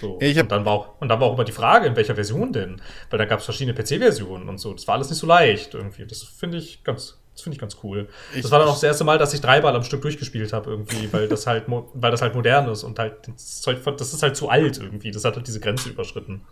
So. 0.00 0.18
Ich 0.20 0.38
hab- 0.38 0.44
und, 0.44 0.52
dann 0.52 0.64
war 0.64 0.72
auch, 0.72 1.00
und 1.00 1.08
dann 1.08 1.20
war 1.20 1.28
auch 1.28 1.34
immer 1.34 1.44
die 1.44 1.52
Frage, 1.52 1.86
in 1.86 1.96
welcher 1.96 2.14
Version 2.14 2.52
denn? 2.52 2.80
Weil 3.10 3.18
da 3.18 3.24
gab 3.24 3.40
es 3.40 3.44
verschiedene 3.44 3.76
PC-Versionen 3.76 4.48
und 4.48 4.58
so. 4.58 4.72
Das 4.72 4.86
war 4.86 4.94
alles 4.94 5.10
nicht 5.10 5.18
so 5.18 5.26
leicht 5.26 5.74
irgendwie. 5.74 6.06
Das 6.06 6.22
finde 6.22 6.58
ich 6.58 6.84
ganz. 6.84 7.19
Das 7.34 7.42
finde 7.42 7.54
ich 7.54 7.60
ganz 7.60 7.76
cool. 7.82 8.08
Ich- 8.34 8.42
das 8.42 8.50
war 8.50 8.58
dann 8.58 8.68
auch 8.68 8.74
das 8.74 8.82
erste 8.82 9.04
Mal, 9.04 9.16
dass 9.18 9.32
ich 9.32 9.40
drei 9.40 9.60
Ball 9.60 9.74
am 9.74 9.82
Stück 9.84 10.02
durchgespielt 10.02 10.52
habe, 10.52 10.70
irgendwie, 10.70 11.10
weil 11.12 11.28
das 11.28 11.46
halt, 11.46 11.64
weil 11.94 12.10
das 12.10 12.20
halt 12.22 12.34
modern 12.34 12.68
ist 12.68 12.82
und 12.82 12.98
halt, 12.98 13.28
das, 13.28 13.60
Zeug 13.62 13.78
von- 13.78 13.96
das 13.96 14.12
ist 14.12 14.22
halt 14.22 14.36
zu 14.36 14.48
alt 14.48 14.78
irgendwie. 14.78 15.10
Das 15.10 15.24
hat 15.24 15.36
halt 15.36 15.46
diese 15.46 15.60
Grenze 15.60 15.88
überschritten. 15.90 16.42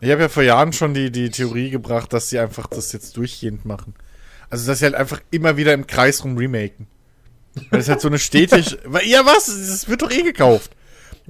Ich 0.00 0.10
habe 0.10 0.22
ja 0.22 0.28
vor 0.28 0.42
Jahren 0.42 0.72
schon 0.72 0.94
die, 0.94 1.10
die 1.10 1.30
Theorie 1.30 1.70
gebracht, 1.70 2.12
dass 2.12 2.30
sie 2.30 2.38
einfach 2.38 2.66
das 2.66 2.92
jetzt 2.92 3.16
durchgehend 3.16 3.64
machen. 3.66 3.94
Also, 4.48 4.66
dass 4.66 4.78
sie 4.78 4.86
halt 4.86 4.94
einfach 4.94 5.20
immer 5.30 5.56
wieder 5.56 5.74
im 5.74 5.86
Kreis 5.86 6.24
rum 6.24 6.36
remaken. 6.38 6.86
Weil 7.70 7.80
es 7.80 7.88
halt 7.88 8.00
so 8.00 8.08
eine 8.08 8.18
stetig. 8.18 8.78
ja, 9.04 9.26
was? 9.26 9.48
Es 9.48 9.88
wird 9.88 10.02
doch 10.02 10.10
eh 10.10 10.22
gekauft. 10.22 10.70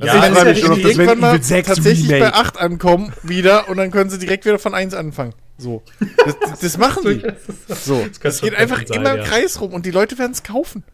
Also 0.01 0.17
Ja, 0.17 0.27
ich 0.29 0.35
das 0.35 0.61
ja 0.63 0.69
mich, 0.71 0.83
die 0.83 0.91
irgendwann 0.91 1.21
mal 1.21 1.35
Evil 1.35 1.43
6 1.45 1.69
tatsächlich 1.69 2.11
Remake. 2.11 2.31
bei 2.33 2.39
8 2.39 2.59
ankommen 2.59 3.13
wieder 3.23 3.69
und 3.69 3.77
dann 3.77 3.91
können 3.91 4.09
sie 4.11 4.19
direkt 4.19 4.45
wieder 4.47 4.59
von 4.59 4.75
1 4.75 4.95
anfangen. 4.95 5.35
So. 5.59 5.83
Das, 6.25 6.37
das, 6.41 6.59
das 6.61 6.79
machen 6.79 7.03
die. 7.05 7.23
So. 7.75 8.07
Das 8.23 8.39
schon 8.39 8.49
geht 8.49 8.59
einfach 8.59 8.79
sein, 8.87 8.97
immer 8.97 9.13
im 9.13 9.19
ja. 9.19 9.25
Kreis 9.25 9.61
rum 9.61 9.73
und 9.75 9.85
die 9.87 9.91
Leute 9.91 10.19
werden 10.19 10.33
es 10.33 10.43
kaufen. 10.43 10.85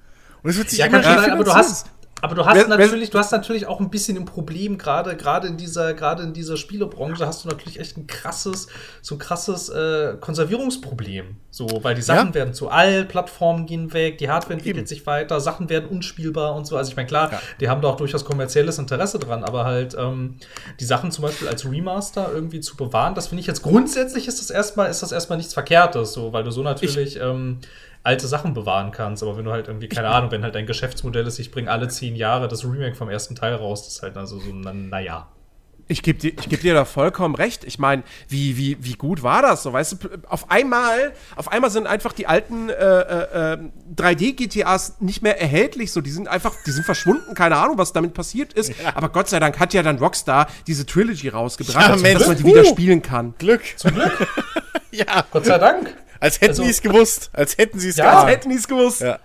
Und 0.43 0.51
es 0.51 0.57
wird 0.59 0.71
sich 0.71 0.81
Ja, 0.81 0.87
immer 0.87 1.03
schon 1.03 1.15
sein, 1.15 1.31
aber 1.31 1.45
du 1.45 1.55
hast, 1.55 1.87
aber 2.23 2.35
du 2.35 2.45
hast 2.47 2.55
Wer- 2.57 2.69
wer- 2.69 2.79
natürlich, 2.79 3.11
du 3.11 3.19
hast 3.19 3.31
natürlich 3.33 3.67
auch 3.67 3.79
ein 3.81 3.91
bisschen 3.91 4.17
ein 4.17 4.25
Problem, 4.25 4.79
gerade, 4.79 5.17
gerade 5.17 5.47
in 5.49 5.57
dieser, 5.57 5.95
gerade 5.95 6.23
in 6.23 6.33
dieser 6.33 6.57
Spielebranche 6.57 7.27
hast 7.27 7.45
du 7.45 7.49
natürlich 7.49 7.79
echt 7.79 7.97
ein 7.99 8.07
krasses, 8.07 8.69
so 9.03 9.15
ein 9.17 9.19
krasses 9.19 9.69
äh, 9.69 10.17
Konservierungsproblem. 10.21 11.37
So, 11.51 11.67
weil 11.83 11.95
die 11.95 12.03
Sachen 12.03 12.29
Ja. 12.29 12.35
werden 12.35 12.53
zu 12.55 12.69
alt, 12.69 13.09
Plattformen 13.09 13.65
gehen 13.67 13.93
weg, 13.95 14.19
die 14.19 14.29
Hardware 14.29 14.55
entwickelt 14.55 14.79
Eben. 14.79 14.87
sich 14.87 15.07
weiter, 15.07 15.41
Sachen 15.41 15.69
werden 15.71 15.89
unspielbar 15.89 16.55
und 16.55 16.67
so. 16.67 16.77
Also 16.77 16.91
ich 16.91 16.97
meine, 16.97 17.09
klar, 17.09 17.33
Ja. 17.33 17.41
die 17.61 17.69
haben 17.69 17.81
da 17.81 17.89
auch 17.89 17.97
durchaus 17.97 18.25
kommerzielles 18.25 18.79
Interesse 18.79 19.19
dran, 19.19 19.43
aber 19.45 19.65
halt 19.65 19.95
ähm, 19.99 20.37
die 20.81 20.85
Sachen 20.85 21.11
zum 21.13 21.23
Beispiel 21.23 21.49
als 21.49 21.65
Remaster 21.71 22.31
irgendwie 22.33 22.61
zu 22.61 22.77
bewahren, 22.77 23.15
das 23.15 23.29
finde 23.29 23.41
ich 23.41 23.47
jetzt 23.47 23.63
grundsätzlich 23.63 24.27
ist 24.29 24.41
das 24.41 24.51
erstmal, 24.51 24.91
ist 24.91 25.03
das 25.03 25.13
erstmal 25.13 25.39
nichts 25.39 25.55
Verkehrtes, 25.55 26.13
so, 26.13 26.33
weil 26.33 26.45
du 26.45 26.51
so 26.51 26.63
natürlich 26.63 27.19
ähm, 27.21 27.59
alte 28.07 28.27
Sachen 28.27 28.55
bewahren 28.55 28.93
kannst. 28.93 29.23
Aber 29.23 29.37
wenn 29.37 29.45
du 29.45 29.53
halt 29.53 29.69
irgendwie, 29.69 29.89
keine 29.89 30.09
Ahnung, 30.09 30.31
wenn 30.31 30.43
halt 30.43 30.55
dein 30.55 30.67
Geschäftsmodell 30.67 31.27
ist, 31.27 31.39
ich 31.39 31.51
bringe 31.51 31.71
alle 31.71 31.89
zehn 31.89 32.17
Jahre 32.17 32.49
das 32.49 32.65
Remake 32.65 32.95
vom 32.95 33.11
ersten 33.11 33.35
Teil 33.35 33.55
raus, 33.55 33.85
das 33.85 33.97
ist 33.97 34.03
halt 34.03 34.17
also 34.17 34.39
so, 34.39 34.53
na, 34.53 34.73
naja. 34.73 35.29
Ich 35.89 36.03
gebe 36.03 36.19
dir, 36.19 36.33
ich 36.37 36.49
geb 36.49 36.63
dir 36.63 36.75
da 36.75 36.85
vollkommen 36.85 37.37
recht. 37.37 37.63
Ich 37.63 37.79
meine, 37.79 38.03
wie, 38.29 38.57
wie, 38.57 38.77
wie 38.81 38.95
gut 38.95 39.23
war 39.23 39.41
das? 39.43 39.63
So, 39.63 39.73
weißt 39.73 39.93
du, 39.93 40.09
auf 40.29 40.51
einmal, 40.51 41.13
auf 41.37 41.53
einmal 41.53 41.71
sind 41.71 41.87
einfach 41.87 42.13
die 42.13 42.27
alten 42.27 42.69
äh, 42.71 42.73
äh, 42.75 43.53
äh, 43.53 43.59
3D-GTAs 43.97 44.95
nicht 45.01 45.23
mehr 45.23 45.41
erhältlich. 45.41 45.93
So, 45.93 46.01
die 46.01 46.11
sind 46.11 46.27
einfach, 46.27 46.55
die 46.67 46.73
sind 46.73 46.85
verschwunden. 46.85 47.35
Keine 47.35 47.57
Ahnung, 47.57 47.79
was 47.79 47.93
damit 47.93 48.15
passiert 48.15 48.53
ist. 48.53 48.73
Aber 48.97 49.11
Gott 49.11 49.29
sei 49.29 49.39
Dank 49.39 49.61
hat 49.61 49.75
ja 49.75 49.83
dann 49.85 49.99
Rockstar 49.99 50.49
diese 50.67 50.87
Trilogy 50.87 51.29
rausgebracht, 51.29 52.03
Ja, 52.03 52.15
dass 52.15 52.27
man 52.27 52.37
die 52.37 52.45
wieder 52.45 52.65
spielen 52.65 53.01
kann. 53.03 53.35
Glück. 53.39 53.63
Zum 53.77 53.95
Glück, 53.95 54.27
Ja. 54.91 55.25
Gott 55.31 55.47
sei 55.47 55.59
Dank. 55.59 55.95
Als 56.19 56.37
hätten 56.41 56.51
Also- 56.51 56.63
die 56.65 56.71
es 56.71 56.81
gewusst. 56.83 57.31
Als 57.33 57.57
hätten 57.59 57.79
sie 57.79 57.91
es 57.91 57.97
Ja. 57.97 58.07
Als 58.07 58.13
geahnt. 58.15 58.31
hätten 58.31 58.51
die 58.51 58.57
es 58.57 58.67
gewusst. 58.67 59.03
Ja. 59.03 59.19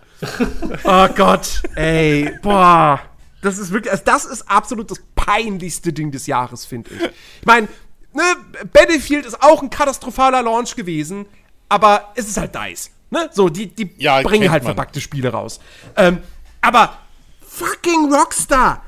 Oh 0.83 1.07
Gott, 1.15 1.63
ey, 1.75 2.37
boah. 2.43 2.99
Das 3.41 3.57
ist 3.57 3.71
wirklich, 3.71 3.91
also 3.91 4.03
das 4.05 4.25
ist 4.25 4.49
absolut 4.49 4.91
das 4.91 5.01
peinlichste 5.15 5.93
Ding 5.93 6.11
des 6.11 6.27
Jahres, 6.27 6.65
finde 6.65 6.93
ich. 6.93 7.01
Ich 7.01 7.45
meine, 7.45 7.67
ne, 8.13 8.23
Battlefield 8.71 9.25
ist 9.25 9.41
auch 9.41 9.61
ein 9.61 9.69
katastrophaler 9.69 10.43
Launch 10.43 10.75
gewesen, 10.75 11.25
aber 11.69 12.11
es 12.15 12.27
ist 12.27 12.37
halt 12.37 12.53
DICE. 12.55 12.91
Ne? 13.09 13.29
So, 13.33 13.49
die, 13.49 13.67
die 13.67 13.93
Ja, 13.97 14.21
bringen 14.21 14.51
halt 14.51 14.63
man. 14.63 14.73
verpackte 14.73 15.01
Spiele 15.01 15.29
raus. 15.29 15.59
Ähm, 15.95 16.19
aber 16.61 16.97
fucking 17.45 18.13
Rockstar! 18.13 18.83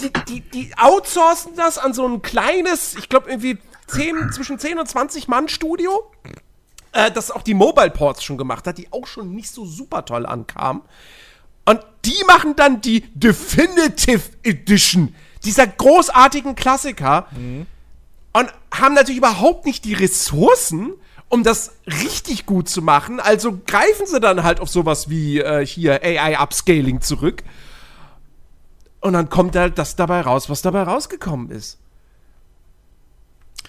Die, 0.00 0.12
die, 0.28 0.40
die 0.40 0.72
outsourcen 0.76 1.54
das 1.56 1.78
an 1.78 1.94
so 1.94 2.06
ein 2.06 2.20
kleines, 2.20 2.96
ich 2.96 3.08
glaube 3.08 3.30
irgendwie 3.30 3.58
10, 3.86 4.32
zwischen 4.32 4.58
10 4.58 4.78
und 4.80 4.88
20 4.88 5.28
Mann 5.28 5.48
Studio 5.48 6.10
äh, 6.94 7.10
das 7.10 7.30
auch 7.30 7.42
die 7.42 7.54
Mobile 7.54 7.90
Ports 7.90 8.24
schon 8.24 8.38
gemacht 8.38 8.66
hat, 8.66 8.78
die 8.78 8.92
auch 8.92 9.06
schon 9.06 9.34
nicht 9.34 9.50
so 9.50 9.66
super 9.66 10.04
toll 10.04 10.26
ankamen. 10.26 10.82
Und 11.64 11.80
die 12.04 12.22
machen 12.26 12.56
dann 12.56 12.80
die 12.80 13.02
Definitive 13.14 14.22
Edition 14.42 15.14
dieser 15.44 15.66
großartigen 15.66 16.54
Klassiker 16.54 17.28
und 18.32 18.52
haben 18.72 18.94
natürlich 18.94 19.18
überhaupt 19.18 19.66
nicht 19.66 19.84
die 19.84 19.94
Ressourcen, 19.94 20.92
um 21.28 21.42
das 21.42 21.72
richtig 21.86 22.46
gut 22.46 22.68
zu 22.68 22.82
machen. 22.82 23.20
Also 23.20 23.60
greifen 23.66 24.06
sie 24.06 24.20
dann 24.20 24.42
halt 24.42 24.60
auf 24.60 24.68
sowas 24.68 25.08
wie 25.08 25.40
äh, 25.40 25.64
hier 25.64 26.02
AI 26.02 26.38
Upscaling 26.40 27.00
zurück. 27.00 27.42
Und 29.00 29.12
dann 29.12 29.28
kommt 29.28 29.56
halt 29.56 29.78
das 29.78 29.96
dabei 29.96 30.22
raus, 30.22 30.48
was 30.48 30.62
dabei 30.62 30.82
rausgekommen 30.82 31.50
ist. 31.50 31.78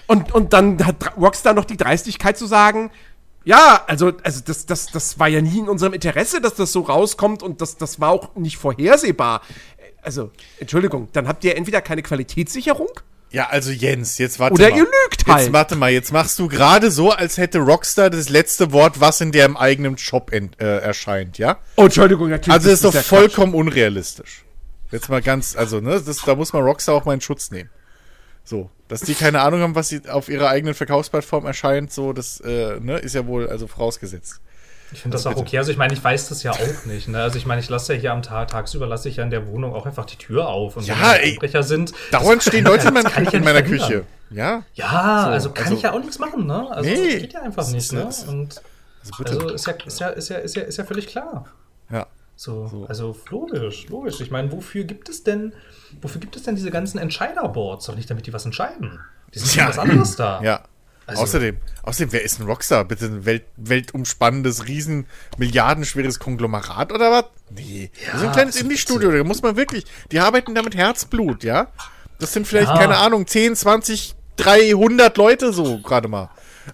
Und, 0.07 0.33
und 0.33 0.53
dann 0.53 0.85
hat 0.85 1.17
Rockstar 1.17 1.53
noch 1.53 1.65
die 1.65 1.77
Dreistigkeit 1.77 2.37
zu 2.37 2.45
sagen, 2.45 2.91
ja, 3.45 3.83
also, 3.87 4.13
also 4.23 4.41
das, 4.43 4.65
das, 4.65 4.87
das 4.87 5.19
war 5.19 5.27
ja 5.27 5.41
nie 5.41 5.59
in 5.59 5.69
unserem 5.69 5.93
Interesse, 5.93 6.41
dass 6.41 6.55
das 6.55 6.71
so 6.71 6.81
rauskommt 6.81 7.43
und 7.43 7.61
das, 7.61 7.77
das 7.77 7.99
war 7.99 8.09
auch 8.09 8.35
nicht 8.35 8.57
vorhersehbar. 8.57 9.41
Also, 10.01 10.31
Entschuldigung, 10.59 11.09
dann 11.13 11.27
habt 11.27 11.43
ihr 11.43 11.55
entweder 11.55 11.81
keine 11.81 12.01
Qualitätssicherung 12.01 12.89
Ja, 13.31 13.47
also 13.49 13.71
Jens, 13.71 14.17
jetzt 14.17 14.39
warte 14.39 14.55
oder 14.55 14.69
mal. 14.69 14.77
ihr 14.77 14.83
lügt 14.83 15.27
halt. 15.27 15.45
Jetzt 15.45 15.53
warte 15.53 15.75
mal, 15.75 15.91
jetzt 15.91 16.11
machst 16.11 16.37
du 16.39 16.47
gerade 16.47 16.89
so, 16.89 17.11
als 17.11 17.37
hätte 17.37 17.59
Rockstar 17.59 18.09
das 18.09 18.29
letzte 18.29 18.71
Wort, 18.71 18.99
was 18.99 19.21
in 19.21 19.31
deren 19.31 19.57
eigenen 19.57 19.97
Shop 19.97 20.31
ent, 20.31 20.59
äh, 20.59 20.79
erscheint, 20.79 21.37
ja? 21.37 21.57
oh, 21.75 21.85
Entschuldigung, 21.85 22.29
natürlich. 22.29 22.53
Also 22.53 22.69
das 22.69 22.83
ist 22.83 22.85
doch 22.85 23.01
vollkommen 23.03 23.53
unrealistisch. 23.53 24.43
Jetzt 24.91 25.09
mal 25.09 25.21
ganz, 25.21 25.55
also, 25.55 25.81
ne, 25.81 26.01
das, 26.01 26.21
da 26.21 26.35
muss 26.35 26.53
man 26.53 26.63
Rockstar 26.63 26.95
auch 26.95 27.05
mal 27.05 27.13
in 27.13 27.21
Schutz 27.21 27.51
nehmen. 27.51 27.69
So, 28.47 28.69
dass 28.87 29.01
die 29.01 29.15
keine 29.15 29.41
Ahnung 29.41 29.61
haben, 29.61 29.75
was 29.75 29.89
sie 29.89 30.07
auf 30.07 30.29
ihrer 30.29 30.49
eigenen 30.49 30.75
Verkaufsplattform 30.75 31.45
erscheint, 31.47 31.91
so, 31.91 32.13
das, 32.13 32.39
äh, 32.41 32.79
ne, 32.79 32.97
ist 32.99 33.15
ja 33.15 33.25
wohl 33.25 33.49
also 33.49 33.65
vorausgesetzt. 33.67 34.39
Ich 34.91 35.01
finde 35.01 35.15
das 35.17 35.25
auch 35.25 35.35
okay. 35.35 35.57
Also 35.57 35.71
ich 35.71 35.77
meine, 35.77 35.93
ich 35.93 36.03
weiß 36.03 36.29
das 36.29 36.43
ja 36.43 36.51
auch 36.51 36.85
nicht. 36.85 37.07
Ne? 37.07 37.19
Also 37.21 37.37
ich 37.39 37.47
meine, 37.47 37.59
ich 37.59 37.69
lasse 37.69 37.95
ja 37.95 37.99
hier 37.99 38.11
am 38.13 38.21
Tag, 38.21 38.49
tagsüber 38.49 38.85
lasse 38.85 39.09
ich 39.09 39.15
ja 39.15 39.23
in 39.23 39.31
der 39.31 39.47
Wohnung 39.47 39.73
auch 39.73 39.87
einfach 39.87 40.05
die 40.05 40.15
Tür 40.15 40.47
auf. 40.47 40.77
Und 40.77 40.85
Ja, 40.85 40.95
wenn. 41.19 41.31
Einbrecher 41.31 41.63
sind. 41.63 41.91
Dauernd 42.11 42.43
stehen 42.43 42.63
Leute 42.65 42.87
in, 42.89 42.93
Küche, 43.03 43.23
ja 43.23 43.31
in 43.31 43.43
meiner. 43.43 43.63
Küche. 43.63 44.05
Ja? 44.29 44.61
Ja, 44.75 45.23
So, 45.25 45.29
also 45.31 45.49
kann 45.49 45.63
also- 45.65 45.75
ich 45.77 45.81
ja 45.81 45.91
auch 45.91 45.99
nichts 45.99 46.19
machen, 46.19 46.45
ne? 46.45 46.67
Also 46.69 46.87
Nee. 46.87 47.13
das 47.13 47.21
geht 47.21 47.33
ja 47.33 47.41
einfach 47.41 47.67
nicht, 47.69 47.91
ne? 47.93 48.03
das- 48.05 48.23
Und 48.25 48.61
Also 49.01 49.11
bitte. 49.17 49.31
also 49.31 49.49
ist 49.49 49.65
ja, 49.65 49.73
ist 49.73 49.99
ja, 49.99 50.07
ist 50.09 50.29
ja, 50.29 50.37
ist 50.37 50.55
ja, 50.55 50.61
ist 50.61 50.77
ja 50.77 50.83
völlig 50.85 51.07
klar. 51.07 51.45
ja. 51.91 52.05
So, 52.37 52.85
also 52.89 53.15
logisch, 53.29 53.87
logisch. 53.87 54.19
Ich 54.19 54.29
meine, 54.29 54.51
wofür 54.51 54.83
gibt 54.83 55.07
es 55.07 55.23
denn, 55.23 55.53
wofür 56.01 56.19
gibt 56.21 56.35
es 56.35 56.43
denn 56.43 56.55
diese 56.55 56.71
ganzen 56.71 56.97
Entscheiderboards? 56.97 57.85
Doch 57.85 57.95
nicht, 57.95 58.09
damit 58.09 58.27
die 58.27 58.33
was 58.33 58.45
entscheiden. 58.45 58.99
Die 59.33 59.39
sind 59.39 59.55
Ja. 59.55 59.63
ja 59.63 59.69
was 59.69 59.79
anderes 59.79 60.15
da. 60.15 60.41
Ja. 60.41 60.61
Also- 61.07 61.21
außerdem, 61.21 61.57
außerdem, 61.83 62.13
wer 62.13 62.23
ist 62.23 62.39
ein 62.39 62.47
Rockstar? 62.47 62.83
Bitte 62.85 63.05
ein 63.05 63.25
Welt, 63.25 63.45
weltumspannendes, 63.57 64.67
riesen, 64.67 65.05
milliardenschweres 65.37 66.17
Konglomerat 66.19 66.91
oder 66.91 67.11
was? 67.11 67.25
Nee. 67.51 67.91
das 68.05 68.15
ist 68.15 68.19
ein 68.21 68.25
Ja, 68.25 68.31
kleines 68.31 68.55
Indie-Studio, 68.55 69.11
da 69.11 69.23
muss 69.23 69.41
man 69.43 69.55
wirklich, 69.55 69.85
die 70.11 70.19
arbeiten 70.19 70.55
da 70.55 70.63
mit 70.63 70.75
Herzblut, 70.75 71.43
ja? 71.43 71.67
Das 72.19 72.33
sind 72.33 72.47
vielleicht, 72.47 72.69
Ja. 72.69 72.77
keine 72.77 72.97
Ahnung, 72.97 73.27
10, 73.27 73.55
20, 73.55 74.15
300 74.37 75.15
Leute 75.17 75.53
so 75.53 75.77
gerade 75.79 76.07
mal. 76.07 76.29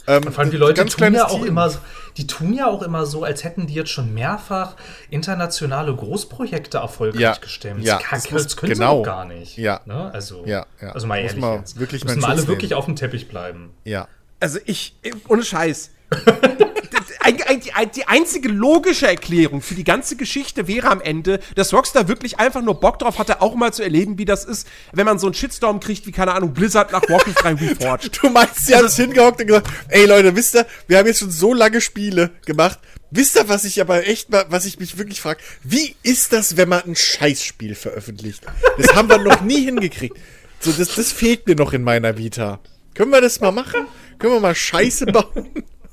Ähm, 0.08 0.24
Vor 0.24 0.40
allem 0.40 0.52
die 0.52 0.58
Leute 0.58 0.82
ganz 0.82 0.96
tun 0.96 1.14
ja 1.14 1.28
auch 1.28 1.40
Team. 1.40 1.48
immer, 1.48 1.70
so- 1.70 1.80
die 2.18 2.28
tun 2.28 2.54
ja 2.54 2.68
auch 2.68 2.82
immer 2.82 3.06
so, 3.06 3.24
als 3.24 3.44
hätten 3.44 3.68
die 3.68 3.74
jetzt 3.74 3.90
schon 3.90 4.14
mehrfach 4.14 4.76
internationale 5.10 5.96
Großprojekte 5.96 6.78
erfolgreich 6.80 7.22
Ja, 7.22 7.34
gestemmt. 7.40 7.84
ja, 7.84 8.00
das, 8.10 8.24
kann, 8.26 8.38
das 8.38 8.58
können 8.58 8.74
genau. 8.74 8.92
sie 8.92 9.04
doch 9.04 9.06
gar 9.06 9.26
nicht. 9.26 9.58
Ja. 9.58 9.82
Ne? 9.86 10.10
Also, 10.14 10.44
Ja, 10.46 10.66
ja. 10.82 10.92
also 10.92 11.08
mal 11.08 11.22
Muss 11.22 11.30
ehrlich 11.32 11.42
man 11.42 11.60
jetzt. 11.60 11.80
wirklich 11.80 12.04
Müssen 12.04 12.22
wir 12.22 12.28
alle 12.28 12.38
Schutz 12.40 12.48
wirklich 12.48 12.70
nehmen. 12.72 12.80
auf 12.80 12.86
dem 12.86 12.96
Teppich 12.96 13.28
bleiben. 13.28 13.72
Ja. 13.84 14.08
Also 14.40 14.60
ich, 14.66 14.96
ohne 15.28 15.44
Scheiß. 15.44 15.92
Die, 17.96 18.08
einzige 18.08 18.50
logische 18.50 19.08
Erklärung 19.08 19.62
für 19.62 19.76
die 19.76 19.84
ganze 19.84 20.16
Geschichte 20.16 20.68
wäre 20.68 20.90
am 20.90 21.02
Ende, 21.02 21.40
dass 21.56 21.74
Rockstar 21.74 22.08
wirklich 22.08 22.40
einfach 22.40 22.62
nur 22.62 22.80
Bock 22.80 23.00
drauf 23.00 23.18
hatte, 23.20 23.42
auch 23.42 23.56
mal 23.56 23.74
zu 23.74 23.84
erleben, 23.84 24.18
wie 24.18 24.26
das 24.26 24.46
ist, 24.46 24.68
wenn 24.92 25.06
man 25.06 25.20
so 25.20 25.28
einen 25.28 25.34
Shitstorm 25.34 25.80
kriegt, 25.80 26.06
wie, 26.06 26.12
keine 26.12 26.34
Ahnung, 26.34 26.54
Blizzard 26.54 26.92
nach 26.92 27.02
Warcraft 27.08 27.34
3 27.36 27.54
Reforged. 27.62 28.20
Du 28.22 28.30
meinst, 28.30 28.66
sie 28.66 28.76
haben 28.76 28.86
es 28.86 28.96
hingehockt 28.96 29.42
und 29.42 29.48
gesagt, 29.48 29.70
ey 29.90 30.06
Leute, 30.06 30.36
wisst 30.36 30.56
ihr, 30.56 30.66
wir 30.88 30.98
haben 30.98 31.08
jetzt 31.08 31.20
schon 31.20 31.32
so 31.32 31.54
lange 31.54 31.82
Spiele 31.82 32.32
gemacht. 32.46 32.80
Wisst 33.12 33.36
ihr, 33.36 33.50
was 33.50 33.66
ich 33.66 33.82
aber 33.82 34.08
echt 34.08 34.30
mal, 34.30 34.46
was 34.50 34.66
ich 34.66 34.80
mich 34.80 34.98
wirklich 34.98 35.22
frage, 35.22 35.42
wie 35.64 35.96
ist 36.04 36.34
das, 36.34 36.58
wenn 36.58 36.70
man 36.70 36.84
ein 36.86 36.96
Scheißspiel 36.96 37.76
veröffentlicht? 37.76 38.44
Das 38.78 38.96
haben 38.96 39.10
wir 39.10 39.18
noch 39.18 39.42
nie 39.42 39.66
hingekriegt. 39.66 40.18
So, 40.60 40.72
das, 40.72 40.96
das 40.96 41.12
fehlt 41.12 41.48
mir 41.48 41.56
noch 41.56 41.74
in 41.74 41.84
meiner 41.84 42.18
Vita. 42.18 42.60
Können 42.94 43.12
wir 43.12 43.22
das 43.22 43.40
mal 43.40 43.52
machen? 43.52 43.88
Können 44.20 44.34
wir 44.34 44.40
mal 44.40 44.56
Scheiße 44.56 45.08
bauen? 45.08 45.50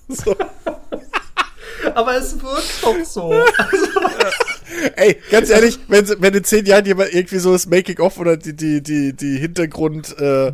So. 0.08 0.34
Aber 1.94 2.16
es 2.16 2.40
wirkt 2.42 2.82
doch 2.82 3.04
so. 3.04 3.32
Ey, 4.96 5.16
ganz 5.30 5.50
ehrlich, 5.50 5.78
wenn, 5.88 6.06
wenn 6.20 6.34
in 6.34 6.44
zehn 6.44 6.66
Jahren 6.66 6.84
jemand 6.84 7.12
irgendwie 7.12 7.38
so 7.38 7.52
das 7.52 7.66
Making-of 7.66 8.18
oder 8.18 8.36
die, 8.36 8.54
die, 8.54 8.82
die, 8.82 9.12
die 9.12 9.38
Hintergrund 9.38 10.16
äh, 10.18 10.48
äh, 10.48 10.52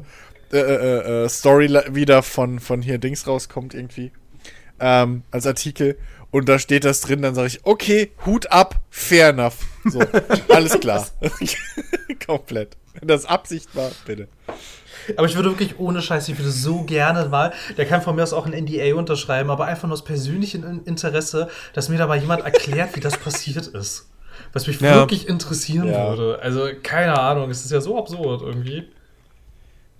äh, 0.53 1.25
äh, 1.25 1.29
Story 1.29 1.67
la- 1.67 1.95
wieder 1.95 2.23
von, 2.23 2.61
von 2.61 2.81
hier 2.83 2.99
Dings 2.99 3.27
rauskommt 3.27 3.75
irgendwie, 3.75 4.13
ähm, 4.81 5.23
als 5.31 5.47
Artikel 5.47 5.99
und 6.31 6.49
da 6.49 6.59
steht 6.59 6.85
das 6.85 7.01
drin, 7.01 7.23
dann 7.23 7.35
sage 7.35 7.49
ich, 7.49 7.61
okay, 7.65 8.13
Hut 8.27 8.51
ab, 8.51 8.81
fair 8.91 9.29
enough. 9.31 9.57
So, 9.85 10.01
alles 10.49 10.79
klar. 10.81 11.07
Komplett. 12.27 12.77
Wenn 12.99 13.09
das 13.09 13.25
Absicht 13.27 13.75
war, 13.75 13.91
bitte. 14.07 14.29
Aber 15.17 15.27
ich 15.27 15.37
würde 15.37 15.51
wirklich 15.51 15.79
ohne 15.79 16.01
Scheiß, 16.03 16.29
ich 16.29 16.39
würde 16.39 16.51
so 16.51 16.83
gerne 16.85 17.29
mal, 17.29 17.53
der 17.77 17.87
kann 17.87 18.03
von 18.03 18.17
mir 18.17 18.23
aus 18.23 18.33
auch 18.33 18.47
ein 18.47 18.53
NDA 18.53 18.95
unterschreiben, 18.95 19.51
aber 19.51 19.67
einfach 19.67 19.85
nur 19.89 19.95
aus 19.95 20.05
persönlichem 20.05 20.65
In- 20.65 20.85
Interesse, 20.85 21.49
dass 21.73 21.89
mir 21.89 21.99
da 21.99 22.07
mal 22.07 22.19
jemand 22.19 22.43
erklärt, 22.45 22.97
wie 22.97 23.01
das 23.01 23.17
passiert 23.19 23.67
ist. 23.69 24.09
Was 24.53 24.67
mich 24.67 24.81
Ja. 24.81 24.95
wirklich 24.97 25.29
interessieren 25.29 25.89
Ja. 25.89 26.09
würde. 26.11 26.39
Also, 26.43 26.69
keine 26.83 27.19
Ahnung, 27.19 27.51
es 27.51 27.65
ist 27.65 27.71
ja 27.71 27.81
so 27.81 27.99
absurd 27.99 28.43
irgendwie. 28.43 28.89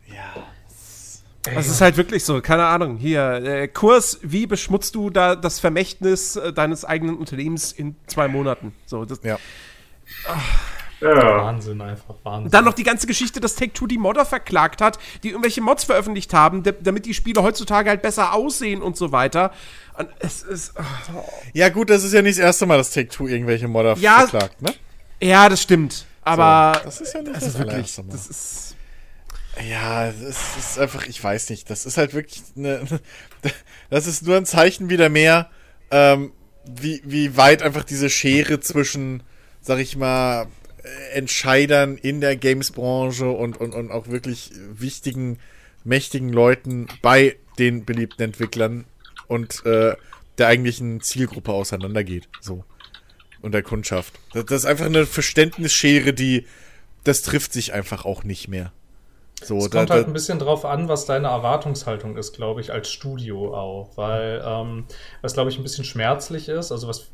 Ja. 0.07 0.43
Das 1.55 1.67
ist 1.69 1.81
halt 1.83 1.99
wirklich 1.99 2.25
so, 2.25 2.41
keine 2.41 2.65
Ahnung, 2.65 2.97
hier, 2.97 3.21
äh, 3.45 3.69
Kurs, 3.69 4.19
wie 4.23 4.47
beschmutzt 4.47 4.95
du 4.95 5.11
da 5.11 5.37
das 5.37 5.61
Vermächtnis 5.61 6.37
äh, 6.37 6.53
deines 6.55 6.87
eigenen 6.87 7.17
Unternehmens 7.19 7.71
in 7.71 7.97
zwei 8.07 8.29
Monaten? 8.29 8.73
So, 8.87 9.05
das, 9.05 9.21
Ja. 9.23 9.39
Ja. 11.05 11.45
Wahnsinn, 11.45 11.81
einfach 11.81 12.15
Wahnsinn. 12.23 12.51
Dann 12.51 12.65
noch 12.65 12.75
die 12.75 12.83
ganze 12.83 13.07
Geschichte, 13.07 13.41
dass 13.41 13.55
Take-Two 13.55 13.87
die 13.87 13.99
Modder 13.99 14.25
verklagt 14.25 14.81
hat, 14.81 14.99
die 15.23 15.29
irgendwelche 15.31 15.61
Mods 15.61 15.85
veröffentlicht 15.85 16.33
haben, 16.35 16.63
da- 16.63 16.73
damit 16.73 17.07
die 17.07 17.15
Spiele 17.15 17.43
heutzutage 17.43 17.91
halt 17.91 18.03
besser 18.03 18.33
aussehen 18.33 18.83
und 18.83 18.97
so 18.97 19.13
weiter. 19.13 19.53
Und 19.99 20.09
es 20.21 20.43
ist. 20.43 20.73
oh. 21.15 21.23
Ja, 21.53 21.69
gut, 21.69 21.91
das 21.91 22.03
ist 22.05 22.13
ja 22.13 22.23
nicht 22.23 22.39
das 22.39 22.45
erste 22.45 22.67
Mal, 22.67 22.79
dass 22.79 22.91
Take-Two 22.91 23.29
irgendwelche 23.29 23.69
Modder 23.69 23.97
Ja. 23.99 24.27
verklagt, 24.27 24.63
ne? 24.63 24.75
Ja, 25.21 25.49
das 25.49 25.63
stimmt. 25.63 26.07
Aber. 26.23 26.81
das 26.85 27.01
ist 27.01 27.13
ja 27.15 27.21
nicht 27.23 27.35
das 27.37 27.45
das 27.45 27.53
ist 27.55 27.59
wirklich. 27.59 27.99
Mal. 27.99 28.05
Das 28.11 28.27
ist. 28.27 28.77
Ja, 29.71 30.07
das 30.11 30.57
ist 30.59 30.79
einfach, 30.81 31.07
ich 31.07 31.23
weiß 31.23 31.51
nicht, 31.51 31.71
das 31.71 31.87
ist 31.87 31.97
halt 31.97 32.13
wirklich 32.13 32.43
eine, 32.57 32.81
das 33.91 34.07
ist 34.09 34.27
nur 34.27 34.37
ein 34.37 34.47
Zeichen 34.47 34.89
wieder 34.91 35.09
mehr, 35.09 35.49
ähm, 35.93 36.33
wie, 36.67 37.01
wie 37.05 37.37
weit 37.37 37.63
einfach 37.63 37.85
diese 37.85 38.11
Schere 38.11 38.59
zwischen, 38.59 39.23
sag 39.61 39.79
ich 39.79 39.97
mal, 39.97 40.47
Entscheidern 41.13 41.97
in 41.97 42.21
der 42.21 42.37
Games-Branche 42.37 43.31
und, 43.31 43.59
und, 43.59 43.75
und 43.75 43.91
auch 43.91 44.09
wirklich 44.09 44.51
wichtigen, 44.73 45.39
mächtigen 45.83 46.31
Leuten 46.31 46.89
bei 47.03 47.37
den 47.59 47.85
beliebten 47.85 48.23
Entwicklern 48.23 48.85
und 49.29 49.65
äh, 49.65 49.95
der 50.39 50.49
eigentlichen 50.49 51.01
Zielgruppe 51.01 51.53
auseinandergeht. 51.53 52.29
So. 52.41 52.65
Und 53.41 53.53
der 53.53 53.63
Kundschaft. 53.63 54.15
Das, 54.33 54.45
das 54.47 54.63
ist 54.63 54.67
einfach 54.67 54.87
eine 54.87 55.07
Verständnisschere, 55.07 56.13
die, 56.13 56.47
das 57.05 57.23
trifft 57.23 57.53
sich 57.53 57.73
einfach 57.73 58.05
auch 58.05 58.25
nicht 58.25 58.49
mehr. 58.49 58.73
So, 59.43 59.59
Es 59.59 59.71
kommt 59.71 59.91
halt 59.91 60.07
ein 60.07 60.13
bisschen 60.13 60.39
drauf 60.39 60.65
an, 60.65 60.89
was 60.89 61.07
deine 61.07 61.29
Erwartungshaltung 61.29 62.17
ist, 62.17 62.35
glaube 62.35 62.61
ich, 62.61 62.73
als 62.73 62.91
Studio 62.91 63.55
auch. 63.55 63.97
Weil, 63.97 64.43
ähm, 64.45 64.85
was, 65.21 65.35
glaube 65.35 65.51
ich, 65.51 65.59
ein 65.59 65.63
bisschen 65.63 65.85
schmerzlich 65.85 66.49
ist, 66.49 66.73
also 66.73 66.89
was 66.89 67.09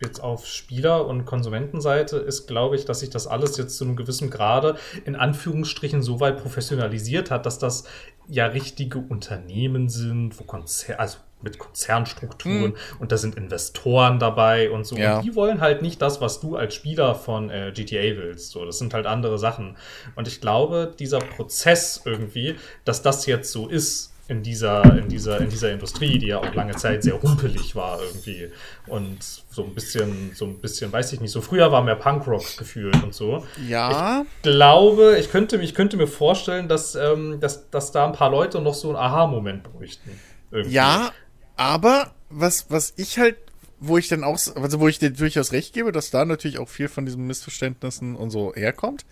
jetzt 0.00 0.20
auf 0.22 0.46
Spieler- 0.46 1.06
und 1.06 1.24
Konsumentenseite 1.24 2.18
ist, 2.18 2.46
glaube 2.46 2.76
ich, 2.76 2.84
dass 2.84 3.00
sich 3.00 3.10
das 3.10 3.26
alles 3.26 3.56
jetzt 3.56 3.76
zu 3.76 3.84
einem 3.84 3.96
gewissen 3.96 4.30
Grade 4.30 4.76
in 5.04 5.16
Anführungsstrichen 5.16 6.02
so 6.02 6.20
weit 6.20 6.40
professionalisiert 6.40 7.30
hat, 7.30 7.46
dass 7.46 7.58
das 7.58 7.84
ja 8.28 8.46
richtige 8.46 8.98
Unternehmen 8.98 9.88
sind, 9.88 10.38
wo 10.38 10.44
Konzer 10.44 10.98
also 11.00 11.18
mit 11.42 11.58
Konzernstrukturen 11.58 12.74
und 12.98 13.12
da 13.12 13.18
sind 13.18 13.36
Investoren 13.36 14.18
dabei 14.18 14.70
und 14.70 14.84
so. 14.86 14.96
Ja. 14.96 15.18
Und 15.18 15.24
die 15.24 15.34
wollen 15.34 15.60
halt 15.60 15.82
nicht 15.82 16.00
das, 16.00 16.20
was 16.20 16.40
du 16.40 16.56
als 16.56 16.74
Spieler 16.74 17.14
von 17.14 17.50
äh, 17.50 17.72
GTA 17.74 18.16
willst. 18.16 18.50
So, 18.50 18.64
das 18.64 18.78
sind 18.78 18.94
halt 18.94 19.06
andere 19.06 19.38
Sachen. 19.38 19.76
Und 20.16 20.28
ich 20.28 20.40
glaube, 20.40 20.94
dieser 20.98 21.18
Prozess 21.18 22.02
irgendwie, 22.04 22.56
dass 22.84 23.02
das 23.02 23.26
jetzt 23.26 23.52
so 23.52 23.68
ist 23.68 24.12
in 24.28 24.42
dieser, 24.42 24.98
in 24.98 25.08
dieser, 25.08 25.40
in 25.40 25.48
dieser 25.48 25.72
Industrie, 25.72 26.18
die 26.18 26.26
ja 26.28 26.38
auch 26.38 26.52
lange 26.54 26.74
Zeit 26.74 27.04
sehr 27.04 27.14
rumpelig 27.14 27.76
war 27.76 28.00
irgendwie. 28.02 28.50
Und 28.86 29.22
so 29.22 29.64
ein 29.64 29.74
bisschen, 29.74 30.32
so 30.34 30.46
ein 30.46 30.58
bisschen, 30.58 30.92
weiß 30.92 31.12
ich 31.12 31.20
nicht, 31.20 31.30
so 31.30 31.40
früher 31.40 31.70
war 31.70 31.82
mehr 31.82 31.94
Punkrock 31.94 32.56
gefühlt 32.56 33.00
und 33.02 33.14
so 33.14 33.46
ja, 33.68 34.26
glaube, 34.42 35.16
ich 35.18 35.30
könnte, 35.30 35.56
ich 35.58 35.74
könnte 35.74 35.96
mir 35.96 36.08
vorstellen, 36.08 36.68
dass, 36.68 36.96
ähm, 36.96 37.38
dass, 37.40 37.70
dass 37.70 37.92
da 37.92 38.06
ein 38.06 38.12
paar 38.12 38.30
Leute 38.30 38.60
noch 38.60 38.74
so 38.74 38.88
einen 38.88 38.96
Aha-Moment 38.96 39.62
bräuchten. 39.62 40.10
Irgendwie. 40.50 40.74
ja, 40.74 41.10
aber 41.56 42.12
was, 42.28 42.66
was 42.68 42.94
ich 42.96 43.18
halt, 43.18 43.36
wo 43.78 43.98
ich 43.98 44.08
dann 44.08 44.24
auch, 44.24 44.38
also 44.56 44.80
wo 44.80 44.88
ich 44.88 44.98
dir 44.98 45.10
durchaus 45.10 45.52
recht 45.52 45.72
gebe, 45.72 45.92
dass 45.92 46.10
da 46.10 46.24
natürlich 46.24 46.58
auch 46.58 46.68
viel 46.68 46.88
von 46.88 47.04
diesen 47.06 47.26
Missverständnissen 47.26 48.16
und 48.16 48.30
so 48.30 48.54
herkommt. 48.54 49.04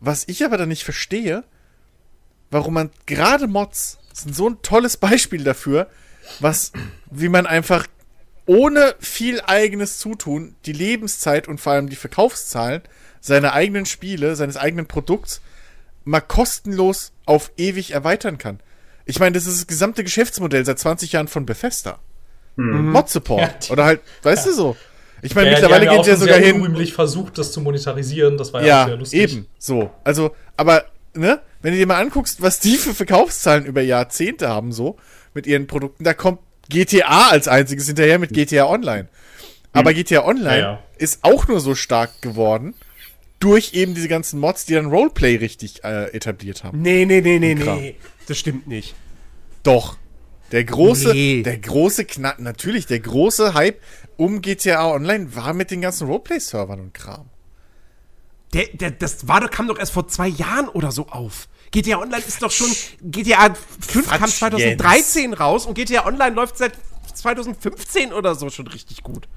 Was 0.00 0.24
ich 0.28 0.44
aber 0.44 0.56
dann 0.56 0.68
nicht 0.68 0.84
verstehe, 0.84 1.44
warum 2.50 2.74
man 2.74 2.90
gerade 3.06 3.46
Mods 3.46 3.98
sind 4.22 4.34
so 4.34 4.48
ein 4.48 4.62
tolles 4.62 4.96
Beispiel 4.96 5.44
dafür, 5.44 5.88
was, 6.40 6.72
wie 7.10 7.28
man 7.28 7.46
einfach 7.46 7.86
ohne 8.46 8.94
viel 8.98 9.40
eigenes 9.46 9.98
Zutun 9.98 10.54
die 10.66 10.72
Lebenszeit 10.72 11.48
und 11.48 11.60
vor 11.60 11.72
allem 11.72 11.88
die 11.88 11.96
Verkaufszahlen 11.96 12.82
seiner 13.20 13.52
eigenen 13.52 13.84
Spiele, 13.86 14.36
seines 14.36 14.56
eigenen 14.56 14.86
Produkts 14.86 15.40
mal 16.04 16.20
kostenlos 16.20 17.12
auf 17.26 17.50
ewig 17.58 17.90
erweitern 17.90 18.38
kann. 18.38 18.60
Ich 19.04 19.18
meine, 19.20 19.32
das 19.32 19.46
ist 19.46 19.58
das 19.60 19.66
gesamte 19.66 20.04
Geschäftsmodell 20.04 20.64
seit 20.64 20.78
20 20.78 21.12
Jahren 21.12 21.28
von 21.28 21.44
Bethesda. 21.46 21.98
Mod-Support. 22.56 23.66
Ja, 23.68 23.72
Oder 23.72 23.84
halt, 23.84 24.00
weißt 24.22 24.46
du 24.46 24.52
so. 24.52 24.76
Ich 25.22 25.34
meine, 25.34 25.48
Ja, 25.48 25.54
mittlerweile 25.54 25.82
die 25.82 25.88
haben 25.88 25.96
geht 25.96 26.02
es 26.02 26.08
ja 26.08 26.14
auch 26.14 26.20
sogar 26.20 26.36
sehr 26.42 26.46
hin. 26.54 26.86
versucht, 26.88 27.38
das 27.38 27.52
zu 27.52 27.60
monetarisieren. 27.60 28.36
Das 28.36 28.52
war 28.52 28.62
ja, 28.62 28.66
auch 28.66 28.78
Ja, 28.80 28.86
sehr 28.86 28.96
lustig. 28.96 29.20
eben, 29.20 29.46
so. 29.58 29.90
Also, 30.04 30.34
aber, 30.56 30.84
ne, 31.14 31.40
wenn 31.62 31.72
du 31.72 31.78
dir 31.78 31.86
mal 31.86 32.00
anguckst, 32.00 32.40
was 32.42 32.60
die 32.60 32.76
für 32.76 32.94
Verkaufszahlen 32.94 33.64
über 33.66 33.82
Jahrzehnte 33.82 34.48
haben, 34.48 34.72
so, 34.72 34.96
mit 35.34 35.46
ihren 35.46 35.66
Produkten, 35.66 36.04
da 36.04 36.14
kommt 36.14 36.40
GTA 36.68 37.28
als 37.28 37.48
einziges 37.48 37.86
hinterher 37.86 38.18
mit 38.18 38.32
GTA 38.32 38.66
Online. 38.66 39.08
Aber 39.72 39.92
GTA 39.94 40.24
Online 40.24 40.48
Ja, 40.56 40.58
ja. 40.72 40.82
ist 40.98 41.20
auch 41.22 41.46
nur 41.48 41.60
so 41.60 41.74
stark 41.74 42.20
geworden 42.22 42.74
durch 43.40 43.74
eben 43.74 43.94
diese 43.94 44.08
ganzen 44.08 44.40
Mods, 44.40 44.64
die 44.66 44.74
dann 44.74 44.86
Roleplay 44.86 45.36
richtig 45.36 45.84
äh, 45.84 46.06
etabliert 46.12 46.64
haben. 46.64 46.80
Nee, 46.82 47.04
nee, 47.04 47.20
nee, 47.20 47.38
nee, 47.38 47.54
nee. 47.54 47.94
Das 48.26 48.38
stimmt 48.38 48.66
nicht. 48.66 48.94
Doch. 49.62 49.96
Der 50.50 50.64
große, 50.64 51.12
Nee. 51.12 51.42
der 51.42 51.58
große 51.58 52.04
Knack, 52.06 52.40
natürlich, 52.40 52.86
der 52.86 53.00
große 53.00 53.52
Hype 53.54 53.80
um 54.16 54.40
GTA 54.40 54.90
Online 54.90 55.34
war 55.36 55.52
mit 55.52 55.70
den 55.70 55.82
ganzen 55.82 56.08
Roleplay-Servern 56.08 56.80
und 56.80 56.94
Kram. 56.94 57.28
Der, 58.54 58.68
der, 58.68 58.90
das 58.92 59.28
war 59.28 59.40
doch, 59.40 59.50
kam 59.50 59.68
doch 59.68 59.78
erst 59.78 59.92
vor 59.92 60.08
zwei 60.08 60.28
Jahren 60.28 60.68
oder 60.68 60.90
so 60.90 61.08
auf. 61.08 61.48
GTA 61.70 61.98
Online 61.98 62.22
ist 62.26 62.42
doch 62.42 62.50
schon. 62.50 62.68
GTA 63.02 63.54
5 63.54 64.08
kam 64.08 64.18
Quatsch, 64.20 64.38
2013 64.38 65.34
raus 65.34 65.66
und 65.66 65.74
GTA 65.74 66.06
Online 66.06 66.34
läuft 66.34 66.56
seit 66.56 66.72
2015 67.14 68.12
oder 68.12 68.34
so 68.34 68.48
schon 68.48 68.66
richtig 68.68 69.02
gut. 69.02 69.28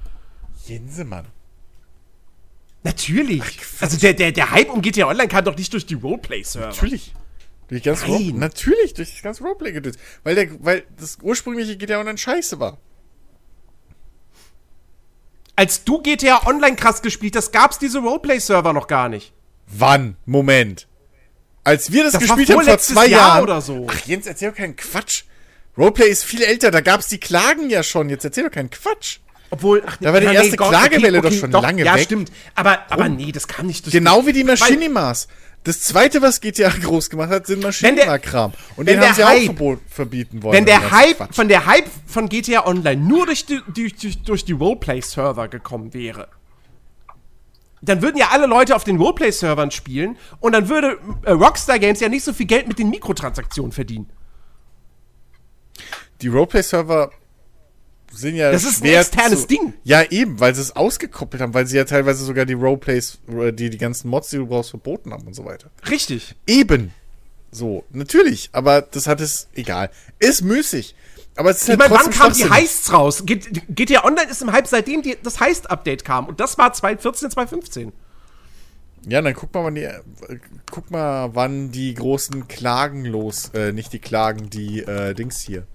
Jensemann. 0.66 1.26
Natürlich. 2.84 3.42
also 3.80 3.96
der, 3.98 4.14
der, 4.14 4.32
der 4.32 4.50
Hype 4.50 4.70
um 4.70 4.82
GTA 4.82 5.06
Online 5.08 5.28
kam 5.28 5.44
doch 5.44 5.56
nicht 5.56 5.72
durch 5.72 5.86
die 5.86 5.94
Roleplay-Server. 5.94 6.68
Natürlich. 6.68 7.14
Durch 7.68 7.82
ganz 7.82 8.02
Nein. 8.02 8.10
Ro 8.10 8.38
natürlich 8.38 8.94
durch 8.94 9.12
das 9.12 9.22
ganze 9.22 9.44
Roleplay 9.44 9.72
gedöns. 9.72 9.96
Weil 10.24 10.34
der, 10.34 10.64
weil 10.64 10.84
das 10.98 11.18
ursprüngliche 11.22 11.76
GTA 11.76 12.00
Online 12.00 12.18
scheiße 12.18 12.58
war. 12.58 12.78
Als 15.56 15.84
du 15.84 16.00
GTA 16.02 16.46
Online 16.46 16.76
krass 16.76 17.02
gespielt 17.02 17.36
hast, 17.36 17.52
gab's 17.52 17.78
diese 17.78 17.98
Roleplay-Server 17.98 18.72
noch 18.72 18.86
gar 18.86 19.08
nicht. 19.08 19.32
Wann? 19.66 20.16
Moment. 20.24 20.86
Als 21.64 21.92
wir 21.92 22.04
das, 22.04 22.12
Das 22.14 22.22
gespielt 22.22 22.50
haben 22.50 22.64
vor 22.64 22.78
zwei 22.78 23.06
Jahr 23.06 23.20
Jahren. 23.34 23.42
oder 23.44 23.60
so. 23.60 23.86
Ach, 23.88 23.98
Jens, 24.06 24.26
erzähl 24.26 24.50
doch 24.50 24.56
keinen 24.56 24.76
Quatsch. 24.76 25.24
Roleplay 25.78 26.08
ist 26.08 26.24
viel 26.24 26.42
älter, 26.42 26.70
da 26.70 26.80
gab's 26.80 27.08
die 27.08 27.18
Klagen 27.18 27.70
ja 27.70 27.82
schon. 27.82 28.08
Jetzt 28.08 28.24
erzähl 28.24 28.44
doch 28.44 28.50
keinen 28.50 28.70
Quatsch. 28.70 29.18
Obwohl, 29.50 29.82
ach, 29.86 29.98
Da 30.00 30.12
war 30.12 30.20
die 30.20 30.26
ja, 30.26 30.32
erste 30.32 30.56
Gott, 30.56 30.70
Klagewelle 30.70 31.20
doch 31.20 31.30
schon 31.32 31.50
lange 31.50 31.84
ja, 31.84 31.94
weg. 31.94 32.04
stimmt. 32.04 32.32
Aber, 32.54 32.90
aber 32.90 33.08
nee, 33.10 33.32
das 33.32 33.46
kam 33.46 33.66
nicht 33.66 33.84
durch 33.84 33.92
Genau 33.92 34.24
wie 34.26 34.32
die 34.32 34.44
Machinimas. 34.44 35.28
Das 35.64 35.80
zweite, 35.82 36.22
was 36.22 36.40
GTA 36.40 36.68
groß 36.70 37.08
gemacht 37.08 37.30
hat, 37.30 37.46
sind 37.46 37.62
Maschinima-Kram. 37.62 38.52
Und 38.76 38.88
den 38.88 39.00
haben 39.00 39.14
sie 39.14 39.24
Hype- 39.24 39.60
auch 39.60 39.76
verbieten 39.88 40.42
wollen. 40.42 40.54
Wenn 40.54 40.66
der 40.66 40.80
ganzen 40.80 40.96
Hype, 40.96 41.16
Quatsch. 41.18 41.34
von 41.34 41.48
der 41.48 41.66
Hype 41.66 41.88
von 42.06 42.28
GTA 42.28 42.66
Online 42.66 43.00
nur 43.00 43.26
durch 43.26 43.46
die, 43.46 43.60
durch, 43.72 44.22
durch 44.22 44.44
die 44.44 44.52
Roleplay-Server 44.52 45.48
gekommen 45.48 45.94
wäre, 45.94 46.28
dann 47.80 48.02
würden 48.02 48.16
ja 48.16 48.28
alle 48.30 48.46
Leute 48.46 48.74
auf 48.74 48.84
den 48.84 48.96
Roleplay-Servern 48.96 49.70
spielen 49.70 50.16
und 50.40 50.52
dann 50.52 50.68
würde 50.68 50.98
äh, 51.24 51.32
Rockstar 51.32 51.78
Games 51.78 52.00
ja 52.00 52.08
nicht 52.08 52.24
so 52.24 52.32
viel 52.32 52.46
Geld 52.46 52.66
mit 52.68 52.78
den 52.78 52.90
Mikrotransaktionen 52.90 53.72
verdienen. 53.72 54.10
Die 56.22 56.28
Roleplay-Server 56.28 57.10
sind 58.12 58.36
ja 58.36 58.52
Das 58.52 58.64
ist 58.64 58.82
ein 58.84 58.88
externes 58.90 59.42
zu, 59.42 59.46
Ding. 59.48 59.74
Ja, 59.84 60.02
eben, 60.02 60.38
weil 60.40 60.54
sie 60.54 60.60
es 60.60 60.76
ausgekoppelt 60.76 61.42
haben, 61.42 61.54
weil 61.54 61.66
sie 61.66 61.76
ja 61.76 61.84
teilweise 61.84 62.24
sogar 62.24 62.44
die 62.44 62.52
Roleplays, 62.54 63.18
äh, 63.28 63.52
die, 63.52 63.70
die 63.70 63.78
ganzen 63.78 64.08
Mods, 64.08 64.30
die 64.30 64.36
du 64.36 64.46
brauchst, 64.46 64.70
verboten 64.70 65.12
haben 65.12 65.26
und 65.26 65.34
so 65.34 65.44
weiter. 65.44 65.70
Richtig. 65.88 66.34
Eben. 66.46 66.92
So, 67.50 67.84
natürlich, 67.90 68.48
aber 68.52 68.80
das 68.82 69.06
hat 69.06 69.20
es, 69.20 69.48
egal. 69.54 69.90
Ist 70.18 70.42
müßig. 70.42 70.94
Aber 71.36 71.50
es 71.50 71.58
ist 71.58 71.62
Ich 71.64 71.68
halt 71.70 71.78
meine, 71.78 71.94
wann 71.94 72.10
kamen 72.10 72.34
die. 72.34 72.48
Heists 72.48 72.92
raus? 72.92 73.24
GTA 73.26 74.04
Online 74.04 74.30
ist 74.30 74.42
im 74.42 74.52
Hype, 74.52 74.66
seitdem 74.66 75.02
die, 75.02 75.16
das 75.22 75.40
Heist-Update 75.40 76.04
kam. 76.04 76.26
Und 76.26 76.40
das 76.40 76.58
war 76.58 76.72
2014, 76.72 77.30
2015. 77.30 77.92
Ja, 79.06 79.20
dann 79.20 79.34
guck 79.34 79.52
mal, 79.52 79.64
wann 79.64 79.74
die, 79.74 79.82
äh, 79.82 80.00
guck 80.70 80.90
mal, 80.90 81.30
wann 81.34 81.72
die 81.72 81.94
großen 81.94 82.48
Klagen 82.48 83.04
los, 83.04 83.50
äh, 83.54 83.72
nicht 83.72 83.92
die 83.92 83.98
Klagen, 83.98 84.48
die, 84.48 84.80
äh, 84.80 85.14
Dings 85.14 85.40
hier. 85.40 85.66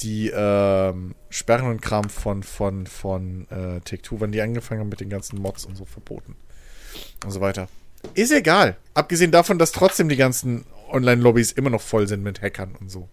Die, 0.00 0.30
ähm, 0.34 1.14
Sperren 1.30 1.66
und 1.68 1.82
Kram 1.82 2.08
von, 2.08 2.42
von, 2.42 2.86
von, 2.86 3.46
äh, 3.50 3.80
Take-Two, 3.80 4.20
wann 4.20 4.32
die 4.32 4.40
angefangen 4.40 4.80
haben 4.80 4.88
mit 4.88 5.00
den 5.00 5.10
ganzen 5.10 5.40
Mods 5.40 5.64
und 5.64 5.76
so 5.76 5.84
verboten. 5.84 6.36
Und 7.24 7.30
so 7.32 7.40
weiter. 7.40 7.68
Ist 8.14 8.30
egal. 8.30 8.76
Abgesehen 8.94 9.32
davon, 9.32 9.58
dass 9.58 9.72
trotzdem 9.72 10.08
die 10.08 10.16
ganzen 10.16 10.64
Online-Lobbys 10.90 11.52
immer 11.52 11.70
noch 11.70 11.80
voll 11.82 12.06
sind 12.06 12.22
mit 12.22 12.40
Hackern 12.40 12.76
und 12.80 12.90
so. 12.90 13.08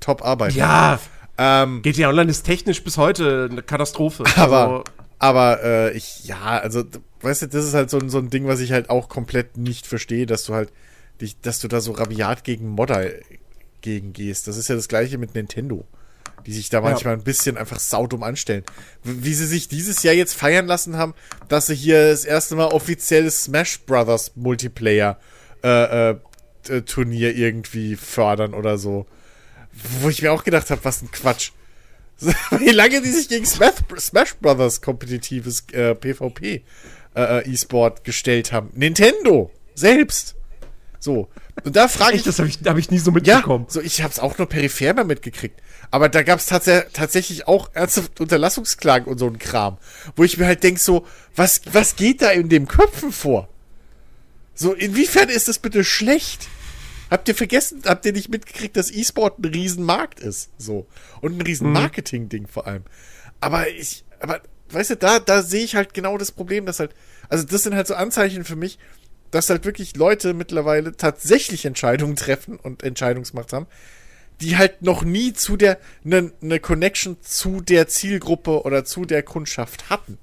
Top 0.00 0.22
Arbeit. 0.24 0.52
Ja, 0.52 1.00
Ähm, 1.38 1.82
GTA 1.82 2.08
Online 2.10 2.30
ist 2.30 2.44
technisch 2.44 2.82
bis 2.84 2.96
heute 2.98 3.48
eine 3.50 3.62
Katastrophe. 3.62 4.24
Aber, 4.36 4.60
Also, 4.60 4.84
aber 5.18 5.62
äh, 5.64 5.92
ich, 5.96 6.24
ja, 6.26 6.40
also, 6.60 6.84
weißt 7.22 7.42
du, 7.42 7.48
das 7.48 7.64
ist 7.64 7.72
halt 7.74 7.88
so, 7.90 7.98
ein- 7.98 8.10
so 8.10 8.18
ein 8.18 8.28
Ding, 8.30 8.46
was 8.46 8.60
ich 8.60 8.72
halt 8.72 8.90
auch 8.90 9.08
komplett 9.08 9.56
nicht 9.56 9.86
verstehe, 9.86 10.26
dass 10.26 10.44
du 10.44 10.52
halt, 10.54 10.70
dich, 11.22 11.40
dass 11.40 11.58
du 11.60 11.68
da 11.68 11.80
so 11.80 11.92
rabiat 11.92 12.44
gegen 12.44 12.68
Modder 12.68 13.06
gegen 13.80 14.12
gehst. 14.12 14.46
Das 14.48 14.56
ist 14.58 14.68
ja 14.68 14.74
das 14.74 14.88
gleiche 14.88 15.16
mit 15.18 15.34
Nintendo, 15.34 15.86
die 16.46 16.52
sich 16.52 16.68
da 16.70 16.80
manchmal 16.80 17.14
ein 17.14 17.22
bisschen 17.24 17.56
einfach 17.56 17.78
saudumm 17.80 18.22
anstellen. 18.22 18.62
Wie 19.02 19.34
sie 19.34 19.46
sich 19.46 19.68
dieses 19.68 20.02
Jahr 20.02 20.14
jetzt 20.14 20.34
feiern 20.34 20.66
lassen 20.66 20.96
haben, 20.96 21.14
dass 21.48 21.66
sie 21.66 21.74
hier 21.74 22.10
das 22.10 22.24
erste 22.24 22.54
Mal 22.54 22.66
offiziell 22.66 23.30
Smash 23.30 23.80
Brothers 23.80 24.32
Multiplayer 24.36 25.18
äh, 25.64 26.10
äh, 26.10 26.16
t- 26.62 26.82
Turnier 26.82 27.34
irgendwie 27.36 27.96
fördern 27.96 28.54
oder 28.54 28.78
so. 28.78 29.06
Wo 30.00 30.08
ich 30.08 30.22
mir 30.22 30.32
auch 30.32 30.44
gedacht 30.44 30.70
habe, 30.70 30.84
was 30.84 31.02
ein 31.02 31.10
Quatsch. 31.10 31.50
Wie 32.58 32.70
lange 32.70 33.02
die 33.02 33.10
sich 33.10 33.28
gegen 33.28 33.44
Smash, 33.44 33.74
Smash 33.98 34.36
Brothers 34.36 34.80
kompetitives 34.80 35.64
äh, 35.72 35.94
PvP 35.94 36.62
äh, 37.14 37.20
äh, 37.40 37.50
E-Sport 37.52 38.04
gestellt 38.04 38.52
haben. 38.52 38.70
Nintendo 38.74 39.50
selbst. 39.74 40.34
So. 40.98 41.28
Und 41.64 41.76
da 41.76 41.88
frage 41.88 42.12
ich. 42.12 42.20
echt, 42.20 42.26
das 42.26 42.38
habe 42.38 42.48
ich, 42.48 42.58
hab 42.64 42.78
ich 42.78 42.90
nie 42.90 42.98
so 42.98 43.10
Ja, 43.10 43.14
mitbekommen. 43.36 43.66
so 43.68 43.80
ich 43.82 44.00
habe 44.02 44.12
es 44.12 44.18
auch 44.18 44.38
nur 44.38 44.48
peripher 44.48 44.94
mal 44.94 45.04
mitgekriegt. 45.04 45.60
Aber 45.90 46.08
da 46.08 46.22
gab 46.22 46.38
es 46.38 46.46
tats 46.46 46.68
tatsächlich 46.92 47.46
auch 47.46 47.70
ernsthaft 47.74 48.20
Unterlassungsklagen 48.20 49.10
und 49.10 49.18
so 49.18 49.26
ein 49.26 49.38
Kram. 49.38 49.78
Wo 50.14 50.24
ich 50.24 50.38
mir 50.38 50.46
halt 50.46 50.62
denk 50.62 50.78
so, 50.78 51.06
was, 51.34 51.60
was 51.72 51.96
geht 51.96 52.22
da 52.22 52.30
in 52.30 52.48
dem 52.48 52.66
Köpfen 52.66 53.12
vor? 53.12 53.48
So, 54.54 54.72
inwiefern 54.72 55.28
ist 55.28 55.48
das 55.48 55.58
bitte 55.58 55.84
schlecht? 55.84 56.48
Habt 57.10 57.28
ihr 57.28 57.34
vergessen, 57.34 57.82
habt 57.84 58.04
ihr 58.04 58.12
nicht 58.12 58.30
mitgekriegt, 58.30 58.76
dass 58.76 58.90
E-Sport 58.90 59.38
ein 59.38 59.44
Riesenmarkt 59.44 60.18
ist? 60.18 60.50
So. 60.58 60.86
Und 61.20 61.38
ein 61.38 61.42
riesen 61.42 61.70
Marketing-Ding 61.72 62.48
vor 62.48 62.66
allem. 62.66 62.82
Aber 63.40 63.68
ich, 63.68 64.04
aber, 64.18 64.40
weißt 64.70 64.90
du, 64.90 64.96
da, 64.96 65.20
da 65.20 65.42
sehe 65.42 65.62
ich 65.62 65.76
halt 65.76 65.94
genau 65.94 66.18
das 66.18 66.32
Problem, 66.32 66.66
dass 66.66 66.80
halt, 66.80 66.94
also 67.28 67.44
das 67.44 67.62
sind 67.62 67.74
halt 67.74 67.86
so 67.86 67.94
Anzeichen 67.94 68.44
für 68.44 68.56
mich, 68.56 68.78
dass 69.30 69.50
halt 69.50 69.64
wirklich 69.64 69.94
Leute 69.96 70.34
mittlerweile 70.34 70.96
tatsächlich 70.96 71.64
Entscheidungen 71.64 72.16
treffen 72.16 72.56
und 72.56 72.82
Entscheidungsmacht 72.82 73.52
haben, 73.52 73.66
die 74.40 74.56
halt 74.56 74.82
noch 74.82 75.02
nie 75.02 75.32
zu 75.32 75.56
der, 75.56 75.78
ne, 76.04 76.32
ne 76.40 76.60
Connection 76.60 77.16
zu 77.22 77.60
der 77.60 77.88
Zielgruppe 77.88 78.62
oder 78.62 78.84
zu 78.84 79.04
der 79.04 79.22
Kundschaft 79.22 79.88
hatten. 79.90 80.18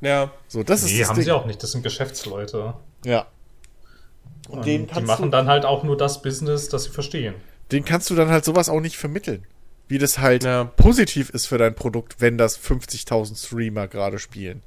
Ja. 0.00 0.32
So, 0.48 0.62
das 0.62 0.82
ist 0.82 0.92
Nee, 0.92 0.98
das 1.00 1.08
haben 1.08 1.16
Ding. 1.16 1.24
sie 1.24 1.32
auch 1.32 1.46
nicht. 1.46 1.62
Das 1.62 1.72
sind 1.72 1.82
Geschäftsleute. 1.82 2.74
Ja. 3.04 3.26
Und 4.48 4.64
den 4.64 4.86
die 4.86 5.00
machen 5.02 5.26
du, 5.26 5.30
dann 5.30 5.48
halt 5.48 5.64
auch 5.64 5.82
nur 5.82 5.96
das 5.96 6.22
Business, 6.22 6.68
das 6.68 6.84
sie 6.84 6.90
verstehen. 6.90 7.34
den 7.72 7.84
kannst 7.84 8.10
du 8.10 8.14
dann 8.14 8.28
halt 8.28 8.44
sowas 8.44 8.68
auch 8.68 8.80
nicht 8.80 8.96
vermitteln. 8.96 9.44
Wie 9.88 9.98
das 9.98 10.18
halt 10.18 10.44
Ja. 10.44 10.64
positiv 10.64 11.30
ist 11.30 11.46
für 11.46 11.58
dein 11.58 11.74
Produkt, 11.74 12.20
wenn 12.20 12.38
das 12.38 12.56
50.000 12.58 13.36
Streamer 13.36 13.88
gerade 13.88 14.18
spielen. 14.18 14.62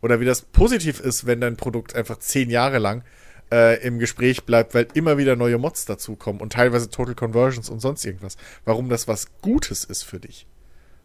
Oder 0.00 0.20
wie 0.20 0.24
das 0.24 0.42
positiv 0.42 1.00
ist, 1.00 1.26
wenn 1.26 1.40
dein 1.40 1.56
Produkt 1.56 1.94
einfach 1.94 2.18
zehn 2.18 2.50
Jahre 2.50 2.78
lang 2.78 3.04
äh, 3.52 3.86
im 3.86 3.98
Gespräch 3.98 4.44
bleibt, 4.44 4.74
weil 4.74 4.88
immer 4.94 5.18
wieder 5.18 5.36
neue 5.36 5.58
Mods 5.58 5.84
dazukommen 5.84 6.40
und 6.40 6.54
teilweise 6.54 6.88
Total 6.90 7.14
Conversions 7.14 7.68
und 7.68 7.80
sonst 7.80 8.04
irgendwas. 8.04 8.36
Warum 8.64 8.88
das 8.88 9.06
was 9.06 9.26
Gutes 9.42 9.84
ist 9.84 10.02
für 10.02 10.18
dich. 10.18 10.46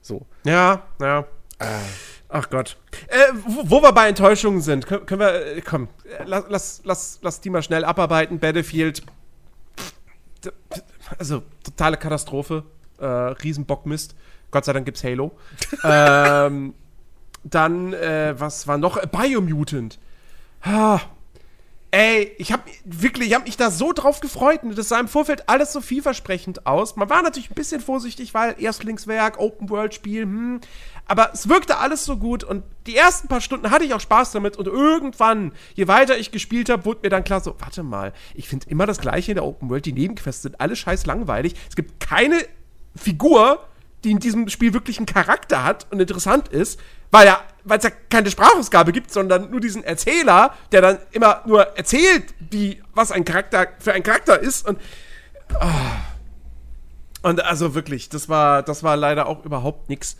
So. 0.01 0.25
Ja, 0.45 0.83
ja. 1.01 1.25
Äh, 1.59 1.65
Ach 2.29 2.49
Gott. 2.49 2.77
Äh, 3.07 3.33
wo, 3.45 3.69
wo 3.69 3.81
wir 3.81 3.91
bei 3.91 4.07
Enttäuschungen 4.07 4.61
sind, 4.61 4.85
können, 4.87 5.05
können 5.05 5.19
wir, 5.19 5.57
äh, 5.57 5.61
komm, 5.61 5.89
äh, 6.05 6.23
lass, 6.25 6.45
lass, 6.49 6.81
lass, 6.83 7.19
lass 7.21 7.41
die 7.41 7.49
mal 7.49 7.63
schnell 7.63 7.83
abarbeiten. 7.83 8.39
Battlefield, 8.39 9.03
also 11.17 11.43
totale 11.63 11.97
Katastrophe, 11.97 12.63
äh, 12.99 13.05
Riesenbockmist. 13.05 14.15
Gott 14.51 14.65
sei 14.65 14.73
Dank 14.73 14.85
gibt's 14.85 15.03
Halo. 15.03 15.37
ähm, 15.83 16.73
dann, 17.43 17.93
äh, 17.93 18.35
was 18.37 18.67
war 18.67 18.77
noch? 18.77 18.97
Äh, 18.97 19.07
Biomutant. 19.07 19.99
Ah, 20.61 20.99
Ey, 21.91 22.33
ich 22.37 22.51
hab 22.51 22.65
wirklich, 22.83 23.29
ich 23.29 23.33
hab 23.33 23.45
mich 23.45 23.55
da 23.55 23.71
so 23.71 23.93
drauf 23.93 24.19
gefreut 24.19 24.61
und 24.63 24.77
das 24.77 24.89
sah 24.89 24.99
im 24.99 25.07
Vorfeld 25.07 25.47
alles 25.47 25.71
so 25.71 25.79
vielversprechend 25.79 26.65
aus. 26.65 26.97
Man 26.97 27.09
war 27.09 27.21
natürlich 27.21 27.49
ein 27.49 27.55
bisschen 27.55 27.79
vorsichtig, 27.79 28.33
weil 28.33 28.55
Erstlingswerk, 28.61 29.39
Open-World-Spiel, 29.39 30.23
hm. 30.23 30.61
Aber 31.09 31.31
es 31.33 31.47
wirkte 31.47 31.77
alles 31.77 32.03
so 32.03 32.17
gut 32.17 32.43
und 32.43 32.65
die 32.85 32.97
ersten 32.97 33.29
paar 33.29 33.39
Stunden 33.39 33.71
hatte 33.71 33.85
ich 33.85 33.93
auch 33.93 34.01
Spaß 34.01 34.33
damit 34.33 34.57
und 34.57 34.67
irgendwann, 34.67 35.53
je 35.75 35.87
weiter 35.87 36.17
ich 36.17 36.31
gespielt 36.31 36.69
habe, 36.69 36.83
wurde 36.83 36.99
mir 37.03 37.09
dann 37.09 37.23
klar 37.23 37.39
so, 37.39 37.55
warte 37.59 37.83
mal, 37.83 38.11
ich 38.33 38.49
finde 38.49 38.69
immer 38.69 38.85
das 38.85 38.99
Gleiche 38.99 39.31
in 39.31 39.35
der 39.35 39.45
Open-World, 39.45 39.85
die 39.85 39.93
Nebenquests 39.93 40.41
sind 40.41 40.59
alle 40.59 40.75
scheiß 40.75 41.05
langweilig. 41.05 41.55
Es 41.69 41.77
gibt 41.77 42.01
keine 42.01 42.37
Figur, 42.95 43.65
die 44.03 44.11
in 44.11 44.19
diesem 44.19 44.49
Spiel 44.49 44.73
wirklich 44.73 44.97
einen 44.97 45.05
Charakter 45.05 45.63
hat 45.63 45.87
und 45.91 46.01
interessant 46.01 46.49
ist, 46.49 46.79
weil 47.11 47.27
ja, 47.27 47.41
weil 47.67 47.77
es 47.79 47.83
ja 47.83 47.91
keine 48.09 48.31
Sprachausgabe 48.31 48.91
gibt, 48.91 49.11
sondern 49.11 49.51
nur 49.51 49.59
diesen 49.59 49.83
Erzähler, 49.83 50.53
der 50.71 50.81
dann 50.81 50.97
immer 51.11 51.41
nur 51.45 51.77
erzählt, 51.77 52.33
wie 52.49 52.81
was 52.93 53.11
ein 53.11 53.25
Charakter 53.25 53.67
für 53.79 53.93
ein 53.93 54.03
Charakter 54.03 54.39
ist 54.39 54.67
und 54.67 54.79
ah. 55.59 55.69
und 57.23 57.43
also 57.43 57.75
wirklich, 57.75 58.09
das 58.09 58.29
war 58.29 58.63
das 58.63 58.83
war 58.83 58.95
leider 58.95 59.27
auch 59.27 59.43
überhaupt 59.45 59.89
nix. 59.89 60.17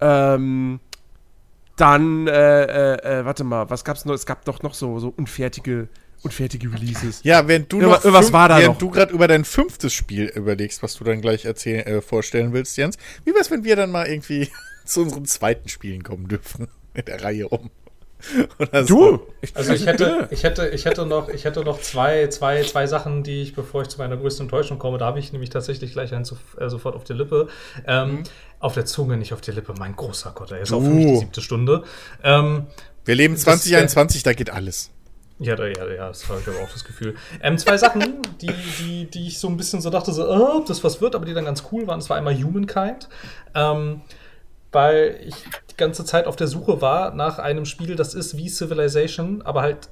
Ähm, 0.00 0.80
dann 1.76 2.26
äh, 2.26 2.64
äh, 2.64 3.20
äh, 3.20 3.24
warte 3.24 3.44
mal, 3.44 3.70
was 3.70 3.84
gab's 3.84 4.04
noch? 4.04 4.14
Es 4.14 4.26
gab 4.26 4.44
doch 4.44 4.62
noch 4.62 4.74
so 4.74 4.98
so 4.98 5.12
unfertige 5.16 5.88
unfertige 6.22 6.72
Releases. 6.72 7.20
ja, 7.24 7.48
wenn 7.48 7.66
du 7.68 7.78
noch 7.78 8.04
irgendwas 8.04 8.26
fünf- 8.26 8.32
war 8.32 8.48
da 8.48 8.58
während 8.58 8.74
noch. 8.74 8.78
du 8.78 8.90
gerade 8.90 9.12
über 9.12 9.26
dein 9.26 9.44
fünftes 9.44 9.92
Spiel 9.92 10.26
überlegst, 10.26 10.82
was 10.82 10.94
du 10.94 11.04
dann 11.04 11.20
gleich 11.20 11.44
erzählen, 11.44 11.84
äh, 11.86 12.00
vorstellen 12.00 12.52
willst, 12.52 12.76
Jens, 12.76 12.96
wie 13.24 13.34
wär's, 13.34 13.50
wenn 13.50 13.64
wir 13.64 13.74
dann 13.74 13.90
mal 13.90 14.06
irgendwie 14.06 14.48
zu 14.84 15.02
unseren 15.02 15.24
zweiten 15.26 15.68
Spielen 15.68 16.02
kommen 16.02 16.28
dürfen 16.28 16.68
in 16.94 17.04
der 17.04 17.22
Reihe 17.22 17.48
um? 17.48 17.70
Oder 18.60 18.84
Du, 18.84 19.20
Also 19.54 19.72
ich 19.72 19.84
hätte, 19.84 20.28
ich 20.30 20.44
hätte, 20.44 20.68
ich 20.68 20.84
hätte 20.84 21.04
noch, 21.06 21.28
ich 21.28 21.44
hätte 21.44 21.64
noch 21.64 21.80
zwei, 21.80 22.28
zwei, 22.28 22.62
zwei 22.62 22.86
Sachen, 22.86 23.24
die 23.24 23.42
ich, 23.42 23.52
bevor 23.56 23.82
ich 23.82 23.88
zu 23.88 23.98
meiner 23.98 24.16
größten 24.16 24.44
Enttäuschung 24.44 24.78
komme, 24.78 24.96
da 24.98 25.06
habe 25.06 25.18
ich 25.18 25.32
nämlich 25.32 25.50
tatsächlich 25.50 25.90
gleich 25.92 26.14
einen 26.14 26.24
so, 26.24 26.36
äh, 26.56 26.68
sofort 26.68 26.94
auf 26.94 27.02
der 27.02 27.16
Lippe. 27.16 27.48
Ähm, 27.84 28.22
Auf 28.60 28.74
der 28.74 28.84
Zunge, 28.84 29.16
nicht 29.16 29.32
auf 29.32 29.40
der 29.40 29.54
Lippe. 29.54 29.74
Mein 29.76 29.96
großer 29.96 30.30
Gott, 30.36 30.52
er 30.52 30.60
ist 30.60 30.72
auch 30.72 30.80
für 30.80 30.88
mich 30.90 31.06
die 31.06 31.12
Du. 31.14 31.18
siebte 31.18 31.40
Stunde. 31.42 31.82
Ähm, 32.22 32.66
Wir 33.04 33.16
leben 33.16 33.34
Das- 33.34 33.42
2021, 33.42 34.22
da 34.22 34.34
geht 34.34 34.50
alles. 34.50 34.90
ja, 35.40 35.56
da, 35.56 35.66
ja, 35.66 35.88
ja, 35.92 36.06
das 36.06 36.28
habe 36.28 36.38
ich 36.40 36.46
aber 36.46 36.58
auch 36.60 36.70
das 36.72 36.84
Gefühl. 36.84 37.16
Ähm, 37.42 37.58
zwei 37.58 37.76
Sachen, 37.76 38.18
die, 38.40 38.52
die, 38.78 39.06
die 39.10 39.26
ich 39.26 39.40
so 39.40 39.48
ein 39.48 39.56
bisschen 39.56 39.80
so 39.80 39.90
dachte, 39.90 40.12
so, 40.12 40.24
oh, 40.30 40.58
ob 40.58 40.66
das 40.66 40.84
was 40.84 41.00
wird, 41.00 41.16
aber 41.16 41.24
die 41.24 41.34
dann 41.34 41.44
ganz 41.46 41.64
cool 41.72 41.88
waren. 41.88 41.98
Das 41.98 42.08
war 42.08 42.16
einmal 42.18 42.36
Humankind. 42.40 43.08
Ähm, 43.56 44.02
weil 44.72 45.20
ich 45.24 45.34
die 45.70 45.76
ganze 45.76 46.04
Zeit 46.04 46.26
auf 46.26 46.36
der 46.36 46.48
Suche 46.48 46.80
war 46.80 47.14
nach 47.14 47.38
einem 47.38 47.64
Spiel, 47.64 47.94
das 47.94 48.14
ist 48.14 48.36
wie 48.36 48.48
Civilization, 48.48 49.42
aber 49.42 49.62
halt 49.62 49.88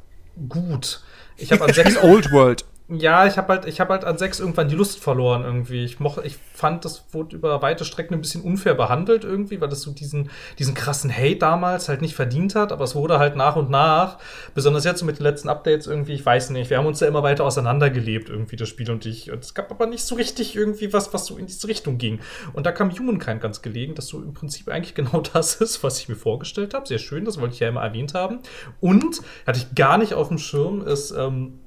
gut. 0.48 1.02
Ich 1.36 1.52
habe 1.52 1.64
an 1.64 1.72
sechs 1.74 1.96
Old 2.02 2.32
World. 2.32 2.64
Ja, 2.92 3.24
ich 3.24 3.36
habe 3.36 3.52
halt, 3.52 3.66
ich 3.66 3.78
halt 3.78 4.04
an 4.04 4.18
sechs 4.18 4.40
irgendwann 4.40 4.68
die 4.68 4.74
Lust 4.74 4.98
verloren 4.98 5.44
irgendwie. 5.44 5.84
Ich 5.84 6.00
mochte, 6.00 6.26
ich 6.26 6.36
fand, 6.36 6.84
das 6.84 7.04
wurde 7.12 7.36
über 7.36 7.62
weite 7.62 7.84
Strecken 7.84 8.14
ein 8.14 8.20
bisschen 8.20 8.42
unfair 8.42 8.74
behandelt 8.74 9.22
irgendwie, 9.22 9.60
weil 9.60 9.68
das 9.68 9.82
so 9.82 9.92
diesen, 9.92 10.28
diesen 10.58 10.74
krassen 10.74 11.16
Hate 11.16 11.36
damals 11.36 11.88
halt 11.88 12.00
nicht 12.00 12.16
verdient 12.16 12.56
hat. 12.56 12.72
Aber 12.72 12.82
es 12.82 12.96
wurde 12.96 13.20
halt 13.20 13.36
nach 13.36 13.54
und 13.54 13.70
nach, 13.70 14.18
besonders 14.56 14.82
jetzt 14.84 14.98
so 14.98 15.06
mit 15.06 15.20
den 15.20 15.22
letzten 15.22 15.48
Updates 15.48 15.86
irgendwie, 15.86 16.14
ich 16.14 16.26
weiß 16.26 16.50
nicht, 16.50 16.68
wir 16.68 16.78
haben 16.78 16.86
uns 16.86 16.98
ja 16.98 17.06
immer 17.06 17.22
weiter 17.22 17.44
auseinandergelebt 17.44 18.28
irgendwie 18.28 18.56
das 18.56 18.68
Spiel 18.68 18.90
und 18.90 19.06
ich. 19.06 19.30
Und 19.30 19.44
es 19.44 19.54
gab 19.54 19.70
aber 19.70 19.86
nicht 19.86 20.02
so 20.02 20.16
richtig 20.16 20.56
irgendwie 20.56 20.92
was, 20.92 21.14
was 21.14 21.26
so 21.26 21.36
in 21.36 21.46
diese 21.46 21.68
Richtung 21.68 21.96
ging. 21.96 22.18
Und 22.54 22.66
da 22.66 22.72
kam 22.72 22.90
Humankind 22.90 23.40
ganz 23.40 23.62
gelegen, 23.62 23.94
dass 23.94 24.08
so 24.08 24.20
im 24.20 24.34
Prinzip 24.34 24.68
eigentlich 24.68 24.94
genau 24.96 25.20
das 25.20 25.54
ist, 25.60 25.84
was 25.84 26.00
ich 26.00 26.08
mir 26.08 26.16
vorgestellt 26.16 26.74
habe. 26.74 26.88
Sehr 26.88 26.98
schön, 26.98 27.24
das 27.24 27.40
wollte 27.40 27.54
ich 27.54 27.60
ja 27.60 27.68
immer 27.68 27.82
erwähnt 27.82 28.14
haben. 28.14 28.40
Und 28.80 29.20
hatte 29.46 29.60
ich 29.60 29.76
gar 29.76 29.96
nicht 29.96 30.14
auf 30.14 30.26
dem 30.26 30.38
Schirm, 30.38 30.82
ist 30.82 31.12
ähm, 31.12 31.60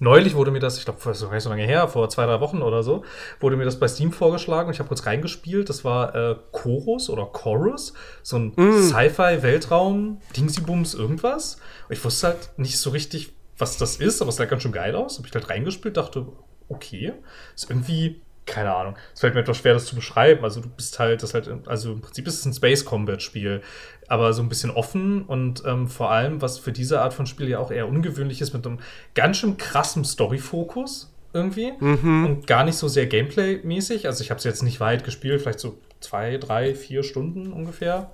Neulich 0.00 0.34
wurde 0.34 0.50
mir 0.50 0.60
das, 0.60 0.78
ich 0.78 0.84
glaube, 0.84 1.00
das 1.04 1.18
ist 1.18 1.22
noch 1.22 1.32
nicht 1.32 1.42
so 1.42 1.50
lange 1.50 1.64
her, 1.64 1.88
vor 1.88 2.08
zwei, 2.08 2.26
drei 2.26 2.40
Wochen 2.40 2.62
oder 2.62 2.82
so, 2.82 3.04
wurde 3.40 3.56
mir 3.56 3.64
das 3.64 3.78
bei 3.78 3.88
Steam 3.88 4.12
vorgeschlagen 4.12 4.68
und 4.68 4.74
ich 4.74 4.78
habe 4.78 4.88
kurz 4.88 5.06
reingespielt. 5.06 5.68
Das 5.68 5.84
war 5.84 6.14
äh, 6.14 6.36
Chorus 6.52 7.10
oder 7.10 7.26
Chorus, 7.26 7.94
so 8.22 8.36
ein 8.36 8.52
mm. 8.56 8.82
Sci-Fi-Weltraum, 8.82 10.20
Dingsybums, 10.36 10.94
irgendwas. 10.94 11.56
Und 11.88 11.96
ich 11.96 12.04
wusste 12.04 12.28
halt 12.28 12.50
nicht 12.56 12.78
so 12.78 12.90
richtig, 12.90 13.32
was 13.56 13.76
das 13.76 13.96
ist, 13.96 14.22
aber 14.22 14.28
es 14.28 14.36
sah 14.36 14.44
ganz 14.44 14.62
schön 14.62 14.72
geil 14.72 14.94
aus. 14.94 15.18
Habe 15.18 15.26
ich 15.28 15.34
halt 15.34 15.50
reingespielt, 15.50 15.96
dachte, 15.96 16.26
okay, 16.68 17.14
ist 17.54 17.70
irgendwie 17.70 18.22
keine 18.48 18.74
Ahnung. 18.74 18.96
Es 19.14 19.20
fällt 19.20 19.34
mir 19.34 19.40
etwas 19.40 19.58
schwer, 19.58 19.74
das 19.74 19.86
zu 19.86 19.94
beschreiben. 19.94 20.42
Also 20.44 20.60
du 20.60 20.68
bist 20.68 20.98
halt, 20.98 21.22
das 21.22 21.34
halt, 21.34 21.50
also 21.66 21.92
im 21.92 22.00
Prinzip 22.00 22.26
ist 22.26 22.38
es 22.38 22.44
ein 22.44 22.52
Space 22.52 22.84
Combat 22.84 23.22
Spiel, 23.22 23.62
aber 24.08 24.32
so 24.32 24.42
ein 24.42 24.48
bisschen 24.48 24.70
offen 24.70 25.22
und 25.22 25.62
ähm, 25.66 25.88
vor 25.88 26.10
allem, 26.10 26.40
was 26.42 26.58
für 26.58 26.72
diese 26.72 27.00
Art 27.00 27.14
von 27.14 27.26
Spiel 27.26 27.48
ja 27.48 27.58
auch 27.58 27.70
eher 27.70 27.88
ungewöhnlich 27.88 28.40
ist, 28.40 28.52
mit 28.52 28.66
einem 28.66 28.80
ganz 29.14 29.36
schön 29.36 29.56
krassen 29.56 30.04
Story-Fokus 30.04 31.12
irgendwie 31.32 31.72
mhm. 31.78 32.26
und 32.26 32.46
gar 32.46 32.64
nicht 32.64 32.76
so 32.76 32.88
sehr 32.88 33.06
Gameplay-mäßig. 33.06 34.06
Also 34.06 34.24
ich 34.24 34.30
habe 34.30 34.38
es 34.38 34.44
jetzt 34.44 34.62
nicht 34.62 34.80
weit 34.80 35.04
gespielt, 35.04 35.42
vielleicht 35.42 35.60
so 35.60 35.78
zwei, 36.00 36.38
drei, 36.38 36.74
vier 36.74 37.02
Stunden 37.02 37.52
ungefähr. 37.52 38.10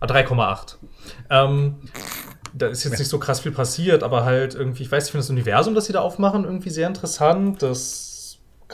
Ah, 0.00 0.06
3,8. 0.06 0.76
Ähm, 1.30 1.76
da 2.52 2.68
ist 2.68 2.84
jetzt 2.84 2.98
nicht 2.98 3.08
so 3.08 3.18
krass 3.18 3.40
viel 3.40 3.52
passiert, 3.52 4.02
aber 4.02 4.24
halt 4.24 4.54
irgendwie, 4.54 4.84
ich 4.84 4.92
weiß, 4.92 5.06
ich 5.06 5.10
finde 5.10 5.22
das 5.22 5.30
Universum, 5.30 5.74
das 5.74 5.86
sie 5.86 5.92
da 5.92 6.00
aufmachen, 6.00 6.44
irgendwie 6.44 6.70
sehr 6.70 6.86
interessant. 6.86 7.62
Das 7.62 8.03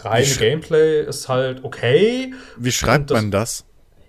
reine 0.05 0.35
Gameplay 0.35 1.05
ist 1.05 1.29
halt 1.29 1.65
okay. 1.65 2.35
Wie 2.57 2.73
schreibt 2.73 3.11
das 3.11 3.17
man 3.17 3.31
das? 3.31 3.65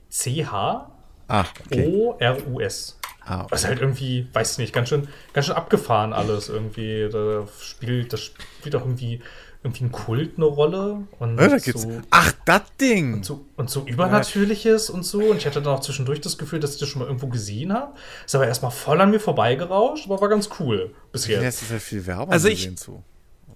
C-H 0.09 0.91
ah, 1.31 1.45
okay. 1.65 1.87
O-R-U-S. 1.87 2.97
Ah. 3.23 3.47
Was 3.49 3.65
halt 3.65 3.79
irgendwie, 3.79 4.27
weiß 4.33 4.57
nicht, 4.57 4.73
ganz 4.73 4.89
schön, 4.89 5.07
ganz 5.33 5.45
schön 5.45 5.55
abgefahren 5.55 6.11
alles 6.11 6.49
irgendwie. 6.49 7.07
Da 7.11 7.47
spielt, 7.59 8.13
das 8.13 8.21
spielt 8.21 8.75
auch 8.75 8.81
irgendwie 8.81 9.21
irgendwie 9.63 9.85
ein 9.85 9.91
Kult 9.91 10.37
eine 10.37 10.45
Rolle. 10.45 11.03
Und 11.19 11.39
ja, 11.39 11.47
da 11.47 11.57
gibt's, 11.57 11.83
so, 11.83 12.01
ach, 12.09 12.33
das 12.45 12.63
Ding! 12.79 13.13
Und 13.13 13.25
so, 13.25 13.45
und 13.57 13.69
so 13.69 13.85
Übernatürliches 13.85 14.87
ja. 14.87 14.95
und 14.95 15.03
so. 15.03 15.19
Und 15.19 15.37
ich 15.37 15.45
hatte 15.45 15.61
dann 15.61 15.73
auch 15.73 15.81
zwischendurch 15.81 16.19
das 16.19 16.39
Gefühl, 16.39 16.59
dass 16.59 16.73
ich 16.73 16.79
das 16.79 16.89
schon 16.89 16.99
mal 16.99 17.05
irgendwo 17.05 17.27
gesehen 17.27 17.71
habe. 17.71 17.93
Ist 18.25 18.33
aber 18.33 18.47
erstmal 18.47 18.71
voll 18.71 18.99
an 18.99 19.11
mir 19.11 19.19
vorbeigerauscht, 19.19 20.07
aber 20.07 20.19
war 20.19 20.29
ganz 20.29 20.49
cool 20.59 20.95
bis 21.11 21.27
jetzt. 21.27 21.43
Ja, 21.43 21.47
ist 21.47 21.69
ja 21.69 21.77
viel 21.77 22.05
Werbung 22.07 22.31
also 22.31 22.47
ich, 22.47 22.75
zu 22.75 23.03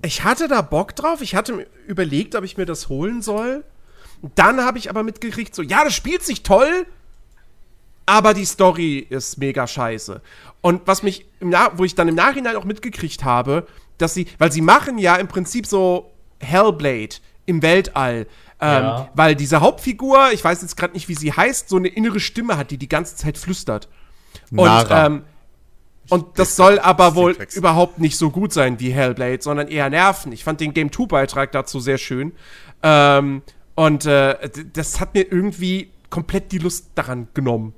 ich 0.02 0.24
hatte 0.24 0.48
da 0.48 0.62
Bock 0.62 0.96
drauf. 0.96 1.22
Ich 1.22 1.36
hatte 1.36 1.68
überlegt, 1.88 2.36
ob 2.36 2.44
ich 2.44 2.58
mir 2.58 2.66
das 2.66 2.90
holen 2.90 3.22
soll. 3.22 3.64
Dann 4.36 4.62
habe 4.62 4.78
ich 4.78 4.90
aber 4.90 5.04
mitgekriegt, 5.04 5.54
so, 5.54 5.62
ja, 5.62 5.84
das 5.84 5.94
spielt 5.94 6.24
sich 6.24 6.44
toll, 6.44 6.88
aber 8.06 8.34
die 8.34 8.46
Story 8.46 9.06
ist 9.10 9.38
mega 9.38 9.68
scheiße. 9.68 10.22
Und 10.62 10.82
was 10.86 11.04
mich, 11.04 11.26
im 11.40 11.54
wo 11.74 11.84
ich 11.84 11.96
dann 11.96 12.08
im 12.08 12.16
Nachhinein 12.16 12.56
auch 12.56 12.64
mitgekriegt 12.64 13.24
habe, 13.24 13.68
dass 13.98 14.14
sie, 14.14 14.28
weil 14.38 14.52
sie 14.52 14.62
machen 14.62 14.98
ja 14.98 15.16
im 15.16 15.28
Prinzip 15.28 15.68
so 15.68 16.12
Hellblade 16.40 17.18
im 17.46 17.62
Weltall. 17.62 18.28
Ähm, 18.62 18.84
ja. 18.84 19.10
Weil 19.14 19.36
diese 19.36 19.62
Hauptfigur, 19.62 20.32
ich 20.32 20.44
weiß 20.44 20.62
jetzt 20.62 20.78
gerade 20.78 20.94
nicht, 20.94 21.08
wie 21.08 21.16
sie 21.16 21.34
heißt, 21.34 21.70
so 21.70 21.76
eine 21.78 21.90
innere 21.90 22.20
Stimme 22.20 22.58
hat, 22.58 22.72
die 22.72 22.78
die 22.78 22.90
ganze 22.90 23.16
Zeit 23.16 23.38
flüstert. 23.38 23.90
Nara. 24.50 25.06
Und 25.06 25.14
ähm, 25.14 25.24
und 26.10 26.40
das 26.40 26.56
soll 26.56 26.80
aber 26.80 27.16
wohl 27.16 27.36
überhaupt 27.54 28.00
nicht 28.00 28.18
so 28.18 28.30
gut 28.30 28.54
sein 28.54 28.80
wie 28.80 28.92
Hellblade, 28.92 29.42
sondern 29.42 29.68
eher 29.68 29.90
nerven. 29.90 30.32
Ich 30.32 30.44
fand 30.44 30.60
den 30.60 30.74
Game 30.74 30.90
2-Beitrag 30.90 31.52
dazu 31.52 31.80
sehr 31.80 31.98
schön. 31.98 32.34
Ähm, 32.84 33.42
und 33.76 34.06
äh, 34.06 34.50
das 34.74 35.00
hat 35.00 35.14
mir 35.14 35.32
irgendwie 35.32 35.92
komplett 36.10 36.52
die 36.52 36.60
Lust 36.60 36.88
daran 36.96 37.28
genommen. 37.34 37.74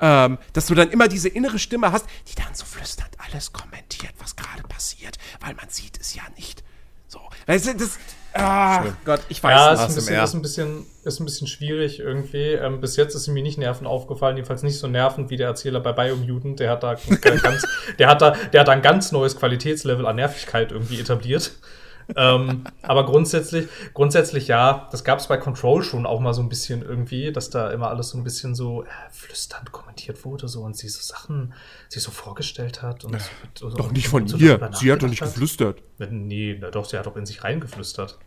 Ähm, 0.00 0.38
dass 0.54 0.66
du 0.66 0.74
dann 0.74 0.90
immer 0.90 1.08
diese 1.08 1.28
innere 1.28 1.58
Stimme 1.58 1.92
hast, 1.92 2.06
die 2.28 2.34
dann 2.34 2.54
so 2.54 2.64
flüstert 2.64 3.10
alles 3.18 3.52
kommentiert, 3.52 4.14
was 4.18 4.34
gerade 4.34 4.62
passiert, 4.62 5.18
weil 5.40 5.54
man 5.54 5.68
sieht 5.68 6.00
es 6.00 6.14
ja 6.14 6.22
nicht. 6.36 6.64
So. 7.06 7.20
Weißt 7.46 7.66
du, 7.66 7.74
das, 7.74 7.98
Ah, 8.32 8.84
Gott, 9.04 9.20
ich 9.28 9.42
weiß 9.42 9.52
ja, 9.52 9.72
ist 9.72 9.80
ein, 9.80 9.94
bisschen, 9.94 10.22
ist, 10.22 10.34
ein 10.34 10.42
bisschen, 10.42 10.86
ist 11.04 11.20
ein 11.20 11.24
bisschen 11.24 11.46
schwierig 11.48 11.98
irgendwie. 11.98 12.52
Ähm, 12.52 12.80
bis 12.80 12.96
jetzt 12.96 13.14
ist 13.14 13.26
mir 13.28 13.42
nicht 13.42 13.58
nerven 13.58 13.86
aufgefallen, 13.86 14.36
jedenfalls 14.36 14.62
nicht 14.62 14.78
so 14.78 14.86
nervend 14.86 15.30
wie 15.30 15.36
der 15.36 15.48
Erzähler 15.48 15.80
bei 15.80 15.92
Biomutant. 15.92 16.60
Der 16.60 16.70
hat 16.70 16.82
da 16.82 16.94
ganz, 17.20 17.66
der 17.98 18.08
hat 18.08 18.22
da, 18.22 18.36
der 18.52 18.60
hat 18.60 18.68
da 18.68 18.72
ein 18.72 18.82
ganz 18.82 19.10
neues 19.10 19.36
Qualitätslevel 19.36 20.06
an 20.06 20.16
Nervigkeit 20.16 20.70
irgendwie 20.72 21.00
etabliert 21.00 21.52
ähm, 22.16 22.64
aber 22.82 23.06
grundsätzlich, 23.06 23.68
grundsätzlich 23.94 24.48
ja, 24.48 24.88
das 24.90 25.04
gab 25.04 25.18
es 25.18 25.28
bei 25.28 25.36
Control 25.36 25.82
schon 25.82 26.06
auch 26.06 26.20
mal 26.20 26.34
so 26.34 26.42
ein 26.42 26.48
bisschen 26.48 26.82
irgendwie, 26.82 27.32
dass 27.32 27.50
da 27.50 27.70
immer 27.70 27.88
alles 27.88 28.10
so 28.10 28.18
ein 28.18 28.24
bisschen 28.24 28.54
so 28.54 28.84
äh, 28.84 28.86
flüsternd 29.10 29.72
kommentiert 29.72 30.24
wurde 30.24 30.48
so 30.48 30.62
und 30.62 30.76
sie 30.76 30.88
so 30.88 31.00
Sachen 31.00 31.54
sich 31.88 32.02
so 32.02 32.10
vorgestellt 32.10 32.82
hat. 32.82 33.04
Und 33.04 33.18
so, 33.54 33.70
doch 33.70 33.92
nicht 33.92 34.08
von 34.08 34.26
ihr. 34.26 34.70
Sie 34.72 34.92
hat 34.92 35.02
doch 35.02 35.08
nicht 35.08 35.20
geflüstert. 35.20 35.82
Nee, 35.98 36.56
na 36.60 36.70
doch, 36.70 36.84
sie 36.84 36.98
hat 36.98 37.06
doch 37.06 37.16
in 37.16 37.26
sich 37.26 37.44
reingeflüstert. 37.44 38.18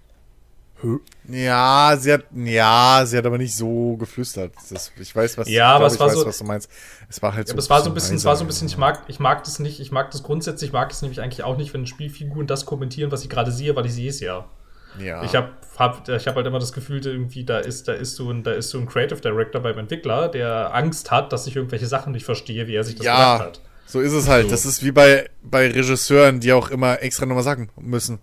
Ja, 1.28 1.96
sie 1.98 2.14
hat, 2.14 2.26
ja, 2.34 3.04
sie 3.06 3.18
hat 3.18 3.26
aber 3.26 3.38
nicht 3.38 3.56
so 3.56 3.96
geflüstert. 3.98 4.54
Das, 4.70 4.92
ich 5.00 5.16
weiß, 5.16 5.38
was, 5.38 5.50
ja, 5.50 5.72
aber 5.72 5.86
glaub, 5.86 5.92
es 5.92 6.00
war 6.00 6.08
weiß, 6.08 6.16
so, 6.16 6.26
was 6.26 6.38
du 6.38 6.44
meinst. 6.44 6.70
Es 7.10 7.22
war 7.22 7.34
halt 7.34 7.48
so. 7.48 7.54
Ja, 7.54 7.60
es 7.60 7.70
war 7.70 7.82
so 7.82 7.90
ein 7.90 7.94
bisschen, 7.94 8.16
es 8.18 8.26
war 8.26 8.36
so 8.36 8.44
ein 8.44 8.48
bisschen, 8.48 8.68
ich 8.68 8.78
mag, 8.78 9.04
ich 9.08 9.20
mag 9.20 9.44
das 9.44 9.60
nicht, 9.60 9.80
ich 9.80 9.92
mag 9.92 10.12
das 10.12 10.24
grundsätzlich, 10.24 10.74
mag 10.74 10.92
es 10.92 11.02
nämlich 11.02 11.22
eigentlich 11.22 11.44
auch 11.44 11.58
nicht, 11.58 11.74
wenn 11.74 11.86
Spielfiguren 11.88 12.48
das 12.48 12.66
kommentieren, 12.66 13.12
was 13.12 13.24
ich 13.24 13.30
gerade 13.30 13.52
sehe, 13.52 13.76
weil 13.76 13.86
ich 13.86 13.94
sehe 13.94 14.10
es 14.10 14.20
ja. 14.20 14.46
Ja. 15.00 15.24
Ich 15.24 15.36
habe 15.36 15.50
hab, 15.78 16.08
ich 16.08 16.28
hab 16.28 16.36
halt 16.36 16.46
immer 16.46 16.60
das 16.60 16.74
Gefühl, 16.74 17.06
irgendwie, 17.06 17.46
da 17.46 17.60
ist, 17.60 17.88
da 17.88 17.94
ist 17.94 18.16
so 18.16 18.30
ein, 18.30 18.44
da 18.44 18.52
ist 18.52 18.70
so 18.70 18.78
ein 18.78 18.86
Creative 18.86 19.20
Director 19.20 19.62
beim 19.62 19.78
Entwickler, 19.78 20.28
der 20.28 20.74
Angst 20.74 21.12
hat, 21.12 21.32
dass 21.34 21.48
ich 21.48 21.56
irgendwelche 21.56 21.88
Sachen 21.88 22.12
nicht 22.12 22.26
verstehe, 22.26 22.68
wie 22.68 22.76
er 22.76 22.84
sich 22.84 22.96
das 22.96 23.06
ja, 23.06 23.34
gedacht 23.34 23.48
hat. 23.48 23.62
So 23.86 24.02
ist 24.02 24.14
es 24.14 24.28
halt. 24.28 24.46
So. 24.46 24.52
Das 24.52 24.66
ist 24.66 24.84
wie 24.84 24.92
bei, 24.92 25.30
bei 25.42 25.68
Regisseuren, 25.72 26.40
die 26.40 26.54
auch 26.54 26.70
immer 26.70 27.02
extra 27.02 27.26
nochmal 27.26 27.44
sagen 27.44 27.70
müssen. 27.80 28.20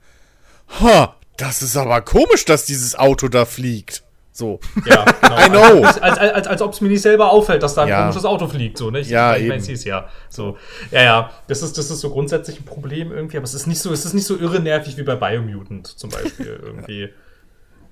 Ha, 0.81 1.16
das 1.40 1.62
ist 1.62 1.76
aber 1.76 2.00
komisch, 2.02 2.44
dass 2.44 2.66
dieses 2.66 2.98
Auto 2.98 3.28
da 3.28 3.44
fliegt. 3.44 4.02
So. 4.32 4.60
Ja, 4.86 5.04
genau. 5.20 5.38
I 5.38 5.48
know. 5.48 5.84
Als, 5.84 6.00
als, 6.00 6.18
als, 6.18 6.46
als 6.46 6.62
ob 6.62 6.72
es 6.72 6.80
mir 6.80 6.88
nicht 6.88 7.02
selber 7.02 7.30
auffällt, 7.30 7.62
dass 7.62 7.74
da 7.74 7.82
ein 7.82 7.88
ja. 7.88 8.00
komisches 8.02 8.24
Auto 8.24 8.46
fliegt. 8.48 8.78
So, 8.78 8.90
ne? 8.90 9.00
Ich, 9.00 9.08
ja, 9.08 9.36
ich, 9.36 9.48
ich, 9.48 9.68
ich 9.68 9.84
ja. 9.84 10.08
So. 10.28 10.56
Ja, 10.90 11.02
ja. 11.02 11.30
Das 11.48 11.62
ist, 11.62 11.76
das 11.78 11.90
ist 11.90 12.00
so 12.00 12.10
grundsätzlich 12.10 12.60
ein 12.60 12.64
Problem 12.64 13.12
irgendwie, 13.12 13.36
aber 13.36 13.44
es 13.44 13.54
ist 13.54 13.66
nicht 13.66 13.80
so, 13.80 13.92
es 13.92 14.04
ist 14.04 14.14
nicht 14.14 14.26
so 14.26 14.36
irre 14.36 14.60
nervig 14.60 14.96
wie 14.96 15.02
bei 15.02 15.16
Biomutant 15.16 15.86
zum 15.86 16.10
Beispiel 16.10 16.46
irgendwie. 16.62 17.10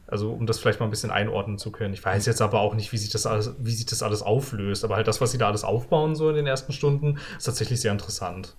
Also, 0.07 0.33
um 0.33 0.47
das 0.47 0.59
vielleicht 0.59 0.81
mal 0.81 0.87
ein 0.87 0.91
bisschen 0.91 1.11
einordnen 1.11 1.59
zu 1.59 1.71
können. 1.71 1.93
Ich 1.93 2.03
weiß 2.03 2.25
jetzt 2.25 2.41
aber 2.41 2.61
auch 2.61 2.75
nicht, 2.75 2.93
wie 2.93 2.97
sich 2.97 3.11
das 3.11 3.27
alles, 3.27 3.55
wie 3.59 3.73
sich 3.73 3.85
das 3.85 4.03
alles 4.03 4.23
auflöst. 4.23 4.85
Aber 4.85 4.97
halt 4.97 5.07
das, 5.07 5.21
was 5.21 5.33
sie 5.33 5.39
da 5.39 5.49
alles 5.49 5.65
aufbauen, 5.65 6.15
so 6.15 6.31
in 6.31 6.37
den 6.37 6.47
ersten 6.47 6.73
Stunden, 6.73 7.19
ist 7.37 7.45
tatsächlich 7.45 7.81
sehr 7.81 7.93
interessant. 7.93 8.57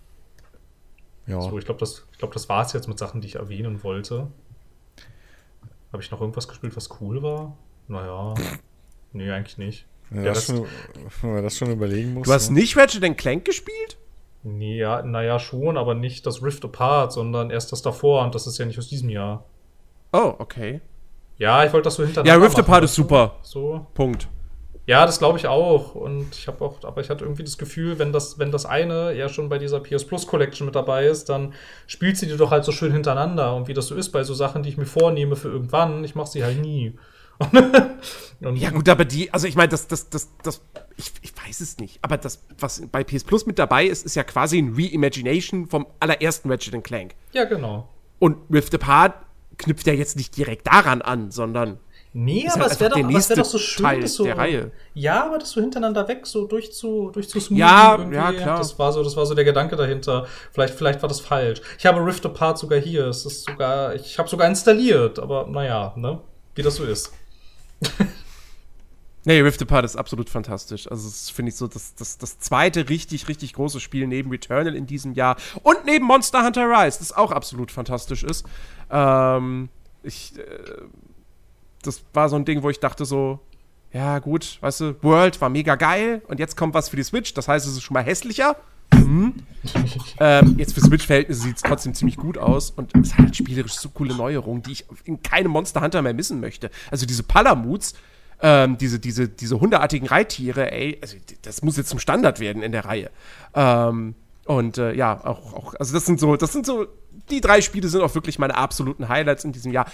Ja. 1.26 1.42
So, 1.42 1.58
ich 1.58 1.66
glaube, 1.66 1.80
das, 1.80 2.06
glaub, 2.18 2.34
das 2.34 2.50
war 2.50 2.66
es 2.66 2.74
jetzt 2.74 2.88
mit 2.88 3.00
Sachen, 3.00 3.22
die 3.22 3.28
ich 3.28 3.36
erwähnen 3.36 3.84
wollte. 3.84 4.28
Habe 5.92 6.04
ich 6.04 6.12
noch 6.12 6.22
irgendwas 6.22 6.48
gespielt, 6.48 6.76
was 6.76 6.90
cool 7.02 7.22
war? 7.24 7.58
Naja. 7.88 8.36
nee, 9.14 9.32
eigentlich 9.32 9.58
nicht. 9.58 9.86
Ja, 10.12 10.24
das 10.24 10.46
schon, 10.46 10.66
wenn 11.22 11.34
man 11.34 11.44
das 11.44 11.58
schon 11.58 11.72
überlegen 11.72 12.14
muss. 12.14 12.28
Du 12.28 12.34
hast 12.34 12.50
ne? 12.50 12.60
nicht 12.60 12.78
Ratchet 12.78 13.18
Clank 13.18 13.46
gespielt? 13.46 13.98
Nee, 14.44 14.78
ja, 14.78 15.02
naja, 15.04 15.38
schon, 15.38 15.78
aber 15.78 15.96
nicht 15.96 16.26
das 16.26 16.42
Rift 16.42 16.64
Apart, 16.64 17.12
sondern 17.12 17.52
erst 17.52 17.72
das 17.72 17.82
davor 17.82 18.24
und 18.24 18.34
das 18.34 18.48
ist 18.48 18.58
ja 18.58 18.66
nicht 18.66 18.80
aus 18.80 18.88
diesem 18.88 19.10
Jahr. 19.10 19.46
Oh, 20.14 20.34
okay. 20.40 20.82
Ja, 21.38 21.64
ich 21.66 21.74
wollte 21.74 21.86
das 21.86 21.96
so 21.96 22.04
hintereinander 22.04 22.40
Ja, 22.40 22.46
Rift 22.46 22.58
Apart 22.58 22.84
ist 22.86 22.96
super. 22.96 23.36
So. 23.42 23.86
Punkt. 23.94 24.28
Ja, 24.90 25.06
das 25.06 25.20
glaube 25.20 25.38
ich 25.38 25.46
auch. 25.46 25.94
Und 25.94 26.36
ich 26.36 26.48
habe 26.48 26.66
auch, 26.66 26.84
aber 26.84 27.00
ich 27.00 27.12
hatte 27.12 27.24
irgendwie 27.24 27.44
das 27.44 27.60
Gefühl, 27.60 28.00
wenn 28.00 28.12
das, 28.12 28.40
wenn 28.40 28.52
das 28.52 28.66
eine 28.66 29.14
ja 29.14 29.30
schon 29.30 29.48
bei 29.48 29.60
dieser 29.60 29.82
PS 29.82 30.04
Plus 30.04 30.26
Collection 30.26 30.66
mit 30.66 30.74
dabei 30.74 31.06
ist, 31.06 31.30
dann 31.30 31.54
spielt 31.86 32.18
sie 32.18 32.26
die 32.26 32.36
doch 32.36 32.50
halt 32.50 32.66
so 32.66 32.72
schön 32.72 32.92
hintereinander. 32.92 33.56
Und 33.56 33.68
wie 33.68 33.76
das 33.76 33.86
so 33.86 33.94
ist 33.94 34.10
bei 34.10 34.24
so 34.24 34.34
Sachen, 34.34 34.64
die 34.64 34.70
ich 34.70 34.78
mir 34.78 34.88
vornehme 34.88 35.36
für 35.36 35.50
irgendwann, 35.50 36.04
ich 36.04 36.16
mache 36.16 36.32
sie 36.32 36.44
halt 36.44 36.60
nie. 36.60 36.98
ja, 38.56 38.72
gut, 38.72 38.90
aber 38.90 39.06
die, 39.06 39.32
also 39.32 39.46
ich 39.46 39.56
meine, 39.56 39.70
das, 39.70 39.88
das, 39.88 40.10
das, 40.10 40.30
das, 40.42 40.60
ich, 40.98 41.12
ich 41.22 41.34
weiß 41.38 41.62
es 41.62 41.78
nicht, 41.78 42.00
aber 42.02 42.18
das, 42.18 42.44
was 42.58 42.82
bei 42.92 43.04
PS 43.04 43.26
Plus 43.26 43.46
mit 43.46 43.60
dabei 43.60 43.86
ist, 43.86 44.08
ist 44.08 44.16
ja 44.16 44.24
quasi 44.24 44.58
ein 44.58 44.74
Reimagination 44.76 45.68
vom 45.68 45.86
allerersten 46.00 46.50
Ratchet 46.50 46.84
Clank. 46.84 47.14
Ja, 47.32 47.44
genau. 47.44 47.88
Und 48.18 48.38
Rift 48.52 48.74
Apart 48.74 49.14
knüpft 49.60 49.86
ja 49.86 49.94
jetzt 49.94 50.18
nicht 50.18 50.36
direkt 50.36 50.66
daran 50.66 51.04
an, 51.04 51.30
sondern 51.30 51.78
Nee, 52.12 52.46
Ist 52.46 52.54
aber 52.54 52.64
halt 52.64 52.74
es 52.74 52.80
wäre 52.80 52.90
doch, 52.90 53.30
wär 53.30 53.36
doch 53.36 53.46
so 53.46 53.60
schön, 53.60 53.86
Teil 53.86 54.02
das 54.02 54.16
so, 54.16 54.24
der 54.24 54.38
Reihe. 54.38 54.72
Ja, 54.96 55.26
aber 55.26 55.38
das 55.38 55.52
so 55.52 55.62
hintereinander 55.62 56.08
weg, 56.08 56.26
so 56.26 56.46
durch 56.46 56.74
zu, 56.74 57.12
durch 57.14 57.30
zu 57.30 57.40
smooth. 57.40 57.60
Ja, 57.60 57.98
irgendwie. 57.98 58.16
ja, 58.16 58.34
klar. 58.34 58.58
Das 58.58 58.80
war 58.80 58.92
so, 58.92 59.04
das 59.04 59.16
war 59.16 59.28
so 59.28 59.36
der 59.36 59.46
Gedanke 59.46 59.76
dahinter. 59.76 60.26
Vielleicht, 60.52 60.74
vielleicht 60.74 61.04
war 61.04 61.10
das 61.10 61.20
falsch. 61.20 61.62
Ich 61.78 61.86
habe 61.86 62.04
Rift 62.04 62.26
Apart 62.26 62.58
sogar 62.58 62.80
hier. 62.80 63.06
Es 63.08 63.26
ist 63.28 63.46
sogar, 63.46 63.94
ich 63.94 64.18
habe 64.18 64.28
sogar 64.28 64.48
installiert, 64.48 65.20
aber 65.20 65.46
naja, 65.48 65.94
ne? 65.96 66.20
Wie 66.56 66.64
das 66.64 66.76
so 66.76 66.84
ist. 66.84 67.14
Nee, 69.26 69.42
Rift 69.42 69.62
Apart 69.62 69.84
ist 69.84 69.98
absolut 69.98 70.30
fantastisch. 70.30 70.90
Also, 70.90 71.08
das 71.08 71.30
finde 71.30 71.50
ich 71.50 71.58
so 71.58 71.68
das, 71.68 71.94
das, 71.94 72.18
das 72.18 72.40
zweite 72.40 72.88
richtig, 72.88 73.28
richtig 73.28 73.54
große 73.54 73.80
Spiel 73.80 74.08
neben 74.08 74.32
Returnal 74.32 74.74
in 74.76 74.88
diesem 74.88 75.14
Jahr 75.14 75.36
und 75.62 75.86
neben 75.86 76.06
Monster 76.06 76.44
Hunter 76.44 76.66
Rise, 76.66 77.00
das 77.00 77.12
auch 77.12 77.32
absolut 77.32 77.70
fantastisch 77.70 78.24
ist. 78.24 78.46
Ähm, 78.90 79.70
ich, 80.04 80.34
äh, 80.40 80.44
das 81.90 82.04
war 82.14 82.30
so 82.30 82.36
ein 82.36 82.46
Ding, 82.46 82.64
wo 82.64 82.70
ich 82.70 82.80
dachte 82.80 83.06
so, 83.06 83.40
ja 83.92 84.20
gut, 84.20 84.60
weißt 84.62 84.82
du, 84.82 84.96
World 85.04 85.42
war 85.42 85.50
mega 85.50 85.76
geil 85.76 86.22
und 86.28 86.40
jetzt 86.40 86.56
kommt 86.56 86.74
was 86.74 86.90
für 86.90 86.96
die 86.96 87.04
Switch, 87.04 87.34
das 87.34 87.48
heißt, 87.48 87.66
es 87.66 87.74
ist 87.74 87.82
schon 87.82 87.96
mal 87.96 88.04
hässlicher. 88.04 88.56
Mhm. 88.94 89.36
ähm, 90.20 90.56
jetzt 90.58 90.74
für 90.74 90.82
Switch-Verhältnisse 90.82 91.42
sieht 91.42 91.58
es 91.58 91.62
trotzdem 91.62 91.94
ziemlich 91.94 92.18
gut 92.18 92.38
aus 92.38 92.72
und 92.72 92.96
es 92.96 93.18
hat 93.18 93.36
spielerisch 93.36 93.74
so 93.74 93.90
coole 93.90 94.16
Neuerungen, 94.16 94.64
die 94.64 94.72
ich 94.72 94.86
in 95.06 95.22
keinem 95.22 95.52
Monster 95.52 95.82
Hunter 95.82 96.02
mehr 96.02 96.14
missen 96.14 96.40
möchte. 96.40 96.72
Also 96.90 97.06
diese 97.06 97.24
Palamuts, 97.24 97.94
ähm, 98.42 98.78
diese, 98.78 99.00
diese, 99.00 99.28
diese 99.28 99.60
hundeartigen 99.60 100.08
Reittiere, 100.08 100.72
ey, 100.72 100.98
also 101.02 101.18
das 101.42 101.62
muss 101.62 101.78
jetzt 101.78 101.90
zum 101.90 102.00
Standard 102.00 102.40
werden 102.40 102.64
in 102.64 102.72
der 102.72 102.86
Reihe. 102.86 103.10
Ähm, 103.54 104.16
und 104.46 104.78
äh, 104.78 104.94
ja, 104.94 105.24
auch, 105.24 105.54
auch, 105.54 105.74
also 105.76 105.94
das 105.94 106.06
sind 106.06 106.20
so, 106.20 106.36
das 106.36 106.54
sind 106.54 106.66
so, 106.66 106.88
die 107.30 107.42
drei 107.42 107.62
Spiele 107.62 107.88
sind 107.88 108.02
auch 108.02 108.16
wirklich 108.16 108.40
meine 108.40 108.56
absoluten 108.56 109.08
Highlights 109.08 109.44
in 109.44 109.52
diesem 109.52 109.72
Jahr. 109.72 109.86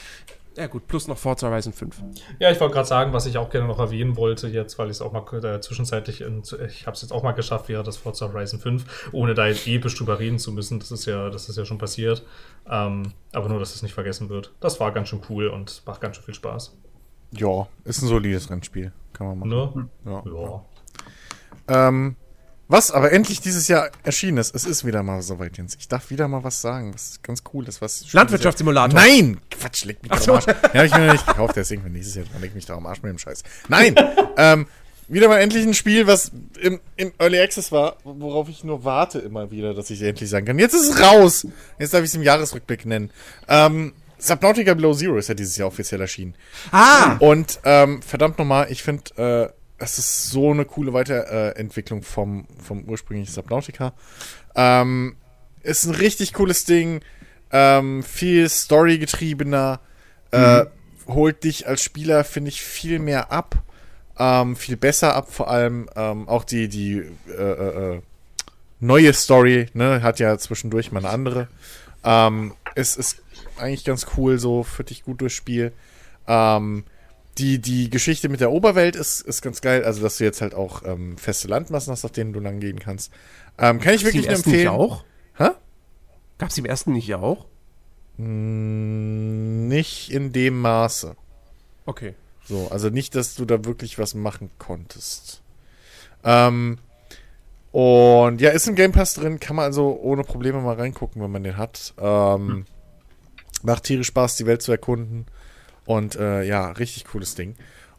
Ja 0.57 0.67
gut, 0.67 0.87
plus 0.87 1.07
noch 1.07 1.17
Forza 1.17 1.49
Horizon 1.49 1.73
5. 1.73 2.01
Ja, 2.39 2.49
ich 2.49 2.59
wollte 2.61 2.73
gerade 2.73 2.87
sagen, 2.87 3.13
was 3.13 3.25
ich 3.25 3.37
auch 3.37 3.49
gerne 3.49 3.67
noch 3.67 3.79
erwähnen 3.79 4.15
wollte 4.15 4.47
jetzt, 4.47 4.79
weil 4.79 4.87
ich 4.87 4.93
es 4.93 5.01
auch 5.01 5.11
mal 5.11 5.43
äh, 5.43 5.59
zwischenzeitlich, 5.59 6.21
in, 6.21 6.43
ich 6.65 6.87
habe 6.87 6.95
es 6.95 7.01
jetzt 7.01 7.11
auch 7.11 7.23
mal 7.23 7.33
geschafft, 7.33 7.67
wäre 7.67 7.83
das 7.83 7.97
Forza 7.97 8.31
Horizon 8.31 8.59
5, 8.59 9.11
ohne 9.11 9.33
da 9.33 9.47
jetzt 9.47 9.67
episch 9.67 9.95
drüber 9.97 10.19
reden 10.19 10.39
zu 10.39 10.53
müssen. 10.53 10.79
Das 10.79 10.91
ist 10.91 11.05
ja, 11.05 11.29
das 11.29 11.49
ist 11.49 11.57
ja 11.57 11.65
schon 11.65 11.77
passiert. 11.77 12.25
Ähm, 12.69 13.13
aber 13.33 13.49
nur, 13.49 13.59
dass 13.59 13.75
es 13.75 13.83
nicht 13.83 13.93
vergessen 13.93 14.29
wird. 14.29 14.53
Das 14.61 14.79
war 14.79 14.91
ganz 14.93 15.09
schön 15.09 15.21
cool 15.29 15.47
und 15.47 15.83
macht 15.85 15.99
ganz 15.99 16.15
schön 16.15 16.25
viel 16.25 16.33
Spaß. 16.33 16.77
Ja, 17.31 17.67
ist 17.83 18.01
ein 18.01 18.07
solides 18.07 18.49
Rennspiel. 18.49 18.93
Kann 19.11 19.27
man 19.27 19.49
machen. 19.49 19.89
Ne? 20.05 20.21
Ja. 20.23 20.23
Ja. 21.67 21.87
Ähm, 21.87 22.15
was 22.67 22.91
aber 22.91 23.11
endlich 23.11 23.41
dieses 23.41 23.67
Jahr 23.67 23.89
erschienen 24.03 24.37
ist, 24.37 24.55
es 24.55 24.65
ist 24.65 24.85
wieder 24.85 25.03
mal 25.03 25.21
soweit, 25.21 25.57
Jens. 25.57 25.75
Ich 25.79 25.87
darf 25.87 26.09
wieder 26.09 26.27
mal 26.27 26.43
was 26.43 26.61
sagen, 26.61 26.93
was 26.93 27.21
ganz 27.21 27.43
cool 27.53 27.67
ist. 27.67 27.81
Was 27.81 28.11
Landwirtschaftssimulator. 28.11 28.99
Nein! 28.99 29.39
Quatsch, 29.51 29.85
leg 29.85 30.01
mich 30.01 30.11
doch 30.11 30.27
am 30.27 30.35
Arsch. 30.35 30.45
Ja, 30.47 30.79
hab 30.79 30.85
ich 30.85 30.93
mir 30.93 31.05
noch 31.05 31.13
nicht 31.13 31.27
gekauft, 31.27 31.55
deswegen 31.55 31.83
für 31.83 31.89
nächstes 31.89 32.15
Jahr, 32.15 32.25
dann 32.31 32.41
leg 32.41 32.55
mich 32.55 32.65
doch 32.65 32.77
am 32.77 32.85
Arsch 32.87 33.03
mit 33.03 33.11
dem 33.11 33.19
Scheiß. 33.19 33.43
Nein! 33.67 33.95
ähm, 34.37 34.67
wieder 35.07 35.27
mal 35.27 35.37
endlich 35.37 35.63
ein 35.63 35.75
Spiel, 35.75 36.07
was 36.07 36.31
im, 36.59 36.79
im 36.97 37.11
Early 37.19 37.39
Access 37.39 37.71
war, 37.71 37.97
worauf 38.03 38.49
ich 38.49 38.63
nur 38.63 38.83
warte 38.83 39.19
immer 39.19 39.51
wieder, 39.51 39.75
dass 39.75 39.91
ich 39.91 40.01
endlich 40.01 40.29
sagen 40.29 40.47
kann. 40.47 40.57
Jetzt 40.57 40.73
ist 40.73 40.89
es 40.89 40.99
raus! 40.99 41.45
Jetzt 41.77 41.93
darf 41.93 42.01
ich 42.01 42.09
es 42.09 42.15
im 42.15 42.23
Jahresrückblick 42.23 42.85
nennen. 42.85 43.11
Ähm, 43.47 43.93
Subnautica 44.17 44.73
Below 44.73 44.93
Zero 44.93 45.17
ist 45.17 45.29
ja 45.29 45.35
dieses 45.35 45.55
Jahr 45.57 45.67
offiziell 45.67 46.01
erschienen. 46.01 46.33
Ah! 46.71 47.17
Und 47.19 47.59
ähm, 47.63 48.01
verdammt 48.01 48.39
nochmal, 48.39 48.71
ich 48.71 48.81
finde, 48.81 49.51
äh, 49.53 49.64
es 49.77 49.97
ist 49.99 50.29
so 50.29 50.51
eine 50.51 50.65
coole 50.65 50.93
Weiterentwicklung 50.93 52.01
vom, 52.01 52.47
vom 52.63 52.85
ursprünglichen 52.85 53.33
Subnautica. 53.33 53.93
Ähm, 54.55 55.17
ist 55.63 55.85
ein 55.85 55.95
richtig 55.95 56.33
cooles 56.33 56.65
Ding, 56.65 57.01
ähm, 57.51 58.03
viel 58.03 58.47
Story-getriebener, 58.47 59.79
äh, 60.31 60.65
holt 61.07 61.43
dich 61.43 61.67
als 61.67 61.83
Spieler, 61.83 62.23
finde 62.23 62.49
ich, 62.49 62.61
viel 62.61 62.99
mehr 62.99 63.31
ab, 63.31 63.63
ähm, 64.17 64.55
viel 64.55 64.77
besser 64.77 65.15
ab, 65.15 65.31
vor 65.31 65.49
allem 65.49 65.89
ähm, 65.95 66.27
auch 66.27 66.43
die, 66.43 66.67
die 66.67 67.03
äh, 67.29 67.41
äh, 67.41 67.95
äh, 67.95 68.01
neue 68.79 69.13
Story, 69.13 69.67
ne, 69.73 70.01
hat 70.01 70.19
ja 70.19 70.37
zwischendurch 70.37 70.91
mal 70.91 70.99
eine 70.99 71.09
andere. 71.09 71.47
Ähm, 72.03 72.53
es 72.75 72.95
ist 72.95 73.21
eigentlich 73.57 73.83
ganz 73.83 74.05
cool, 74.17 74.37
so 74.37 74.63
führt 74.63 74.89
dich 74.89 75.03
gut 75.03 75.21
durchs 75.21 75.35
Spiel. 75.35 75.73
Ähm, 76.27 76.83
die, 77.37 77.59
die 77.59 77.89
Geschichte 77.89 78.29
mit 78.29 78.39
der 78.39 78.51
Oberwelt 78.51 78.95
ist, 78.95 79.21
ist 79.21 79.41
ganz 79.41 79.61
geil, 79.61 79.83
also 79.83 80.01
dass 80.01 80.17
du 80.17 80.23
jetzt 80.23 80.41
halt 80.41 80.53
auch 80.53 80.83
ähm, 80.85 81.17
feste 81.17 81.47
Landmassen 81.47 81.91
hast, 81.91 82.05
auf 82.05 82.11
denen 82.11 82.33
du 82.33 82.39
lang 82.39 82.59
gehen 82.59 82.79
kannst. 82.79 83.11
Ähm, 83.57 83.79
kann 83.79 83.93
ich 83.93 84.03
Gab's 84.03 84.13
wirklich 84.13 84.15
im 84.15 84.21
nur 84.23 84.31
ersten 84.31 84.49
empfehlen. 84.49 84.71
Nicht 84.71 84.79
auch? 84.79 85.03
Hä? 85.37 85.49
Gab's 86.37 86.55
die 86.55 86.61
im 86.61 86.65
ersten 86.65 86.93
nicht 86.93 87.13
auch? 87.15 87.45
Mm, 88.17 89.67
Nicht 89.67 90.11
in 90.11 90.31
dem 90.31 90.61
Maße. 90.61 91.15
Okay. 91.85 92.15
So, 92.45 92.69
also 92.69 92.89
nicht, 92.89 93.15
dass 93.15 93.35
du 93.35 93.45
da 93.45 93.65
wirklich 93.65 93.97
was 93.97 94.13
machen 94.13 94.49
konntest. 94.59 95.41
Ähm, 96.23 96.77
und 97.71 98.39
ja, 98.39 98.51
ist 98.51 98.67
im 98.67 98.75
Game 98.75 98.91
Pass 98.91 99.15
drin, 99.15 99.39
kann 99.39 99.55
man 99.55 99.65
also 99.65 99.99
ohne 100.01 100.23
Probleme 100.23 100.61
mal 100.61 100.75
reingucken, 100.75 101.21
wenn 101.21 101.31
man 101.31 101.43
den 101.43 101.57
hat. 101.57 101.93
Ähm, 101.97 102.65
Macht 103.63 103.83
tierisch 103.83 104.07
Spaß, 104.07 104.35
die 104.37 104.45
Welt 104.45 104.61
zu 104.61 104.71
erkunden. 104.71 105.25
Und 105.85 106.15
äh, 106.15 106.43
ja, 106.43 106.71
richtig 106.71 107.05
cooles 107.05 107.35
Ding. 107.35 107.55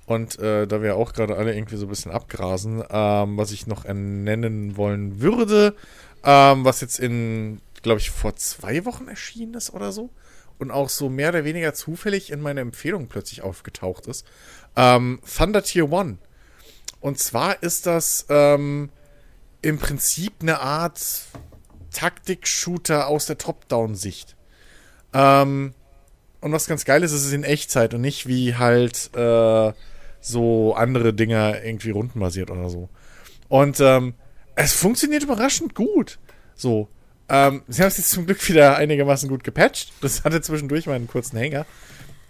Und 0.06 0.38
äh, 0.38 0.66
da 0.66 0.82
wir 0.82 0.96
auch 0.96 1.12
gerade 1.12 1.36
alle 1.36 1.54
irgendwie 1.54 1.76
so 1.76 1.86
ein 1.86 1.88
bisschen 1.88 2.12
abgrasen, 2.12 2.82
ähm, 2.90 3.36
was 3.36 3.50
ich 3.50 3.66
noch 3.66 3.84
nennen 3.84 4.76
wollen 4.76 5.20
würde, 5.20 5.74
ähm, 6.24 6.64
was 6.64 6.80
jetzt 6.80 7.00
in, 7.00 7.60
glaube 7.82 8.00
ich, 8.00 8.10
vor 8.10 8.36
zwei 8.36 8.84
Wochen 8.84 9.08
erschienen 9.08 9.54
ist 9.54 9.72
oder 9.72 9.92
so. 9.92 10.10
Und 10.58 10.70
auch 10.70 10.88
so 10.88 11.10
mehr 11.10 11.30
oder 11.30 11.44
weniger 11.44 11.74
zufällig 11.74 12.30
in 12.30 12.40
meiner 12.40 12.62
Empfehlung 12.62 13.08
plötzlich 13.08 13.42
aufgetaucht 13.42 14.06
ist. 14.06 14.24
Ähm, 14.74 15.20
Thunder 15.36 15.62
Tier 15.62 15.90
One. 15.92 16.18
Und 17.00 17.18
zwar 17.18 17.62
ist 17.62 17.86
das 17.86 18.26
ähm, 18.30 18.90
im 19.60 19.78
Prinzip 19.78 20.34
eine 20.40 20.60
Art 20.60 21.26
Taktik-Shooter 21.92 23.06
aus 23.06 23.26
der 23.26 23.38
Top-Down-Sicht. 23.38 24.36
Ähm, 25.12 25.74
und 26.40 26.52
was 26.52 26.66
ganz 26.66 26.84
geil 26.84 27.02
ist, 27.02 27.12
ist 27.12 27.24
es 27.24 27.32
in 27.32 27.44
Echtzeit 27.44 27.94
und 27.94 28.00
nicht 28.00 28.26
wie 28.26 28.54
halt 28.54 29.10
äh, 29.14 29.72
so 30.20 30.74
andere 30.74 31.14
Dinger 31.14 31.62
irgendwie 31.62 31.90
rundenbasiert 31.90 32.50
oder 32.50 32.68
so. 32.68 32.88
Und 33.48 33.80
ähm, 33.80 34.14
es 34.54 34.72
funktioniert 34.72 35.22
überraschend 35.22 35.74
gut. 35.74 36.18
So. 36.54 36.88
Ähm, 37.28 37.62
sie 37.68 37.82
haben 37.82 37.88
es 37.88 37.98
jetzt 37.98 38.10
zum 38.10 38.26
Glück 38.26 38.46
wieder 38.48 38.76
einigermaßen 38.76 39.28
gut 39.28 39.44
gepatcht. 39.44 39.92
Das 40.00 40.24
hatte 40.24 40.40
zwischendurch 40.40 40.86
mal 40.86 40.94
einen 40.94 41.08
kurzen 41.08 41.36
Hänger. 41.36 41.66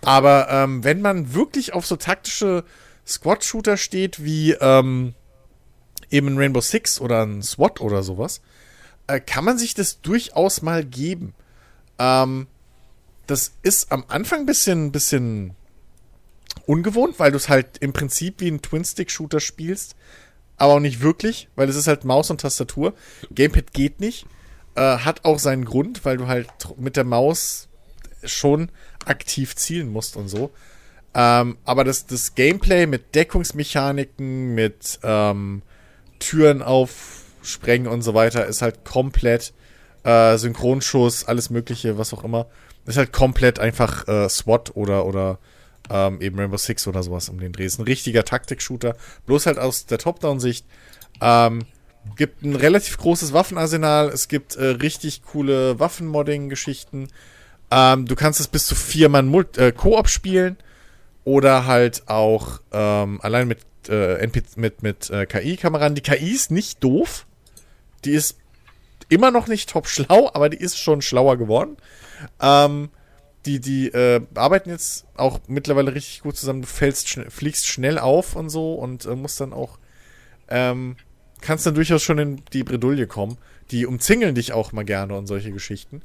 Aber 0.02 0.48
ähm, 0.50 0.84
wenn 0.84 1.00
man 1.00 1.34
wirklich 1.34 1.72
auf 1.72 1.86
so 1.86 1.96
taktische 1.96 2.64
Squad-Shooter 3.06 3.76
steht, 3.76 4.24
wie 4.24 4.52
ähm, 4.52 5.14
eben 6.10 6.28
ein 6.28 6.38
Rainbow 6.38 6.60
Six 6.60 7.00
oder 7.00 7.24
ein 7.24 7.42
SWAT 7.42 7.80
oder 7.80 8.02
sowas, 8.02 8.40
äh, 9.06 9.20
kann 9.20 9.44
man 9.44 9.58
sich 9.58 9.74
das 9.74 10.00
durchaus 10.00 10.62
mal 10.62 10.84
geben. 10.84 11.34
Ähm, 11.98 12.46
das 13.26 13.52
ist 13.62 13.92
am 13.92 14.04
Anfang 14.08 14.40
ein 14.40 14.46
bisschen, 14.46 14.92
bisschen 14.92 15.54
ungewohnt, 16.66 17.18
weil 17.18 17.30
du 17.30 17.36
es 17.36 17.48
halt 17.48 17.78
im 17.78 17.92
Prinzip 17.92 18.40
wie 18.40 18.48
ein 18.48 18.62
Twin-Stick-Shooter 18.62 19.40
spielst, 19.40 19.96
aber 20.56 20.74
auch 20.74 20.80
nicht 20.80 21.00
wirklich, 21.00 21.48
weil 21.54 21.68
es 21.68 21.76
ist 21.76 21.86
halt 21.86 22.04
Maus 22.04 22.30
und 22.30 22.40
Tastatur. 22.40 22.94
Gamepad 23.30 23.72
geht 23.72 24.00
nicht. 24.00 24.26
Äh, 24.74 24.98
hat 24.98 25.24
auch 25.24 25.38
seinen 25.38 25.64
Grund, 25.64 26.04
weil 26.04 26.16
du 26.16 26.26
halt 26.26 26.48
mit 26.76 26.96
der 26.96 27.04
Maus 27.04 27.68
schon 28.24 28.70
aktiv 29.04 29.54
zielen 29.56 29.90
musst 29.90 30.16
und 30.16 30.28
so. 30.28 30.50
Ähm, 31.14 31.56
aber 31.64 31.84
das, 31.84 32.06
das 32.06 32.34
Gameplay 32.34 32.86
mit 32.86 33.14
Deckungsmechaniken, 33.14 34.54
mit 34.54 34.98
ähm, 35.02 35.62
Türen 36.18 36.62
aufsprengen 36.62 37.88
und 37.88 38.02
so 38.02 38.14
weiter 38.14 38.46
ist 38.46 38.62
halt 38.62 38.84
komplett 38.84 39.54
äh, 40.04 40.36
Synchronschuss, 40.36 41.24
alles 41.24 41.50
mögliche, 41.50 41.98
was 41.98 42.12
auch 42.12 42.24
immer. 42.24 42.46
Ist 42.86 42.96
halt 42.96 43.12
komplett 43.12 43.58
einfach 43.58 44.06
äh, 44.08 44.28
SWAT 44.28 44.76
oder, 44.76 45.06
oder 45.06 45.38
ähm, 45.90 46.20
eben 46.20 46.38
Rainbow 46.38 46.56
Six 46.56 46.86
oder 46.86 47.02
sowas 47.02 47.28
um 47.28 47.38
den 47.38 47.52
Dreh. 47.52 47.64
Ist 47.64 47.78
ein 47.78 47.84
richtiger 47.84 48.24
Taktik-Shooter, 48.24 48.96
bloß 49.26 49.46
halt 49.46 49.58
aus 49.58 49.86
der 49.86 49.98
Top-Down-Sicht. 49.98 50.66
Ähm, 51.20 51.66
gibt 52.14 52.42
ein 52.42 52.54
relativ 52.54 52.98
großes 52.98 53.32
Waffenarsenal, 53.32 54.08
es 54.08 54.28
gibt 54.28 54.56
äh, 54.56 54.64
richtig 54.66 55.22
coole 55.22 55.78
Waffenmodding-Geschichten. 55.80 57.08
Ähm, 57.70 58.06
du 58.06 58.14
kannst 58.14 58.38
es 58.40 58.48
bis 58.48 58.66
zu 58.66 58.74
vier 58.74 59.08
Mann 59.08 59.34
äh, 59.56 59.72
Koop 59.72 60.08
spielen 60.08 60.56
oder 61.24 61.66
halt 61.66 62.04
auch 62.06 62.60
ähm, 62.72 63.20
allein 63.22 63.48
mit, 63.48 63.58
äh, 63.88 64.18
NP 64.18 64.42
mit, 64.56 64.82
mit 64.82 65.10
äh, 65.10 65.26
KI-Kameran. 65.26 65.96
Die 65.96 66.02
KI 66.02 66.30
ist 66.30 66.52
nicht 66.52 66.84
doof. 66.84 67.26
Die 68.04 68.12
ist 68.12 68.36
immer 69.08 69.30
noch 69.32 69.48
nicht 69.48 69.70
top 69.70 69.88
schlau, 69.88 70.30
aber 70.34 70.48
die 70.48 70.58
ist 70.58 70.78
schon 70.78 71.02
schlauer 71.02 71.36
geworden. 71.36 71.76
Ähm, 72.40 72.90
die, 73.44 73.60
die 73.60 73.88
äh, 73.88 74.20
arbeiten 74.34 74.70
jetzt 74.70 75.06
auch 75.14 75.40
mittlerweile 75.46 75.94
richtig 75.94 76.22
gut 76.22 76.36
zusammen. 76.36 76.62
Du 76.62 76.68
fällst 76.68 77.08
schn 77.08 77.30
fliegst 77.30 77.66
schnell 77.66 77.98
auf 77.98 78.36
und 78.36 78.50
so 78.50 78.74
und 78.74 79.04
äh, 79.06 79.14
musst 79.14 79.40
dann 79.40 79.52
auch, 79.52 79.78
ähm, 80.48 80.96
kannst 81.40 81.66
dann 81.66 81.74
durchaus 81.74 82.02
schon 82.02 82.18
in 82.18 82.42
die 82.52 82.64
Bredouille 82.64 83.06
kommen. 83.06 83.38
Die 83.70 83.86
umzingeln 83.86 84.34
dich 84.34 84.52
auch 84.52 84.72
mal 84.72 84.84
gerne 84.84 85.16
und 85.16 85.26
solche 85.26 85.52
Geschichten. 85.52 86.02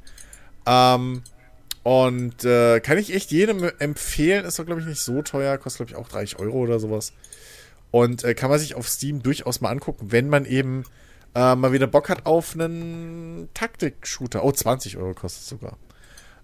Ähm, 0.65 1.23
Und 1.83 2.45
äh, 2.45 2.79
kann 2.79 2.97
ich 2.99 3.13
echt 3.13 3.31
jedem 3.31 3.63
empfehlen. 3.79 4.45
Ist 4.45 4.59
doch, 4.59 4.65
glaube 4.67 4.81
ich, 4.81 4.87
nicht 4.87 5.01
so 5.01 5.21
teuer. 5.23 5.57
Kostet, 5.57 5.87
glaube 5.87 5.91
ich, 5.91 5.97
auch 6.05 6.09
30 6.11 6.37
Euro 6.39 6.59
oder 6.59 6.79
sowas. 6.79 7.13
Und 7.91 8.23
äh, 8.23 8.35
kann 8.35 8.49
man 8.51 8.59
sich 8.59 8.75
auf 8.75 8.87
Steam 8.87 9.23
durchaus 9.23 9.61
mal 9.61 9.69
angucken, 9.71 10.11
wenn 10.11 10.29
man 10.29 10.45
eben 10.45 10.83
äh, 11.35 11.55
mal 11.55 11.73
wieder 11.73 11.87
Bock 11.87 12.09
hat 12.09 12.25
auf 12.27 12.53
einen 12.53 13.49
Taktik-Shooter. 13.55 14.43
Oh, 14.43 14.51
20 14.51 14.97
Euro 14.97 15.13
kostet 15.13 15.43
es 15.43 15.49
sogar. 15.49 15.77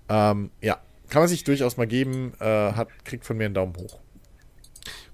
Ähm, 0.10 0.52
ja, 0.62 0.78
kann 1.10 1.22
man 1.22 1.30
sich 1.30 1.44
durchaus 1.44 1.78
mal 1.78 1.88
geben. 1.88 2.34
Äh, 2.40 2.74
hat, 2.74 2.88
kriegt 3.06 3.26
von 3.26 3.38
mir 3.38 3.46
einen 3.46 3.54
Daumen 3.54 3.76
hoch. 3.78 4.00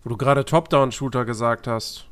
Wo 0.04 0.10
du 0.10 0.18
gerade 0.18 0.44
Top-Down-Shooter 0.46 1.26
gesagt 1.26 1.68
hast, 1.68 2.06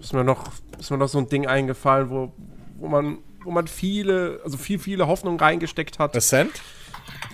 ist 0.00 0.12
mir 0.12 0.24
noch, 0.24 0.50
ist 0.78 0.90
mir 0.90 0.98
noch 0.98 1.08
so 1.08 1.18
ein 1.18 1.28
Ding 1.28 1.46
eingefallen, 1.46 2.10
wo, 2.10 2.32
wo 2.78 2.88
man, 2.88 3.18
wo 3.44 3.50
man 3.50 3.66
viele, 3.68 4.40
also 4.44 4.56
viel, 4.56 4.78
viele 4.78 5.06
Hoffnungen 5.06 5.38
reingesteckt 5.38 5.98
hat. 5.98 6.16
Ascent? 6.16 6.52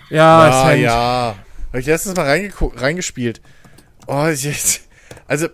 Ja, 0.09 0.39
Ah, 0.39 0.63
Ascent. 0.65 0.81
ja. 0.83 1.35
Habe 1.69 1.79
ich 1.79 1.85
letztens 1.87 2.15
mal 2.15 2.27
reingespielt. 2.75 3.41
Oh, 4.05 4.25
jetzt. 4.27 4.87
Also, 5.27 5.47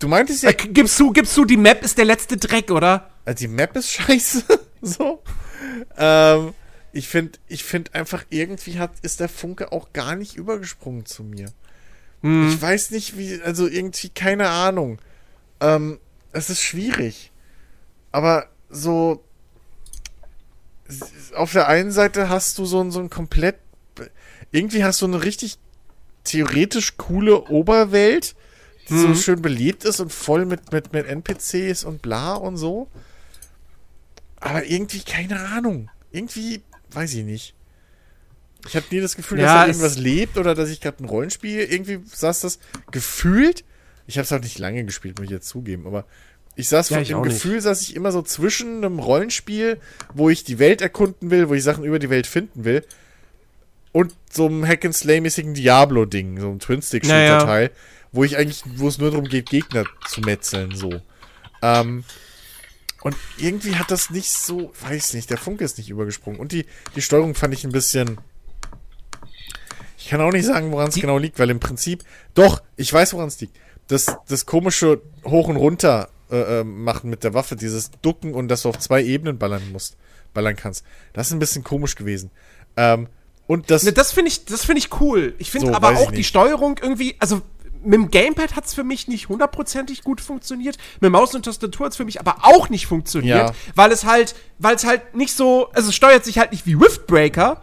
du 0.00 0.08
meintest 0.08 0.42
ja, 0.42 0.50
Äh, 0.50 0.54
gibst 0.54 0.98
du, 0.98 1.12
gibst 1.12 1.36
du, 1.36 1.44
die 1.44 1.56
Map 1.56 1.82
ist 1.84 1.96
der 1.96 2.04
letzte 2.06 2.36
Dreck, 2.36 2.70
oder? 2.70 3.10
also 3.24 3.38
die 3.38 3.48
Map 3.48 3.76
ist 3.76 3.92
scheiße. 3.92 4.42
so. 4.82 5.22
Ähm, 5.96 6.52
ich 6.96 7.08
finde 7.08 7.38
ich 7.48 7.62
find 7.64 7.94
einfach, 7.94 8.24
irgendwie 8.30 8.78
hat, 8.78 8.92
ist 9.02 9.20
der 9.20 9.28
Funke 9.28 9.70
auch 9.72 9.92
gar 9.92 10.16
nicht 10.16 10.36
übergesprungen 10.36 11.04
zu 11.06 11.22
mir. 11.24 11.52
Ich 12.48 12.60
weiß 12.60 12.90
nicht, 12.92 13.16
wie, 13.18 13.40
also 13.42 13.66
irgendwie, 13.68 14.08
keine 14.08 14.48
Ahnung. 14.48 14.98
Ähm, 15.60 16.00
es 16.32 16.50
ist 16.50 16.60
schwierig. 16.62 17.30
Aber 18.12 18.48
so, 18.70 19.22
auf 21.34 21.52
der 21.52 21.68
einen 21.68 21.90
Seite 21.92 22.28
hast 22.28 22.58
du 22.58 22.64
so, 22.64 22.80
ein- 22.80 22.90
so 22.90 23.00
ein 23.00 23.10
komplett, 23.10 23.56
irgendwie 24.52 24.84
hast 24.84 25.02
du 25.02 25.06
eine 25.06 25.22
richtig 25.22 25.58
theoretisch 26.24 26.96
coole 26.96 27.42
Oberwelt, 27.48 28.34
die 28.88 28.98
so 28.98 29.08
schön 29.14 29.42
belebt 29.42 29.84
ist 29.84 30.00
und 30.00 30.12
voll 30.12 30.46
mit, 30.46 30.72
mit, 30.72 30.92
mit 30.92 31.06
NPCs 31.06 31.84
und 31.84 32.02
bla 32.02 32.34
und 32.34 32.56
so. 32.56 32.88
Aber 34.40 34.64
irgendwie, 34.64 35.00
keine 35.00 35.40
Ahnung. 35.40 35.90
Irgendwie, 36.12 36.62
weiß 36.96 37.14
ich 37.14 37.24
nicht. 37.24 37.54
Ich 38.66 38.74
habe 38.74 38.86
nie 38.90 39.00
das 39.00 39.16
Gefühl, 39.16 39.38
Ja, 39.38 39.44
dass 39.44 39.54
da 39.54 39.66
irgendwas 39.66 39.98
lebt 39.98 40.38
oder 40.38 40.54
dass 40.54 40.70
ich 40.70 40.80
gerade 40.80 41.02
ein 41.04 41.08
Rollenspiel 41.08 41.60
irgendwie 41.60 42.00
saß 42.04 42.40
das 42.40 42.58
gefühlt. 42.90 43.64
Ich 44.06 44.18
habe 44.18 44.24
es 44.24 44.32
auch 44.32 44.40
nicht 44.40 44.58
lange 44.58 44.84
gespielt, 44.84 45.18
muss 45.18 45.26
ich 45.26 45.30
jetzt 45.30 45.48
zugeben, 45.48 45.86
aber 45.86 46.04
ich 46.56 46.68
saß 46.68 46.88
Ja, 46.90 46.98
nicht. 47.00 47.12
Gefühl, 47.22 47.60
saß 47.60 47.82
ich 47.82 47.94
immer 47.94 48.12
so 48.12 48.22
zwischen 48.22 48.78
einem 48.78 48.98
Rollenspiel, 48.98 49.78
wo 50.14 50.30
ich 50.30 50.42
die 50.42 50.58
Welt 50.58 50.80
erkunden 50.80 51.30
will, 51.30 51.48
wo 51.48 51.54
ich 51.54 51.62
Sachen 51.62 51.84
über 51.84 51.98
die 51.98 52.10
Welt 52.10 52.26
finden 52.26 52.64
will, 52.64 52.82
und 53.92 54.12
so 54.30 54.46
einem 54.46 54.66
Hack 54.66 54.84
and 54.84 54.94
Slay 54.94 55.20
mäßigen 55.20 55.54
Diablo 55.54 56.04
Ding, 56.04 56.38
so 56.40 56.48
einem 56.48 56.58
Twin 56.58 56.82
Stick 56.82 57.04
Shooter 57.04 57.16
Naja. 57.16 57.44
Teil, 57.44 57.70
wo 58.12 58.24
ich 58.24 58.36
eigentlich, 58.36 58.62
wo 58.76 58.88
es 58.88 58.98
nur 58.98 59.10
darum 59.10 59.26
geht, 59.26 59.48
Gegner 59.48 59.84
zu 60.08 60.20
metzeln, 60.22 60.74
so. 60.74 61.00
Ähm, 61.62 62.04
und 63.06 63.14
irgendwie 63.38 63.76
hat 63.76 63.92
das 63.92 64.10
nicht 64.10 64.32
so, 64.32 64.72
weiß 64.80 65.14
nicht, 65.14 65.30
der 65.30 65.38
Funke 65.38 65.62
ist 65.62 65.78
nicht 65.78 65.90
übergesprungen. 65.90 66.40
Und 66.40 66.50
die, 66.50 66.66
die 66.96 67.02
Steuerung 67.02 67.36
fand 67.36 67.54
ich 67.54 67.62
ein 67.62 67.70
bisschen. 67.70 68.18
Ich 69.96 70.08
kann 70.08 70.20
auch 70.20 70.32
nicht 70.32 70.44
sagen, 70.44 70.72
woran 70.72 70.88
es 70.88 70.96
genau 70.96 71.16
liegt, 71.16 71.38
weil 71.38 71.50
im 71.50 71.60
Prinzip. 71.60 72.02
Doch, 72.34 72.64
ich 72.74 72.92
weiß, 72.92 73.14
woran 73.14 73.28
es 73.28 73.40
liegt. 73.40 73.56
Das, 73.86 74.16
das 74.26 74.44
komische 74.44 75.02
Hoch 75.24 75.46
und 75.46 75.54
Runter 75.54 76.08
äh, 76.32 76.62
äh, 76.62 76.64
machen 76.64 77.08
mit 77.08 77.22
der 77.22 77.32
Waffe, 77.32 77.54
dieses 77.54 77.92
Ducken 78.02 78.34
und 78.34 78.48
dass 78.48 78.62
du 78.62 78.70
auf 78.70 78.78
zwei 78.80 79.04
Ebenen 79.04 79.38
ballern 79.38 79.70
musst, 79.70 79.96
ballern 80.34 80.56
kannst. 80.56 80.84
Das 81.12 81.28
ist 81.28 81.32
ein 81.32 81.38
bisschen 81.38 81.62
komisch 81.62 81.94
gewesen. 81.94 82.32
Ähm, 82.76 83.06
und 83.46 83.70
das. 83.70 83.84
Ne, 83.84 83.92
das 83.92 84.10
finde 84.10 84.32
ich, 84.32 84.46
das 84.46 84.64
finde 84.64 84.80
ich 84.80 85.00
cool. 85.00 85.36
Ich 85.38 85.52
finde 85.52 85.68
So, 85.68 85.74
aber 85.74 85.96
auch 85.96 86.10
die. 86.10 86.24
Steuerung 86.24 86.80
irgendwie, 86.82 87.14
also 87.20 87.42
mit 87.86 87.94
dem 87.94 88.10
Gamepad 88.10 88.54
hat 88.56 88.66
es 88.66 88.74
für 88.74 88.84
mich 88.84 89.08
nicht 89.08 89.28
hundertprozentig 89.28 90.02
gut 90.04 90.20
funktioniert. 90.20 90.76
Mit 91.00 91.10
Maus 91.12 91.34
und 91.34 91.44
Tastatur 91.44 91.86
hat 91.86 91.92
es 91.92 91.96
für 91.96 92.04
mich 92.04 92.20
aber 92.20 92.36
auch 92.42 92.68
nicht 92.68 92.86
funktioniert, 92.86 93.48
Ja. 93.50 93.54
weil 93.74 93.92
es 93.92 94.04
halt, 94.04 94.34
weil 94.58 94.76
es 94.76 94.84
halt 94.84 95.14
nicht 95.14 95.34
so, 95.34 95.70
also 95.72 95.88
es 95.88 95.94
steuert 95.94 96.24
sich 96.24 96.38
halt 96.38 96.52
nicht 96.52 96.66
wie 96.66 96.74
Riftbreaker, 96.74 97.60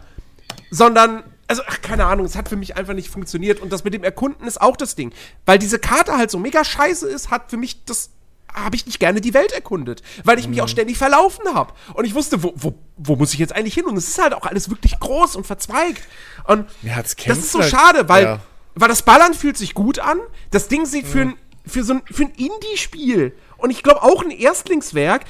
sondern 0.70 1.24
also, 1.46 1.60
ach, 1.66 1.82
keine 1.82 2.06
Ahnung, 2.06 2.24
es 2.24 2.36
hat 2.36 2.48
für 2.48 2.56
mich 2.56 2.74
einfach 2.76 2.94
nicht 2.94 3.10
funktioniert. 3.10 3.60
Und 3.60 3.70
das 3.70 3.84
mit 3.84 3.92
dem 3.92 4.02
Erkunden 4.02 4.46
ist 4.46 4.62
auch 4.62 4.78
das 4.78 4.94
Ding. 4.94 5.12
Weil 5.44 5.58
diese 5.58 5.78
Karte 5.78 6.16
halt 6.16 6.30
so 6.30 6.38
mega 6.38 6.64
scheiße 6.64 7.06
ist, 7.06 7.30
hat 7.30 7.50
für 7.50 7.58
mich 7.58 7.84
das. 7.84 8.10
Habe 8.52 8.76
ich 8.76 8.86
nicht 8.86 9.00
gerne 9.00 9.20
die 9.20 9.34
Welt 9.34 9.50
erkundet, 9.52 10.02
weil 10.22 10.38
ich 10.38 10.46
mich 10.48 10.58
Mhm. 10.58 10.64
auch 10.64 10.68
ständig 10.68 10.96
verlaufen 10.96 11.44
habe. 11.52 11.72
Und 11.94 12.04
ich 12.04 12.14
wusste, 12.14 12.42
wo, 12.44 12.52
wo, 12.54 12.72
wo 12.96 13.16
muss 13.16 13.32
ich 13.34 13.40
jetzt 13.40 13.52
eigentlich 13.52 13.74
hin? 13.74 13.84
Und 13.84 13.96
es 13.96 14.06
ist 14.08 14.22
halt 14.22 14.32
auch 14.32 14.46
alles 14.46 14.70
wirklich 14.70 14.98
groß 15.00 15.34
und 15.34 15.44
verzweigt. 15.44 16.00
Und 16.46 16.66
Ja, 16.82 17.02
das 17.02 17.16
das 17.16 17.38
ist 17.38 17.50
so 17.52 17.60
halt- 17.60 17.70
schade, 17.70 18.08
weil, 18.08 18.24
ja. 18.24 18.40
Weil 18.74 18.88
das 18.88 19.02
Ballern 19.02 19.34
fühlt 19.34 19.56
sich 19.56 19.74
gut 19.74 19.98
an. 19.98 20.18
Das 20.50 20.68
Ding 20.68 20.86
sieht 20.86 21.04
Mhm. 21.06 21.08
für, 21.10 21.20
ein, 21.20 21.34
für 21.66 21.84
so 21.84 21.94
ein, 21.94 22.02
für 22.10 22.24
ein 22.24 22.30
Indie-Spiel 22.36 23.34
und 23.58 23.70
ich 23.70 23.82
glaube 23.82 24.02
auch 24.02 24.22
ein 24.22 24.30
Erstlingswerk 24.30 25.24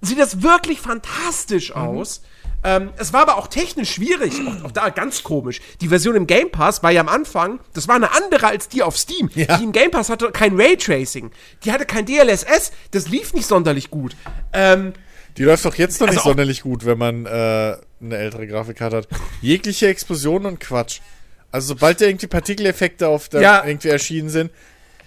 sieht 0.00 0.18
das 0.18 0.42
wirklich 0.42 0.80
fantastisch 0.80 1.70
Mhm. 1.70 1.76
aus. 1.76 2.22
Ähm, 2.62 2.90
es 2.98 3.14
war 3.14 3.22
aber 3.22 3.38
auch 3.38 3.46
technisch 3.46 3.90
schwierig, 3.94 4.34
auch, 4.46 4.64
auch 4.66 4.70
da 4.70 4.90
ganz 4.90 5.22
komisch. 5.22 5.62
Die 5.80 5.88
Version 5.88 6.14
im 6.14 6.26
Game 6.26 6.50
Pass 6.50 6.82
war 6.82 6.90
ja 6.90 7.00
am 7.00 7.08
Anfang, 7.08 7.58
das 7.72 7.88
war 7.88 7.94
eine 7.96 8.12
andere 8.14 8.48
als 8.48 8.68
die 8.68 8.82
auf 8.82 8.98
Steam. 8.98 9.30
Ja. 9.34 9.56
Die 9.56 9.64
im 9.64 9.72
Game 9.72 9.90
Pass 9.90 10.10
hatte 10.10 10.30
kein 10.30 10.60
Raytracing. 10.60 11.30
Die 11.64 11.72
hatte 11.72 11.86
kein 11.86 12.04
DLSS, 12.04 12.72
das 12.90 13.08
lief 13.08 13.32
nicht 13.32 13.46
sonderlich 13.46 13.90
gut. 13.90 14.14
Ähm, 14.52 14.92
Die 15.38 15.44
läuft 15.44 15.64
doch 15.64 15.74
jetzt 15.76 16.00
noch 16.00 16.08
Also 16.08 16.18
nicht 16.18 16.24
sonderlich 16.24 16.60
gut, 16.62 16.84
wenn 16.84 16.98
man 16.98 17.24
äh, 17.24 17.28
eine 17.30 18.16
ältere 18.18 18.46
Grafikkarte 18.46 18.96
hat. 18.98 19.08
Jegliche 19.40 19.88
Explosion 19.88 20.44
und 20.44 20.60
Quatsch. 20.60 21.00
Also 21.52 21.68
sobald 21.68 22.00
da 22.00 22.06
irgendwie 22.06 22.26
Partikeleffekte 22.26 23.08
auf 23.08 23.28
der 23.28 23.40
Ja. 23.40 23.64
irgendwie 23.66 23.88
erschienen 23.88 24.28
sind, 24.28 24.50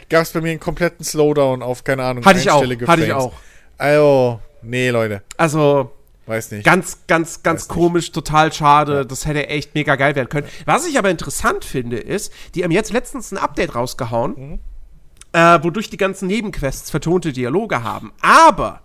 gab 0.10 0.24
es 0.24 0.32
bei 0.32 0.42
mir 0.42 0.52
einen 0.52 0.60
kompletten 0.60 1.06
Slowdown 1.06 1.62
auf, 1.64 1.84
keine 1.84 2.04
Ahnung, 2.04 2.26
Hatte 2.26 2.40
ich 2.40 2.50
auch, 2.52 2.64
hatte 2.88 3.04
ich 3.06 3.14
auch. 3.14 3.34
Also, 3.78 4.40
nee, 4.62 4.90
Leute, 4.90 5.24
also, 5.38 5.92
weiß 6.26 6.52
nicht. 6.52 6.66
Ganz, 6.66 7.00
ganz, 7.08 7.44
ganz 7.44 7.62
Weiß 7.64 7.70
nicht. 7.70 7.74
komisch, 7.76 8.12
total 8.12 8.52
schade. 8.54 9.06
Das 9.06 9.26
hätte 9.26 9.48
echt 9.48 9.74
mega 9.76 9.96
geil 9.96 10.16
werden 10.16 10.30
können. 10.30 10.48
Was 10.66 10.86
ich 10.88 10.98
aber 10.98 11.10
interessant 11.10 11.66
finde, 11.66 11.98
ist, 11.98 12.32
die 12.56 12.64
haben 12.64 12.72
jetzt 12.72 12.92
letztens 12.94 13.32
ein 13.32 13.38
Update 13.38 13.76
rausgehauen, 13.76 14.34
Mhm. 14.38 14.60
äh, 15.32 15.64
wodurch 15.64 15.90
die 15.90 15.98
ganzen 15.98 16.28
Nebenquests 16.28 16.90
vertonte 16.92 17.34
Dialoge 17.34 17.84
haben. 17.84 18.12
Aber 18.22 18.82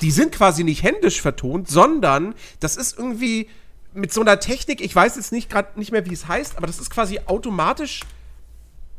die 0.00 0.10
sind 0.10 0.32
quasi 0.32 0.62
nicht 0.64 0.82
händisch 0.82 1.20
vertont, 1.20 1.68
sondern 1.68 2.34
das 2.60 2.76
ist 2.76 2.98
irgendwie 2.98 3.48
mit 3.96 4.12
so 4.12 4.20
einer 4.20 4.38
Technik, 4.38 4.80
ich 4.80 4.94
weiß 4.94 5.16
jetzt 5.16 5.32
nicht 5.32 5.50
gerade 5.50 5.78
nicht 5.78 5.90
mehr, 5.92 6.06
wie 6.06 6.12
es 6.14 6.28
heißt, 6.28 6.56
aber 6.56 6.66
das 6.66 6.78
ist 6.78 6.90
quasi 6.90 7.18
automatisch 7.26 8.00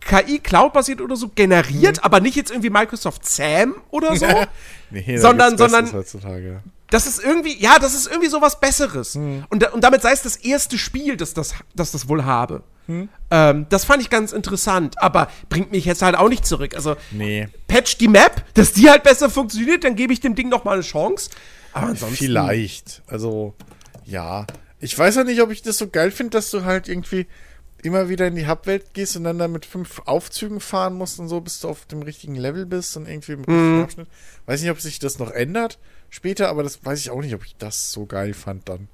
KI 0.01 0.39
Cloud-basiert 0.39 1.01
oder 1.01 1.15
so 1.15 1.29
generiert, 1.29 2.03
aber 2.03 2.19
nicht 2.19 2.35
jetzt 2.35 2.51
irgendwie 2.51 2.69
Microsoft 2.69 3.25
SAM 3.27 3.75
oder 3.89 4.15
so. 4.15 4.25
nee, 4.89 5.17
sondern- 5.17 5.57
sondern- 5.57 5.91
heutzutage. 5.91 6.61
Das 6.89 7.05
ist 7.05 7.21
irgendwie, 7.21 7.61
ja, 7.61 7.79
das 7.79 7.93
ist 7.93 8.07
irgendwie 8.07 8.29
sowas 8.29 8.61
Besseres. 8.61 9.17
Und, 9.17 9.45
da, 9.61 9.71
und 9.71 9.83
damit 9.83 10.01
sei 10.01 10.13
es 10.13 10.21
das 10.21 10.37
erste 10.37 10.77
Spiel, 10.77 11.17
das 11.17 11.33
das, 11.33 11.53
das, 11.75 11.91
das 11.91 12.07
wohl 12.07 12.23
habe. 12.23 12.63
Ähm, 13.29 13.65
das 13.67 13.83
fand 13.83 14.01
ich 14.01 14.09
ganz 14.09 14.31
interessant, 14.31 14.95
aber 15.01 15.27
bringt 15.49 15.73
mich 15.73 15.83
jetzt 15.83 16.01
halt 16.01 16.15
auch 16.15 16.29
nicht 16.29 16.45
zurück. 16.45 16.73
Also, 16.75 16.95
Nee, 17.11 17.49
patch 17.67 17.97
die 17.97 18.07
Map, 18.07 18.41
dass 18.53 18.71
die 18.71 18.89
halt 18.89 19.03
besser 19.03 19.29
funktioniert, 19.29 19.83
dann 19.83 19.97
gebe 19.97 20.13
ich 20.13 20.21
dem 20.21 20.35
Ding 20.35 20.47
noch 20.47 20.63
mal 20.63 20.75
eine 20.75 20.81
Chance. 20.81 21.29
Aber 21.73 21.87
ansonsten. 21.87 22.15
vielleicht. 22.15 23.03
Also, 23.07 23.53
ja. 24.05 24.47
Ich 24.79 24.97
weiß 24.97 25.15
ja 25.15 25.23
nicht, 25.23 25.41
ob 25.41 25.51
ich 25.51 25.61
das 25.61 25.77
so 25.77 25.87
geil 25.89 26.11
finde, 26.11 26.31
dass 26.31 26.51
du 26.51 26.63
halt 26.63 26.87
irgendwie 26.87 27.27
immer 27.83 28.09
wieder 28.09 28.27
in 28.27 28.35
die 28.35 28.47
Hubwelt 28.47 28.93
gehst 28.93 29.15
und 29.15 29.23
dann 29.23 29.37
da 29.39 29.47
mit 29.47 29.65
fünf 29.65 30.01
Aufzügen 30.05 30.59
fahren 30.59 30.95
musst 30.95 31.19
und 31.19 31.27
so, 31.27 31.41
bis 31.41 31.59
du 31.59 31.69
auf 31.69 31.85
dem 31.85 32.01
richtigen 32.01 32.35
Level 32.35 32.65
bist 32.65 32.97
und 32.97 33.07
irgendwie 33.07 33.33
im 33.33 33.39
richtigen 33.39 33.81
Abschnitt. 33.83 34.07
Weiß 34.45 34.61
nicht, 34.61 34.71
ob 34.71 34.81
sich 34.81 34.99
das 34.99 35.19
noch 35.19 35.31
ändert 35.31 35.77
später, 36.09 36.49
aber 36.49 36.63
das 36.63 36.83
weiß 36.83 36.99
ich 36.99 37.11
auch 37.11 37.21
nicht, 37.21 37.35
ob 37.35 37.45
ich 37.45 37.55
das 37.57 37.91
so 37.91 38.05
geil 38.05 38.33
fand 38.33 38.67
dann. 38.69 38.87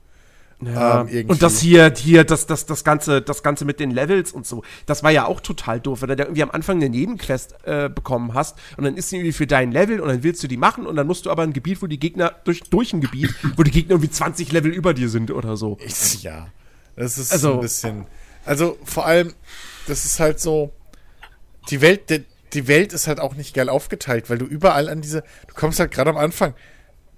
Ja. 0.66 1.06
ähm, 1.08 1.30
und 1.30 1.42
das 1.42 1.60
hier, 1.60 1.94
hier, 1.96 2.24
das, 2.24 2.46
das, 2.46 2.66
das, 2.66 2.84
Ganze, 2.84 3.22
das 3.22 3.44
Ganze 3.44 3.66
mit 3.66 3.80
den 3.80 3.92
Levels 3.92 4.32
und 4.32 4.46
so, 4.46 4.64
das 4.86 5.04
war 5.04 5.12
ja 5.12 5.26
auch 5.26 5.42
total 5.42 5.80
doof, 5.80 6.02
wenn 6.02 6.10
du 6.10 6.16
da 6.16 6.24
irgendwie 6.24 6.44
am 6.44 6.52
Anfang 6.52 6.78
eine 6.78 6.90
Nebenquest 6.90 7.56
äh, 7.66 7.90
bekommen 7.90 8.34
hast 8.34 8.58
und 8.78 8.84
dann 8.84 8.96
ist 8.98 9.10
sie 9.10 9.18
irgendwie 9.18 9.34
für 9.34 9.48
dein 9.48 9.72
Level 9.72 10.00
und 10.00 10.08
dann 10.10 10.24
willst 10.24 10.44
du 10.44 10.48
die 10.48 10.58
machen 10.58 10.86
und 10.86 10.96
dann 10.96 11.08
musst 11.08 11.26
du 11.26 11.32
aber 11.32 11.44
ein 11.44 11.54
Gebiet, 11.54 11.82
wo 11.82 11.88
die 11.88 12.00
Gegner, 12.00 12.34
durch, 12.44 12.62
durch 12.64 12.94
ein 12.94 13.02
Gebiet, 13.02 13.34
wo 13.58 13.64
die 13.64 13.72
Gegner 13.72 13.92
irgendwie 13.92 14.12
20 14.12 14.52
Level 14.52 14.72
über 14.72 14.94
dir 14.94 15.10
sind 15.10 15.32
oder 15.32 15.58
so. 15.58 15.78
Ich, 15.86 16.24
ja. 16.24 16.48
Das 16.96 17.18
ist 17.18 17.32
Also- 17.32 17.54
ein 17.56 17.60
bisschen. 17.62 18.06
Also 18.46 18.78
vor 18.84 19.06
allem, 19.06 19.34
das 19.88 20.06
ist 20.06 20.20
halt 20.20 20.40
so. 20.40 20.74
Die 21.70 21.80
Welt, 21.82 22.10
die, 22.10 22.26
die 22.54 22.68
Welt 22.68 22.92
ist 22.94 23.08
halt 23.08 23.20
auch 23.20 23.36
nicht 23.36 23.54
geil 23.54 23.70
aufgeteilt, 23.70 24.30
weil 24.30 24.38
du 24.38 24.46
überall 24.46 24.90
an 24.90 25.02
diese. 25.02 25.22
Du 25.48 25.54
kommst 25.56 25.80
halt 25.80 25.92
gerade 25.92 26.10
am 26.10 26.18
Anfang. 26.18 26.54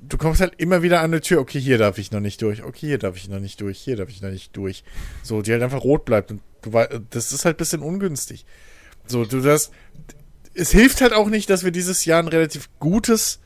Du 0.07 0.17
kommst 0.17 0.41
halt 0.41 0.53
immer 0.57 0.81
wieder 0.81 0.99
an 0.99 1.05
eine 1.05 1.21
Tür. 1.21 1.39
Okay, 1.39 1.59
hier 1.59 1.77
darf 1.77 1.97
ich 1.97 2.11
noch 2.11 2.19
nicht 2.19 2.41
durch. 2.41 2.63
Okay, 2.63 2.87
hier 2.87 2.97
darf 2.97 3.17
ich 3.17 3.29
noch 3.29 3.39
nicht 3.39 3.61
durch. 3.61 3.79
Hier 3.79 3.95
darf 3.95 4.09
ich 4.09 4.21
noch 4.21 4.29
nicht 4.29 4.55
durch. 4.55 4.83
So, 5.23 5.41
die 5.41 5.51
halt 5.51 5.63
einfach 5.63 5.83
rot 5.83 6.05
bleibt. 6.05 6.31
Und 6.31 6.41
du 6.61 6.71
das 7.09 7.31
ist 7.31 7.45
halt 7.45 7.57
bisschen 7.57 7.81
ungünstig. 7.81 8.45
So, 9.07 9.25
du 9.25 9.41
das. 9.41 9.71
Es 10.53 10.71
hilft 10.71 11.01
halt 11.01 11.13
auch 11.13 11.27
nicht, 11.27 11.49
dass 11.49 11.63
wir 11.63 11.71
dieses 11.71 12.05
Jahr 12.05 12.21
ein 12.21 12.27
relativ 12.27 12.69
gutes 12.79 13.39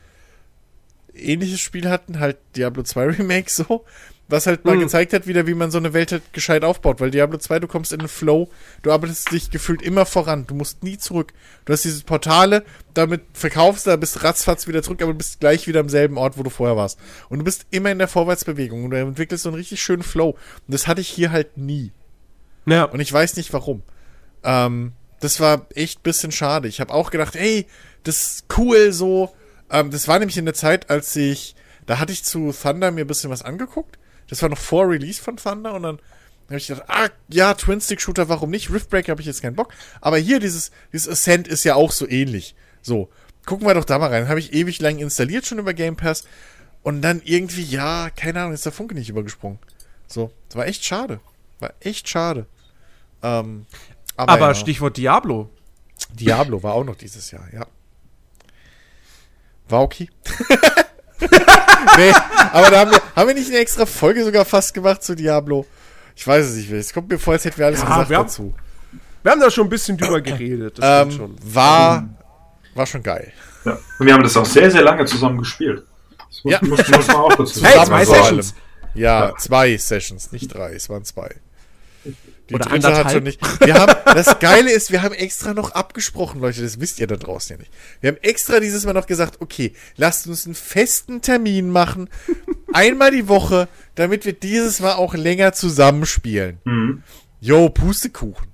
ähnliches 1.14 1.60
Spiel 1.60 1.88
hatten, 1.88 2.20
halt 2.20 2.38
Diablo 2.56 2.82
2 2.82 3.06
Remake 3.06 3.50
so, 3.50 3.84
was 4.30 4.46
halt 4.46 4.64
mal 4.64 4.76
Mhm. 4.76 4.80
gezeigt 4.80 5.12
hat, 5.12 5.26
wieder, 5.26 5.46
wie 5.46 5.54
man 5.54 5.70
so 5.70 5.78
eine 5.78 5.92
Welt 5.92 6.12
halt 6.12 6.32
gescheit 6.32 6.64
aufbaut. 6.64 7.00
Weil 7.00 7.10
Diablo 7.10 7.38
2, 7.38 7.58
du 7.60 7.66
kommst 7.66 7.92
in 7.92 7.98
den 7.98 8.08
Flow, 8.08 8.48
du 8.82 8.92
arbeitest 8.92 9.30
dich 9.32 9.50
gefühlt 9.50 9.82
immer 9.82 10.06
voran, 10.06 10.46
du 10.46 10.54
musst 10.54 10.82
nie 10.82 10.98
zurück. 10.98 11.32
Du 11.64 11.72
hast 11.72 11.84
diese 11.84 12.04
Portale, 12.04 12.64
damit 12.94 13.22
verkaufst 13.32 13.86
du, 13.86 13.90
da 13.90 13.96
bist 13.96 14.22
ratzfatz 14.24 14.66
wieder 14.66 14.82
zurück, 14.82 15.02
aber 15.02 15.12
du 15.12 15.18
bist 15.18 15.40
gleich 15.40 15.66
wieder 15.66 15.80
am 15.80 15.88
selben 15.88 16.16
Ort, 16.18 16.38
wo 16.38 16.42
du 16.42 16.50
vorher 16.50 16.76
warst. 16.76 16.98
Und 17.28 17.40
du 17.40 17.44
bist 17.44 17.66
immer 17.70 17.90
in 17.90 17.98
der 17.98 18.08
Vorwärtsbewegung 18.08 18.84
und 18.84 18.90
du 18.90 18.98
entwickelst 18.98 19.42
so 19.44 19.48
einen 19.50 19.56
richtig 19.58 19.82
schönen 19.82 20.02
Flow. 20.02 20.30
Und 20.30 20.38
das 20.68 20.86
hatte 20.86 21.00
ich 21.00 21.08
hier 21.08 21.30
halt 21.32 21.56
nie. 21.58 21.92
Ja. 22.66 22.84
Und 22.84 23.00
ich 23.00 23.12
weiß 23.12 23.36
nicht 23.36 23.52
warum. 23.52 23.82
Ähm, 24.44 24.92
das 25.20 25.40
war 25.40 25.66
echt 25.74 26.02
bisschen 26.02 26.32
schade. 26.32 26.68
Ich 26.68 26.80
habe 26.80 26.94
auch 26.94 27.10
gedacht, 27.10 27.36
ey, 27.36 27.66
das 28.04 28.16
ist 28.36 28.44
cool 28.56 28.92
so. 28.92 29.34
Ähm, 29.70 29.90
das 29.90 30.08
war 30.08 30.18
nämlich 30.18 30.38
in 30.38 30.44
der 30.46 30.54
Zeit, 30.54 30.88
als 30.90 31.14
ich, 31.16 31.54
da 31.86 31.98
hatte 31.98 32.12
ich 32.12 32.24
zu 32.24 32.52
Thunder 32.52 32.90
mir 32.90 33.02
ein 33.04 33.06
bisschen 33.06 33.30
was 33.30 33.42
angeguckt. 33.42 33.98
Das 34.30 34.40
war 34.42 34.48
noch 34.48 34.58
vor 34.58 34.88
Release 34.88 35.20
von 35.20 35.36
Thunder 35.36 35.74
und 35.74 35.82
dann 35.82 35.98
habe 36.46 36.56
ich 36.56 36.66
gedacht, 36.66 36.84
ah, 36.88 37.08
ja, 37.28 37.54
Twin-Stick-Shooter, 37.54 38.28
warum 38.28 38.50
nicht? 38.50 38.72
Riftbreaker 38.72 39.12
habe 39.12 39.20
ich 39.20 39.26
jetzt 39.26 39.42
keinen 39.42 39.54
Bock. 39.54 39.72
Aber 40.00 40.18
hier, 40.18 40.40
dieses, 40.40 40.72
dieses 40.92 41.08
Ascent 41.08 41.46
ist 41.46 41.64
ja 41.64 41.74
auch 41.74 41.92
so 41.92 42.08
ähnlich. 42.08 42.54
So, 42.82 43.08
gucken 43.46 43.66
wir 43.66 43.74
doch 43.74 43.84
da 43.84 43.98
mal 43.98 44.08
rein. 44.10 44.28
Habe 44.28 44.40
ich 44.40 44.52
ewig 44.52 44.80
lang 44.80 44.98
installiert 44.98 45.46
schon 45.46 45.58
über 45.58 45.74
Game 45.74 45.96
Pass. 45.96 46.24
Und 46.82 47.02
dann 47.02 47.20
irgendwie, 47.24 47.62
ja, 47.62 48.10
keine 48.10 48.40
Ahnung, 48.40 48.54
ist 48.54 48.64
der 48.64 48.72
Funke 48.72 48.94
nicht 48.94 49.10
übergesprungen. 49.10 49.58
So, 50.06 50.32
das 50.48 50.56
war 50.56 50.66
echt 50.66 50.84
schade. 50.84 51.20
War 51.60 51.72
echt 51.80 52.08
schade. 52.08 52.46
Ähm, 53.22 53.66
aber 54.16 54.32
Aber 54.32 54.48
ja, 54.48 54.54
Stichwort 54.54 54.96
Diablo. 54.96 55.50
Diablo 56.12 56.62
war 56.62 56.74
auch 56.74 56.84
noch 56.84 56.96
dieses 56.96 57.30
Jahr, 57.30 57.46
ja. 57.52 57.66
War 59.68 59.82
okay. 59.82 60.08
nee, 61.96 62.12
aber 62.52 62.70
da 62.70 62.80
haben 62.80 62.90
wir, 62.90 63.00
haben 63.16 63.28
wir 63.28 63.34
nicht 63.34 63.48
eine 63.48 63.58
extra 63.58 63.86
Folge 63.86 64.24
sogar 64.24 64.44
fast 64.44 64.74
gemacht 64.74 65.02
zu 65.02 65.14
Diablo? 65.14 65.66
Ich 66.16 66.26
weiß 66.26 66.46
es 66.46 66.56
nicht 66.56 66.70
mehr. 66.70 66.80
Es 66.80 66.92
kommt 66.92 67.08
mir 67.08 67.18
vor, 67.18 67.32
als 67.34 67.44
hätten 67.44 67.58
wir 67.58 67.66
alles 67.66 67.80
Ja, 67.80 67.86
gesagt 67.86 68.10
wir 68.10 68.16
haben- 68.18 68.26
dazu. 68.26 68.54
Wir 69.22 69.32
haben 69.32 69.40
da 69.40 69.50
schon 69.50 69.66
ein 69.66 69.70
bisschen 69.70 69.96
drüber 69.98 70.20
geredet. 70.20 70.78
Das 70.78 71.14
Ähm, 71.14 71.36
war, 71.44 72.08
war 72.74 72.86
schon 72.86 73.02
geil. 73.02 73.32
Ja. 73.64 73.78
Und 73.98 74.06
wir 74.06 74.14
haben 74.14 74.22
das 74.22 74.34
auch 74.36 74.46
sehr, 74.46 74.70
sehr 74.70 74.82
lange 74.82 75.04
zusammen 75.04 75.38
gespielt. 75.38 75.84
Das 76.30 76.42
muss, 76.44 76.52
Ja. 76.52 76.58
muss, 76.62 76.88
muss 76.88 77.06
man 77.06 77.16
auch 77.16 77.34
dazu 77.36 77.62
Hey, 77.62 77.74
sagen. 77.74 77.86
zwei 77.86 77.96
Also, 77.98 78.14
Sessions. 78.14 78.54
Ja, 78.94 79.28
Ja. 79.28 79.36
zwei 79.36 79.76
Sessions, 79.76 80.32
nicht 80.32 80.48
drei, 80.54 80.72
es 80.72 80.88
waren 80.88 81.04
zwei. 81.04 81.34
Die 82.50 82.54
Oder 82.56 82.64
dritte 82.66 82.86
hat 82.88 82.92
anderthalb. 83.06 83.14
schon 83.16 83.22
nicht. 83.24 83.40
Wir 83.66 83.74
haben, 83.74 83.92
das 84.04 84.38
Geile 84.40 84.70
ist, 84.72 84.90
wir 84.92 85.02
haben 85.02 85.14
extra 85.14 85.54
noch 85.54 85.70
abgesprochen, 85.70 86.40
Leute, 86.40 86.60
das 86.62 86.80
wisst 86.80 86.98
ihr 87.00 87.06
da 87.06 87.16
draußen 87.16 87.54
ja 87.56 87.60
nicht. 87.60 87.70
Wir 88.00 88.08
haben 88.10 88.18
extra 88.22 88.60
dieses 88.60 88.84
Mal 88.84 88.92
noch 88.92 89.06
gesagt, 89.06 89.40
okay, 89.40 89.72
lasst 89.96 90.26
uns 90.26 90.46
einen 90.46 90.54
festen 90.56 91.22
Termin 91.22 91.70
machen, 91.70 92.08
einmal 92.72 93.12
die 93.12 93.28
Woche, 93.28 93.68
damit 93.94 94.24
wir 94.26 94.32
dieses 94.32 94.80
Mal 94.80 94.94
auch 94.94 95.14
länger 95.14 95.52
zusammenspielen. 95.52 96.58
Mhm. 96.64 97.02
Jo, 97.40 97.68
Pustekuchen. 97.70 98.48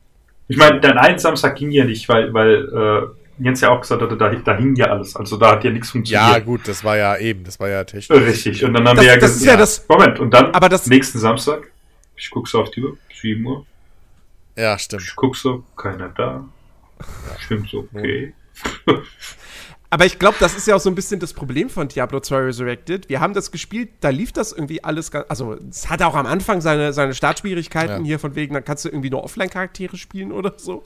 Ich 0.49 0.57
meine, 0.59 0.79
dein 0.81 0.97
einen 0.99 1.19
Samstag 1.19 1.57
ging 1.57 1.71
ja 1.73 1.85
nicht, 1.85 2.09
weil, 2.09 2.33
weil 2.35 3.09
äh, 3.41 3.43
Jens 3.43 3.61
ja 3.61 3.71
auch 3.71 3.81
gesagt 3.81 4.01
hatte, 4.03 4.17
da, 4.17 4.29
da 4.31 4.57
hing 4.57 4.77
ja 4.77 4.87
alles. 4.87 5.17
Also 5.17 5.37
da 5.39 5.53
hat 5.53 5.65
ja 5.65 5.71
nichts 5.71 5.89
Ja, 5.89 5.93
funktioniert. 5.93 6.45
gut, 6.45 6.69
das 6.69 6.85
war 6.85 6.97
ja 6.97 7.17
eben, 7.17 7.45
das 7.45 7.59
war 7.59 7.69
ja 7.69 7.83
technisch. 7.85 8.11
Richtig. 8.23 8.63
Und 8.65 8.75
dann 8.75 8.87
haben 8.87 8.97
Das- 8.97 9.05
wir 9.05 9.13
ja 9.15 9.19
das 9.19 9.33
gesagt, 9.33 9.41
ist 9.41 9.47
ja 9.47 9.57
das- 9.57 9.85
Moment, 9.89 10.21
und 10.21 10.31
dann 10.33 10.53
Aber 10.55 10.69
das- 10.69 10.87
nächsten 10.87 11.19
Samstag, 11.19 11.71
ich 12.17 12.31
guck 12.31 12.47
so 12.49 12.61
auf 12.61 12.71
die 12.71 12.83
Uhr, 12.83 12.97
7 13.21 13.45
Uhr, 13.45 13.67
Ja, 14.57 14.79
stimmt. 14.79 15.03
ich 15.03 15.15
guck 15.17 15.37
so, 15.37 15.65
keiner 15.77 16.09
da. 16.09 16.45
Stimmt 17.39 17.69
so, 17.71 17.89
okay. 17.95 18.35
Aber 19.91 20.05
ich 20.05 20.19
glaube, 20.19 20.37
das 20.41 20.57
ist 20.57 20.67
ja 20.67 20.75
auch 20.75 20.81
so 20.81 20.91
ein 20.91 20.95
bisschen 20.95 21.21
das 21.21 21.33
Problem 21.33 21.71
von 21.71 21.89
Diablo 21.89 22.19
2 22.21 22.37
Resurrected. 22.39 23.09
Wir 23.09 23.21
haben 23.21 23.35
das 23.35 23.53
gespielt, 23.53 23.91
da 24.01 24.09
lief 24.09 24.33
das 24.33 24.53
irgendwie 24.53 24.83
alles 24.83 25.11
ganz. 25.11 25.27
Also, 25.29 25.57
es 25.71 25.89
hatte 25.89 26.07
auch 26.07 26.17
am 26.17 26.27
Anfang 26.27 26.61
seine, 26.61 26.93
seine 26.93 27.15
Startschwierigkeiten 27.15 28.01
Ja. 28.01 28.05
hier, 28.05 28.19
von 28.19 28.35
wegen, 28.35 28.55
dann 28.55 28.65
kannst 28.65 28.85
du 28.85 28.89
irgendwie 28.89 29.11
nur 29.11 29.23
Offline-Charaktere 29.23 29.97
spielen 29.97 30.33
oder 30.33 30.55
so. 30.57 30.85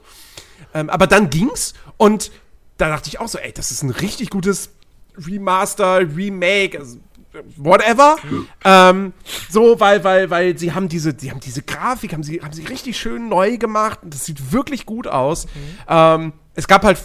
Ähm, 0.73 0.89
aber 0.89 1.07
dann 1.07 1.29
ging's 1.29 1.73
und 1.97 2.31
da 2.77 2.89
dachte 2.89 3.09
ich 3.09 3.19
auch 3.19 3.27
so, 3.27 3.39
ey, 3.39 3.51
das 3.51 3.71
ist 3.71 3.81
ein 3.83 3.89
richtig 3.89 4.29
gutes 4.29 4.69
Remaster, 5.17 5.99
Remake, 6.15 6.79
also, 6.79 6.99
whatever. 7.57 8.15
Ähm, 8.63 9.13
so, 9.49 9.79
weil, 9.79 10.03
weil, 10.03 10.29
weil 10.29 10.57
sie 10.57 10.73
haben 10.73 10.89
diese, 10.89 11.13
die 11.13 11.31
haben 11.31 11.39
diese 11.39 11.61
Grafik, 11.61 12.13
haben 12.13 12.23
sie, 12.23 12.41
haben 12.41 12.53
sie 12.53 12.63
richtig 12.65 12.97
schön 12.99 13.29
neu 13.29 13.57
gemacht 13.57 13.99
und 14.03 14.13
das 14.13 14.25
sieht 14.25 14.51
wirklich 14.51 14.85
gut 14.85 15.07
aus. 15.07 15.47
Ähm, 15.87 16.33
es 16.53 16.67
gab 16.67 16.83
halt 16.83 16.99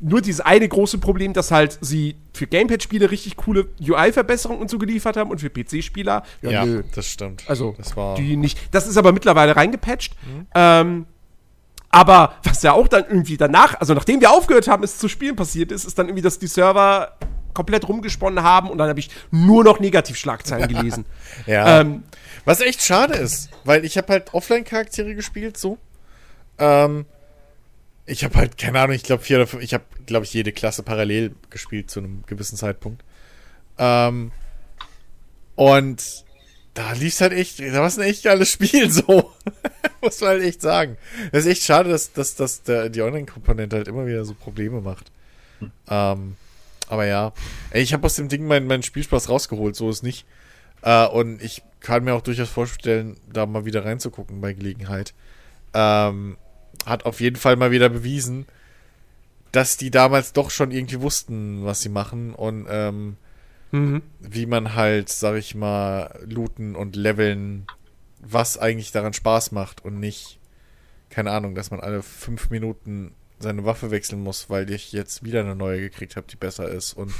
nur 0.00 0.22
dieses 0.22 0.40
eine 0.40 0.66
große 0.66 0.96
Problem, 0.98 1.34
dass 1.34 1.50
halt 1.50 1.76
sie 1.82 2.16
für 2.32 2.46
Gamepad-Spiele 2.46 3.10
richtig 3.10 3.36
coole 3.36 3.68
UI-Verbesserungen 3.80 4.62
und 4.62 4.70
so 4.70 4.78
geliefert 4.78 5.16
haben 5.18 5.30
und 5.30 5.40
für 5.42 5.50
PC-Spieler, 5.50 6.22
Ja, 6.40 6.64
nö. 6.64 6.82
das 6.94 7.06
stimmt. 7.06 7.44
Also, 7.48 7.74
das 7.76 7.94
war. 7.96 8.14
die 8.16 8.36
nicht. 8.36 8.58
Das 8.74 8.86
ist 8.86 8.96
aber 8.96 9.12
mittlerweile 9.12 9.54
reingepatcht. 9.56 10.16
Ähm, 10.54 11.04
aber 11.90 12.36
was 12.44 12.62
ja 12.62 12.72
auch 12.72 12.88
dann 12.88 13.04
irgendwie 13.06 13.36
danach, 13.36 13.78
also 13.78 13.92
nachdem 13.92 14.22
wir 14.22 14.30
aufgehört 14.30 14.66
haben, 14.68 14.82
es 14.82 14.96
zu 14.96 15.08
spielen 15.08 15.36
passiert 15.36 15.70
ist, 15.70 15.84
ist 15.84 15.98
dann 15.98 16.06
irgendwie, 16.06 16.22
dass 16.22 16.38
die 16.38 16.46
Server 16.46 17.12
komplett 17.54 17.88
rumgesponnen 17.88 18.42
haben 18.44 18.70
und 18.70 18.78
dann 18.78 18.88
habe 18.88 19.00
ich 19.00 19.10
nur 19.30 19.64
noch 19.64 19.80
Negativschlagzeilen 19.80 20.68
gelesen. 20.68 21.04
ja. 21.46 21.80
ähm, 21.80 22.02
Was 22.44 22.60
echt 22.60 22.82
schade 22.82 23.14
ist, 23.14 23.50
weil 23.64 23.84
ich 23.84 23.96
habe 23.96 24.12
halt 24.12 24.34
Offline-Charaktere 24.34 25.14
gespielt, 25.14 25.56
so. 25.56 25.78
Ähm, 26.58 27.06
ich 28.06 28.24
habe 28.24 28.34
halt, 28.36 28.58
keine 28.58 28.80
Ahnung, 28.80 28.96
ich 28.96 29.04
glaube 29.04 29.22
vier 29.22 29.38
oder 29.38 29.46
fünf, 29.46 29.62
ich 29.62 29.74
habe, 29.74 29.84
glaube 30.06 30.24
ich, 30.24 30.34
jede 30.34 30.52
Klasse 30.52 30.82
parallel 30.82 31.34
gespielt 31.50 31.90
zu 31.90 32.00
einem 32.00 32.24
gewissen 32.26 32.56
Zeitpunkt. 32.56 33.02
Ähm, 33.78 34.32
und 35.54 36.24
da 36.74 36.92
lief's 36.92 37.20
halt 37.20 37.32
echt, 37.32 37.60
da 37.60 37.74
war 37.74 37.86
es 37.86 37.98
ein 37.98 38.04
echt 38.04 38.24
geiles 38.24 38.50
Spiel, 38.50 38.90
so. 38.90 39.32
Muss 40.00 40.20
man 40.20 40.30
halt 40.30 40.42
echt 40.42 40.62
sagen. 40.62 40.96
Das 41.30 41.44
ist 41.44 41.50
echt 41.50 41.62
schade, 41.62 41.90
dass, 41.90 42.12
dass, 42.12 42.34
dass 42.34 42.62
der, 42.62 42.88
die 42.88 43.02
Online-Komponente 43.02 43.76
halt 43.76 43.88
immer 43.88 44.06
wieder 44.06 44.24
so 44.24 44.34
Probleme 44.34 44.80
macht. 44.80 45.12
Ähm, 45.88 46.36
aber 46.92 47.06
ja, 47.06 47.32
ey, 47.70 47.82
ich 47.82 47.94
habe 47.94 48.04
aus 48.04 48.16
dem 48.16 48.28
Ding 48.28 48.46
meinen, 48.46 48.66
meinen 48.66 48.82
Spielspaß 48.82 49.30
rausgeholt, 49.30 49.74
so 49.74 49.88
ist 49.88 50.02
nicht. 50.02 50.26
Äh, 50.82 51.06
und 51.06 51.40
ich 51.40 51.62
kann 51.80 52.04
mir 52.04 52.12
auch 52.12 52.20
durchaus 52.20 52.50
vorstellen, 52.50 53.16
da 53.32 53.46
mal 53.46 53.64
wieder 53.64 53.86
reinzugucken 53.86 54.42
bei 54.42 54.52
Gelegenheit. 54.52 55.14
Ähm, 55.72 56.36
hat 56.84 57.06
auf 57.06 57.22
jeden 57.22 57.36
Fall 57.36 57.56
mal 57.56 57.70
wieder 57.70 57.88
bewiesen, 57.88 58.44
dass 59.52 59.78
die 59.78 59.90
damals 59.90 60.34
doch 60.34 60.50
schon 60.50 60.70
irgendwie 60.70 61.00
wussten, 61.00 61.64
was 61.64 61.80
sie 61.80 61.88
machen 61.88 62.34
und 62.34 62.66
ähm, 62.68 63.16
mhm. 63.70 64.02
wie 64.20 64.44
man 64.44 64.74
halt, 64.74 65.08
sag 65.08 65.36
ich 65.36 65.54
mal, 65.54 66.20
looten 66.28 66.76
und 66.76 66.94
leveln, 66.94 67.66
was 68.20 68.58
eigentlich 68.58 68.92
daran 68.92 69.14
Spaß 69.14 69.52
macht 69.52 69.82
und 69.82 69.98
nicht, 69.98 70.38
keine 71.08 71.30
Ahnung, 71.30 71.54
dass 71.54 71.70
man 71.70 71.80
alle 71.80 72.02
fünf 72.02 72.50
Minuten 72.50 73.14
seine 73.42 73.64
Waffe 73.64 73.90
wechseln 73.90 74.22
muss, 74.22 74.48
weil 74.50 74.70
ich 74.70 74.92
jetzt 74.92 75.24
wieder 75.24 75.40
eine 75.40 75.56
neue 75.56 75.80
gekriegt 75.80 76.16
habe, 76.16 76.26
die 76.28 76.36
besser 76.36 76.68
ist 76.68 76.94
und 76.94 77.12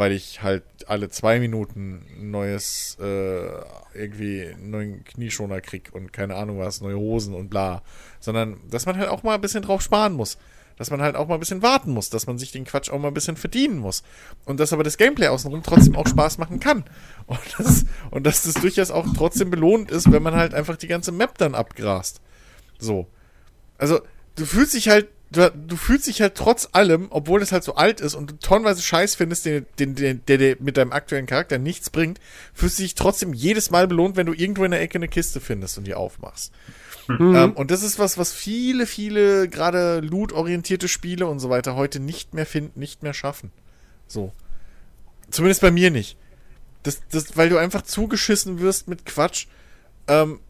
weil 0.00 0.12
ich 0.12 0.42
halt 0.42 0.64
alle 0.86 1.10
zwei 1.10 1.38
Minuten 1.40 2.06
neues, 2.18 2.96
äh, 3.00 3.50
irgendwie 3.92 4.46
einen 4.46 4.70
neuen 4.70 5.04
Knieschoner 5.04 5.60
krieg 5.60 5.90
und 5.92 6.10
keine 6.10 6.36
Ahnung 6.36 6.58
was, 6.58 6.80
neue 6.80 6.96
Hosen 6.96 7.34
und 7.34 7.50
bla. 7.50 7.82
Sondern, 8.18 8.56
dass 8.70 8.86
man 8.86 8.96
halt 8.96 9.10
auch 9.10 9.22
mal 9.22 9.34
ein 9.34 9.42
bisschen 9.42 9.62
drauf 9.62 9.82
sparen 9.82 10.14
muss. 10.14 10.38
Dass 10.78 10.90
man 10.90 11.02
halt 11.02 11.16
auch 11.16 11.28
mal 11.28 11.34
ein 11.34 11.40
bisschen 11.40 11.60
warten 11.60 11.92
muss, 11.92 12.08
dass 12.08 12.26
man 12.26 12.38
sich 12.38 12.50
den 12.50 12.64
Quatsch 12.64 12.88
auch 12.88 12.98
mal 12.98 13.08
ein 13.08 13.14
bisschen 13.14 13.36
verdienen 13.36 13.76
muss. 13.76 14.02
Und 14.46 14.58
dass 14.58 14.72
aber 14.72 14.84
das 14.84 14.96
Gameplay 14.96 15.26
außenrum 15.26 15.62
trotzdem 15.62 15.96
auch 15.96 16.06
Spaß 16.06 16.38
machen 16.38 16.60
kann. 16.60 16.84
Und, 17.26 17.38
das, 17.58 17.84
und 18.10 18.26
dass 18.26 18.42
das 18.42 18.54
durchaus 18.54 18.90
auch 18.90 19.06
trotzdem 19.14 19.50
belohnt 19.50 19.90
ist, 19.90 20.10
wenn 20.10 20.22
man 20.22 20.34
halt 20.34 20.54
einfach 20.54 20.76
die 20.76 20.88
ganze 20.88 21.12
Map 21.12 21.36
dann 21.36 21.54
abgrast. 21.54 22.22
So. 22.78 23.06
Also, 23.76 24.00
du 24.36 24.46
fühlst 24.46 24.72
dich 24.72 24.88
halt, 24.88 25.08
du, 25.30 25.50
du 25.50 25.76
fühlst 25.76 26.06
dich 26.06 26.20
halt 26.20 26.34
trotz 26.34 26.68
allem, 26.72 27.08
obwohl 27.10 27.42
es 27.42 27.52
halt 27.52 27.64
so 27.64 27.74
alt 27.74 28.00
ist 28.00 28.14
und 28.14 28.30
du 28.30 28.38
tonnenweise 28.38 28.82
Scheiß 28.82 29.14
findest, 29.14 29.44
den, 29.44 29.66
den, 29.78 29.94
den, 29.94 30.24
der 30.26 30.38
dir 30.38 30.56
mit 30.60 30.76
deinem 30.76 30.92
aktuellen 30.92 31.26
Charakter 31.26 31.58
nichts 31.58 31.90
bringt, 31.90 32.20
fühlst 32.52 32.78
du 32.78 32.82
dich 32.82 32.94
trotzdem 32.94 33.32
jedes 33.32 33.70
Mal 33.70 33.86
belohnt, 33.86 34.16
wenn 34.16 34.26
du 34.26 34.32
irgendwo 34.32 34.64
in 34.64 34.72
der 34.72 34.80
Ecke 34.80 34.98
eine 34.98 35.08
Kiste 35.08 35.40
findest 35.40 35.78
und 35.78 35.86
die 35.86 35.94
aufmachst. 35.94 36.52
Ähm, 37.08 37.52
und 37.52 37.70
das 37.70 37.82
ist 37.82 37.98
was, 37.98 38.18
was 38.18 38.32
viele, 38.32 38.86
viele 38.86 39.48
gerade 39.48 40.00
loot-orientierte 40.00 40.86
Spiele 40.86 41.26
und 41.26 41.40
so 41.40 41.50
weiter 41.50 41.74
heute 41.74 41.98
nicht 41.98 42.34
mehr 42.34 42.46
finden, 42.46 42.78
nicht 42.78 43.02
mehr 43.02 43.14
schaffen. 43.14 43.50
So. 44.06 44.32
Zumindest 45.30 45.60
bei 45.60 45.70
mir 45.70 45.90
nicht. 45.90 46.16
Das, 46.82 47.00
das, 47.10 47.36
weil 47.36 47.48
du 47.48 47.58
einfach 47.58 47.82
zugeschissen 47.82 48.60
wirst 48.60 48.88
mit 48.88 49.06
Quatsch, 49.06 49.46
ähm, 50.06 50.40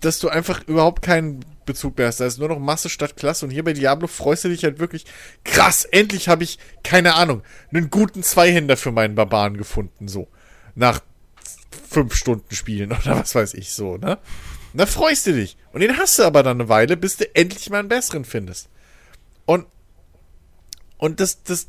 dass 0.00 0.18
du 0.18 0.28
einfach 0.28 0.66
überhaupt 0.66 1.02
keinen 1.02 1.44
Bezug 1.64 1.98
mehr 1.98 2.08
hast. 2.08 2.20
Da 2.20 2.26
ist 2.26 2.38
nur 2.38 2.48
noch 2.48 2.58
Masse 2.58 2.88
statt 2.88 3.16
Klasse. 3.16 3.46
Und 3.46 3.50
hier 3.50 3.64
bei 3.64 3.72
Diablo 3.72 4.06
freust 4.06 4.44
du 4.44 4.48
dich 4.48 4.64
halt 4.64 4.78
wirklich 4.78 5.04
krass. 5.44 5.84
Endlich 5.84 6.28
habe 6.28 6.44
ich, 6.44 6.58
keine 6.82 7.14
Ahnung, 7.14 7.42
einen 7.72 7.90
guten 7.90 8.22
Zweihänder 8.22 8.76
für 8.76 8.92
meinen 8.92 9.14
Barbaren 9.14 9.56
gefunden. 9.56 10.08
So. 10.08 10.28
Nach 10.74 11.00
fünf 11.88 12.14
Stunden 12.14 12.54
Spielen 12.54 12.92
oder 13.04 13.18
was 13.18 13.34
weiß 13.34 13.54
ich 13.54 13.72
so, 13.72 13.96
ne? 13.96 14.18
Und 14.72 14.78
da 14.78 14.86
freust 14.86 15.26
du 15.26 15.32
dich. 15.32 15.56
Und 15.72 15.80
den 15.80 15.96
hast 15.98 16.18
du 16.18 16.24
aber 16.24 16.42
dann 16.42 16.60
eine 16.60 16.68
Weile, 16.68 16.96
bis 16.96 17.16
du 17.16 17.32
endlich 17.36 17.70
mal 17.70 17.78
einen 17.78 17.88
besseren 17.88 18.24
findest. 18.24 18.68
Und, 19.46 19.66
und 20.98 21.20
das, 21.20 21.44
das, 21.44 21.68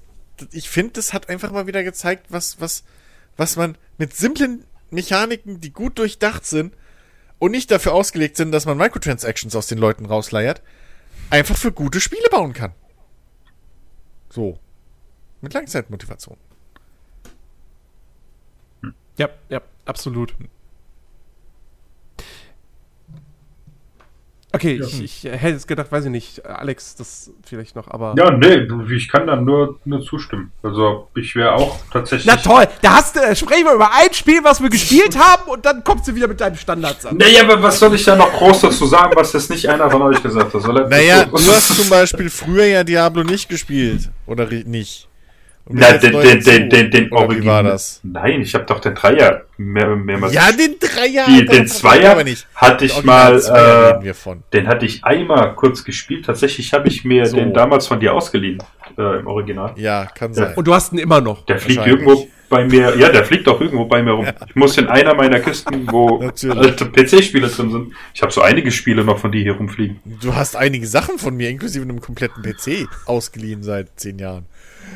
ich 0.52 0.70
finde, 0.70 0.94
das 0.94 1.14
hat 1.14 1.30
einfach 1.30 1.52
mal 1.52 1.68
wieder 1.68 1.84
gezeigt, 1.84 2.28
was, 2.30 2.60
was, 2.60 2.84
was 3.38 3.58
man 3.58 3.78
mit 4.00 4.16
simplen 4.16 4.66
Mechaniken, 4.90 5.62
die 5.62 5.72
gut 5.72 6.00
durchdacht 6.00 6.46
sind 6.46 6.74
und 7.40 7.52
nicht 7.52 7.72
dafür 7.72 7.94
ausgelegt 7.94 8.38
sind, 8.38 8.52
dass 8.52 8.66
man 8.66 8.78
Microtransactions 8.78 9.56
aus 9.56 9.68
den 9.68 9.78
Leuten 9.78 10.06
rausleiert, 10.06 10.62
einfach 11.30 11.58
für 11.58 11.72
gute 11.72 12.00
Spiele 12.02 12.30
bauen 12.30 12.54
kann. 12.54 12.74
So. 14.30 14.60
Mit 15.42 15.54
Langzeitmotivation. 15.54 16.38
Ja, 19.18 19.30
ja, 19.50 19.62
absolut. 19.86 20.36
Okay, 24.56 24.82
ich, 24.82 25.04
ich 25.04 25.24
hätte 25.24 25.50
jetzt 25.50 25.68
gedacht, 25.68 25.92
weiß 25.92 26.06
ich 26.06 26.12
nicht, 26.12 26.46
Alex, 26.46 26.96
das 26.96 27.32
vielleicht 27.46 27.76
noch, 27.76 27.90
aber. 27.90 28.16
Ja, 28.18 28.32
nee, 28.32 28.68
ich 28.96 29.10
kann 29.10 29.28
da 29.28 29.36
nur, 29.36 29.80
nur 29.86 30.02
zustimmen. 30.02 30.52
Also 30.64 31.10
ich 31.16 31.36
wäre 31.36 31.54
auch 31.54 31.78
tatsächlich. 31.92 32.26
Na 32.26 32.38
toll, 32.38 32.66
da 32.82 32.94
hast 32.94 33.16
du, 33.16 33.20
äh, 33.20 33.36
sprechen 33.36 33.66
wir 33.66 33.74
über 33.74 33.92
ein 33.92 34.14
Spiel, 34.14 34.44
was 34.44 34.62
wir 34.62 34.70
gespielt 34.70 35.18
haben 35.20 35.50
und 35.50 35.66
dann 35.66 35.84
kommst 35.84 36.08
du 36.08 36.16
wieder 36.16 36.28
mit 36.28 36.40
deinem 36.40 36.56
Standards 36.56 37.06
an. 37.06 37.18
Naja, 37.18 37.42
aber 37.44 37.62
was 37.62 37.80
soll 37.80 37.94
ich 37.96 38.04
da 38.06 38.16
noch 38.16 38.32
groß 38.32 38.62
dazu 38.62 38.86
sagen, 38.86 39.12
was 39.16 39.34
jetzt 39.34 39.50
nicht 39.50 39.68
einer 39.68 39.90
von 39.92 40.02
euch 40.04 40.24
gesagt 40.24 40.54
hat? 40.54 40.62
Soll 40.62 40.88
Naja, 40.88 41.26
du 41.26 41.36
hast 41.36 41.76
zum 41.76 41.90
Beispiel 41.90 42.30
früher 42.30 42.66
ja 42.66 42.84
Diablo 42.84 43.24
nicht 43.24 43.50
gespielt. 43.50 44.10
Oder 44.26 44.48
nicht. 44.48 45.08
Und 45.68 45.80
Na, 45.80 45.94
den, 45.98 46.12
den, 46.14 46.40
den, 46.44 46.70
den, 46.70 46.92
den 46.92 47.12
Oder 47.12 47.22
wie 47.22 47.26
Original. 47.26 47.64
war 47.64 47.72
das? 47.72 48.00
Nein, 48.04 48.42
ich 48.42 48.54
habe 48.54 48.66
doch 48.66 48.80
den 48.80 48.94
Dreier 48.94 49.42
mehr, 49.58 49.96
mehrmals. 49.96 50.32
Ja, 50.32 50.52
den 50.52 50.76
Dreier. 50.80 51.26
Die, 51.28 51.44
den 51.44 51.68
Zweier 51.68 52.16
hatte 52.56 52.86
ich 52.86 52.94
Original 52.94 53.32
mal, 53.34 53.42
Zweier 53.42 54.00
äh, 54.04 54.14
den 54.54 54.68
hatte 54.68 54.86
ich 54.86 55.04
einmal 55.04 55.56
kurz 55.56 55.84
gespielt. 55.84 56.26
Tatsächlich 56.28 56.72
habe 56.72 56.88
ich 56.88 57.04
mir 57.04 57.26
So. 57.26 57.38
den 57.38 57.52
damals 57.52 57.88
von 57.88 58.00
dir 58.00 58.14
ausgeliehen, 58.14 58.62
äh, 58.96 59.20
im 59.20 59.26
Original. 59.26 59.74
Ja, 59.78 60.06
kann 60.06 60.34
Ja. 60.34 60.36
sein. 60.50 60.54
Und 60.56 60.68
du 60.68 60.74
hast 60.74 60.94
ihn 60.94 61.00
immer 61.00 61.20
noch. 61.20 61.46
Der 61.48 61.58
fliegt 61.58 61.88
irgendwo 61.88 62.28
bei 62.48 62.64
mir, 62.64 62.96
ja, 63.00 63.10
der 63.10 63.26
fliegt 63.26 63.48
auch 63.48 63.60
irgendwo 63.60 63.86
bei 63.86 64.04
mir 64.04 64.12
rum. 64.12 64.28
Ich 64.48 64.56
muss 64.56 64.78
in 64.78 64.86
einer 64.88 65.16
meiner 65.16 65.40
Kisten, 65.40 65.88
wo 65.92 66.20
alte 66.50 66.86
PC-Spiele 66.86 67.48
drin 67.48 67.72
sind. 67.72 67.94
Ich 68.14 68.22
habe 68.22 68.32
so 68.32 68.42
einige 68.42 68.70
Spiele 68.70 69.04
noch 69.04 69.18
von 69.18 69.32
dir 69.32 69.42
hier 69.42 69.54
rumfliegen. 69.54 70.00
Du 70.22 70.36
hast 70.36 70.56
einige 70.56 70.86
Sachen 70.86 71.18
von 71.18 71.36
mir, 71.36 71.50
inklusive 71.50 71.82
einem 71.84 72.02
kompletten 72.02 72.44
PC, 72.44 72.88
ausgeliehen 73.08 73.64
seit 73.64 74.00
zehn 74.00 74.20
Jahren. 74.20 74.46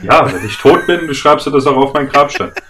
Ja, 0.02 0.32
wenn 0.32 0.46
ich 0.46 0.58
tot 0.58 0.88
bin, 0.88 1.14
schreibst 1.14 1.46
du 1.46 1.52
das 1.52 1.66
auch 1.68 1.76
auf 1.76 1.94
meinen 1.94 2.10
Grabstein. 2.10 2.52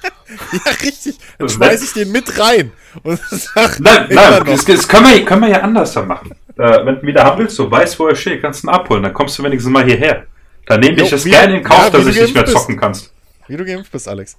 Ja, 0.51 0.71
richtig. 0.83 1.17
Dann 1.37 1.47
Das 1.47 1.53
schmeiß 1.55 1.83
ich 1.83 1.93
den 1.93 2.11
mit 2.11 2.39
rein. 2.39 2.71
Und 3.01 3.19
sag 3.31 3.79
Nein, 3.79 4.07
nein, 4.11 4.43
das, 4.45 4.63
das 4.63 4.87
können, 4.87 5.07
wir, 5.07 5.25
können 5.25 5.41
wir 5.41 5.49
ja 5.49 5.61
anders 5.61 5.91
dann 5.93 6.07
machen. 6.07 6.31
Äh, 6.55 6.85
wenn 6.85 6.95
du 6.95 7.01
wieder 7.01 7.23
haben 7.23 7.39
willst, 7.39 7.57
du 7.57 7.69
weißt, 7.69 7.99
wo 7.99 8.07
er 8.07 8.15
steht, 8.15 8.41
kannst 8.41 8.63
du 8.63 8.67
ihn 8.67 8.69
abholen, 8.69 9.01
dann 9.03 9.13
kommst 9.13 9.37
du 9.39 9.43
wenigstens 9.43 9.71
mal 9.71 9.83
hierher. 9.83 10.27
Dann 10.67 10.81
nehme 10.81 11.01
ich 11.01 11.11
es 11.11 11.23
gerne 11.23 11.57
in 11.57 11.63
Kauf, 11.63 11.85
ja, 11.85 11.89
dass 11.89 12.03
du 12.03 12.09
ich 12.11 12.21
nicht 12.21 12.33
mehr 12.35 12.43
bist. 12.43 12.55
zocken 12.55 12.77
kannst. 12.77 13.11
Wie 13.47 13.57
du 13.57 13.65
geimpft 13.65 13.91
bist, 13.91 14.07
Alex. 14.07 14.37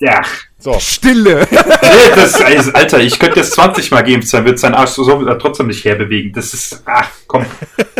Ja. 0.00 0.20
So. 0.58 0.78
Stille. 0.80 1.46
Nee, 1.94 2.10
das 2.16 2.40
ist, 2.40 2.74
Alter, 2.74 3.00
ich 3.00 3.18
könnte 3.18 3.40
jetzt 3.40 3.52
20 3.52 3.90
Mal 3.90 4.02
geimpft 4.02 4.28
sein, 4.28 4.44
wird 4.44 4.58
sein 4.58 4.74
Arsch 4.74 4.90
so 4.90 5.04
so 5.04 5.22
trotzdem 5.34 5.66
nicht 5.68 5.84
herbewegen. 5.84 6.32
Das 6.32 6.52
ist, 6.54 6.82
ach, 6.86 7.08
komm. 7.26 7.44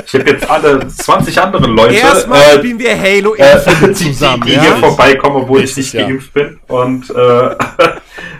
Ich 0.04 0.14
habe 0.14 0.28
jetzt 0.30 0.48
alle 0.50 0.86
20 0.88 1.38
andere 1.40 1.66
Leute, 1.66 1.94
Erstmal 1.94 2.40
äh, 2.42 2.58
spielen 2.58 2.78
wir 2.78 2.98
Halo 3.00 3.34
äh, 3.34 3.52
Infinite 3.52 3.92
zusammen, 3.92 4.42
die, 4.42 4.48
die 4.50 4.54
ja? 4.56 4.62
hier 4.62 4.76
vorbeikommen, 4.76 5.36
obwohl 5.36 5.62
ich 5.62 5.76
nicht 5.76 5.92
Jahr. 5.92 6.08
geimpft 6.08 6.32
bin. 6.32 6.58
Und 6.68 7.10
äh, 7.10 7.14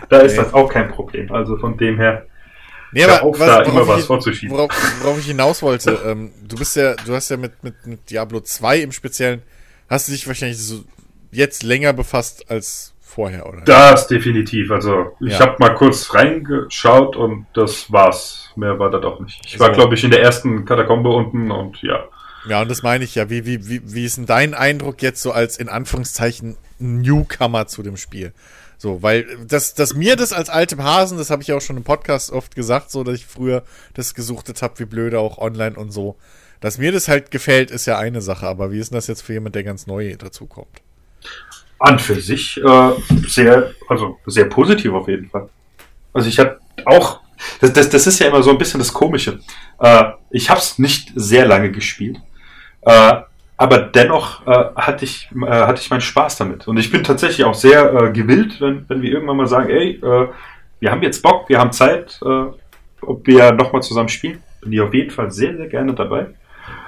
da 0.09 0.17
ist 0.19 0.33
Nee. 0.33 0.37
das 0.43 0.53
auch 0.53 0.67
kein 0.71 0.89
Problem. 0.89 1.31
Also 1.31 1.57
von 1.57 1.77
dem 1.77 1.97
her, 1.97 2.25
Nee, 2.91 3.03
hör 3.05 3.23
auf, 3.23 3.37
da 3.37 3.61
immer 3.61 3.73
worauf 3.75 3.87
was 3.89 3.99
ich, 4.01 4.05
vorzuschieben. 4.05 4.55
worauf, 4.55 4.71
worauf 5.01 5.19
ich 5.19 5.25
hinaus 5.25 5.61
wollte, 5.61 5.99
ähm, 6.05 6.31
du 6.47 6.55
bist 6.55 6.75
ja, 6.75 6.95
du 6.95 7.13
hast 7.13 7.29
ja 7.29 7.37
mit, 7.37 7.63
mit, 7.63 7.85
mit 7.85 8.09
Diablo 8.09 8.39
2 8.39 8.79
im 8.79 8.91
Speziellen, 8.91 9.41
hast 9.89 10.07
du 10.07 10.11
dich 10.13 10.25
wahrscheinlich 10.27 10.57
so 10.57 10.83
jetzt 11.31 11.63
länger 11.63 11.93
befasst 11.93 12.49
als 12.49 12.93
vorher, 13.15 13.47
oder? 13.47 13.61
Das 13.61 14.07
definitiv. 14.07 14.69
Also 14.71 15.15
ich 15.19 15.33
Ja. 15.33 15.39
habe 15.39 15.55
mal 15.59 15.73
kurz 15.73 16.13
reingeschaut 16.13 17.15
und 17.15 17.45
das 17.53 17.91
war's. 17.91 18.51
Mehr 18.55 18.77
war 18.79 18.89
da 18.91 18.99
doch 18.99 19.19
nicht. 19.19 19.41
Ich 19.45 19.59
war, 19.59 19.67
So. 19.69 19.73
glaube 19.73 19.95
ich, 19.95 20.03
in 20.03 20.11
der 20.11 20.21
ersten 20.21 20.65
Katakombe 20.65 21.09
unten 21.09 21.49
und 21.51 21.81
ja. 21.81 22.05
Ja, 22.47 22.61
und 22.61 22.69
das 22.69 22.83
meine 22.83 23.03
ich 23.03 23.15
ja. 23.15 23.29
Wie, 23.29 23.45
wie, 23.45 23.67
wie, 23.67 23.81
wie 23.93 24.05
ist 24.05 24.17
denn 24.17 24.25
dein 24.27 24.53
Eindruck 24.53 25.01
jetzt 25.01 25.21
so 25.21 25.31
als 25.31 25.57
in 25.57 25.67
Anführungszeichen 25.67 26.57
Newcomer 26.79 27.65
zu 27.67 27.81
dem 27.83 27.97
Spiel? 27.97 28.33
So, 28.77 29.01
weil 29.01 29.25
das, 29.47 29.73
dass 29.73 29.95
mir 29.95 30.15
das 30.15 30.31
als 30.33 30.49
altem 30.49 30.83
Hasen, 30.83 31.17
das 31.17 31.29
habe 31.31 31.41
ich 31.41 31.47
ja 31.47 31.55
auch 31.55 31.61
schon 31.61 31.77
im 31.77 31.83
Podcast 31.83 32.31
oft 32.31 32.55
gesagt, 32.55 32.91
so 32.91 33.03
dass 33.03 33.15
ich 33.15 33.25
früher 33.25 33.63
das 33.93 34.13
gesuchtet 34.13 34.61
habe, 34.61 34.77
wie 34.79 34.85
blöde 34.85 35.19
auch 35.19 35.37
online 35.37 35.75
und 35.75 35.91
so. 35.91 36.17
Dass 36.59 36.77
mir 36.77 36.91
das 36.91 37.07
halt 37.07 37.31
gefällt, 37.31 37.71
ist 37.71 37.85
ja 37.85 37.97
eine 37.97 38.21
Sache, 38.21 38.47
aber 38.47 38.71
wie 38.71 38.79
ist 38.79 38.91
denn 38.91 38.97
das 38.97 39.07
jetzt 39.07 39.21
für 39.21 39.33
jemand, 39.33 39.55
der 39.55 39.63
ganz 39.63 39.87
neu 39.87 40.15
dazukommt? 40.17 40.81
An 41.79 41.99
für 41.99 42.15
sich 42.15 42.57
äh, 42.57 42.91
sehr, 43.27 43.71
also 43.89 44.17
sehr 44.25 44.45
positiv 44.45 44.93
auf 44.93 45.07
jeden 45.07 45.29
Fall. 45.29 45.49
Also 46.13 46.29
ich 46.29 46.39
habe 46.39 46.59
auch, 46.85 47.19
das, 47.59 47.73
das, 47.73 47.89
das 47.89 48.07
ist 48.07 48.19
ja 48.19 48.27
immer 48.27 48.41
so 48.41 48.51
ein 48.51 48.57
bisschen 48.57 48.79
das 48.79 48.93
Komische. 48.93 49.39
Äh, 49.79 50.03
ich 50.29 50.49
habe 50.49 50.59
es 50.59 50.79
nicht 50.79 51.11
sehr 51.15 51.45
lange 51.45 51.71
gespielt, 51.71 52.17
äh, 52.81 53.13
aber 53.57 53.77
dennoch 53.79 54.45
äh, 54.47 54.65
hatte 54.75 55.05
ich 55.05 55.29
äh, 55.35 55.49
hatte 55.49 55.81
ich 55.81 55.89
meinen 55.89 56.01
Spaß 56.01 56.37
damit. 56.37 56.67
Und 56.67 56.77
ich 56.77 56.91
bin 56.91 57.03
tatsächlich 57.03 57.45
auch 57.45 57.53
sehr 57.53 57.93
äh, 57.93 58.11
gewillt, 58.11 58.59
wenn, 58.61 58.87
wenn 58.89 59.01
wir 59.01 59.11
irgendwann 59.11 59.37
mal 59.37 59.47
sagen, 59.47 59.69
ey, 59.69 59.99
äh, 60.01 60.27
wir 60.79 60.91
haben 60.91 61.03
jetzt 61.03 61.21
Bock, 61.21 61.49
wir 61.49 61.59
haben 61.59 61.71
Zeit, 61.71 62.19
äh, 62.23 62.45
ob 63.01 63.27
wir 63.27 63.51
nochmal 63.51 63.81
zusammen 63.81 64.09
spielen, 64.09 64.41
bin 64.61 64.73
ich 64.73 64.81
auf 64.81 64.93
jeden 64.93 65.11
Fall 65.11 65.31
sehr, 65.31 65.55
sehr 65.55 65.67
gerne 65.67 65.93
dabei. 65.93 66.27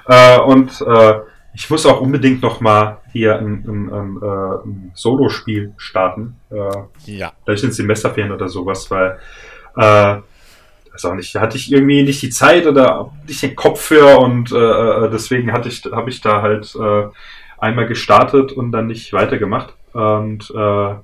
Äh, 0.07 0.40
und 0.40 0.82
äh, 0.82 1.14
ich 1.60 1.69
muss 1.72 1.86
auch 1.88 2.02
unbedingt 2.02 2.42
noch 2.44 2.61
mal 2.61 3.00
hier 3.11 3.40
ein, 3.40 3.66
ein, 3.68 3.92
ein, 3.92 4.18
äh, 4.22 4.68
ein 4.68 4.92
Solo-Spiel 4.94 5.74
starten. 5.77 6.36
Äh, 6.52 7.11
Ja. 7.11 7.34
vielleicht 7.44 7.64
in 7.64 7.72
Semesterferien 7.72 8.32
oder 8.32 8.48
sowas, 8.48 8.90
weil 8.92 9.18
äh, 9.76 10.18
auch 11.03 11.14
nicht, 11.16 11.36
hatte 11.36 11.58
ich 11.58 11.72
irgendwie 11.72 12.03
nicht 12.03 12.22
die 12.22 12.30
Zeit 12.30 12.66
oder 12.68 13.11
nicht 13.27 13.42
den 13.44 13.56
Kopf 13.56 13.82
für 13.82 14.18
und 14.19 14.52
äh, 14.52 15.10
deswegen 15.11 15.52
hatte 15.52 15.69
ich, 15.69 15.84
habe 15.92 16.10
ich 16.10 16.22
da 16.22 16.42
halt 16.42 16.74
äh, 16.76 17.03
einmal 17.60 17.88
gestartet 17.88 18.52
und 18.52 18.72
dann 18.72 18.88
nicht 18.88 19.14
weitergemacht. 19.14 19.74
Und 19.94 20.50
äh, 20.52 20.95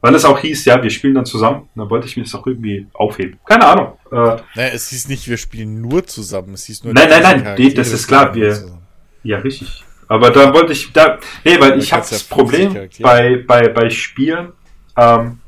weil 0.00 0.14
es 0.16 0.24
auch 0.24 0.38
hieß, 0.40 0.64
ja, 0.64 0.82
wir 0.82 0.90
spielen 0.90 1.14
dann 1.14 1.26
zusammen, 1.26 1.68
dann 1.76 1.88
wollte 1.90 2.06
ich 2.08 2.16
mir 2.16 2.24
das 2.24 2.34
auch 2.34 2.46
irgendwie 2.46 2.88
aufheben. 2.92 3.38
Keine 3.46 3.66
Ahnung. 3.66 3.92
Äh, 4.10 4.14
Naja, 4.56 4.70
es 4.74 4.88
hieß 4.90 5.08
nicht, 5.08 5.28
wir 5.28 5.36
spielen 5.36 5.80
nur 5.80 6.04
zusammen. 6.06 6.54
Es 6.54 6.64
hieß 6.64 6.82
nur, 6.84 6.92
Nein, 6.94 7.08
nein, 7.08 7.42
nein, 7.44 7.56
die- 7.56 7.72
das 7.74 7.92
ist 7.92 8.08
klar, 8.08 8.34
wir- 8.34 8.52
zusammen. 8.52 8.78
Ja, 9.24 9.38
richtig. 9.38 9.84
Aber 10.08 10.30
da 10.30 10.52
wollte 10.52 10.72
ich, 10.72 10.92
da, 10.92 11.18
nee, 11.44 11.58
weil 11.60 11.78
ich 11.78 11.92
habe 11.92 12.02
ja 12.02 12.10
das 12.10 12.22
50 12.22 12.28
Problem 12.28 12.72
bei, 13.02 13.36
bei, 13.46 13.68
bei 13.68 13.90
Spielen, 13.90 14.52
ähm, 14.96 15.38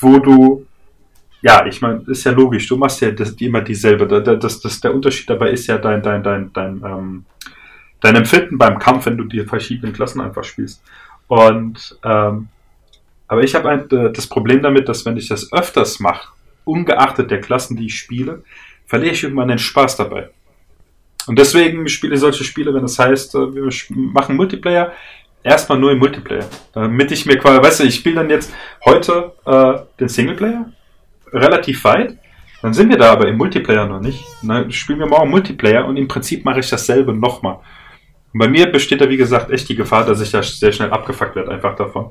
wo 0.00 0.18
du, 0.18 0.66
ja, 1.42 1.66
ich 1.66 1.80
meine, 1.80 2.02
ist 2.06 2.24
ja 2.24 2.32
logisch, 2.32 2.66
du 2.68 2.76
machst 2.76 3.00
ja 3.00 3.10
das, 3.10 3.30
immer 3.32 3.60
dieselbe. 3.60 4.06
Da- 4.06 4.20
da- 4.20 4.34
Das, 4.36 4.60
das, 4.60 4.80
der 4.80 4.94
Unterschied 4.94 5.28
dabei 5.28 5.50
ist 5.50 5.66
ja 5.66 5.78
dein, 5.78 6.02
dein, 6.02 6.22
dein, 6.22 6.52
dein, 6.52 6.82
ähm, 6.84 7.24
dein 8.00 8.16
Empfinden 8.16 8.58
beim 8.58 8.78
Kampf, 8.78 9.06
wenn 9.06 9.16
du 9.16 9.24
die 9.24 9.44
verschiedenen 9.44 9.92
Klassen 9.92 10.20
einfach 10.20 10.44
spielst. 10.44 10.82
Und, 11.26 11.98
ähm, 12.04 12.48
aber 13.26 13.42
ich 13.42 13.54
habe 13.54 13.70
äh, 13.70 14.12
das 14.12 14.26
Problem 14.26 14.62
damit, 14.62 14.88
dass 14.88 15.04
wenn 15.04 15.16
ich 15.16 15.28
das 15.28 15.52
öfters 15.52 16.00
mache, 16.00 16.28
ungeachtet 16.64 17.30
der 17.30 17.40
Klassen, 17.40 17.76
die 17.76 17.86
ich 17.86 17.98
spiele, 17.98 18.42
verliere 18.86 19.12
ich 19.14 19.22
irgendwann 19.22 19.48
den 19.48 19.58
Spaß 19.58 19.96
dabei. 19.96 20.30
Und 21.28 21.38
deswegen 21.38 21.86
spiele 21.88 22.14
ich 22.14 22.20
solche 22.20 22.44
Spiele, 22.44 22.72
wenn 22.74 22.82
das 22.82 22.98
heißt, 22.98 23.34
äh, 23.34 23.54
wir 23.54 23.68
machen 23.90 24.36
Multiplayer, 24.36 24.92
erstmal 25.42 25.78
nur 25.78 25.92
im 25.92 25.98
Multiplayer. 25.98 26.46
Damit 26.72 27.10
ich 27.12 27.26
mir 27.26 27.38
quasi, 27.38 27.62
weißt 27.62 27.80
du, 27.80 27.84
ich 27.84 27.96
spiele 27.96 28.16
dann 28.16 28.30
jetzt 28.30 28.52
heute 28.84 29.32
äh, 29.44 29.74
den 30.00 30.08
Singleplayer 30.08 30.72
relativ 31.32 31.84
weit, 31.84 32.16
dann 32.62 32.72
sind 32.74 32.88
wir 32.88 32.98
da 32.98 33.12
aber 33.12 33.28
im 33.28 33.36
Multiplayer 33.36 33.86
noch 33.86 34.00
nicht. 34.00 34.24
Dann 34.42 34.70
spielen 34.72 34.98
wir 34.98 35.06
morgen 35.06 35.30
Multiplayer 35.30 35.84
und 35.86 35.96
im 35.96 36.08
Prinzip 36.08 36.44
mache 36.44 36.60
ich 36.60 36.68
dasselbe 36.70 37.12
nochmal. 37.14 37.58
Und 38.32 38.40
bei 38.40 38.48
mir 38.48 38.70
besteht 38.70 39.00
da, 39.00 39.08
wie 39.08 39.16
gesagt, 39.16 39.50
echt 39.50 39.68
die 39.68 39.76
Gefahr, 39.76 40.04
dass 40.04 40.20
ich 40.20 40.30
da 40.30 40.42
sehr 40.42 40.72
schnell 40.72 40.90
abgefuckt 40.90 41.36
werde, 41.36 41.50
einfach 41.50 41.76
davon. 41.76 42.10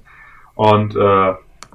Und 0.55 0.95
äh, 0.95 1.33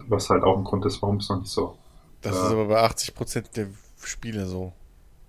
was 0.09 0.31
halt 0.31 0.43
auch 0.43 0.57
ein 0.57 0.65
Grund 0.65 0.85
ist, 0.87 1.03
warum 1.03 1.17
es 1.19 1.29
noch 1.29 1.39
nicht 1.41 1.51
so. 1.51 1.77
Das 2.23 2.35
Ja. 2.35 2.47
ist 2.47 2.53
aber 2.53 2.65
bei 2.67 2.81
80% 2.83 3.55
der 3.55 3.67
Spiele 4.03 4.47
so. 4.47 4.73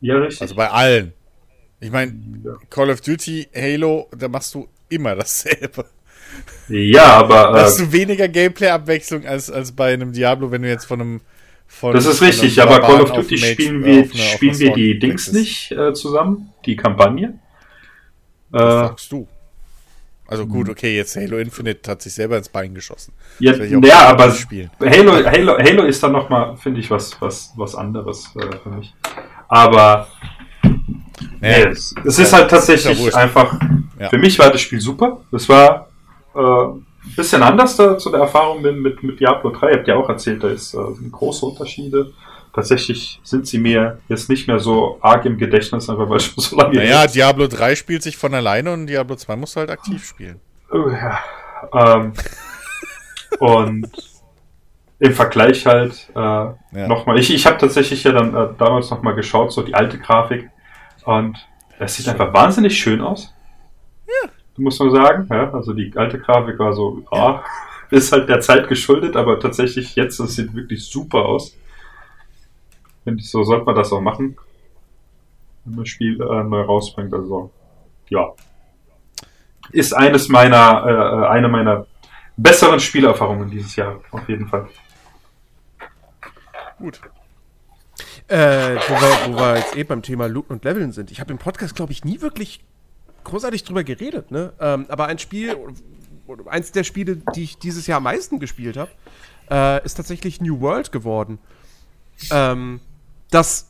Ja, 0.01 0.17
richtig. 0.17 0.41
Also 0.41 0.55
bei 0.55 0.69
allen. 0.69 1.13
Ich 1.83 1.91
meine, 1.91 2.13
Ja. 2.43 2.51
Call 2.69 2.89
of 2.89 3.01
Duty, 3.01 3.47
Halo, 3.55 4.07
da 4.17 4.27
machst 4.29 4.53
du 4.55 4.67
immer 4.89 5.15
dasselbe. 5.15 5.85
ja, 6.69 7.05
aber 7.17 7.57
äh, 7.57 7.61
hast 7.63 7.79
du 7.79 7.91
weniger 7.91 8.27
Gameplay-Abwechslung 8.27 9.25
als, 9.25 9.51
als 9.51 9.71
bei 9.71 9.93
einem 9.93 10.13
Diablo, 10.13 10.49
wenn 10.51 10.61
du 10.61 10.69
jetzt 10.69 10.85
von 10.85 11.01
einem. 11.01 11.21
Von, 11.67 11.93
Das 11.93 12.05
ist 12.05 12.21
richtig, 12.21 12.61
aber 12.61 12.79
Call 12.81 13.01
of 13.01 13.11
Duty 13.13 13.37
spielen 13.37 13.83
äh, 13.83 13.85
wir, 13.85 13.93
eine- 14.03 14.07
spielen 14.35 14.59
wir 14.59 14.73
die 14.73 14.99
Dings 14.99 15.31
nicht 15.31 15.71
äh, 15.71 15.93
zusammen, 15.93 16.53
die 16.65 16.75
Kampagne. 16.75 17.39
Das 18.51 18.61
Äh, 18.61 18.87
sagst 18.87 19.11
du. 19.11 19.27
Also 20.27 20.45
gut, 20.47 20.69
okay, 20.69 20.95
jetzt 20.95 21.15
Halo 21.15 21.37
Infinite 21.37 21.89
hat 21.91 22.01
sich 22.01 22.13
selber 22.13 22.37
ins 22.37 22.47
Bein 22.49 22.73
geschossen. 22.73 23.13
ja, 23.39 23.53
ja, 23.55 23.99
aber. 24.07 24.33
Halo, 24.79 25.13
Halo, 25.25 25.57
Halo 25.57 25.83
ist 25.83 26.01
dann 26.01 26.11
nochmal, 26.13 26.55
finde 26.57 26.79
ich, 26.79 26.89
was, 26.89 27.19
was, 27.21 27.51
was 27.57 27.75
anderes 27.75 28.29
äh, 28.35 28.57
für 28.63 28.69
mich. 28.69 28.93
Aber 29.49 30.07
nee, 31.41 31.63
es, 31.63 31.93
es 32.05 32.19
ist 32.19 32.33
halt 32.33 32.43
ja 32.43 32.47
tatsächlich 32.57 32.99
wurscht. 32.99 33.15
einfach, 33.15 33.59
Ja. 33.99 34.09
für 34.09 34.17
mich 34.17 34.37
war 34.39 34.49
das 34.51 34.61
Spiel 34.61 34.79
super. 34.81 35.21
Es 35.31 35.47
war 35.49 35.87
äh, 36.35 36.39
ein 36.39 36.85
bisschen 37.15 37.43
anders 37.43 37.75
da, 37.77 37.97
zu 37.97 38.09
der 38.09 38.21
Erfahrung 38.21 38.61
bin 38.63 38.81
mit, 38.81 39.03
mit 39.03 39.19
Diablo 39.19 39.51
3. 39.51 39.71
Ihr 39.71 39.77
habt 39.77 39.87
ja 39.87 39.95
auch 39.95 40.09
erzählt, 40.09 40.43
da 40.43 40.49
ist, 40.49 40.73
äh, 40.73 40.77
sind 40.95 41.11
große 41.11 41.45
Unterschiede. 41.45 42.11
Tatsächlich 42.55 43.19
sind 43.23 43.47
sie 43.47 43.57
mir 43.57 43.99
jetzt 44.09 44.29
nicht 44.29 44.47
mehr 44.47 44.59
so 44.59 44.99
arg 45.01 45.25
im 45.25 45.37
Gedächtnis, 45.37 45.89
einfach 45.89 46.07
weil 46.09 46.19
schon 46.19 46.35
so 46.43 46.55
lange 46.55 46.75
Naja, 46.75 47.03
ist. 47.03 47.15
Diablo 47.15 47.47
3 47.47 47.75
spielt 47.75 48.03
sich 48.03 48.15
von 48.15 48.33
alleine 48.33 48.71
und 48.71 48.87
Diablo 48.87 49.15
2 49.15 49.35
musst 49.35 49.55
du 49.55 49.59
halt 49.61 49.69
aktiv 49.71 50.05
spielen. 50.05 50.39
Oh, 50.71 50.89
ja. 50.89 51.19
Ähm, 51.73 52.13
und 53.39 53.87
im 54.99 55.13
Vergleich 55.13 55.65
halt 55.65 56.09
äh, 56.15 56.19
Ja. 56.19 56.55
nochmal, 56.87 57.19
ich, 57.19 57.33
ich 57.33 57.45
habe 57.45 57.57
tatsächlich 57.57 58.03
ja 58.03 58.11
dann 58.11 58.35
äh, 58.35 58.47
damals 58.57 58.89
nochmal 58.89 59.15
geschaut, 59.15 59.51
so 59.51 59.61
die 59.63 59.73
alte 59.73 59.97
Grafik 59.97 60.49
und 61.05 61.47
es 61.79 61.95
sieht 61.95 62.07
einfach 62.07 62.33
wahnsinnig 62.33 62.77
schön 62.77 63.01
aus. 63.01 63.33
Ja. 64.07 64.29
Muss 64.57 64.79
man 64.79 64.91
sagen. 64.91 65.27
Ja, 65.29 65.51
also 65.51 65.73
die 65.73 65.91
alte 65.95 66.19
Grafik 66.19 66.59
war 66.59 66.73
so, 66.73 67.03
ja, 67.11 67.43
ist 67.89 68.11
halt 68.11 68.29
der 68.29 68.41
Zeit 68.41 68.67
geschuldet, 68.67 69.15
aber 69.15 69.39
tatsächlich 69.39 69.95
jetzt, 69.95 70.19
es 70.19 70.35
sieht 70.35 70.53
wirklich 70.53 70.85
super 70.85 71.25
aus. 71.25 71.57
Finde 73.03 73.21
ich, 73.21 73.29
so 73.29 73.43
sollte 73.43 73.65
man 73.65 73.75
das 73.75 73.91
auch 73.91 74.01
machen. 74.01 74.37
Wenn 75.65 75.75
man 75.75 75.83
das 75.83 75.89
Spiel 75.89 76.21
äh, 76.21 76.43
neu 76.43 76.61
rausbringt. 76.61 77.13
Also, 77.13 77.51
ja. 78.09 78.33
Ist 79.71 79.93
eines 79.93 80.29
meiner, 80.29 81.23
äh, 81.23 81.27
eine 81.27 81.47
meiner 81.47 81.85
besseren 82.37 82.79
Spielerfahrungen 82.79 83.49
dieses 83.49 83.75
Jahr, 83.75 83.99
auf 84.11 84.27
jeden 84.27 84.47
Fall. 84.47 84.69
Gut. 86.77 86.99
Äh, 88.27 88.75
wo, 88.75 88.93
wir, 88.93 89.33
wo 89.33 89.37
wir 89.37 89.57
jetzt 89.57 89.75
eh 89.75 89.83
beim 89.83 90.01
Thema 90.01 90.27
Looten 90.27 90.53
und 90.53 90.63
Leveln 90.63 90.91
sind. 90.91 91.11
Ich 91.11 91.19
habe 91.19 91.31
im 91.31 91.37
Podcast, 91.37 91.75
glaube 91.75 91.91
ich, 91.91 92.05
nie 92.05 92.21
wirklich 92.21 92.63
großartig 93.23 93.63
drüber 93.63 93.83
geredet, 93.83 94.31
ne? 94.31 94.53
Ähm, 94.59 94.85
aber 94.89 95.07
ein 95.07 95.19
Spiel, 95.19 95.55
eins 96.45 96.71
der 96.71 96.83
Spiele, 96.83 97.17
die 97.35 97.43
ich 97.43 97.57
dieses 97.57 97.87
Jahr 97.87 97.97
am 97.97 98.03
meisten 98.03 98.39
gespielt 98.39 98.77
habe, 98.77 98.91
äh, 99.49 99.83
ist 99.85 99.95
tatsächlich 99.95 100.41
New 100.41 100.61
World 100.61 100.91
geworden. 100.91 101.39
Ähm, 102.31 102.79
das 103.29 103.67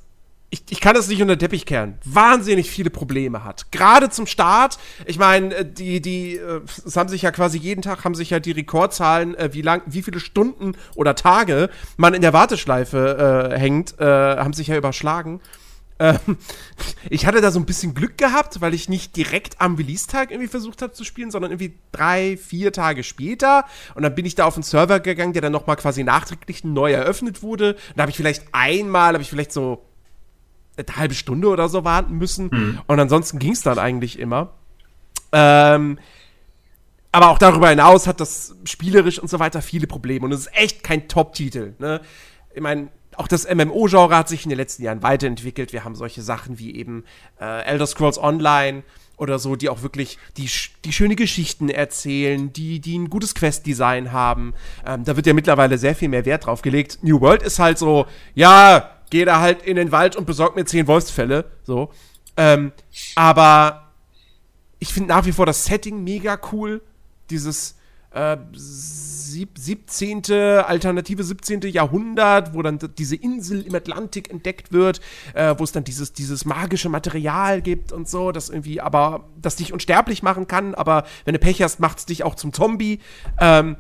ich, 0.54 0.64
ich 0.70 0.80
kann 0.80 0.94
das 0.94 1.08
nicht 1.08 1.20
unter 1.20 1.36
den 1.36 1.40
Teppich 1.40 1.66
kehren, 1.66 1.98
wahnsinnig 2.06 2.70
viele 2.70 2.92
Probleme 2.92 3.44
hat. 3.44 3.72
Gerade 3.72 4.12
zum 4.12 4.28
Start, 4.28 4.78
ich 5.08 5.18
meine, 5.18 5.56
äh, 5.56 5.66
die, 5.66 6.00
die, 6.00 6.36
äh, 6.36 6.62
es 6.86 6.96
haben 6.96 7.10
sich 7.10 7.24
ja 7.24 7.32
quasi 7.32 7.58
jeden 7.58 7.82
Tag, 7.82 8.06
haben 8.06 8.14
sich 8.14 8.30
ja 8.30 8.40
die 8.40 8.52
Rekordzahlen, 8.52 9.34
äh, 9.34 9.50
wie 9.54 9.64
lang, 9.64 9.82
wie 9.88 10.04
viele 10.04 10.20
Stunden 10.20 10.74
oder 10.94 11.16
Tage 11.16 11.72
man 11.98 12.14
in 12.14 12.22
der 12.22 12.34
Warteschleife 12.34 13.52
äh, 13.52 13.58
hängt, 13.58 14.00
äh, 14.00 14.06
haben 14.06 14.54
sich 14.54 14.68
ja 14.68 14.78
überschlagen. 14.78 15.42
Ähm, 15.98 16.20
ich 17.10 17.26
hatte 17.26 17.42
da 17.42 17.50
so 17.50 17.60
ein 17.60 17.66
bisschen 17.66 17.96
Glück 17.96 18.20
gehabt, 18.20 18.62
weil 18.62 18.76
ich 18.76 18.88
nicht 18.88 19.18
direkt 19.18 19.60
am 19.60 19.74
Release-Tag 19.74 20.30
irgendwie 20.30 20.50
versucht 20.50 20.84
habe 20.84 20.94
zu 20.94 21.04
spielen, 21.04 21.32
sondern 21.32 21.50
irgendwie 21.50 21.80
drei, 21.92 22.38
vier 22.38 22.72
Tage 22.72 23.02
später. 23.02 23.66
Und 23.96 24.04
dann 24.04 24.14
bin 24.14 24.26
ich 24.26 24.36
da 24.36 24.46
auf 24.46 24.54
einen 24.54 24.64
Server 24.64 25.00
gegangen, 25.00 25.34
der 25.34 25.42
dann 25.42 25.52
nochmal 25.52 25.78
quasi 25.78 26.04
nachträglich 26.04 26.64
neu 26.64 26.92
eröffnet 26.92 27.42
wurde. 27.42 27.74
Und 27.74 27.98
da 27.98 28.04
habe 28.04 28.12
ich 28.12 28.18
vielleicht 28.18 28.46
einmal, 28.52 29.14
habe 29.14 29.24
ich 29.24 29.32
vielleicht 29.32 29.52
so 29.52 29.84
eine 30.78 30.96
halbe 30.96 31.14
Stunde 31.14 31.48
oder 31.48 31.70
so 31.70 31.84
warten 31.84 32.18
müssen. 32.18 32.80
Und 32.88 33.00
ansonsten 33.00 33.40
ging 33.40 33.54
es 33.54 33.62
dann 33.62 33.80
eigentlich 33.80 34.20
immer. 34.20 34.54
Ähm, 35.32 36.00
aber 37.12 37.30
auch 37.30 37.38
darüber 37.38 37.70
hinaus 37.70 38.08
hat 38.08 38.20
das 38.20 38.56
spielerisch 38.66 39.20
und 39.20 39.30
so 39.30 39.40
weiter 39.40 39.62
viele 39.62 39.88
Probleme. 39.88 40.26
Und 40.26 40.32
es 40.32 40.42
ist 40.42 40.56
echt 40.56 40.84
kein 40.84 41.08
Top-Titel. 41.08 41.74
Ne? 41.78 42.02
Ich 42.56 42.62
meine, 42.62 42.90
auch 43.16 43.28
das 43.28 43.48
MMO-Genre 43.48 44.18
hat 44.18 44.30
sich 44.30 44.44
in 44.44 44.50
den 44.50 44.58
letzten 44.58 44.84
Jahren 44.84 45.04
weiterentwickelt. 45.04 45.74
Wir 45.74 45.84
haben 45.84 45.96
solche 45.96 46.24
Sachen 46.24 46.58
wie 46.58 46.76
eben 46.76 47.04
äh, 47.40 47.64
Elder 47.66 47.86
Scrolls 47.86 48.18
Online 48.18 48.84
oder 49.16 49.38
so, 49.38 49.56
die 49.56 49.70
auch 49.70 49.84
wirklich 49.84 50.18
die, 50.38 50.50
die 50.86 50.92
schöne 50.92 51.16
Geschichten 51.16 51.70
erzählen, 51.70 52.52
die, 52.52 52.80
die 52.80 52.98
ein 52.98 53.10
gutes 53.12 53.36
Quest-Design 53.36 54.12
haben. 54.12 54.54
Ähm, 54.86 55.04
da 55.04 55.16
wird 55.16 55.28
ja 55.28 55.34
mittlerweile 55.34 55.78
sehr 55.78 55.96
viel 55.96 56.10
mehr 56.10 56.26
Wert 56.26 56.48
drauf 56.48 56.64
gelegt. 56.64 57.00
New 57.04 57.22
World 57.22 57.44
ist 57.44 57.60
halt 57.60 57.78
so, 57.78 58.08
ja, 58.34 58.90
geh 59.14 59.26
da 59.26 59.40
halt 59.40 59.62
in 59.62 59.76
den 59.76 59.92
Wald 59.92 60.16
und 60.16 60.26
besorg 60.26 60.56
mir 60.56 60.66
zehn 60.66 60.88
Wolfsfälle. 60.88 61.46
So. 61.62 61.92
Ähm, 62.36 62.72
aber 63.14 63.92
ich 64.80 64.92
finde 64.92 65.10
nach 65.10 65.28
wie 65.28 65.32
vor 65.32 65.46
das 65.46 65.66
Setting 65.66 66.04
mega 66.04 66.40
cool. 66.52 66.82
Dieses 67.30 67.76
äh, 68.10 68.38
sieb 68.54 69.60
17., 69.60 70.32
alternative 70.32 71.24
17. 71.24 71.62
Jahrhundert, 71.62 72.56
wo 72.56 72.64
dann 72.64 72.80
diese 72.98 73.16
Insel 73.16 73.62
im 73.62 73.76
Atlantik 73.76 74.32
entdeckt 74.32 74.74
wird, 74.74 75.00
äh, 75.36 75.54
wo 75.60 75.64
es 75.64 75.72
dann 75.72 75.84
dieses, 75.84 76.14
dieses 76.14 76.46
magische 76.46 76.90
Material 76.90 77.62
gibt 77.62 77.92
und 77.92 78.10
so, 78.10 78.32
das 78.32 78.50
irgendwie 78.50 78.82
aber, 78.82 79.30
das 79.40 79.58
dich 79.58 79.74
unsterblich 79.74 80.24
machen 80.24 80.48
kann, 80.48 80.74
aber 80.74 81.04
wenn 81.26 81.34
du 81.34 81.40
Pech 81.40 81.62
hast, 81.62 81.80
macht 81.80 82.00
es 82.00 82.08
dich 82.08 82.24
auch 82.24 82.34
zum 82.34 82.52
Zombie. 82.52 83.00
Ähm, 83.40 83.76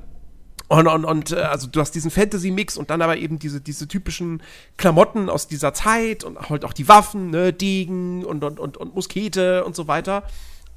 und, 0.68 0.88
und, 0.88 1.06
und 1.06 1.32
äh, 1.32 1.36
also 1.36 1.68
du 1.68 1.80
hast 1.80 1.92
diesen 1.92 2.12
Fantasy-Mix 2.12 2.78
und 2.78 2.90
dann 2.90 3.02
aber 3.02 3.18
eben 3.18 3.40
diese, 3.40 3.62
diese 3.62 3.88
typischen 3.88 4.42
Klamotten 4.78 5.30
aus 5.30 5.48
dieser 5.48 5.74
Zeit 5.74 6.24
und 6.24 6.50
halt 6.50 6.66
auch 6.66 6.74
die 6.74 6.88
Waffen, 6.88 7.30
ne, 7.30 7.54
Degen 7.54 8.24
und, 8.24 8.44
und, 8.44 8.60
und, 8.60 8.78
und 8.78 8.96
Muskete 8.96 9.66
und 9.66 9.76
so 9.76 9.88
weiter. 9.88 10.24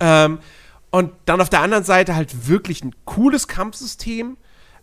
Ähm, 0.01 0.39
und 0.91 1.13
dann 1.25 1.41
auf 1.41 1.51
der 1.51 1.61
anderen 1.61 1.85
Seite 1.85 2.15
halt 2.15 2.49
wirklich 2.49 2.83
ein 2.85 2.95
cooles 3.05 3.49
Kampfsystem, 3.49 4.37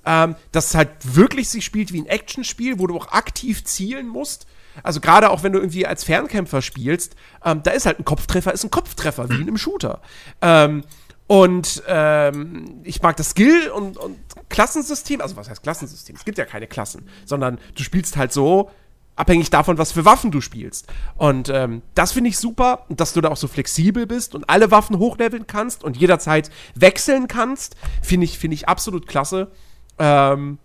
ähm, 0.05 0.35
das 0.51 0.75
halt 0.75 0.89
wirklich 1.03 1.49
sich 1.49 1.65
spielt 1.65 1.93
wie 1.93 2.01
ein 2.01 2.07
Actionspiel, 2.07 2.79
wo 2.79 2.87
du 2.87 2.97
auch 2.97 3.11
aktiv 3.11 3.63
zielen 3.63 4.07
musst. 4.07 4.47
Also 4.81 4.99
gerade 4.99 5.29
auch 5.29 5.43
wenn 5.43 5.53
du 5.53 5.59
irgendwie 5.59 5.85
als 5.85 6.03
Fernkämpfer 6.03 6.61
spielst, 6.61 7.15
ähm, 7.45 7.61
da 7.63 7.71
ist 7.71 7.85
halt 7.85 7.99
ein 7.99 8.05
Kopftreffer, 8.05 8.53
ist 8.53 8.63
ein 8.63 8.71
Kopftreffer, 8.71 9.29
wie 9.29 9.35
in 9.35 9.41
einem 9.43 9.57
Shooter. 9.57 10.01
Ähm, 10.41 10.83
und 11.33 11.81
ähm, 11.87 12.81
ich 12.83 13.01
mag 13.01 13.17
das 13.17 13.31
Skill- 13.31 13.71
und, 13.71 13.97
und 13.97 14.19
Klassensystem, 14.49 15.19
also 15.19 15.35
was 15.35 15.49
heißt 15.49 15.63
Klassensystem? 15.63 16.15
Es 16.15 16.25
gibt 16.25 16.37
ja 16.37 16.45
keine 16.45 16.67
Klassen, 16.67 17.09
sondern 17.25 17.57
du 17.73 17.81
spielst 17.81 18.17
halt 18.17 18.31
so, 18.31 18.69
abhängig 19.15 19.49
davon, 19.49 19.79
was 19.79 19.91
für 19.91 20.05
Waffen 20.05 20.29
du 20.29 20.41
spielst. 20.41 20.93
Und 21.17 21.49
ähm, 21.49 21.81
das 21.95 22.11
finde 22.11 22.29
ich 22.29 22.37
super, 22.37 22.85
dass 22.89 23.13
du 23.13 23.21
da 23.21 23.29
auch 23.29 23.37
so 23.37 23.47
flexibel 23.47 24.05
bist 24.05 24.35
und 24.35 24.47
alle 24.47 24.69
Waffen 24.69 24.99
hochleveln 24.99 25.47
kannst 25.47 25.83
und 25.83 25.97
jederzeit 25.97 26.51
wechseln 26.75 27.27
kannst, 27.27 27.77
finde 28.03 28.25
ich, 28.25 28.37
finde 28.37 28.53
ich 28.53 28.69
absolut 28.69 29.07
klasse. 29.07 29.49
Ähm, 29.97 30.59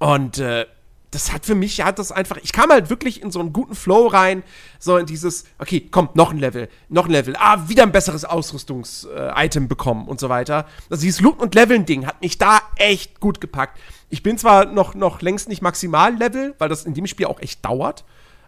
und 0.00 0.36
äh, 0.36 0.66
das 1.12 1.32
hat 1.32 1.46
für 1.46 1.54
mich, 1.54 1.80
hat 1.82 1.98
das 1.98 2.10
einfach, 2.10 2.38
ich 2.42 2.52
kam 2.52 2.70
halt 2.70 2.90
wirklich 2.90 3.22
in 3.22 3.30
so 3.30 3.38
einen 3.38 3.52
guten 3.52 3.74
Flow 3.74 4.06
rein, 4.06 4.42
so 4.78 4.96
in 4.96 5.06
dieses, 5.06 5.44
okay, 5.58 5.86
komm, 5.90 6.08
noch 6.14 6.30
ein 6.30 6.38
Level, 6.38 6.68
noch 6.88 7.04
ein 7.04 7.12
Level, 7.12 7.36
ah, 7.38 7.68
wieder 7.68 7.82
ein 7.82 7.92
besseres 7.92 8.24
Ausrüstungs-Item 8.24 9.68
bekommen 9.68 10.08
und 10.08 10.18
so 10.18 10.28
weiter. 10.30 10.66
Also 10.90 11.02
dieses 11.02 11.20
Loot- 11.20 11.38
und 11.38 11.54
Leveln-Ding 11.54 12.06
hat 12.06 12.20
mich 12.22 12.38
da 12.38 12.60
echt 12.76 13.20
gut 13.20 13.40
gepackt. 13.40 13.78
Ich 14.08 14.22
bin 14.22 14.38
zwar 14.38 14.64
noch, 14.64 14.94
noch 14.94 15.20
längst 15.20 15.48
nicht 15.48 15.62
Maximal-Level, 15.62 16.54
weil 16.58 16.68
das 16.68 16.84
in 16.84 16.94
dem 16.94 17.06
Spiel 17.06 17.26
auch 17.26 17.40
echt 17.40 17.64
dauert. 17.64 18.04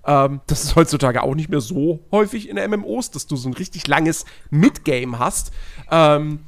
Ähm, 0.06 0.40
das 0.46 0.64
ist 0.64 0.74
heutzutage 0.74 1.22
auch 1.22 1.34
nicht 1.34 1.50
mehr 1.50 1.60
so 1.60 2.00
häufig 2.10 2.48
in 2.48 2.56
MMOs, 2.56 3.10
dass 3.10 3.26
du 3.26 3.36
so 3.36 3.48
ein 3.48 3.54
richtig 3.54 3.86
langes 3.86 4.24
Midgame 4.50 5.18
hast. 5.18 5.52
Ähm, 5.90 6.40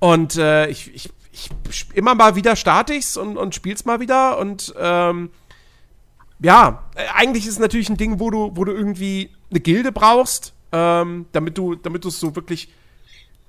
und 0.00 0.36
äh, 0.36 0.66
ich, 0.68 0.94
ich, 0.94 1.10
ich 1.32 1.50
immer 1.94 2.14
mal 2.14 2.36
wieder 2.36 2.56
starte 2.56 2.92
ich's 2.92 3.16
und, 3.16 3.38
und 3.38 3.54
spiel's 3.54 3.84
mal 3.84 4.00
wieder 4.00 4.38
und 4.38 4.74
ähm, 4.78 5.30
ja, 6.42 6.84
äh, 6.94 7.04
eigentlich 7.14 7.46
ist 7.46 7.54
es 7.54 7.58
natürlich 7.58 7.88
ein 7.88 7.96
Ding, 7.96 8.20
wo 8.20 8.30
du, 8.30 8.52
wo 8.54 8.64
du 8.64 8.72
irgendwie 8.72 9.30
eine 9.50 9.60
Gilde 9.60 9.92
brauchst, 9.92 10.54
ähm, 10.72 11.26
damit 11.32 11.58
du, 11.58 11.74
damit 11.74 12.04
du 12.04 12.08
es 12.08 12.18
so 12.18 12.34
wirklich 12.36 12.68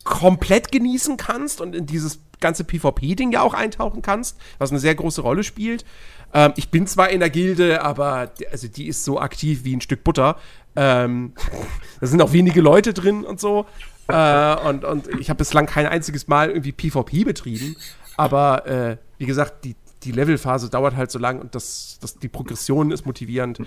komplett 0.04 0.72
genießen 0.72 1.18
kannst 1.18 1.62
und 1.62 1.76
in 1.76 1.86
dieses 1.86 2.20
ganze 2.40 2.66
PvP-Ding 2.66 3.32
ja 3.32 3.42
auch 3.42 3.54
eintauchen 3.54 4.02
kannst, 4.02 4.38
was 4.58 4.70
eine 4.70 4.80
sehr 4.80 4.96
große 4.96 5.22
Rolle 5.22 5.44
spielt. 5.44 5.86
Ähm, 6.34 6.54
ich 6.58 6.70
bin 6.70 6.88
zwar 6.88 7.10
in 7.10 7.22
der 7.22 7.30
Gilde, 7.30 7.82
aber 7.82 8.28
die, 8.28 8.48
also 8.48 8.68
die 8.68 8.88
ist 8.88 9.06
so 9.06 9.20
aktiv 9.20 9.64
wie 9.64 9.76
ein 9.76 9.82
Stück 9.82 10.04
Butter. 10.04 10.38
Ähm, 10.76 11.34
da 12.02 12.08
sind 12.08 12.22
auch 12.22 12.34
wenige 12.34 12.62
Leute 12.62 12.94
drin 12.94 13.24
und 13.24 13.40
so. 13.40 13.66
Äh, 14.08 14.56
und, 14.68 14.84
und 14.84 15.08
ich 15.20 15.30
habe 15.30 15.38
bislang 15.38 15.66
kein 15.66 15.86
einziges 15.86 16.28
Mal 16.28 16.50
irgendwie 16.50 16.74
PvP 16.74 17.24
betrieben. 17.24 17.78
Aber 18.18 18.68
äh, 18.68 18.98
wie 19.18 19.26
gesagt, 19.26 19.64
die, 19.64 19.76
die 20.04 20.12
Levelphase 20.12 20.70
dauert 20.70 20.96
halt 20.96 21.12
so 21.12 21.20
lang 21.20 21.40
und 21.40 21.56
das, 21.56 21.98
das, 22.02 22.18
die 22.20 22.28
Progression 22.28 22.92
ist 22.92 23.06
motivierend. 23.06 23.60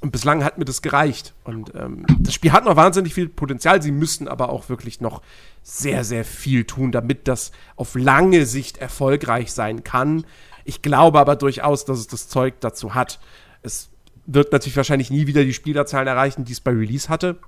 Und 0.00 0.12
bislang 0.12 0.42
hat 0.44 0.56
mir 0.56 0.64
das 0.64 0.80
gereicht. 0.80 1.34
Und 1.44 1.74
ähm, 1.74 2.06
das 2.18 2.32
Spiel 2.32 2.52
hat 2.52 2.64
noch 2.64 2.76
wahnsinnig 2.76 3.12
viel 3.12 3.28
Potenzial. 3.28 3.82
Sie 3.82 3.92
müssten 3.92 4.28
aber 4.28 4.48
auch 4.48 4.70
wirklich 4.70 5.02
noch 5.02 5.20
sehr, 5.62 6.04
sehr 6.04 6.24
viel 6.24 6.64
tun, 6.64 6.90
damit 6.90 7.28
das 7.28 7.52
auf 7.76 7.94
lange 7.94 8.46
Sicht 8.46 8.78
erfolgreich 8.78 9.52
sein 9.52 9.84
kann. 9.84 10.24
Ich 10.64 10.80
glaube 10.80 11.20
aber 11.20 11.36
durchaus, 11.36 11.84
dass 11.84 11.98
es 11.98 12.06
das 12.06 12.28
Zeug 12.28 12.54
dazu 12.60 12.94
hat. 12.94 13.20
Es 13.62 13.90
wird 14.24 14.52
natürlich 14.52 14.76
wahrscheinlich 14.76 15.10
nie 15.10 15.26
wieder 15.26 15.44
die 15.44 15.52
Spielerzahlen 15.52 16.08
erreichen, 16.08 16.46
die 16.46 16.52
es 16.52 16.60
bei 16.60 16.70
Release 16.70 17.10
hatte. 17.10 17.38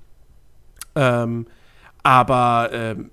Ähm, 0.95 1.47
aber 2.03 2.71
ähm, 2.73 3.11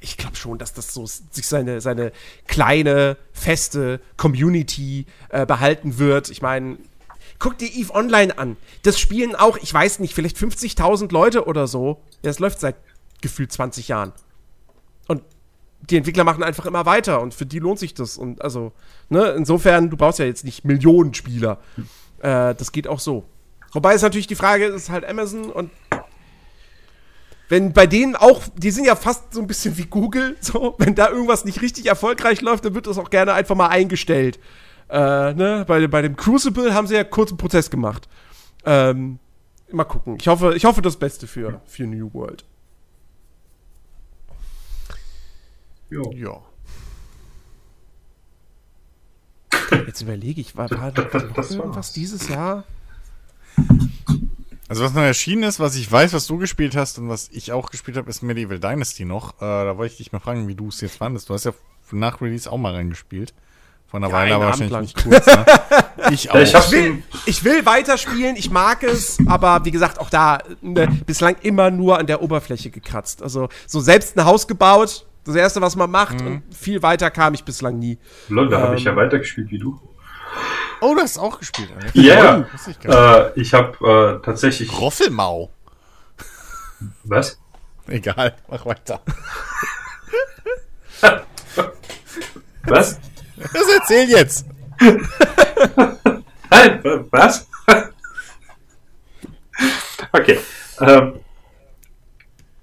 ich, 0.00 0.16
glaube 0.16 0.36
schon, 0.36 0.58
dass 0.58 0.72
das 0.72 0.92
so 0.92 1.06
sich 1.06 1.46
seine, 1.46 1.80
seine 1.80 2.12
kleine, 2.46 3.16
feste 3.32 4.00
Community 4.16 5.06
äh, 5.30 5.46
behalten 5.46 5.98
wird. 5.98 6.30
Ich 6.30 6.42
meine, 6.42 6.78
guck 7.38 7.58
dir 7.58 7.68
EVE 7.68 7.94
Online 7.94 8.38
an. 8.38 8.56
Das 8.82 8.98
spielen 8.98 9.34
auch, 9.34 9.56
ich 9.58 9.72
weiß 9.72 9.98
nicht, 9.98 10.14
vielleicht 10.14 10.36
50.000 10.36 11.12
Leute 11.12 11.46
oder 11.46 11.66
so. 11.66 12.00
Das 12.22 12.38
läuft 12.38 12.60
seit 12.60 12.76
gefühlt 13.20 13.52
20 13.52 13.88
Jahren. 13.88 14.12
Und 15.08 15.22
die 15.80 15.96
Entwickler 15.96 16.24
machen 16.24 16.42
einfach 16.42 16.66
immer 16.66 16.86
weiter 16.86 17.20
und 17.20 17.34
für 17.34 17.46
die 17.46 17.58
lohnt 17.58 17.78
sich 17.78 17.94
das. 17.94 18.16
Und 18.16 18.42
also, 18.42 18.72
ne, 19.08 19.30
insofern, 19.30 19.90
du 19.90 19.96
brauchst 19.96 20.18
ja 20.18 20.26
jetzt 20.26 20.44
nicht 20.44 20.64
Millionen 20.64 21.14
Spieler. 21.14 21.58
Äh, 22.18 22.54
das 22.54 22.72
geht 22.72 22.86
auch 22.86 23.00
so. 23.00 23.24
Wobei 23.72 23.94
es 23.94 24.02
natürlich 24.02 24.26
die 24.26 24.34
Frage 24.34 24.66
ist, 24.66 24.90
halt 24.90 25.04
Amazon 25.04 25.50
und 25.50 25.70
wenn 27.50 27.72
bei 27.72 27.86
denen 27.86 28.14
auch, 28.16 28.42
die 28.56 28.70
sind 28.70 28.84
ja 28.86 28.94
fast 28.96 29.34
so 29.34 29.40
ein 29.40 29.46
bisschen 29.48 29.76
wie 29.76 29.84
Google, 29.84 30.36
so, 30.40 30.76
wenn 30.78 30.94
da 30.94 31.10
irgendwas 31.10 31.44
nicht 31.44 31.60
richtig 31.60 31.86
erfolgreich 31.86 32.40
läuft, 32.40 32.64
dann 32.64 32.74
wird 32.74 32.86
das 32.86 32.96
auch 32.96 33.10
gerne 33.10 33.34
einfach 33.34 33.56
mal 33.56 33.66
eingestellt. 33.66 34.38
Äh, 34.88 35.34
ne? 35.34 35.64
bei, 35.66 35.86
bei 35.88 36.00
dem 36.00 36.16
Crucible 36.16 36.72
haben 36.74 36.86
sie 36.86 36.94
ja 36.94 37.04
kurz 37.04 37.30
einen 37.30 37.38
Prozess 37.38 37.68
gemacht. 37.68 38.08
Ähm, 38.64 39.18
mal 39.70 39.84
gucken. 39.84 40.16
Ich 40.20 40.28
hoffe, 40.28 40.54
ich 40.56 40.64
hoffe 40.64 40.80
das 40.80 40.96
Beste 40.96 41.26
für, 41.26 41.60
für 41.66 41.84
New 41.86 42.12
World. 42.14 42.44
Jo. 45.90 46.12
Ja. 46.14 46.40
Jetzt 49.86 50.02
überlege 50.02 50.40
ich, 50.40 50.56
war, 50.56 50.70
war 50.70 50.92
da 50.92 51.02
Das- 51.34 51.50
irgendwas 51.50 51.92
dieses 51.92 52.28
Jahr? 52.28 52.64
Also 54.70 54.84
was 54.84 54.94
noch 54.94 55.02
erschienen 55.02 55.42
ist, 55.42 55.58
was 55.58 55.74
ich 55.74 55.90
weiß, 55.90 56.12
was 56.12 56.28
du 56.28 56.38
gespielt 56.38 56.76
hast 56.76 56.98
und 56.98 57.08
was 57.08 57.28
ich 57.32 57.50
auch 57.50 57.70
gespielt 57.70 57.96
habe, 57.96 58.08
ist 58.08 58.22
Medieval 58.22 58.60
Dynasty 58.60 59.04
noch. 59.04 59.34
Äh, 59.38 59.40
da 59.40 59.76
wollte 59.76 59.92
ich 59.92 59.98
dich 59.98 60.12
mal 60.12 60.20
fragen, 60.20 60.46
wie 60.46 60.54
du 60.54 60.68
es 60.68 60.80
jetzt 60.80 60.96
fandest. 60.96 61.28
Du 61.28 61.34
hast 61.34 61.44
ja 61.44 61.52
nach 61.90 62.20
Release 62.20 62.50
auch 62.50 62.56
mal 62.56 62.72
reingespielt. 62.74 63.34
Vor 63.88 63.98
einer 63.98 64.06
Ja, 64.06 64.12
Weile, 64.14 64.34
aber 64.36 64.44
wahrscheinlich 64.46 64.78
nicht 64.78 65.02
kurz. 65.02 65.26
Ne? 65.26 65.44
Ich 66.12 66.30
auch. 66.30 66.36
Ich 66.36 66.70
will, 66.70 67.02
ich 67.26 67.44
will 67.44 67.66
weiterspielen, 67.66 68.36
ich 68.36 68.50
mag 68.50 68.82
es, 68.84 69.18
aber 69.26 69.64
wie 69.64 69.70
gesagt, 69.72 69.98
auch 69.98 70.08
da 70.08 70.38
ne, 70.62 70.86
bislang 71.04 71.36
immer 71.42 71.70
nur 71.70 71.98
an 71.98 72.06
der 72.06 72.22
Oberfläche 72.22 72.70
gekratzt. 72.70 73.22
Also 73.24 73.48
so 73.66 73.80
selbst 73.80 74.16
ein 74.16 74.24
Haus 74.24 74.46
gebaut, 74.48 75.06
das 75.24 75.34
erste, 75.34 75.60
was 75.60 75.74
man 75.76 75.90
macht, 75.90 76.20
und 76.22 76.42
viel 76.54 76.82
weiter 76.82 77.10
kam 77.10 77.34
ich 77.34 77.44
bislang 77.44 77.78
nie. 77.78 77.98
Lol, 78.28 78.48
da 78.48 78.60
habe 78.60 78.76
ich 78.76 78.86
Ähm. 78.86 78.92
ja 78.92 78.96
weitergespielt 78.96 79.50
wie 79.50 79.58
du. 79.58 79.78
Oh, 80.80 80.94
du 80.94 81.00
hast 81.00 81.18
auch 81.18 81.38
gespielt. 81.38 81.70
Ja, 81.94 82.36
Oh, 82.38 82.68
nicht. 82.68 82.84
äh, 82.84 83.32
ich 83.40 83.54
habe 83.54 84.18
äh, 84.20 84.24
tatsächlich. 84.24 84.70
Roffelmau. 84.78 85.50
Was? 87.04 87.38
Egal, 87.86 88.36
mach 88.48 88.64
weiter. 88.66 89.00
Was? 92.64 92.98
Das 93.36 93.68
erzähl 93.74 94.08
jetzt. 94.10 94.46
Nein, 96.50 96.80
was? 97.10 97.46
okay. 100.12 100.38
Ähm, 100.80 101.14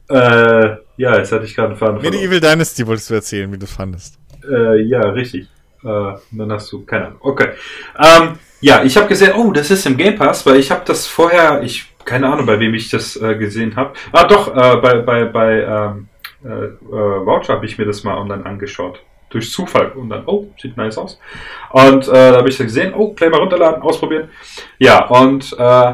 äh, 0.10 0.76
ja, 0.98 1.18
jetzt 1.18 1.32
hatte 1.32 1.46
ich 1.46 1.56
gerade 1.56 1.70
einen 1.70 1.78
Faden. 1.78 2.02
Medieval 2.02 2.40
Dynasty 2.40 2.86
wolltest 2.88 3.10
du 3.10 3.16
erzählen, 3.16 3.52
wie 3.52 3.58
du 3.58 3.66
es 3.66 3.72
fandest. 3.72 4.18
Äh, 4.50 4.82
ja, 4.84 5.02
richtig. 5.02 5.48
Äh, 5.88 6.18
dann 6.32 6.52
hast 6.52 6.72
du 6.72 6.86
keine 6.86 7.08
Ahnung. 7.08 7.20
Okay. 7.22 7.50
Ähm, 7.98 8.40
ja, 8.60 8.84
ich 8.84 8.98
habe 8.98 9.08
gesehen, 9.08 9.34
oh, 9.36 9.52
das 9.52 9.72
ist 9.72 9.86
im 9.86 9.98
Game 9.98 10.16
Pass, 10.16 10.46
weil 10.46 10.58
ich 10.58 10.72
habe 10.72 10.82
das 10.86 11.08
vorher, 11.08 11.62
ich 11.64 11.86
keine 12.04 12.32
Ahnung, 12.32 12.46
bei 12.46 12.60
wem 12.60 12.74
ich 12.74 12.90
das 12.90 13.18
äh, 13.18 13.36
gesehen 13.36 13.76
habe. 13.76 13.94
Ah, 14.12 14.24
doch, 14.24 14.56
äh, 14.56 14.78
bei 14.78 15.00
bei 15.00 15.26
bei 15.26 15.62
ähm, 15.62 16.08
äh, 16.44 16.50
äh, 16.50 17.26
Voucher 17.26 17.54
habe 17.54 17.66
ich 17.66 17.78
mir 17.78 17.86
das 17.86 18.04
mal 18.04 18.18
online 18.18 18.46
angeschaut. 18.46 19.04
Durch 19.30 19.52
Zufall 19.52 19.92
und 19.92 20.10
dann, 20.10 20.24
oh, 20.26 20.48
sieht 20.58 20.78
nice 20.78 20.98
aus. 20.98 21.20
Und 21.72 22.08
äh, 22.08 22.32
da 22.32 22.38
habe 22.38 22.48
ich 22.48 22.58
gesehen, 22.58 22.94
oh, 22.96 23.14
gleich 23.14 23.30
mal 23.30 23.42
runterladen, 23.42 23.82
ausprobieren. 23.82 24.30
Ja, 24.80 25.06
und 25.08 25.52
äh, 25.52 25.94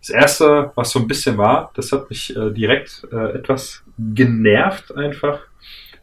das 0.00 0.10
erste, 0.10 0.72
was 0.74 0.90
so 0.90 1.00
ein 1.00 1.06
bisschen 1.06 1.36
war, 1.36 1.70
das 1.74 1.92
hat 1.92 2.08
mich 2.08 2.34
äh, 2.34 2.50
direkt 2.52 3.06
äh, 3.12 3.36
etwas 3.36 3.82
genervt 3.98 4.96
einfach. 4.96 5.40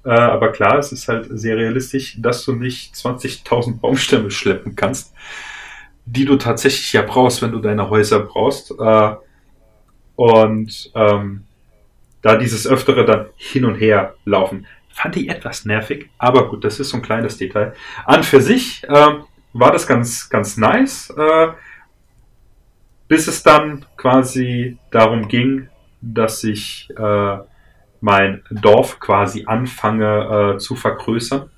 Äh, 0.06 0.10
aber 0.10 0.52
klar, 0.52 0.78
es 0.78 0.92
ist 0.92 1.08
halt 1.08 1.28
sehr 1.30 1.58
realistisch, 1.58 2.18
dass 2.20 2.44
du 2.46 2.54
nicht 2.54 2.96
20.000 2.96 3.80
Baumstämme 3.80 4.32
schleppen 4.32 4.76
kannst, 4.76 5.14
die 6.06 6.26
du 6.26 6.36
tatsächlich 6.36 6.92
ja 6.94 7.02
brauchst, 7.02 7.42
wenn 7.42 7.52
du 7.52 7.60
deine 7.60 7.90
Häuser 7.90 8.20
brauchst. 8.20 8.72
Äh, 8.72 9.16
und 10.16 10.92
ähm, 10.94 11.44
da 12.22 12.36
dieses 12.36 12.68
Öftere 12.68 13.06
dann 13.06 13.28
hin 13.36 13.66
und 13.66 13.76
her 13.76 14.16
laufen. 14.26 14.66
Fand 14.90 15.16
ich 15.18 15.30
etwas 15.30 15.66
nervig, 15.66 16.10
aber 16.18 16.50
gut, 16.50 16.64
das 16.64 16.80
ist 16.80 16.90
so 16.90 16.98
ein 16.98 17.04
kleines 17.04 17.38
Detail. 17.38 17.74
An 18.06 18.24
für 18.24 18.42
sich 18.42 18.84
ähm, 18.88 19.24
war 19.52 19.72
das 19.72 19.88
ganz, 19.88 20.30
ganz 20.30 20.56
nice, 20.58 21.12
äh, 21.18 21.48
bis 23.08 23.28
es 23.28 23.44
dann 23.44 23.86
quasi 23.98 24.78
darum 24.92 25.28
ging, 25.28 25.68
dass 26.02 26.44
ich 26.44 26.90
äh, 26.96 27.38
mein 28.04 28.44
Dorf 28.52 29.00
quasi 29.00 29.46
anfange 29.48 30.54
äh, 30.56 30.58
zu 30.58 30.76
vergrößern 30.76 31.50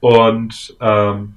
und 0.00 0.76
ähm, 0.80 1.34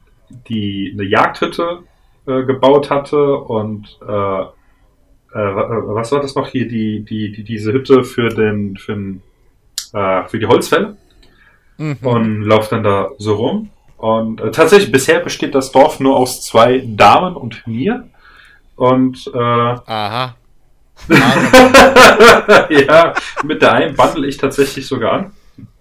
die 0.47 0.91
eine 0.93 1.03
Jagdhütte 1.07 1.79
äh, 2.27 2.43
gebaut 2.43 2.89
hatte 2.89 3.35
und 3.37 3.97
äh, 4.01 4.05
äh, 4.05 4.45
wa- 5.33 5.83
was 5.95 6.11
war 6.11 6.19
das 6.21 6.35
noch 6.35 6.47
hier 6.49 6.67
die 6.67 7.03
die, 7.05 7.31
die 7.31 7.43
diese 7.43 7.71
Hütte 7.73 8.03
für 8.03 8.29
den 8.29 8.75
für, 8.77 8.93
den, 8.95 9.21
äh, 9.93 10.23
für 10.27 10.39
die 10.39 10.45
Holzfälle 10.47 10.97
Mhm. 11.77 11.97
und 12.03 12.41
lauf 12.43 12.67
dann 12.69 12.83
da 12.83 13.09
so 13.17 13.35
rum 13.35 13.69
und 13.97 14.39
äh, 14.41 14.51
tatsächlich 14.51 14.91
bisher 14.91 15.19
besteht 15.21 15.55
das 15.55 15.71
Dorf 15.71 15.99
nur 15.99 16.15
aus 16.17 16.43
zwei 16.45 16.83
Damen 16.85 17.35
und 17.35 17.65
mir 17.65 18.07
und 18.75 19.25
äh, 19.33 19.37
Aha. 19.39 20.35
ja, 22.69 23.13
mit 23.43 23.61
der 23.61 23.73
einen 23.73 23.95
bundle 23.95 24.27
ich 24.27 24.37
tatsächlich 24.37 24.87
sogar 24.87 25.13
an. 25.13 25.31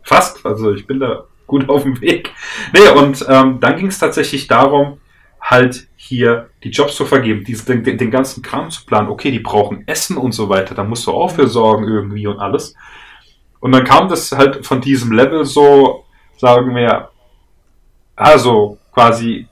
Fast, 0.02 0.44
also 0.44 0.72
ich 0.72 0.86
bin 0.86 1.00
da 1.00 1.24
gut 1.46 1.68
auf 1.68 1.82
dem 1.82 2.00
Weg. 2.00 2.32
Nee, 2.72 2.88
und 2.88 3.24
ähm, 3.28 3.60
dann 3.60 3.76
ging 3.76 3.88
es 3.88 3.98
tatsächlich 3.98 4.46
darum, 4.46 4.98
halt 5.40 5.88
hier 5.96 6.50
die 6.62 6.70
Jobs 6.70 6.96
zu 6.96 7.04
vergeben, 7.04 7.44
diesen, 7.44 7.82
den, 7.82 7.98
den, 7.98 8.10
ganzen 8.10 8.42
Kram 8.42 8.70
zu 8.70 8.84
planen. 8.84 9.08
Okay, 9.08 9.30
die 9.30 9.40
brauchen 9.40 9.86
Essen 9.86 10.16
und 10.16 10.32
so 10.32 10.48
weiter, 10.48 10.74
da 10.74 10.84
musst 10.84 11.06
du 11.06 11.12
auch 11.12 11.30
für 11.30 11.48
sorgen 11.48 11.88
irgendwie 11.88 12.26
und 12.26 12.38
alles. 12.38 12.74
Und 13.58 13.72
dann 13.72 13.84
kam 13.84 14.08
das 14.08 14.32
halt 14.32 14.64
von 14.64 14.80
diesem 14.80 15.12
Level 15.12 15.44
so, 15.44 16.04
sagen 16.38 16.74
wir, 16.74 17.10
also 18.16 18.78
quasi 18.92 19.46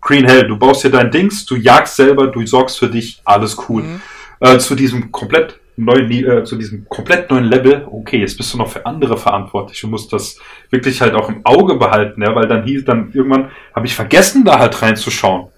Green 0.00 0.26
Hell, 0.26 0.46
du 0.46 0.58
baust 0.58 0.82
hier 0.82 0.90
dein 0.90 1.10
Dings, 1.10 1.46
du 1.46 1.56
jagst 1.56 1.96
selber, 1.96 2.26
du 2.26 2.46
sorgst 2.46 2.78
für 2.78 2.88
dich, 2.88 3.20
alles 3.24 3.56
cool 3.68 3.82
Mhm. 3.82 4.00
Äh, 4.44 4.58
zu 4.58 4.74
diesem 4.74 5.10
komplett 5.10 5.58
neuen, 5.76 6.10
äh, 6.10 6.44
zu 6.44 6.56
diesem 6.56 6.86
komplett 6.88 7.30
neuen 7.30 7.44
Level, 7.44 7.86
okay, 7.90 8.20
jetzt 8.20 8.36
bist 8.36 8.52
du 8.52 8.58
noch 8.58 8.68
für 8.68 8.84
andere 8.84 9.16
verantwortlich. 9.16 9.80
Du 9.80 9.88
musst 9.88 10.12
das 10.12 10.38
wirklich 10.70 11.00
halt 11.00 11.14
auch 11.14 11.28
im 11.28 11.44
Auge 11.44 11.76
behalten, 11.76 12.22
ja, 12.22 12.34
weil 12.34 12.46
dann 12.46 12.64
hieß, 12.64 12.84
dann 12.84 13.10
irgendwann 13.12 13.50
habe 13.74 13.86
ich 13.86 13.94
vergessen, 13.94 14.44
da 14.44 14.58
halt 14.58 14.80
reinzuschauen. 14.80 15.48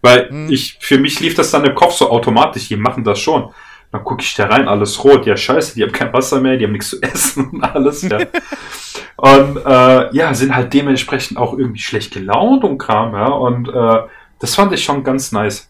Weil 0.00 0.30
Hm. 0.30 0.50
ich, 0.50 0.78
für 0.80 0.98
mich 0.98 1.20
lief 1.20 1.34
das 1.34 1.50
dann 1.50 1.64
im 1.64 1.74
Kopf 1.74 1.92
so 1.92 2.10
automatisch, 2.10 2.68
die 2.68 2.76
machen 2.76 3.04
das 3.04 3.20
schon. 3.20 3.50
Dann 3.92 4.02
gucke 4.02 4.22
ich 4.22 4.34
da 4.34 4.46
rein, 4.46 4.66
alles 4.66 5.04
rot, 5.04 5.26
ja 5.26 5.36
scheiße, 5.36 5.74
die 5.74 5.82
haben 5.82 5.92
kein 5.92 6.12
Wasser 6.12 6.40
mehr, 6.40 6.56
die 6.56 6.64
haben 6.64 6.72
nichts 6.72 6.88
zu 6.88 7.02
essen 7.02 7.50
und 7.50 7.62
alles, 7.62 8.02
ja. 8.02 8.18
und 9.16 9.58
äh, 9.58 10.16
ja, 10.16 10.32
sind 10.32 10.56
halt 10.56 10.72
dementsprechend 10.72 11.36
auch 11.36 11.56
irgendwie 11.56 11.80
schlecht 11.80 12.14
gelaunt 12.14 12.64
und 12.64 12.78
Kram, 12.78 13.12
ja. 13.12 13.26
Und 13.26 13.68
äh, 13.68 14.08
das 14.40 14.54
fand 14.54 14.72
ich 14.72 14.82
schon 14.82 15.04
ganz 15.04 15.30
nice. 15.32 15.68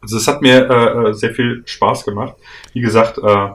Also 0.00 0.16
es 0.16 0.26
hat 0.28 0.42
mir 0.42 0.68
äh, 0.70 1.08
äh, 1.10 1.12
sehr 1.14 1.34
viel 1.34 1.62
Spaß 1.66 2.04
gemacht. 2.04 2.34
Wie 2.72 2.80
gesagt, 2.80 3.18
äh, 3.18 3.48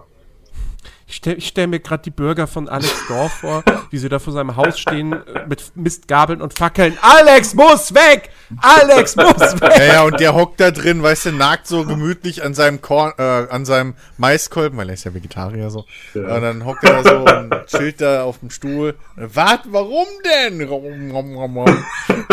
Ich 1.08 1.18
stelle 1.18 1.40
stell 1.42 1.68
mir 1.68 1.80
gerade 1.80 2.04
die 2.04 2.10
Bürger 2.10 2.48
von 2.48 2.68
Alex 2.68 3.08
Dorf 3.08 3.34
vor, 3.34 3.64
wie 3.92 3.98
sie 3.98 4.10
da 4.10 4.20
vor 4.20 4.34
seinem 4.34 4.56
Haus 4.56 4.80
stehen 4.80 5.14
äh, 5.14 5.46
mit 5.48 5.72
Mistgabeln 5.76 6.42
und 6.42 6.54
Fackeln. 6.54 6.98
Alex 7.02 7.54
muss 7.54 7.94
weg! 7.94 8.30
Alex 8.62 9.16
muss 9.16 9.40
weg! 9.62 9.74
Ja, 9.78 9.84
ja, 9.86 10.04
und 10.04 10.20
der 10.20 10.34
hockt 10.34 10.60
da 10.60 10.72
drin, 10.72 11.02
weißt 11.04 11.28
du, 11.28 11.32
nagt 11.32 11.68
so 11.68 11.86
gemütlich 11.86 12.44
an 12.44 12.54
seinem 12.54 12.82
Korn, 12.82 13.14
äh, 13.18 13.22
an 13.50 13.64
seinem 13.64 13.94
Maiskolben, 14.18 14.78
weil 14.78 14.90
er 14.90 14.96
ist 14.96 15.04
ja 15.06 15.14
Vegetarier 15.14 15.70
so. 15.70 15.86
Ja. 16.14 16.36
Und 16.36 16.42
dann 16.42 16.66
hockt 16.66 16.84
er 16.84 17.04
da 17.04 17.10
so 17.10 17.18
und 17.20 17.68
chillt 17.68 18.02
da 18.02 18.24
auf 18.24 18.40
dem 18.40 18.50
Stuhl. 18.50 18.96
Wart, 19.16 19.62
warum 19.68 20.08
denn? 20.26 20.62
Rom, 20.68 21.12
rom, 21.12 21.36
rom, 21.38 21.58
rom. 21.58 21.86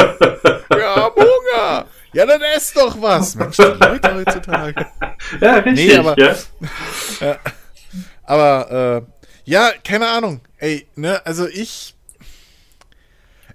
Wir 0.71 0.87
haben 0.97 1.15
Hunger. 1.17 1.87
Ja, 2.13 2.27
dann 2.27 2.41
ess 2.43 2.73
doch 2.73 3.01
was. 3.01 3.35
Mensch, 3.37 3.57
die 3.57 3.63
Leute 3.63 4.15
heutzutage. 4.15 4.87
ja, 5.41 5.55
richtig, 5.57 5.89
Nee, 5.89 5.97
aber- 5.97 6.17
ja. 7.21 7.39
Aber, 8.25 9.07
äh, 9.07 9.31
ja, 9.45 9.71
keine 9.85 10.09
Ahnung. 10.09 10.41
Ey, 10.59 10.87
ne, 10.97 11.25
also 11.27 11.47
ich. 11.49 11.95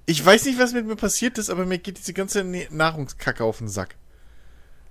Ich 0.08 0.24
weiß 0.24 0.45
nicht, 0.45 0.59
was 0.59 0.74
mit 0.74 0.85
mir 0.85 0.95
passiert 0.95 1.38
ist, 1.40 1.50
aber 1.50 1.66
mir 1.66 1.80
geht 1.80 1.98
diese 1.98 2.14
ganze 2.14 2.43
Nahrungskacke 2.43 3.43
auf 3.43 3.58
den 3.58 3.67
Sack. 3.67 3.95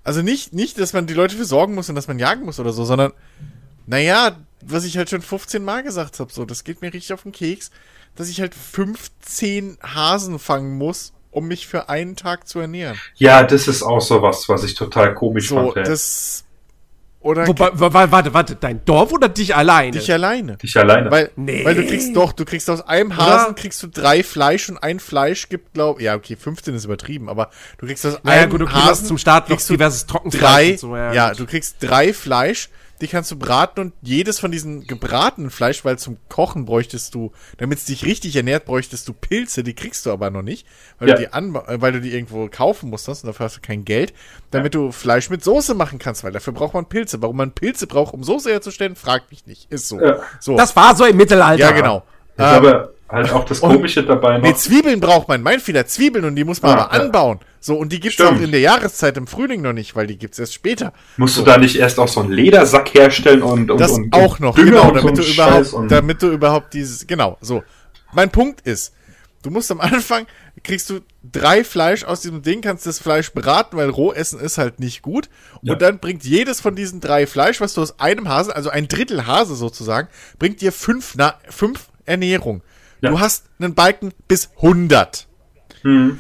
Also 0.02 0.22
nicht, 0.22 0.52
nicht, 0.52 0.78
dass 0.78 0.92
man 0.92 1.06
die 1.06 1.14
Leute 1.14 1.36
für 1.36 1.44
sorgen 1.44 1.74
muss 1.74 1.88
und 1.88 1.94
dass 1.94 2.08
man 2.08 2.18
jagen 2.18 2.44
muss 2.44 2.58
oder 2.60 2.72
so, 2.72 2.84
sondern, 2.84 3.12
naja, 3.86 4.36
was 4.60 4.84
ich 4.84 4.96
halt 4.98 5.08
schon 5.08 5.22
15 5.22 5.64
Mal 5.64 5.82
gesagt 5.84 6.18
habe, 6.20 6.32
so, 6.32 6.44
das 6.44 6.64
geht 6.64 6.82
mir 6.82 6.92
richtig 6.92 7.12
auf 7.12 7.22
den 7.22 7.32
Keks, 7.32 7.70
dass 8.16 8.28
ich 8.28 8.40
halt 8.40 8.54
15 8.54 9.78
Hasen 9.82 10.38
fangen 10.38 10.76
muss, 10.76 11.13
um 11.34 11.46
mich 11.48 11.66
für 11.66 11.88
einen 11.88 12.16
Tag 12.16 12.46
zu 12.48 12.60
ernähren. 12.60 12.98
ja, 13.16 13.42
das 13.42 13.68
ist 13.68 13.82
auch 13.82 14.00
so 14.00 14.22
was, 14.22 14.48
was 14.48 14.64
ich 14.64 14.74
total 14.74 15.14
komisch 15.14 15.48
So, 15.48 15.56
fand. 15.56 15.76
Ja. 15.76 15.82
das. 15.82 16.44
Oder 17.20 17.46
Wobei, 17.46 17.70
wa- 17.72 17.90
wa- 17.94 18.10
warte, 18.10 18.34
warte, 18.34 18.54
dein 18.54 18.84
Dorf 18.84 19.10
oder 19.10 19.30
dich 19.30 19.56
alleine? 19.56 19.92
dich 19.92 20.12
alleine. 20.12 20.58
Ich 20.60 20.76
alleine. 20.76 21.10
Weil, 21.10 21.30
Nee. 21.36 21.64
weil 21.64 21.74
du 21.74 21.86
kriegst 21.86 22.14
doch, 22.14 22.34
du 22.34 22.44
kriegst 22.44 22.68
aus 22.68 22.86
einem 22.86 23.16
Hasen 23.16 23.54
kriegst 23.54 23.82
du 23.82 23.86
drei 23.86 24.22
Fleisch 24.22 24.68
und 24.68 24.76
ein 24.76 25.00
Fleisch 25.00 25.48
gibt, 25.48 25.72
glaub, 25.72 26.02
ja, 26.02 26.16
okay, 26.16 26.36
15 26.36 26.74
ist 26.74 26.84
übertrieben, 26.84 27.30
aber 27.30 27.48
du 27.78 27.86
kriegst 27.86 28.04
aus 28.04 28.18
naja, 28.24 28.42
einem 28.42 28.50
gut, 28.50 28.60
okay, 28.60 28.72
Hasen 28.74 29.06
zum 29.06 29.16
Start 29.16 29.44
noch 29.48 29.56
kriegst 29.56 29.70
du 29.70 29.72
diverses 29.72 30.04
Trockenfleisch 30.04 30.42
drei, 30.42 30.70
und 30.72 30.78
so, 30.80 30.96
ja, 30.96 31.30
gut. 31.30 31.40
du 31.40 31.46
kriegst 31.46 31.76
drei 31.80 32.12
Fleisch, 32.12 32.68
die 33.00 33.08
kannst 33.08 33.30
du 33.30 33.36
braten 33.36 33.80
und 33.80 33.92
jedes 34.02 34.38
von 34.38 34.50
diesen 34.52 34.86
gebratenen 34.86 35.50
Fleisch, 35.50 35.84
weil 35.84 35.98
zum 35.98 36.16
Kochen 36.28 36.64
bräuchtest 36.64 37.14
du, 37.14 37.32
damit 37.58 37.78
es 37.78 37.84
dich 37.86 38.04
richtig 38.04 38.36
ernährt, 38.36 38.64
bräuchtest 38.64 39.06
du 39.08 39.12
Pilze, 39.12 39.62
die 39.64 39.74
kriegst 39.74 40.06
du 40.06 40.12
aber 40.12 40.30
noch 40.30 40.42
nicht, 40.42 40.66
weil 40.98 41.08
Ja. 41.08 41.14
du 41.16 41.20
die 41.22 41.32
anba 41.32 41.64
äh, 41.68 41.80
weil 41.80 41.92
du 41.92 42.00
die 42.00 42.12
irgendwo 42.12 42.48
kaufen 42.48 42.90
musst 42.90 43.08
und 43.08 43.24
dafür 43.24 43.46
hast 43.46 43.56
du 43.56 43.60
kein 43.60 43.84
Geld, 43.84 44.14
damit 44.50 44.74
du 44.74 44.92
Fleisch 44.92 45.28
mit 45.30 45.42
Soße 45.44 45.74
machen 45.74 45.98
kannst, 45.98 46.24
weil 46.24 46.32
dafür 46.32 46.52
braucht 46.52 46.74
man 46.74 46.86
Pilze. 46.86 47.20
Warum 47.20 47.36
man 47.36 47.52
Pilze 47.52 47.86
braucht, 47.86 48.14
um 48.14 48.22
Soße 48.24 48.50
herzustellen, 48.50 48.96
fragt 48.96 49.30
mich 49.30 49.46
nicht. 49.46 49.70
Ist 49.70 49.88
so. 49.88 50.00
Ja. 50.00 50.18
so. 50.40 50.56
Das 50.56 50.74
war 50.76 50.94
so 50.96 51.04
im 51.04 51.16
Mittelalter. 51.16 51.60
ja, 51.60 51.70
genau. 51.72 52.04
ist 52.36 52.42
aber 52.44 52.90
halt 53.08 53.30
auch 53.32 53.44
das 53.44 53.60
Komische 53.60 54.02
dabei 54.04 54.38
noch. 54.38 54.44
Nee, 54.48 54.54
Zwiebeln 54.54 55.00
braucht 55.00 55.28
man, 55.28 55.42
mein 55.42 55.60
Fehler, 55.60 55.86
Zwiebeln 55.86 56.24
und 56.24 56.36
die 56.36 56.44
muss 56.44 56.62
man 56.62 56.72
Ah, 56.78 56.84
aber 56.84 56.96
ja. 56.96 57.02
anbauen. 57.02 57.40
So, 57.66 57.76
und 57.78 57.92
die 57.92 57.98
gibt's 58.00 58.16
Stimmt. 58.16 58.32
auch 58.32 58.40
in 58.42 58.50
der 58.50 58.60
Jahreszeit 58.60 59.16
im 59.16 59.26
Frühling 59.26 59.62
noch 59.62 59.72
nicht, 59.72 59.96
weil 59.96 60.06
die 60.06 60.18
gibt's 60.18 60.38
erst 60.38 60.52
später. 60.52 60.92
Musst 61.16 61.38
du 61.38 61.42
da 61.42 61.56
nicht 61.56 61.76
erst 61.76 61.98
auch 61.98 62.08
so 62.08 62.20
einen 62.20 62.30
Ledersack 62.30 62.92
herstellen 62.92 63.42
und, 63.42 63.70
und, 63.70 63.80
Das 63.80 63.92
und 63.92 64.12
auch 64.12 64.38
noch, 64.38 64.54
Dünger 64.54 64.92
genau, 64.92 65.06
und 65.08 65.16
so 65.16 65.22
damit 65.22 65.26
du 65.26 65.32
überhaupt, 65.32 65.72
und- 65.72 65.90
damit 65.90 66.22
du 66.22 66.30
überhaupt 66.30 66.74
dieses, 66.74 67.06
genau, 67.06 67.38
so. 67.40 67.62
Mein 68.12 68.28
Punkt 68.30 68.60
ist, 68.66 68.92
du 69.42 69.50
musst 69.50 69.70
am 69.70 69.80
Anfang, 69.80 70.26
kriegst 70.62 70.90
du 70.90 71.00
drei 71.22 71.64
Fleisch 71.64 72.04
aus 72.04 72.20
diesem 72.20 72.42
Ding, 72.42 72.60
kannst 72.60 72.84
das 72.84 72.98
Fleisch 72.98 73.32
braten, 73.32 73.78
weil 73.78 73.88
Rohessen 73.88 74.40
ist 74.40 74.58
halt 74.58 74.78
nicht 74.78 75.00
gut. 75.00 75.30
Und 75.62 75.68
Ja. 75.70 75.74
dann 75.76 76.00
bringt 76.00 76.22
jedes 76.22 76.60
von 76.60 76.74
diesen 76.76 77.00
drei 77.00 77.26
Fleisch, 77.26 77.62
was 77.62 77.72
du 77.72 77.80
aus 77.80 77.98
einem 77.98 78.28
Hasen, 78.28 78.52
also 78.52 78.68
ein 78.68 78.88
Drittel 78.88 79.26
Hase 79.26 79.54
sozusagen, 79.56 80.08
bringt 80.38 80.60
dir 80.60 80.70
fünf, 80.70 81.14
na, 81.16 81.38
fünf 81.48 81.88
Ernährung. 82.04 82.60
Ja. 83.00 83.08
Du 83.08 83.20
hast 83.20 83.46
einen 83.58 83.74
Balken 83.74 84.12
bis 84.28 84.50
100. 84.56 85.26
Hm. 85.80 86.18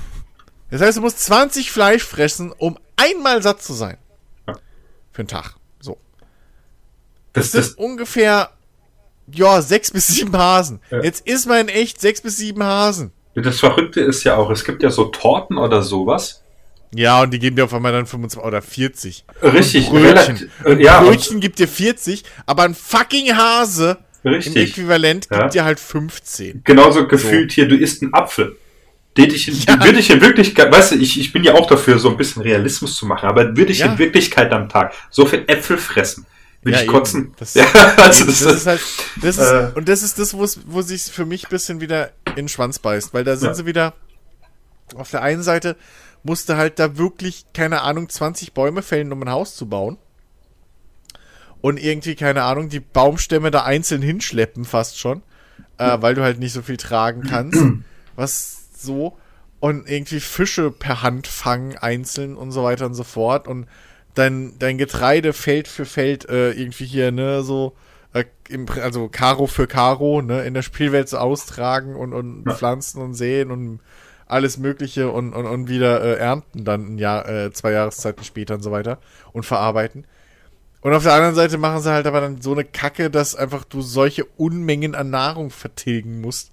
Das 0.70 0.80
heißt, 0.80 0.96
du 0.98 1.02
musst 1.02 1.20
20 1.20 1.70
Fleisch 1.70 2.02
fressen, 2.02 2.52
um 2.56 2.78
einmal 2.96 3.42
satt 3.42 3.62
zu 3.62 3.74
sein. 3.74 3.96
Ja. 4.48 4.54
Für 5.12 5.20
einen 5.20 5.28
Tag. 5.28 5.54
So. 5.80 5.98
das, 7.32 7.50
Das 7.50 7.52
sind 7.52 7.64
das, 7.78 7.84
ungefähr, 7.84 8.50
ja, 9.32 9.62
sechs 9.62 9.90
bis 9.90 10.06
sieben 10.08 10.36
Hasen. 10.36 10.80
Ja. 10.90 11.02
Jetzt 11.02 11.26
ist 11.26 11.46
man 11.46 11.68
echt 11.68 12.00
sechs 12.00 12.20
bis 12.22 12.36
sieben 12.38 12.62
Hasen. 12.62 13.12
das 13.34 13.60
Verrückte 13.60 14.00
ist 14.00 14.24
ja 14.24 14.36
auch, 14.36 14.50
es 14.50 14.64
gibt 14.64 14.82
ja 14.82 14.90
so 14.90 15.04
Torten 15.06 15.58
oder 15.58 15.82
sowas. 15.82 16.40
Ja, 16.96 17.22
und 17.22 17.32
die 17.32 17.40
geben 17.40 17.56
dir 17.56 17.64
auf 17.64 17.74
einmal 17.74 17.90
dann 17.92 18.06
25 18.06 18.40
oder 18.46 18.62
40. 18.62 19.24
Richtig, 19.42 19.90
Und 19.90 20.00
Brötchen. 20.02 20.50
äh, 20.64 20.70
Ein 20.72 20.80
ja, 20.80 21.00
und- 21.00 21.06
Brötchen 21.08 21.40
gibt 21.40 21.58
dir 21.58 21.66
40, 21.66 22.22
aber 22.46 22.62
ein 22.62 22.74
fucking 22.74 23.36
Hase 23.36 23.98
im 24.22 24.34
Richtig. 24.34 24.70
Äquivalent 24.70 25.26
Ja. 25.30 25.40
gibt 25.42 25.54
dir 25.54 25.64
halt 25.64 25.80
15. 25.80 26.62
Genauso 26.64 27.06
gefühlt 27.08 27.50
hier, 27.52 27.66
du 27.66 27.76
isst 27.76 28.02
einen 28.02 28.14
Apfel. 28.14 28.56
Den 29.16 29.30
ich 29.30 29.46
in, 29.48 29.54
würde 29.84 29.98
ich 29.98 30.10
in 30.10 30.20
Wirklichkeit, 30.20 30.72
weißt 30.72 30.92
du, 30.92 30.96
ich, 30.96 31.18
ich 31.20 31.32
bin 31.32 31.44
ja 31.44 31.54
auch 31.54 31.66
dafür, 31.68 31.98
so 31.98 32.10
ein 32.10 32.16
bisschen 32.16 32.42
Realismus 32.42 32.96
zu 32.96 33.06
machen, 33.06 33.28
aber 33.28 33.56
würde 33.56 33.70
ich 33.72 33.78
Ja. 33.80 33.92
in 33.92 33.98
Wirklichkeit 33.98 34.52
am 34.52 34.68
Tag 34.68 34.92
so 35.10 35.24
viel 35.26 35.44
Äpfel 35.46 35.78
fressen, 35.78 36.26
würde 36.62 36.76
Ja, 36.76 36.82
ich 36.82 36.88
eben. 36.88 36.92
kotzen. 36.92 37.34
Das- 37.38 37.54
ja, 37.54 37.64
also 37.96 38.24
das, 38.26 38.40
das 38.40 38.54
ist 38.56 38.66
halt, 38.66 38.80
das 39.22 39.38
ist, 39.38 39.50
äh, 39.50 39.70
und 39.74 39.88
das 39.88 40.02
ist 40.02 40.18
das, 40.18 40.34
wo's- 40.34 40.58
wo 40.66 40.82
sich 40.82 41.02
für 41.04 41.24
mich 41.26 41.46
ein 41.46 41.50
bisschen 41.50 41.80
wieder 41.80 42.10
in 42.30 42.34
den 42.36 42.48
Schwanz 42.48 42.78
beißt, 42.80 43.14
weil 43.14 43.22
da 43.24 43.36
sind 43.36 43.48
Ja. 43.48 43.54
sie 43.54 43.66
wieder, 43.66 43.94
auf 44.96 45.10
der 45.10 45.22
einen 45.22 45.42
Seite 45.42 45.76
musste 46.24 46.56
halt 46.56 46.78
da 46.78 46.96
wirklich, 46.96 47.44
keine 47.54 47.82
Ahnung, 47.82 48.08
20 48.08 48.52
Bäume 48.52 48.82
fällen, 48.82 49.12
um 49.12 49.22
ein 49.22 49.30
Haus 49.30 49.54
zu 49.56 49.66
bauen. 49.68 49.98
Und 51.60 51.78
irgendwie, 51.78 52.14
keine 52.14 52.42
Ahnung, 52.42 52.68
die 52.68 52.80
Baumstämme 52.80 53.50
da 53.50 53.62
einzeln 53.64 54.02
hinschleppen, 54.02 54.64
fast 54.64 54.98
schon. 54.98 55.22
Äh, 55.78 55.96
weil 56.02 56.14
du 56.14 56.22
halt 56.22 56.38
nicht 56.38 56.52
so 56.52 56.62
viel 56.62 56.76
tragen 56.76 57.22
kannst. 57.28 57.58
Was 58.16 58.53
so. 58.84 59.16
Und 59.60 59.88
irgendwie 59.88 60.20
Fische 60.20 60.70
per 60.70 61.02
Hand 61.02 61.26
fangen, 61.26 61.76
einzeln 61.78 62.36
und 62.36 62.52
so 62.52 62.62
weiter 62.62 62.86
und 62.86 62.94
so 62.94 63.04
fort. 63.04 63.48
Und 63.48 63.66
dein, 64.14 64.58
dein 64.58 64.78
Getreide 64.78 65.32
Feld 65.32 65.68
für 65.68 65.86
Feld 65.86 66.28
äh, 66.28 66.52
irgendwie 66.52 66.84
hier, 66.84 67.10
ne, 67.12 67.42
so, 67.42 67.74
äh, 68.12 68.24
im, 68.48 68.66
also 68.68 69.08
Karo 69.08 69.46
für 69.46 69.66
Karo, 69.66 70.22
ne, 70.22 70.44
in 70.44 70.54
der 70.54 70.62
Spielwelt 70.62 71.08
so 71.08 71.18
austragen 71.18 71.96
und, 71.96 72.12
und 72.12 72.44
Ja. 72.46 72.54
pflanzen 72.54 73.00
und 73.00 73.14
säen 73.14 73.50
und 73.50 73.80
alles 74.26 74.58
Mögliche 74.58 75.10
und, 75.10 75.32
und, 75.34 75.46
und 75.46 75.68
wieder 75.68 76.02
äh, 76.02 76.18
ernten 76.18 76.64
dann 76.64 76.94
ein 76.94 76.98
Jahr, 76.98 77.28
äh, 77.28 77.52
zwei 77.52 77.72
Jahreszeiten 77.72 78.24
später 78.24 78.54
und 78.54 78.62
so 78.62 78.70
weiter 78.70 78.98
und 79.32 79.44
verarbeiten. 79.44 80.06
Und 80.80 80.92
auf 80.92 81.02
der 81.02 81.14
anderen 81.14 81.34
Seite 81.34 81.56
machen 81.56 81.80
sie 81.80 81.90
halt 81.90 82.06
aber 82.06 82.20
dann 82.20 82.42
so 82.42 82.52
eine 82.52 82.64
Kacke, 82.64 83.10
dass 83.10 83.34
einfach 83.34 83.64
du 83.64 83.80
solche 83.80 84.24
Unmengen 84.36 84.94
an 84.94 85.10
Nahrung 85.10 85.50
vertilgen 85.50 86.20
musst, 86.20 86.52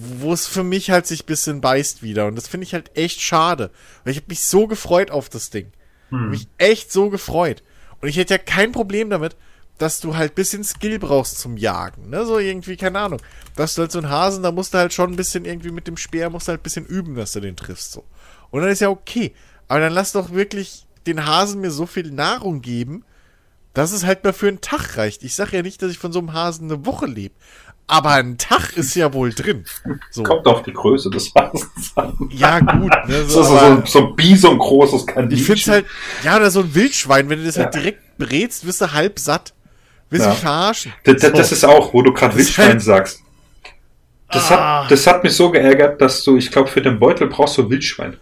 wo 0.00 0.32
es 0.32 0.46
für 0.46 0.62
mich 0.62 0.90
halt 0.90 1.06
sich 1.06 1.22
ein 1.22 1.26
bisschen 1.26 1.60
beißt 1.60 2.02
wieder. 2.02 2.26
Und 2.26 2.36
das 2.36 2.48
finde 2.48 2.64
ich 2.64 2.74
halt 2.74 2.96
echt 2.96 3.20
schade. 3.20 3.70
Weil 4.04 4.12
ich 4.12 4.18
habe 4.18 4.28
mich 4.28 4.44
so 4.44 4.66
gefreut 4.66 5.10
auf 5.10 5.28
das 5.28 5.50
Ding. 5.50 5.72
Mich 6.10 6.46
echt 6.58 6.92
so 6.92 7.10
gefreut. 7.10 7.62
Und 8.00 8.08
ich 8.08 8.16
hätte 8.16 8.34
ja 8.34 8.38
kein 8.38 8.72
Problem 8.72 9.10
damit, 9.10 9.36
dass 9.78 10.00
du 10.00 10.16
halt 10.16 10.34
bisschen 10.34 10.64
Skill 10.64 10.98
brauchst 10.98 11.38
zum 11.38 11.56
Jagen. 11.56 12.10
Ne? 12.10 12.24
So 12.24 12.38
irgendwie, 12.38 12.76
keine 12.76 13.00
Ahnung. 13.00 13.20
Dass 13.56 13.74
du 13.74 13.82
halt 13.82 13.92
so 13.92 13.98
einen 13.98 14.08
Hasen, 14.08 14.42
da 14.42 14.52
musst 14.52 14.72
du 14.72 14.78
halt 14.78 14.92
schon 14.92 15.12
ein 15.12 15.16
bisschen 15.16 15.44
irgendwie 15.44 15.70
mit 15.70 15.86
dem 15.86 15.96
Speer, 15.96 16.30
musst 16.30 16.48
du 16.48 16.50
halt 16.50 16.60
ein 16.60 16.62
bisschen 16.62 16.86
üben, 16.86 17.14
dass 17.16 17.32
du 17.32 17.40
den 17.40 17.56
triffst. 17.56 17.92
So. 17.92 18.04
Und 18.50 18.62
dann 18.62 18.70
ist 18.70 18.80
ja 18.80 18.88
okay. 18.88 19.34
Aber 19.68 19.80
dann 19.80 19.92
lass 19.92 20.12
doch 20.12 20.32
wirklich 20.32 20.86
den 21.06 21.26
Hasen 21.26 21.60
mir 21.60 21.70
so 21.70 21.86
viel 21.86 22.10
Nahrung 22.10 22.62
geben, 22.62 23.04
dass 23.74 23.92
es 23.92 24.06
halt 24.06 24.24
mal 24.24 24.32
für 24.32 24.48
einen 24.48 24.62
Tag 24.62 24.96
reicht. 24.96 25.22
Ich 25.22 25.34
sage 25.34 25.56
ja 25.56 25.62
nicht, 25.62 25.82
dass 25.82 25.90
ich 25.90 25.98
von 25.98 26.12
so 26.12 26.20
einem 26.20 26.32
Hasen 26.32 26.70
eine 26.70 26.86
Woche 26.86 27.06
lebe. 27.06 27.34
Aber 27.88 28.10
ein 28.10 28.36
Tag 28.36 28.76
ist 28.76 28.94
ja 28.96 29.12
wohl 29.12 29.32
drin. 29.32 29.64
So. 30.10 30.24
kommt 30.24 30.44
auf 30.46 30.62
die 30.64 30.72
Größe 30.72 31.08
des 31.08 31.32
Hasens 31.34 31.92
an. 31.94 32.16
Ja, 32.30 32.58
gut. 32.58 32.90
Ne, 33.06 33.24
So, 33.26 33.42
so, 33.44 33.56
aber- 33.56 33.76
so, 33.86 34.00
so 34.00 34.06
ein 34.08 34.16
Bison 34.16 34.58
großes 34.58 35.06
Kaninchen. 35.06 35.38
ich 35.38 35.44
find's 35.44 35.68
halt, 35.68 35.86
ja, 36.24 36.36
oder 36.36 36.50
so 36.50 36.60
ein 36.60 36.74
Wildschwein, 36.74 37.28
wenn 37.30 37.38
du 37.38 37.44
das 37.46 37.56
halt 37.58 37.72
Ja. 37.74 37.80
direkt 37.80 38.18
brätst, 38.18 38.66
wirst 38.66 38.80
du 38.80 38.92
halb 38.92 39.18
satt. 39.20 39.52
Willst 40.10 40.26
Ja. 40.26 40.30
mich 40.32 40.40
verarschen? 40.40 40.92
Das, 41.04 41.20
das, 41.22 41.32
das 41.32 41.52
ist 41.52 41.64
auch, 41.64 41.92
wo 41.94 42.02
du 42.02 42.12
gerade 42.12 42.32
Das 42.36 42.40
ist 42.42 42.48
Wildschwein 42.58 42.68
halt- 42.70 42.82
sagst. 42.82 43.20
Das, 44.32 44.50
Ah. 44.50 44.82
hat, 44.82 44.90
das 44.90 45.06
hat 45.06 45.22
mich 45.22 45.32
so 45.34 45.50
geärgert, 45.52 46.00
dass 46.00 46.24
du, 46.24 46.36
ich 46.36 46.50
glaube, 46.50 46.68
für 46.68 46.82
den 46.82 46.98
Beutel 46.98 47.28
brauchst 47.28 47.56
du 47.58 47.70
Wildschwein. 47.70 48.16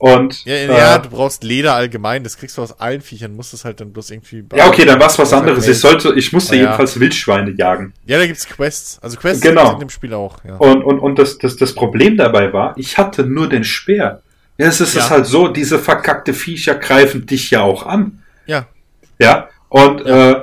Und 0.00 0.46
ja, 0.46 0.54
äh, 0.54 0.66
ja, 0.66 0.96
du 0.98 1.10
brauchst 1.10 1.44
Leder 1.44 1.74
allgemein, 1.74 2.24
das 2.24 2.38
kriegst 2.38 2.56
du 2.56 2.62
aus 2.62 2.80
allen 2.80 3.02
Viechern, 3.02 3.36
musst 3.36 3.52
es 3.52 3.66
halt 3.66 3.82
dann 3.82 3.92
bloß 3.92 4.10
irgendwie. 4.10 4.42
ja, 4.56 4.66
okay, 4.66 4.86
dann 4.86 4.98
war 4.98 5.08
es 5.08 5.18
was 5.18 5.30
anderes. 5.34 5.68
Ich 5.68 5.78
sollte, 5.78 6.14
ich 6.16 6.32
musste 6.32 6.54
Ah, 6.54 6.56
ja. 6.56 6.62
jedenfalls 6.62 6.98
Wildschweine 6.98 7.50
jagen. 7.50 7.92
Ja, 8.06 8.16
da 8.16 8.26
gibt's 8.26 8.46
Quests. 8.48 8.98
Also 9.02 9.18
Quests 9.18 9.42
Genau. 9.42 9.74
in 9.74 9.80
dem 9.80 9.90
Spiel 9.90 10.14
auch, 10.14 10.42
ja. 10.42 10.56
Und, 10.56 10.82
und, 10.84 11.00
und 11.00 11.18
das, 11.18 11.36
das, 11.36 11.56
das 11.58 11.74
Problem 11.74 12.16
dabei 12.16 12.50
war, 12.50 12.72
ich 12.78 12.96
hatte 12.96 13.24
nur 13.24 13.46
den 13.50 13.62
Speer. 13.62 14.22
Ja, 14.56 14.68
es 14.68 14.80
ist, 14.80 14.94
Ja. 14.94 15.10
halt 15.10 15.26
so, 15.26 15.48
diese 15.48 15.78
verkackte 15.78 16.32
Viecher 16.32 16.76
greifen 16.76 17.26
dich 17.26 17.50
ja 17.50 17.60
auch 17.60 17.84
an. 17.84 18.22
Ja. 18.46 18.66
Ja, 19.18 19.50
und 19.68 20.00
Äh, 20.06 20.36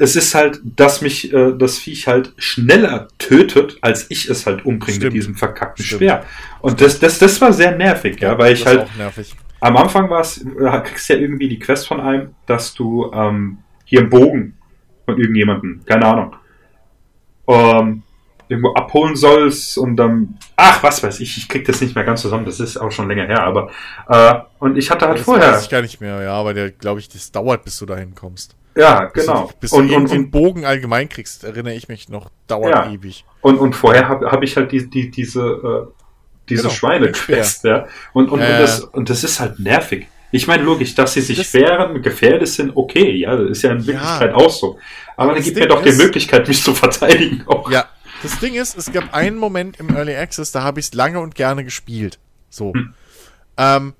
es 0.00 0.14
ist 0.14 0.34
halt, 0.34 0.60
dass 0.62 1.00
mich 1.00 1.32
äh, 1.32 1.52
das 1.58 1.78
Viech 1.78 2.06
halt 2.06 2.32
schneller 2.38 3.08
tötet, 3.18 3.78
als 3.80 4.06
ich 4.10 4.30
es 4.30 4.46
halt 4.46 4.64
umbringe 4.64 5.06
mit 5.06 5.12
diesem 5.12 5.34
verkackten 5.34 5.84
Stimmt. 5.84 6.02
Speer. 6.02 6.24
Und 6.60 6.80
das, 6.80 7.00
das, 7.00 7.18
das 7.18 7.40
war 7.40 7.52
sehr 7.52 7.76
nervig, 7.76 8.20
ja, 8.20 8.38
weil 8.38 8.52
ich 8.52 8.62
das 8.62 8.68
halt 8.68 8.88
auch 8.88 8.94
nervig. 8.94 9.34
am 9.60 9.76
Anfang 9.76 10.08
war 10.08 10.20
es, 10.20 10.38
äh, 10.38 10.80
kriegst 10.84 11.08
ja 11.08 11.16
irgendwie 11.16 11.48
die 11.48 11.58
Quest 11.58 11.88
von 11.88 12.00
einem, 12.00 12.30
dass 12.46 12.74
du 12.74 13.10
ähm, 13.12 13.58
hier 13.84 14.00
einen 14.00 14.08
Bogen 14.08 14.56
von 15.04 15.18
irgendjemandem, 15.18 15.80
keine 15.84 16.06
Ahnung, 16.06 16.36
ähm, 17.48 18.02
irgendwo 18.48 18.72
abholen 18.74 19.16
sollst 19.16 19.78
und 19.78 19.96
dann, 19.96 20.38
ach, 20.54 20.80
was 20.82 21.02
weiß 21.02 21.18
ich, 21.18 21.36
ich 21.36 21.48
krieg 21.48 21.64
das 21.64 21.80
nicht 21.80 21.96
mehr 21.96 22.04
ganz 22.04 22.22
zusammen, 22.22 22.44
das 22.44 22.60
ist 22.60 22.76
auch 22.76 22.92
schon 22.92 23.08
länger 23.08 23.26
her, 23.26 23.42
aber 23.42 23.70
äh, 24.08 24.34
und 24.60 24.78
ich 24.78 24.92
hatte 24.92 25.08
halt 25.08 25.18
Das 25.18 25.24
vorher, 25.24 25.54
weiß 25.54 25.64
ich 25.64 25.70
gar 25.70 25.82
nicht 25.82 26.00
mehr, 26.00 26.22
ja, 26.22 26.34
aber 26.34 26.54
der, 26.54 26.70
glaube 26.70 27.00
ich, 27.00 27.08
das 27.08 27.32
dauert, 27.32 27.64
bis 27.64 27.78
du 27.78 27.84
dahin 27.84 28.14
kommst. 28.14 28.54
Ja, 28.78 29.06
Bis 29.12 29.26
genau, 29.26 29.46
Du, 29.48 29.52
bis 29.60 29.70
du 29.70 29.76
und, 29.76 29.84
und, 29.86 29.90
irgendwie 29.92 30.14
einen 30.14 30.30
Bogen 30.30 30.64
allgemein 30.64 31.08
kriegst, 31.08 31.44
erinnere 31.44 31.74
ich 31.74 31.88
mich 31.88 32.08
noch, 32.08 32.30
dauert 32.46 32.70
Ja. 32.74 32.90
ewig. 32.92 33.24
und, 33.42 33.58
und 33.58 33.74
vorher 33.74 34.08
habe 34.08 34.30
hab 34.30 34.42
ich 34.42 34.56
halt 34.56 34.72
die, 34.72 34.88
die, 34.88 35.10
diese, 35.10 35.40
äh, 35.88 35.92
diese 36.48 36.62
Genau, 36.62 36.74
Schweine-Quest, 36.74 37.64
ja, 37.64 37.86
und, 38.14 38.30
und, 38.30 38.40
Ja, 38.40 38.46
und, 38.46 38.52
ja. 38.52 38.58
das, 38.60 38.80
und 38.80 39.10
das 39.10 39.24
ist 39.24 39.38
halt 39.40 39.58
nervig. 39.58 40.06
Ich 40.30 40.46
meine, 40.46 40.62
logisch, 40.62 40.94
dass 40.94 41.14
sie 41.14 41.20
sich 41.22 41.38
Das- 41.38 41.54
wehren, 41.54 42.02
gefährdet 42.02 42.48
sind, 42.48 42.72
okay, 42.76 43.12
ja, 43.12 43.34
das 43.36 43.50
ist 43.50 43.62
ja 43.62 43.72
in 43.72 43.86
Wirklichkeit 43.86 44.30
Ja. 44.30 44.36
auch 44.36 44.50
so. 44.50 44.78
Aber 45.16 45.24
Aber 45.24 45.26
dann 45.32 45.36
das 45.36 45.44
gib 45.46 45.54
mir 45.56 45.60
Ding 45.62 45.68
doch 45.70 45.82
die 45.82 45.92
Möglichkeit, 45.92 46.46
mich 46.48 46.62
zu 46.62 46.74
verteidigen 46.74 47.44
auch. 47.46 47.70
Ja, 47.70 47.86
das 48.22 48.38
Ding 48.38 48.54
ist, 48.54 48.76
es 48.76 48.92
gab 48.92 49.12
einen 49.14 49.36
Moment 49.38 49.80
im 49.80 49.88
Early 49.94 50.14
Access, 50.16 50.52
da 50.52 50.62
habe 50.62 50.80
ich 50.80 50.86
es 50.86 50.94
lange 50.94 51.20
und 51.20 51.34
gerne 51.34 51.64
gespielt. 51.64 52.18
So. 52.50 52.72
Hm. 52.74 52.94
Ähm, 53.56 53.94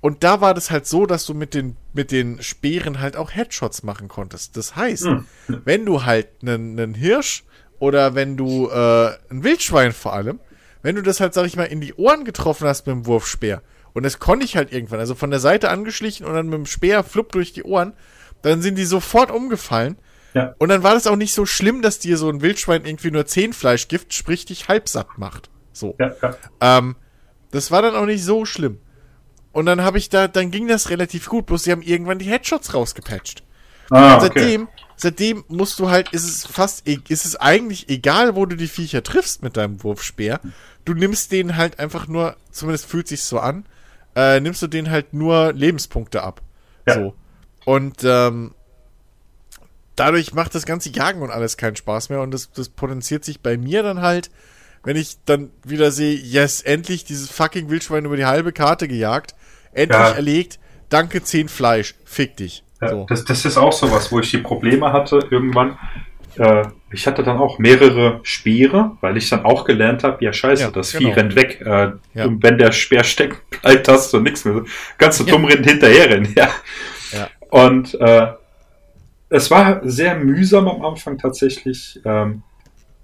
und 0.00 0.22
da 0.24 0.40
war 0.40 0.54
das 0.54 0.70
halt 0.70 0.86
so, 0.86 1.06
dass 1.06 1.26
du 1.26 1.34
mit 1.34 1.54
den, 1.54 1.76
mit 1.92 2.10
den 2.12 2.42
Speeren 2.42 3.00
halt 3.00 3.16
auch 3.16 3.32
Headshots 3.34 3.82
machen 3.82 4.08
konntest. 4.08 4.56
Das 4.56 4.76
heißt, 4.76 5.04
Hm. 5.06 5.26
wenn 5.64 5.84
du 5.84 6.04
halt 6.04 6.28
einen, 6.42 6.78
einen 6.78 6.94
Hirsch 6.94 7.44
oder 7.78 8.14
wenn 8.14 8.36
du 8.36 8.68
äh, 8.68 9.10
ein 9.30 9.42
Wildschwein 9.44 9.92
vor 9.92 10.12
allem, 10.12 10.40
wenn 10.82 10.94
du 10.94 11.02
das 11.02 11.20
halt, 11.20 11.34
sag 11.34 11.46
ich 11.46 11.56
mal, 11.56 11.64
in 11.64 11.80
die 11.80 11.94
Ohren 11.94 12.24
getroffen 12.24 12.66
hast 12.66 12.86
mit 12.86 12.94
dem 12.94 13.06
Wurfspeer, 13.06 13.62
und 13.94 14.04
das 14.04 14.20
konnte 14.20 14.44
ich 14.44 14.56
halt 14.56 14.72
irgendwann, 14.72 15.00
also 15.00 15.14
von 15.16 15.30
der 15.30 15.40
Seite 15.40 15.70
angeschlichen 15.70 16.24
und 16.24 16.34
dann 16.34 16.46
mit 16.48 16.54
dem 16.58 16.66
Speer 16.66 17.02
flupp 17.02 17.32
durch 17.32 17.52
die 17.52 17.64
Ohren, 17.64 17.94
dann 18.42 18.62
sind 18.62 18.76
die 18.76 18.84
sofort 18.84 19.30
umgefallen. 19.32 19.96
Ja. 20.34 20.54
Und 20.58 20.68
dann 20.68 20.84
war 20.84 20.94
das 20.94 21.08
auch 21.08 21.16
nicht 21.16 21.34
so 21.34 21.46
schlimm, 21.46 21.82
dass 21.82 21.98
dir 21.98 22.16
so 22.16 22.28
ein 22.28 22.40
Wildschwein 22.42 22.84
irgendwie 22.84 23.10
nur 23.10 23.26
10 23.26 23.52
Fleisch 23.54 23.88
gibt, 23.88 24.14
sprich 24.14 24.44
dich 24.44 24.68
halbsatt 24.68 25.18
macht. 25.18 25.50
So. 25.72 25.96
Ja, 25.98 26.12
ja. 26.22 26.36
Ähm, 26.60 26.94
das 27.50 27.70
war 27.72 27.82
dann 27.82 27.96
auch 27.96 28.06
nicht 28.06 28.22
so 28.22 28.44
schlimm. 28.44 28.78
Und 29.58 29.66
dann 29.66 29.82
habe 29.82 29.98
ich 29.98 30.08
da, 30.08 30.28
dann 30.28 30.52
ging 30.52 30.68
das 30.68 30.88
relativ 30.88 31.28
gut, 31.28 31.46
bloß 31.46 31.64
sie 31.64 31.72
haben 31.72 31.82
irgendwann 31.82 32.20
die 32.20 32.26
Headshots 32.30 32.74
rausgepatcht. 32.74 33.42
Ah, 33.90 34.18
okay. 34.18 34.28
Seitdem, 34.28 34.68
seitdem 34.94 35.44
musst 35.48 35.80
du 35.80 35.90
halt, 35.90 36.10
ist 36.10 36.22
es 36.22 36.46
fast, 36.46 36.86
e- 36.86 37.00
ist 37.08 37.24
es 37.24 37.34
eigentlich 37.34 37.88
egal, 37.88 38.36
wo 38.36 38.46
du 38.46 38.54
die 38.54 38.68
Viecher 38.68 39.02
triffst 39.02 39.42
mit 39.42 39.56
deinem 39.56 39.82
Wurfspeer. 39.82 40.38
Du 40.84 40.94
nimmst 40.94 41.32
denen 41.32 41.56
halt 41.56 41.80
einfach 41.80 42.06
nur, 42.06 42.36
zumindest 42.52 42.86
fühlt 42.86 43.08
sich 43.08 43.24
so 43.24 43.40
an, 43.40 43.66
äh, 44.14 44.38
nimmst 44.38 44.62
du 44.62 44.68
denen 44.68 44.92
halt 44.92 45.12
nur 45.12 45.52
Lebenspunkte 45.52 46.22
ab. 46.22 46.40
Ja. 46.86 46.94
So. 46.94 47.14
Und 47.64 48.04
ähm, 48.04 48.54
dadurch 49.96 50.34
macht 50.34 50.54
das 50.54 50.66
ganze 50.66 50.90
Jagen 50.90 51.20
und 51.20 51.32
alles 51.32 51.56
keinen 51.56 51.74
Spaß 51.74 52.10
mehr 52.10 52.20
und 52.20 52.30
das, 52.30 52.52
das 52.52 52.68
potenziert 52.68 53.24
sich 53.24 53.40
bei 53.40 53.56
mir 53.56 53.82
dann 53.82 54.02
halt, 54.02 54.30
wenn 54.84 54.94
ich 54.94 55.18
dann 55.24 55.50
wieder 55.64 55.90
sehe, 55.90 56.14
yes, 56.14 56.60
endlich 56.60 57.04
dieses 57.04 57.28
fucking 57.28 57.68
Wildschwein 57.68 58.04
über 58.04 58.16
die 58.16 58.26
halbe 58.26 58.52
Karte 58.52 58.86
gejagt, 58.86 59.34
endlich 59.72 59.98
Ja. 60.00 60.10
erlegt, 60.12 60.58
danke 60.88 61.22
10 61.22 61.48
Fleisch, 61.48 61.94
fick 62.04 62.36
dich. 62.36 62.62
Ja, 62.80 62.88
So. 62.90 63.06
das, 63.08 63.24
das 63.24 63.44
ist 63.44 63.56
auch 63.58 63.72
sowas, 63.72 64.10
wo 64.12 64.20
ich 64.20 64.30
die 64.30 64.38
Probleme 64.38 64.92
hatte 64.92 65.18
irgendwann. 65.30 65.76
Äh, 66.36 66.66
ich 66.92 67.06
hatte 67.06 67.22
dann 67.22 67.38
auch 67.38 67.58
mehrere 67.58 68.20
Speere, 68.22 68.92
weil 69.00 69.16
ich 69.16 69.28
dann 69.28 69.44
auch 69.44 69.64
gelernt 69.64 70.04
habe, 70.04 70.24
ja 70.24 70.32
scheiße, 70.32 70.62
Ja, 70.62 70.70
das 70.70 70.92
genau. 70.92 71.08
Vieh 71.10 71.14
rennt 71.20 71.34
weg. 71.36 71.60
Äh. 71.60 72.22
Und 72.24 72.42
wenn 72.42 72.56
der 72.58 72.72
Speer 72.72 73.04
steckt 73.04 73.50
bleibt, 73.62 73.88
hast 73.88 74.12
du 74.12 74.20
nichts 74.20 74.44
mehr. 74.44 74.62
Kannst 74.96 75.20
du 75.20 75.24
dumm 75.24 75.44
rennen, 75.44 75.64
hinterher 75.64 76.08
rennen. 76.10 76.32
Ja. 76.36 76.48
Ja. 77.12 77.28
Und 77.50 77.94
äh, 78.00 78.28
es 79.30 79.50
war 79.50 79.80
sehr 79.84 80.14
mühsam 80.16 80.68
am 80.68 80.82
Anfang 80.84 81.18
tatsächlich. 81.18 82.00
Ähm, 82.04 82.42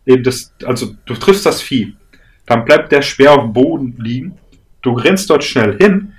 eben 0.06 0.22
das, 0.22 0.54
also 0.64 0.94
du 1.04 1.14
triffst 1.14 1.44
das 1.44 1.60
Vieh, 1.60 1.96
dann 2.46 2.64
bleibt 2.64 2.92
der 2.92 3.02
Speer 3.02 3.32
auf 3.32 3.40
dem 3.42 3.52
Boden 3.52 3.96
liegen. 3.98 4.38
Du 4.82 4.92
rennst 4.92 5.28
dort 5.30 5.44
schnell 5.44 5.76
hin, 5.78 6.13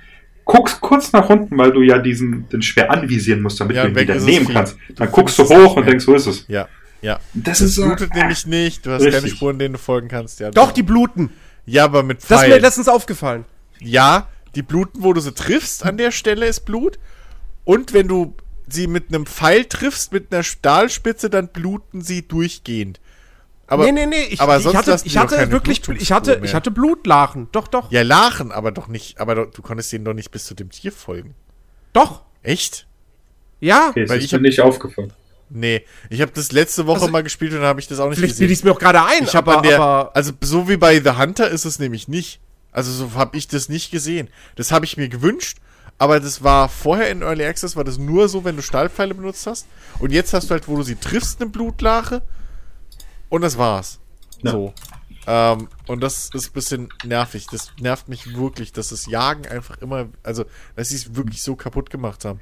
guckst 0.46 0.80
kurz 0.80 1.12
nach 1.12 1.28
unten, 1.28 1.58
weil 1.58 1.72
du 1.72 1.82
ja 1.82 1.98
diesen 1.98 2.48
den 2.48 2.62
Speer 2.62 2.90
anvisieren 2.90 3.42
musst, 3.42 3.60
damit 3.60 3.76
Ja, 3.76 3.82
du 3.82 3.90
ihn 3.90 3.96
wieder 3.96 4.14
ist 4.14 4.22
das 4.26 4.32
nehmen 4.32 4.48
kannst. 4.48 4.76
Du 4.88 4.94
Dann 4.94 5.12
guckst 5.12 5.38
du 5.38 5.44
findest 5.44 5.60
es 5.60 5.70
hoch 5.70 5.76
und 5.76 5.82
mehr. 5.82 5.90
denkst, 5.90 6.06
wo 6.06 6.14
ist 6.14 6.26
es? 6.26 6.44
Ja, 6.48 6.68
ja. 7.02 7.20
Das 7.34 7.60
ist 7.60 7.74
so. 7.74 7.84
Blutet 7.84 8.14
nämlich 8.14 8.46
nicht, 8.46 8.86
du 8.86 8.90
hast 8.92 9.02
keine 9.02 9.16
Richtig. 9.16 9.32
Spuren, 9.34 9.58
denen 9.58 9.74
du 9.74 9.78
folgen 9.78 10.08
kannst. 10.08 10.40
Ja, 10.40 10.50
Doch, 10.50 10.72
die 10.72 10.82
bluten. 10.82 11.30
Ja, 11.66 11.84
aber 11.84 12.02
mit 12.02 12.18
Das 12.28 12.42
ist 12.42 12.48
mir 12.48 12.58
letztens 12.60 12.88
aufgefallen. 12.88 13.44
Ja, 13.80 14.28
die 14.54 14.62
bluten, 14.62 15.02
wo 15.02 15.12
du 15.12 15.20
sie 15.20 15.34
triffst, 15.34 15.84
an 15.84 15.98
der 15.98 16.10
Stelle 16.12 16.46
ist 16.46 16.60
Blut. 16.60 16.98
Und 17.64 17.92
wenn 17.92 18.08
du 18.08 18.34
sie 18.68 18.86
mit 18.86 19.08
einem 19.08 19.26
Pfeil 19.26 19.64
triffst, 19.64 20.12
mit 20.12 20.32
einer 20.32 20.42
Stahlspitze, 20.44 21.28
dann 21.28 21.48
bluten 21.48 22.00
sie 22.00 22.26
durchgehend. 22.26 23.00
Aber, 23.68 23.84
nee, 23.84 23.92
nee, 23.92 24.06
nee. 24.06 24.22
Ich, 24.30 24.40
aber 24.40 24.58
ich 24.58 24.62
sonst 24.62 24.76
hatte, 24.76 24.96
ich 25.04 25.16
hatte 25.16 25.50
wirklich, 25.50 25.82
ich 25.88 26.12
hatte, 26.12 26.40
ich 26.44 26.54
hatte 26.54 26.70
Blutlachen. 26.70 27.48
Doch, 27.52 27.66
doch. 27.66 27.90
Ja, 27.90 28.02
Lachen, 28.02 28.52
aber 28.52 28.70
doch 28.70 28.86
nicht, 28.88 29.18
aber 29.20 29.34
doch, 29.34 29.50
du 29.50 29.60
konntest 29.62 29.90
denen 29.92 30.04
doch 30.04 30.14
nicht 30.14 30.30
bis 30.30 30.44
zu 30.46 30.54
dem 30.54 30.70
Tier 30.70 30.92
folgen. 30.92 31.34
Doch. 31.92 32.22
Echt? 32.42 32.86
Ja. 33.60 33.88
Okay, 33.90 34.02
das 34.02 34.10
Weil 34.10 34.18
ist 34.18 34.24
ich 34.26 34.34
hab- 34.34 34.40
nicht 34.40 34.60
aufgefallen. 34.60 35.12
Nee, 35.48 35.84
ich 36.10 36.20
habe 36.20 36.32
das 36.34 36.50
letzte 36.52 36.86
Woche 36.86 37.00
Also- 37.00 37.08
mal 37.12 37.22
gespielt 37.22 37.52
und 37.54 37.60
habe 37.62 37.78
ich 37.80 37.86
das 37.88 37.98
auch 38.00 38.08
nicht 38.08 38.18
Vielleicht 38.18 38.32
gesehen. 38.34 38.42
bilde 38.44 38.52
ich 38.52 38.58
es 38.60 38.64
mir 38.64 38.72
auch 38.72 38.78
gerade 38.78 39.02
ein, 39.04 39.24
Ich 39.24 39.34
habe 39.36 39.50
aber, 39.50 39.58
an 39.60 39.62
der, 39.68 39.80
aber 39.80 40.10
also 40.16 40.32
so 40.40 40.68
wie 40.68 40.76
bei 40.76 41.00
The 41.00 41.10
Hunter 41.12 41.48
ist 41.48 41.64
es 41.64 41.78
nämlich 41.78 42.08
nicht. 42.08 42.40
Also 42.72 42.90
so 42.92 43.14
habe 43.14 43.36
ich 43.36 43.46
das 43.48 43.68
nicht 43.68 43.90
gesehen. 43.90 44.28
Das 44.56 44.70
habe 44.72 44.84
ich 44.84 44.96
mir 44.96 45.08
gewünscht, 45.08 45.58
aber 45.98 46.18
das 46.20 46.42
war 46.42 46.68
vorher 46.68 47.10
in 47.10 47.22
Early 47.22 47.44
Access 47.44 47.74
war 47.76 47.84
das 47.84 47.96
nur 47.96 48.28
so, 48.28 48.44
wenn 48.44 48.56
du 48.56 48.62
Stahlpfeile 48.62 49.14
benutzt 49.14 49.46
hast. 49.46 49.66
Und 50.00 50.12
jetzt 50.12 50.32
hast 50.34 50.50
du 50.50 50.52
halt, 50.52 50.66
wo 50.68 50.76
du 50.76 50.82
sie 50.82 50.96
triffst, 50.96 51.40
eine 51.40 51.48
Blutlache. 51.48 52.22
Und 53.28 53.42
das 53.42 53.58
war's. 53.58 54.00
Ja. 54.42 54.52
So. 54.52 54.74
Ähm, 55.26 55.68
und 55.86 56.00
das 56.00 56.30
ist 56.32 56.50
ein 56.50 56.52
bisschen 56.52 56.88
nervig. 57.04 57.46
Das 57.50 57.72
nervt 57.80 58.08
mich 58.08 58.36
wirklich, 58.36 58.72
dass 58.72 58.90
das 58.90 59.06
Jagen 59.06 59.46
einfach 59.46 59.78
immer, 59.78 60.08
also, 60.22 60.44
dass 60.76 60.90
sie 60.90 60.96
es 60.96 61.16
wirklich 61.16 61.42
so 61.42 61.56
kaputt 61.56 61.90
gemacht 61.90 62.24
haben. 62.24 62.40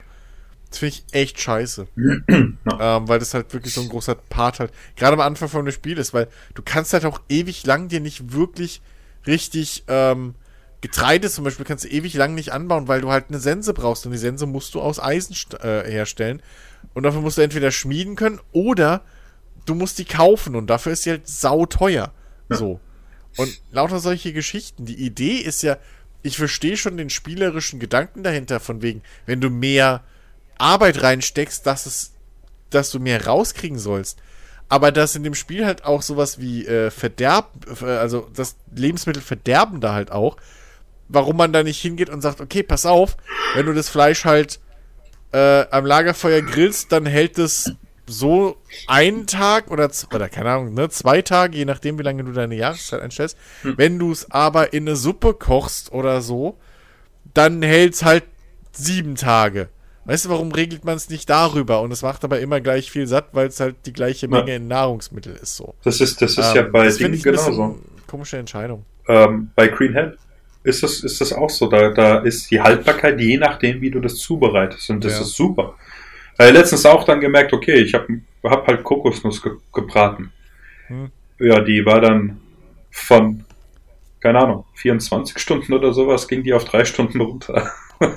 Das 0.68 0.78
finde 0.80 0.96
ich 0.96 1.14
echt 1.14 1.40
scheiße. 1.40 1.86
ähm, 2.28 2.58
weil 2.68 3.18
das 3.18 3.32
halt 3.32 3.52
wirklich 3.54 3.72
so 3.72 3.80
ein 3.80 3.88
großer 3.88 4.16
Part 4.16 4.60
halt, 4.60 4.72
gerade 4.96 5.14
am 5.14 5.20
Anfang 5.20 5.48
von 5.48 5.64
dem 5.64 5.72
Spiel 5.72 5.98
ist, 5.98 6.12
weil 6.12 6.28
du 6.54 6.62
kannst 6.62 6.92
halt 6.92 7.06
auch 7.06 7.20
ewig 7.28 7.64
lang 7.64 7.88
dir 7.88 8.00
nicht 8.00 8.32
wirklich 8.32 8.82
richtig, 9.26 9.84
ähm, 9.88 10.34
Getreide 10.80 11.30
zum 11.30 11.44
Beispiel 11.44 11.64
kannst 11.64 11.84
du 11.84 11.88
ewig 11.88 12.12
lang 12.12 12.34
nicht 12.34 12.52
anbauen, 12.52 12.88
weil 12.88 13.00
du 13.00 13.10
halt 13.10 13.26
eine 13.28 13.38
Sense 13.38 13.72
brauchst 13.72 14.04
und 14.04 14.12
die 14.12 14.18
Sense 14.18 14.44
musst 14.44 14.74
du 14.74 14.82
aus 14.82 15.00
Eisen 15.00 15.34
äh, 15.62 15.90
herstellen. 15.90 16.42
Und 16.92 17.04
dafür 17.04 17.22
musst 17.22 17.38
du 17.38 17.42
entweder 17.42 17.70
schmieden 17.70 18.16
können 18.16 18.38
oder 18.52 19.02
du 19.64 19.74
musst 19.74 19.98
die 19.98 20.04
kaufen 20.04 20.56
und 20.56 20.68
dafür 20.68 20.92
ist 20.92 21.02
sie 21.02 21.10
halt 21.10 21.28
sauteuer. 21.28 22.12
So. 22.48 22.80
Und 23.36 23.60
lauter 23.72 23.98
solche 23.98 24.32
Geschichten. 24.32 24.84
Die 24.84 25.04
Idee 25.04 25.38
ist 25.38 25.62
ja, 25.62 25.78
ich 26.22 26.36
verstehe 26.36 26.76
schon 26.76 26.96
den 26.96 27.10
spielerischen 27.10 27.80
Gedanken 27.80 28.22
dahinter, 28.22 28.60
von 28.60 28.82
wegen, 28.82 29.02
wenn 29.26 29.40
du 29.40 29.50
mehr 29.50 30.04
Arbeit 30.56 31.02
reinsteckst, 31.02 31.66
dass 31.66 31.86
es, 31.86 32.12
dass 32.70 32.90
du 32.90 33.00
mehr 33.00 33.26
rauskriegen 33.26 33.78
sollst. 33.78 34.18
Aber 34.68 34.92
dass 34.92 35.16
in 35.16 35.24
dem 35.24 35.34
Spiel 35.34 35.66
halt 35.66 35.84
auch 35.84 36.02
sowas 36.02 36.40
wie 36.40 36.66
äh, 36.66 36.90
Verderb, 36.90 37.50
äh, 37.82 37.84
also 37.84 38.28
das 38.34 38.56
Lebensmittel 38.74 39.22
verderben 39.22 39.80
da 39.80 39.92
halt 39.92 40.10
auch, 40.10 40.36
warum 41.08 41.36
man 41.36 41.52
da 41.52 41.62
nicht 41.62 41.80
hingeht 41.80 42.08
und 42.08 42.22
sagt, 42.22 42.40
okay, 42.40 42.62
pass 42.62 42.86
auf, 42.86 43.16
wenn 43.54 43.66
du 43.66 43.74
das 43.74 43.88
Fleisch 43.88 44.24
halt 44.24 44.60
äh, 45.32 45.66
am 45.70 45.84
Lagerfeuer 45.84 46.40
grillst, 46.40 46.92
dann 46.92 47.04
hält 47.04 47.38
es 47.38 47.74
so 48.06 48.56
einen 48.86 49.26
Tag 49.26 49.70
oder, 49.70 49.90
oder 50.14 50.28
keine 50.28 50.50
Ahnung, 50.50 50.74
ne, 50.74 50.88
zwei 50.90 51.22
Tage, 51.22 51.56
je 51.56 51.64
nachdem, 51.64 51.98
wie 51.98 52.02
lange 52.02 52.24
du 52.24 52.32
deine 52.32 52.54
Jahreszeit 52.54 53.00
einstellst. 53.00 53.36
Wenn 53.62 53.98
du 53.98 54.12
es 54.12 54.30
aber 54.30 54.72
in 54.72 54.86
eine 54.86 54.96
Suppe 54.96 55.34
kochst 55.34 55.92
oder 55.92 56.20
so, 56.20 56.58
dann 57.32 57.62
hält 57.62 57.94
es 57.94 58.04
halt 58.04 58.24
sieben 58.72 59.14
Tage. 59.14 59.68
Weißt 60.06 60.26
du, 60.26 60.28
warum 60.28 60.52
regelt 60.52 60.84
man 60.84 60.96
es 60.96 61.08
nicht 61.08 61.30
darüber? 61.30 61.80
Und 61.80 61.90
es 61.90 62.02
macht 62.02 62.24
aber 62.24 62.38
immer 62.40 62.60
gleich 62.60 62.90
viel 62.90 63.06
satt, 63.06 63.28
weil 63.32 63.46
es 63.46 63.58
halt 63.58 63.76
die 63.86 63.92
gleiche 63.94 64.26
Ja. 64.26 64.30
Menge 64.30 64.56
in 64.56 64.68
Nahrungsmittel 64.68 65.34
ist 65.34 65.56
so. 65.56 65.74
Das 65.82 66.00
ist, 66.00 66.20
das 66.20 66.32
ist 66.32 66.50
Ähm, 66.50 66.56
ja 66.56 66.62
bei 66.62 66.88
Dingen 66.90 67.22
genauso. 67.22 67.80
Komische 68.06 68.36
Entscheidung. 68.36 68.84
Ähm, 69.08 69.50
bei 69.54 69.68
Green 69.68 69.94
Hell 69.94 70.18
ist 70.62 70.82
das, 70.82 71.00
ist 71.00 71.20
das 71.22 71.32
auch 71.32 71.48
so. 71.48 71.68
Da, 71.68 71.88
da 71.90 72.18
ist 72.18 72.50
die 72.50 72.60
Haltbarkeit 72.60 73.18
je 73.18 73.38
nachdem, 73.38 73.80
wie 73.80 73.90
du 73.90 74.00
das 74.00 74.16
zubereitest. 74.16 74.90
Und 74.90 75.04
das 75.04 75.14
Ja. 75.14 75.20
ist 75.22 75.34
super. 75.34 75.74
Äh, 76.38 76.50
letztens 76.50 76.84
auch 76.86 77.04
dann 77.04 77.20
gemerkt, 77.20 77.52
okay, 77.52 77.74
ich 77.74 77.94
habe 77.94 78.20
hab 78.44 78.66
halt 78.66 78.82
Kokosnuss 78.84 79.42
ge 79.42 79.52
gebraten. 79.72 80.32
Hm. 80.88 81.10
Ja, 81.38 81.60
die 81.60 81.84
war 81.84 82.00
dann 82.00 82.40
von, 82.90 83.44
keine 84.20 84.40
Ahnung, 84.40 84.64
24 84.74 85.38
Stunden 85.38 85.72
oder 85.72 85.92
sowas, 85.92 86.28
ging 86.28 86.42
die 86.42 86.52
auf 86.52 86.64
drei 86.64 86.84
Stunden 86.84 87.20
runter. 87.20 87.70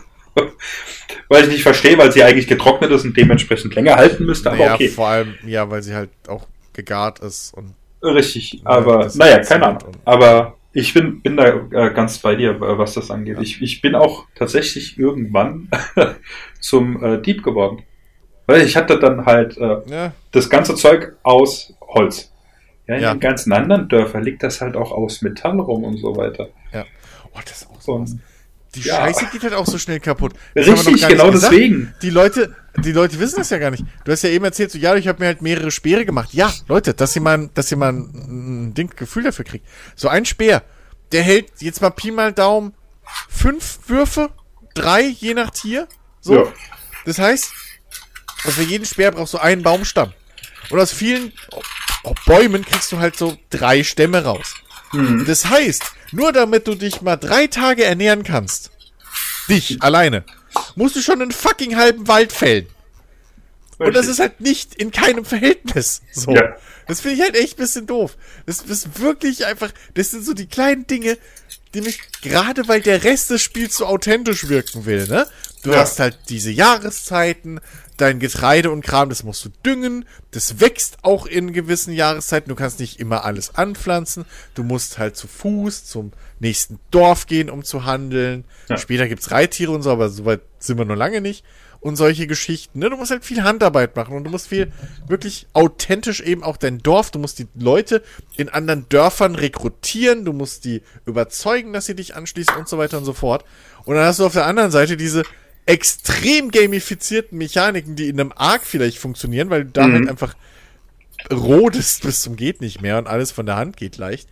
weil 1.29 1.43
ich 1.43 1.49
nicht 1.49 1.63
verstehe, 1.63 1.97
weil 1.97 2.11
sie 2.11 2.23
eigentlich 2.23 2.47
getrocknet 2.47 2.91
ist 2.91 3.05
und 3.05 3.17
dementsprechend 3.17 3.75
länger 3.75 3.95
halten 3.95 4.25
müsste, 4.25 4.51
aber 4.51 4.65
ja, 4.65 4.73
okay. 4.75 4.87
vor 4.87 5.07
allem, 5.07 5.35
ja, 5.45 5.69
weil 5.69 5.81
sie 5.81 5.95
halt 5.95 6.09
auch 6.27 6.47
gegart 6.73 7.19
ist 7.19 7.53
und 7.53 7.73
Richtig, 8.03 8.53
Ja, 8.53 8.59
aber 8.65 9.11
naja, 9.15 9.39
keine 9.39 9.65
Ahnung. 9.65 9.91
Aber 10.05 10.57
ich 10.71 10.93
bin, 10.93 11.21
bin 11.21 11.37
da 11.37 11.47
äh, 11.71 11.91
ganz 11.93 12.19
bei 12.19 12.35
dir, 12.35 12.59
was 12.59 12.93
das 12.93 13.09
angeht. 13.09 13.37
Ich, 13.41 13.61
ich 13.61 13.81
bin 13.81 13.95
auch 13.95 14.25
tatsächlich 14.35 14.97
irgendwann 14.99 15.69
zum 16.59 17.03
äh, 17.03 17.21
Dieb 17.21 17.43
geworden. 17.43 17.83
Weil 18.47 18.61
ich 18.63 18.75
hatte 18.75 18.97
dann 18.97 19.25
halt 19.25 19.57
äh, 19.57 19.77
ja, 19.87 20.13
das 20.31 20.49
ganze 20.49 20.73
Zeug 20.75 21.13
aus 21.23 21.73
Holz. 21.81 22.31
Ja, 22.87 22.95
in 22.95 23.01
Ja. 23.03 23.13
den 23.13 23.19
ganzen 23.19 23.51
anderen 23.53 23.87
Dörfern 23.89 24.23
liegt 24.23 24.41
das 24.43 24.61
halt 24.61 24.75
auch 24.75 24.91
aus 24.91 25.21
Metall 25.21 25.59
rum 25.59 25.83
und 25.83 25.97
so 25.97 26.15
weiter. 26.15 26.47
ja. 26.73 26.85
Oh, 27.33 27.39
das 27.45 27.61
ist 27.61 27.67
auch 27.69 27.81
so. 27.81 27.91
Und 27.93 28.19
Die 28.73 28.81
Ja. 28.81 28.95
Scheiße 28.97 29.27
geht 29.31 29.43
halt 29.43 29.53
auch 29.53 29.65
so 29.65 29.77
schnell 29.77 29.99
kaputt. 29.99 30.33
Das 30.55 30.67
richtig, 30.67 31.07
genau 31.07 31.29
deswegen. 31.31 31.93
Die 32.01 32.09
Leute, 32.09 32.55
die 32.77 32.91
Leute 32.91 33.19
wissen 33.19 33.37
das 33.37 33.49
ja 33.49 33.57
gar 33.59 33.69
nicht. 33.71 33.83
Du 34.05 34.11
hast 34.11 34.23
ja 34.23 34.29
eben 34.29 34.43
erzählt, 34.45 34.71
so, 34.71 34.77
ja, 34.77 34.95
ich 34.95 35.07
habe 35.07 35.19
mir 35.19 35.27
halt 35.27 35.41
mehrere 35.41 35.69
Speere 35.71 36.05
gemacht. 36.05 36.33
Ja, 36.33 36.51
Leute, 36.67 36.93
dass 36.93 37.15
ihr 37.15 37.21
mal, 37.21 37.49
dass 37.53 37.69
ihr 37.71 37.77
mal 37.77 37.91
ein, 37.93 38.67
ein 38.69 38.73
Ding, 38.73 38.89
Gefühl 38.95 39.23
dafür 39.23 39.45
kriegt. 39.45 39.65
So 39.95 40.07
ein 40.09 40.25
Speer, 40.25 40.63
der 41.11 41.21
hält 41.23 41.47
jetzt 41.59 41.81
mal 41.81 41.89
Pi 41.91 42.11
mal 42.11 42.33
Daumen 42.33 42.73
fünf 43.29 43.79
Würfe, 43.87 44.29
drei, 44.73 45.01
je 45.03 45.33
nach 45.33 45.49
Tier. 45.51 45.87
So. 46.21 46.35
Ja. 46.35 46.43
Das 47.05 47.19
heißt, 47.19 47.51
für 48.39 48.63
jeden 48.63 48.85
Speer 48.85 49.11
brauchst 49.11 49.33
du 49.33 49.37
einen 49.39 49.63
Baumstamm. 49.63 50.13
Und 50.69 50.79
aus 50.79 50.91
vielen 50.91 51.31
Bäumen 52.25 52.65
kriegst 52.65 52.91
du 52.91 52.99
halt 52.99 53.17
so 53.17 53.37
drei 53.49 53.83
Stämme 53.83 54.23
raus. 54.23 54.53
Das 55.25 55.45
heißt, 55.45 55.83
nur 56.11 56.31
damit 56.31 56.67
du 56.67 56.75
dich 56.75 57.01
mal 57.01 57.17
drei 57.17 57.47
Tage 57.47 57.83
ernähren 57.83 58.23
kannst, 58.23 58.71
dich 59.49 59.81
alleine, 59.81 60.23
musst 60.75 60.95
du 60.95 61.01
schon 61.01 61.21
einen 61.21 61.31
fucking 61.31 61.75
halben 61.75 62.07
Wald 62.07 62.31
fällen. 62.31 62.67
Und 63.79 63.93
das 63.93 64.07
Richtig. 64.07 64.09
ist 64.13 64.19
halt 64.19 64.41
nicht 64.41 64.75
in 64.75 64.91
keinem 64.91 65.23
Verhältnis. 65.25 66.01
So. 66.11 66.31
Ja. 66.33 66.55
Das 66.87 67.01
finde 67.01 67.17
ich 67.17 67.21
halt 67.21 67.35
echt 67.35 67.53
ein 67.55 67.61
bisschen 67.61 67.85
doof. 67.85 68.15
Das 68.45 68.61
ist 68.61 68.99
wirklich 68.99 69.45
einfach, 69.45 69.71
das 69.93 70.11
sind 70.11 70.25
so 70.25 70.33
die 70.33 70.47
kleinen 70.47 70.87
Dinge, 70.87 71.17
die 71.73 71.81
mich, 71.81 71.99
gerade 72.21 72.67
weil 72.67 72.81
der 72.81 73.03
Rest 73.03 73.29
des 73.29 73.41
Spiels 73.41 73.75
so 73.77 73.85
authentisch 73.85 74.47
wirken 74.47 74.85
will, 74.85 75.05
ne? 75.07 75.27
Du 75.63 75.71
Ja. 75.71 75.79
hast 75.79 75.99
halt 75.99 76.17
diese 76.29 76.49
Jahreszeiten, 76.49 77.59
dein 77.97 78.19
Getreide 78.19 78.71
und 78.71 78.81
Kram, 78.81 79.09
das 79.09 79.23
musst 79.23 79.43
du 79.43 79.49
düngen. 79.65 80.05
Das 80.31 80.59
wächst 80.59 80.97
auch 81.01 81.25
in 81.25 81.51
gewissen 81.51 81.93
Jahreszeiten. 81.93 82.49
Du 82.49 82.55
kannst 82.55 82.79
nicht 82.79 82.99
immer 82.99 83.25
alles 83.25 83.55
anpflanzen. 83.55 84.25
Du 84.53 84.63
musst 84.63 84.97
halt 84.97 85.17
zu 85.17 85.27
Fuß 85.27 85.85
zum 85.85 86.11
nächsten 86.39 86.79
Dorf 86.91 87.25
gehen, 87.25 87.49
um 87.49 87.63
zu 87.63 87.85
handeln. 87.85 88.45
Ja. 88.69 88.77
Später 88.77 89.07
gibt's 89.07 89.31
Reittiere 89.31 89.71
und 89.71 89.81
so, 89.81 89.91
aber 89.91 90.09
soweit 90.09 90.41
sind 90.59 90.77
wir 90.77 90.85
noch 90.85 90.95
lange 90.95 91.21
nicht. 91.21 91.43
Und 91.79 91.95
solche 91.95 92.25
Geschichten. 92.25 92.79
Ne? 92.79 92.89
Du 92.89 92.97
musst 92.97 93.11
halt 93.11 93.23
viel 93.23 93.43
Handarbeit 93.43 93.95
machen 93.95 94.15
und 94.15 94.23
du 94.23 94.31
musst 94.31 94.47
viel 94.47 94.71
wirklich 95.07 95.47
authentisch 95.53 96.21
eben 96.21 96.43
auch 96.43 96.57
dein 96.57 96.79
Dorf. 96.79 97.11
Du 97.11 97.19
musst 97.19 97.37
die 97.37 97.47
Leute 97.55 98.03
in 98.35 98.49
anderen 98.49 98.89
Dörfern 98.89 99.35
rekrutieren. 99.35 100.25
Du 100.25 100.33
musst 100.33 100.65
die 100.65 100.81
überzeugen, 101.05 101.73
dass 101.73 101.85
sie 101.85 101.95
dich 101.95 102.15
anschließen 102.15 102.55
und 102.55 102.67
so 102.67 102.77
weiter 102.79 102.97
und 102.97 103.05
so 103.05 103.13
fort. 103.13 103.45
Und 103.85 103.95
dann 103.95 104.05
hast 104.05 104.19
du 104.19 104.25
auf 104.25 104.33
der 104.33 104.47
anderen 104.47 104.71
Seite 104.71 104.97
diese 104.97 105.23
extrem 105.67 106.49
gamifizierten 106.49 107.37
Mechaniken, 107.37 107.95
die 107.95 108.07
in 108.09 108.19
einem 108.19 108.33
Arc 108.35 108.63
vielleicht 108.65 108.97
funktionieren, 108.97 109.49
weil 109.51 109.65
du 109.65 109.71
da 109.71 109.87
Mhm. 109.87 109.93
halt 109.93 110.09
einfach 110.09 110.35
rodest 111.31 112.03
bis 112.03 112.21
zum 112.21 112.35
geht 112.35 112.61
nicht 112.61 112.81
mehr 112.81 112.97
und 112.97 113.07
alles 113.07 113.31
von 113.31 113.45
der 113.45 113.55
Hand 113.57 113.77
geht 113.77 113.97
leicht. 113.97 114.29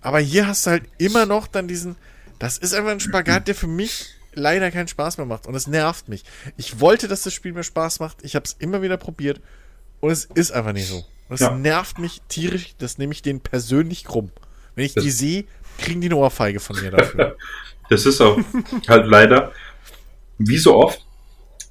Aber 0.00 0.20
hier 0.20 0.46
hast 0.46 0.66
du 0.66 0.70
halt 0.70 0.84
immer 0.98 1.26
noch 1.26 1.46
dann 1.46 1.68
diesen, 1.68 1.96
das 2.38 2.56
ist 2.58 2.72
einfach 2.74 2.92
ein 2.92 3.00
Spagat, 3.00 3.48
der 3.48 3.54
für 3.54 3.66
mich 3.66 4.06
leider 4.32 4.70
keinen 4.70 4.88
Spaß 4.88 5.18
mehr 5.18 5.26
macht 5.26 5.46
und 5.46 5.54
es 5.54 5.66
nervt 5.66 6.08
mich. 6.08 6.24
Ich 6.56 6.80
wollte, 6.80 7.08
dass 7.08 7.22
das 7.22 7.34
Spiel 7.34 7.52
mir 7.52 7.64
Spaß 7.64 8.00
macht, 8.00 8.18
ich 8.22 8.36
habe 8.36 8.44
es 8.44 8.54
immer 8.58 8.80
wieder 8.80 8.96
probiert 8.96 9.40
und 10.00 10.10
es 10.10 10.24
ist 10.24 10.52
einfach 10.52 10.72
nicht 10.72 10.86
so. 10.88 11.04
Und 11.28 11.34
es 11.34 11.40
Ja. 11.40 11.50
nervt 11.54 11.98
mich 11.98 12.22
tierisch, 12.28 12.74
das 12.78 12.96
nehme 12.98 13.12
ich 13.12 13.22
denen 13.22 13.40
persönlich 13.40 14.04
krumm. 14.04 14.30
Wenn 14.76 14.84
ich 14.84 14.94
Das- 14.94 15.02
die 15.04 15.10
sehe, 15.10 15.44
kriegen 15.78 16.00
die 16.00 16.06
eine 16.08 16.16
Ohrfeige 16.16 16.60
von 16.60 16.80
mir 16.80 16.90
dafür. 16.92 17.36
Das 17.90 18.06
ist 18.06 18.20
auch 18.20 18.38
halt 18.86 19.06
leider, 19.08 19.50
wie 20.48 20.58
so 20.58 20.74
oft, 20.76 21.00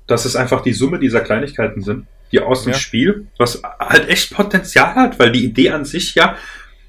dass 0.08 0.26
es 0.26 0.36
einfach 0.36 0.62
die 0.62 0.74
Summe 0.74 1.00
dieser 1.00 1.22
Kleinigkeiten 1.22 1.82
sind, 1.82 2.08
die 2.32 2.40
aus 2.40 2.64
dem 2.64 2.74
Ja. 2.74 2.80
Spiel, 2.80 3.28
was 3.38 3.62
halt 3.80 4.08
echt 4.10 4.34
Potenzial 4.34 4.96
hat, 4.96 5.20
weil 5.20 5.32
die 5.32 5.44
Idee 5.46 5.72
an 5.72 5.86
sich 5.86 6.16
ja, 6.16 6.36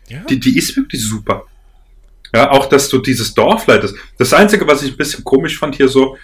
ja? 0.08 0.18
die, 0.28 0.38
die 0.38 0.56
ist 0.56 0.76
wirklich 0.76 1.02
super. 1.02 1.44
Ja, 2.34 2.50
auch 2.52 2.66
dass 2.66 2.88
du 2.88 2.98
dieses 2.98 3.34
Dorf 3.34 3.66
leitest. 3.66 3.94
Das 4.18 4.32
Einzige, 4.32 4.66
was 4.66 4.82
ich 4.82 4.92
ein 4.92 4.96
bisschen 4.96 5.24
komisch 5.24 5.58
fand 5.58 5.74
hier 5.74 5.88
so, 5.88 6.16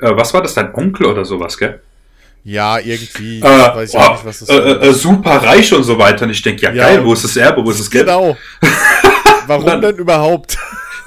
äh, 0.00 0.10
was 0.14 0.32
war 0.32 0.42
das, 0.42 0.54
dein 0.54 0.72
Onkel 0.74 1.06
oder 1.06 1.24
sowas, 1.24 1.56
gell? 1.58 1.80
ja, 2.44 2.78
irgendwie. 2.78 3.40
Äh, 3.40 3.42
weiß 3.42 3.92
ich 3.92 4.00
oh, 4.00 4.12
nicht, 4.12 4.24
was 4.24 4.38
das 4.38 4.48
äh, 4.48 4.54
äh, 4.54 4.92
super 4.94 5.32
reich 5.42 5.72
und 5.74 5.82
so 5.82 5.98
weiter. 5.98 6.24
Und 6.24 6.30
ich 6.30 6.40
denke, 6.40 6.62
ja, 6.62 6.72
Ja. 6.72 6.84
geil, 6.86 7.04
wo 7.04 7.12
ist 7.12 7.24
das 7.24 7.36
Erbe, 7.36 7.62
wo 7.64 7.70
ist 7.70 7.80
das 7.80 7.90
Geld? 7.90 8.06
Genau. 8.06 8.36
Warum 9.46 9.66
dann- 9.66 9.82
denn 9.82 9.96
überhaupt? 9.96 10.56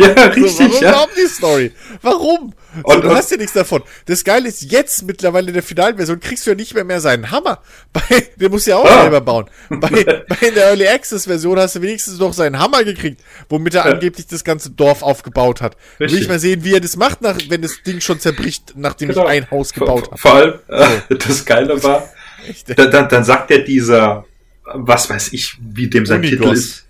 Ja, 0.01 0.33
So, 0.33 0.41
richtig, 0.41 0.59
warum 0.59 0.81
ja. 0.81 0.89
überhaupt 0.89 1.17
die 1.17 1.27
Story? 1.27 1.71
Warum? 2.01 2.53
So, 2.73 2.81
Und- 2.83 3.03
du 3.03 3.09
und- 3.09 3.15
hast 3.15 3.31
ja 3.31 3.38
nichts 3.38 3.53
davon. 3.53 3.83
Das 4.05 4.23
Geile 4.23 4.47
ist, 4.47 4.61
jetzt 4.71 5.03
mittlerweile 5.03 5.47
in 5.49 5.53
der 5.53 5.63
finalen 5.63 5.97
Version 5.97 6.19
kriegst 6.19 6.45
du 6.45 6.51
ja 6.51 6.55
nicht 6.55 6.73
mehr, 6.73 6.83
mehr 6.85 7.01
seinen 7.01 7.30
Hammer. 7.31 7.61
Bei, 7.93 8.01
den 8.38 8.51
musst 8.51 8.65
du 8.67 8.71
ja 8.71 8.77
auch 8.77 8.85
Ah. 8.85 9.01
selber 9.01 9.21
bauen. 9.21 9.45
Bei, 9.69 9.89
bei 10.30 10.47
in 10.47 10.53
der 10.55 10.67
Early 10.67 10.88
Access 10.88 11.25
Version 11.25 11.59
hast 11.59 11.75
du 11.75 11.81
wenigstens 11.81 12.17
noch 12.19 12.33
seinen 12.33 12.57
Hammer 12.59 12.83
gekriegt, 12.83 13.21
womit 13.49 13.75
er 13.75 13.85
Ja. 13.85 13.91
angeblich 13.93 14.27
das 14.27 14.43
ganze 14.43 14.69
Dorf 14.71 15.01
aufgebaut 15.03 15.61
hat. 15.61 15.75
Will 15.97 16.05
Richtig. 16.07 16.21
ich 16.23 16.27
mal 16.30 16.39
sehen, 16.39 16.63
wie 16.63 16.73
er 16.73 16.80
das 16.80 16.95
macht, 16.95 17.21
nach, 17.21 17.38
wenn 17.49 17.61
das 17.61 17.83
Ding 17.83 17.99
schon 18.01 18.19
zerbricht, 18.19 18.73
nachdem 18.75 19.09
Genau. 19.09 19.23
ich 19.25 19.30
ein 19.30 19.51
Haus 19.51 19.73
gebaut 19.73 20.05
habe. 20.07 20.17
vor 20.17 20.33
allem, 20.33 20.53
äh, 20.69 21.15
das 21.15 21.45
Geile 21.45 21.83
war, 21.83 22.09
dann, 22.75 22.89
dann, 22.91 23.09
dann 23.09 23.23
sagt 23.25 23.51
er 23.51 23.59
dieser, 23.59 24.25
was 24.73 25.09
weiß 25.09 25.33
ich, 25.33 25.57
wie 25.59 25.89
dem 25.89 26.05
sein 26.05 26.19
Unigos. 26.19 26.39
Titel 26.39 26.53
ist. 26.53 26.85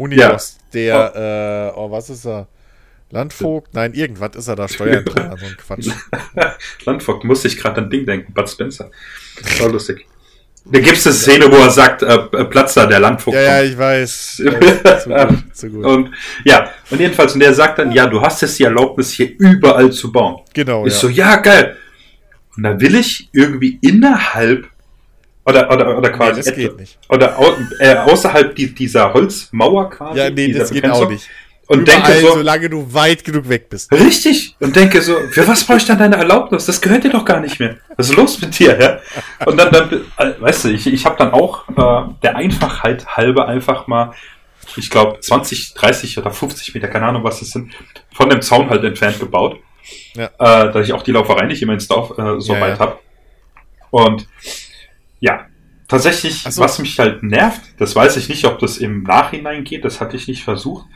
Unigos, 0.00 0.56
der, 0.72 1.72
äh, 1.74 1.78
oh, 1.78 1.90
was 1.90 2.08
ist 2.08 2.24
er? 2.24 2.48
Landvogt? 3.10 3.74
Nein, 3.74 3.92
irgendwas 3.92 4.34
ist 4.34 4.48
er 4.48 4.56
da, 4.56 4.66
Steuerberater, 4.66 5.36
so 5.36 5.44
ein 5.44 5.56
Quatsch. 5.56 5.88
Landvogt, 6.86 7.24
musste 7.24 7.48
ich 7.48 7.58
gerade 7.58 7.82
an 7.82 7.90
Ding 7.90 8.06
denken, 8.06 8.32
Bud 8.32 8.48
Spencer. 8.48 8.90
War 9.58 9.68
lustig. 9.68 10.06
Da 10.64 10.78
gibt's 10.78 11.06
eine 11.06 11.14
Szene, 11.14 11.52
wo 11.52 11.56
er 11.56 11.70
sagt, 11.70 12.02
äh, 12.02 12.14
äh, 12.14 12.44
Platz 12.44 12.74
da, 12.74 12.86
der 12.86 13.00
Landvogt. 13.00 13.34
Ja, 13.34 13.42
ja, 13.42 13.62
ich 13.62 13.76
weiß. 13.76 14.42
Ja, 14.44 14.98
zu 14.98 15.08
gut, 15.10 15.56
zu 15.56 15.70
gut. 15.70 15.84
Und 15.84 16.10
ja, 16.44 16.70
und 16.90 17.00
jedenfalls, 17.00 17.34
und 17.34 17.40
der 17.40 17.52
sagt 17.52 17.78
dann, 17.78 17.92
ja, 17.92 18.06
du 18.06 18.22
hast 18.22 18.40
jetzt 18.40 18.58
die 18.58 18.64
Erlaubnis, 18.64 19.10
hier 19.10 19.38
überall 19.38 19.90
zu 19.92 20.12
bauen. 20.12 20.42
Genau, 20.54 20.86
Ich 20.86 20.94
ja. 20.94 20.98
so, 20.98 21.08
ja, 21.08 21.36
geil. 21.36 21.76
Und 22.56 22.62
dann 22.62 22.80
will 22.80 22.94
ich 22.94 23.28
irgendwie 23.32 23.78
innerhalb 23.82 24.66
oder 25.50 25.70
oder 25.70 25.98
oder 25.98 26.10
quasi 26.10 26.40
das 26.40 26.46
etwa- 26.48 26.60
geht 26.60 26.76
nicht. 26.78 26.98
oder 27.08 27.38
au, 27.38 27.52
äh, 27.78 27.94
außerhalb 27.96 28.54
die, 28.54 28.74
dieser 28.74 29.12
Holzmauer 29.12 29.90
quasi. 29.90 30.18
Ja, 30.18 30.30
nee, 30.30 30.52
das 30.52 30.70
geht 30.70 30.88
auch 30.88 31.08
nicht. 31.08 31.28
Und 31.66 31.82
Überall, 31.82 32.02
denke 32.14 32.26
so, 32.26 32.32
solange 32.34 32.68
du 32.68 32.92
weit 32.92 33.22
genug 33.22 33.48
weg 33.48 33.68
bist. 33.68 33.92
richtig. 33.92 34.56
Und 34.58 34.74
denke 34.74 35.00
so, 35.02 35.14
für 35.30 35.46
was 35.46 35.62
brauche 35.62 35.76
ich 35.78 35.84
dann 35.84 35.98
deine 36.00 36.16
Erlaubnis? 36.16 36.66
Das 36.66 36.80
gehört 36.80 37.04
dir 37.04 37.10
doch 37.10 37.24
gar 37.24 37.38
nicht 37.38 37.60
mehr. 37.60 37.76
Was 37.96 38.08
ist 38.10 38.16
los 38.16 38.40
mit 38.40 38.58
dir? 38.58 38.76
Ja? 38.80 39.46
Und 39.46 39.56
dann, 39.56 39.70
dann 39.70 39.92
äh, 40.18 40.32
weißt 40.40 40.64
du, 40.64 40.68
ich, 40.70 40.88
ich 40.88 41.06
habe 41.06 41.16
dann 41.16 41.30
auch 41.32 41.68
äh, 41.68 42.12
der 42.24 42.34
Einfachheit 42.34 43.06
halber 43.16 43.46
einfach 43.46 43.86
mal, 43.86 44.14
ich 44.76 44.90
glaube 44.90 45.20
20, 45.20 45.74
30 45.74 46.18
oder 46.18 46.32
50 46.32 46.74
Meter, 46.74 46.88
keine 46.88 47.06
Ahnung 47.06 47.22
was 47.22 47.38
das 47.38 47.50
sind, 47.50 47.72
von 48.12 48.28
dem 48.28 48.42
Zaun 48.42 48.68
halt 48.68 48.82
entfernt 48.82 49.20
gebaut. 49.20 49.56
Ja. 50.14 50.24
Äh, 50.26 50.72
da 50.72 50.80
ich 50.80 50.92
auch 50.92 51.02
die 51.04 51.12
Lauferei 51.12 51.46
nicht 51.46 51.62
immer 51.62 51.74
ins 51.74 51.86
Dorf 51.86 52.18
äh, 52.18 52.40
so 52.40 52.54
Ja, 52.54 52.60
weit 52.62 52.74
ja. 52.74 52.78
habe. 52.80 52.98
Und 53.90 54.26
ja, 55.20 55.46
tatsächlich, 55.88 56.42
so. 56.42 56.62
was 56.62 56.78
mich 56.78 56.98
halt 56.98 57.22
nervt, 57.22 57.60
das 57.78 57.94
weiß 57.94 58.16
ich 58.16 58.28
nicht, 58.28 58.44
ob 58.44 58.58
das 58.58 58.78
im 58.78 59.02
Nachhinein 59.02 59.64
geht, 59.64 59.84
das 59.84 60.00
hatte 60.00 60.16
ich 60.16 60.28
nicht 60.28 60.42
versucht. 60.42 60.86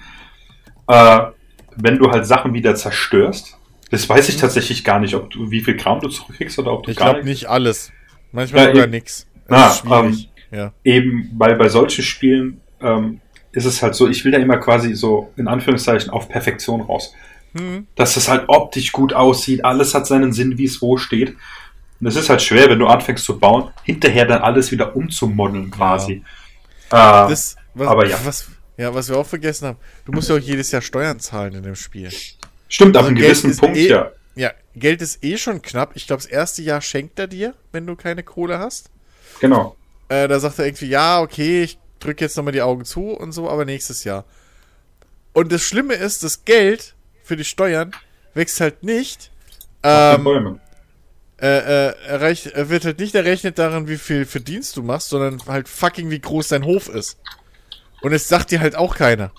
Äh, 0.89 1.20
wenn 1.77 1.99
du 1.99 2.11
halt 2.11 2.27
Sachen 2.27 2.55
wieder 2.55 2.75
zerstörst, 2.75 3.59
das 3.91 4.09
weiß 4.09 4.28
ich 4.28 4.36
tatsächlich 4.36 4.85
gar 4.85 4.99
nicht, 4.99 5.15
ob 5.15 5.31
du, 5.31 5.51
wie 5.51 5.61
viel 5.61 5.77
Kram 5.77 6.01
du 6.01 6.09
zurückkriegst 6.09 6.59
oder 6.59 6.73
ob 6.73 6.85
du 6.85 6.89
Mhm. 6.89 6.93
Ich 6.93 6.99
gar 6.99 7.12
glaube 7.15 7.28
nicht 7.28 7.47
alles. 7.47 7.93
Manchmal 8.33 8.67
Ja, 8.67 8.73
sogar. 8.73 8.86
Ah, 9.49 9.67
Das 9.67 9.77
ist 9.77 9.81
schwierig. 9.81 10.31
ja. 10.51 10.73
eben, 10.85 11.31
weil 11.36 11.57
bei 11.57 11.69
solchen 11.69 12.03
Spielen 12.03 12.61
ähm, 12.81 13.20
ist 13.53 13.67
es 13.67 13.83
halt 13.83 13.94
so, 13.94 14.09
ich 14.09 14.25
will 14.25 14.33
da 14.33 14.39
immer 14.39 14.57
quasi 14.59 14.94
so 14.94 15.33
in 15.36 15.49
Anführungszeichen 15.49 16.11
auf 16.11 16.28
Perfektion 16.28 16.81
raus. 16.81 17.15
Hm. 17.57 17.86
Dass 17.94 18.17
es 18.17 18.28
halt 18.28 18.44
optisch 18.49 18.91
gut 18.91 19.12
aussieht, 19.12 19.65
alles 19.65 19.94
hat 19.94 20.07
seinen 20.07 20.33
Sinn, 20.33 20.59
wie 20.59 20.65
es 20.65 20.83
wo 20.83 20.97
steht. 20.97 21.36
Und 22.05 22.08
es 22.10 22.16
ist 22.16 22.28
halt 22.28 22.42
schwer, 22.42 22.68
wenn 22.68 22.78
du 22.78 22.86
anfängst 22.86 23.24
zu 23.24 23.39
bauen, 23.39 23.70
hinterher 23.83 24.26
dann 24.26 24.42
alles 24.42 24.70
wieder 24.70 24.94
umzumodeln 24.94 25.70
quasi. 25.70 26.12
Äh, 26.12 26.23
Das, 26.91 27.57
was, 27.73 27.89
aber 27.89 28.07
ja. 28.07 28.18
Was, 28.24 28.47
ja, 28.76 28.94
was 28.94 29.08
wir 29.08 29.16
auch 29.16 29.26
vergessen 29.26 29.68
haben, 29.68 29.78
du 30.05 30.12
musst 30.12 30.28
ja 30.28 30.34
auch 30.34 30.39
jedes 30.39 30.70
Jahr 30.70 30.83
Steuern 30.83 31.18
zahlen 31.18 31.55
in 31.55 31.62
dem 31.62 31.74
Spiel. 31.74 32.10
stimmt, 32.68 32.94
ab 32.99 33.05
also 33.05 33.08
einem 33.08 33.16
Geld 33.16 33.41
gewissen 33.41 33.57
Punkt, 33.57 33.78
eh- 33.78 33.89
ja. 33.89 34.12
Ja, 34.34 34.52
Geld 34.76 35.00
ist 35.00 35.24
eh 35.24 35.39
schon 35.39 35.62
knapp. 35.62 35.92
Ich 35.94 36.07
glaube, 36.07 36.20
das 36.23 36.31
erste 36.31 36.60
Jahr 36.60 36.83
schenkt 36.83 37.18
er 37.18 37.26
dir, 37.26 37.55
wenn 37.73 37.86
du 37.86 37.97
keine 37.97 38.23
Kohle 38.23 38.58
hast. 38.58 38.91
Genau. 39.41 39.74
Äh, 40.10 40.28
da 40.28 40.39
sagt 40.41 40.58
er 40.58 40.66
irgendwie, 40.66 40.89
ja, 40.89 41.23
okay, 41.23 41.62
ich 41.62 41.78
drücke 42.00 42.23
jetzt 42.23 42.36
nochmal 42.36 42.52
die 42.52 42.60
Augen 42.60 42.84
zu 42.84 43.12
und 43.12 43.33
so, 43.33 43.49
aber 43.49 43.65
nächstes 43.65 44.05
Jahr. 44.05 44.26
Und 45.33 45.52
das 45.52 45.62
Schlimme 45.62 45.94
ist, 45.94 46.23
das 46.23 46.44
Geld 46.44 46.94
für 47.23 47.36
die 47.36 47.44
Steuern 47.44 47.92
wächst 48.34 48.60
halt 48.60 48.83
nicht. 48.83 49.31
Ähm. 49.83 50.60
Äh, 51.41 51.89
äh, 51.89 51.95
erreicht, 52.07 52.47
er 52.47 52.69
wird 52.71 52.85
halt 52.85 52.99
nicht 52.99 53.15
errechnet 53.15 53.59
daran, 53.59 53.89
wie 53.89 53.99
viel 53.99 54.25
Verdienst 54.25 54.77
du 54.77 54.83
machst, 54.83 55.09
sondern 55.09 55.41
halt 55.47 55.69
fucking, 55.69 56.11
wie 56.11 56.21
groß 56.21 56.49
dein 56.49 56.65
Hof 56.65 56.89
ist. 56.89 57.19
Und 58.03 58.13
es 58.13 58.29
sagt 58.29 58.51
dir 58.51 58.61
halt 58.61 58.77
auch 58.77 58.95
keiner. 58.97 59.33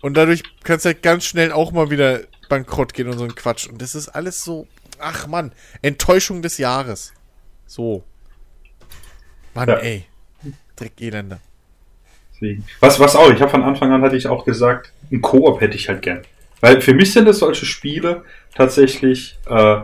Und 0.00 0.14
dadurch 0.16 0.42
kannst 0.64 0.84
du 0.84 0.88
halt 0.88 1.02
ganz 1.02 1.24
schnell 1.24 1.52
auch 1.52 1.70
mal 1.72 1.90
wieder 1.90 2.20
bankrott 2.48 2.92
gehen 2.94 3.08
und 3.08 3.18
so 3.18 3.24
ein 3.24 3.34
Quatsch. 3.34 3.68
Und 3.68 3.80
das 3.80 3.94
ist 3.94 4.08
alles 4.08 4.42
so, 4.42 4.66
ach 4.98 5.26
Mann, 5.26 5.52
Enttäuschung 5.80 6.42
des 6.42 6.58
Jahres. 6.58 7.12
So. 7.66 8.02
Mann, 9.54 9.68
Ja. 9.68 9.76
ey. 9.76 10.04
Dreck 10.76 11.00
Elender. 11.00 11.38
Deswegen. 12.34 12.64
Was, 12.80 12.98
was 12.98 13.14
auch, 13.14 13.30
ich 13.30 13.40
habe 13.40 13.50
von 13.50 13.62
Anfang 13.62 13.92
an 13.92 14.02
hatte 14.02 14.16
ich 14.16 14.26
auch 14.26 14.44
gesagt, 14.44 14.92
ein 15.12 15.20
Koop 15.20 15.60
hätte 15.60 15.76
ich 15.76 15.88
halt 15.88 16.02
gern. 16.02 16.22
Weil 16.60 16.80
für 16.80 16.94
mich 16.94 17.12
sind 17.12 17.28
es 17.28 17.38
solche 17.38 17.66
Spiele 17.66 18.24
tatsächlich, 18.54 19.38
äh, 19.48 19.80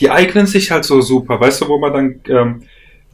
die 0.00 0.10
eignen 0.10 0.46
sich 0.46 0.70
halt 0.70 0.84
so 0.84 1.00
super, 1.00 1.40
weißt 1.40 1.60
du, 1.62 1.68
wo 1.68 1.78
man 1.78 1.92
dann 1.92 2.20
ähm, 2.28 2.62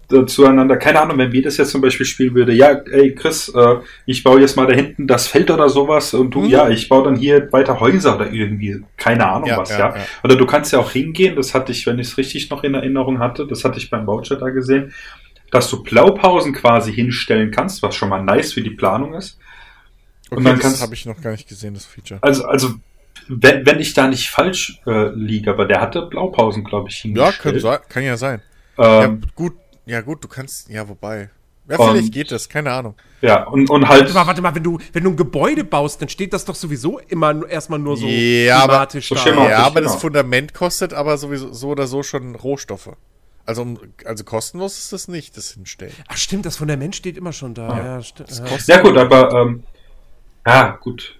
da 0.08 0.24
zueinander, 0.24 0.76
keine 0.76 1.00
Ahnung, 1.00 1.18
wenn 1.18 1.32
wir 1.32 1.42
das 1.42 1.56
jetzt 1.56 1.70
zum 1.72 1.80
Beispiel 1.80 2.06
spielen 2.06 2.32
würde, 2.34 2.52
ja, 2.52 2.70
ey 2.70 3.12
Chris, 3.12 3.48
äh, 3.48 3.76
ich 4.06 4.22
baue 4.22 4.40
jetzt 4.40 4.56
mal 4.56 4.66
da 4.66 4.72
hinten 4.74 5.08
das 5.08 5.26
Feld 5.26 5.50
oder 5.50 5.68
sowas 5.68 6.14
und 6.14 6.30
du, 6.32 6.42
Mhm. 6.42 6.48
ja, 6.48 6.68
ich 6.68 6.88
baue 6.88 7.02
dann 7.04 7.16
hier 7.16 7.52
weiter 7.52 7.80
Häuser 7.80 8.14
oder 8.14 8.30
irgendwie, 8.30 8.84
keine 8.96 9.26
Ahnung 9.28 9.48
Ja, 9.48 9.56
was, 9.58 9.70
ja, 9.70 9.78
ja, 9.78 9.96
ja. 9.96 10.04
Oder 10.22 10.36
du 10.36 10.46
kannst 10.46 10.72
ja 10.72 10.78
auch 10.78 10.92
hingehen, 10.92 11.34
das 11.34 11.54
hatte 11.54 11.72
ich, 11.72 11.84
wenn 11.86 11.98
ich 11.98 12.06
es 12.08 12.18
richtig 12.18 12.50
noch 12.50 12.62
in 12.62 12.74
Erinnerung 12.74 13.18
hatte, 13.18 13.48
das 13.48 13.64
hatte 13.64 13.78
ich 13.78 13.90
beim 13.90 14.06
Voucher 14.06 14.36
da 14.36 14.50
gesehen, 14.50 14.92
dass 15.50 15.68
du 15.70 15.82
Blaupausen 15.82 16.52
quasi 16.52 16.92
hinstellen 16.92 17.50
kannst, 17.50 17.82
was 17.82 17.96
schon 17.96 18.08
mal 18.08 18.22
nice 18.22 18.52
für 18.52 18.62
die 18.62 18.70
Planung 18.70 19.14
ist. 19.14 19.38
Okay, 20.30 20.38
Und 20.38 20.44
dann 20.44 20.58
das 20.60 20.82
habe 20.82 20.94
ich 20.94 21.06
noch 21.06 21.20
gar 21.20 21.32
nicht 21.32 21.48
gesehen, 21.48 21.74
das 21.74 21.84
Feature. 21.86 22.18
Also, 22.22 22.44
also 22.44 22.74
wenn, 23.28 23.66
wenn 23.66 23.78
ich 23.80 23.94
da 23.94 24.06
nicht 24.08 24.30
falsch 24.30 24.80
äh, 24.86 25.08
liege, 25.10 25.50
aber 25.50 25.64
der 25.66 25.80
hatte 25.80 26.02
Blaupausen, 26.02 26.64
glaube 26.64 26.88
ich, 26.88 27.04
Ja, 27.04 27.08
hingestellt. 27.30 27.40
kann, 27.42 27.60
sein, 27.60 27.78
kann 27.88 28.02
ja 28.04 28.16
sein. 28.16 28.42
Ähm, 28.78 29.20
ja, 29.22 29.28
gut, 29.34 29.54
ja, 29.86 30.00
gut, 30.00 30.22
du 30.24 30.28
kannst, 30.28 30.68
ja, 30.68 30.88
wobei. 30.88 31.30
Ja, 31.68 31.78
Und- 31.78 31.90
vielleicht 31.90 32.12
geht 32.12 32.30
das, 32.30 32.48
keine 32.48 32.70
Ahnung. 32.72 32.94
ja, 33.22 33.42
und, 33.44 33.68
und 33.70 33.88
halt, 33.88 34.02
Warte 34.02 34.14
mal, 34.14 34.26
warte 34.28 34.40
mal, 34.42 34.54
wenn 34.54 34.62
du, 34.62 34.78
wenn 34.92 35.02
du 35.02 35.10
ein 35.10 35.16
Gebäude 35.16 35.64
baust, 35.64 36.00
dann 36.00 36.08
steht 36.08 36.32
das 36.32 36.44
doch 36.44 36.54
sowieso 36.54 37.00
immer 37.08 37.44
erstmal 37.48 37.80
nur 37.80 37.96
so 37.96 38.06
Ja, 38.06 38.58
aber- 38.60 38.74
thematisch 38.74 39.08
So 39.08 39.14
da. 39.16 39.20
schematisch. 39.22 39.50
Ja, 39.50 39.58
aber 39.66 39.80
das 39.80 39.92
genau. 39.92 40.00
Fundament 40.00 40.54
kostet 40.54 40.94
aber 40.94 41.18
sowieso 41.18 41.52
so 41.52 41.68
oder 41.70 41.86
so 41.88 42.02
schon 42.04 42.36
Rohstoffe. 42.36 42.90
Also, 43.46 43.62
um- 43.62 43.78
also 44.04 44.22
kostenlos 44.24 44.78
ist 44.78 44.92
das 44.92 45.08
nicht, 45.08 45.36
das 45.36 45.52
Hinstellen. 45.52 45.92
Ach 46.08 46.16
stimmt, 46.16 46.46
das 46.46 46.56
Fundament 46.56 46.94
steht 46.94 47.16
immer 47.16 47.32
schon 47.32 47.54
da. 47.54 47.68
Ja, 47.76 47.96
Das 48.18 48.38
ja. 48.68 48.76
Ja 48.76 48.82
gut, 48.82 48.96
aber 48.96 49.32
ähm, 49.32 49.62
ja 50.46 50.78
gut. 50.80 51.16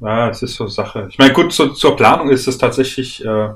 Ja, 0.00 0.28
es 0.28 0.42
ist 0.42 0.54
so 0.54 0.66
Sache. 0.66 1.06
Ich 1.10 1.18
meine, 1.18 1.32
gut, 1.32 1.52
zu, 1.52 1.68
zur 1.70 1.96
Planung 1.96 2.28
ist 2.28 2.46
es 2.46 2.58
tatsächlich 2.58 3.24
äh, 3.24 3.48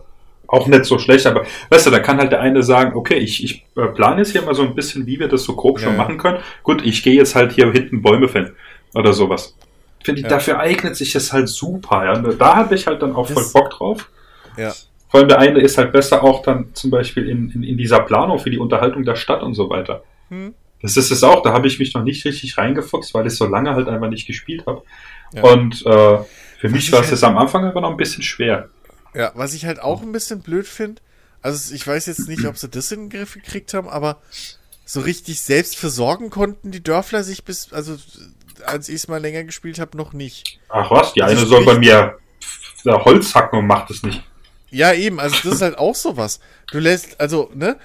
auch 0.47 0.67
nicht 0.67 0.85
so 0.86 0.99
schlecht, 0.99 1.27
aber 1.27 1.44
weißt 1.69 1.86
du, 1.86 1.91
da 1.91 1.99
kann 2.01 2.19
halt 2.19 2.33
der 2.33 2.41
eine 2.41 2.62
sagen, 2.62 2.97
okay, 2.97 3.17
ich, 3.19 3.44
ich 3.44 3.65
äh, 3.77 3.86
plane 3.89 4.19
jetzt 4.19 4.33
hier 4.33 4.43
mal 4.43 4.55
so 4.55 4.62
ein 4.62 4.75
bisschen, 4.75 5.07
wie 5.07 5.19
wir 5.20 5.28
das 5.28 5.44
so 5.44 5.55
grob 5.55 5.78
Ja, 5.78 5.85
schon 5.85 5.93
ja. 5.97 5.99
machen 6.02 6.19
können. 6.19 6.39
Gut, 6.62 6.85
ich 6.85 7.02
gehe 7.02 7.15
jetzt 7.15 7.35
halt 7.35 7.52
hier 7.52 7.70
hinten 7.70 8.02
Bäume 8.02 8.27
fällen 8.28 8.55
oder 8.94 9.12
sowas. 9.12 9.55
Finde 10.02 10.20
ich, 10.20 10.25
Ja. 10.25 10.31
dafür 10.31 10.59
eignet 10.59 10.97
sich 10.97 11.12
das 11.12 11.33
halt 11.33 11.49
super. 11.49 12.05
Ja. 12.07 12.15
Da 12.17 12.57
habe 12.57 12.75
ich 12.75 12.86
halt 12.86 13.02
dann 13.02 13.15
auch 13.15 13.28
voll 13.28 13.43
Das- 13.43 13.52
Bock 13.52 13.70
drauf. 13.70 14.09
Ja. 14.57 14.73
Vor 15.10 15.20
allem 15.20 15.28
der 15.28 15.41
eine 15.41 15.60
ist 15.60 15.77
halt 15.77 15.93
besser 15.93 16.23
auch 16.25 16.41
dann 16.43 16.73
zum 16.73 16.91
Beispiel 16.91 17.28
in, 17.28 17.51
in, 17.51 17.62
in 17.65 17.77
dieser 17.77 18.01
Planung 18.01 18.39
für 18.39 18.49
die 18.51 18.59
Unterhaltung 18.59 19.05
der 19.05 19.17
Stadt 19.17 19.43
und 19.43 19.55
so 19.55 19.69
weiter. 19.69 20.02
Hm. 20.31 20.55
Das 20.83 20.97
ist 20.97 21.10
es 21.10 21.23
auch, 21.23 21.43
da 21.43 21.52
habe 21.52 21.67
ich 21.67 21.78
mich 21.78 21.93
noch 21.94 22.02
nicht 22.05 22.25
richtig 22.25 22.57
reingefuchst, 22.57 23.12
weil 23.12 23.27
ich 23.27 23.35
so 23.35 23.44
lange 23.47 23.75
halt 23.75 23.89
einfach 23.89 24.09
nicht 24.09 24.27
gespielt 24.27 24.65
habe. 24.67 24.83
Ja. 25.33 25.42
Und 25.42 25.84
äh, 25.86 26.18
für 26.60 26.68
mich 26.68 26.86
ich 26.86 26.92
war 26.92 27.00
es 27.00 27.07
halt- 27.07 27.12
jetzt 27.12 27.25
am 27.25 27.39
Anfang 27.39 27.65
aber 27.65 27.81
noch 27.81 27.91
ein 27.91 27.97
bisschen 27.97 28.23
schwer. 28.23 28.68
Ja, 29.15 29.33
was 29.34 29.55
ich 29.55 29.67
halt 29.67 29.81
auch 29.81 30.02
ein 30.02 30.12
bisschen 30.12 30.41
blöd 30.41 30.67
finde, 30.67 31.00
also 31.42 31.75
ich 31.75 31.86
weiß 31.86 32.07
jetzt 32.07 32.28
nicht, 32.28 32.44
ob 32.47 32.57
sie 32.59 32.68
das 32.68 32.92
in 32.92 33.09
den 33.09 33.10
Griff 33.10 33.34
gekriegt 33.34 33.75
haben, 33.75 33.89
aber 33.89 34.20
so 34.84 35.00
richtig 35.00 35.41
selbst 35.41 35.76
versorgen 35.76 36.31
konnten 36.31 36.70
die 36.70 36.83
Dörfler 36.83 37.25
sich 37.25 37.44
bis, 37.44 37.73
also 37.73 37.97
als 38.65 38.89
ich 38.89 38.97
es 38.97 39.09
mal 39.09 39.20
länger 39.20 39.44
gespielt 39.44 39.78
habe, 39.78 39.97
noch 39.97 40.12
nicht. 40.12 40.59
Ach 40.68 40.91
was, 40.91 41.12
die 41.15 41.23
Also 41.23 41.39
eine 41.39 41.47
soll 41.47 41.65
bei 41.65 41.78
mir 41.78 42.18
Holz 42.84 43.34
hacken 43.34 43.59
und 43.60 43.67
macht 43.67 43.91
es 43.91 44.02
nicht. 44.02 44.23
Ja, 44.70 44.92
eben, 44.92 45.18
also 45.18 45.34
das 45.42 45.55
ist 45.57 45.62
halt 45.62 45.78
auch 45.78 45.94
sowas. 45.94 46.41
Du 46.70 46.78
lässt, 46.78 47.20
also, 47.20 47.50
ne? 47.55 47.76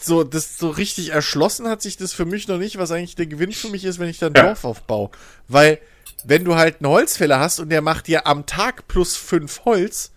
So, 0.00 0.24
das 0.24 0.58
so 0.58 0.68
richtig 0.70 1.10
erschlossen 1.10 1.68
hat 1.68 1.80
sich 1.80 1.96
das 1.96 2.12
für 2.12 2.24
mich 2.24 2.48
noch 2.48 2.58
nicht, 2.58 2.76
was 2.78 2.90
eigentlich 2.90 3.14
der 3.14 3.26
Gewinn 3.26 3.52
für 3.52 3.68
mich 3.68 3.84
ist, 3.84 3.98
wenn 4.00 4.08
ich 4.08 4.18
da 4.18 4.26
ein 4.26 4.34
Ja. 4.36 4.42
Dorf 4.46 4.64
aufbaue. 4.64 5.10
Weil, 5.48 5.78
wenn 6.24 6.44
du 6.44 6.54
halt 6.56 6.76
einen 6.80 6.90
Holzfäller 6.90 7.38
hast 7.40 7.60
und 7.60 7.68
der 7.70 7.82
macht 7.82 8.06
dir 8.06 8.26
am 8.26 8.46
Tag 8.46 8.88
plus 8.88 9.16
fünf 9.16 9.64
Holz, 9.64 10.12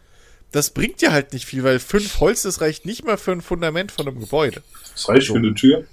das 0.51 0.69
bringt 0.69 1.01
dir 1.01 1.11
halt 1.11 1.34
nicht 1.34 1.45
viel, 1.45 1.64
weil 1.64 1.80
fünf 1.80 2.19
Holz, 2.19 2.43
das 2.43 2.61
reicht 2.61 2.85
nicht 2.85 3.06
mal 3.06 3.17
für 3.17 3.32
ein 3.32 3.42
Fundament 3.42 3.92
von 3.92 4.08
einem 4.08 4.19
Gebäude. 4.19 4.61
Das 4.93 5.09
reicht 5.09 5.27
für 5.27 5.35
eine 5.35 5.53
Tür. 5.53 5.84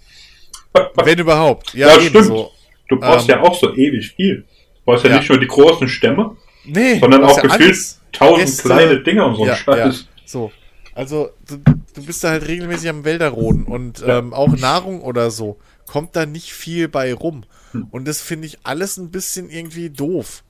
Wenn 1.05 1.19
überhaupt. 1.19 1.75
Ja, 1.75 1.89
Ja, 1.89 2.01
stimmt. 2.01 2.27
so. 2.27 2.51
Du 2.89 2.99
brauchst 2.99 3.29
Ähm, 3.29 3.37
ja 3.37 3.43
auch 3.43 3.59
so 3.59 3.75
ewig 3.75 4.13
viel. 4.17 4.37
Du 4.39 4.45
brauchst 4.85 5.05
ja, 5.05 5.11
ja. 5.11 5.19
nicht 5.19 5.29
nur 5.29 5.39
die 5.41 5.47
großen 5.47 5.89
Stämme, 5.89 6.37
Nee, 6.65 7.01
sondern 7.01 7.25
auch 7.25 7.37
ja 7.37 7.43
gefühlt 7.43 7.77
tausend 8.13 8.45
Äste. 8.45 8.63
kleine 8.69 9.01
Dinger 9.03 9.27
und 9.27 9.37
so 9.37 9.43
ein 9.43 9.49
ja, 9.49 9.57
Scheiß. 9.57 10.07
so. 10.25 10.53
Also, 10.95 11.31
du, 11.49 11.57
du 11.95 12.05
bist 12.05 12.23
da 12.23 12.31
halt 12.31 12.47
regelmäßig 12.47 12.89
am 12.91 13.05
Wälder 13.05 13.31
roden 13.31 13.65
und 13.65 14.05
ähm, 14.07 14.33
auch 14.35 14.55
Nahrung 14.57 15.01
oder 15.03 15.31
so 15.31 15.59
kommt 15.87 16.15
da 16.17 16.27
nicht 16.27 16.53
viel 16.53 16.89
bei 16.89 17.13
rum. 17.15 17.45
Und 17.91 18.07
das 18.07 18.21
finde 18.21 18.47
ich 18.47 18.59
alles 18.65 18.97
ein 18.97 19.11
bisschen 19.11 19.51
irgendwie 19.51 19.91
doof. 19.91 20.45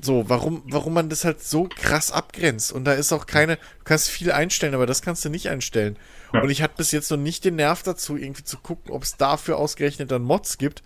So, 0.00 0.28
warum, 0.28 0.62
warum 0.66 0.94
man 0.94 1.08
das 1.08 1.24
halt 1.24 1.42
so 1.44 1.68
krass 1.68 2.10
abgrenzt. 2.10 2.72
Und 2.72 2.84
da 2.84 2.92
ist 2.94 3.12
auch 3.12 3.26
keine, 3.26 3.56
du 3.56 3.84
kannst 3.84 4.08
viel 4.10 4.32
einstellen, 4.32 4.74
aber 4.74 4.86
das 4.86 5.00
kannst 5.00 5.24
du 5.24 5.28
nicht 5.28 5.48
einstellen. 5.48 5.96
Ja. 6.32 6.42
Und 6.42 6.50
ich 6.50 6.60
hatte 6.60 6.74
bis 6.76 6.90
jetzt 6.90 7.10
noch 7.10 7.18
nicht 7.18 7.44
den 7.44 7.54
Nerv 7.56 7.84
dazu, 7.84 8.16
irgendwie 8.16 8.42
zu 8.42 8.58
gucken, 8.58 8.90
ob 8.90 9.04
es 9.04 9.16
dafür 9.16 9.58
ausgerechnet 9.58 10.10
dann 10.10 10.22
Mods 10.22 10.58
gibt, 10.58 10.82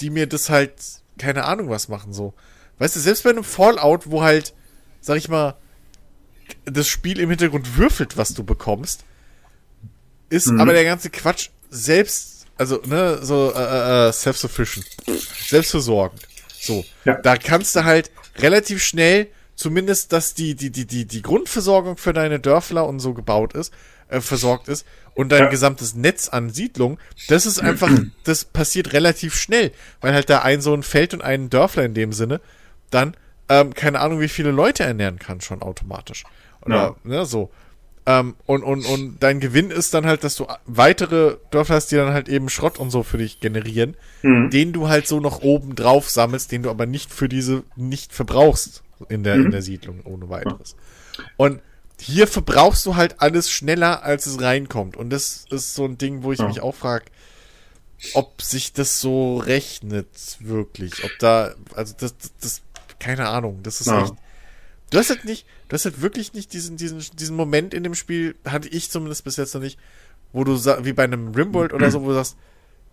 die 0.00 0.10
mir 0.10 0.26
das 0.26 0.50
halt, 0.50 0.72
keine 1.18 1.44
Ahnung 1.44 1.68
was 1.68 1.88
machen, 1.88 2.12
so. 2.12 2.34
Weißt 2.78 2.96
du, 2.96 3.00
selbst 3.00 3.22
bei 3.22 3.30
einem 3.30 3.44
Fallout, 3.44 4.10
wo 4.10 4.22
halt, 4.22 4.54
sag 5.00 5.18
ich 5.18 5.28
mal, 5.28 5.54
das 6.64 6.88
Spiel 6.88 7.20
im 7.20 7.30
Hintergrund 7.30 7.76
würfelt, 7.76 8.16
was 8.16 8.34
du 8.34 8.42
bekommst, 8.42 9.04
ist 10.30 10.48
Mhm. 10.48 10.60
aber 10.60 10.72
der 10.72 10.84
ganze 10.84 11.10
Quatsch 11.10 11.50
selbst, 11.70 12.41
also, 12.62 12.80
ne, 12.86 13.18
so, 13.22 13.52
äh, 13.54 14.08
äh, 14.08 14.12
self-sufficient. 14.12 14.86
Selbstversorgend. 15.48 16.22
So. 16.60 16.84
Ja. 17.04 17.14
Da 17.20 17.36
kannst 17.36 17.74
du 17.74 17.82
halt 17.84 18.10
relativ 18.38 18.82
schnell, 18.84 19.26
zumindest, 19.56 20.12
dass 20.12 20.34
die, 20.34 20.54
die, 20.54 20.70
die, 20.70 20.86
die, 20.86 21.04
die 21.06 21.22
Grundversorgung 21.22 21.96
für 21.96 22.12
deine 22.12 22.38
Dörfler 22.38 22.86
und 22.86 23.00
so 23.00 23.14
gebaut 23.14 23.54
ist, 23.54 23.74
äh, 24.08 24.20
versorgt 24.20 24.68
ist 24.68 24.86
und 25.14 25.30
dein 25.32 25.44
Ja. 25.44 25.48
gesamtes 25.50 25.94
Netz 25.96 26.28
an 26.28 26.50
Siedlungen, 26.50 26.98
das 27.28 27.46
ist 27.46 27.58
einfach, 27.60 27.90
das 28.24 28.44
passiert 28.44 28.92
relativ 28.92 29.34
schnell, 29.34 29.72
weil 30.00 30.14
halt 30.14 30.30
da 30.30 30.42
ein 30.42 30.60
so 30.60 30.72
ein 30.72 30.84
Feld 30.84 31.14
und 31.14 31.22
ein 31.22 31.50
Dörfler 31.50 31.84
in 31.84 31.94
dem 31.94 32.12
Sinne 32.12 32.40
dann, 32.90 33.16
ähm, 33.48 33.74
keine 33.74 33.98
Ahnung, 33.98 34.20
wie 34.20 34.28
viele 34.28 34.52
Leute 34.52 34.84
ernähren 34.84 35.18
kann 35.18 35.40
schon 35.40 35.62
automatisch. 35.62 36.22
Oder, 36.64 36.94
ne, 37.02 37.26
so. 37.26 37.50
Ähm, 38.04 38.34
und, 38.46 38.64
und, 38.64 38.84
und 38.84 39.18
dein 39.20 39.38
Gewinn 39.38 39.70
ist 39.70 39.94
dann 39.94 40.06
halt, 40.06 40.24
dass 40.24 40.34
du 40.34 40.46
weitere 40.66 41.36
Dörfer 41.52 41.74
hast, 41.74 41.92
die 41.92 41.96
dann 41.96 42.12
halt 42.12 42.28
eben 42.28 42.48
Schrott 42.48 42.78
und 42.78 42.90
so 42.90 43.02
für 43.04 43.18
dich 43.18 43.38
generieren, 43.40 43.96
Mhm. 44.22 44.50
den 44.50 44.72
du 44.72 44.88
halt 44.88 45.06
so 45.06 45.20
noch 45.20 45.40
oben 45.42 45.74
drauf 45.76 46.10
sammelst, 46.10 46.50
den 46.52 46.62
du 46.64 46.70
aber 46.70 46.86
nicht 46.86 47.12
für 47.12 47.28
diese 47.28 47.62
nicht 47.76 48.12
verbrauchst 48.12 48.82
in 49.08 49.22
der, 49.24 49.36
in 49.36 49.50
der 49.52 49.62
Siedlung 49.62 50.00
ohne 50.04 50.28
weiteres. 50.28 50.74
Und 51.36 51.60
hier 52.00 52.26
verbrauchst 52.26 52.84
du 52.86 52.96
halt 52.96 53.20
alles 53.20 53.50
schneller, 53.50 54.02
als 54.02 54.26
es 54.26 54.40
reinkommt. 54.40 54.96
Und 54.96 55.10
das 55.10 55.44
ist 55.50 55.74
so 55.74 55.84
ein 55.84 55.96
Ding, 55.98 56.24
wo 56.24 56.32
ich 56.32 56.40
Ja. 56.40 56.46
mich 56.46 56.60
auch 56.60 56.74
frage, 56.74 57.04
ob 58.14 58.42
sich 58.42 58.72
das 58.72 59.00
so 59.00 59.36
rechnet 59.38 60.08
wirklich. 60.40 61.04
Ob 61.04 61.16
da, 61.20 61.54
also 61.76 61.94
das, 61.98 62.16
das, 62.18 62.32
das 62.40 62.62
keine 62.98 63.28
Ahnung, 63.28 63.60
das 63.62 63.80
ist 63.80 63.86
Ja. 63.86 64.02
echt. 64.02 64.14
Du 64.90 64.98
hast 64.98 65.08
halt 65.10 65.24
nicht, 65.24 65.46
du 65.72 65.74
hast 65.74 65.86
halt 65.86 66.02
wirklich 66.02 66.34
nicht 66.34 66.52
diesen, 66.52 66.76
diesen, 66.76 67.00
diesen 67.18 67.34
Moment 67.34 67.72
in 67.72 67.82
dem 67.82 67.94
Spiel, 67.94 68.34
hatte 68.44 68.68
ich 68.68 68.90
zumindest 68.90 69.24
bis 69.24 69.38
jetzt 69.38 69.54
noch 69.54 69.62
nicht, 69.62 69.78
wo 70.34 70.44
du 70.44 70.52
wie 70.84 70.92
bei 70.92 71.04
einem 71.04 71.28
Rimworld 71.34 71.72
oder 71.72 71.90
so, 71.90 72.02
wo 72.02 72.08
du 72.08 72.14
sagst, 72.14 72.36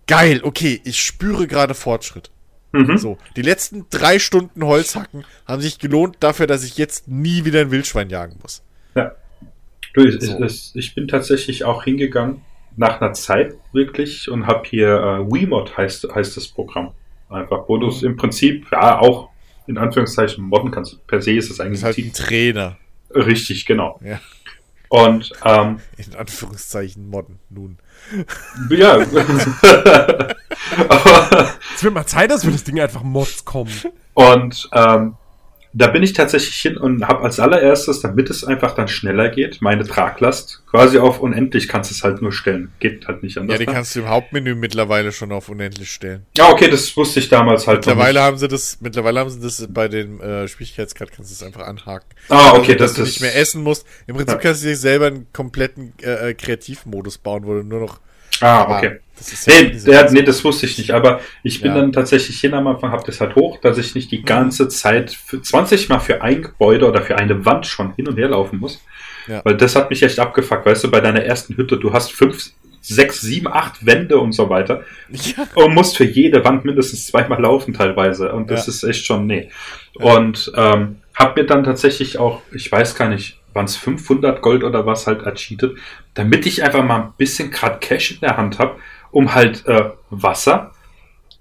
geil, 0.08 0.40
okay, 0.44 0.80
ich 0.86 1.02
spüre 1.02 1.46
gerade 1.46 1.74
Fortschritt. 1.74 2.32
Mhm. 2.72 2.98
So, 2.98 3.18
die 3.36 3.42
letzten 3.42 3.88
drei 3.90 4.18
Stunden 4.18 4.64
Holzhacken 4.64 5.26
haben 5.46 5.62
sich 5.62 5.78
gelohnt 5.78 6.18
dafür, 6.22 6.48
dass 6.48 6.64
ich 6.64 6.78
jetzt 6.78 7.10
nie 7.10 7.44
wieder 7.44 7.60
ein 7.60 7.72
Wildschwein 7.72 8.10
jagen 8.10 8.38
muss. 8.42 8.64
Ja. 8.96 9.12
Du, 9.94 10.06
ich, 10.06 10.22
So. 10.22 10.42
ich, 10.42 10.72
ich 10.76 10.96
bin 10.96 11.10
tatsächlich 11.10 11.66
auch 11.66 11.84
hingegangen 11.84 12.44
nach 12.78 13.02
einer 13.02 13.12
Zeit 13.12 13.56
wirklich 13.74 14.32
und 14.32 14.48
habe 14.48 14.66
hier 14.70 14.88
äh, 14.88 15.30
Wiimote 15.34 15.76
heißt, 15.76 16.08
heißt 16.16 16.38
das 16.38 16.48
Programm. 16.48 16.94
Einfach, 17.28 17.68
wo 17.68 17.78
du 17.78 17.88
Mhm. 17.88 17.92
es 17.92 18.04
im 18.04 18.16
Prinzip 18.16 18.68
ja 18.72 19.00
auch 19.00 19.32
in 19.70 19.78
Anführungszeichen 19.78 20.44
modden 20.44 20.72
kannst. 20.72 21.06
Per 21.08 21.22
se 21.22 21.32
ist 21.34 21.50
Das 21.50 21.60
eigentlich 21.60 21.80
ist 21.80 21.84
halt 21.86 21.98
ein 22.00 22.12
Trainer. 22.14 22.78
richtig, 23.14 23.66
genau. 23.66 24.00
Ja, 24.04 24.20
Und 24.90 25.32
ähm, 25.46 25.80
in 25.98 26.16
Anführungszeichen 26.16 27.08
modden, 27.10 27.40
nun. 27.50 27.78
ja, 28.72 28.94
aber 28.96 29.06
Es 31.76 31.84
wird 31.84 31.94
mal 31.94 32.06
Zeit, 32.06 32.32
dass 32.32 32.44
für 32.44 32.52
das 32.52 32.64
Ding 32.64 32.80
einfach 32.80 33.04
Mods 33.04 33.46
kommen. 33.46 33.72
Und 34.14 34.70
ähm, 34.74 35.16
da 35.74 35.88
bin 35.88 36.02
ich 36.02 36.14
tatsächlich 36.14 36.56
hin 36.56 36.78
und 36.78 37.08
habe 37.08 37.24
als 37.24 37.40
allererstes, 37.40 38.00
damit 38.02 38.30
es 38.30 38.44
einfach 38.44 38.74
dann 38.76 38.88
schneller 38.88 39.30
geht, 39.30 39.62
meine 39.62 39.86
Traglast 39.86 40.64
quasi 40.70 40.98
auf 40.98 41.20
unendlich 41.20 41.68
kannst 41.68 41.92
du 41.92 41.96
es 41.96 42.04
halt 42.04 42.22
nur 42.22 42.32
stellen. 42.32 42.72
Geht 42.80 43.08
halt 43.08 43.22
nicht 43.24 43.36
Ja, 43.36 43.42
anders. 43.42 43.60
die 43.60 43.66
ne? 43.66 43.72
kannst 43.74 43.96
du 43.96 44.00
im 44.02 44.10
Hauptmenü 44.10 44.56
mittlerweile 44.56 45.12
schon 45.12 45.32
auf 45.32 45.50
unendlich 45.50 45.92
stellen. 45.92 46.26
ja, 46.36 46.50
okay, 46.50 46.70
das 46.70 46.96
wusste 46.98 47.20
ich 47.20 47.30
damals 47.30 47.68
halt 47.68 47.86
noch 47.86 47.88
Mittlerweile 47.94 48.22
haben 48.22 48.38
sie 48.38 48.48
das, 48.48 48.80
mittlerweile 48.82 49.20
haben 49.20 49.30
sie 49.30 49.42
das 49.42 49.68
bei 49.70 49.88
dem 49.88 50.20
äh, 50.22 50.48
Schwierigkeitsgrad 50.48 51.12
kannst 51.12 51.32
du 51.32 51.34
es 51.34 51.44
einfach 51.44 51.68
anhaken. 51.68 52.08
Ah, 52.30 52.54
okay, 52.54 52.74
also, 52.74 52.76
dass 52.76 52.94
das 52.94 52.96
du 52.96 53.02
nicht 53.04 53.22
mehr 53.22 53.36
essen 53.36 53.62
musst. 53.64 53.86
Im 54.08 54.16
Prinzip 54.16 54.38
Ja. 54.38 54.42
kannst 54.42 54.64
du 54.64 54.68
dir 54.68 54.76
selber 54.78 55.08
einen 55.08 55.28
kompletten 55.34 55.94
äh, 56.02 56.30
äh, 56.30 56.34
Kreativmodus 56.34 57.18
bauen, 57.20 57.46
wo 57.46 57.54
du 57.54 57.64
nur 57.64 57.80
noch. 57.80 58.00
Ah, 58.42 58.62
aber 58.62 58.78
okay. 58.78 59.00
Das 59.18 59.46
ja 59.46 59.54
Nee, 59.54 59.78
der, 59.86 60.12
nee, 60.12 60.22
das 60.22 60.44
wusste 60.46 60.66
ich 60.66 60.78
nicht, 60.78 60.92
aber 60.92 61.20
ich 61.44 61.62
bin 61.62 61.72
Ja. 61.72 61.80
dann 61.82 61.92
tatsächlich 61.92 62.40
hin 62.40 62.54
am 62.54 62.68
Anfang, 62.68 62.92
habe 62.92 63.04
das 63.06 63.20
halt 63.20 63.36
hoch, 63.36 63.60
dass 63.60 63.78
ich 63.78 63.94
nicht 63.94 64.12
die 64.12 64.22
ganze 64.24 64.70
Zeit 64.70 65.12
für 65.12 65.42
20 65.42 65.90
Mal 65.90 66.00
für 66.00 66.22
ein 66.22 66.42
Gebäude 66.42 66.88
oder 66.88 67.02
für 67.02 67.18
eine 67.18 67.46
Wand 67.46 67.66
schon 67.66 67.94
hin 67.96 68.08
und 68.08 68.18
her 68.18 68.30
laufen 68.30 68.60
muss. 68.60 68.82
Ja. 69.28 69.42
Weil 69.44 69.58
das 69.58 69.76
hat 69.76 69.90
mich 69.90 70.02
echt 70.04 70.20
abgefuckt, 70.20 70.66
weißt 70.66 70.86
du, 70.86 70.92
bei 70.92 71.02
deiner 71.02 71.24
ersten 71.24 71.58
Hütte, 71.58 71.78
du 71.78 71.92
hast 71.92 72.14
fünf, 72.14 72.52
sechs, 72.82 73.20
sieben, 73.20 73.48
acht 73.48 73.86
Wände 73.86 74.18
und 74.18 74.32
so 74.32 74.50
weiter. 74.50 74.84
Ja. 75.10 75.46
und 75.56 75.74
musst 75.74 75.98
für 75.98 76.06
jede 76.06 76.44
Wand 76.46 76.64
mindestens 76.64 77.08
zweimal 77.08 77.42
laufen 77.42 77.74
teilweise. 77.74 78.32
Und 78.32 78.50
das 78.50 78.70
ist 78.70 78.84
echt 78.84 79.06
schon, 79.06 79.28
nee. 79.28 79.50
Und 79.96 80.52
ähm, 80.56 80.98
hab 81.14 81.36
mir 81.36 81.44
dann 81.44 81.66
tatsächlich 81.66 82.18
auch, 82.18 82.42
ich 82.54 82.72
weiß 82.72 82.96
gar 82.96 83.10
nicht, 83.10 83.39
waren 83.54 83.66
es 83.66 83.76
500 83.76 84.42
Gold 84.42 84.64
oder 84.64 84.86
was 84.86 85.08
halt 85.08 85.24
ercheatet, 85.24 85.78
damit 86.14 86.46
ich 86.46 86.64
einfach 86.64 86.84
mal 86.84 87.02
ein 87.02 87.14
bisschen 87.18 87.52
grad 87.52 87.82
Cash 87.82 88.12
in 88.12 88.20
der 88.22 88.38
Hand 88.38 88.60
habe, 88.60 88.78
um 89.12 89.34
halt 89.34 89.66
äh, 89.66 89.92
Wasser, 90.10 90.72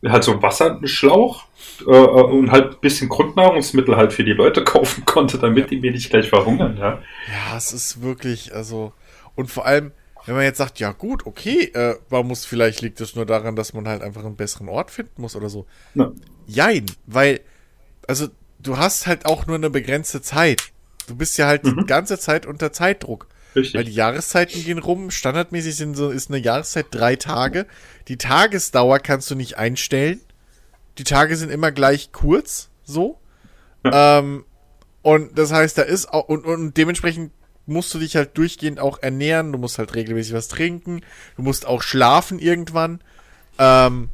halt 0.04 0.24
so 0.24 0.32
einen 0.32 0.42
Wasserschlauch 0.42 1.46
äh, 1.86 1.90
äh, 1.90 2.22
und 2.22 2.50
halt 2.50 2.74
ein 2.74 2.80
bisschen 2.80 3.08
Grundnahrungsmittel 3.08 3.96
halt 3.96 4.12
für 4.12 4.24
die 4.24 4.32
Leute 4.32 4.64
kaufen 4.64 5.04
konnte, 5.04 5.38
damit 5.38 5.70
die 5.70 5.78
mir 5.80 5.92
nicht 5.92 6.10
gleich 6.10 6.28
verhungern. 6.28 6.76
Ja. 6.78 7.02
Ja, 7.28 7.56
es 7.56 7.72
ist 7.72 8.02
wirklich, 8.02 8.54
also, 8.54 8.92
und 9.34 9.50
vor 9.50 9.66
allem, 9.66 9.92
wenn 10.26 10.34
man 10.34 10.44
jetzt 10.44 10.58
sagt, 10.58 10.78
ja 10.78 10.92
gut, 10.92 11.26
okay, 11.26 11.70
äh, 11.74 11.96
man 12.10 12.26
muss, 12.26 12.44
vielleicht 12.44 12.82
liegt 12.82 13.00
es 13.00 13.16
nur 13.16 13.26
daran, 13.26 13.56
dass 13.56 13.72
man 13.72 13.88
halt 13.88 14.02
einfach 14.02 14.24
einen 14.24 14.36
besseren 14.36 14.68
Ort 14.68 14.90
finden 14.90 15.22
muss 15.22 15.36
oder 15.36 15.48
so. 15.48 15.66
Ja. 15.94 16.12
Jein, 16.46 16.86
weil, 17.06 17.40
also, 18.06 18.28
du 18.58 18.76
hast 18.76 19.06
halt 19.06 19.26
auch 19.26 19.46
nur 19.46 19.56
eine 19.56 19.70
begrenzte 19.70 20.20
Zeit. 20.22 20.72
Du 21.08 21.16
bist 21.16 21.36
ja 21.38 21.46
halt 21.46 21.64
die 21.66 21.70
Mhm. 21.72 21.86
ganze 21.86 22.18
Zeit 22.18 22.46
unter 22.46 22.72
Zeitdruck. 22.72 23.26
Richtig. 23.56 23.74
Weil 23.74 23.84
die 23.84 23.92
Jahreszeiten 23.94 24.62
gehen 24.62 24.78
rum. 24.78 25.10
Standardmäßig 25.10 25.74
sind 25.76 25.96
so, 25.96 26.10
ist 26.10 26.28
eine 26.30 26.38
Jahreszeit 26.38 26.86
drei 26.90 27.16
Tage. 27.16 27.66
Die 28.08 28.18
Tagesdauer 28.18 28.98
kannst 29.00 29.30
du 29.30 29.34
nicht 29.34 29.56
einstellen. 29.58 30.20
Die 30.98 31.04
Tage 31.04 31.36
sind 31.36 31.50
immer 31.50 31.72
gleich 31.72 32.12
kurz, 32.12 32.68
so. 32.84 33.18
Ähm, 33.84 34.44
und 35.02 35.38
das 35.38 35.52
heißt, 35.52 35.78
da 35.78 35.82
ist 35.82 36.12
auch, 36.12 36.28
und, 36.28 36.44
und 36.44 36.76
dementsprechend 36.76 37.32
musst 37.66 37.92
du 37.94 37.98
dich 37.98 38.16
halt 38.16 38.36
durchgehend 38.36 38.80
auch 38.80 39.02
ernähren. 39.02 39.52
Du 39.52 39.58
musst 39.58 39.78
halt 39.78 39.94
regelmäßig 39.94 40.34
was 40.34 40.48
trinken. 40.48 41.00
Du 41.36 41.42
musst 41.42 41.66
auch 41.66 41.82
schlafen 41.82 42.38
irgendwann. 42.38 43.00
Ähm, 43.58 44.08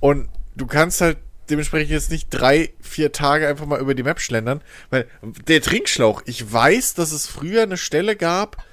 und 0.00 0.28
du 0.56 0.66
kannst 0.66 1.00
halt 1.00 1.18
dementsprechend 1.50 1.90
jetzt 1.90 2.10
nicht 2.10 2.28
drei, 2.30 2.72
vier 2.80 3.12
Tage 3.12 3.48
einfach 3.48 3.66
mal 3.66 3.80
über 3.80 3.94
die 3.94 4.02
Map 4.02 4.20
schlendern. 4.20 4.60
Weil 4.90 5.06
der 5.46 5.60
Trinkschlauch, 5.60 6.22
ich 6.26 6.52
weiß, 6.52 6.94
dass 6.94 7.12
es 7.12 7.26
früher 7.26 7.62
eine 7.62 7.76
Stelle 7.76 8.16
gab, 8.16 8.64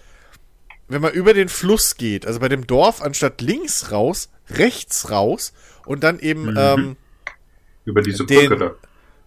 wenn 0.87 1.01
man 1.01 1.13
über 1.13 1.33
den 1.33 1.49
Fluss 1.49 1.97
geht, 1.97 2.25
also 2.25 2.39
bei 2.39 2.49
dem 2.49 2.65
Dorf, 2.65 3.01
anstatt 3.01 3.41
links 3.41 3.91
raus, 3.91 4.29
rechts 4.49 5.11
raus 5.11 5.53
und 5.85 6.03
dann 6.03 6.19
eben 6.19 6.55
ähm, 6.57 6.95
Über 7.85 8.01
diese 8.01 8.25
den- 8.25 8.49
Brücke 8.49 8.75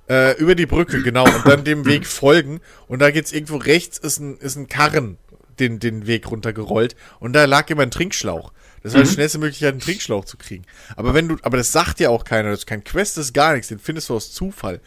da. 0.09 0.31
äh, 0.31 0.37
über 0.39 0.55
die 0.57 0.67
Brücke, 0.67 1.03
genau, 1.03 1.25
und 1.25 1.47
dann 1.47 1.63
dem 1.65 1.85
Weg 1.85 2.07
folgen. 2.07 2.61
Und 2.89 2.99
da 3.01 3.11
geht's 3.13 3.33
irgendwo 3.33 3.57
rechts, 3.59 3.99
ist 3.99 4.19
ein, 4.19 4.39
ist 4.39 4.57
ein 4.57 4.69
Karren 4.69 5.19
den, 5.61 5.79
den 5.79 6.07
Weg 6.07 6.29
runtergerollt. 6.31 6.97
Und 7.21 7.33
da 7.35 7.45
lag 7.45 7.69
immer 7.71 7.83
ein 7.83 7.91
Trinkschlauch. 7.93 8.53
Das 8.83 8.95
war 8.95 9.03
die 9.03 9.09
schnellste 9.09 9.39
Möglichkeit, 9.39 9.73
einen 9.73 9.81
Trinkschlauch 9.81 10.25
zu 10.25 10.37
kriegen. 10.37 10.65
Aber 10.97 11.15
wenn 11.15 11.29
du, 11.29 11.37
aber 11.43 11.57
das 11.57 11.71
sagt 11.71 12.01
ja 12.01 12.09
auch 12.09 12.25
keiner, 12.25 12.51
das 12.51 12.61
ist 12.61 12.67
kein 12.67 12.83
Quest, 12.83 13.17
das 13.17 13.27
ist 13.27 13.33
gar 13.33 13.53
nichts, 13.55 13.69
den 13.69 13.79
findest 13.79 14.09
du 14.09 14.17
aus 14.17 14.33
Zufall. 14.33 14.81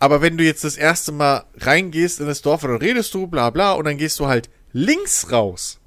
Aber 0.00 0.20
wenn 0.20 0.36
du 0.36 0.44
jetzt 0.44 0.64
das 0.64 0.76
erste 0.76 1.12
Mal 1.12 1.44
reingehst 1.58 2.20
in 2.20 2.26
das 2.26 2.42
Dorf, 2.42 2.62
dann 2.62 2.76
redest 2.76 3.14
du, 3.14 3.26
bla 3.26 3.50
bla, 3.50 3.72
und 3.72 3.84
dann 3.84 3.96
gehst 3.96 4.18
du 4.20 4.26
halt 4.26 4.50
links 4.72 5.30
raus. 5.32 5.80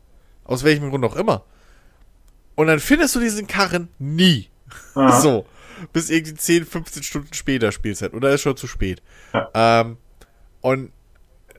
Aus 0.44 0.64
welchem 0.64 0.90
Grund 0.90 1.06
auch 1.06 1.16
immer. 1.16 1.46
Und 2.56 2.68
dann 2.68 2.80
findest 2.80 3.16
du 3.16 3.20
diesen 3.20 3.48
Karren 3.48 3.90
nie. 4.00 4.50
Aha. 4.96 5.20
So. 5.22 5.46
Bis 5.94 6.12
irgendwie 6.12 6.36
10, 6.36 6.66
15 6.66 7.02
Stunden 7.02 7.34
später 7.34 7.72
Spielzeit. 7.72 8.14
Oder 8.14 8.32
ist 8.32 8.42
schon 8.42 8.56
zu 8.56 8.68
spät. 8.68 9.02
Ja. 9.34 9.50
Ähm, 9.54 9.98
und 10.62 10.92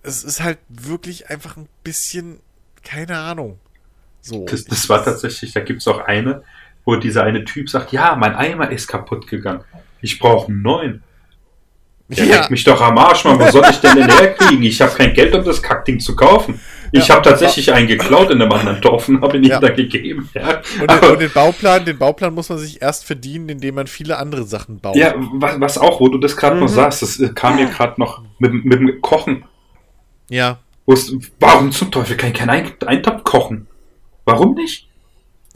es 0.05 0.23
ist 0.23 0.43
halt 0.43 0.59
wirklich 0.69 1.29
einfach 1.29 1.57
ein 1.57 1.69
bisschen, 1.83 2.39
keine 2.85 3.19
Ahnung. 3.19 3.59
So. 4.23 4.47
Das, 4.49 4.65
das 4.65 4.89
war 4.89 5.05
tatsächlich, 5.05 5.52
da 5.52 5.60
gibt's 5.60 5.86
auch 5.89 5.99
eine, 5.99 6.42
wo 6.84 6.97
dieser 6.97 7.25
eine 7.25 7.44
Typ 7.44 7.68
sagt, 7.68 7.92
ja, 7.92 8.15
mein 8.17 8.34
Eimer 8.34 8.70
ist 8.70 8.86
kaputt 8.89 9.26
gegangen. 9.26 9.60
Ich 10.01 10.18
brauche 10.18 10.49
einen 10.51 10.62
neuen. 10.62 11.02
Der 12.09 12.25
Ja. 12.26 12.47
mich 12.51 12.62
doch 12.65 12.81
am 12.81 12.99
Arsch, 12.99 13.25
Mann. 13.25 13.39
Wo 13.39 13.51
soll 13.51 13.65
ich 13.70 13.78
denn 13.81 13.97
den 13.97 14.09
herkriegen? 14.18 14.62
Ich 14.65 14.81
habe 14.81 14.92
kein 14.94 15.15
Geld, 15.15 15.34
um 15.34 15.44
das 15.44 15.62
Kackding 15.62 15.99
zu 15.99 16.15
kaufen. 16.15 16.60
Ich 16.92 17.09
Ja. 17.09 17.15
habe 17.15 17.28
tatsächlich 17.28 17.73
einen 17.73 17.86
geklaut 17.89 18.31
in 18.31 18.42
einem 18.42 18.52
anderen 18.52 18.81
Dorf 18.81 19.09
und 19.09 19.23
habe 19.23 19.39
ihn 19.39 19.44
Ja. 19.44 19.59
dann 19.59 19.75
gegeben. 19.75 20.28
Ja. 20.34 20.60
Und, 20.81 20.91
den, 20.91 21.10
und 21.10 21.20
den 21.20 21.31
Bauplan, 21.33 21.84
den 21.84 21.97
Bauplan 21.99 22.34
muss 22.34 22.49
man 22.51 22.59
sich 22.59 22.83
erst 22.83 23.05
verdienen, 23.07 23.49
indem 23.49 23.76
man 23.76 23.86
viele 23.86 24.18
andere 24.18 24.44
Sachen 24.44 24.78
baut. 24.78 24.94
Ja, 24.97 25.15
was, 25.17 25.59
was 25.60 25.78
auch, 25.78 26.01
wo 26.01 26.09
du 26.09 26.18
das 26.18 26.36
gerade 26.36 26.57
noch 26.57 26.68
sagst, 26.68 27.01
das 27.02 27.18
äh, 27.18 27.31
kam 27.34 27.57
mir 27.57 27.67
gerade 27.67 27.99
noch 27.99 28.23
mit, 28.39 28.52
mit 28.65 28.78
dem 28.78 29.01
Kochen. 29.01 29.44
Ja. 30.28 30.59
Wo 30.84 30.92
es, 30.92 31.15
warum 31.41 31.73
zum 31.73 31.91
Teufel 31.91 32.17
kann 32.17 32.31
ich 32.33 32.36
keinen 32.36 32.51
Ein- 32.51 32.73
Eintopf 32.86 33.25
kochen? 33.25 33.68
Warum 34.25 34.55
nicht? 34.55 34.89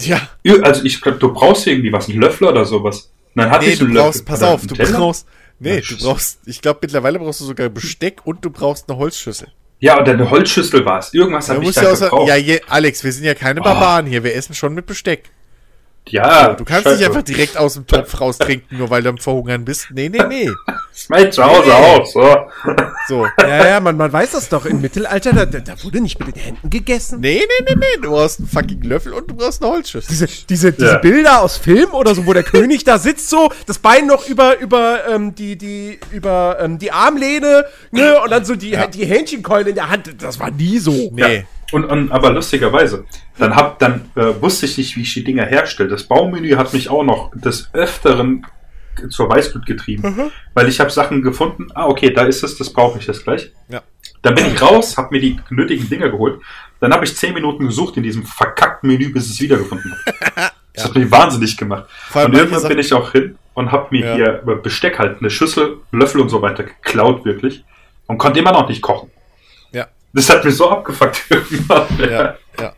Ja. 0.01 0.29
Also 0.63 0.85
ich 0.85 1.01
glaube, 1.01 1.19
du 1.19 1.33
brauchst 1.33 1.67
irgendwie 1.67 1.93
was, 1.93 2.09
einen 2.09 2.21
Löffel 2.21 2.49
oder 2.49 2.65
sowas. 2.65 3.11
Dann 3.35 3.51
hatte 3.51 3.65
Nee, 3.67 3.73
ich 3.73 3.79
du 3.79 3.85
einen 3.87 3.95
brauchst, 3.95 4.21
Löffel. 4.21 4.25
pass 4.27 4.43
auf, 4.43 4.67
du 4.67 4.75
Teller? 4.75 4.99
brauchst, 4.99 5.27
nee, 5.59 5.77
Ja, 5.77 5.81
du 5.89 5.97
brauchst, 5.99 6.41
ich 6.47 6.61
glaube, 6.63 6.79
mittlerweile 6.83 7.19
brauchst 7.19 7.41
du 7.41 7.45
sogar 7.45 7.69
Besteck 7.69 8.21
und 8.25 8.45
du 8.45 8.51
brauchst 8.51 8.89
eine 8.89 8.99
Holzschüssel. 8.99 9.49
Ja, 9.79 10.01
oder 10.01 10.13
eine 10.13 10.31
Holzschüssel 10.31 10.85
war 10.87 10.99
es. 11.01 11.13
Irgendwas 11.13 11.49
habe 11.51 11.63
ich 11.65 11.75
da 11.75 11.91
außer, 11.91 12.07
gebraucht. 12.09 12.29
ja, 12.29 12.37
je, 12.37 12.61
Alex, 12.69 13.05
wir 13.05 13.13
sind 13.13 13.25
ja 13.25 13.35
keine 13.35 13.61
Barbaren 13.61 14.07
hier, 14.07 14.25
wir 14.25 14.35
essen 14.35 14.55
schon 14.55 14.75
mit 14.75 14.87
Besteck. 14.87 15.31
Ja 16.09 16.55
Du 16.55 16.65
kannst 16.65 16.87
nicht 16.87 17.05
einfach 17.05 17.23
direkt 17.23 17.57
aus 17.57 17.75
dem 17.75 17.87
Topf 17.87 18.21
raus 18.21 18.39
trinken, 18.39 18.79
nur 18.79 18.91
weil 18.91 19.03
du 19.03 19.11
am 19.11 19.19
Verhungern 19.19 19.65
bist. 19.65 19.89
Nee, 19.93 20.09
nee, 20.09 20.23
nee. 20.29 20.51
Das 20.97 21.03
ist 21.03 21.11
mein 21.11 21.31
Zuhause 21.31 21.75
auch, 21.75 22.07
so. 22.07 22.37
So. 23.07 23.27
Ja, 23.43 23.67
ja, 23.67 23.81
man, 23.81 23.99
man 23.99 24.11
weiß 24.11 24.33
das 24.33 24.49
doch. 24.49 24.65
Im 24.65 24.81
Mittelalter, 24.81 25.33
da, 25.33 25.45
da 25.45 25.75
wurde 25.85 26.01
nicht 26.01 26.19
mit 26.19 26.35
den 26.35 26.43
Händen 26.43 26.71
gegessen. 26.71 27.21
Nee, 27.21 27.43
nee, 27.47 27.65
nee, 27.69 27.75
nee. 27.79 28.01
Du 28.03 28.11
brauchst 28.13 28.39
einen 28.41 28.49
fucking 28.49 28.81
Löffel 28.83 29.13
und 29.13 29.31
du 29.31 29.35
brauchst 29.37 29.63
eine 29.63 29.73
Holzschüssel. 29.73 30.09
Diese, 30.09 30.27
diese, 30.49 30.73
diese 30.73 30.93
Ja. 30.93 30.99
Bilder 30.99 31.43
aus 31.43 31.59
Film 31.59 31.91
oder 31.93 32.15
so, 32.15 32.25
wo 32.27 32.33
der 32.33 32.45
König 32.45 32.85
da 32.85 32.99
sitzt, 32.99 33.29
so, 33.29 33.51
das 33.67 33.79
Bein 33.79 34.07
noch 34.07 34.27
über, 34.27 34.59
über, 34.59 35.01
ähm, 35.09 35.35
die, 35.35 35.57
die, 35.59 36.01
über, 36.13 36.57
ähm, 36.61 36.79
die 36.79 36.91
Armlehne, 36.93 37.67
ne, 37.91 38.19
und 38.23 38.31
dann 38.31 38.45
so 38.47 38.55
die, 38.57 38.71
Ja. 38.71 38.87
die 38.87 39.05
Hähnchenkeulen 39.05 39.69
in 39.69 39.75
der 39.75 39.91
Hand. 39.91 40.15
Das 40.23 40.41
war 40.41 40.51
nie 40.51 40.79
so. 40.79 41.11
Nee. 41.13 41.37
Ja. 41.37 41.43
Und, 41.73 41.85
und 41.85 42.13
aber 42.13 42.31
lustigerweise, 42.33 43.05
dann 43.39 43.57
hab, 43.57 43.79
dann 43.81 44.11
äh, 44.15 44.41
wusste 44.41 44.67
ich 44.67 44.79
nicht, 44.79 44.97
wie 44.97 45.03
ich 45.03 45.15
die 45.15 45.25
Dinger 45.25 45.45
herstelle. 45.47 45.89
Das 45.89 46.05
Baumenü 46.05 46.57
hat 46.57 46.73
mich 46.73 46.89
auch 46.89 47.03
noch 47.03 47.33
des 47.35 47.71
Öfteren 47.75 48.47
zur 49.11 49.29
Weißglut 49.29 49.67
getrieben, 49.67 50.03
Mhm. 50.09 50.31
weil 50.55 50.69
ich 50.69 50.81
habe 50.81 50.91
Sachen 50.91 51.23
gefunden. 51.23 51.67
Ah, 51.75 51.87
okay, 51.87 52.11
da 52.11 52.23
ist 52.23 52.43
es, 52.43 52.57
das 52.57 52.73
brauche 52.73 52.99
ich 52.99 53.07
jetzt 53.07 53.25
gleich. 53.25 53.51
Ja. 53.69 53.83
Dann 54.23 54.35
bin 54.35 54.47
ich 54.47 54.63
raus, 54.63 54.97
habe 54.97 55.09
mir 55.15 55.21
die 55.21 55.39
nötigen 55.51 55.89
Dinger 55.89 56.09
geholt. 56.09 56.41
Dann 56.81 56.93
habe 56.93 57.05
ich 57.05 57.15
zehn 57.17 57.35
Minuten 57.35 57.67
gesucht 57.67 57.97
in 57.97 58.03
diesem 58.03 58.25
verkackten 58.25 58.89
Menü, 58.89 59.13
bis 59.13 59.27
ich 59.27 59.33
es 59.33 59.41
wiedergefunden 59.41 59.93
habe. 59.93 60.51
Das 60.77 60.85
hat 60.85 60.95
mich 60.95 61.11
wahnsinnig 61.11 61.57
gemacht. 61.57 61.87
Und 62.13 62.35
irgendwann 62.35 62.69
bin 62.69 62.79
ich 62.79 62.93
auch 62.93 63.11
hin 63.13 63.39
und 63.55 63.73
habe 63.73 63.87
mir 63.93 64.05
Ja. 64.09 64.15
hier 64.15 64.33
Besteck 64.63 64.99
halt 64.99 65.21
eine 65.21 65.31
Schüssel, 65.31 65.79
Löffel 65.91 66.21
und 66.21 66.29
so 66.29 66.43
weiter 66.43 66.65
geklaut, 66.65 67.25
wirklich. 67.25 67.65
Und 68.07 68.19
konnte 68.19 68.41
immer 68.41 68.53
noch 68.53 68.69
nicht 68.69 68.83
kochen. 68.83 69.11
Das 70.17 70.29
hat 70.31 70.45
mich 70.45 70.57
so 70.57 70.69
abgefuckt 70.71 71.23
irgendwann. 71.31 71.87
Ja, 72.01 72.37
ja, 72.59 72.75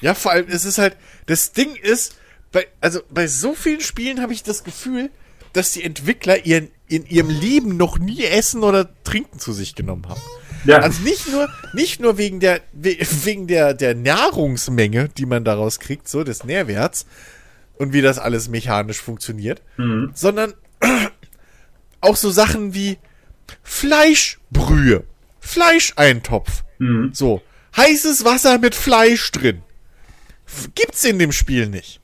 ja. 0.00 0.14
Vor 0.14 0.32
allem, 0.32 0.46
es 0.48 0.64
ist 0.64 0.78
halt, 0.78 0.96
das 1.26 1.52
Ding 1.52 1.76
ist, 1.76 2.16
bei, 2.52 2.66
also 2.80 3.00
bei 3.10 3.26
so 3.26 3.54
vielen 3.54 3.80
Spielen 3.80 4.20
habe 4.20 4.32
ich 4.32 4.42
das 4.42 4.64
Gefühl, 4.64 5.10
dass 5.52 5.72
die 5.72 5.82
Entwickler 5.84 6.44
ihren, 6.44 6.68
in 6.88 7.06
ihrem 7.06 7.30
Leben 7.30 7.76
noch 7.76 7.98
nie 7.98 8.24
Essen 8.24 8.62
oder 8.64 8.88
Trinken 9.04 9.38
zu 9.38 9.52
sich 9.52 9.74
genommen 9.74 10.06
haben. 10.08 10.20
Ja. 10.64 10.78
Also 10.78 11.02
nicht 11.02 11.30
nur, 11.30 11.48
nicht 11.74 12.00
nur 12.00 12.18
wegen 12.18 12.40
der, 12.40 12.60
we- 12.72 12.96
wegen 13.22 13.46
der, 13.46 13.74
der 13.74 13.94
Nahrungsmenge, 13.94 15.08
die 15.10 15.26
man 15.26 15.44
daraus 15.44 15.78
kriegt, 15.78 16.08
so 16.08 16.24
des 16.24 16.42
Nährwerts 16.44 17.06
und 17.76 17.92
wie 17.92 18.02
das 18.02 18.18
alles 18.18 18.48
mechanisch 18.48 19.00
funktioniert, 19.00 19.62
sondern 20.14 20.54
auch 22.00 22.16
so 22.16 22.30
Sachen 22.30 22.74
wie 22.74 22.98
Fleischbrühe, 23.62 25.04
Fleischeintopf, 25.54 26.64
so 27.12 27.40
heißes 27.76 28.24
Wasser 28.24 28.58
mit 28.58 28.74
Fleisch 28.74 29.30
drin. 29.32 29.62
Gibt's 30.74 31.04
in 31.04 31.18
dem 31.18 31.32
Spiel 31.32 31.68
nicht. 31.68 32.00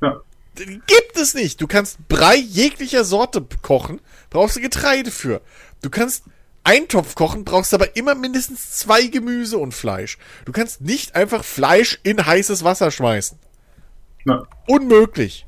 ja. 0.00 0.20
Gibt 0.54 1.16
es 1.16 1.34
nicht. 1.34 1.60
Du 1.60 1.66
kannst 1.66 2.06
Brei 2.08 2.36
jeglicher 2.36 3.04
Sorte 3.04 3.44
kochen, 3.62 4.00
brauchst 4.30 4.56
du 4.56 4.60
Getreide 4.60 5.10
für. 5.10 5.40
Du 5.82 5.88
kannst 5.90 6.24
Eintopf 6.64 7.14
kochen, 7.14 7.44
brauchst 7.44 7.72
aber 7.74 7.96
immer 7.96 8.14
mindestens 8.14 8.70
zwei 8.72 9.06
Gemüse 9.06 9.58
und 9.58 9.72
Fleisch. 9.72 10.18
Du 10.44 10.52
kannst 10.52 10.80
nicht 10.80 11.14
einfach 11.14 11.42
Fleisch 11.44 11.98
in 12.02 12.24
heißes 12.24 12.64
Wasser 12.64 12.90
schmeißen. 12.90 13.38
Ja. 14.26 14.42
Unmöglich. 14.68 15.46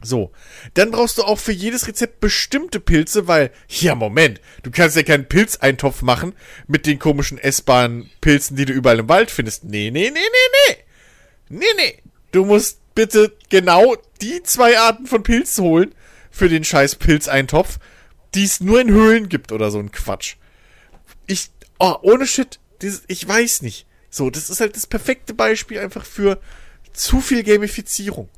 So, 0.00 0.30
dann 0.74 0.92
brauchst 0.92 1.18
du 1.18 1.24
auch 1.24 1.38
für 1.40 1.52
jedes 1.52 1.88
Rezept 1.88 2.20
bestimmte 2.20 2.78
Pilze, 2.78 3.26
weil, 3.26 3.50
ja, 3.68 3.96
Moment, 3.96 4.40
du 4.62 4.70
kannst 4.70 4.96
ja 4.96 5.02
keinen 5.02 5.26
Pilzeintopf 5.26 6.02
machen 6.02 6.34
mit 6.68 6.86
den 6.86 7.00
komischen 7.00 7.36
essbaren 7.36 8.08
Pilzen, 8.20 8.56
die 8.56 8.64
du 8.64 8.72
überall 8.72 9.00
im 9.00 9.08
Wald 9.08 9.30
findest. 9.30 9.64
Nee, 9.64 9.90
nee, 9.90 10.10
nee, 10.10 10.20
nee, 10.20 10.68
nee. 10.68 10.76
Nee, 11.48 11.64
nee. 11.76 12.02
Du 12.30 12.44
musst 12.44 12.78
bitte 12.94 13.36
genau 13.48 13.96
die 14.20 14.42
zwei 14.44 14.78
Arten 14.78 15.06
von 15.06 15.22
Pilzen 15.22 15.64
holen 15.64 15.94
für 16.30 16.48
den 16.48 16.62
scheiß 16.62 16.96
Pilzeintopf, 16.96 17.78
die 18.34 18.44
es 18.44 18.60
nur 18.60 18.80
in 18.80 18.90
Höhlen 18.90 19.28
gibt 19.28 19.50
oder 19.50 19.70
so 19.70 19.78
ein 19.78 19.90
Quatsch. 19.90 20.36
Ich, 21.26 21.50
oh, 21.78 21.96
ohne 22.02 22.26
Shit, 22.26 22.60
dieses, 22.82 23.02
ich 23.08 23.26
weiß 23.26 23.62
nicht. 23.62 23.86
So, 24.10 24.30
das 24.30 24.48
ist 24.48 24.60
halt 24.60 24.76
das 24.76 24.86
perfekte 24.86 25.34
Beispiel 25.34 25.78
einfach 25.78 26.04
für 26.04 26.40
zu 26.92 27.20
viel 27.20 27.42
Gamifizierung. 27.42 28.28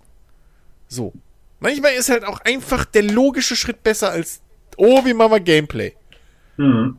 So. 0.89 1.13
Manchmal 1.61 1.93
ist 1.93 2.09
halt 2.09 2.25
auch 2.25 2.41
einfach 2.41 2.85
der 2.87 3.03
logische 3.03 3.55
Schritt 3.57 3.83
besser 3.83 4.11
als, 4.11 4.41
oh, 4.77 5.05
wie 5.05 5.15
machen 5.15 5.33
wir 5.33 5.41
Gameplay. 5.41 5.95
Mhm. 6.57 6.99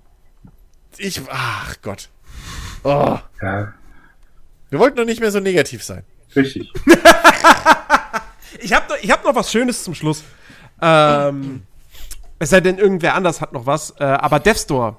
Ich, 0.98 1.22
ach 1.30 1.76
Gott. 1.82 2.10
Oh. 2.84 3.18
ja, 3.42 3.74
Wir 4.70 4.80
wollten 4.80 4.98
doch 4.98 5.06
nicht 5.06 5.20
mehr 5.20 5.32
so 5.32 5.40
negativ 5.40 5.84
sein. 5.84 6.04
richtig. 6.36 6.72
Ich 8.64 8.74
habe 8.74 8.90
noch, 8.90 8.98
ich 9.02 9.10
hab 9.10 9.24
noch 9.24 9.34
was 9.34 9.52
Schönes 9.52 9.84
zum 9.84 9.96
Schluss. 9.96 10.24
Ähm, 10.82 11.64
es 12.38 12.50
sei 12.52 12.60
denn, 12.60 12.78
irgendwer 12.78 13.16
anders 13.16 13.42
hat 13.42 13.54
noch 13.54 13.66
was. 13.66 13.92
Äh, 13.98 14.04
aber 14.04 14.40
Death 14.40 14.60
Store. 14.60 14.98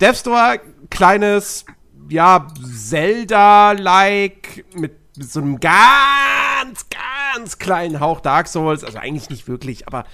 Death 0.00 0.16
Store, 0.16 0.60
kleines, 0.90 1.64
ja, 2.10 2.46
Zelda-like 2.74 4.64
mit 4.74 4.92
so 5.18 5.40
einem 5.40 5.60
ganz, 5.60 6.86
ganz 6.90 7.58
kleinen 7.58 8.00
Hauch 8.00 8.20
Dark 8.20 8.48
Souls. 8.48 8.84
Also 8.84 8.98
eigentlich 8.98 9.30
nicht 9.30 9.48
wirklich, 9.48 9.86
aber 9.86 10.04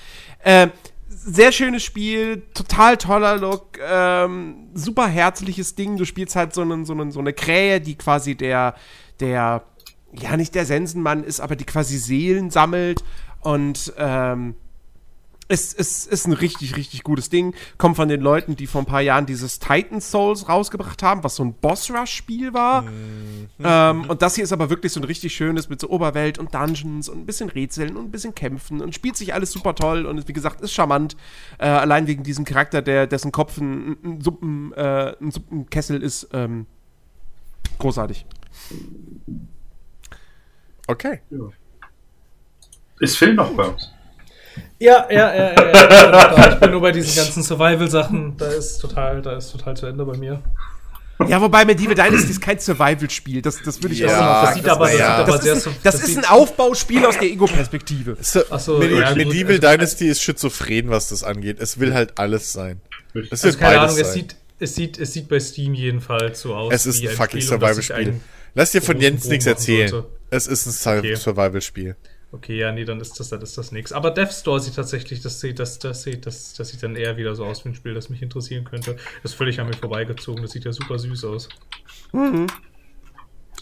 äh, 0.42 0.68
sehr 1.08 1.52
schönes 1.52 1.82
Spiel, 1.82 2.42
total 2.54 2.96
toller 2.96 3.36
Look, 3.36 3.78
ähm, 3.82 4.68
super 4.74 5.06
herzliches 5.06 5.74
Ding. 5.74 5.96
Du 5.96 6.04
spielst 6.04 6.36
halt 6.36 6.54
so, 6.54 6.62
einen, 6.62 6.84
so, 6.84 6.92
einen, 6.92 7.10
so 7.10 7.20
eine 7.20 7.32
Krähe, 7.32 7.80
die 7.80 7.96
quasi 7.96 8.34
der, 8.34 8.74
der, 9.20 9.64
ja, 10.12 10.36
nicht 10.36 10.54
der 10.54 10.66
Sensenmann 10.66 11.24
ist, 11.24 11.40
aber 11.40 11.56
die 11.56 11.64
quasi 11.64 11.98
Seelen 11.98 12.50
sammelt 12.50 13.02
und, 13.40 13.92
ähm, 13.98 14.54
es, 15.48 15.72
es 15.72 16.06
ist 16.06 16.26
ein 16.26 16.34
richtig, 16.34 16.76
richtig 16.76 17.02
gutes 17.02 17.30
Ding. 17.30 17.54
Kommt 17.78 17.96
von 17.96 18.08
den 18.08 18.20
Leuten, 18.20 18.54
die 18.54 18.66
vor 18.66 18.82
ein 18.82 18.86
paar 18.86 19.00
Jahren 19.00 19.24
dieses 19.24 19.58
Titan 19.58 20.00
Souls 20.00 20.48
rausgebracht 20.48 21.02
haben, 21.02 21.24
was 21.24 21.36
so 21.36 21.44
ein 21.44 21.54
Boss-Rush-Spiel 21.54 22.52
war. 22.52 22.82
Mhm. 22.82 23.48
Ähm, 23.64 24.04
und 24.08 24.20
das 24.20 24.34
hier 24.34 24.44
ist 24.44 24.52
aber 24.52 24.68
wirklich 24.68 24.92
so 24.92 25.00
ein 25.00 25.04
richtig 25.04 25.34
schönes 25.34 25.70
mit 25.70 25.80
so 25.80 25.88
Oberwelt 25.88 26.38
und 26.38 26.54
Dungeons 26.54 27.08
und 27.08 27.20
ein 27.20 27.26
bisschen 27.26 27.48
Rätseln 27.48 27.96
und 27.96 28.04
ein 28.04 28.10
bisschen 28.10 28.34
Kämpfen 28.34 28.82
und 28.82 28.94
spielt 28.94 29.16
sich 29.16 29.32
alles 29.32 29.50
super 29.50 29.74
toll 29.74 30.04
und 30.04 30.28
wie 30.28 30.32
gesagt, 30.34 30.60
ist 30.60 30.72
charmant. 30.72 31.16
Äh, 31.58 31.66
allein 31.66 32.06
wegen 32.06 32.22
diesem 32.22 32.44
Charakter, 32.44 32.82
der, 32.82 33.06
dessen 33.06 33.32
Kopf 33.32 33.56
ein, 33.56 33.96
ein, 34.04 34.20
Suppen, 34.20 34.72
äh, 34.74 35.14
ein 35.18 35.30
Suppenkessel 35.30 36.02
ist. 36.02 36.28
Ähm, 36.34 36.66
großartig. 37.78 38.26
Okay. 40.86 41.20
Ja. 41.30 41.38
Ist 43.00 43.16
Phil 43.16 43.34
noch 43.34 43.50
bei 43.52 43.64
uns? 43.64 43.92
Ja, 44.80 45.06
ja, 45.10 45.34
ja, 45.34 45.54
ja, 45.54 45.72
ja. 45.72 46.52
Ich 46.52 46.60
bin 46.60 46.70
nur 46.70 46.80
bei 46.80 46.92
diesen 46.92 47.14
ganzen 47.24 47.42
Survival-Sachen. 47.42 48.36
Da 48.36 48.46
ist 48.46 48.78
total, 48.78 49.22
da 49.22 49.36
ist 49.36 49.50
total 49.50 49.76
zu 49.76 49.86
Ende 49.86 50.04
bei 50.04 50.16
mir. 50.16 50.42
Ja, 51.26 51.40
wobei 51.40 51.64
Medieval 51.64 51.96
Dynasty 51.96 52.30
ist 52.30 52.40
kein 52.40 52.60
Survival-Spiel. 52.60 53.42
Das, 53.42 53.60
das 53.60 53.82
würde 53.82 53.94
ich 53.94 54.00
ja, 54.00 54.06
auch 54.06 54.10
sagen. 54.10 54.46
Das 54.46 54.54
sieht 54.54 54.68
aber, 54.68 54.86
das 54.86 54.98
ja. 54.98 55.24
das 55.24 55.44
ist, 55.44 55.66
ein, 55.66 55.76
das 55.82 55.94
ist 55.96 56.16
ein 56.18 56.24
Aufbauspiel 56.26 57.04
aus 57.04 57.18
der 57.18 57.28
Ego-Perspektive. 57.28 58.16
So, 58.20 58.40
Medi 58.78 59.00
ja, 59.00 59.14
Medieval 59.14 59.58
Dynasty 59.58 60.08
ist 60.08 60.22
schizophren, 60.22 60.90
was 60.90 61.08
das 61.08 61.24
angeht. 61.24 61.58
Es 61.58 61.80
will 61.80 61.92
halt 61.92 62.18
alles 62.18 62.52
sein. 62.52 62.80
Es 63.14 63.44
also, 63.44 63.58
keine 63.58 63.80
Ahnung, 63.80 63.98
es 63.98 64.12
sieht, 64.12 64.36
es, 64.60 64.76
sieht, 64.76 64.98
es 64.98 65.12
sieht 65.12 65.28
bei 65.28 65.40
Steam 65.40 65.74
jedenfalls 65.74 66.40
so 66.40 66.54
aus. 66.54 66.72
Es 66.72 66.86
ist 66.86 67.02
ein 67.02 67.08
fucking 67.08 67.40
Survival-Spiel. 67.40 68.20
Lass 68.54 68.70
dir 68.70 68.82
von 68.82 69.00
Jens 69.00 69.24
nichts 69.26 69.46
erzählen. 69.46 70.04
Es 70.30 70.46
ist 70.46 70.86
ein 70.86 70.98
okay. 70.98 71.16
Survival-Spiel. 71.16 71.96
Okay, 72.30 72.58
ja, 72.58 72.72
nee, 72.72 72.84
dann 72.84 73.00
ist 73.00 73.18
das, 73.18 73.30
dann 73.30 73.40
ist 73.40 73.56
das 73.56 73.72
nichts. 73.72 73.92
Aber 73.92 74.10
Death 74.10 74.32
Store 74.32 74.60
sieht 74.60 74.76
tatsächlich, 74.76 75.22
das 75.22 75.40
sieht, 75.40 75.58
das, 75.58 75.78
das 75.78 76.02
sieht, 76.02 76.26
das, 76.26 76.52
das 76.52 76.68
sieht 76.68 76.82
dann 76.82 76.94
eher 76.94 77.16
wieder 77.16 77.34
so 77.34 77.44
aus 77.46 77.64
wie 77.64 77.70
ein 77.70 77.74
Spiel, 77.74 77.94
das 77.94 78.10
mich 78.10 78.20
interessieren 78.20 78.64
könnte. 78.64 78.96
Das 79.22 79.32
ist 79.32 79.34
völlig 79.38 79.60
an 79.60 79.66
mir 79.66 79.74
vorbeigezogen. 79.74 80.42
Das 80.42 80.52
sieht 80.52 80.64
ja 80.64 80.72
super 80.72 80.98
süß 80.98 81.24
aus. 81.24 81.48
Mhm. 82.12 82.46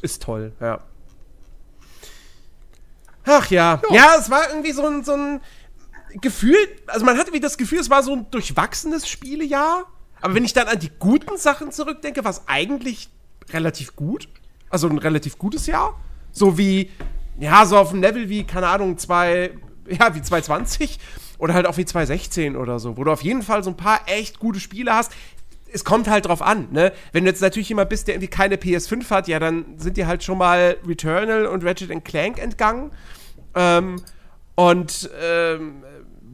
Ist 0.03 0.23
toll, 0.23 0.53
ja. 0.61 0.81
Ach 3.25 3.51
ja. 3.51 3.81
ja. 3.91 3.95
Ja, 3.95 4.17
es 4.19 4.31
war 4.31 4.49
irgendwie 4.49 4.73
so 4.73 4.85
ein, 4.85 5.05
so 5.05 5.13
ein 5.13 5.41
Gefühl, 6.21 6.57
also 6.87 7.05
man 7.05 7.19
hatte 7.19 7.33
wie 7.33 7.41
das 7.41 7.59
Gefühl, 7.59 7.79
es 7.79 7.91
war 7.91 8.03
so 8.03 8.15
ein 8.15 8.31
durchwachsenes 8.31 9.09
Spielejahr. 9.09 9.87
Aber 10.21 10.35
wenn 10.35 10.45
ich 10.45 10.55
dann 10.55 10.67
an 10.67 10.79
die 10.79 10.91
guten 10.99 11.37
Sachen 11.37 11.71
zurückdenke, 11.71 12.25
war 12.25 12.31
es 12.33 12.43
eigentlich 12.47 13.11
relativ 13.51 13.95
gut. 13.95 14.29
Also 14.71 14.89
ein 14.89 14.99
relativ 14.99 15.39
gutes 15.39 15.67
Jahr. 15.67 16.01
So 16.33 16.59
wie 16.59 16.91
ja, 17.39 17.67
so 17.67 17.77
auf 17.77 17.91
dem 17.91 18.01
Level 18.01 18.29
wie, 18.29 18.45
keine 18.45 18.69
Ahnung, 18.69 18.99
zwei, 18.99 19.51
ja, 19.89 20.15
wie 20.15 20.23
220 20.23 20.99
oder 21.39 21.55
halt 21.55 21.67
auch 21.67 21.77
wie 21.77 21.85
216 21.85 22.57
oder 22.57 22.79
so, 22.79 22.97
wo 22.97 23.05
du 23.05 23.13
auf 23.13 23.23
jeden 23.23 23.43
Fall 23.43 23.63
so 23.63 23.71
ein 23.71 23.77
paar 23.77 24.01
echt 24.07 24.39
gute 24.39 24.61
Spiele 24.61 24.95
hast. 24.95 25.13
Es 25.73 25.85
kommt 25.85 26.09
halt 26.09 26.27
drauf 26.27 26.43
an, 26.43 26.69
ne? 26.71 26.93
Wenn 27.13 27.25
du 27.25 27.31
jetzt 27.31 27.43
natürlich 27.43 27.69
jemand 27.69 27.91
bist, 27.91 28.07
der 28.07 28.15
irgendwie 28.15 28.31
keine 28.31 28.57
PS5 28.57 29.11
hat, 29.11 29.29
ja, 29.29 29.39
dann 29.39 29.79
sind 29.79 29.97
dir 29.97 30.07
halt 30.07 30.23
schon 30.23 30.39
mal 30.39 30.77
Returnal 30.87 31.47
und 31.47 31.65
Ratchet 31.65 32.05
Clank 32.05 32.39
entgangen. 32.39 32.93
Ähm, 33.55 33.97
und 34.55 35.11
ähm, 35.21 35.83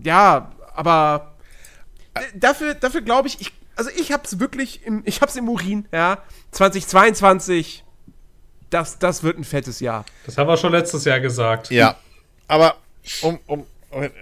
ja, 0.05 0.53
aber 0.75 1.35
dafür, 2.35 2.75
dafür 2.75 3.01
glaube 3.01 3.29
ich, 3.29 3.41
ich, 3.41 3.53
also 3.75 3.91
ich 3.97 4.13
hab's 4.13 4.39
wirklich 4.39 4.87
im, 4.87 5.03
ich 5.07 5.21
hab's 5.23 5.35
im 5.35 5.49
Urin, 5.49 5.89
ja. 5.93 6.19
2022 6.53 7.85
das, 8.73 8.99
das 8.99 9.23
wird 9.23 9.39
ein 9.39 9.44
fettes 9.44 9.81
Jahr. 9.81 10.05
Das 10.26 10.39
haben 10.39 10.49
wir 10.49 10.57
schon 10.57 10.73
letztes 10.73 11.05
Jahr 11.05 11.20
gesagt. 11.20 11.70
Ja. 11.70 11.97
Aber 12.49 12.76
um, 13.23 13.39
um, 13.47 13.67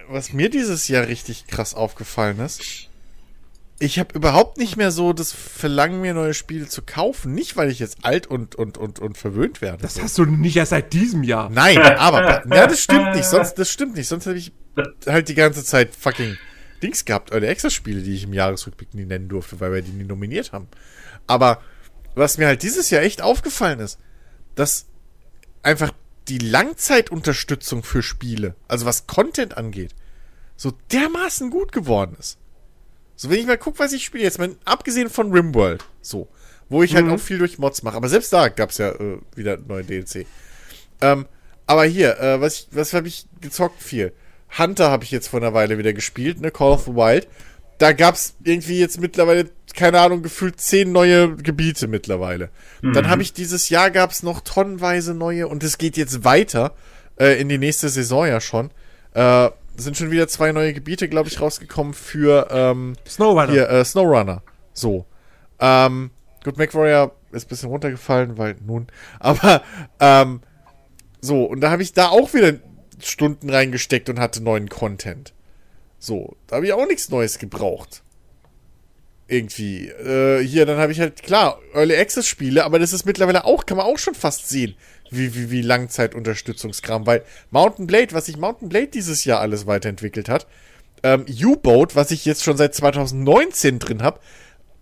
was 0.08 0.32
mir 0.32 0.50
dieses 0.50 0.88
Jahr 0.88 1.06
richtig 1.06 1.46
krass 1.46 1.74
aufgefallen 1.74 2.40
ist, 2.40 2.88
ich 3.78 3.98
habe 3.98 4.14
überhaupt 4.14 4.58
nicht 4.58 4.76
mehr 4.76 4.90
so 4.90 5.14
das 5.14 5.32
Verlangen, 5.32 6.02
mir 6.02 6.12
neue 6.12 6.34
Spiele 6.34 6.68
zu 6.68 6.82
kaufen. 6.82 7.32
Nicht, 7.34 7.56
weil 7.56 7.70
ich 7.70 7.78
jetzt 7.78 8.04
alt 8.04 8.26
und, 8.26 8.54
und, 8.54 8.76
und, 8.76 8.98
und 8.98 9.16
verwöhnt 9.16 9.62
werde. 9.62 9.80
Das 9.80 10.00
hast 10.00 10.18
du 10.18 10.26
nicht 10.26 10.56
erst 10.56 10.70
seit 10.70 10.92
diesem 10.92 11.22
Jahr. 11.22 11.48
Nein, 11.48 11.78
aber 11.98 12.44
ja, 12.54 12.66
das 12.66 12.82
stimmt 12.82 13.14
nicht. 13.14 13.24
Sonst, 13.24 13.54
das 13.54 13.70
stimmt 13.70 13.94
nicht. 13.94 14.08
Sonst 14.08 14.26
hätte 14.26 14.38
ich 14.38 14.52
halt 15.06 15.28
die 15.28 15.34
ganze 15.34 15.64
Zeit 15.64 15.94
fucking 15.96 16.36
Dings 16.82 17.04
gehabt, 17.04 17.32
eure 17.32 17.46
Extra-Spiele, 17.46 18.02
die 18.02 18.14
ich 18.14 18.24
im 18.24 18.34
Jahresrückblick 18.34 18.94
nie 18.94 19.04
nennen 19.06 19.28
durfte, 19.28 19.60
weil 19.60 19.72
wir 19.72 19.82
die 19.82 19.92
nie 19.92 20.04
nominiert 20.04 20.52
haben. 20.52 20.68
Aber 21.26 21.62
was 22.14 22.36
mir 22.38 22.46
halt 22.46 22.62
dieses 22.62 22.90
Jahr 22.90 23.02
echt 23.02 23.22
aufgefallen 23.22 23.80
ist, 23.80 23.98
dass 24.60 24.86
einfach 25.62 25.92
die 26.28 26.38
Langzeitunterstützung 26.38 27.82
für 27.82 28.02
Spiele, 28.02 28.54
also 28.68 28.84
was 28.86 29.06
Content 29.06 29.56
angeht, 29.56 29.94
so 30.56 30.72
dermaßen 30.92 31.50
gut 31.50 31.72
geworden 31.72 32.14
ist. 32.18 32.38
So, 33.16 33.30
wenn 33.30 33.38
ich 33.38 33.46
mal 33.46 33.58
gucke, 33.58 33.78
was 33.78 33.92
ich 33.92 34.04
spiele, 34.04 34.24
jetzt 34.24 34.38
mal 34.38 34.54
abgesehen 34.64 35.10
von 35.10 35.32
Rimworld, 35.32 35.84
so, 36.02 36.28
wo 36.68 36.82
ich 36.82 36.94
halt 36.94 37.06
mhm. 37.06 37.12
auch 37.12 37.20
viel 37.20 37.38
durch 37.38 37.58
Mods 37.58 37.82
mache, 37.82 37.96
aber 37.96 38.08
selbst 38.08 38.32
da 38.32 38.48
gab 38.48 38.70
es 38.70 38.78
ja 38.78 38.90
äh, 38.90 39.18
wieder 39.34 39.56
neue 39.56 39.84
DLC. 39.84 40.26
Ähm, 41.00 41.26
aber 41.66 41.84
hier, 41.84 42.18
äh, 42.20 42.40
was, 42.40 42.68
was 42.70 42.92
habe 42.92 43.08
ich 43.08 43.26
gezockt? 43.40 43.82
Viel. 43.82 44.12
Hunter 44.58 44.90
habe 44.90 45.04
ich 45.04 45.10
jetzt 45.10 45.28
vor 45.28 45.40
einer 45.40 45.54
Weile 45.54 45.78
wieder 45.78 45.92
gespielt, 45.92 46.40
ne? 46.40 46.50
Call 46.50 46.72
of 46.72 46.84
the 46.84 46.94
Wild. 46.94 47.28
Da 47.80 47.92
gab 47.92 48.14
es 48.14 48.34
irgendwie 48.44 48.78
jetzt 48.78 49.00
mittlerweile 49.00 49.50
keine 49.74 50.00
Ahnung, 50.00 50.22
gefühlt 50.22 50.60
zehn 50.60 50.92
neue 50.92 51.36
Gebiete 51.36 51.88
mittlerweile. 51.88 52.50
Mhm. 52.82 52.92
Dann 52.92 53.08
habe 53.08 53.22
ich 53.22 53.32
dieses 53.32 53.68
Jahr 53.68 53.90
gab 53.90 54.10
es 54.10 54.22
noch 54.22 54.40
tonnenweise 54.40 55.14
neue 55.14 55.48
und 55.48 55.62
es 55.64 55.78
geht 55.78 55.96
jetzt 55.96 56.24
weiter 56.24 56.74
äh, 57.18 57.40
in 57.40 57.48
die 57.48 57.58
nächste 57.58 57.88
Saison 57.88 58.26
ja 58.26 58.40
schon. 58.40 58.70
Äh, 59.14 59.50
sind 59.76 59.96
schon 59.96 60.10
wieder 60.10 60.28
zwei 60.28 60.52
neue 60.52 60.74
Gebiete, 60.74 61.08
glaube 61.08 61.28
ich, 61.28 61.40
rausgekommen 61.40 61.94
für 61.94 62.48
ähm, 62.50 62.94
Snowrunner. 63.08 63.52
Hier, 63.52 63.70
äh, 63.70 63.84
Snowrunner. 63.84 64.42
So. 64.72 65.06
Ähm, 65.58 66.10
gut, 66.44 66.58
MacWarrior 66.58 67.14
ist 67.32 67.46
ein 67.46 67.48
bisschen 67.48 67.70
runtergefallen, 67.70 68.36
weil 68.36 68.56
nun. 68.64 68.88
Aber 69.20 69.62
ähm, 70.00 70.40
so, 71.20 71.44
und 71.44 71.60
da 71.60 71.70
habe 71.70 71.82
ich 71.82 71.92
da 71.92 72.08
auch 72.08 72.34
wieder 72.34 72.54
Stunden 73.02 73.48
reingesteckt 73.48 74.08
und 74.08 74.20
hatte 74.20 74.42
neuen 74.42 74.68
Content. 74.68 75.32
So, 76.00 76.36
da 76.48 76.56
habe 76.56 76.66
ich 76.66 76.72
auch 76.72 76.86
nichts 76.86 77.10
Neues 77.10 77.38
gebraucht 77.38 78.02
irgendwie. 79.30 79.88
Äh, 79.88 80.44
hier, 80.44 80.66
dann 80.66 80.78
habe 80.78 80.92
ich 80.92 81.00
halt, 81.00 81.22
klar, 81.22 81.60
Early 81.72 81.96
Access 81.96 82.26
Spiele, 82.26 82.64
aber 82.64 82.78
das 82.78 82.92
ist 82.92 83.06
mittlerweile 83.06 83.44
auch, 83.44 83.64
kann 83.64 83.76
man 83.76 83.86
auch 83.86 83.98
schon 83.98 84.14
fast 84.14 84.48
sehen, 84.48 84.74
wie, 85.10 85.34
wie, 85.34 85.50
wie 85.50 85.62
Langzeitunterstützungskram, 85.62 87.06
weil 87.06 87.24
Mountain 87.50 87.86
Blade, 87.86 88.12
was 88.12 88.26
sich 88.26 88.36
Mountain 88.36 88.68
Blade 88.68 88.88
dieses 88.88 89.24
Jahr 89.24 89.40
alles 89.40 89.66
weiterentwickelt 89.66 90.28
hat, 90.28 90.46
ähm, 91.02 91.24
U-Boat, 91.28 91.96
was 91.96 92.10
ich 92.10 92.24
jetzt 92.24 92.44
schon 92.44 92.56
seit 92.56 92.74
2019 92.74 93.78
drin 93.78 94.02
habe, 94.02 94.20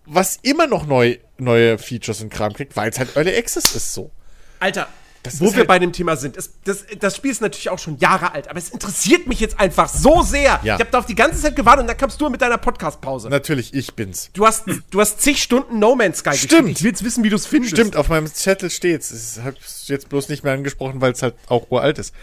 was 0.05 0.39
immer 0.41 0.67
noch 0.67 0.87
neu, 0.87 1.17
neue 1.37 1.77
Features 1.77 2.21
und 2.21 2.29
Kram 2.29 2.53
kriegt, 2.53 2.75
weil 2.75 2.89
es 2.89 2.97
halt 2.97 3.15
Early 3.15 3.37
Access 3.37 3.75
ist 3.75 3.93
so. 3.93 4.11
Alter, 4.59 4.87
das 5.23 5.41
Wo 5.41 5.45
wir 5.45 5.57
halt 5.57 5.67
bei 5.67 5.79
dem 5.79 5.91
Thema 5.91 6.15
sind. 6.15 6.37
Es, 6.37 6.53
das, 6.63 6.85
das 6.99 7.15
Spiel 7.15 7.31
ist 7.31 7.41
natürlich 7.41 7.69
auch 7.69 7.79
schon 7.79 7.97
Jahre 7.97 8.31
alt, 8.33 8.49
aber 8.49 8.57
es 8.57 8.69
interessiert 8.69 9.27
mich 9.27 9.39
jetzt 9.39 9.59
einfach 9.59 9.89
so 9.89 10.21
sehr. 10.21 10.59
Ja. 10.63 10.75
Ich 10.75 10.81
habe 10.81 10.91
darauf 10.91 11.05
die 11.05 11.15
ganze 11.15 11.41
Zeit 11.41 11.55
gewartet 11.55 11.81
und 11.81 11.87
dann 11.87 11.97
kamst 11.97 12.21
du 12.21 12.29
mit 12.29 12.41
deiner 12.41 12.57
Podcast-Pause. 12.57 13.29
Natürlich, 13.29 13.73
ich 13.73 13.93
bin's. 13.95 14.29
Du 14.33 14.45
hast, 14.45 14.63
du 14.89 15.01
hast 15.01 15.21
zig 15.21 15.43
Stunden 15.43 15.77
No 15.77 15.95
Man's 15.95 16.19
Sky 16.19 16.35
Stimmt. 16.35 16.51
Gespielt. 16.51 16.77
Ich 16.77 16.83
will 16.83 16.91
jetzt 16.91 17.03
wissen, 17.03 17.23
wie 17.23 17.29
du 17.29 17.35
es 17.35 17.45
findest. 17.45 17.75
Stimmt, 17.75 17.95
auf 17.97 18.07
meinem 18.07 18.27
Zettel 18.27 18.69
steht's. 18.69 19.11
Ich 19.37 19.43
hab's 19.43 19.87
jetzt 19.87 20.07
bloß 20.07 20.29
nicht 20.29 20.43
mehr 20.43 20.53
angesprochen, 20.53 21.01
weil 21.01 21.11
es 21.11 21.21
halt 21.21 21.35
auch 21.47 21.69
uralt 21.69 21.99
ist. 21.99 22.13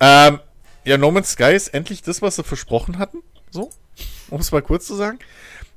Ähm, 0.00 0.38
ja, 0.84 0.98
No 0.98 1.10
Man's 1.10 1.30
Sky 1.30 1.54
ist 1.54 1.68
endlich 1.68 2.02
das, 2.02 2.20
was 2.20 2.36
sie 2.36 2.44
versprochen 2.44 2.98
hatten. 2.98 3.18
So, 3.50 3.70
um 4.28 4.40
es 4.40 4.52
mal 4.52 4.62
kurz 4.62 4.86
zu 4.86 4.94
sagen. 4.94 5.18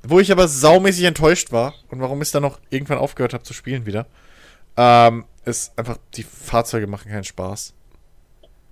Wo 0.02 0.20
ich 0.20 0.30
aber 0.30 0.46
saumäßig 0.46 1.04
enttäuscht 1.04 1.52
war 1.52 1.74
und 1.88 2.00
warum 2.00 2.20
ich 2.20 2.30
dann 2.30 2.42
noch 2.42 2.58
irgendwann 2.70 2.98
aufgehört 2.98 3.32
habe 3.32 3.44
zu 3.44 3.54
spielen 3.54 3.86
wieder. 3.86 4.06
Ähm, 4.76 5.24
ist 5.46 5.78
einfach, 5.78 5.96
die 6.14 6.24
Fahrzeuge 6.24 6.86
machen 6.86 7.10
keinen 7.10 7.24
Spaß. 7.24 7.72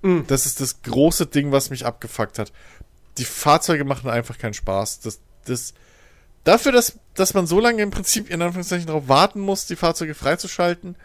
Mhm. 0.03 0.27
Das 0.27 0.44
ist 0.44 0.61
das 0.61 0.83
große 0.83 1.27
Ding, 1.27 1.53
was 1.53 1.70
mich 1.70 1.86
abgefuckt 1.86 2.39
hat. 2.39 2.53
Die 3.17 3.25
Fahrzeuge 3.25 3.85
machen 3.85 4.11
einfach 4.11 4.36
keinen 4.39 4.55
Spaß. 4.55 5.01
Das, 5.01 5.20
das, 5.47 5.73
dafür, 6.43 6.73
dass, 6.73 6.99
dass 7.15 7.33
man 7.33 7.47
so 7.47 7.61
lange 7.61 7.83
im 7.83 7.91
Prinzip 7.91 8.28
in 8.28 8.43
Anführungszeichen 8.43 8.89
darauf 8.89 9.09
warten 9.09 9.41
muss, 9.41 9.67
die 9.67 9.77
Fahrzeuge 9.77 10.15
freizuschalten, 10.15 10.97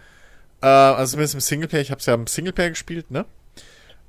äh, 0.61 0.65
also 0.65 1.11
zumindest 1.11 1.35
im 1.35 1.39
Singleplayer, 1.39 1.81
ich 1.81 1.91
habe 1.91 1.99
es 1.99 2.05
ja 2.07 2.15
im 2.15 2.27
Singleplayer 2.27 2.69
gespielt, 2.69 3.11
ne? 3.11 3.25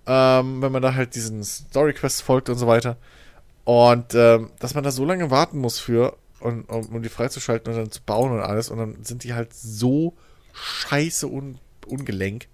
Ähm, 0.07 0.63
wenn 0.63 0.73
man 0.73 0.83
da 0.83 0.95
halt 0.95 1.15
diesen 1.15 1.45
Story 1.45 1.93
Quest 1.93 2.23
folgt 2.23 2.49
und 2.49 2.57
so 2.57 2.67
weiter. 2.67 2.97
Und 3.65 4.15
ähm, 4.15 4.51
dass 4.59 4.75
man 4.75 4.83
da 4.83 4.91
so 4.91 5.05
lange 5.05 5.31
warten 5.31 5.59
muss 5.59 5.79
für, 5.79 6.17
und, 6.41 6.65
um, 6.71 6.87
um 6.87 7.03
die 7.03 7.11
freizuschalten 7.11 7.71
und 7.71 7.79
dann 7.79 7.91
zu 7.91 8.01
bauen 8.01 8.33
und 8.33 8.41
alles, 8.41 8.71
und 8.71 8.79
dann 8.79 9.05
sind 9.05 9.25
die 9.25 9.35
halt 9.35 9.53
so 9.53 10.17
scheiße 10.53 11.27
un 11.27 11.59
ungelenk. 11.87 12.47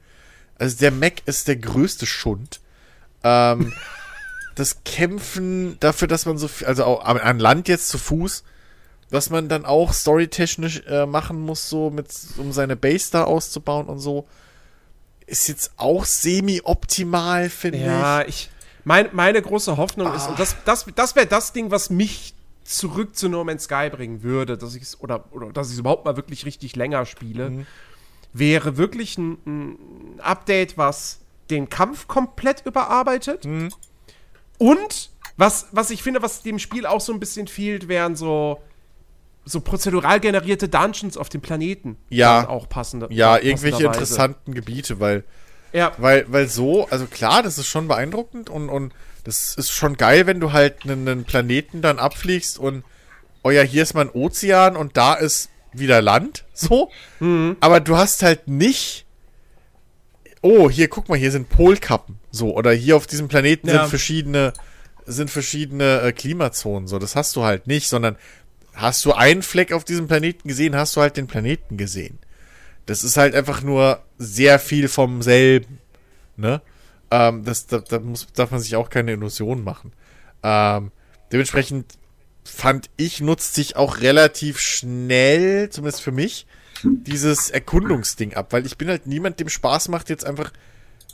Also 0.58 0.78
der 0.78 0.91
Mac 0.91 1.23
ist 1.26 1.49
der 1.49 1.57
größte 1.57 2.07
Schund. 2.07 2.60
Ähm, 3.23 3.73
das 4.55 4.83
Kämpfen 4.84 5.78
dafür, 5.81 6.08
dass 6.08 6.25
man 6.26 6.39
so 6.39 6.49
viel, 6.49 6.66
also 6.66 6.84
auch 6.84 7.05
an 7.05 7.18
an 7.18 7.39
Land 7.39 7.68
jetzt 7.68 7.89
zu 7.89 7.99
Fuß, 7.99 8.42
was 9.10 9.31
man 9.31 9.49
dann 9.49 9.65
auch 9.66 9.92
storytechnisch 9.92 10.83
äh, 10.89 11.07
machen 11.07 11.41
muss, 11.41 11.68
so 11.68 11.91
mit, 11.91 12.08
um 12.39 12.52
seine 12.52 12.75
Base 12.76 13.10
da 13.12 13.25
auszubauen 13.25 13.86
und 13.86 13.99
so, 13.99 14.26
ist 15.26 15.49
jetzt 15.49 15.73
auch 15.76 16.05
semi-optimal, 16.05 17.50
finde 17.50 17.78
Ja, 17.81 18.23
ich. 18.23 18.28
ich. 18.28 18.50
Mein, 18.84 19.08
meine 19.12 19.42
große 19.42 19.76
Hoffnung 19.76 20.15
ist, 20.15 20.23
Ah. 20.23 20.28
und 20.28 20.39
das, 20.39 20.57
das, 20.65 20.86
das 20.94 21.16
wäre 21.16 21.26
das 21.26 21.52
Ding, 21.52 21.70
was 21.73 21.91
mich 21.91 22.34
zurück 22.69 23.17
zu 23.17 23.28
No 23.28 23.45
Man's 23.45 23.65
Sky 23.65 23.89
bringen 23.91 24.23
würde, 24.23 24.57
dass 24.59 24.75
ich 24.75 24.83
es 24.83 25.01
oder, 25.01 25.25
oder 25.33 25.53
dass 25.53 25.69
ich 25.69 25.75
es 25.75 25.78
überhaupt 25.81 26.05
mal 26.05 26.17
wirklich 26.17 26.45
richtig 26.47 26.77
länger 26.77 27.07
spiele, 27.07 27.51
Mhm. 27.51 27.67
wäre 28.33 28.77
wirklich 28.77 29.17
ein, 29.19 29.39
ein 29.47 30.20
Update, 30.20 30.77
was 30.77 31.20
den 31.51 31.69
Kampf 31.69 32.09
komplett 32.09 32.65
überarbeitet. 32.67 33.45
Mhm. 33.45 33.70
Und 34.59 35.11
was, 35.36 35.69
was 35.73 35.91
ich 35.91 36.03
finde, 36.03 36.23
was 36.23 36.43
dem 36.43 36.59
Spiel 36.59 36.86
auch 36.86 37.01
so 37.01 37.12
ein 37.12 37.20
bisschen 37.20 37.47
fehlt, 37.47 37.89
wären 37.89 38.17
so, 38.17 38.61
so 39.45 39.61
prozedural 39.61 40.19
generierte 40.19 40.69
Dungeons 40.69 41.17
auf 41.17 41.28
dem 41.28 41.41
Planeten. 41.41 41.97
Ja. 42.09 42.49
Auch 42.49 42.69
passende. 42.69 43.07
Ja, 43.11 43.36
irgendwelche 43.39 43.85
interessanten 43.85 44.55
Gebiete, 44.55 44.99
weil 44.99 45.25
Ja, 45.73 45.93
Weil, 45.99 46.25
weil 46.33 46.49
so, 46.49 46.86
also 46.89 47.07
klar, 47.07 47.43
das 47.43 47.59
ist 47.59 47.67
schon 47.67 47.86
beeindruckend 47.86 48.49
und, 48.51 48.69
und 48.70 48.93
das 49.27 49.55
ist 49.57 49.73
schon 49.73 49.97
geil, 49.97 50.27
wenn 50.27 50.39
du 50.39 50.53
halt 50.53 50.89
einen, 50.89 51.25
Planeten 51.25 51.83
dann 51.83 51.99
abfliegst 51.99 52.61
und, 52.61 52.85
oh 53.43 53.51
ja, 53.51 53.63
hier 53.63 53.83
ist 53.83 53.95
mal 53.95 54.03
ein 54.03 54.11
Ozean 54.11 54.77
und 54.77 54.97
da 54.97 55.15
ist 55.15 55.51
wieder 55.73 56.01
Land, 56.01 56.45
so. 56.55 56.91
Aber 57.59 57.81
du 57.81 57.97
hast 57.97 58.23
halt 58.23 58.47
nicht, 58.47 59.05
oh, 60.43 60.71
hier, 60.71 60.87
guck 60.89 61.09
mal, 61.09 61.19
hier 61.19 61.33
sind 61.33 61.49
Polkappen, 61.49 62.21
so. 62.31 62.55
Oder 62.55 62.71
hier 62.71 62.97
auf 62.97 63.09
diesem 63.09 63.27
Planeten 63.27 63.67
Ja. 63.67 63.81
sind 63.81 63.89
verschiedene, 63.89 64.53
sind 65.07 65.29
verschiedene 65.29 66.03
äh, 66.03 66.13
Klimazonen, 66.13 66.87
so. 66.87 67.01
Das 67.01 67.17
hast 67.17 67.35
du 67.35 67.43
halt 67.43 67.67
nicht, 67.67 67.89
sondern 67.89 68.17
hast 68.75 69.05
du 69.05 69.13
einen 69.13 69.43
Fleck 69.43 69.73
auf 69.73 69.83
diesem 69.83 70.07
Planeten 70.07 70.47
gesehen, 70.47 70.77
hast 70.77 70.95
du 70.95 71.01
halt 71.01 71.17
den 71.17 71.27
Planeten 71.27 71.77
gesehen. 71.77 72.21
Das 72.85 73.03
ist 73.03 73.17
halt 73.17 73.35
einfach 73.35 73.61
nur 73.63 74.05
sehr 74.19 74.61
viel 74.61 74.87
vom 74.87 75.21
selben. 75.21 75.81
Ne? 76.37 76.61
Ähm, 77.10 77.44
das, 77.44 77.67
da, 77.67 77.78
da 77.78 77.99
muss, 78.01 78.26
darf 78.35 78.51
man 78.51 78.60
sich 78.60 78.76
auch 78.76 78.91
keine 78.91 79.12
Illusionen 79.12 79.62
machen. 79.65 79.93
Ähm, 80.43 80.91
dementsprechend 81.33 81.99
fand 82.44 82.91
ich, 82.97 83.20
nutzt 83.20 83.55
sich 83.55 83.76
auch 83.76 84.01
relativ 84.01 84.59
schnell, 84.60 85.68
zumindest 85.70 86.02
für 86.02 86.12
mich, 86.12 86.47
dieses 86.83 87.51
Erkundungsding 87.51 88.35
ab, 88.35 88.52
weil 88.52 88.67
ich 88.67 88.76
bin 88.76 88.89
halt 88.89 89.07
niemand, 89.07 89.41
dem 89.41 89.49
Spaß 89.49 89.89
macht, 89.89 90.10
jetzt 90.10 90.25
einfach 90.26 90.52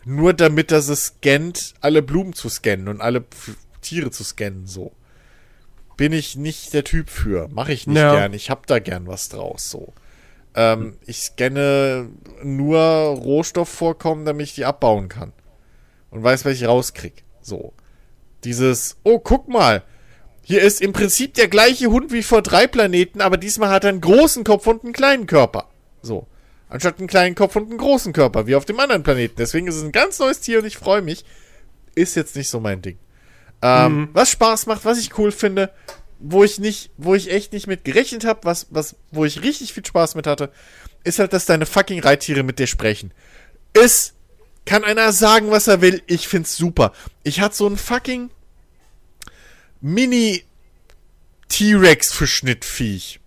nur 0.04 0.34
damit, 0.34 0.70
dass 0.70 0.88
es 0.88 1.06
scannt, 1.06 1.74
alle 1.80 2.02
Blumen 2.02 2.32
zu 2.32 2.48
scannen 2.48 2.88
und 2.88 3.00
alle 3.00 3.20
F 3.30 3.56
Tiere 3.80 4.10
zu 4.10 4.24
scannen, 4.24 4.66
so. 4.66 4.92
Bin 5.96 6.12
ich 6.12 6.36
nicht 6.36 6.72
der 6.72 6.84
Typ 6.84 7.10
für. 7.10 7.48
Mache 7.48 7.72
ich 7.72 7.86
nicht 7.86 7.96
Ja. 7.98 8.14
gern. 8.14 8.32
Ich 8.32 8.50
hab 8.50 8.66
da 8.66 8.78
gern 8.78 9.06
was 9.06 9.28
draus, 9.28 9.70
so. 9.70 9.92
Ähm, 10.54 10.96
ich 11.06 11.18
scanne 11.20 12.08
nur 12.42 12.78
Rohstoffvorkommen, 12.80 14.24
damit 14.24 14.46
ich 14.48 14.54
die 14.54 14.64
abbauen 14.64 15.08
kann. 15.08 15.32
Und 16.12 16.22
weiß, 16.22 16.44
was 16.44 16.52
ich 16.52 16.66
rauskrieg. 16.66 17.24
So. 17.40 17.72
Dieses, 18.44 18.98
oh, 19.02 19.18
guck 19.18 19.48
mal. 19.48 19.82
Hier 20.42 20.62
ist 20.62 20.80
im 20.80 20.92
Prinzip 20.92 21.34
der 21.34 21.48
gleiche 21.48 21.86
Hund 21.86 22.12
wie 22.12 22.22
vor 22.22 22.42
drei 22.42 22.66
Planeten, 22.66 23.20
aber 23.20 23.38
diesmal 23.38 23.70
hat 23.70 23.84
er 23.84 23.90
einen 23.90 24.00
großen 24.00 24.44
Kopf 24.44 24.66
und 24.66 24.84
einen 24.84 24.92
kleinen 24.92 25.26
Körper. 25.26 25.70
So. 26.02 26.26
Anstatt 26.68 26.98
einen 26.98 27.08
kleinen 27.08 27.34
Kopf 27.34 27.56
und 27.56 27.70
einen 27.70 27.78
großen 27.78 28.12
Körper, 28.12 28.46
wie 28.46 28.54
auf 28.54 28.64
dem 28.64 28.78
anderen 28.78 29.02
Planeten. 29.02 29.36
Deswegen 29.38 29.66
ist 29.66 29.76
es 29.76 29.82
ein 29.82 29.92
ganz 29.92 30.18
neues 30.18 30.40
Tier 30.40 30.58
und 30.58 30.66
ich 30.66 30.76
freue 30.76 31.02
mich. 31.02 31.24
Ist 31.94 32.14
jetzt 32.14 32.36
nicht 32.36 32.50
so 32.50 32.60
mein 32.60 32.82
Ding. 32.82 32.98
Ähm, 33.62 34.08
Was 34.12 34.30
Spaß 34.30 34.66
macht, 34.66 34.84
was 34.84 34.98
ich 34.98 35.16
cool 35.18 35.32
finde, 35.32 35.70
wo 36.18 36.44
ich 36.44 36.58
nicht, 36.58 36.90
wo 36.98 37.14
ich 37.14 37.30
echt 37.30 37.52
nicht 37.52 37.66
mit 37.66 37.84
gerechnet 37.84 38.24
habe, 38.24 38.40
was, 38.42 38.66
was, 38.70 38.96
wo 39.10 39.24
ich 39.24 39.42
richtig 39.42 39.72
viel 39.72 39.84
Spaß 39.84 40.14
mit 40.14 40.26
hatte, 40.26 40.52
ist 41.04 41.18
halt, 41.18 41.32
dass 41.32 41.46
deine 41.46 41.66
fucking 41.66 42.00
Reittiere 42.00 42.42
mit 42.42 42.58
dir 42.58 42.66
sprechen. 42.66 43.12
Ist, 43.72 44.14
kann 44.64 44.84
einer 44.84 45.12
sagen, 45.12 45.50
was 45.50 45.66
er 45.66 45.80
will, 45.80 46.02
ich 46.06 46.28
find's 46.28 46.56
super. 46.56 46.92
Ich 47.22 47.40
hatte 47.40 47.56
so 47.56 47.66
ein 47.66 47.76
fucking 47.76 48.30
Mini 49.80 50.44
T-Rex 51.48 52.12
für 52.12 52.26
Schnittviech. 52.26 53.20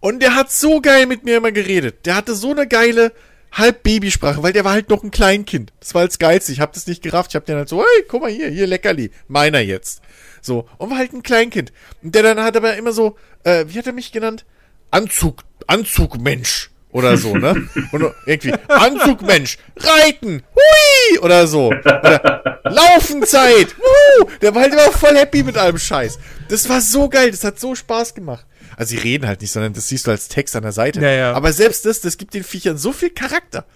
Und 0.00 0.20
der 0.20 0.34
hat 0.34 0.50
so 0.50 0.80
geil 0.80 1.06
mit 1.06 1.24
mir 1.24 1.36
immer 1.36 1.52
geredet. 1.52 2.06
Der 2.06 2.14
hatte 2.14 2.34
so 2.34 2.52
eine 2.52 2.66
geile 2.66 3.12
Halb-Babysprache, 3.52 4.42
weil 4.42 4.52
der 4.52 4.64
war 4.64 4.72
halt 4.72 4.88
noch 4.90 5.02
ein 5.02 5.10
Kleinkind. 5.10 5.72
Das 5.80 5.94
war 5.94 6.02
als 6.02 6.18
geilste. 6.18 6.52
Ich 6.52 6.60
hab 6.60 6.72
das 6.72 6.86
nicht 6.86 7.02
gerafft. 7.02 7.32
Ich 7.32 7.36
hab 7.36 7.46
den 7.46 7.56
halt 7.56 7.68
so, 7.68 7.80
hey, 7.80 8.04
guck 8.06 8.22
mal 8.22 8.30
hier, 8.30 8.48
hier 8.48 8.66
Leckerli. 8.66 9.10
Meiner 9.26 9.60
jetzt. 9.60 10.02
So. 10.40 10.68
Und 10.78 10.90
war 10.90 10.98
halt 10.98 11.12
ein 11.12 11.22
Kleinkind. 11.22 11.72
Und 12.02 12.14
der 12.14 12.22
dann 12.22 12.42
hat 12.42 12.56
aber 12.56 12.76
immer 12.76 12.92
so, 12.92 13.16
äh, 13.44 13.64
wie 13.68 13.78
hat 13.78 13.86
er 13.86 13.92
mich 13.92 14.12
genannt? 14.12 14.44
Anzug, 14.90 15.44
Anzugmensch. 15.66 16.70
Oder 16.90 17.16
so, 17.16 17.36
ne? 17.36 17.68
Und 17.92 18.12
irgendwie, 18.26 18.54
Anzugmensch, 18.68 19.58
Reiten, 19.76 20.42
hui! 20.54 21.18
Oder 21.18 21.46
so. 21.46 21.66
Oder 21.66 22.60
Laufenzeit, 22.64 23.76
wuhu! 23.76 24.30
Der 24.40 24.54
war 24.54 24.62
halt 24.62 24.72
immer 24.72 24.90
voll 24.92 25.16
happy 25.16 25.42
mit 25.42 25.56
allem 25.56 25.78
Scheiß. 25.78 26.18
Das 26.48 26.68
war 26.68 26.80
so 26.80 27.08
geil, 27.08 27.30
das 27.30 27.44
hat 27.44 27.60
so 27.60 27.74
Spaß 27.74 28.14
gemacht. 28.14 28.46
Also 28.76 28.90
sie 28.90 28.98
reden 29.02 29.26
halt 29.26 29.40
nicht, 29.40 29.50
sondern 29.50 29.72
das 29.72 29.88
siehst 29.88 30.06
du 30.06 30.12
als 30.12 30.28
Text 30.28 30.54
an 30.54 30.62
der 30.62 30.72
Seite. 30.72 31.00
Ja, 31.00 31.10
ja. 31.10 31.32
Aber 31.32 31.52
selbst 31.52 31.84
das, 31.84 32.00
das 32.00 32.16
gibt 32.16 32.34
den 32.34 32.44
Viechern 32.44 32.78
so 32.78 32.92
viel 32.92 33.10
Charakter. 33.10 33.66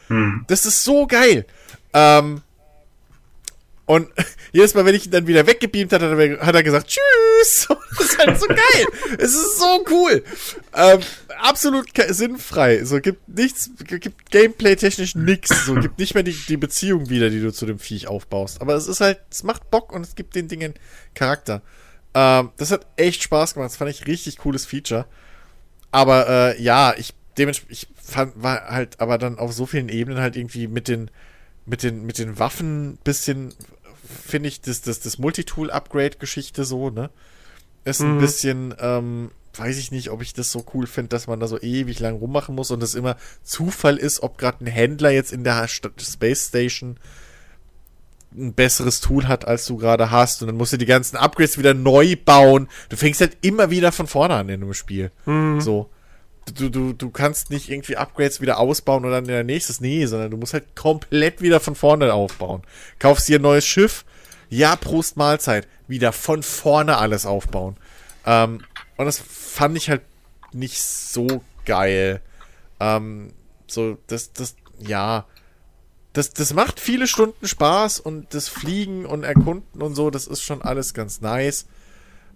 Das 0.46 0.64
ist 0.64 0.84
so 0.84 1.06
geil. 1.06 1.44
Ähm, 1.92 2.42
und 3.86 4.08
jedes 4.52 4.74
Mal, 4.74 4.84
wenn 4.84 4.94
ich 4.94 5.06
ihn 5.06 5.10
dann 5.10 5.26
wieder 5.26 5.46
weggebeamt 5.46 5.92
hat 5.92 6.02
er, 6.02 6.46
hat 6.46 6.54
er 6.54 6.62
gesagt, 6.62 6.88
tschüss. 6.88 7.68
Das 7.98 8.06
ist 8.06 8.18
halt 8.18 8.40
so 8.40 8.46
geil. 8.46 8.86
es 9.18 9.34
ist 9.34 9.58
so 9.58 9.84
cool. 9.90 10.24
Ähm, 10.74 11.00
absolut 11.40 11.88
sinnfrei. 12.08 12.84
So 12.84 13.00
gibt 13.00 13.28
nichts, 13.28 13.70
gibt 13.84 14.30
gameplay-technisch 14.30 15.14
nix. 15.14 15.66
So 15.66 15.74
gibt 15.74 15.98
nicht 15.98 16.14
mehr 16.14 16.22
die, 16.22 16.36
die 16.48 16.56
Beziehung 16.56 17.10
wieder, 17.10 17.28
die 17.28 17.40
du 17.40 17.52
zu 17.52 17.66
dem 17.66 17.78
Viech 17.78 18.06
aufbaust. 18.08 18.60
Aber 18.60 18.74
es 18.74 18.86
ist 18.86 19.00
halt, 19.00 19.20
es 19.30 19.42
macht 19.42 19.70
Bock 19.70 19.92
und 19.92 20.02
es 20.02 20.14
gibt 20.14 20.34
den 20.34 20.48
Dingen 20.48 20.74
Charakter. 21.14 21.62
Ähm, 22.14 22.50
das 22.56 22.70
hat 22.70 22.86
echt 22.96 23.22
Spaß 23.22 23.54
gemacht. 23.54 23.70
Das 23.70 23.76
fand 23.76 23.90
ich 23.90 24.06
richtig 24.06 24.38
cooles 24.38 24.64
Feature. 24.64 25.04
Aber 25.90 26.28
äh, 26.28 26.62
ja, 26.62 26.94
ich 26.96 27.14
dementsprechend, 27.38 27.72
ich 27.72 27.88
fand, 28.02 28.42
war 28.42 28.68
halt 28.68 29.00
aber 29.00 29.18
dann 29.18 29.38
auf 29.38 29.52
so 29.52 29.66
vielen 29.66 29.88
Ebenen 29.88 30.20
halt 30.20 30.36
irgendwie 30.36 30.66
mit 30.66 30.88
den, 30.88 31.10
mit 31.66 31.82
den, 31.82 32.04
mit 32.04 32.18
den 32.18 32.38
Waffen 32.38 32.98
bisschen, 33.04 33.54
finde 34.04 34.48
ich, 34.48 34.60
das, 34.60 34.82
das, 34.82 35.00
das 35.00 35.18
Multitool-Upgrade-Geschichte 35.18 36.64
so, 36.64 36.90
ne? 36.90 37.10
Ist 37.84 38.00
ein 38.00 38.18
bisschen, 38.18 38.74
ähm, 38.78 39.32
weiß 39.56 39.76
ich 39.78 39.90
nicht, 39.90 40.10
ob 40.10 40.22
ich 40.22 40.34
das 40.34 40.52
so 40.52 40.64
cool 40.72 40.86
finde, 40.86 41.08
dass 41.08 41.26
man 41.26 41.40
da 41.40 41.48
so 41.48 41.60
ewig 41.60 41.98
lang 41.98 42.14
rummachen 42.14 42.54
muss 42.54 42.70
und 42.70 42.82
es 42.82 42.94
immer 42.94 43.16
Zufall 43.42 43.96
ist, 43.96 44.22
ob 44.22 44.38
gerade 44.38 44.64
ein 44.64 44.68
Händler 44.68 45.10
jetzt 45.10 45.32
in 45.32 45.42
der 45.44 45.66
Space 45.68 46.46
Station 46.48 46.96
ein 48.34 48.54
besseres 48.54 49.00
Tool 49.00 49.28
hat, 49.28 49.46
als 49.46 49.66
du 49.66 49.76
gerade 49.76 50.10
hast. 50.10 50.42
Und 50.42 50.46
dann 50.46 50.56
musst 50.56 50.72
du 50.72 50.78
die 50.78 50.86
ganzen 50.86 51.16
Upgrades 51.16 51.58
wieder 51.58 51.74
neu 51.74 52.16
bauen. 52.16 52.68
Du 52.88 52.96
fängst 52.96 53.20
halt 53.20 53.36
immer 53.42 53.70
wieder 53.70 53.92
von 53.92 54.06
vorne 54.06 54.34
an 54.34 54.48
in 54.48 54.62
einem 54.62 54.74
Spiel. 54.74 55.10
So. 55.60 55.90
Du, 56.54 56.68
du, 56.68 56.92
du 56.92 57.10
kannst 57.10 57.50
nicht 57.50 57.70
irgendwie 57.70 57.96
Upgrades 57.96 58.40
wieder 58.40 58.58
ausbauen 58.58 59.04
und 59.04 59.12
dann 59.12 59.26
der 59.26 59.44
nächstes. 59.44 59.80
Nee, 59.80 60.06
sondern 60.06 60.30
du 60.30 60.36
musst 60.36 60.54
halt 60.54 60.74
komplett 60.74 61.40
wieder 61.40 61.60
von 61.60 61.74
vorne 61.74 62.12
aufbauen. 62.12 62.62
Kaufst 62.98 63.28
dir 63.28 63.38
ein 63.38 63.42
neues 63.42 63.64
Schiff. 63.64 64.04
Ja, 64.50 64.76
Prost 64.76 65.16
Mahlzeit. 65.16 65.68
Wieder 65.86 66.12
von 66.12 66.42
vorne 66.42 66.98
alles 66.98 67.26
aufbauen. 67.26 67.76
Ähm, 68.26 68.62
und 68.96 69.06
das 69.06 69.18
fand 69.18 69.76
ich 69.76 69.88
halt 69.88 70.02
nicht 70.52 70.82
so 70.82 71.42
geil. 71.64 72.20
Ähm, 72.80 73.32
so, 73.66 73.98
das, 74.08 74.32
das, 74.32 74.56
ja. 74.78 75.26
Das, 76.12 76.30
das 76.30 76.52
macht 76.52 76.78
viele 76.78 77.06
Stunden 77.06 77.48
Spaß 77.48 78.00
und 78.00 78.34
das 78.34 78.48
Fliegen 78.48 79.06
und 79.06 79.24
Erkunden 79.24 79.80
und 79.80 79.94
so, 79.94 80.10
das 80.10 80.26
ist 80.26 80.42
schon 80.42 80.60
alles 80.60 80.92
ganz 80.92 81.22
nice. 81.22 81.66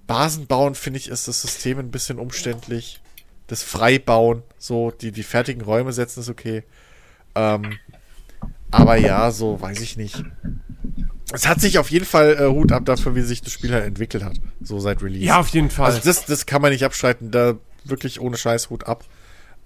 Basen 0.07 0.47
bauen, 0.47 0.75
finde 0.75 0.99
ich, 0.99 1.09
ist 1.09 1.28
das 1.28 1.43
System 1.43 1.78
ein 1.78 1.91
bisschen 1.91 2.18
umständlich. 2.18 3.01
Das 3.47 3.62
Freibauen, 3.62 4.42
so, 4.58 4.91
die, 4.91 5.12
die 5.12 5.23
fertigen 5.23 5.62
Räume 5.62 5.92
setzen 5.92 6.20
ist 6.20 6.28
okay. 6.28 6.65
Ähm, 7.34 7.78
aber 8.70 8.97
ja, 8.97 9.31
so, 9.31 9.60
weiß 9.60 9.81
ich 9.81 9.97
nicht. 9.97 10.23
Es 11.33 11.47
hat 11.47 11.60
sich 11.60 11.78
auf 11.78 11.91
jeden 11.91 12.05
Fall 12.07 12.36
äh, 12.41 12.47
Hut 12.49 12.73
ab 12.73 12.84
dafür, 12.84 13.15
wie 13.15 13.23
sich 13.23 13.42
das 13.42 13.52
Spiel 13.52 13.73
halt 13.73 13.84
entwickelt 13.84 14.25
hat. 14.25 14.34
So 14.60 14.78
seit 14.81 15.02
Release. 15.02 15.25
Ja, 15.25 15.39
auf 15.41 15.49
jeden 15.49 15.70
Fall. 15.70 15.86
Also 15.86 16.00
das, 16.05 16.25
das 16.25 16.47
kann 16.47 16.62
man 16.62 16.70
nicht 16.73 16.84
abstreiten. 16.84 17.31
Da 17.31 17.55
wirklich 17.84 18.20
ohne 18.20 18.36
Scheiß 18.36 18.70
Hut 18.70 18.84
ab. 18.86 19.05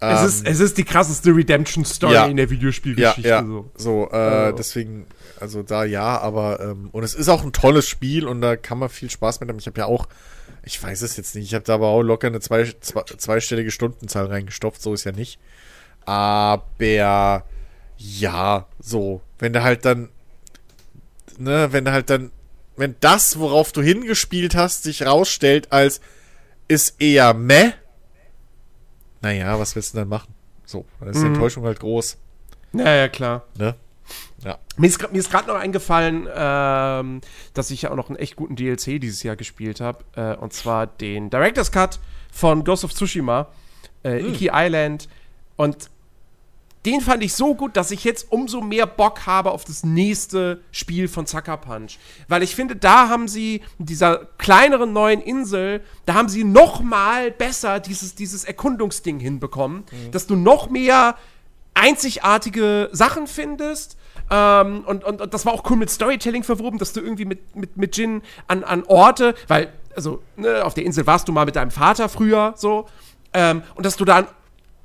es, 0.00 0.20
Ähm, 0.20 0.26
ist, 0.26 0.47
es 0.47 0.60
ist 0.60 0.78
die 0.78 0.84
krasseste 0.84 1.34
Redemption-Story 1.34 2.12
Ja. 2.15 2.26
in 2.26 2.36
der 2.36 2.47
ja, 2.47 2.50
Videospielgeschichte. 2.50 3.28
ja, 3.28 3.44
So. 3.44 3.70
so, 3.76 4.09
äh, 4.12 4.17
Also. 4.17 4.57
deswegen, 4.57 5.07
also 5.39 5.62
da 5.62 5.84
ja, 5.84 6.18
aber 6.18 6.60
ähm, 6.60 6.89
und 6.92 7.02
es 7.02 7.15
ist 7.15 7.28
auch 7.28 7.42
ein 7.44 7.52
tolles 7.52 7.89
Spiel 7.89 8.26
und 8.26 8.41
da 8.41 8.57
kann 8.57 8.78
man 8.78 8.89
viel 8.89 9.10
Spaß 9.10 9.41
mit 9.41 9.49
haben. 9.49 9.59
Ich 9.59 9.67
habe 9.67 9.78
ja 9.78 9.86
auch, 9.86 10.09
ich 10.62 10.82
weiß 10.82 11.02
es 11.02 11.16
jetzt 11.16 11.34
nicht, 11.34 11.47
ich 11.47 11.55
habe 11.55 11.64
da 11.64 11.74
aber 11.74 11.89
auch 11.89 12.02
locker 12.02 12.26
eine 12.28 12.40
zwei, 12.40 12.64
zwei, 12.80 13.02
zweistellige 13.05 13.70
Stundenzahl 13.70 14.26
reingestopft, 14.26 14.82
so 14.82 14.94
ist 14.94 15.05
ja 15.05 15.12
nicht. 15.12 15.39
Aber 16.05 17.44
ja, 17.97 18.66
so, 18.78 19.20
wenn 19.39 19.52
du 19.52 19.62
halt 19.62 19.84
dann, 19.84 20.08
ne, 21.39 21.72
wenn 21.72 21.84
du 21.84 21.92
halt 21.92 22.10
dann 22.10 22.30
wenn 22.76 22.97
das, 23.00 23.39
worauf 23.39 23.72
du 23.72 23.82
hingespielt 23.82 24.55
hast, 24.55 24.84
sich 24.84 25.05
rausstellt 25.05 25.70
als 25.70 26.00
ist 26.66 27.00
eher 27.00 27.34
meh, 27.34 27.72
naja, 29.20 29.58
was 29.58 29.76
willst 29.76 29.92
du 29.92 29.98
denn 29.98 30.08
dann 30.08 30.18
machen? 30.18 30.34
So, 30.64 30.86
dann 30.98 31.10
ist 31.10 31.20
die 31.20 31.26
Enttäuschung 31.26 31.64
halt 31.64 31.80
groß, 31.80 32.16
Ja, 32.72 32.94
ja, 32.94 33.08
klar. 33.08 33.44
ne? 33.58 33.74
Ja. 34.44 34.59
Mir 34.77 34.86
ist, 34.86 34.99
gerade 35.31 35.49
noch 35.49 35.57
eingefallen, 35.57 36.28
ähm, 36.35 37.20
dass 37.55 37.70
ich 37.70 37.83
ja 37.83 37.91
auch 37.91 37.97
noch 37.97 38.09
einen 38.09 38.19
echt 38.19 38.36
guten 38.36 38.57
DLC 38.57 39.01
dieses 39.01 39.23
Jahr 39.23 39.36
gespielt 39.36 39.81
habe. 39.81 40.05
Äh, 40.17 40.36
und 40.36 40.52
zwar 40.52 40.86
den 40.86 41.31
Director's 41.31 41.70
Cut 41.70 42.01
von 42.33 42.65
Ghost 42.65 42.85
of 42.85 42.94
Tsushima, 42.94 43.49
äh, 44.02 44.19
Hm. 44.20 44.35
Iki 44.35 44.51
Island. 44.52 45.09
Und 45.57 45.91
den 46.86 47.02
fand 47.02 47.23
ich 47.23 47.35
so 47.35 47.55
gut, 47.55 47.77
dass 47.77 47.91
ich 47.91 48.05
jetzt 48.05 48.33
umso 48.33 48.62
mehr 48.62 48.86
Bock 48.86 49.27
habe 49.27 49.51
auf 49.51 49.65
das 49.67 49.85
nächste 49.85 50.62
Spiel 50.70 51.09
von 51.09 51.27
Sucker 51.27 51.59
Punch. 51.59 51.99
Weil 52.27 52.43
ich 52.43 52.55
finde, 52.55 52.75
da 52.75 53.10
haben 53.10 53.28
sie, 53.28 53.60
in 53.78 53.85
dieser 53.85 54.25
kleineren 54.39 54.94
neuen 54.94 55.20
Insel, 55.20 55.83
da 56.07 56.15
haben 56.15 56.31
sie 56.31 56.44
noch 56.44 56.81
mal 56.81 57.31
besser 57.31 57.81
dieses, 57.81 58.15
dieses 58.15 58.44
Erkundungsding 58.44 59.20
hinbekommen, 59.20 59.85
dass 60.12 60.27
du 60.27 60.36
noch 60.36 60.70
mehr 60.70 61.17
einzigartige 61.75 62.89
Sachen 62.93 63.27
findest. 63.27 63.99
Ähm, 64.31 64.84
und, 64.86 65.05
und, 65.05 65.20
und 65.20 65.34
das 65.34 65.44
war 65.44 65.52
auch 65.52 65.68
cool 65.70 65.76
mit 65.76 65.91
Storytelling 65.91 66.44
verwoben, 66.44 66.78
dass 66.78 66.92
du 66.92 67.00
irgendwie 67.00 67.25
mit, 67.25 67.57
mit, 67.57 67.76
mit 67.76 67.97
Jin 67.97 68.23
an, 68.47 68.62
an 68.62 68.84
Orte, 68.86 69.34
weil, 69.49 69.73
also, 69.97 70.23
ne, 70.36 70.65
auf 70.65 70.75
der 70.75 70.84
Insel 70.84 71.07
warst 71.07 71.28
du 71.28 71.33
mal 71.33 71.44
mit 71.44 71.57
deinem 71.57 71.70
Vater 71.70 72.09
früher, 72.09 72.55
so, 72.57 72.86
ähm, 73.33 73.62
und 73.75 73.84
dass 73.84 73.97
du 73.97 74.05
da 74.05 74.18
an 74.18 74.26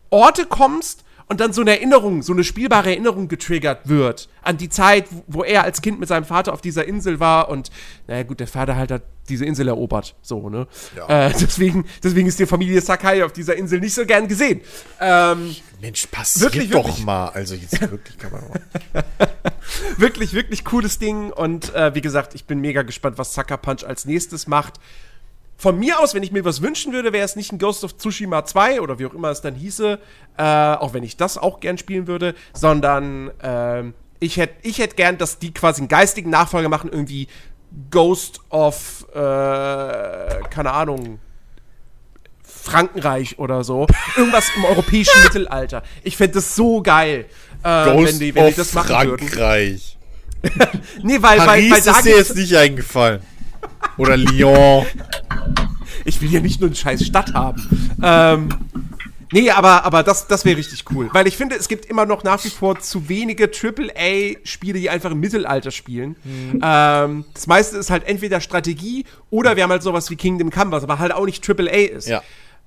Orte 0.09 0.45
kommst 0.45 1.03
und 1.27 1.39
dann 1.39 1.53
so 1.53 1.61
eine 1.61 1.71
Erinnerung, 1.71 2.21
so 2.21 2.33
eine 2.33 2.43
spielbare 2.43 2.91
Erinnerung 2.91 3.27
getriggert 3.27 3.87
wird 3.89 4.29
an 4.41 4.57
die 4.57 4.69
Zeit, 4.69 5.05
wo 5.27 5.43
er 5.43 5.63
als 5.63 5.81
Kind 5.81 5.99
mit 5.99 6.07
seinem 6.07 6.25
Vater 6.25 6.53
auf 6.53 6.61
dieser 6.61 6.85
Insel 6.85 7.19
war 7.19 7.49
und, 7.49 7.71
naja 8.07 8.23
gut, 8.23 8.39
der 8.39 8.47
Vater 8.47 8.75
halt 8.75 8.91
hat 8.91 9.03
diese 9.27 9.43
Insel 9.45 9.67
erobert, 9.67 10.15
so, 10.21 10.49
ne? 10.49 10.67
Äh, 11.07 11.31
deswegen, 11.41 11.85
deswegen 12.03 12.27
ist 12.27 12.37
die 12.37 12.45
Familie 12.45 12.79
Sakai 12.79 13.25
auf 13.25 13.33
dieser 13.33 13.55
Insel 13.55 13.79
nicht 13.79 13.95
so 13.95 14.05
gern 14.05 14.27
gesehen. 14.27 14.61
Ähm, 15.01 15.55
Mensch, 15.81 16.05
passiert 16.07 16.53
Wirklich, 16.53 16.69
doch 16.69 16.85
wirklich. 16.85 17.05
mal. 17.05 17.29
Also 17.29 17.55
jetzt 17.55 17.79
wirklich 17.81 18.17
kann 18.19 18.31
man 18.31 18.43
wirklich, 19.97 20.33
wirklich 20.33 20.63
cooles 20.63 20.99
Ding. 20.99 21.31
Und 21.31 21.73
äh, 21.73 21.95
wie 21.95 22.01
gesagt, 22.01 22.35
ich 22.35 22.45
bin 22.45 22.59
mega 22.59 22.83
gespannt, 22.83 23.17
was 23.17 23.33
Sucker 23.33 23.57
Punch 23.57 23.83
als 23.83 24.05
nächstes 24.05 24.45
macht. 24.47 24.79
Von 25.57 25.79
mir 25.79 25.99
aus, 25.99 26.13
wenn 26.13 26.23
ich 26.23 26.31
mir 26.31 26.43
was 26.43 26.61
wünschen 26.61 26.91
würde, 26.91 27.13
wäre 27.13 27.23
es 27.23 27.35
nicht 27.35 27.53
ein 27.53 27.59
Ghost 27.59 27.83
of 27.83 27.97
Tsushima 27.97 28.43
2 28.43 28.81
oder 28.81 28.99
wie 28.99 29.05
auch 29.05 29.13
immer 29.13 29.29
es 29.29 29.41
dann 29.41 29.55
hieße, 29.55 29.99
äh, 30.37 30.43
auch 30.43 30.93
wenn 30.93 31.03
ich 31.03 31.15
das 31.15 31.37
auch 31.37 31.61
gern 31.61 31.77
spielen 31.77 32.07
würde, 32.07 32.35
sondern 32.53 33.31
ähm, 33.41 33.93
ich 34.19 34.37
hätte 34.37 34.55
ich 34.63 34.79
hätt 34.79 34.97
gern, 34.97 35.17
dass 35.17 35.39
die 35.39 35.53
quasi 35.53 35.81
einen 35.81 35.87
geistigen 35.87 36.29
Nachfolger 36.29 36.67
machen, 36.67 36.89
irgendwie 36.91 37.27
Ghost 37.89 38.41
of, 38.49 39.05
äh, 39.13 39.15
keine 39.15 40.71
Ahnung, 40.71 41.19
Frankenreich 42.43 43.39
oder 43.39 43.63
so. 43.63 43.87
Irgendwas 44.17 44.51
im 44.55 44.65
europäischen 44.65 45.19
Mittelalter. 45.23 45.83
Ich 46.03 46.17
fände 46.17 46.35
das 46.35 46.55
so 46.55 46.81
geil, 46.81 47.25
äh, 47.63 47.85
Ghost 47.85 48.13
wenn 48.13 48.19
die, 48.19 48.35
wenn 48.35 48.47
die 48.47 48.55
das 48.55 48.73
machen 48.73 49.07
würden. 49.07 49.27
Frankreich. 49.27 49.97
Nee, 51.01 51.17
weil, 51.21 51.39
weil, 51.39 51.45
Paris 51.45 51.71
weil 51.71 51.81
da 51.81 51.91
ist 51.97 52.05
dir 52.05 52.17
jetzt 52.17 52.35
nicht 52.35 52.55
eingefallen. 52.55 53.21
Oder 53.97 54.17
Lyon. 54.17 54.85
Ich 56.03 56.21
will 56.21 56.31
ja 56.31 56.39
nicht 56.39 56.59
nur 56.61 56.67
eine 56.69 56.75
scheiß 56.75 57.05
Stadt 57.05 57.33
haben. 57.33 57.89
Ähm, 58.03 58.49
nee, 59.31 59.49
aber, 59.49 59.85
aber 59.85 60.03
das, 60.03 60.27
das 60.27 60.45
wäre 60.45 60.57
richtig 60.57 60.83
cool. 60.91 61.09
Weil 61.13 61.27
ich 61.27 61.35
finde, 61.37 61.55
es 61.55 61.67
gibt 61.67 61.85
immer 61.85 62.05
noch 62.05 62.23
nach 62.23 62.43
wie 62.43 62.49
vor 62.49 62.79
zu 62.79 63.09
wenige 63.09 63.49
AAA-Spiele, 63.49 64.79
die 64.79 64.89
einfach 64.89 65.11
im 65.11 65.19
Mittelalter 65.19 65.71
spielen. 65.71 66.15
Ähm, 66.61 67.25
das 67.33 67.47
meiste 67.47 67.77
ist 67.77 67.89
halt 67.89 68.05
entweder 68.07 68.41
Strategie 68.41 69.05
oder 69.29 69.55
wir 69.55 69.63
haben 69.63 69.71
halt 69.71 69.83
sowas 69.83 70.09
wie 70.09 70.15
Kingdom 70.15 70.51
Come, 70.51 70.71
was 70.71 70.83
aber 70.83 70.99
halt 70.99 71.13
auch 71.13 71.25
nicht 71.25 71.47
AAA 71.47 71.89
ist. 71.95 72.07
Ja. 72.07 72.21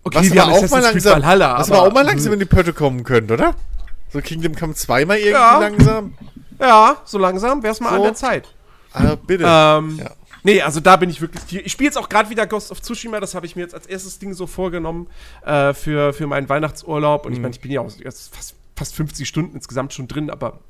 Okay, 0.04 0.18
was 0.18 0.32
wir 0.32 0.42
haben 0.42 0.52
auch 0.52 0.70
mal 0.70 0.80
langsam, 0.82 1.12
Valhalla, 1.14 1.58
was 1.58 1.70
aber- 1.70 1.82
auch 1.82 1.92
mal 1.92 2.04
langsam 2.04 2.32
in 2.32 2.38
die 2.38 2.44
Pötte 2.46 2.72
kommen 2.72 3.04
könnte, 3.04 3.34
oder? 3.34 3.54
So 4.12 4.20
Kingdom 4.20 4.54
Come 4.54 4.74
2 4.74 5.04
mal 5.04 5.16
irgendwie 5.16 5.32
Ja. 5.32 5.58
langsam. 5.58 6.14
Ja, 6.60 6.96
so 7.04 7.18
langsam 7.18 7.62
wäre 7.62 7.72
es 7.72 7.80
mal 7.80 7.90
So. 7.90 7.96
an 7.96 8.02
der 8.02 8.14
Zeit. 8.14 8.48
Ah, 8.94 9.16
bitte. 9.26 9.44
Ähm, 9.46 9.98
Ja. 10.02 10.10
Nee, 10.42 10.62
also 10.62 10.80
da 10.80 10.96
bin 10.96 11.10
ich 11.10 11.20
wirklich. 11.20 11.66
Ich 11.66 11.72
spiele 11.72 11.88
jetzt 11.88 11.96
auch 11.98 12.08
gerade 12.08 12.30
wieder 12.30 12.46
Ghost 12.46 12.70
of 12.70 12.80
Tsushima. 12.80 13.20
Das 13.20 13.34
habe 13.34 13.46
ich 13.46 13.56
mir 13.56 13.62
jetzt 13.62 13.74
als 13.74 13.86
erstes 13.86 14.18
Ding 14.18 14.34
so 14.34 14.46
vorgenommen 14.46 15.08
äh, 15.44 15.74
für, 15.74 16.12
für 16.12 16.26
meinen 16.26 16.48
Weihnachtsurlaub. 16.48 17.26
Und 17.26 17.32
ich 17.32 17.40
meine, 17.40 17.54
ich 17.54 17.60
bin 17.60 17.70
ja 17.70 17.80
auch 17.80 17.90
jetzt 17.98 18.34
fast, 18.34 18.54
fast 18.76 18.94
50 18.94 19.26
Stunden 19.28 19.54
insgesamt 19.56 19.92
schon 19.92 20.06
drin, 20.08 20.30
aber 20.30 20.60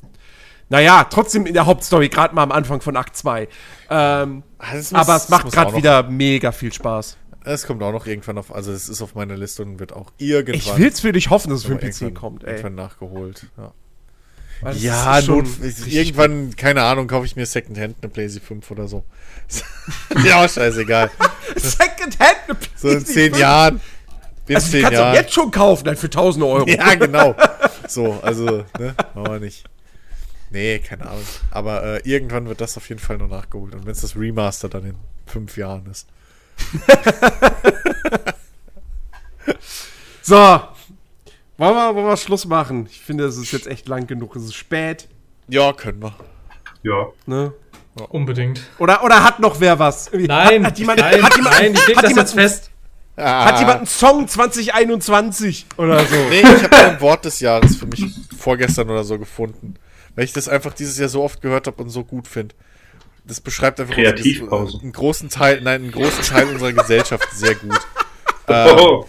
naja, 0.71 1.05
trotzdem 1.05 1.47
in 1.47 1.55
der 1.55 1.67
Hauptstory, 1.67 2.09
gerade 2.09 2.35
mal 2.35 2.43
am 2.43 2.53
Anfang 2.53 2.81
von 2.81 2.97
Akt 2.97 3.17
2. 3.17 3.49
Ähm, 3.91 4.43
Ah, 4.59 4.75
muss- 4.75 4.93
aber 4.93 5.17
es 5.17 5.29
macht 5.29 5.51
gerade 5.53 5.75
wieder 5.77 6.03
mega 6.05 6.53
viel 6.53 6.73
Spaß. 6.73 7.17
Es 7.45 7.67
kommt 7.67 7.83
auch 7.83 7.93
noch 7.93 8.07
irgendwann 8.07 8.37
auf, 8.37 8.55
also 8.55 8.73
es 8.73 8.89
ist 8.91 9.01
auf 9.01 9.15
meiner 9.15 9.37
Liste 9.37 9.63
und 9.63 9.79
wird 9.79 9.93
auch 9.95 10.11
irgendwann. 10.19 10.55
Ich 10.57 10.77
will's 10.77 11.01
für 11.01 11.13
dich 11.13 11.31
hoffen, 11.31 11.49
dass 11.51 11.61
es 11.61 11.65
für 11.67 11.77
den 11.77 11.91
PC 11.91 12.15
kommt, 12.15 12.45
ey. 12.45 12.51
Irgendwann 12.57 12.75
nachgeholt. 12.75 13.47
Ja, 13.57 13.73
Das 14.63 14.83
ja 14.83 15.23
schon 15.23 15.47
irgendwann, 15.87 16.57
keine 16.57 16.83
Ahnung, 16.83 17.07
kaufe 17.07 17.27
ich 17.27 17.37
mir 17.37 17.47
Secondhand 17.47 17.97
eine 18.03 18.11
PlayStation 18.11 18.61
5 18.63 18.71
oder 18.73 18.89
so. 18.89 19.05
ja, 20.25 20.49
scheißegal. 20.49 21.11
Secondhand 21.57 22.37
eine 22.49 22.57
So 22.77 22.89
in 22.89 23.01
PC 23.01 23.07
zehn 23.07 23.31
fünf. 23.31 23.39
Jahren. 23.39 23.81
In 24.49 24.55
Also, 24.57 24.71
zehn 24.71 24.91
Jahren. 24.93 25.15
jetzt 25.15 25.33
schon 25.33 25.51
kaufen, 25.51 25.85
dann 25.85 25.97
für 25.97 26.07
1000 26.07 26.45
Euro. 26.45 26.67
Ja, 26.69 26.95
genau. 26.95 27.35
So, 27.87 28.19
also, 28.23 28.65
ne, 28.79 28.95
machen 29.15 29.33
wir 29.33 29.41
nicht. 29.41 29.65
Nee, 30.51 30.79
keine 30.79 31.07
Ahnung. 31.07 31.23
Aber 31.51 31.83
äh, 31.85 32.01
irgendwann 32.09 32.49
wird 32.49 32.61
das 32.61 32.77
auf 32.77 32.89
jeden 32.89 33.01
Fall 33.01 33.19
noch 33.19 33.29
nachgeholt. 33.29 33.75
Und 33.75 33.85
wenn 33.85 33.93
es 33.93 34.01
das 34.01 34.17
Remaster 34.17 34.69
dann 34.69 34.85
in 34.87 34.95
fünf 35.27 35.57
Jahren 35.57 35.87
ist. 35.91 36.07
So. 40.23 40.61
Wollen 41.59 41.75
wir, 41.75 41.95
wollen 41.95 42.07
wir 42.07 42.17
Schluss 42.17 42.47
machen? 42.47 42.87
Ich 42.91 43.01
finde, 43.01 43.25
es 43.25 43.37
ist 43.37 43.53
jetzt 43.53 43.67
echt 43.67 43.89
lang 43.89 44.07
genug. 44.07 44.35
Es 44.37 44.45
ist 44.45 44.55
spät. 44.55 45.09
Ja, 45.49 45.73
können 45.73 46.01
wir. 46.03 46.15
Ja. 46.83 47.07
Ne? 47.27 47.53
Unbedingt. 48.11 48.61
Oder, 48.79 49.03
oder 49.03 49.25
hat 49.25 49.41
noch 49.41 49.59
wer 49.61 49.79
was? 49.79 50.11
Nein, 50.13 50.63
hat, 50.65 50.73
hat 50.73 50.79
jemand, 50.79 51.01
nein, 51.01 51.23
hat 51.23 51.37
jemand, 51.37 51.55
nein, 51.59 51.75
ich 51.75 51.87
leg 51.89 51.97
hat 51.97 52.05
das 52.05 52.11
jemand, 52.13 52.29
jetzt 52.29 52.35
fest. 52.35 52.71
Hat 53.17 53.59
jemand 53.59 53.79
einen 53.79 53.87
Song 53.87 54.29
2021 54.29 55.67
oder 55.77 55.99
so? 56.05 56.15
Nee, 56.31 56.41
ich 56.43 56.63
habe 56.63 56.77
ein 56.77 57.01
Wort 57.01 57.25
des 57.25 57.41
Jahres 57.41 57.75
für 57.75 57.87
mich 57.87 58.05
vorgestern 58.39 58.89
oder 58.89 59.03
so 59.03 59.19
gefunden. 59.19 59.75
Weil 60.15 60.25
ich 60.25 60.33
das 60.33 60.49
einfach 60.49 60.73
dieses 60.73 60.97
Jahr 60.99 61.09
so 61.09 61.25
oft 61.25 61.43
gehört 61.43 61.67
habe 61.67 61.83
und 61.83 61.89
so 61.91 62.05
gut 62.05 62.29
finde. 62.29 62.55
Das 63.25 63.41
beschreibt 63.41 63.81
einfach 63.81 63.97
unsere- 63.97 64.81
einen 64.83 64.93
großen 64.93 65.29
Teil, 65.29 65.61
nein, 65.63 65.83
einen 65.83 65.91
großen 65.91 66.23
Teil 66.23 66.47
unserer 66.49 66.73
Gesellschaft 66.73 67.29
sehr 67.33 67.57
gut. 67.57 67.75
Ähm, 68.51 68.77
Oh, 68.79 69.07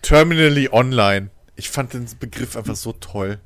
Terminally 0.00 0.70
online. 0.72 1.28
Ich 1.58 1.70
fand 1.70 1.92
den 1.92 2.06
Begriff 2.20 2.56
einfach 2.56 2.76
so 2.76 2.92
toll. 2.92 3.40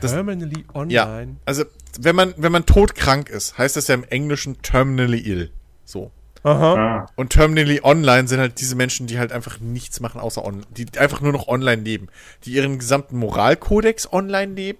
Terminally 0.00 0.64
Ja. 0.88 1.06
online. 1.06 1.36
Also, 1.44 1.64
wenn 2.00 2.16
man, 2.16 2.34
wenn 2.36 2.50
man 2.52 2.66
todkrank 2.66 3.28
ist, 3.28 3.58
heißt 3.58 3.76
das 3.76 3.86
ja 3.88 3.94
im 3.94 4.04
Englischen 4.04 4.60
terminally 4.62 5.20
ill. 5.20 5.50
So. 5.84 6.10
Aha. 6.42 6.74
ah. 6.74 7.06
Und 7.14 7.32
terminally 7.32 7.80
online 7.84 8.26
sind 8.26 8.40
halt 8.40 8.60
diese 8.60 8.74
Menschen, 8.74 9.06
die 9.06 9.18
halt 9.18 9.30
einfach 9.30 9.60
nichts 9.60 10.00
machen 10.00 10.20
außer 10.20 10.44
online, 10.44 10.66
die 10.70 10.86
einfach 10.98 11.20
nur 11.20 11.30
noch 11.32 11.46
online 11.46 11.82
leben, 11.82 12.08
die 12.44 12.52
ihren 12.54 12.78
gesamten 12.80 13.16
Moralkodex 13.18 14.12
online 14.12 14.54
leben 14.54 14.78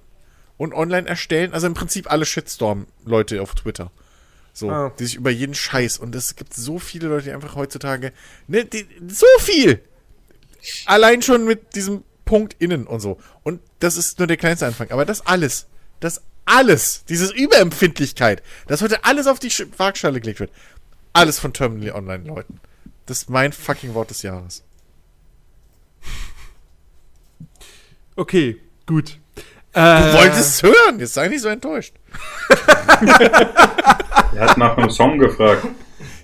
und 0.56 0.74
online 0.74 1.06
erstellen. 1.08 1.52
Also 1.52 1.68
im 1.68 1.74
Prinzip 1.74 2.10
alle 2.10 2.24
Shitstorm-Leute 2.26 3.40
auf 3.40 3.54
Twitter. 3.54 3.92
So, 4.54 4.70
Ah. 4.70 4.92
die 4.98 5.04
sich 5.04 5.14
über 5.14 5.30
jeden 5.30 5.54
Scheiß 5.54 5.98
und 5.98 6.14
es 6.16 6.34
gibt 6.36 6.52
so 6.54 6.78
viele 6.80 7.08
Leute, 7.08 7.24
die 7.26 7.32
einfach 7.32 7.54
heutzutage, 7.54 8.12
ne, 8.48 8.64
die, 8.64 8.86
so 9.08 9.26
viel! 9.38 9.80
Allein 10.86 11.22
schon 11.22 11.44
mit 11.46 11.74
diesem 11.74 12.02
Punkt 12.32 12.56
innen 12.58 12.86
und 12.86 13.00
so. 13.00 13.18
Und 13.42 13.60
das 13.80 13.98
ist 13.98 14.18
nur 14.18 14.26
der 14.26 14.38
kleinste 14.38 14.64
Anfang. 14.66 14.90
Aber 14.90 15.04
das 15.04 15.26
alles, 15.26 15.66
das 16.00 16.22
alles, 16.46 17.04
dieses 17.10 17.30
Überempfindlichkeit, 17.30 18.42
dass 18.68 18.80
heute 18.80 19.04
alles 19.04 19.26
auf 19.26 19.38
die 19.38 19.50
Sch- 19.50 19.68
Waagschale 19.76 20.18
gelegt 20.18 20.40
wird, 20.40 20.50
alles 21.12 21.38
von 21.38 21.52
Terminally 21.52 21.90
Online 21.90 22.24
Leuten. 22.24 22.58
Das 23.04 23.18
ist 23.18 23.28
mein 23.28 23.52
fucking 23.52 23.92
Wort 23.92 24.08
des 24.08 24.22
Jahres. 24.22 24.62
Okay, 28.16 28.56
gut. 28.86 29.18
Du 29.74 29.80
Äh, 29.80 30.12
wolltest 30.14 30.48
es 30.56 30.62
hören, 30.62 31.00
jetzt 31.00 31.12
sei 31.12 31.28
nicht 31.28 31.42
so 31.42 31.48
enttäuscht. 31.48 31.94
Er 34.34 34.48
hat 34.48 34.56
nach 34.56 34.78
einem 34.78 34.88
Song 34.90 35.18
gefragt. 35.18 35.66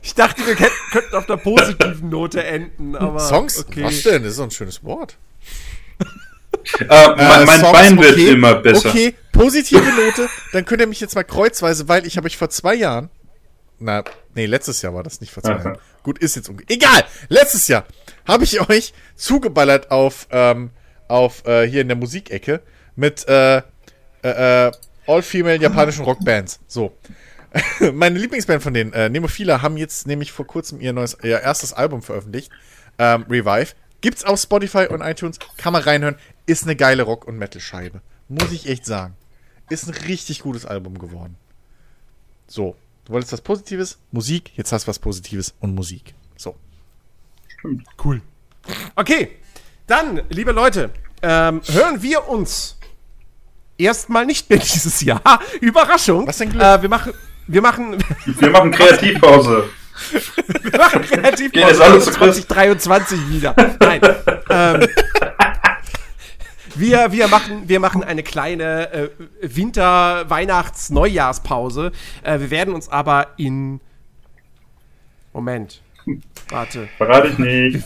Ich 0.03 0.15
dachte, 0.15 0.47
wir 0.47 0.55
könnten 0.55 1.15
auf 1.15 1.29
einer 1.29 1.37
positiven 1.39 2.09
Note 2.09 2.43
enden, 2.43 2.97
aber. 2.97 3.21
Songs? 3.21 3.59
Okay. 3.59 3.85
Was 3.85 4.03
denn? 4.05 4.23
Das 4.23 4.31
ist 4.33 4.37
so 4.39 4.45
ein 4.45 4.51
schönes 4.51 4.83
Wort. 4.83 5.19
Äh, 6.81 7.09
mein 7.17 7.47
mein 7.47 7.61
Songs, 7.61 7.73
Bein 7.73 7.99
wird 7.99 8.13
okay, 8.13 8.29
immer 8.31 8.57
besser. 8.57 8.89
Okay, 8.91 9.15
positive 9.33 9.81
Note. 9.81 10.29
Dann 10.53 10.65
könnt 10.65 10.81
ihr 10.81 10.87
mich 10.87 11.01
jetzt 11.01 11.15
mal 11.15 11.25
kreuzweise, 11.25 11.89
weil 11.89 12.07
ich 12.07 12.17
habe 12.17 12.27
euch 12.27 12.37
vor 12.37 12.51
zwei 12.51 12.75
Jahren, 12.75 13.11
na, 13.79 14.05
nee, 14.35 14.47
letztes 14.47 14.83
Jahr 14.83 14.95
war 14.95 15.03
das 15.03 15.21
nicht 15.21 15.33
vor 15.33 15.43
zwei 15.43 15.55
Aha. 15.55 15.65
Jahren. 15.65 15.79
Gut, 16.03 16.19
ist 16.19 16.37
jetzt 16.37 16.49
unge 16.49 16.63
Egal, 16.69 17.05
letztes 17.29 17.69
Jahr 17.69 17.85
habe 18.27 18.45
ich 18.45 18.69
euch 18.69 18.93
zugeballert 19.17 19.91
auf, 19.91 20.29
ähm, 20.31 20.71
auf 21.09 21.47
äh, 21.47 21.67
hier 21.67 21.81
in 21.81 21.89
der 21.89 21.97
Musikecke 21.97 22.61
mit 22.97 23.27
äh, 23.29 23.59
äh, 23.59 24.67
äh, 24.67 24.73
all-female 25.07 25.61
japanischen 25.61 26.05
Rockbands. 26.05 26.61
So. 26.67 26.97
Meine 27.95 28.19
Lieblingsband 28.19 28.63
von 28.63 28.75
denen, 28.75 28.93
äh, 28.93 29.09
Nemophila, 29.09 29.63
haben 29.63 29.79
jetzt 29.79 30.07
nämlich 30.07 30.33
vor 30.33 30.47
kurzem 30.47 30.81
ihr 30.81 30.93
neues, 30.93 31.17
ihr 31.23 31.41
erstes 31.41 31.73
Album 31.73 32.03
veröffentlicht. 32.03 32.51
Ähm, 32.99 33.25
Revive. 33.31 33.75
Gibt's 34.01 34.25
auf 34.25 34.41
Spotify 34.41 34.87
und 34.87 35.01
iTunes. 35.01 35.39
Kann 35.57 35.73
man 35.73 35.83
reinhören. 35.83 36.17
Ist 36.47 36.65
eine 36.65 36.77
geile 36.77 37.03
Rock- 37.03 37.27
und 37.27 37.37
Metal-Scheibe. 37.39 38.01
Muss 38.29 38.53
ich 38.53 38.69
echt 38.69 38.87
sagen. 38.87 39.17
Ist 39.71 39.87
ein 39.89 39.95
richtig 40.07 40.41
gutes 40.41 40.65
Album 40.67 40.99
geworden. 40.99 41.37
So. 42.47 42.77
Du 43.05 43.13
wolltest 43.13 43.33
was 43.33 43.41
Positives? 43.41 43.99
Musik. 44.13 44.53
Jetzt 44.57 44.73
hast 44.73 44.85
du 44.85 44.89
was 44.89 44.99
Positives 44.99 45.55
und 45.61 45.75
Musik. 45.75 46.15
So. 46.37 46.55
Cool. 48.03 48.21
Okay, 48.95 49.33
dann, 49.87 50.23
liebe 50.29 50.53
Leute, 50.53 50.91
ähm, 51.23 51.63
hören 51.67 52.03
wir 52.03 52.29
uns 52.29 52.79
erstmal 53.79 54.27
nicht 54.27 54.49
mehr 54.51 54.59
dieses 54.63 55.01
Jahr. 55.01 55.41
Überraschung. 55.61 56.27
Was 56.27 56.39
denn 56.39 56.51
Glück? 56.51 56.63
Äh, 56.63 56.83
wir 56.83 56.89
machen, 56.89 57.13
wir 57.47 57.63
machen, 57.63 58.05
Wir 58.27 58.51
machen 58.51 58.71
Kreativpause. 58.71 59.71
wir 60.63 60.79
machen 60.79 61.03
relativ 61.03 61.53
Geht 61.53 61.67
jetzt 61.67 61.81
alles 61.81 62.05
zu 62.05 62.11
Chris? 62.13 62.47
2023 62.47 63.31
wieder. 63.31 63.55
Nein. 63.81 64.01
ähm, 64.51 64.89
wir, 66.75 67.13
wir, 67.13 67.29
machen, 67.29 67.69
wir 67.69 67.81
machen 67.81 68.05
eine 68.05 68.23
kleine 68.23 68.93
äh, 68.93 69.09
Winter-, 69.43 70.29
Weihnachts-, 70.29 70.91
Neujahrspause. 70.91 71.93
Äh, 72.23 72.41
wir 72.41 72.51
werden 72.51 72.75
uns 72.75 72.89
aber 72.89 73.29
in. 73.37 73.81
Moment. 75.33 75.83
Warte. 76.49 76.89
Verrate 76.97 77.29
ich 77.29 77.39
nicht. 77.39 77.85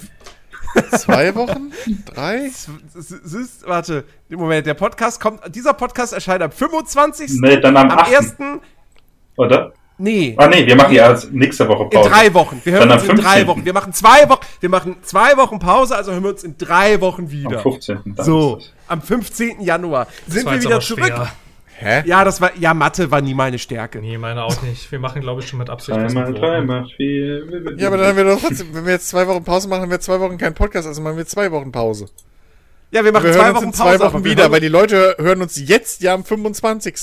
Zwei 0.92 1.34
Wochen? 1.34 1.73
Drei? 2.07 2.47
Es 2.47 2.68
ist, 3.10 3.66
warte, 3.66 4.05
Moment, 4.31 4.66
der 4.66 4.74
Podcast 4.74 5.20
kommt, 5.20 5.55
dieser 5.55 5.74
Podcast 5.74 6.12
erscheint 6.12 6.42
am 6.42 6.50
25. 6.50 7.41
Nee, 7.41 7.60
dann 7.60 7.76
am 7.76 7.91
am 7.91 7.99
8. 7.99 8.16
1. 8.16 8.36
Oder? 9.36 9.73
Nee, 10.02 10.34
Ah 10.36 10.48
nee, 10.48 10.66
wir 10.66 10.74
machen 10.74 10.92
ja 10.94 11.16
nächste 11.31 11.68
Woche 11.68 11.84
in 11.84 11.90
Pause. 11.90 12.10
drei 12.10 12.34
Wochen. 12.34 12.60
Wir 12.64 12.72
hören 12.72 12.89
Dann 12.89 12.98
uns 12.98 13.08
am 13.08 13.16
in 13.16 13.22
drei 13.22 13.28
15.. 13.36 13.47
Wochen. 13.47 13.64
Wir 13.64 13.72
machen 13.72 13.92
zwei 13.92 14.28
Wochen, 14.28 14.40
wir 14.60 14.68
machen 14.68 14.97
zwei 15.02 15.36
Wochen 15.36 15.58
Pause, 15.60 15.97
also 15.97 16.12
hören 16.12 16.22
wir 16.24 16.31
uns 16.31 16.42
in 16.44 16.56
drei 16.58 17.00
Wochen 17.00 17.22
Am 17.22 17.31
wieder. 17.31 17.58
15. 17.60 17.98
dann 18.16 18.24
So, 18.26 18.56
ist 18.56 18.72
am 18.89 19.00
15. 19.00 19.60
Januar 19.60 20.06
sind 20.26 20.44
wir 20.50 20.60
wieder 20.60 20.81
zurück. 20.81 21.05
schwer. 21.06 21.32
Hä? 21.78 22.02
Ja, 22.06 22.24
das 22.24 22.40
war, 22.40 22.50
ja, 22.58 22.74
Mathe 22.74 23.10
war 23.10 23.20
nie 23.20 23.34
meine 23.34 23.58
Stärke. 23.58 23.98
Nee, 24.00 24.16
meine 24.18 24.44
auch 24.44 24.60
nicht. 24.62 24.90
Wir 24.92 24.98
machen, 25.00 25.20
glaube 25.20 25.40
ich, 25.40 25.48
schon 25.48 25.58
mit. 25.58 25.68
Absicht 25.70 25.97
Dreimal, 25.97 26.32
drei 26.32 26.60
macht 26.62 26.92
vier. 26.97 27.44
Ja, 27.76 27.89
aber 27.89 27.97
dann 27.97 28.06
haben 28.08 28.16
wir 28.16 28.24
doch 28.24 28.40
trotzdem, 28.40 28.68
wenn 28.72 28.84
wir 28.84 28.92
jetzt 28.92 29.08
zwei 29.08 29.26
Wochen 29.26 29.42
Pause 29.42 29.68
machen, 29.68 29.82
haben 29.82 29.90
wir 29.90 29.98
zwei 30.00 30.20
Wochen 30.20 30.39
keinen 30.39 30.55
Podcast, 30.55 30.86
also 30.86 31.00
machen 31.02 31.16
wir 31.16 31.26
zwei 31.26 31.50
Wochen 31.50 31.72
Pause. 31.72 32.06
Ja, 32.92 33.05
wir 33.05 33.10
machen 33.12 33.24
Wir 33.24 33.32
zwei 33.32 33.39
hören 33.47 33.50
uns 33.50 33.56
Wochen 33.56 33.64
in 33.66 33.72
zwei 33.72 33.98
Pause. 33.98 34.12
Wochen 34.14 34.24
wieder, 34.24 34.50
weil 34.52 34.60
die 34.60 34.68
Leute 34.68 35.16
hören 35.18 35.42
uns 35.42 35.56
jetzt 35.68 36.02
ja 36.02 36.14
am 36.14 36.24
25. 36.24 36.94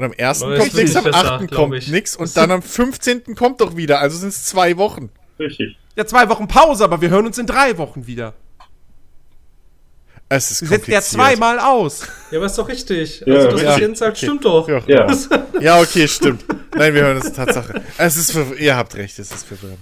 Und 0.00 0.06
am 0.06 0.14
1. 0.18 0.40
Leute, 0.40 0.60
kommt 0.60 0.74
nichts, 0.74 0.96
am 0.96 1.04
nicht 1.04 1.12
besser, 1.12 1.32
8. 1.34 1.48
glaub 1.48 1.60
kommt 1.60 1.74
ich. 1.74 1.88
nichts 1.88 2.16
und 2.16 2.34
dann 2.36 2.50
am 2.50 2.62
15. 2.62 3.34
kommt 3.36 3.60
doch 3.60 3.76
wieder, 3.76 4.00
also 4.00 4.16
sind 4.16 4.30
es 4.30 4.44
zwei 4.46 4.76
Wochen. 4.78 5.10
Richtig. 5.38 5.76
Ja, 5.96 6.06
zwei 6.06 6.28
Wochen 6.30 6.48
Pause, 6.48 6.84
aber 6.84 7.00
wir 7.02 7.10
hören 7.10 7.26
uns 7.26 7.36
in 7.36 7.46
drei 7.46 7.76
Wochen 7.76 8.06
wieder. 8.06 8.32
Es 10.30 10.50
ist 10.50 10.62
Du 10.62 10.66
setzt 10.66 10.86
ja 10.88 11.00
kompliziert. 11.00 11.04
zweimal 11.04 11.58
aus. 11.58 12.02
Ja, 12.30 12.38
aber 12.38 12.46
ist 12.46 12.56
doch 12.56 12.68
richtig. 12.68 13.22
Ja, 13.26 13.34
also, 13.34 13.50
das, 13.50 13.62
ja. 13.62 13.78
Jens 13.78 13.98
sagt, 13.98 14.16
Okay. 14.16 14.26
stimmt 14.26 14.44
doch. 14.44 14.68
Ja. 14.68 14.80
Ja. 14.86 15.06
Ja, 15.60 15.80
okay, 15.80 16.08
stimmt. 16.08 16.44
Nein, 16.74 16.94
wir 16.94 17.02
hören 17.02 17.16
uns 17.18 17.32
Tatsache. 17.32 17.82
Es 17.98 18.16
ist 18.16 18.34
ihr 18.58 18.76
habt 18.76 18.94
recht, 18.94 19.18
es 19.18 19.30
ist 19.30 19.46
verwirrend. 19.46 19.80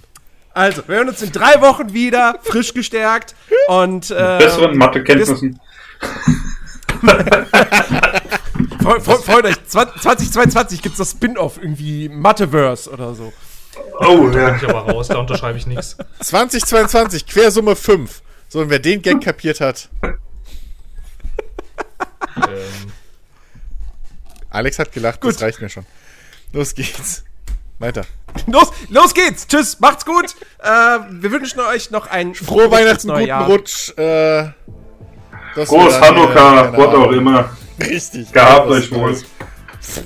Also, 0.53 0.81
wir 0.87 0.95
hören 0.97 1.07
uns 1.07 1.21
in 1.21 1.31
drei 1.31 1.61
Wochen 1.61 1.93
wieder, 1.93 2.37
frisch 2.41 2.73
gestärkt 2.73 3.35
und 3.69 4.11
äh, 4.11 4.39
Besseren 4.39 4.77
Mathekenntnissen. 4.77 5.59
Freut, 8.97 9.23
freut, 9.23 9.45
euch, 9.45 9.55
20- 9.55 10.01
2022 10.01 10.81
gibt's 10.81 10.97
das 10.97 11.11
Spin-off, 11.11 11.57
irgendwie 11.57 12.09
Matteverse 12.09 12.89
oder 12.89 13.13
so. 13.13 13.31
Oh, 13.99 14.29
Da 14.29 14.39
ja. 14.39 14.55
ich 14.55 14.63
aber 14.67 14.91
raus, 14.91 15.09
da 15.09 15.17
unterschreibe 15.17 15.59
ich 15.59 15.67
nichts. 15.67 15.95
2022, 16.21 17.27
Quersumme 17.27 17.75
5. 17.75 18.23
So, 18.47 18.61
und 18.61 18.71
wer 18.71 18.79
den 18.79 19.03
Gag 19.03 19.21
kapiert 19.21 19.61
hat, 19.61 19.89
ähm, 22.35 22.91
Alex 24.49 24.79
hat 24.79 24.91
gelacht, 24.91 25.23
das 25.23 25.39
reicht 25.39 25.61
mir 25.61 25.69
schon. 25.69 25.85
Los 26.51 26.73
geht's. 26.73 27.23
Weiter. 27.77 28.05
Los, 28.47 28.71
los 28.89 29.13
geht's. 29.13 29.45
Tschüss, 29.45 29.79
macht's 29.79 30.03
gut. 30.03 30.35
Äh, 30.63 30.67
wir 30.67 31.31
wünschen 31.31 31.59
euch 31.59 31.91
noch 31.91 32.07
ein 32.07 32.33
Frohe 32.33 32.71
Weihnachten, 32.71 33.07
guten. 33.09 33.31
Rutsch. 33.31 33.95
Äh, 33.97 34.49
das 35.55 35.69
Groß 35.69 36.01
Hanukkah, 36.01 36.63
keine 36.63 36.77
was 36.77 36.95
auch 36.95 37.11
immer. 37.11 37.49
Richtig. 37.81 38.31
Gehabt 38.31 38.67
euch 38.67 38.91
wohl. 38.91 39.17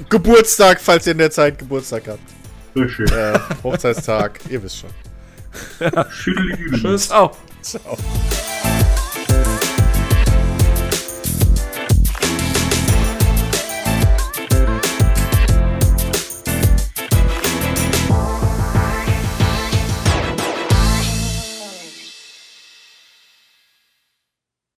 Geburtstag, 0.09 0.79
falls 0.79 1.07
ihr 1.07 1.13
in 1.13 1.17
der 1.17 1.31
Zeit 1.31 1.57
Geburtstag 1.57 2.03
habt. 2.07 2.19
Richtig. 2.75 3.11
Äh, 3.11 3.39
Hochzeitstag, 3.63 4.39
ihr 4.49 4.63
wisst 4.63 4.79
schon. 4.79 4.89
Tschüss. 6.09 7.07
Ciao. 7.07 7.31
Ciao. 7.61 7.97